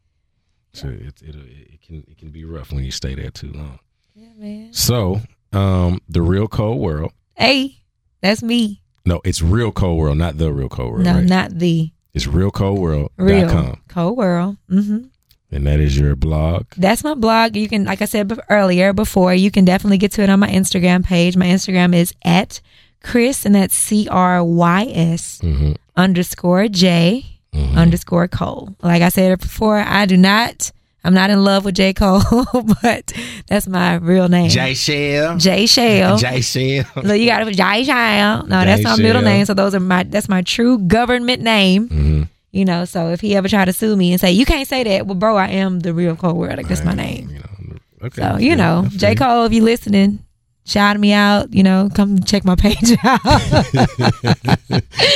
So 0.74 0.88
it, 0.88 1.22
it, 1.22 1.36
it 1.36 1.82
can 1.82 2.04
it 2.08 2.18
can 2.18 2.30
be 2.30 2.46
rough 2.46 2.72
when 2.72 2.84
you 2.84 2.92
stay 2.92 3.16
there 3.16 3.30
too 3.32 3.52
long. 3.52 3.80
Yeah, 4.16 4.30
man. 4.38 4.74
So, 4.74 5.22
um, 5.54 6.00
the 6.08 6.22
real 6.22 6.48
cold 6.48 6.80
world. 6.80 7.12
Hey, 7.36 7.78
that's 8.22 8.42
me. 8.44 8.82
No, 9.06 9.20
it's 9.26 9.42
real 9.42 9.72
cold 9.72 9.98
world, 10.00 10.18
not 10.18 10.38
the 10.38 10.54
real 10.54 10.70
cold 10.70 10.92
world. 10.94 11.06
no, 11.06 11.16
right? 11.16 11.24
not 11.26 11.58
the 11.58 11.92
It's 12.14 12.28
realcoleworld.com. 12.28 13.26
real 13.26 13.78
cold 13.90 14.18
world. 14.18 14.58
Mm-hmm. 14.70 15.06
And 15.54 15.68
that 15.68 15.80
is 15.82 15.98
your 15.98 16.16
blog. 16.16 16.68
That's 16.78 17.04
my 17.04 17.14
blog. 17.14 17.56
You 17.58 17.68
can, 17.68 17.84
like 17.84 18.02
I 18.02 18.06
said 18.06 18.32
earlier, 18.50 18.94
before 18.94 19.34
you 19.34 19.52
can 19.52 19.66
definitely 19.66 19.98
get 19.98 20.12
to 20.14 20.22
it 20.24 20.30
on 20.30 20.40
my 20.40 20.48
Instagram 20.50 21.04
page. 21.04 21.36
My 21.36 21.48
Instagram 21.48 21.94
is 21.94 22.14
at 22.24 22.62
Crys, 23.04 23.46
and 23.46 23.54
that's 23.56 23.76
C 23.76 24.08
R 24.10 24.42
Y 24.44 24.86
S 24.94 25.40
Mm-hmm. 25.44 25.74
underscore 25.98 26.68
J 26.70 27.31
Mhm. 27.56 27.76
underscore 27.76 28.28
Cole. 28.28 28.76
Like 28.82 29.02
I 29.02 29.10
said 29.10 29.38
before, 29.40 29.78
I 29.78 30.06
do 30.06 30.16
not. 30.18 30.72
I'm 31.04 31.14
not 31.16 31.32
in 31.32 31.44
love 31.44 31.66
with 31.66 31.76
J 31.76 31.94
Cole, 31.94 32.22
but 32.82 33.12
that's 33.48 33.68
my 33.68 33.96
real 33.96 34.30
name. 34.30 34.50
J 34.50 34.74
Shell. 34.76 35.38
J 35.38 35.66
Shell. 35.66 36.18
J 36.18 36.42
Shell. 36.42 36.86
Look, 37.04 37.18
you 37.18 37.26
got 37.26 37.46
it, 37.48 37.54
J 37.56 37.84
Shell. 37.84 38.46
No, 38.48 38.62
J. 38.62 38.66
that's 38.66 38.84
my 38.84 38.96
middle 38.98 39.22
name. 39.24 39.46
So 39.46 39.54
those 39.54 39.74
are 39.76 39.80
my. 39.80 40.04
That's 40.04 40.30
my 40.30 40.44
true 40.44 40.78
government 40.80 41.42
name. 41.42 41.90
Mm-hmm. 41.90 42.24
You 42.52 42.66
know. 42.66 42.86
So 42.86 43.10
if 43.10 43.20
he 43.20 43.36
ever 43.36 43.50
try 43.50 43.66
to 43.66 43.74
sue 43.74 43.96
me 43.96 44.12
and 44.12 44.22
say 44.22 44.32
you 44.32 44.46
can't 44.46 44.68
say 44.68 44.84
that, 44.84 45.08
well, 45.08 45.16
bro, 45.16 45.36
I 45.38 45.48
am 45.48 45.80
the 45.80 45.94
real 45.94 46.16
Cole 46.16 46.36
World. 46.36 46.58
Like 46.58 46.68
that's 46.68 46.86
my 46.86 46.94
name. 46.94 47.30
You 47.30 47.40
know, 47.40 47.78
okay. 48.04 48.22
So 48.22 48.38
you 48.38 48.56
know, 48.56 48.86
J. 48.92 49.16
Cole, 49.16 49.46
if 49.46 49.54
you 49.54 49.64
listening, 49.64 50.20
shout 50.66 51.00
me 51.00 51.12
out. 51.14 51.54
You 51.54 51.64
know, 51.64 51.90
come 51.94 52.20
check 52.24 52.44
my 52.46 52.56
page 52.56 52.92
out. 53.04 53.20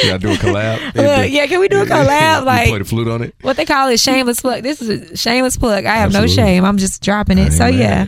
Yeah, 0.04 0.18
do 0.18 0.32
a 0.32 0.36
collab. 0.36 0.80
Look, 0.96 1.32
yeah, 1.32 1.48
can 1.48 1.60
we 1.60 1.68
do 1.68 1.82
a 1.82 1.86
collab? 1.86 2.46
Like 2.46 2.70
play 2.70 2.80
the 2.80 2.86
flute 2.86 3.08
on 3.08 3.22
it. 3.24 3.36
what 3.42 3.58
they 3.58 3.66
call 3.66 3.90
it, 3.90 4.00
shameless 4.00 4.42
plug. 4.42 4.64
This 4.64 4.82
is 4.82 5.12
a 5.12 5.18
shameless 5.18 5.58
plug. 5.58 5.86
I 5.86 5.96
have 5.96 6.12
no 6.14 6.28
shame. 6.28 6.64
I'm 6.66 6.78
just 6.78 7.02
dropping 7.02 7.38
it. 7.38 7.52
So 7.52 7.68
yeah. 7.68 8.08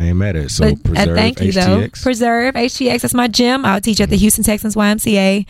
I 0.00 0.04
ain't 0.04 0.16
mad 0.16 0.36
at 0.36 0.44
it. 0.44 0.50
So 0.50 0.64
But, 0.64 0.74
uh, 0.74 0.94
preserve 0.94 1.16
thank 1.16 1.40
you 1.40 1.52
though. 1.52 1.60
HTX. 1.88 2.02
Preserve 2.02 2.54
HTX. 2.54 3.00
That's 3.00 3.14
my 3.14 3.26
gym. 3.26 3.64
I'll 3.64 3.80
teach 3.80 4.00
at 4.00 4.10
the 4.10 4.16
Houston 4.16 4.44
Texans 4.44 4.76
YMCA. 4.76 5.44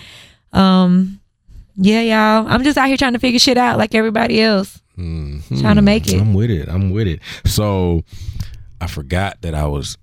Um, 0.55 1.20
yeah, 1.77 2.01
y'all. 2.01 2.48
I'm 2.48 2.65
just 2.65 2.78
out 2.78 2.89
here 2.89 2.97
trying 2.97 3.12
to 3.12 3.19
figure 3.19 3.39
shit 3.39 3.59
out 3.59 3.77
like 3.78 3.94
everybody 3.94 4.40
else. 4.40 4.81
Mhm. 4.98 5.60
Trying 5.60 5.77
to 5.77 5.82
make 5.82 6.09
it. 6.12 6.19
I'm 6.20 6.32
with 6.35 6.51
it. 6.51 6.69
I'm 6.69 6.90
with 6.90 7.06
it. 7.06 7.20
So 7.44 8.05
I 8.81 8.86
forgot 8.86 9.40
that 9.43 9.55
I 9.55 9.66
was. 9.66 9.97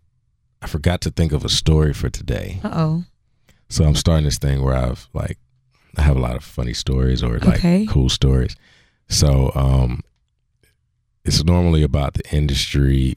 I 0.65 0.67
forgot 0.67 0.99
to 1.01 1.11
think 1.11 1.31
of 1.31 1.45
a 1.45 1.49
story 1.49 1.93
for 1.93 2.09
today. 2.09 2.59
Uh 2.63 2.71
oh. 2.73 3.03
So 3.69 3.85
I'm 3.85 3.93
starting 3.93 4.25
this 4.25 4.39
thing 4.39 4.63
where 4.63 4.75
I've 4.75 5.07
like 5.13 5.37
I 5.95 6.01
have 6.01 6.17
a 6.17 6.19
lot 6.19 6.35
of 6.35 6.43
funny 6.43 6.73
stories 6.73 7.21
or 7.21 7.37
like 7.37 7.59
Okay. 7.59 7.85
cool 7.87 8.09
stories. 8.09 8.55
So 9.07 9.51
um 9.53 10.01
it's 11.23 11.43
normally 11.43 11.83
about 11.83 12.15
the 12.15 12.23
industry 12.35 13.13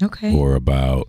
Okay. 0.00 0.32
or 0.32 0.54
about 0.54 1.08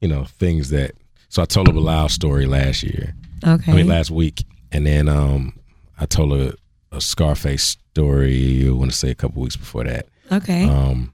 you 0.00 0.08
know 0.08 0.24
things 0.24 0.70
that 0.70 0.92
so 1.28 1.42
I 1.42 1.44
told 1.44 1.68
a 1.68 1.72
Bilal 1.72 2.08
story 2.08 2.46
last 2.46 2.82
year. 2.82 3.14
Okay. 3.46 3.72
I 3.72 3.74
mean 3.74 3.88
last 3.88 4.10
week 4.10 4.42
and 4.72 4.86
then 4.86 5.06
um 5.06 5.52
I 5.98 6.06
told 6.06 6.32
a, 6.32 6.54
a 6.92 7.00
Scarface 7.02 7.76
story 7.92 8.66
I 8.66 8.70
want 8.70 8.90
to 8.90 8.96
say 8.96 9.10
a 9.10 9.14
couple 9.14 9.42
weeks 9.42 9.56
before 9.56 9.84
that. 9.84 10.06
okay. 10.32 10.64
Um, 10.66 11.12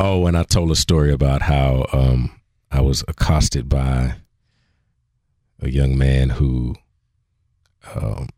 oh, 0.00 0.26
and 0.26 0.36
I 0.36 0.42
told 0.42 0.72
a 0.72 0.76
story 0.76 1.12
about 1.12 1.42
how 1.42 1.86
um, 1.92 2.39
I 2.70 2.80
was 2.80 3.02
accosted 3.08 3.68
by 3.68 4.14
a 5.60 5.68
young 5.68 5.98
man 5.98 6.30
who, 6.30 6.76
um, 7.94 8.28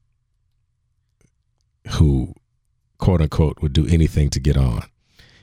who, 1.93 2.35
quote 2.99 3.21
unquote, 3.21 3.61
would 3.61 3.73
do 3.73 3.87
anything 3.89 4.31
to 4.31 4.41
get 4.41 4.57
on. 4.57 4.83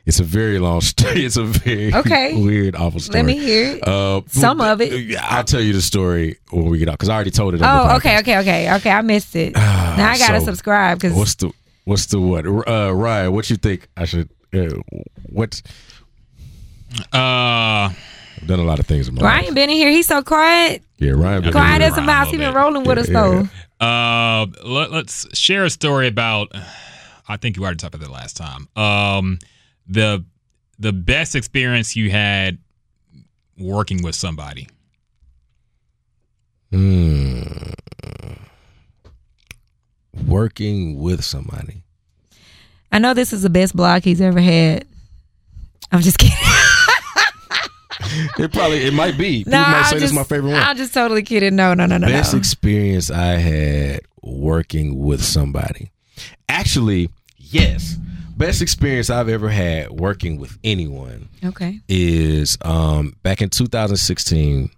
It's 0.05 0.19
a 0.19 0.23
very 0.23 0.57
long 0.57 0.81
story. 0.93 1.23
It's 1.25 1.37
a 1.37 1.43
very 1.43 1.93
Okay. 1.93 2.41
weird, 2.41 2.75
awful 2.75 2.99
story. 2.99 3.19
Let 3.19 3.25
me 3.27 3.37
hear 3.37 3.75
it. 3.75 3.87
Uh, 3.87 4.21
Some 4.27 4.59
of 4.59 4.81
it. 4.81 5.15
I'll 5.21 5.43
tell 5.43 5.61
you 5.61 5.73
the 5.73 5.81
story 5.81 6.37
when 6.49 6.65
we 6.65 6.79
get 6.79 6.87
out 6.89 6.93
because 6.93 7.09
I 7.09 7.15
already 7.15 7.31
told 7.31 7.53
it. 7.53 7.61
On 7.61 7.69
Oh, 7.69 7.87
the 7.89 7.95
okay, 7.97 8.17
okay, 8.19 8.37
okay, 8.39 8.73
okay. 8.75 8.89
I 8.91 9.01
missed 9.01 9.35
it. 9.35 9.53
Ah, 9.55 9.95
now 9.97 10.09
I 10.09 10.17
gotta 10.17 10.39
so 10.39 10.45
subscribe 10.45 10.99
because 10.99 11.15
What's 11.15 11.35
the 11.35 11.51
what's 11.85 12.07
the 12.07 12.19
what? 12.19 12.45
Uh, 12.47 12.91
Ryan, 12.95 13.33
what 13.33 13.49
you 13.51 13.57
think 13.57 13.87
I 13.95 14.05
should? 14.05 14.29
Uh, 14.51 14.69
what? 15.29 15.61
Uh, 17.13 17.91
I've 18.41 18.47
done 18.47 18.59
a 18.59 18.63
lot 18.63 18.79
of 18.79 18.85
things 18.85 19.07
in 19.07 19.15
my 19.15 19.21
life. 19.21 19.41
Ryan 19.41 19.53
been 19.53 19.69
in 19.69 19.75
here. 19.75 19.89
He's 19.91 20.07
so 20.07 20.21
quiet. 20.23 20.81
Yeah, 20.97 21.11
Ryan. 21.11 21.43
been 21.43 21.51
Quiet 21.51 21.81
as 21.81 21.97
a 21.97 22.01
mouse. 22.01 22.29
He 22.31 22.37
been 22.37 22.53
rolling 22.53 22.83
with 22.83 22.97
us 22.97 23.09
Yeah, 23.09 23.47
though. 23.79 23.85
uh, 23.85 24.45
let, 24.65 24.91
us 24.91 25.27
share 25.33 25.65
a 25.65 25.69
story 25.69 26.07
about. 26.07 26.51
I 27.27 27.37
think 27.37 27.57
you 27.57 27.63
already 27.63 27.77
talked 27.77 27.95
about 27.95 28.07
that 28.07 28.13
last 28.13 28.37
time. 28.37 28.67
Um, 28.75 29.39
the 29.87 30.23
the 30.79 30.93
best 30.93 31.35
experience 31.35 31.95
you 31.95 32.09
had 32.09 32.57
working 33.57 34.01
with 34.03 34.15
somebody. 34.15 34.67
Hmm. 36.71 37.41
Working 40.25 40.99
with 40.99 41.23
somebody. 41.23 41.83
I 42.91 42.99
know 42.99 43.13
this 43.13 43.33
is 43.33 43.41
the 43.43 43.49
best 43.49 43.75
blog 43.75 44.03
he's 44.03 44.21
ever 44.21 44.39
had. 44.39 44.85
I'm 45.91 46.01
just 46.01 46.17
kidding. 46.17 46.37
It 48.37 48.53
probably 48.53 48.85
it 48.85 48.93
might 48.93 49.17
be. 49.17 49.39
People 49.39 49.51
no, 49.51 49.61
might 49.61 49.83
say 49.83 49.91
just, 49.91 50.01
this 50.01 50.09
is 50.11 50.13
my 50.13 50.23
favorite 50.23 50.51
one. 50.51 50.61
I'm 50.61 50.77
just 50.77 50.93
totally 50.93 51.23
kidding. 51.23 51.55
No, 51.55 51.73
no, 51.73 51.85
no, 51.85 51.97
no, 51.97 52.07
Best 52.07 52.33
no. 52.33 52.39
experience 52.39 53.11
I 53.11 53.33
had 53.33 54.01
working 54.21 54.99
with 54.99 55.23
somebody. 55.23 55.91
Actually, 56.47 57.09
yes. 57.37 57.97
Best 58.37 58.61
experience 58.61 59.09
I've 59.09 59.27
ever 59.27 59.49
had 59.49 59.89
working 59.91 60.39
with 60.39 60.57
anyone 60.63 61.27
okay. 61.43 61.81
is 61.89 62.57
um 62.61 63.15
back 63.21 63.41
in 63.41 63.49
2016 63.49 64.69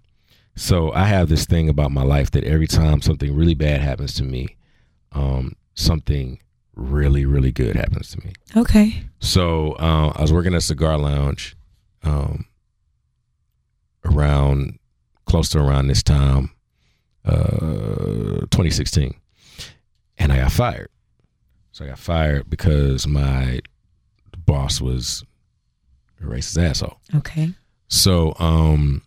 so 0.56 0.92
i 0.92 1.04
have 1.04 1.28
this 1.28 1.46
thing 1.46 1.68
about 1.68 1.90
my 1.90 2.02
life 2.02 2.30
that 2.32 2.44
every 2.44 2.66
time 2.66 3.00
something 3.00 3.34
really 3.34 3.54
bad 3.54 3.80
happens 3.80 4.12
to 4.14 4.22
me 4.24 4.56
um 5.12 5.54
something 5.74 6.38
really 6.74 7.24
really 7.24 7.52
good 7.52 7.76
happens 7.76 8.10
to 8.10 8.18
me 8.26 8.32
Okay. 8.56 9.02
so 9.20 9.72
uh, 9.78 10.12
i 10.16 10.20
was 10.20 10.32
working 10.32 10.54
at 10.54 10.62
cigar 10.62 10.98
lounge 10.98 11.56
um 12.02 12.44
around 14.04 14.78
close 15.26 15.48
to 15.50 15.58
around 15.58 15.86
this 15.88 16.02
time 16.02 16.50
uh 17.24 18.40
2016 18.50 19.14
and 20.18 20.32
i 20.32 20.36
got 20.38 20.52
fired 20.52 20.88
so 21.70 21.84
i 21.84 21.88
got 21.88 21.98
fired 21.98 22.48
because 22.50 23.06
my 23.06 23.60
boss 24.46 24.80
was 24.80 25.24
a 26.20 26.24
racist 26.24 26.62
asshole 26.62 26.98
Okay. 27.14 27.50
so 27.88 28.34
um 28.38 29.02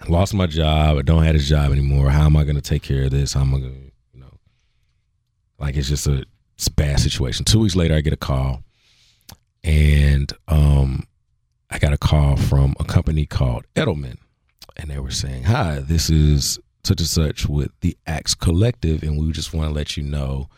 I 0.00 0.06
lost 0.08 0.34
my 0.34 0.46
job. 0.46 0.98
I 0.98 1.02
don't 1.02 1.22
have 1.22 1.32
this 1.32 1.48
job 1.48 1.72
anymore. 1.72 2.10
How 2.10 2.26
am 2.26 2.36
I 2.36 2.44
gonna 2.44 2.60
take 2.60 2.82
care 2.82 3.04
of 3.04 3.10
this? 3.10 3.32
How 3.32 3.40
am 3.40 3.54
I 3.54 3.58
gonna 3.60 3.72
you 4.12 4.20
know 4.20 4.38
like 5.58 5.76
it's 5.76 5.88
just 5.88 6.06
a 6.06 6.26
it's 6.56 6.66
a 6.66 6.72
bad 6.72 7.00
situation. 7.00 7.46
Two 7.46 7.60
weeks 7.60 7.74
later 7.74 7.94
I 7.94 8.02
get 8.02 8.12
a 8.12 8.16
call 8.18 8.62
and 9.62 10.30
um 10.48 11.06
I 11.74 11.78
got 11.78 11.92
a 11.92 11.98
call 11.98 12.36
from 12.36 12.76
a 12.78 12.84
company 12.84 13.26
called 13.26 13.64
Edelman 13.74 14.18
and 14.76 14.88
they 14.90 15.00
were 15.00 15.10
saying, 15.10 15.42
Hi, 15.42 15.80
this 15.80 16.08
is 16.08 16.60
such 16.84 17.00
and 17.00 17.08
such 17.08 17.48
with 17.48 17.72
the 17.80 17.96
Axe 18.06 18.32
Collective 18.36 19.02
and 19.02 19.18
we 19.18 19.32
just 19.32 19.52
want 19.52 19.68
to 19.70 19.74
let 19.74 19.96
you 19.96 20.04
know 20.04 20.48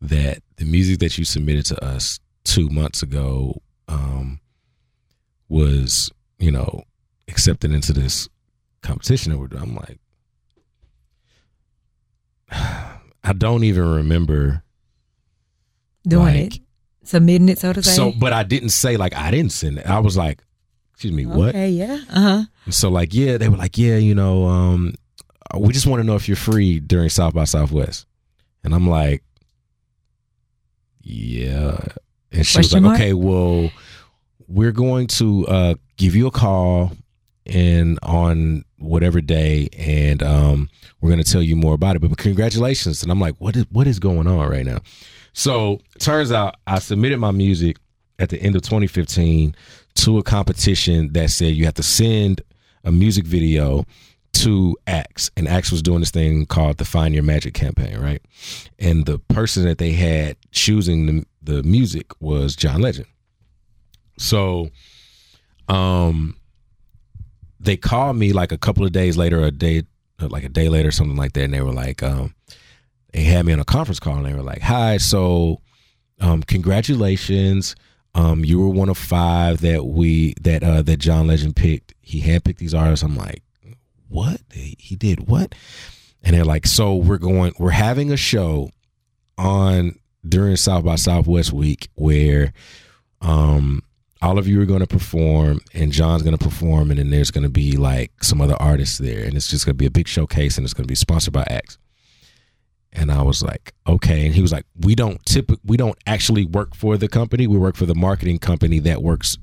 that 0.00 0.42
the 0.56 0.64
music 0.64 0.98
that 0.98 1.16
you 1.16 1.24
submitted 1.24 1.64
to 1.66 1.84
us 1.84 2.18
two 2.42 2.68
months 2.70 3.02
ago 3.02 3.62
um 3.86 4.40
was, 5.48 6.10
you 6.40 6.50
know, 6.50 6.82
accepted 7.28 7.70
into 7.70 7.92
this 7.92 8.28
competition 8.82 9.30
that 9.30 9.38
we're 9.38 9.46
doing. 9.46 9.62
I'm 9.62 9.76
like, 9.76 9.98
I 12.50 13.32
don't 13.32 13.62
even 13.62 13.88
remember. 13.88 14.64
Doing 16.06 16.24
Like- 16.42 16.56
it. 16.56 16.60
Submitting 17.06 17.50
it, 17.50 17.58
so 17.58 17.70
to 17.72 17.82
say. 17.82 17.92
So, 17.92 18.12
but 18.18 18.32
I 18.32 18.42
didn't 18.44 18.70
say 18.70 18.96
like 18.96 19.14
I 19.14 19.30
didn't 19.30 19.52
send 19.52 19.76
it. 19.78 19.86
I 19.86 19.98
was 19.98 20.16
like, 20.16 20.42
excuse 20.94 21.12
me, 21.12 21.26
what? 21.26 21.50
Okay, 21.50 21.70
yeah. 21.70 22.00
Uh 22.08 22.20
huh. 22.20 22.42
And 22.64 22.74
so 22.74 22.88
like, 22.88 23.12
yeah, 23.12 23.36
they 23.36 23.48
were 23.48 23.56
like, 23.56 23.76
yeah, 23.76 23.96
you 23.96 24.14
know, 24.14 24.46
um, 24.46 24.94
we 25.58 25.72
just 25.72 25.86
want 25.86 26.00
to 26.00 26.06
know 26.06 26.14
if 26.14 26.28
you're 26.28 26.36
free 26.36 26.80
during 26.80 27.08
South 27.08 27.34
by 27.34 27.44
Southwest. 27.44 28.06
And 28.62 28.74
I'm 28.74 28.88
like, 28.88 29.22
yeah. 31.02 31.78
And 32.32 32.46
she 32.46 32.58
was 32.58 32.72
like, 32.72 32.82
mark? 32.82 32.96
okay, 32.96 33.12
well, 33.12 33.70
we're 34.48 34.72
going 34.72 35.06
to 35.08 35.46
uh, 35.46 35.74
give 35.96 36.14
you 36.14 36.26
a 36.26 36.30
call 36.30 36.92
and 37.46 37.98
on 38.02 38.64
whatever 38.78 39.20
day, 39.20 39.68
and 39.76 40.22
um, 40.22 40.70
we're 41.00 41.10
gonna 41.10 41.24
tell 41.24 41.42
you 41.42 41.56
more 41.56 41.74
about 41.74 41.96
it. 41.96 41.98
But 42.00 42.16
congratulations!" 42.16 43.02
And 43.02 43.12
I'm 43.12 43.20
like, 43.20 43.36
"What 43.38 43.56
is 43.56 43.66
what 43.70 43.86
is 43.86 43.98
going 43.98 44.26
on 44.26 44.48
right 44.48 44.64
now?" 44.64 44.78
So 45.34 45.80
turns 45.98 46.32
out 46.32 46.56
I 46.66 46.78
submitted 46.78 47.18
my 47.18 47.32
music 47.32 47.76
at 48.18 48.28
the 48.30 48.40
end 48.40 48.56
of 48.56 48.62
2015 48.62 49.54
to 49.94 50.18
a 50.18 50.22
competition 50.22 51.12
that 51.12 51.30
said 51.30 51.54
you 51.54 51.64
have 51.64 51.74
to 51.74 51.82
send 51.82 52.42
a 52.84 52.92
music 52.92 53.24
video 53.24 53.84
to 54.32 54.76
Axe, 54.86 55.30
and 55.36 55.46
Axe 55.46 55.70
was 55.70 55.80
doing 55.80 56.00
this 56.00 56.10
thing 56.10 56.44
called 56.46 56.78
the 56.78 56.84
Find 56.84 57.14
Your 57.14 57.22
Magic 57.22 57.54
campaign, 57.54 57.98
right? 57.98 58.20
And 58.78 59.06
the 59.06 59.18
person 59.18 59.64
that 59.64 59.78
they 59.78 59.92
had 59.92 60.36
choosing 60.50 61.06
the, 61.06 61.26
the 61.42 61.62
music 61.62 62.10
was 62.20 62.56
John 62.56 62.80
Legend. 62.80 63.06
So, 64.18 64.70
um, 65.68 66.36
they 67.60 67.76
called 67.76 68.16
me 68.16 68.32
like 68.32 68.52
a 68.52 68.58
couple 68.58 68.84
of 68.84 68.92
days 68.92 69.16
later, 69.16 69.42
a 69.42 69.50
day, 69.50 69.84
like 70.20 70.44
a 70.44 70.48
day 70.48 70.68
later, 70.68 70.90
something 70.90 71.16
like 71.16 71.32
that, 71.34 71.44
and 71.44 71.54
they 71.54 71.62
were 71.62 71.72
like, 71.72 72.02
um, 72.02 72.34
they 73.12 73.22
had 73.22 73.46
me 73.46 73.52
on 73.52 73.60
a 73.60 73.64
conference 73.64 74.00
call, 74.00 74.16
and 74.16 74.26
they 74.26 74.34
were 74.34 74.42
like, 74.42 74.60
"Hi, 74.62 74.96
so, 74.98 75.60
um, 76.20 76.42
congratulations." 76.42 77.76
Um, 78.14 78.44
you 78.44 78.60
were 78.60 78.68
one 78.68 78.88
of 78.88 78.96
five 78.98 79.60
that 79.62 79.84
we 79.86 80.34
that 80.40 80.62
uh 80.62 80.82
that 80.82 80.98
John 80.98 81.26
Legend 81.26 81.56
picked. 81.56 81.94
He 82.00 82.22
handpicked 82.22 82.58
these 82.58 82.74
artists. 82.74 83.02
I'm 83.04 83.16
like, 83.16 83.42
what? 84.08 84.40
He 84.52 84.94
did 84.96 85.28
what? 85.28 85.54
And 86.22 86.34
they're 86.34 86.44
like, 86.44 86.66
so 86.66 86.94
we're 86.94 87.18
going, 87.18 87.52
we're 87.58 87.70
having 87.70 88.10
a 88.10 88.16
show 88.16 88.70
on 89.36 89.98
during 90.26 90.56
South 90.56 90.84
by 90.84 90.94
Southwest 90.94 91.52
week 91.52 91.88
where 91.96 92.52
um 93.20 93.82
all 94.22 94.38
of 94.38 94.48
you 94.48 94.60
are 94.62 94.66
going 94.66 94.80
to 94.80 94.86
perform 94.86 95.60
and 95.74 95.92
John's 95.92 96.22
going 96.22 96.36
to 96.36 96.42
perform 96.42 96.90
and 96.90 96.98
then 96.98 97.10
there's 97.10 97.30
going 97.30 97.44
to 97.44 97.50
be 97.50 97.76
like 97.76 98.10
some 98.22 98.40
other 98.40 98.56
artists 98.58 98.96
there 98.96 99.22
and 99.22 99.34
it's 99.34 99.50
just 99.50 99.66
going 99.66 99.74
to 99.74 99.78
be 99.78 99.86
a 99.86 99.90
big 99.90 100.08
showcase 100.08 100.56
and 100.56 100.64
it's 100.64 100.72
going 100.72 100.84
to 100.84 100.88
be 100.88 100.94
sponsored 100.94 101.34
by 101.34 101.44
X. 101.48 101.76
And 102.94 103.10
I 103.10 103.22
was 103.22 103.42
like, 103.42 103.74
okay. 103.86 104.26
And 104.26 104.34
he 104.34 104.40
was 104.40 104.52
like, 104.52 104.66
we 104.80 104.94
don't 104.94 105.24
typically, 105.26 105.60
we 105.64 105.76
don't 105.76 105.98
actually 106.06 106.46
work 106.46 106.74
for 106.74 106.96
the 106.96 107.08
company. 107.08 107.46
We 107.46 107.58
work 107.58 107.76
for 107.76 107.86
the 107.86 107.94
marketing 107.94 108.38
company 108.38 108.78
that 108.80 109.02
works 109.02 109.36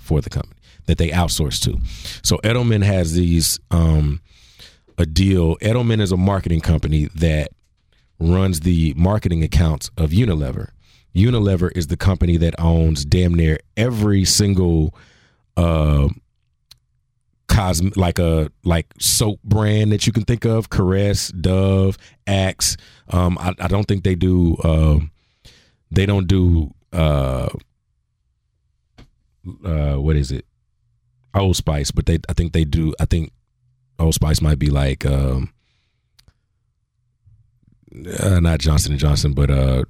for 0.00 0.20
the 0.20 0.30
company 0.30 0.60
that 0.86 0.98
they 0.98 1.10
outsource 1.10 1.60
to. 1.62 1.78
So 2.22 2.38
Edelman 2.38 2.82
has 2.82 3.12
these 3.12 3.58
um, 3.70 4.20
a 4.98 5.06
deal. 5.06 5.56
Edelman 5.58 6.00
is 6.00 6.12
a 6.12 6.16
marketing 6.16 6.60
company 6.60 7.08
that 7.14 7.50
runs 8.18 8.60
the 8.60 8.94
marketing 8.96 9.42
accounts 9.42 9.90
of 9.96 10.10
Unilever. 10.10 10.70
Unilever 11.14 11.70
is 11.74 11.86
the 11.86 11.96
company 11.96 12.36
that 12.36 12.54
owns 12.58 13.04
damn 13.04 13.34
near 13.34 13.58
every 13.76 14.24
single 14.24 14.94
uh, 15.56 16.08
like 17.96 18.18
a 18.18 18.50
like 18.64 18.86
soap 18.98 19.40
brand 19.42 19.92
that 19.92 20.06
you 20.06 20.12
can 20.12 20.24
think 20.24 20.44
of 20.44 20.70
caress 20.70 21.28
dove 21.28 21.96
axe. 22.26 22.76
Um 23.10 23.38
i, 23.40 23.54
I 23.58 23.68
don't 23.68 23.86
think 23.86 24.04
they 24.04 24.14
do 24.14 24.56
uh, 24.56 25.00
they 25.90 26.06
don't 26.06 26.26
do 26.26 26.74
uh 26.92 27.48
uh 29.64 29.94
what 29.94 30.16
is 30.16 30.30
it? 30.32 30.44
Old 31.34 31.56
spice 31.56 31.90
but 31.90 32.06
they 32.06 32.18
i 32.28 32.32
think 32.32 32.52
they 32.52 32.64
do 32.64 32.94
i 32.98 33.04
think 33.04 33.30
old 33.98 34.14
spice 34.14 34.40
might 34.40 34.58
be 34.58 34.70
like 34.70 35.04
um 35.04 35.52
uh, 38.18 38.40
not 38.40 38.58
johnson 38.58 38.92
and 38.92 39.00
johnson 39.00 39.32
but 39.34 39.50
uh 39.50 39.84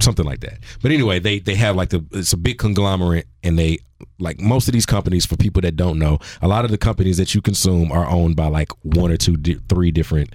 something 0.00 0.24
like 0.24 0.40
that. 0.40 0.58
But 0.82 0.90
anyway, 0.90 1.18
they 1.18 1.38
they 1.38 1.54
have 1.54 1.76
like 1.76 1.90
the 1.90 2.04
it's 2.12 2.32
a 2.32 2.36
big 2.36 2.58
conglomerate, 2.58 3.26
and 3.42 3.58
they 3.58 3.78
like 4.18 4.40
most 4.40 4.68
of 4.68 4.74
these 4.74 4.86
companies. 4.86 5.26
For 5.26 5.36
people 5.36 5.62
that 5.62 5.76
don't 5.76 5.98
know, 5.98 6.18
a 6.42 6.48
lot 6.48 6.64
of 6.64 6.70
the 6.70 6.78
companies 6.78 7.16
that 7.16 7.34
you 7.34 7.40
consume 7.40 7.92
are 7.92 8.08
owned 8.08 8.36
by 8.36 8.48
like 8.48 8.70
one 8.82 9.10
or 9.10 9.16
two, 9.16 9.36
three 9.68 9.90
different 9.90 10.30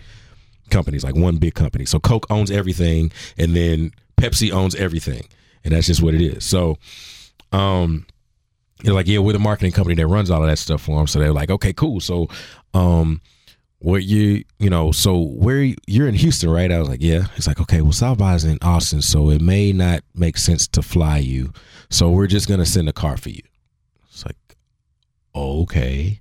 companies, 0.69 1.03
like 1.03 1.15
one 1.15 1.37
big 1.37 1.53
company. 1.53 1.85
So 1.85 1.99
Coke 1.99 2.25
owns 2.29 2.51
everything, 2.51 3.11
and 3.37 3.55
then 3.55 3.91
Pepsi 4.17 4.51
owns 4.51 4.75
everything, 4.75 5.27
and 5.63 5.73
that's 5.73 5.87
just 5.87 6.01
what 6.01 6.13
it 6.13 6.21
is. 6.21 6.45
So, 6.45 6.77
um. 7.51 8.05
You're 8.83 8.95
like, 8.95 9.07
yeah, 9.07 9.19
we're 9.19 9.33
the 9.33 9.37
marketing 9.37 9.73
company 9.73 9.93
that 9.93 10.07
runs 10.07 10.31
all 10.31 10.41
of 10.41 10.49
that 10.49 10.57
stuff 10.57 10.81
for 10.81 10.97
them. 10.97 11.05
So 11.05 11.19
they're 11.19 11.31
like, 11.31 11.51
okay, 11.51 11.71
cool. 11.71 11.99
So, 11.99 12.29
um, 12.73 13.21
what 13.83 14.03
you 14.03 14.43
you 14.59 14.69
know 14.69 14.91
so 14.91 15.17
where 15.19 15.73
you're 15.87 16.07
in 16.07 16.13
houston 16.13 16.49
right? 16.51 16.71
I 16.71 16.77
was 16.79 16.87
like 16.87 17.01
yeah. 17.01 17.25
It's 17.35 17.47
like 17.47 17.59
okay 17.59 17.81
well 17.81 17.91
south 17.91 18.19
by 18.19 18.35
is 18.35 18.43
in 18.45 18.59
austin 18.61 19.01
so 19.01 19.29
it 19.29 19.41
may 19.41 19.73
not 19.73 20.01
make 20.13 20.37
sense 20.37 20.67
to 20.69 20.81
fly 20.81 21.17
you. 21.17 21.51
So 21.89 22.09
we're 22.09 22.27
just 22.27 22.47
gonna 22.47 22.65
send 22.65 22.87
a 22.89 22.93
car 22.93 23.17
for 23.17 23.29
you. 23.29 23.41
It's 24.09 24.25
like 24.25 24.37
okay. 25.35 26.19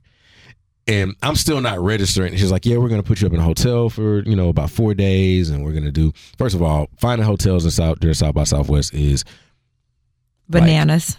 And 0.87 1.15
i'm 1.23 1.37
still 1.37 1.61
not 1.61 1.79
registering. 1.81 2.35
She's 2.37 2.51
like 2.51 2.65
yeah 2.65 2.79
we're 2.79 2.89
gonna 2.89 3.03
put 3.03 3.21
you 3.21 3.27
up 3.27 3.35
in 3.35 3.41
a 3.41 3.45
hotel 3.45 3.91
for 3.91 4.23
you 4.23 4.35
know 4.35 4.49
about 4.49 4.71
four 4.71 4.95
days 4.95 5.51
and 5.51 5.63
we're 5.63 5.73
gonna 5.73 5.93
do 5.93 6.13
first 6.39 6.55
of 6.55 6.63
all 6.63 6.89
finding 6.99 7.27
hotels 7.27 7.65
in 7.67 7.71
south 7.71 8.01
during 8.01 8.15
south 8.15 8.35
by 8.35 8.45
southwest 8.45 8.95
is 8.95 9.25
Bananas. 10.49 11.19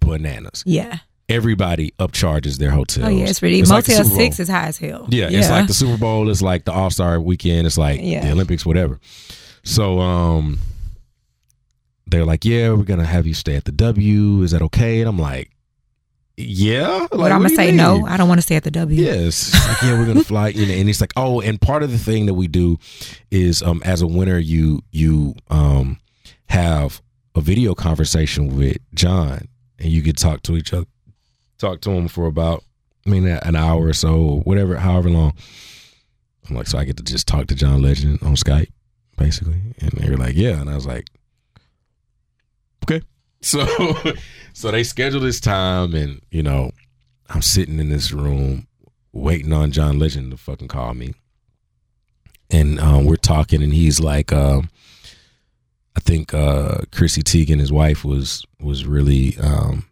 bananas. 0.00 0.62
Yeah. 0.66 0.98
Everybody 1.28 1.92
upcharges 1.98 2.58
their 2.58 2.70
hotels 2.70 3.06
Oh 3.06 3.08
yeah, 3.08 3.24
it's 3.26 3.40
like 3.42 3.52
the 3.84 3.92
Motel 3.94 4.08
Bowl. 4.08 4.16
Six 4.18 4.40
is 4.40 4.48
high 4.48 4.66
as 4.66 4.78
hell. 4.78 5.06
Yeah, 5.10 5.28
it's 5.30 5.48
like 5.50 5.66
the 5.66 5.74
Super 5.74 5.96
Bowl. 5.98 6.28
It's 6.30 6.42
like 6.42 6.64
the 6.64 6.72
All 6.72 6.90
Star 6.90 7.20
Weekend. 7.20 7.66
It's 7.66 7.78
like 7.78 8.00
Yeah. 8.02 8.20
the 8.24 8.32
Olympics, 8.32 8.66
whatever. 8.66 9.00
So, 9.62 10.00
um, 10.00 10.58
they're 12.06 12.24
like, 12.26 12.44
"Yeah, 12.44 12.70
we're 12.72 12.84
gonna 12.84 13.06
have 13.06 13.26
you 13.26 13.34
stay 13.34 13.56
at 13.56 13.64
the 13.64 13.72
W. 13.72 14.42
Is 14.42 14.50
that 14.50 14.62
okay?" 14.62 15.00
And 15.00 15.08
I'm 15.08 15.18
like, 15.18 15.50
"Yeah." 16.36 16.88
Like, 16.98 17.10
but 17.10 17.32
I'm 17.32 17.38
gonna 17.42 17.48
say 17.54 17.68
mean? 17.68 17.76
no. 17.76 18.06
I 18.06 18.16
don't 18.16 18.28
want 18.28 18.38
to 18.38 18.42
stay 18.42 18.56
at 18.56 18.64
the 18.64 18.70
W. 18.70 19.02
Yes. 19.02 19.52
Like, 19.68 19.82
yeah, 19.82 19.98
we're 19.98 20.06
gonna 20.06 20.22
fly. 20.32 20.48
You 20.48 20.66
know, 20.66 20.74
and 20.74 20.88
it's 20.88 21.00
like, 21.00 21.12
oh, 21.16 21.40
and 21.40 21.60
part 21.60 21.82
of 21.82 21.90
the 21.90 21.98
thing 21.98 22.26
that 22.26 22.34
we 22.34 22.46
do 22.46 22.78
is, 23.30 23.62
um, 23.62 23.82
as 23.84 24.02
a 24.02 24.06
winner, 24.06 24.38
you 24.38 24.82
you 24.92 25.34
um 25.48 25.98
have 26.48 27.00
a 27.34 27.40
video 27.40 27.74
conversation 27.74 28.54
with 28.56 28.76
John, 28.94 29.48
and 29.78 29.90
you 29.90 30.02
could 30.02 30.18
talk 30.18 30.42
to 30.42 30.56
each 30.56 30.72
other, 30.74 30.86
talk 31.58 31.80
to 31.82 31.90
him 31.90 32.08
for 32.08 32.26
about, 32.26 32.64
I 33.06 33.10
mean, 33.10 33.26
an 33.26 33.56
hour 33.56 33.86
or 33.86 33.92
so, 33.92 34.40
whatever, 34.44 34.76
however 34.76 35.10
long. 35.10 35.34
I'm 36.48 36.56
like, 36.56 36.66
so 36.66 36.78
I 36.78 36.84
get 36.84 36.96
to 36.98 37.02
just 37.02 37.26
talk 37.26 37.46
to 37.46 37.54
John 37.54 37.82
Legend 37.82 38.22
on 38.22 38.34
Skype, 38.34 38.70
basically, 39.16 39.60
and 39.80 39.90
they're 39.92 40.16
like, 40.16 40.36
yeah, 40.36 40.60
and 40.60 40.68
I 40.68 40.74
was 40.74 40.86
like, 40.86 41.08
okay. 42.84 43.02
So, 43.44 43.66
so 44.54 44.70
they 44.70 44.84
schedule 44.84 45.20
this 45.20 45.38
time, 45.38 45.94
and 45.94 46.22
you 46.30 46.42
know, 46.42 46.70
I'm 47.28 47.42
sitting 47.42 47.78
in 47.78 47.90
this 47.90 48.10
room 48.10 48.66
waiting 49.12 49.52
on 49.52 49.70
John 49.70 49.98
Legend 49.98 50.30
to 50.30 50.38
fucking 50.38 50.68
call 50.68 50.94
me. 50.94 51.12
And 52.50 52.80
um, 52.80 53.04
we're 53.04 53.16
talking, 53.16 53.62
and 53.62 53.74
he's 53.74 54.00
like, 54.00 54.32
um, 54.32 54.70
I 55.96 56.00
think 56.00 56.34
uh, 56.34 56.82
Chrissy 56.92 57.22
Teigen, 57.22 57.60
his 57.60 57.72
wife, 57.72 58.04
was 58.04 58.44
was 58.60 58.86
really 58.86 59.36
um, 59.38 59.84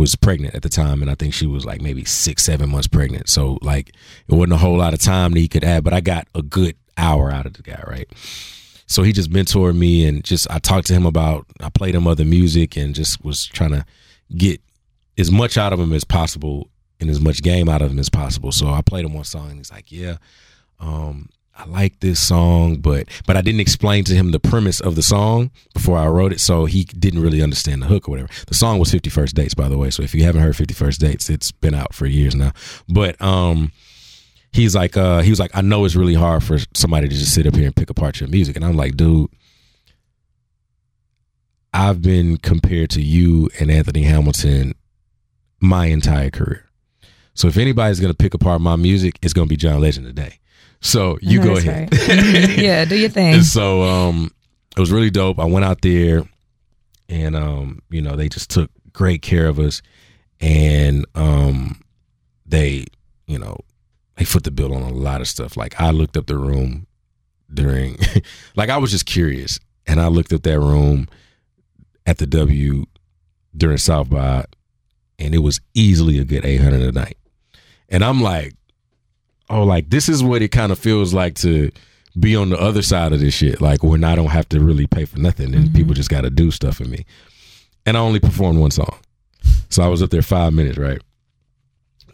was 0.00 0.16
pregnant 0.16 0.54
at 0.54 0.62
the 0.62 0.70
time, 0.70 1.02
and 1.02 1.10
I 1.10 1.14
think 1.14 1.34
she 1.34 1.46
was 1.46 1.66
like 1.66 1.82
maybe 1.82 2.06
six, 2.06 2.42
seven 2.42 2.70
months 2.70 2.88
pregnant. 2.88 3.28
So 3.28 3.58
like, 3.60 3.90
it 3.90 4.34
wasn't 4.34 4.54
a 4.54 4.56
whole 4.56 4.78
lot 4.78 4.94
of 4.94 5.00
time 5.00 5.32
that 5.32 5.40
he 5.40 5.46
could 5.46 5.62
have, 5.62 5.84
but 5.84 5.92
I 5.92 6.00
got 6.00 6.26
a 6.34 6.40
good 6.40 6.74
hour 6.96 7.30
out 7.30 7.44
of 7.44 7.52
the 7.52 7.62
guy, 7.62 7.82
right? 7.86 8.08
So 8.86 9.02
he 9.02 9.12
just 9.12 9.30
mentored 9.30 9.76
me, 9.76 10.06
and 10.06 10.24
just 10.24 10.50
I 10.50 10.58
talked 10.58 10.86
to 10.86 10.94
him 10.94 11.04
about 11.04 11.46
I 11.60 11.68
played 11.68 11.94
him 11.94 12.06
other 12.06 12.24
music, 12.24 12.76
and 12.76 12.94
just 12.94 13.22
was 13.22 13.44
trying 13.44 13.72
to 13.72 13.84
get 14.34 14.62
as 15.18 15.30
much 15.30 15.58
out 15.58 15.74
of 15.74 15.78
him 15.78 15.92
as 15.92 16.04
possible 16.04 16.70
and 16.98 17.10
as 17.10 17.20
much 17.20 17.42
game 17.42 17.68
out 17.68 17.82
of 17.82 17.90
him 17.90 17.98
as 17.98 18.08
possible. 18.08 18.52
So 18.52 18.68
I 18.68 18.80
played 18.80 19.04
him 19.04 19.12
one 19.12 19.24
song 19.24 19.50
and 19.50 19.58
he's 19.58 19.70
like, 19.70 19.92
Yeah, 19.92 20.16
um, 20.78 21.28
I 21.60 21.66
like 21.66 22.00
this 22.00 22.26
song, 22.26 22.76
but 22.76 23.08
but 23.26 23.36
I 23.36 23.42
didn't 23.42 23.60
explain 23.60 24.04
to 24.04 24.14
him 24.14 24.30
the 24.30 24.40
premise 24.40 24.80
of 24.80 24.96
the 24.96 25.02
song 25.02 25.50
before 25.74 25.98
I 25.98 26.06
wrote 26.06 26.32
it, 26.32 26.40
so 26.40 26.64
he 26.64 26.84
didn't 26.84 27.20
really 27.20 27.42
understand 27.42 27.82
the 27.82 27.86
hook 27.86 28.08
or 28.08 28.12
whatever. 28.12 28.30
The 28.46 28.54
song 28.54 28.78
was 28.78 28.90
51st 28.90 29.32
Dates, 29.34 29.54
by 29.54 29.68
the 29.68 29.76
way. 29.76 29.90
So 29.90 30.02
if 30.02 30.14
you 30.14 30.24
haven't 30.24 30.40
heard 30.40 30.54
51st 30.54 30.98
Dates, 30.98 31.28
it's 31.28 31.52
been 31.52 31.74
out 31.74 31.92
for 31.94 32.06
years 32.06 32.34
now. 32.34 32.52
But 32.88 33.20
um 33.20 33.72
he's 34.52 34.74
like 34.74 34.96
uh 34.96 35.20
he 35.20 35.28
was 35.28 35.38
like, 35.38 35.50
I 35.54 35.60
know 35.60 35.84
it's 35.84 35.96
really 35.96 36.14
hard 36.14 36.42
for 36.42 36.56
somebody 36.74 37.08
to 37.08 37.14
just 37.14 37.34
sit 37.34 37.46
up 37.46 37.54
here 37.54 37.66
and 37.66 37.76
pick 37.76 37.90
apart 37.90 38.20
your 38.20 38.30
music. 38.30 38.56
And 38.56 38.64
I'm 38.64 38.76
like, 38.76 38.96
dude, 38.96 39.28
I've 41.74 42.00
been 42.00 42.38
compared 42.38 42.88
to 42.90 43.02
you 43.02 43.50
and 43.60 43.70
Anthony 43.70 44.04
Hamilton 44.04 44.74
my 45.60 45.86
entire 45.86 46.30
career. 46.30 46.64
So 47.34 47.48
if 47.48 47.58
anybody's 47.58 48.00
gonna 48.00 48.14
pick 48.14 48.32
apart 48.32 48.62
my 48.62 48.76
music, 48.76 49.18
it's 49.20 49.34
gonna 49.34 49.46
be 49.46 49.56
John 49.56 49.82
Legend 49.82 50.06
today. 50.06 50.38
So 50.80 51.18
you 51.20 51.42
go 51.42 51.56
ahead. 51.56 51.90
right. 51.92 52.00
Mhm. 52.00 52.62
yeah, 52.62 52.84
do 52.84 52.96
your 52.96 53.10
thing. 53.10 53.34
And 53.34 53.44
so 53.44 53.82
um 53.82 54.30
it 54.76 54.80
was 54.80 54.90
really 54.92 55.10
dope. 55.10 55.38
I 55.38 55.44
went 55.44 55.64
out 55.64 55.82
there 55.82 56.22
and 57.08 57.34
um, 57.36 57.80
you 57.90 58.00
know, 58.00 58.14
they 58.16 58.28
just 58.28 58.50
took 58.50 58.70
great 58.92 59.20
care 59.22 59.46
of 59.46 59.58
us 59.58 59.82
and 60.40 61.04
um 61.14 61.80
they, 62.46 62.86
you 63.26 63.38
know, 63.38 63.56
they 64.16 64.24
put 64.24 64.44
the 64.44 64.50
bill 64.50 64.74
on 64.74 64.82
a 64.82 64.92
lot 64.92 65.20
of 65.20 65.28
stuff. 65.28 65.56
Like 65.56 65.80
I 65.80 65.90
looked 65.90 66.16
up 66.16 66.26
the 66.26 66.36
room 66.38 66.86
during 67.52 67.98
like 68.56 68.70
I 68.70 68.76
was 68.78 68.90
just 68.90 69.06
curious 69.06 69.58
and 69.86 70.00
I 70.00 70.06
looked 70.08 70.32
up 70.32 70.42
that 70.44 70.60
room 70.60 71.08
at 72.06 72.18
the 72.18 72.26
W 72.26 72.86
during 73.56 73.76
South 73.78 74.08
by 74.08 74.44
and 75.18 75.34
it 75.34 75.38
was 75.38 75.60
easily 75.74 76.18
a 76.18 76.24
good 76.24 76.44
800 76.46 76.80
a 76.82 76.92
night. 76.92 77.18
And 77.88 78.02
I'm 78.04 78.22
like, 78.22 78.54
oh, 79.50 79.64
like 79.64 79.90
this 79.90 80.08
is 80.08 80.22
what 80.22 80.42
it 80.42 80.48
kind 80.48 80.72
of 80.72 80.78
feels 80.78 81.12
like 81.12 81.34
to 81.36 81.70
be 82.18 82.34
on 82.34 82.50
the 82.50 82.58
other 82.58 82.82
side 82.82 83.12
of 83.12 83.20
this 83.20 83.34
shit. 83.34 83.60
Like 83.60 83.82
when 83.82 84.04
I 84.04 84.14
don't 84.14 84.30
have 84.30 84.48
to 84.50 84.60
really 84.60 84.86
pay 84.86 85.04
for 85.04 85.18
nothing 85.18 85.54
and 85.54 85.74
people 85.74 85.94
just 85.94 86.10
got 86.10 86.22
to 86.22 86.30
do 86.30 86.50
stuff 86.50 86.76
for 86.76 86.84
me. 86.84 87.04
And 87.86 87.96
I 87.96 88.00
only 88.00 88.20
performed 88.20 88.58
one 88.58 88.70
song. 88.70 88.96
So 89.68 89.82
I 89.82 89.88
was 89.88 90.02
up 90.02 90.10
there 90.10 90.22
five 90.22 90.52
minutes, 90.52 90.78
right? 90.78 91.00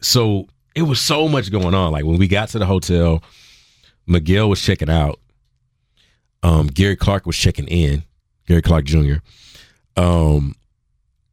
So 0.01 0.47
it 0.75 0.83
was 0.83 1.01
so 1.01 1.29
much 1.29 1.51
going 1.51 1.75
on. 1.75 1.93
Like 1.93 2.05
when 2.05 2.19
we 2.19 2.29
got 2.29 2.51
to 2.51 2.59
the 2.59 2.67
hotel, 2.67 3.23
Miguel 4.07 4.49
was 4.49 4.61
checking 4.61 4.91
out. 4.91 5.19
Um, 6.43 6.69
Gary 6.69 6.97
Clark 6.97 7.27
was 7.27 7.37
checking 7.37 7.67
in. 7.67 8.05
Gary 8.47 8.63
Clark 8.63 8.85
Jr. 8.85 9.17
Um, 9.97 10.55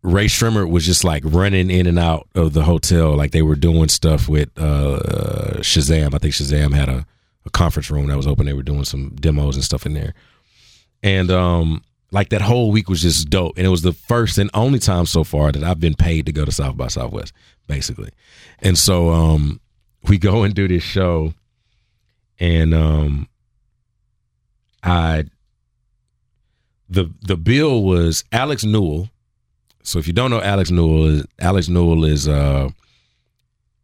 Rae 0.04 0.26
Sremmurd 0.26 0.70
was 0.70 0.86
just 0.86 1.06
like 1.06 1.24
running 1.26 1.72
in 1.72 1.88
and 1.88 1.98
out 1.98 2.28
of 2.36 2.54
the 2.54 2.64
hotel, 2.64 3.16
like 3.16 3.32
they 3.32 3.42
were 3.42 3.56
doing 3.56 3.88
stuff 3.88 4.28
with 4.28 4.50
uh, 4.58 5.60
Shazam. 5.60 6.14
I 6.14 6.18
think 6.18 6.34
Shazam 6.34 6.74
had 6.74 6.90
a, 6.90 7.06
a 7.46 7.50
conference 7.50 7.90
room 7.90 8.08
that 8.08 8.18
was 8.18 8.28
open. 8.28 8.46
They 8.46 8.54
were 8.54 8.64
doing 8.64 8.84
some 8.84 9.16
demos 9.16 9.56
and 9.56 9.64
stuff 9.64 9.86
in 9.86 9.94
there, 9.94 10.14
and 11.02 11.32
um, 11.32 11.84
like 12.12 12.30
that 12.30 12.42
whole 12.42 12.70
week 12.70 12.90
was 12.90 13.02
just 13.02 13.30
dope. 13.30 13.58
And 13.58 13.66
it 13.66 13.70
was 13.70 13.82
the 13.82 13.94
first 13.94 14.38
and 14.38 14.50
only 14.54 14.78
time 14.78 15.06
so 15.06 15.24
far 15.24 15.54
that 15.54 15.64
I've 15.64 15.80
been 15.80 15.96
paid 15.96 16.26
to 16.26 16.34
go 16.34 16.44
to 16.44 16.52
South 16.52 16.76
by 16.76 16.88
Southwest, 16.88 17.34
basically. 17.68 18.10
And 18.60 18.78
so 18.78 19.10
um, 19.10 19.62
we 20.10 20.18
go 20.18 20.44
and 20.44 20.54
do 20.54 20.68
this 20.68 20.84
show, 20.84 21.34
and 22.40 22.74
um, 22.74 23.30
I 24.84 25.24
the 26.90 27.10
the 27.22 27.38
bill 27.38 27.84
was 27.84 28.26
Alex 28.34 28.66
Newell. 28.66 29.10
So 29.84 30.00
if 30.00 30.08
you 30.08 30.14
don't 30.14 30.32
know 30.32 30.42
Alex 30.42 30.72
Newell, 30.72 31.24
Alex 31.40 31.68
Newell 31.68 32.06
is 32.06 32.28
uh 32.28 32.70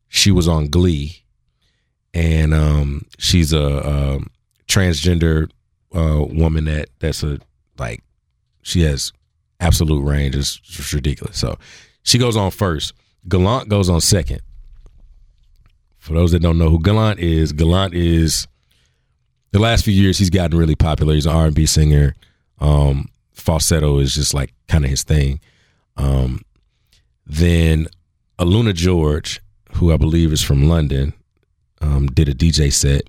she 0.08 0.32
was 0.32 0.48
on 0.48 0.68
Glee, 0.68 1.24
and 2.14 2.54
um 2.54 3.06
she's 3.18 3.54
a, 3.54 3.60
a 3.60 4.20
transgender 4.68 5.50
uh 5.94 6.24
woman 6.30 6.66
that 6.66 6.90
that's 7.00 7.24
a 7.24 7.40
like 7.78 8.02
she 8.62 8.82
has 8.82 9.12
absolute 9.60 10.02
range. 10.04 10.36
It's 10.36 10.56
just 10.58 10.94
ridiculous. 10.94 11.38
So 11.38 11.58
she 12.04 12.18
goes 12.18 12.38
on 12.38 12.52
first. 12.52 12.94
Gallant 13.28 13.70
goes 13.70 13.90
on 13.90 14.02
second. 14.02 14.42
For 15.98 16.14
those 16.14 16.32
that 16.32 16.42
don't 16.42 16.58
know 16.58 16.70
who 16.70 16.82
Gallant 16.82 17.20
is, 17.20 17.52
Gallant 17.52 17.94
is 17.94 18.48
the 19.52 19.60
last 19.60 19.84
few 19.84 19.94
years 19.94 20.18
he's 20.18 20.30
gotten 20.30 20.58
really 20.58 20.76
popular. 20.76 21.14
He's 21.14 21.26
an 21.26 21.34
R 21.36 21.48
and 21.48 21.56
B 21.56 21.66
singer. 21.66 22.16
Um, 22.60 23.10
falsetto 23.34 24.00
is 24.00 24.14
just 24.16 24.34
like 24.34 24.54
kind 24.68 24.86
of 24.86 24.90
his 24.90 25.04
thing. 25.04 25.40
Um, 26.00 26.42
then 27.26 27.88
Aluna 28.40 28.74
George, 28.74 29.42
who 29.74 29.94
I 29.94 29.98
believe 29.98 30.32
is 30.34 30.42
from 30.42 30.68
London, 30.68 31.14
um, 31.82 32.08
did 32.08 32.30
a 32.30 32.34
DJ 32.34 32.74
set, 32.74 33.04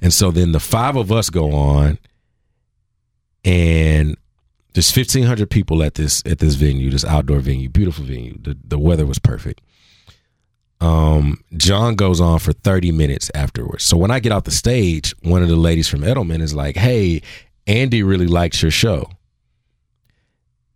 and 0.00 0.12
so 0.12 0.30
then 0.30 0.52
the 0.52 0.60
five 0.60 0.96
of 0.96 1.10
us 1.10 1.30
go 1.30 1.52
on, 1.52 1.98
and 3.44 4.16
there's 4.74 4.94
1,500 4.94 5.50
people 5.50 5.82
at 5.82 5.94
this 5.94 6.22
at 6.26 6.38
this 6.38 6.54
venue, 6.54 6.90
this 6.90 7.04
outdoor 7.04 7.40
venue, 7.40 7.68
beautiful 7.68 8.04
venue. 8.04 8.38
The 8.40 8.56
the 8.62 8.78
weather 8.78 9.06
was 9.06 9.18
perfect. 9.18 9.60
Um, 10.80 11.42
John 11.56 11.94
goes 11.94 12.22
on 12.22 12.38
for 12.38 12.52
30 12.52 12.90
minutes 12.92 13.30
afterwards. 13.34 13.84
So 13.84 13.98
when 13.98 14.10
I 14.10 14.18
get 14.18 14.32
off 14.32 14.44
the 14.44 14.50
stage, 14.50 15.14
one 15.20 15.42
of 15.42 15.48
the 15.50 15.56
ladies 15.56 15.88
from 15.88 16.00
Edelman 16.00 16.40
is 16.40 16.54
like, 16.54 16.76
"Hey, 16.76 17.22
Andy 17.66 18.02
really 18.02 18.26
likes 18.26 18.62
your 18.62 18.70
show." 18.70 19.10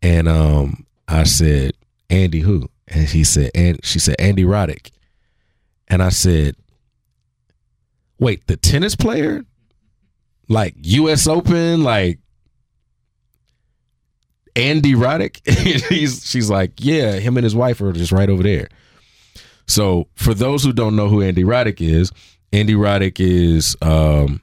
And 0.03 0.29
um, 0.29 0.85
I 1.09 1.25
said, 1.25 1.75
"Andy 2.11 2.41
who?" 2.41 2.69
And 2.89 3.07
he 3.09 3.25
said, 3.25 3.51
"And 3.55 3.85
she 3.85 3.99
said 3.99 4.17
Andy 4.19 4.45
Roddick." 4.45 4.91
And 5.89 6.03
I 6.03 6.09
said, 6.09 6.57
"Wait, 8.19 8.47
the 8.47 8.57
tennis 8.57 8.97
player? 8.97 9.45
Like 10.49 10.75
U.S. 10.83 11.27
Open? 11.27 11.83
Like 11.83 12.19
Andy 14.57 14.95
Roddick?" 14.95 15.47
He's 15.89 16.29
she's 16.29 16.51
like, 16.51 16.73
"Yeah, 16.79 17.13
him 17.13 17.37
and 17.37 17.45
his 17.45 17.55
wife 17.55 17.81
are 17.81 17.93
just 17.93 18.13
right 18.13 18.29
over 18.29 18.43
there." 18.43 18.69
So 19.67 20.09
for 20.15 20.35
those 20.35 20.63
who 20.63 20.73
don't 20.73 20.97
know 20.97 21.09
who 21.09 21.23
Andy 21.23 21.43
Roddick 21.43 21.81
is, 21.81 22.13
Andy 22.53 22.75
Roddick 22.75 23.19
is 23.19 23.77
um, 23.83 24.41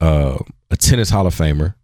uh, 0.00 0.38
a 0.70 0.76
tennis 0.76 1.10
Hall 1.10 1.26
of 1.26 1.34
Famer, 1.34 1.74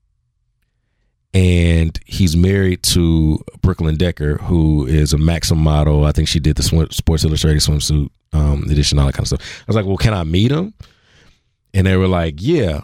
and 1.34 1.98
he's 2.04 2.36
married 2.36 2.82
to 2.82 3.42
Brooklyn 3.62 3.96
Decker, 3.96 4.36
who 4.36 4.86
is 4.86 5.12
a 5.12 5.18
Maxim 5.18 5.58
model. 5.58 6.04
I 6.04 6.12
think 6.12 6.28
she 6.28 6.40
did 6.40 6.56
the 6.56 6.62
swim, 6.62 6.90
Sports 6.90 7.24
Illustrated 7.24 7.60
swimsuit 7.62 8.10
um, 8.32 8.64
edition, 8.70 8.98
all 8.98 9.06
that 9.06 9.14
kind 9.14 9.24
of 9.24 9.28
stuff. 9.28 9.60
I 9.60 9.64
was 9.66 9.76
like, 9.76 9.86
"Well, 9.86 9.96
can 9.96 10.14
I 10.14 10.24
meet 10.24 10.50
him?" 10.50 10.74
And 11.74 11.86
they 11.86 11.96
were 11.96 12.08
like, 12.08 12.36
"Yeah." 12.38 12.82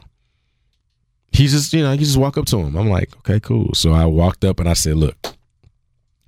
He's 1.30 1.52
just, 1.52 1.74
you 1.74 1.82
know, 1.82 1.92
you 1.92 1.98
just 1.98 2.16
walk 2.16 2.38
up 2.38 2.46
to 2.46 2.58
him. 2.58 2.74
I'm 2.74 2.88
like, 2.88 3.14
"Okay, 3.18 3.38
cool." 3.38 3.74
So 3.74 3.92
I 3.92 4.06
walked 4.06 4.44
up 4.44 4.60
and 4.60 4.68
I 4.68 4.72
said, 4.72 4.96
"Look, 4.96 5.16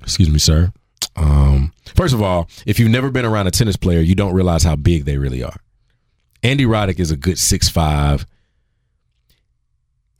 excuse 0.02 0.28
me, 0.28 0.38
sir." 0.38 0.72
Um, 1.16 1.72
first 1.96 2.14
of 2.14 2.22
all, 2.22 2.48
if 2.66 2.78
you've 2.78 2.90
never 2.90 3.10
been 3.10 3.24
around 3.24 3.46
a 3.46 3.50
tennis 3.50 3.76
player, 3.76 4.00
you 4.00 4.14
don't 4.14 4.34
realize 4.34 4.62
how 4.62 4.76
big 4.76 5.06
they 5.06 5.16
really 5.18 5.42
are. 5.42 5.56
Andy 6.42 6.64
Roddick 6.64 7.00
is 7.00 7.10
a 7.10 7.16
good 7.16 7.38
six 7.38 7.68
five. 7.68 8.26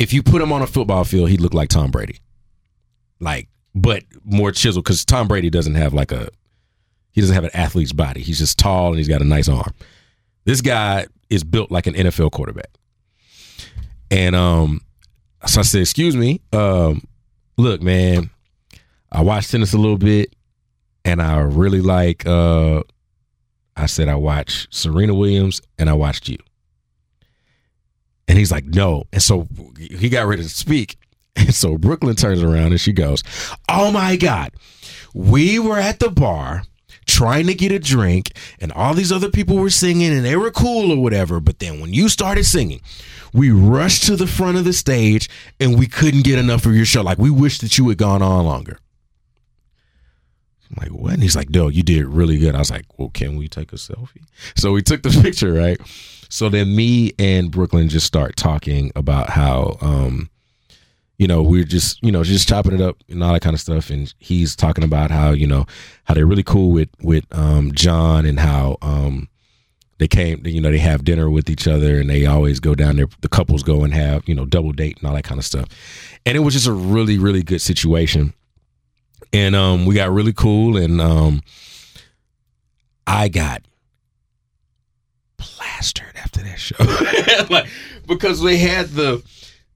If 0.01 0.12
you 0.12 0.22
put 0.22 0.40
him 0.43 0.51
on 0.51 0.62
a 0.62 0.66
football 0.66 1.05
field, 1.05 1.28
he'd 1.28 1.40
look 1.40 1.55
like 1.55 1.68
Tom 1.68 1.90
Brady. 1.90 2.18
Like, 3.20 3.48
but 3.74 4.02
more 4.24 4.51
chiseled 4.51 4.85
because 4.85 5.05
Tom 5.05 5.28
Brady 5.28 5.51
doesn't 5.51 5.74
have 5.74 5.94
like 5.94 6.10
a 6.10 6.28
he 7.12 7.20
doesn't 7.20 7.35
have 7.35 7.44
an 7.44 7.51
athlete's 7.55 7.93
body. 7.93 8.22
He's 8.22 8.39
just 8.39 8.59
tall 8.59 8.89
and 8.89 8.97
he's 8.97 9.09
got 9.09 9.20
a 9.20 9.24
nice 9.24 9.48
arm. 9.48 9.74
This 10.44 10.60
guy 10.60 11.06
is 11.28 11.44
built 11.44 11.70
like 11.70 11.86
an 11.86 11.94
NFL 11.94 12.32
quarterback. 12.32 12.70
And 14.10 14.35
um, 14.35 14.81
so 15.47 15.60
I 15.60 15.62
said, 15.62 15.82
"Excuse 15.82 16.16
me, 16.16 16.40
um, 16.52 17.02
look, 17.59 17.82
man, 17.82 18.31
I 19.12 19.22
watched 19.22 19.51
tennis 19.51 19.74
a 19.74 19.78
little 19.78 19.98
bit 19.98 20.35
and 21.05 21.20
I 21.20 21.40
really 21.40 21.81
like 21.81 22.27
uh 22.27 22.82
I 23.77 23.86
said 23.86 24.09
I 24.09 24.16
watched 24.16 24.74
Serena 24.74 25.14
Williams 25.14 25.60
and 25.78 25.89
I 25.89 25.94
watched 25.94 26.28
you. 26.28 26.39
And 28.31 28.39
he's 28.39 28.52
like, 28.52 28.65
no. 28.65 29.09
And 29.12 29.20
so 29.20 29.48
he 29.77 30.09
got 30.09 30.28
ready 30.28 30.44
to 30.44 30.48
speak. 30.48 30.97
And 31.35 31.52
so 31.52 31.77
Brooklyn 31.77 32.15
turns 32.15 32.40
around 32.44 32.66
and 32.70 32.81
she 32.81 32.93
goes, 32.93 33.24
Oh 33.69 33.90
my 33.90 34.15
God. 34.15 34.52
We 35.12 35.59
were 35.59 35.78
at 35.78 35.98
the 35.98 36.11
bar 36.11 36.62
trying 37.07 37.48
to 37.48 37.55
get 37.55 37.73
a 37.73 37.81
drink 37.81 38.31
and 38.61 38.70
all 38.70 38.94
these 38.94 39.11
other 39.11 39.31
people 39.31 39.57
were 39.57 39.69
singing 39.69 40.12
and 40.12 40.24
they 40.24 40.36
were 40.36 40.52
cool 40.52 40.93
or 40.93 41.02
whatever. 41.02 41.40
But 41.40 41.59
then 41.59 41.81
when 41.81 41.93
you 41.93 42.09
started 42.09 42.44
singing, 42.44 42.82
we 43.32 43.51
rushed 43.51 44.05
to 44.05 44.15
the 44.15 44.28
front 44.28 44.59
of 44.59 44.65
the 44.65 44.74
stage 44.74 45.28
and 45.59 45.77
we 45.77 45.89
couldn't 45.89 46.23
get 46.23 46.39
enough 46.39 46.66
of 46.66 46.77
your 46.77 46.85
show. 46.85 47.02
Like 47.02 47.19
we 47.19 47.31
wish 47.31 47.59
that 47.59 47.78
you 47.78 47.89
had 47.89 47.98
gone 47.98 48.23
on 48.23 48.44
longer. 48.44 48.78
I'm 50.70 50.85
like, 50.85 50.93
what? 50.93 51.15
And 51.15 51.23
he's 51.24 51.35
like, 51.35 51.51
no, 51.51 51.66
you 51.66 51.82
did 51.82 52.07
really 52.07 52.39
good. 52.39 52.55
I 52.55 52.59
was 52.59 52.70
like, 52.70 52.85
well, 52.97 53.11
can 53.11 53.36
we 53.36 53.48
take 53.48 53.73
a 53.73 53.77
selfie? 53.77 54.23
So 54.57 54.70
we 54.70 54.82
took 54.82 55.02
the 55.02 55.11
picture, 55.23 55.52
right? 55.52 55.81
So 56.31 56.48
then 56.48 56.74
me 56.74 57.12
and 57.19 57.51
Brooklyn 57.51 57.89
just 57.89 58.07
start 58.07 58.36
talking 58.36 58.90
about 58.97 59.28
how, 59.31 59.77
um, 59.81 60.31
you 61.19 61.27
know, 61.27 61.43
we're 61.43 61.65
just, 61.65 62.02
you 62.02 62.11
know, 62.11 62.24
just 62.24 62.48
chopping 62.48 62.73
it 62.73 62.81
up 62.81 62.97
and 63.11 63.23
all 63.23 63.35
that 63.35 63.43
kind 63.43 63.52
of 63.52 63.61
stuff. 63.61 63.90
And 63.90 64.12
he's 64.19 64.57
talking 64.57 64.85
about 64.85 65.11
how, 65.11 65.32
you 65.32 65.47
know, 65.47 65.66
how 66.05 66.15
they're 66.15 66.27
really 66.27 66.43
cool 66.43 66.70
with, 66.70 66.89
with, 67.02 67.24
um, 67.32 67.73
John 67.73 68.24
and 68.24 68.40
how, 68.40 68.78
um, 68.81 69.28
they 69.98 70.09
came, 70.09 70.40
you 70.47 70.62
know, 70.62 70.70
they 70.70 70.78
have 70.78 71.05
dinner 71.05 71.28
with 71.28 71.51
each 71.51 71.69
other 71.69 72.01
and 72.01 72.09
they 72.09 72.24
always 72.24 72.59
go 72.59 72.74
down 72.74 72.97
there. 72.97 73.09
The 73.20 73.28
couples 73.28 73.62
go 73.62 73.85
and 73.85 73.93
have, 73.93 74.27
you 74.27 74.35
know, 74.35 74.47
double 74.47 74.73
date 74.73 74.97
and 74.97 75.07
all 75.07 75.15
that 75.15 75.24
kind 75.24 75.39
of 75.39 75.44
stuff. 75.44 75.66
And 76.24 76.36
it 76.36 76.40
was 76.40 76.55
just 76.55 76.66
a 76.66 76.73
really, 76.73 77.19
really 77.19 77.43
good 77.43 77.61
situation 77.61 78.32
and 79.32 79.55
um, 79.55 79.86
we 79.86 79.94
got 79.94 80.11
really 80.11 80.32
cool, 80.32 80.77
and 80.77 81.01
um, 81.01 81.43
I 83.07 83.28
got 83.28 83.62
plastered 85.36 86.10
after 86.23 86.43
that 86.43 86.59
show, 86.59 86.77
like 87.51 87.69
because 88.07 88.43
they 88.43 88.59
had 88.59 88.89
the 88.89 89.23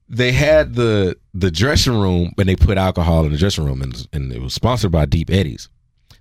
they 0.07 0.31
had 0.31 0.75
the 0.75 1.17
the 1.33 1.51
dressing 1.51 1.99
room 1.99 2.33
and 2.37 2.47
they 2.47 2.55
put 2.55 2.77
alcohol 2.77 3.25
in 3.25 3.31
the 3.31 3.37
dressing 3.37 3.65
room, 3.65 3.81
and, 3.81 4.07
and 4.13 4.31
it 4.31 4.41
was 4.41 4.53
sponsored 4.53 4.91
by 4.91 5.05
Deep 5.05 5.29
Eddies, 5.29 5.69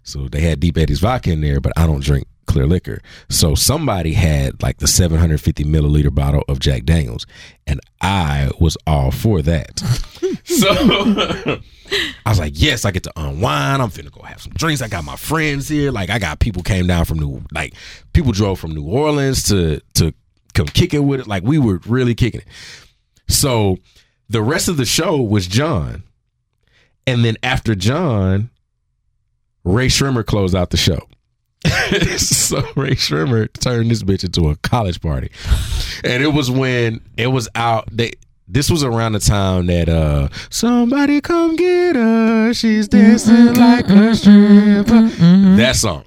so 0.02 0.28
they 0.28 0.40
had 0.40 0.60
Deep 0.60 0.78
Eddies 0.78 1.00
vodka 1.00 1.30
in 1.32 1.40
there, 1.40 1.60
but 1.60 1.72
I 1.76 1.86
don't 1.86 2.02
drink 2.02 2.26
clear 2.46 2.66
liquor. 2.66 3.00
So 3.28 3.54
somebody 3.54 4.14
had 4.14 4.62
like 4.62 4.78
the 4.78 4.86
750 4.86 5.64
milliliter 5.64 6.14
bottle 6.14 6.44
of 6.48 6.60
Jack 6.60 6.84
Daniels, 6.84 7.26
and 7.66 7.80
I 8.00 8.50
was 8.58 8.76
all 8.86 9.10
for 9.10 9.42
that. 9.42 9.78
so 10.44 10.68
I 12.26 12.30
was 12.30 12.38
like, 12.38 12.52
yes, 12.56 12.84
I 12.84 12.90
get 12.90 13.02
to 13.04 13.12
unwind. 13.16 13.82
I'm 13.82 13.90
finna 13.90 14.10
go 14.10 14.22
have 14.22 14.40
some 14.40 14.52
drinks. 14.52 14.82
I 14.82 14.88
got 14.88 15.04
my 15.04 15.16
friends 15.16 15.68
here. 15.68 15.90
Like 15.90 16.10
I 16.10 16.18
got 16.18 16.40
people 16.40 16.62
came 16.62 16.86
down 16.86 17.04
from 17.04 17.18
New, 17.18 17.42
like 17.52 17.74
people 18.12 18.32
drove 18.32 18.58
from 18.58 18.72
New 18.72 18.84
Orleans 18.84 19.44
to 19.44 19.80
to 19.94 20.12
come 20.54 20.66
kick 20.66 20.94
it 20.94 21.00
with 21.00 21.20
it. 21.20 21.26
Like 21.26 21.42
we 21.42 21.58
were 21.58 21.80
really 21.86 22.14
kicking 22.14 22.40
it. 22.40 22.46
So 23.28 23.78
the 24.28 24.42
rest 24.42 24.68
of 24.68 24.76
the 24.76 24.84
show 24.84 25.20
was 25.20 25.46
John, 25.46 26.02
and 27.06 27.24
then 27.24 27.36
after 27.42 27.74
John, 27.74 28.50
Rae 29.64 29.88
Sremmurd 29.88 30.26
closed 30.26 30.54
out 30.54 30.70
the 30.70 30.76
show. 30.76 31.08
so 32.18 32.58
Rae 32.76 32.90
Sremmurd 32.90 33.54
turned 33.54 33.90
this 33.90 34.02
bitch 34.02 34.24
into 34.24 34.50
a 34.50 34.56
college 34.56 35.00
party, 35.00 35.30
and 36.02 36.22
it 36.22 36.32
was 36.32 36.50
when 36.50 37.00
it 37.16 37.28
was 37.28 37.48
out. 37.54 37.88
They 37.90 38.12
this 38.46 38.70
was 38.70 38.84
around 38.84 39.12
the 39.12 39.20
time 39.20 39.66
that 39.66 39.88
uh 39.88 40.28
somebody 40.50 41.20
come 41.22 41.56
get 41.56 41.96
her. 41.96 42.52
She's 42.52 42.86
dancing 42.88 43.34
mm-hmm. 43.34 43.60
like 43.60 43.88
a 43.88 44.14
stripper. 44.14 44.34
Mm-hmm. 44.34 45.24
Mm-hmm. 45.24 45.56
That 45.56 45.76
song. 45.76 46.04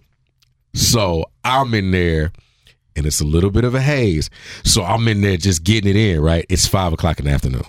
So 0.75 1.25
I'm 1.43 1.73
in 1.73 1.89
there, 1.89 2.31
and 2.95 3.07
it's 3.07 3.19
a 3.19 3.25
little 3.25 3.49
bit 3.49 3.63
of 3.63 3.73
a 3.73 3.81
haze. 3.81 4.29
So 4.63 4.83
I'm 4.83 5.07
in 5.07 5.21
there 5.21 5.37
just 5.37 5.63
getting 5.63 5.89
it 5.89 5.95
in. 5.95 6.21
Right, 6.21 6.45
it's 6.49 6.67
five 6.67 6.93
o'clock 6.93 7.17
in 7.19 7.25
the 7.25 7.31
afternoon. 7.31 7.65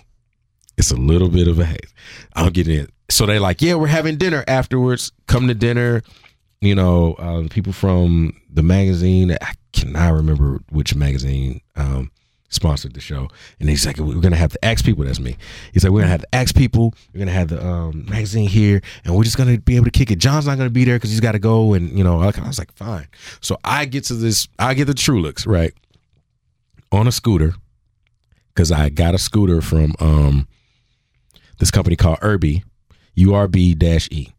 It's 0.76 0.90
a 0.90 0.96
little 0.96 1.30
bit 1.30 1.48
of 1.48 1.58
a 1.58 1.64
haze. 1.64 1.94
I'm 2.34 2.52
getting 2.52 2.80
in. 2.80 2.88
So 3.10 3.24
they 3.24 3.38
like, 3.38 3.62
yeah, 3.62 3.74
we're 3.74 3.86
having 3.86 4.16
dinner 4.16 4.44
afterwards. 4.46 5.10
Come 5.26 5.48
to 5.48 5.54
dinner 5.54 6.02
you 6.60 6.74
know, 6.74 7.14
uh, 7.14 7.46
people 7.48 7.72
from 7.72 8.34
the 8.52 8.62
magazine. 8.62 9.36
I 9.40 9.52
cannot 9.72 10.14
remember 10.14 10.60
which 10.70 10.94
magazine 10.94 11.60
um, 11.76 12.10
sponsored 12.48 12.94
the 12.94 13.00
show. 13.00 13.28
And 13.60 13.68
he's 13.68 13.86
like, 13.86 13.98
we're 13.98 14.20
gonna 14.20 14.36
have 14.36 14.52
to 14.52 14.64
ask 14.64 14.84
people. 14.84 15.04
That's 15.04 15.20
me. 15.20 15.36
He's 15.72 15.84
like, 15.84 15.92
we're 15.92 16.00
gonna 16.00 16.10
have 16.10 16.22
to 16.22 16.34
ask 16.34 16.54
people. 16.54 16.94
We're 17.12 17.20
gonna 17.20 17.32
have 17.32 17.48
the 17.48 17.64
um, 17.64 18.06
magazine 18.08 18.48
here, 18.48 18.80
and 19.04 19.16
we're 19.16 19.24
just 19.24 19.36
gonna 19.36 19.58
be 19.58 19.76
able 19.76 19.84
to 19.84 19.90
kick 19.90 20.10
it. 20.10 20.18
John's 20.18 20.46
not 20.46 20.58
gonna 20.58 20.70
be 20.70 20.84
there 20.84 20.96
because 20.96 21.10
he's 21.10 21.20
got 21.20 21.32
to 21.32 21.38
go, 21.38 21.74
and 21.74 21.96
you 21.96 22.02
know, 22.02 22.20
I 22.20 22.26
was 22.26 22.58
like, 22.58 22.72
fine. 22.72 23.06
So 23.40 23.58
I 23.64 23.84
get 23.84 24.04
to 24.04 24.14
this. 24.14 24.48
I 24.58 24.74
get 24.74 24.86
the 24.86 24.94
True 24.94 25.20
Looks 25.20 25.46
right 25.46 25.72
on 26.90 27.06
a 27.06 27.12
scooter 27.12 27.54
because 28.54 28.72
I 28.72 28.88
got 28.88 29.14
a 29.14 29.18
scooter 29.18 29.60
from 29.60 29.94
um, 30.00 30.48
this 31.58 31.70
company 31.70 31.96
called 31.96 32.18
Urbi, 32.20 32.64
URB 33.16 33.78
dash 33.78 34.08
E. 34.10 34.32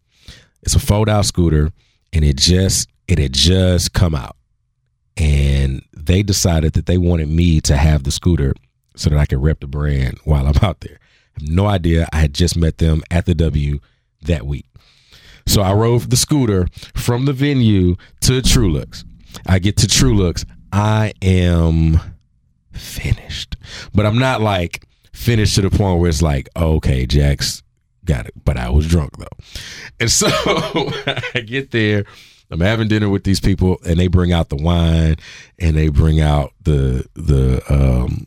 It's 0.61 0.75
a 0.75 0.79
fold 0.79 1.07
out 1.07 1.25
scooter 1.25 1.71
and 2.13 2.23
it 2.23 2.37
just 2.37 2.89
it 3.07 3.19
had 3.19 3.33
just 3.33 3.93
come 3.93 4.15
out 4.15 4.35
and 5.17 5.81
they 5.93 6.23
decided 6.23 6.73
that 6.73 6.85
they 6.85 6.97
wanted 6.97 7.29
me 7.29 7.59
to 7.61 7.75
have 7.75 8.03
the 8.03 8.11
scooter 8.11 8.53
so 8.95 9.09
that 9.09 9.19
I 9.19 9.25
could 9.25 9.43
rep 9.43 9.59
the 9.59 9.67
brand 9.67 10.17
while 10.23 10.47
I'm 10.47 10.63
out 10.63 10.81
there. 10.81 10.99
I 11.37 11.41
have 11.41 11.49
no 11.49 11.67
idea. 11.67 12.07
I 12.13 12.19
had 12.19 12.33
just 12.33 12.57
met 12.57 12.77
them 12.77 13.01
at 13.11 13.25
the 13.25 13.35
W 13.35 13.79
that 14.23 14.45
week. 14.45 14.65
So 15.45 15.61
I 15.61 15.73
rode 15.73 16.09
the 16.09 16.17
scooter 16.17 16.67
from 16.95 17.25
the 17.25 17.33
venue 17.33 17.95
to 18.21 18.41
True. 18.41 18.81
I 19.45 19.59
get 19.59 19.77
to 19.77 19.87
True. 19.87 20.33
I 20.71 21.13
am 21.21 21.99
finished. 22.71 23.55
But 23.93 24.05
I'm 24.05 24.19
not 24.19 24.41
like 24.41 24.85
finished 25.13 25.55
to 25.55 25.61
the 25.61 25.69
point 25.69 25.99
where 25.99 26.09
it's 26.09 26.21
like, 26.21 26.49
okay, 26.55 27.05
Jax 27.05 27.63
got 28.09 28.25
it. 28.25 28.33
But 28.43 28.57
I 28.57 28.69
was 28.69 28.87
drunk 28.87 29.17
though. 29.17 29.43
And 29.99 30.11
so 30.11 30.27
I 31.35 31.43
get 31.45 31.71
there. 31.71 32.05
I'm 32.51 32.61
having 32.61 32.87
dinner 32.87 33.09
with 33.09 33.23
these 33.23 33.39
people, 33.39 33.77
and 33.85 33.99
they 33.99 34.07
bring 34.07 34.33
out 34.33 34.49
the 34.49 34.55
wine, 34.55 35.17
and 35.59 35.77
they 35.77 35.89
bring 35.89 36.19
out 36.19 36.51
the 36.63 37.05
the 37.13 37.61
um 37.69 38.25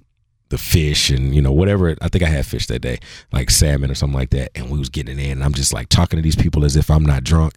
the 0.50 0.58
fish, 0.58 1.10
and 1.10 1.34
you 1.34 1.42
know 1.42 1.50
whatever. 1.50 1.96
I 2.00 2.08
think 2.08 2.22
I 2.22 2.28
had 2.28 2.46
fish 2.46 2.68
that 2.68 2.80
day, 2.80 3.00
like 3.32 3.50
salmon 3.50 3.90
or 3.90 3.94
something 3.96 4.16
like 4.16 4.30
that. 4.30 4.50
And 4.54 4.70
we 4.70 4.78
was 4.78 4.90
getting 4.90 5.18
in, 5.18 5.32
and 5.32 5.44
I'm 5.44 5.54
just 5.54 5.72
like 5.72 5.88
talking 5.88 6.18
to 6.18 6.22
these 6.22 6.36
people 6.36 6.64
as 6.64 6.76
if 6.76 6.88
I'm 6.88 7.04
not 7.04 7.24
drunk, 7.24 7.54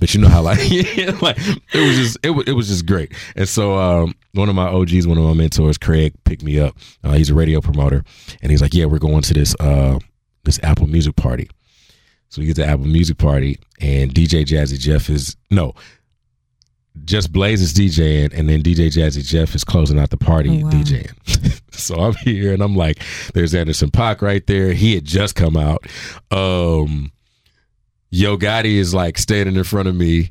but 0.00 0.14
you 0.14 0.20
know 0.20 0.28
how 0.28 0.40
like 0.40 0.58
like 1.20 1.36
it 1.38 1.86
was 1.86 1.96
just 1.96 2.18
it 2.22 2.30
was 2.30 2.44
it 2.46 2.52
was 2.52 2.68
just 2.68 2.86
great. 2.86 3.12
And 3.34 3.48
so 3.48 3.78
um, 3.78 4.14
one 4.32 4.48
of 4.48 4.54
my 4.54 4.68
OGs, 4.68 5.06
one 5.06 5.18
of 5.18 5.24
my 5.24 5.34
mentors, 5.34 5.76
Craig, 5.76 6.14
picked 6.24 6.42
me 6.42 6.58
up. 6.58 6.76
Uh, 7.04 7.12
he's 7.12 7.28
a 7.28 7.34
radio 7.34 7.60
promoter, 7.60 8.04
and 8.40 8.50
he's 8.50 8.62
like, 8.62 8.72
"Yeah, 8.72 8.86
we're 8.86 9.00
going 9.00 9.22
to 9.22 9.34
this 9.34 9.54
uh 9.60 9.98
this 10.44 10.58
Apple 10.62 10.86
Music 10.86 11.14
party." 11.16 11.50
So 12.28 12.40
we 12.40 12.46
get 12.46 12.56
to 12.56 12.66
Apple 12.66 12.86
Music 12.86 13.18
Party, 13.18 13.58
and 13.80 14.12
DJ 14.14 14.44
Jazzy 14.44 14.78
Jeff 14.78 15.08
is 15.08 15.36
no, 15.50 15.74
Just 17.04 17.32
Blaze 17.32 17.62
is 17.62 17.72
DJing, 17.72 18.32
and 18.36 18.48
then 18.48 18.62
DJ 18.62 18.88
Jazzy 18.88 19.24
Jeff 19.24 19.54
is 19.54 19.64
closing 19.64 19.98
out 19.98 20.10
the 20.10 20.16
party 20.16 20.50
Oh, 20.62 20.64
wow. 20.64 20.70
DJing. 20.70 21.60
so 21.72 21.94
I'm 22.00 22.14
here, 22.14 22.52
and 22.52 22.62
I'm 22.62 22.74
like, 22.76 23.02
there's 23.34 23.54
Anderson 23.54 23.90
Paak 23.90 24.22
right 24.22 24.46
there. 24.46 24.72
He 24.72 24.94
had 24.94 25.04
just 25.04 25.34
come 25.34 25.56
out. 25.56 25.86
Um, 26.30 27.12
Yo 28.10 28.36
Gotti 28.36 28.76
is 28.76 28.92
like 28.94 29.18
standing 29.18 29.56
in 29.56 29.64
front 29.64 29.88
of 29.88 29.94
me. 29.94 30.30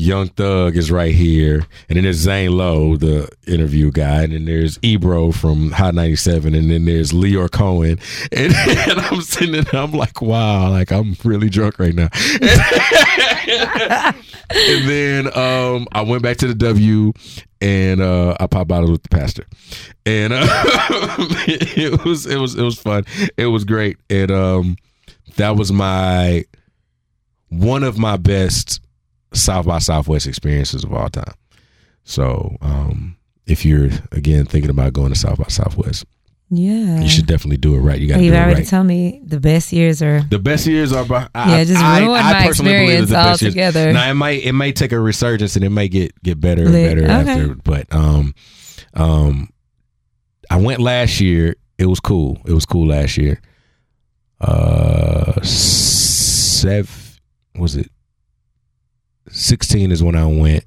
Young 0.00 0.28
Thug 0.28 0.78
is 0.78 0.90
right 0.90 1.14
here, 1.14 1.66
and 1.88 1.96
then 1.96 2.04
there's 2.04 2.16
Zane 2.16 2.52
Lowe, 2.52 2.96
the 2.96 3.28
interview 3.46 3.90
guy, 3.90 4.22
and 4.22 4.32
then 4.32 4.46
there's 4.46 4.78
Ebro 4.80 5.30
from 5.30 5.72
Hot 5.72 5.94
97, 5.94 6.54
and 6.54 6.70
then 6.70 6.86
there's 6.86 7.12
Lyor 7.12 7.50
Cohen, 7.50 7.98
and, 8.32 8.54
and 8.54 8.98
I'm 8.98 9.20
sitting 9.20 9.62
there, 9.62 9.82
I'm 9.82 9.92
like, 9.92 10.22
wow, 10.22 10.70
like 10.70 10.90
I'm 10.90 11.16
really 11.22 11.50
drunk 11.50 11.78
right 11.78 11.94
now. 11.94 12.08
and 14.50 14.88
then 14.88 15.26
um, 15.36 15.86
I 15.92 16.00
went 16.00 16.22
back 16.22 16.38
to 16.38 16.46
the 16.46 16.54
W, 16.54 17.12
and 17.60 18.00
uh, 18.00 18.38
I 18.40 18.46
popped 18.46 18.68
bottles 18.68 18.90
with 18.92 19.02
the 19.02 19.10
pastor, 19.10 19.44
and 20.06 20.32
uh, 20.32 20.46
it 21.46 22.06
was 22.06 22.24
it 22.24 22.38
was 22.38 22.54
it 22.54 22.62
was 22.62 22.78
fun, 22.78 23.04
it 23.36 23.46
was 23.46 23.64
great, 23.64 23.98
and 24.08 24.30
um, 24.30 24.76
that 25.36 25.56
was 25.56 25.70
my 25.70 26.46
one 27.50 27.82
of 27.82 27.98
my 27.98 28.16
best 28.16 28.80
South 29.32 29.66
by 29.66 29.78
Southwest 29.78 30.26
experiences 30.26 30.84
of 30.84 30.92
all 30.92 31.08
time. 31.08 31.34
So, 32.04 32.56
um, 32.60 33.16
if 33.46 33.64
you're 33.64 33.90
again 34.12 34.44
thinking 34.46 34.70
about 34.70 34.92
going 34.92 35.12
to 35.12 35.18
South 35.18 35.38
by 35.38 35.48
Southwest, 35.48 36.04
Yeah. 36.50 37.00
you 37.00 37.08
should 37.08 37.26
definitely 37.26 37.58
do 37.58 37.74
it 37.76 37.78
right. 37.80 38.00
You 38.00 38.08
got 38.08 38.16
to 38.16 38.22
You've 38.24 38.32
do 38.32 38.38
it 38.38 38.42
already 38.42 38.60
right. 38.60 38.68
told 38.68 38.86
me 38.86 39.20
the 39.24 39.38
best 39.40 39.72
years 39.72 40.02
are. 40.02 40.22
the 40.30 40.38
best 40.38 40.66
years 40.66 40.92
are. 40.92 41.04
By, 41.04 41.28
I, 41.34 41.58
Yeah, 41.58 41.64
just 41.64 41.82
I, 41.82 42.00
ruined 42.00 42.20
I 42.22 42.32
my 42.32 42.46
personally 42.46 42.72
believe 42.72 43.08
that 43.08 43.30
experience 43.32 43.40
the 43.40 43.46
altogether. 43.48 43.92
Now 43.92 44.10
it 44.10 44.14
might 44.14 44.42
it 44.44 44.52
might 44.52 44.76
take 44.76 44.92
a 44.92 44.98
resurgence 45.00 45.54
and 45.56 45.64
it 45.64 45.70
may 45.70 45.88
get 45.88 46.20
get 46.22 46.40
better 46.40 46.64
and 46.64 46.72
better 46.72 47.04
Okay. 47.04 47.12
after. 47.30 47.54
But 47.54 47.92
um, 47.94 48.34
um, 48.94 49.50
I 50.50 50.56
went 50.56 50.80
last 50.80 51.20
year. 51.20 51.54
It 51.78 51.86
was 51.86 52.00
cool. 52.00 52.38
It 52.46 52.52
was 52.52 52.66
cool 52.66 52.88
last 52.88 53.16
year. 53.16 53.40
Uh, 54.40 55.40
seven 55.42 56.88
was 57.56 57.76
it? 57.76 57.90
Sixteen 59.30 59.92
is 59.92 60.02
when 60.02 60.16
I 60.16 60.26
went. 60.26 60.64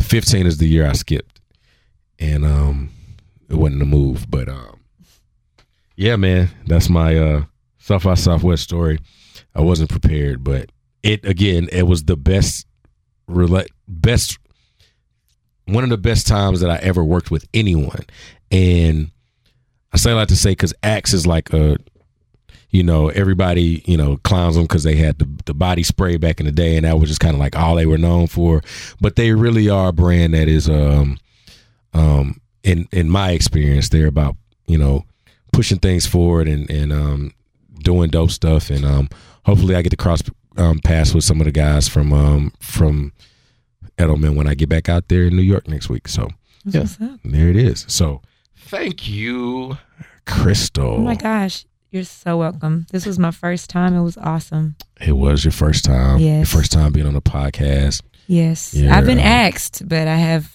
Fifteen 0.00 0.46
is 0.46 0.58
the 0.58 0.68
year 0.68 0.86
I 0.86 0.92
skipped, 0.92 1.40
and 2.18 2.44
um, 2.44 2.90
it 3.48 3.54
wasn't 3.56 3.82
a 3.82 3.86
move. 3.86 4.30
But 4.30 4.48
um, 4.48 4.80
yeah, 5.96 6.16
man, 6.16 6.50
that's 6.66 6.88
my 6.88 7.16
uh 7.16 7.44
South 7.78 8.04
by 8.04 8.14
Southwest 8.14 8.62
story. 8.62 8.98
I 9.54 9.60
wasn't 9.60 9.90
prepared, 9.90 10.42
but 10.42 10.70
it 11.02 11.24
again, 11.24 11.68
it 11.70 11.84
was 11.84 12.04
the 12.04 12.16
best, 12.16 12.66
best, 13.28 14.38
one 15.66 15.84
of 15.84 15.90
the 15.90 15.96
best 15.96 16.26
times 16.26 16.60
that 16.60 16.70
I 16.70 16.76
ever 16.76 17.04
worked 17.04 17.30
with 17.30 17.46
anyone. 17.54 18.04
And 18.50 19.10
I 19.92 19.98
say 19.98 20.12
that 20.12 20.28
to 20.28 20.36
say 20.36 20.50
because 20.50 20.74
Axe 20.82 21.14
is 21.14 21.26
like 21.26 21.52
a, 21.52 21.78
you 22.76 22.82
know, 22.82 23.08
everybody 23.08 23.82
you 23.86 23.96
know 23.96 24.18
clowns 24.18 24.54
them 24.56 24.64
because 24.64 24.82
they 24.82 24.96
had 24.96 25.18
the 25.18 25.26
the 25.46 25.54
body 25.54 25.82
spray 25.82 26.18
back 26.18 26.40
in 26.40 26.46
the 26.46 26.52
day, 26.52 26.76
and 26.76 26.84
that 26.84 26.98
was 26.98 27.08
just 27.08 27.20
kind 27.20 27.32
of 27.32 27.40
like 27.40 27.56
all 27.56 27.74
they 27.74 27.86
were 27.86 27.96
known 27.96 28.26
for. 28.26 28.62
But 29.00 29.16
they 29.16 29.32
really 29.32 29.70
are 29.70 29.88
a 29.88 29.92
brand 29.92 30.34
that 30.34 30.46
is, 30.46 30.68
um, 30.68 31.18
um, 31.94 32.38
in 32.62 32.86
in 32.92 33.08
my 33.08 33.30
experience, 33.30 33.88
they're 33.88 34.06
about 34.06 34.36
you 34.66 34.76
know 34.76 35.06
pushing 35.54 35.78
things 35.78 36.06
forward 36.06 36.48
and 36.48 36.68
and 36.70 36.92
um 36.92 37.32
doing 37.78 38.10
dope 38.10 38.30
stuff 38.30 38.68
and 38.68 38.84
um 38.84 39.08
hopefully 39.46 39.74
I 39.74 39.80
get 39.80 39.90
to 39.90 39.96
cross 39.96 40.22
um 40.58 40.80
paths 40.80 41.14
with 41.14 41.24
some 41.24 41.40
of 41.40 41.46
the 41.46 41.52
guys 41.52 41.88
from 41.88 42.12
um 42.12 42.52
from 42.60 43.12
Edelman 43.96 44.34
when 44.36 44.46
I 44.46 44.54
get 44.54 44.68
back 44.68 44.90
out 44.90 45.08
there 45.08 45.24
in 45.24 45.36
New 45.36 45.42
York 45.42 45.66
next 45.66 45.88
week. 45.88 46.08
So 46.08 46.28
yeah, 46.66 46.84
there 47.24 47.48
it 47.48 47.56
is. 47.56 47.86
So 47.88 48.20
thank 48.54 49.08
you, 49.08 49.78
Crystal. 50.26 50.96
Oh 50.96 50.98
my 50.98 51.14
gosh. 51.14 51.64
You're 51.90 52.04
so 52.04 52.36
welcome. 52.36 52.86
This 52.90 53.06
was 53.06 53.18
my 53.18 53.30
first 53.30 53.70
time. 53.70 53.94
It 53.94 54.02
was 54.02 54.16
awesome. 54.18 54.76
It 55.00 55.12
was 55.16 55.44
your 55.44 55.52
first 55.52 55.84
time. 55.84 56.18
Your 56.18 56.38
Yes. 56.38 56.52
first 56.52 56.72
time 56.72 56.92
being 56.92 57.06
on 57.06 57.16
a 57.16 57.20
podcast. 57.20 58.02
Yes. 58.26 58.74
Yeah. 58.74 58.96
I've 58.96 59.06
been 59.06 59.20
asked, 59.20 59.88
but 59.88 60.08
I 60.08 60.16
have 60.16 60.50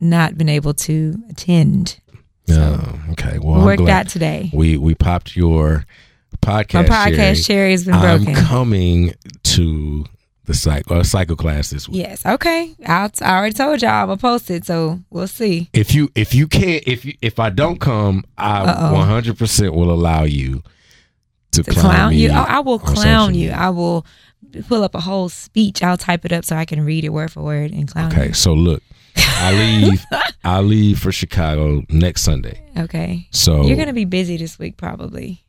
not 0.00 0.38
been 0.38 0.48
able 0.48 0.74
to 0.74 1.16
attend. 1.28 1.98
Yeah. 2.46 2.80
okay. 3.10 3.38
Well, 3.40 3.64
Worked 3.64 3.80
glad 3.80 4.06
out 4.06 4.08
today. 4.08 4.50
we 4.54 4.76
we 4.76 4.94
popped 4.94 5.34
your 5.36 5.84
podcast. 6.40 6.88
My 6.88 7.10
podcast 7.10 7.46
cherry 7.46 7.72
has 7.72 7.84
been 7.84 7.98
broken. 7.98 8.28
I'm 8.28 8.34
coming 8.34 9.14
to 9.42 10.04
the 10.44 10.54
psycho 10.54 11.00
uh, 11.00 11.02
psycho 11.02 11.34
class 11.34 11.70
this 11.70 11.88
week. 11.88 12.02
yes. 12.02 12.24
Okay. 12.24 12.72
I'll, 12.86 13.10
I 13.20 13.36
already 13.36 13.54
told 13.54 13.82
y'all 13.82 13.90
I'm 13.90 14.06
going 14.06 14.18
to 14.18 14.22
post 14.22 14.48
it, 14.52 14.64
so 14.64 15.00
we'll 15.10 15.26
see. 15.26 15.68
If 15.72 15.92
you 15.92 16.08
if 16.14 16.32
you 16.32 16.46
can't 16.46 16.84
if 16.86 17.04
you 17.04 17.14
if 17.20 17.40
I 17.40 17.50
don't 17.50 17.80
come, 17.80 18.24
I 18.38 18.60
Uh-oh. 18.60 18.92
100 18.94 19.36
percent 19.36 19.74
will 19.74 19.90
allow 19.90 20.22
you 20.22 20.62
to, 21.56 21.62
To 21.62 21.70
clown, 21.70 21.84
clown 21.84 22.14
you. 22.14 22.30
Oh, 22.30 22.34
I 22.48 22.60
will 22.60 22.78
clown 22.78 23.34
you. 23.34 23.48
media. 23.50 23.56
I 23.56 23.70
will 23.70 24.06
pull 24.68 24.82
up 24.84 24.94
a 24.94 25.00
whole 25.00 25.28
speech. 25.28 25.82
I'll 25.82 25.96
type 25.98 26.24
it 26.24 26.32
up 26.32 26.44
so 26.44 26.56
I 26.56 26.64
can 26.64 26.84
read 26.84 27.04
it 27.04 27.10
word 27.10 27.30
for 27.32 27.42
word 27.42 27.72
and 27.72 27.88
clown 27.88 28.12
Okay, 28.12 28.28
you. 28.28 28.32
so 28.34 28.52
look, 28.54 28.82
I 29.16 29.52
leave 29.52 30.04
I 30.44 30.60
leave 30.60 30.98
for 30.98 31.12
Chicago 31.12 31.82
next 31.90 32.22
Sunday. 32.22 32.62
Okay. 32.78 33.26
So 33.32 33.62
You're 33.66 33.76
going 33.76 33.88
to 33.88 33.92
be 33.94 34.04
busy 34.04 34.36
this 34.36 34.58
week, 34.58 34.76
probably. 34.76 35.44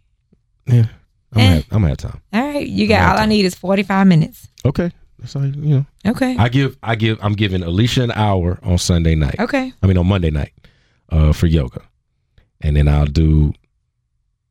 yeah, 0.65 0.87
I'm 1.33 1.35
gonna, 1.35 1.45
Eh. 1.45 1.53
have, 1.55 1.65
I'm 1.71 1.77
gonna 1.81 1.87
have 1.89 1.97
time. 1.97 2.21
All 2.33 2.41
right. 2.41 2.67
You 2.67 2.87
got 2.87 3.01
Right. 3.05 3.11
all 3.13 3.19
I 3.19 3.25
need 3.27 3.45
is 3.45 3.55
45 3.55 4.07
minutes. 4.07 4.47
Okay, 4.65 4.91
That's 5.19 5.35
all. 5.35 5.45
You 5.45 5.53
know, 5.79 5.85
Okay. 6.05 6.35
I 6.37 6.49
give 6.49 6.77
I 6.83 6.95
give 6.95 7.19
I'm 7.21 7.33
giving 7.33 7.63
Alicia 7.63 8.03
an 8.03 8.11
hour 8.11 8.59
on 8.63 8.77
Sunday 8.77 9.15
night. 9.15 9.35
okay. 9.39 9.71
I 9.81 9.87
mean 9.87 9.97
on 9.97 10.07
Monday 10.07 10.31
night, 10.31 10.51
uh, 11.09 11.31
for 11.33 11.47
yoga, 11.47 11.81
and 12.61 12.75
then 12.75 12.87
I'll 12.87 13.05
do 13.05 13.53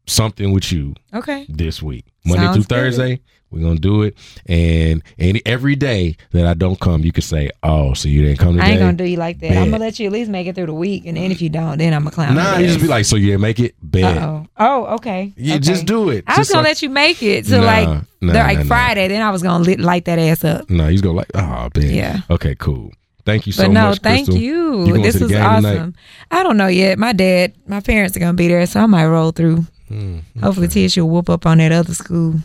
something 0.06 0.52
with 0.52 0.70
you 0.72 0.94
Okay. 1.14 1.46
this 1.48 1.82
week, 1.82 2.04
Monday 2.24 2.44
Sounds 2.44 2.56
through 2.56 2.62
good. 2.64 2.68
Thursday. 2.68 3.20
We're 3.48 3.62
gonna 3.62 3.78
do 3.78 4.02
it, 4.02 4.16
and 4.46 5.02
and 5.18 5.40
every 5.46 5.76
day 5.76 6.16
that 6.32 6.46
I 6.46 6.54
don't 6.54 6.78
come, 6.80 7.02
you 7.02 7.12
can 7.12 7.22
say, 7.22 7.48
"Oh, 7.62 7.94
so 7.94 8.08
you 8.08 8.22
didn't 8.22 8.40
come 8.40 8.54
today." 8.54 8.66
I 8.66 8.70
ain't 8.70 8.80
gonna 8.80 8.92
do 8.94 9.04
you 9.04 9.16
like 9.18 9.38
that. 9.38 9.50
Bet. 9.50 9.58
I'm 9.58 9.70
gonna 9.70 9.84
let 9.84 10.00
you 10.00 10.06
at 10.06 10.12
least 10.12 10.28
make 10.28 10.48
it 10.48 10.56
through 10.56 10.66
the 10.66 10.74
week, 10.74 11.04
and 11.06 11.16
then 11.16 11.30
if 11.30 11.40
you 11.40 11.48
don't, 11.48 11.78
then 11.78 11.94
I'm 11.94 12.04
a 12.08 12.10
clown. 12.10 12.34
Nah, 12.34 12.58
you 12.58 12.66
just 12.66 12.80
be 12.80 12.88
like, 12.88 13.04
"So 13.04 13.14
you 13.14 13.26
didn't 13.28 13.42
make 13.42 13.60
it?" 13.60 13.76
Bet. 13.80 14.18
Uh 14.18 14.42
oh. 14.58 14.84
Okay. 14.96 15.32
You 15.36 15.52
okay. 15.54 15.58
just 15.60 15.86
do 15.86 16.10
it. 16.10 16.24
I 16.26 16.32
was 16.32 16.48
Just 16.48 16.50
gonna 16.50 16.62
like- 16.64 16.70
let 16.70 16.82
you 16.82 16.90
make 16.90 17.22
it 17.22 17.44
to 17.46 17.58
Nah, 17.58 17.64
like 17.64 17.88
nah, 17.88 18.00
the- 18.20 18.26
like 18.32 18.56
nah, 18.58 18.62
nah. 18.64 18.68
Friday. 18.68 19.08
Then 19.08 19.22
I 19.22 19.30
was 19.30 19.44
gonna 19.44 19.62
lit, 19.62 19.78
light 19.78 20.06
that 20.06 20.18
ass 20.18 20.42
up. 20.42 20.68
No, 20.68 20.88
he's 20.88 21.00
gonna 21.00 21.16
like, 21.16 21.30
oh, 21.36 21.68
man. 21.76 21.94
Yeah. 21.94 22.20
Okay, 22.28 22.56
cool. 22.56 22.90
Thank 23.24 23.46
you 23.46 23.52
so 23.52 23.62
But 23.62 23.70
no, 23.72 23.90
much. 23.90 24.00
thank 24.00 24.26
Crystal. 24.26 24.42
you. 24.42 24.86
going 24.88 25.02
this 25.02 25.20
was 25.20 25.32
awesome. 25.32 25.62
tonight? 25.62 25.92
I 26.32 26.42
don't 26.42 26.56
know 26.56 26.66
yet. 26.66 26.98
My 26.98 27.12
dad, 27.12 27.54
my 27.68 27.78
parents 27.80 28.16
are 28.16 28.20
gonna 28.20 28.34
be 28.34 28.48
there, 28.48 28.66
so 28.66 28.80
I 28.80 28.86
might 28.86 29.06
roll 29.06 29.30
through. 29.30 29.66
Hmm, 29.88 30.18
Hopefully, 30.42 30.68
TSU 30.68 31.04
will 31.06 31.12
whoop 31.14 31.30
up 31.30 31.46
on 31.46 31.58
that 31.58 31.72
other 31.72 31.94
school. 31.94 32.36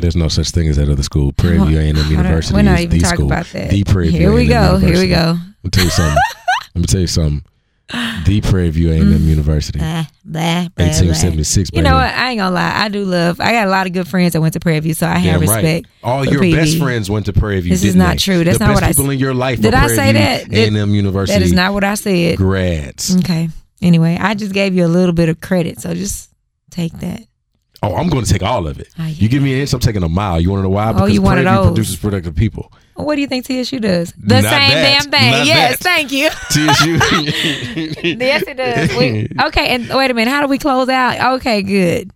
There's 0.00 0.16
no 0.16 0.28
such 0.28 0.50
thing 0.50 0.68
as 0.68 0.76
that 0.76 0.88
other 0.88 1.02
school. 1.02 1.32
Prairie 1.32 1.58
View 1.58 1.78
A&M 1.78 1.96
University 1.96 2.54
We're 2.54 2.62
not 2.62 2.78
is 2.78 2.84
even 2.86 2.98
the 2.98 3.02
talking 3.04 3.16
school. 3.16 3.26
about 3.26 3.46
that. 3.46 3.70
The 3.70 3.84
Prairie 3.84 4.08
View 4.08 4.18
Here 4.18 4.32
we 4.32 4.40
A&M 4.42 4.48
go. 4.48 4.76
Here 4.78 4.88
we 4.98 5.02
University. 5.02 5.08
go. 5.08 5.38
Let 5.62 5.64
me 5.64 5.70
tell 5.70 5.84
you 5.84 5.90
something. 5.90 6.18
Let 6.74 6.80
me 6.80 6.86
tell 6.86 7.00
you 7.00 7.06
something. 7.06 7.44
The 8.24 8.40
Prairie 8.40 8.70
View 8.70 8.90
A&M 8.90 9.28
University. 9.28 9.78
Blah, 9.78 10.06
blah, 10.24 10.40
blah, 10.74 10.86
1876, 10.86 11.70
blah. 11.70 11.78
You 11.78 11.84
know 11.84 11.94
what? 11.94 12.10
I 12.14 12.30
ain't 12.30 12.38
gonna 12.38 12.54
lie. 12.54 12.72
I 12.84 12.88
do 12.88 13.04
love. 13.04 13.38
I 13.38 13.52
got 13.52 13.66
a 13.66 13.70
lot 13.70 13.86
of 13.86 13.92
good 13.92 14.08
friends 14.08 14.32
that 14.32 14.40
went 14.40 14.54
to 14.54 14.60
Prairie 14.60 14.80
View, 14.80 14.94
so 14.94 15.06
I 15.06 15.18
have 15.18 15.32
Damn 15.34 15.40
respect. 15.42 15.62
right. 15.64 15.86
All 16.02 16.24
your 16.24 16.40
PV. 16.40 16.54
best 16.54 16.78
friends 16.78 17.10
went 17.10 17.26
to 17.26 17.34
Prairie 17.34 17.60
View. 17.60 17.70
This 17.72 17.80
is 17.84 17.92
didn't 17.92 17.98
not 17.98 18.12
they? 18.12 18.16
true. 18.16 18.44
That's 18.44 18.56
the 18.58 18.64
not 18.64 18.70
best 18.70 18.76
what 18.82 18.84
I 18.84 18.88
people 18.92 19.04
s- 19.06 19.12
in 19.12 19.18
your 19.18 19.34
life. 19.34 19.60
Did 19.60 19.74
I 19.74 19.80
Prairie 19.80 19.96
say 19.96 20.12
that? 20.12 20.52
A&M 20.54 20.94
University. 20.94 21.38
That 21.38 21.44
is 21.44 21.52
not 21.52 21.74
what 21.74 21.84
I 21.84 21.94
said. 21.94 22.38
grads. 22.38 23.14
Okay. 23.18 23.50
Anyway, 23.82 24.16
I 24.18 24.34
just 24.34 24.54
gave 24.54 24.74
you 24.74 24.86
a 24.86 24.88
little 24.88 25.12
bit 25.12 25.28
of 25.28 25.40
credit, 25.42 25.78
so 25.80 25.92
just 25.92 26.30
take 26.72 26.92
that. 27.00 27.22
Oh, 27.84 27.96
I'm 27.96 28.08
going 28.08 28.24
to 28.24 28.30
take 28.32 28.44
all 28.44 28.68
of 28.68 28.78
it. 28.78 28.88
Oh, 28.96 29.02
yeah. 29.02 29.08
You 29.08 29.28
give 29.28 29.42
me 29.42 29.54
an 29.54 29.60
inch, 29.60 29.72
I'm 29.72 29.80
taking 29.80 30.04
a 30.04 30.08
mile. 30.08 30.40
You 30.40 30.50
want 30.50 30.60
to 30.60 30.62
know 30.64 30.68
why? 30.68 30.92
Because 30.92 31.12
you 31.12 31.20
one 31.20 31.36
of 31.38 31.44
Prairie 31.44 31.58
View 31.62 31.66
produces 31.70 31.96
productive 31.96 32.36
people. 32.36 32.72
What 32.94 33.16
do 33.16 33.20
you 33.22 33.26
think 33.26 33.44
TSU 33.46 33.80
does? 33.80 34.12
The 34.12 34.34
Not 34.40 34.44
same 34.44 34.50
that. 34.50 35.02
damn 35.02 35.10
thing. 35.10 35.30
Not 35.32 35.46
yes, 35.46 35.78
that. 35.78 35.82
thank 35.82 36.12
you. 36.12 36.30
TSU. 36.50 36.98
yes, 38.18 38.42
it 38.46 38.56
does. 38.56 38.96
We, 38.96 39.28
okay, 39.46 39.74
and 39.74 39.88
wait 39.88 40.10
a 40.10 40.14
minute. 40.14 40.30
How 40.30 40.42
do 40.42 40.46
we 40.48 40.58
close 40.58 40.88
out? 40.88 41.36
Okay, 41.38 41.62
good. 41.62 42.12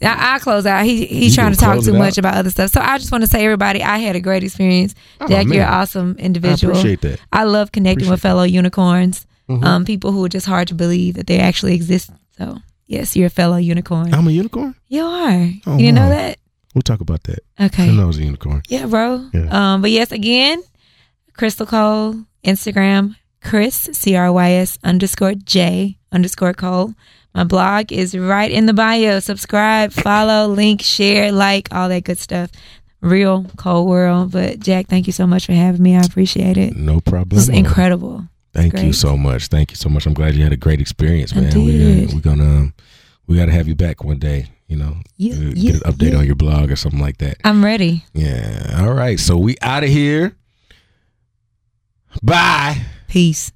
Now 0.00 0.14
I 0.16 0.38
close 0.38 0.66
out. 0.66 0.84
He 0.84 1.06
he's 1.06 1.30
You 1.36 1.42
trying 1.42 1.54
gonna 1.54 1.76
talk 1.76 1.84
too 1.84 1.94
much 1.94 2.12
out? 2.14 2.18
about 2.18 2.34
other 2.36 2.50
stuff. 2.50 2.70
So 2.70 2.80
I 2.80 2.98
just 2.98 3.10
want 3.10 3.22
to 3.22 3.28
say, 3.28 3.44
everybody, 3.44 3.82
I 3.82 3.98
had 3.98 4.14
a 4.16 4.20
great 4.20 4.44
experience. 4.44 4.94
Oh, 5.20 5.26
Jack, 5.26 5.46
you're 5.48 5.64
an 5.64 5.68
awesome 5.72 6.14
individual. 6.18 6.74
appreciate 6.76 7.00
that. 7.02 7.20
I 7.32 7.44
love 7.44 7.72
connecting 7.72 8.08
with 8.08 8.20
Appreciate 8.20 8.30
fellow 8.30 8.42
unicorns. 8.44 9.26
Mhm. 9.48 9.64
Um, 9.64 9.84
people 9.84 10.12
who 10.12 10.24
are 10.24 10.28
just 10.28 10.46
hard 10.46 10.68
to 10.68 10.74
believe 10.74 11.14
that 11.14 11.26
they 11.26 11.38
actually 11.40 11.74
exist. 11.74 12.10
So 12.36 12.58
yes, 12.88 13.14
you're 13.14 13.28
a 13.28 13.30
fellow 13.30 13.56
unicorn. 13.56 14.12
I'm 14.12 14.26
a 14.26 14.32
unicorn? 14.32 14.74
you 14.88 15.04
are. 15.04 15.50
Oh, 15.66 15.72
you 15.78 15.86
didn't 15.86 15.94
know 15.94 16.08
that? 16.08 16.38
We'll 16.74 16.82
talk 16.82 17.00
about 17.00 17.22
that. 17.24 17.40
Okay. 17.60 17.88
I 17.88 17.92
know 17.92 18.02
I 18.02 18.06
was 18.06 18.18
a 18.18 18.24
unicorn. 18.24 18.62
Yeah, 18.68 18.86
bro. 18.86 19.28
Yeah. 19.32 19.48
Um, 19.74 19.82
but 19.82 19.90
yes, 19.90 20.10
again, 20.12 20.62
Crystal 21.34 21.66
Cole, 21.66 22.16
Instagram, 22.44 23.14
Crys, 23.42 23.96
C 23.96 24.16
R 24.16 24.32
Y 24.32 24.50
S 24.50 24.78
underscore 24.82 25.34
J 25.34 25.96
underscore 26.12 26.52
Cole. 26.54 26.94
My 27.34 27.44
blog 27.44 27.92
is 27.92 28.16
right 28.16 28.50
in 28.50 28.66
the 28.66 28.72
bio. 28.74 29.20
Subscribe, 29.20 29.92
follow, 29.92 30.48
link, 30.48 30.82
share, 30.82 31.30
like, 31.30 31.68
all 31.72 31.88
that 31.88 32.04
good 32.04 32.18
stuff. 32.18 32.50
Real 33.00 33.44
Cole 33.56 33.86
World. 33.86 34.32
But 34.32 34.58
Jack, 34.60 34.88
thank 34.88 35.06
you 35.06 35.12
so 35.12 35.26
much 35.26 35.46
for 35.46 35.52
having 35.52 35.82
me. 35.82 35.96
I 35.96 36.00
appreciate 36.00 36.56
it. 36.56 36.74
No 36.74 37.00
problem. 37.00 37.38
Is 37.38 37.48
incredible. 37.48 38.24
Thank 38.52 38.78
you 38.82 38.92
so 38.92 39.16
much. 39.16 39.48
Thank 39.48 39.70
you 39.70 39.76
so 39.76 39.88
much. 39.88 40.06
I'm 40.06 40.14
glad 40.14 40.34
you 40.34 40.42
had 40.42 40.52
a 40.52 40.56
great 40.56 40.80
experience, 40.80 41.34
man. 41.34 41.44
We're 41.54 42.06
gonna, 42.06 42.14
we're 42.14 42.20
gonna 42.20 42.44
um, 42.44 42.74
we 43.26 43.36
got 43.36 43.46
to 43.46 43.52
have 43.52 43.68
you 43.68 43.74
back 43.74 44.02
one 44.02 44.18
day. 44.18 44.48
You 44.66 44.76
know, 44.76 44.96
Yeah, 45.16 45.34
uh, 45.34 45.52
yeah, 45.54 45.72
get 45.72 45.82
an 45.82 45.92
update 45.92 46.12
yeah. 46.12 46.18
on 46.18 46.26
your 46.26 46.34
blog 46.34 46.70
or 46.70 46.76
something 46.76 47.00
like 47.00 47.18
that. 47.18 47.38
I'm 47.44 47.64
ready. 47.64 48.04
Yeah. 48.12 48.80
All 48.82 48.92
right. 48.92 49.18
So 49.18 49.36
we 49.38 49.56
out 49.62 49.82
of 49.82 49.88
here. 49.88 50.36
Bye. 52.22 52.82
Peace. 53.06 53.52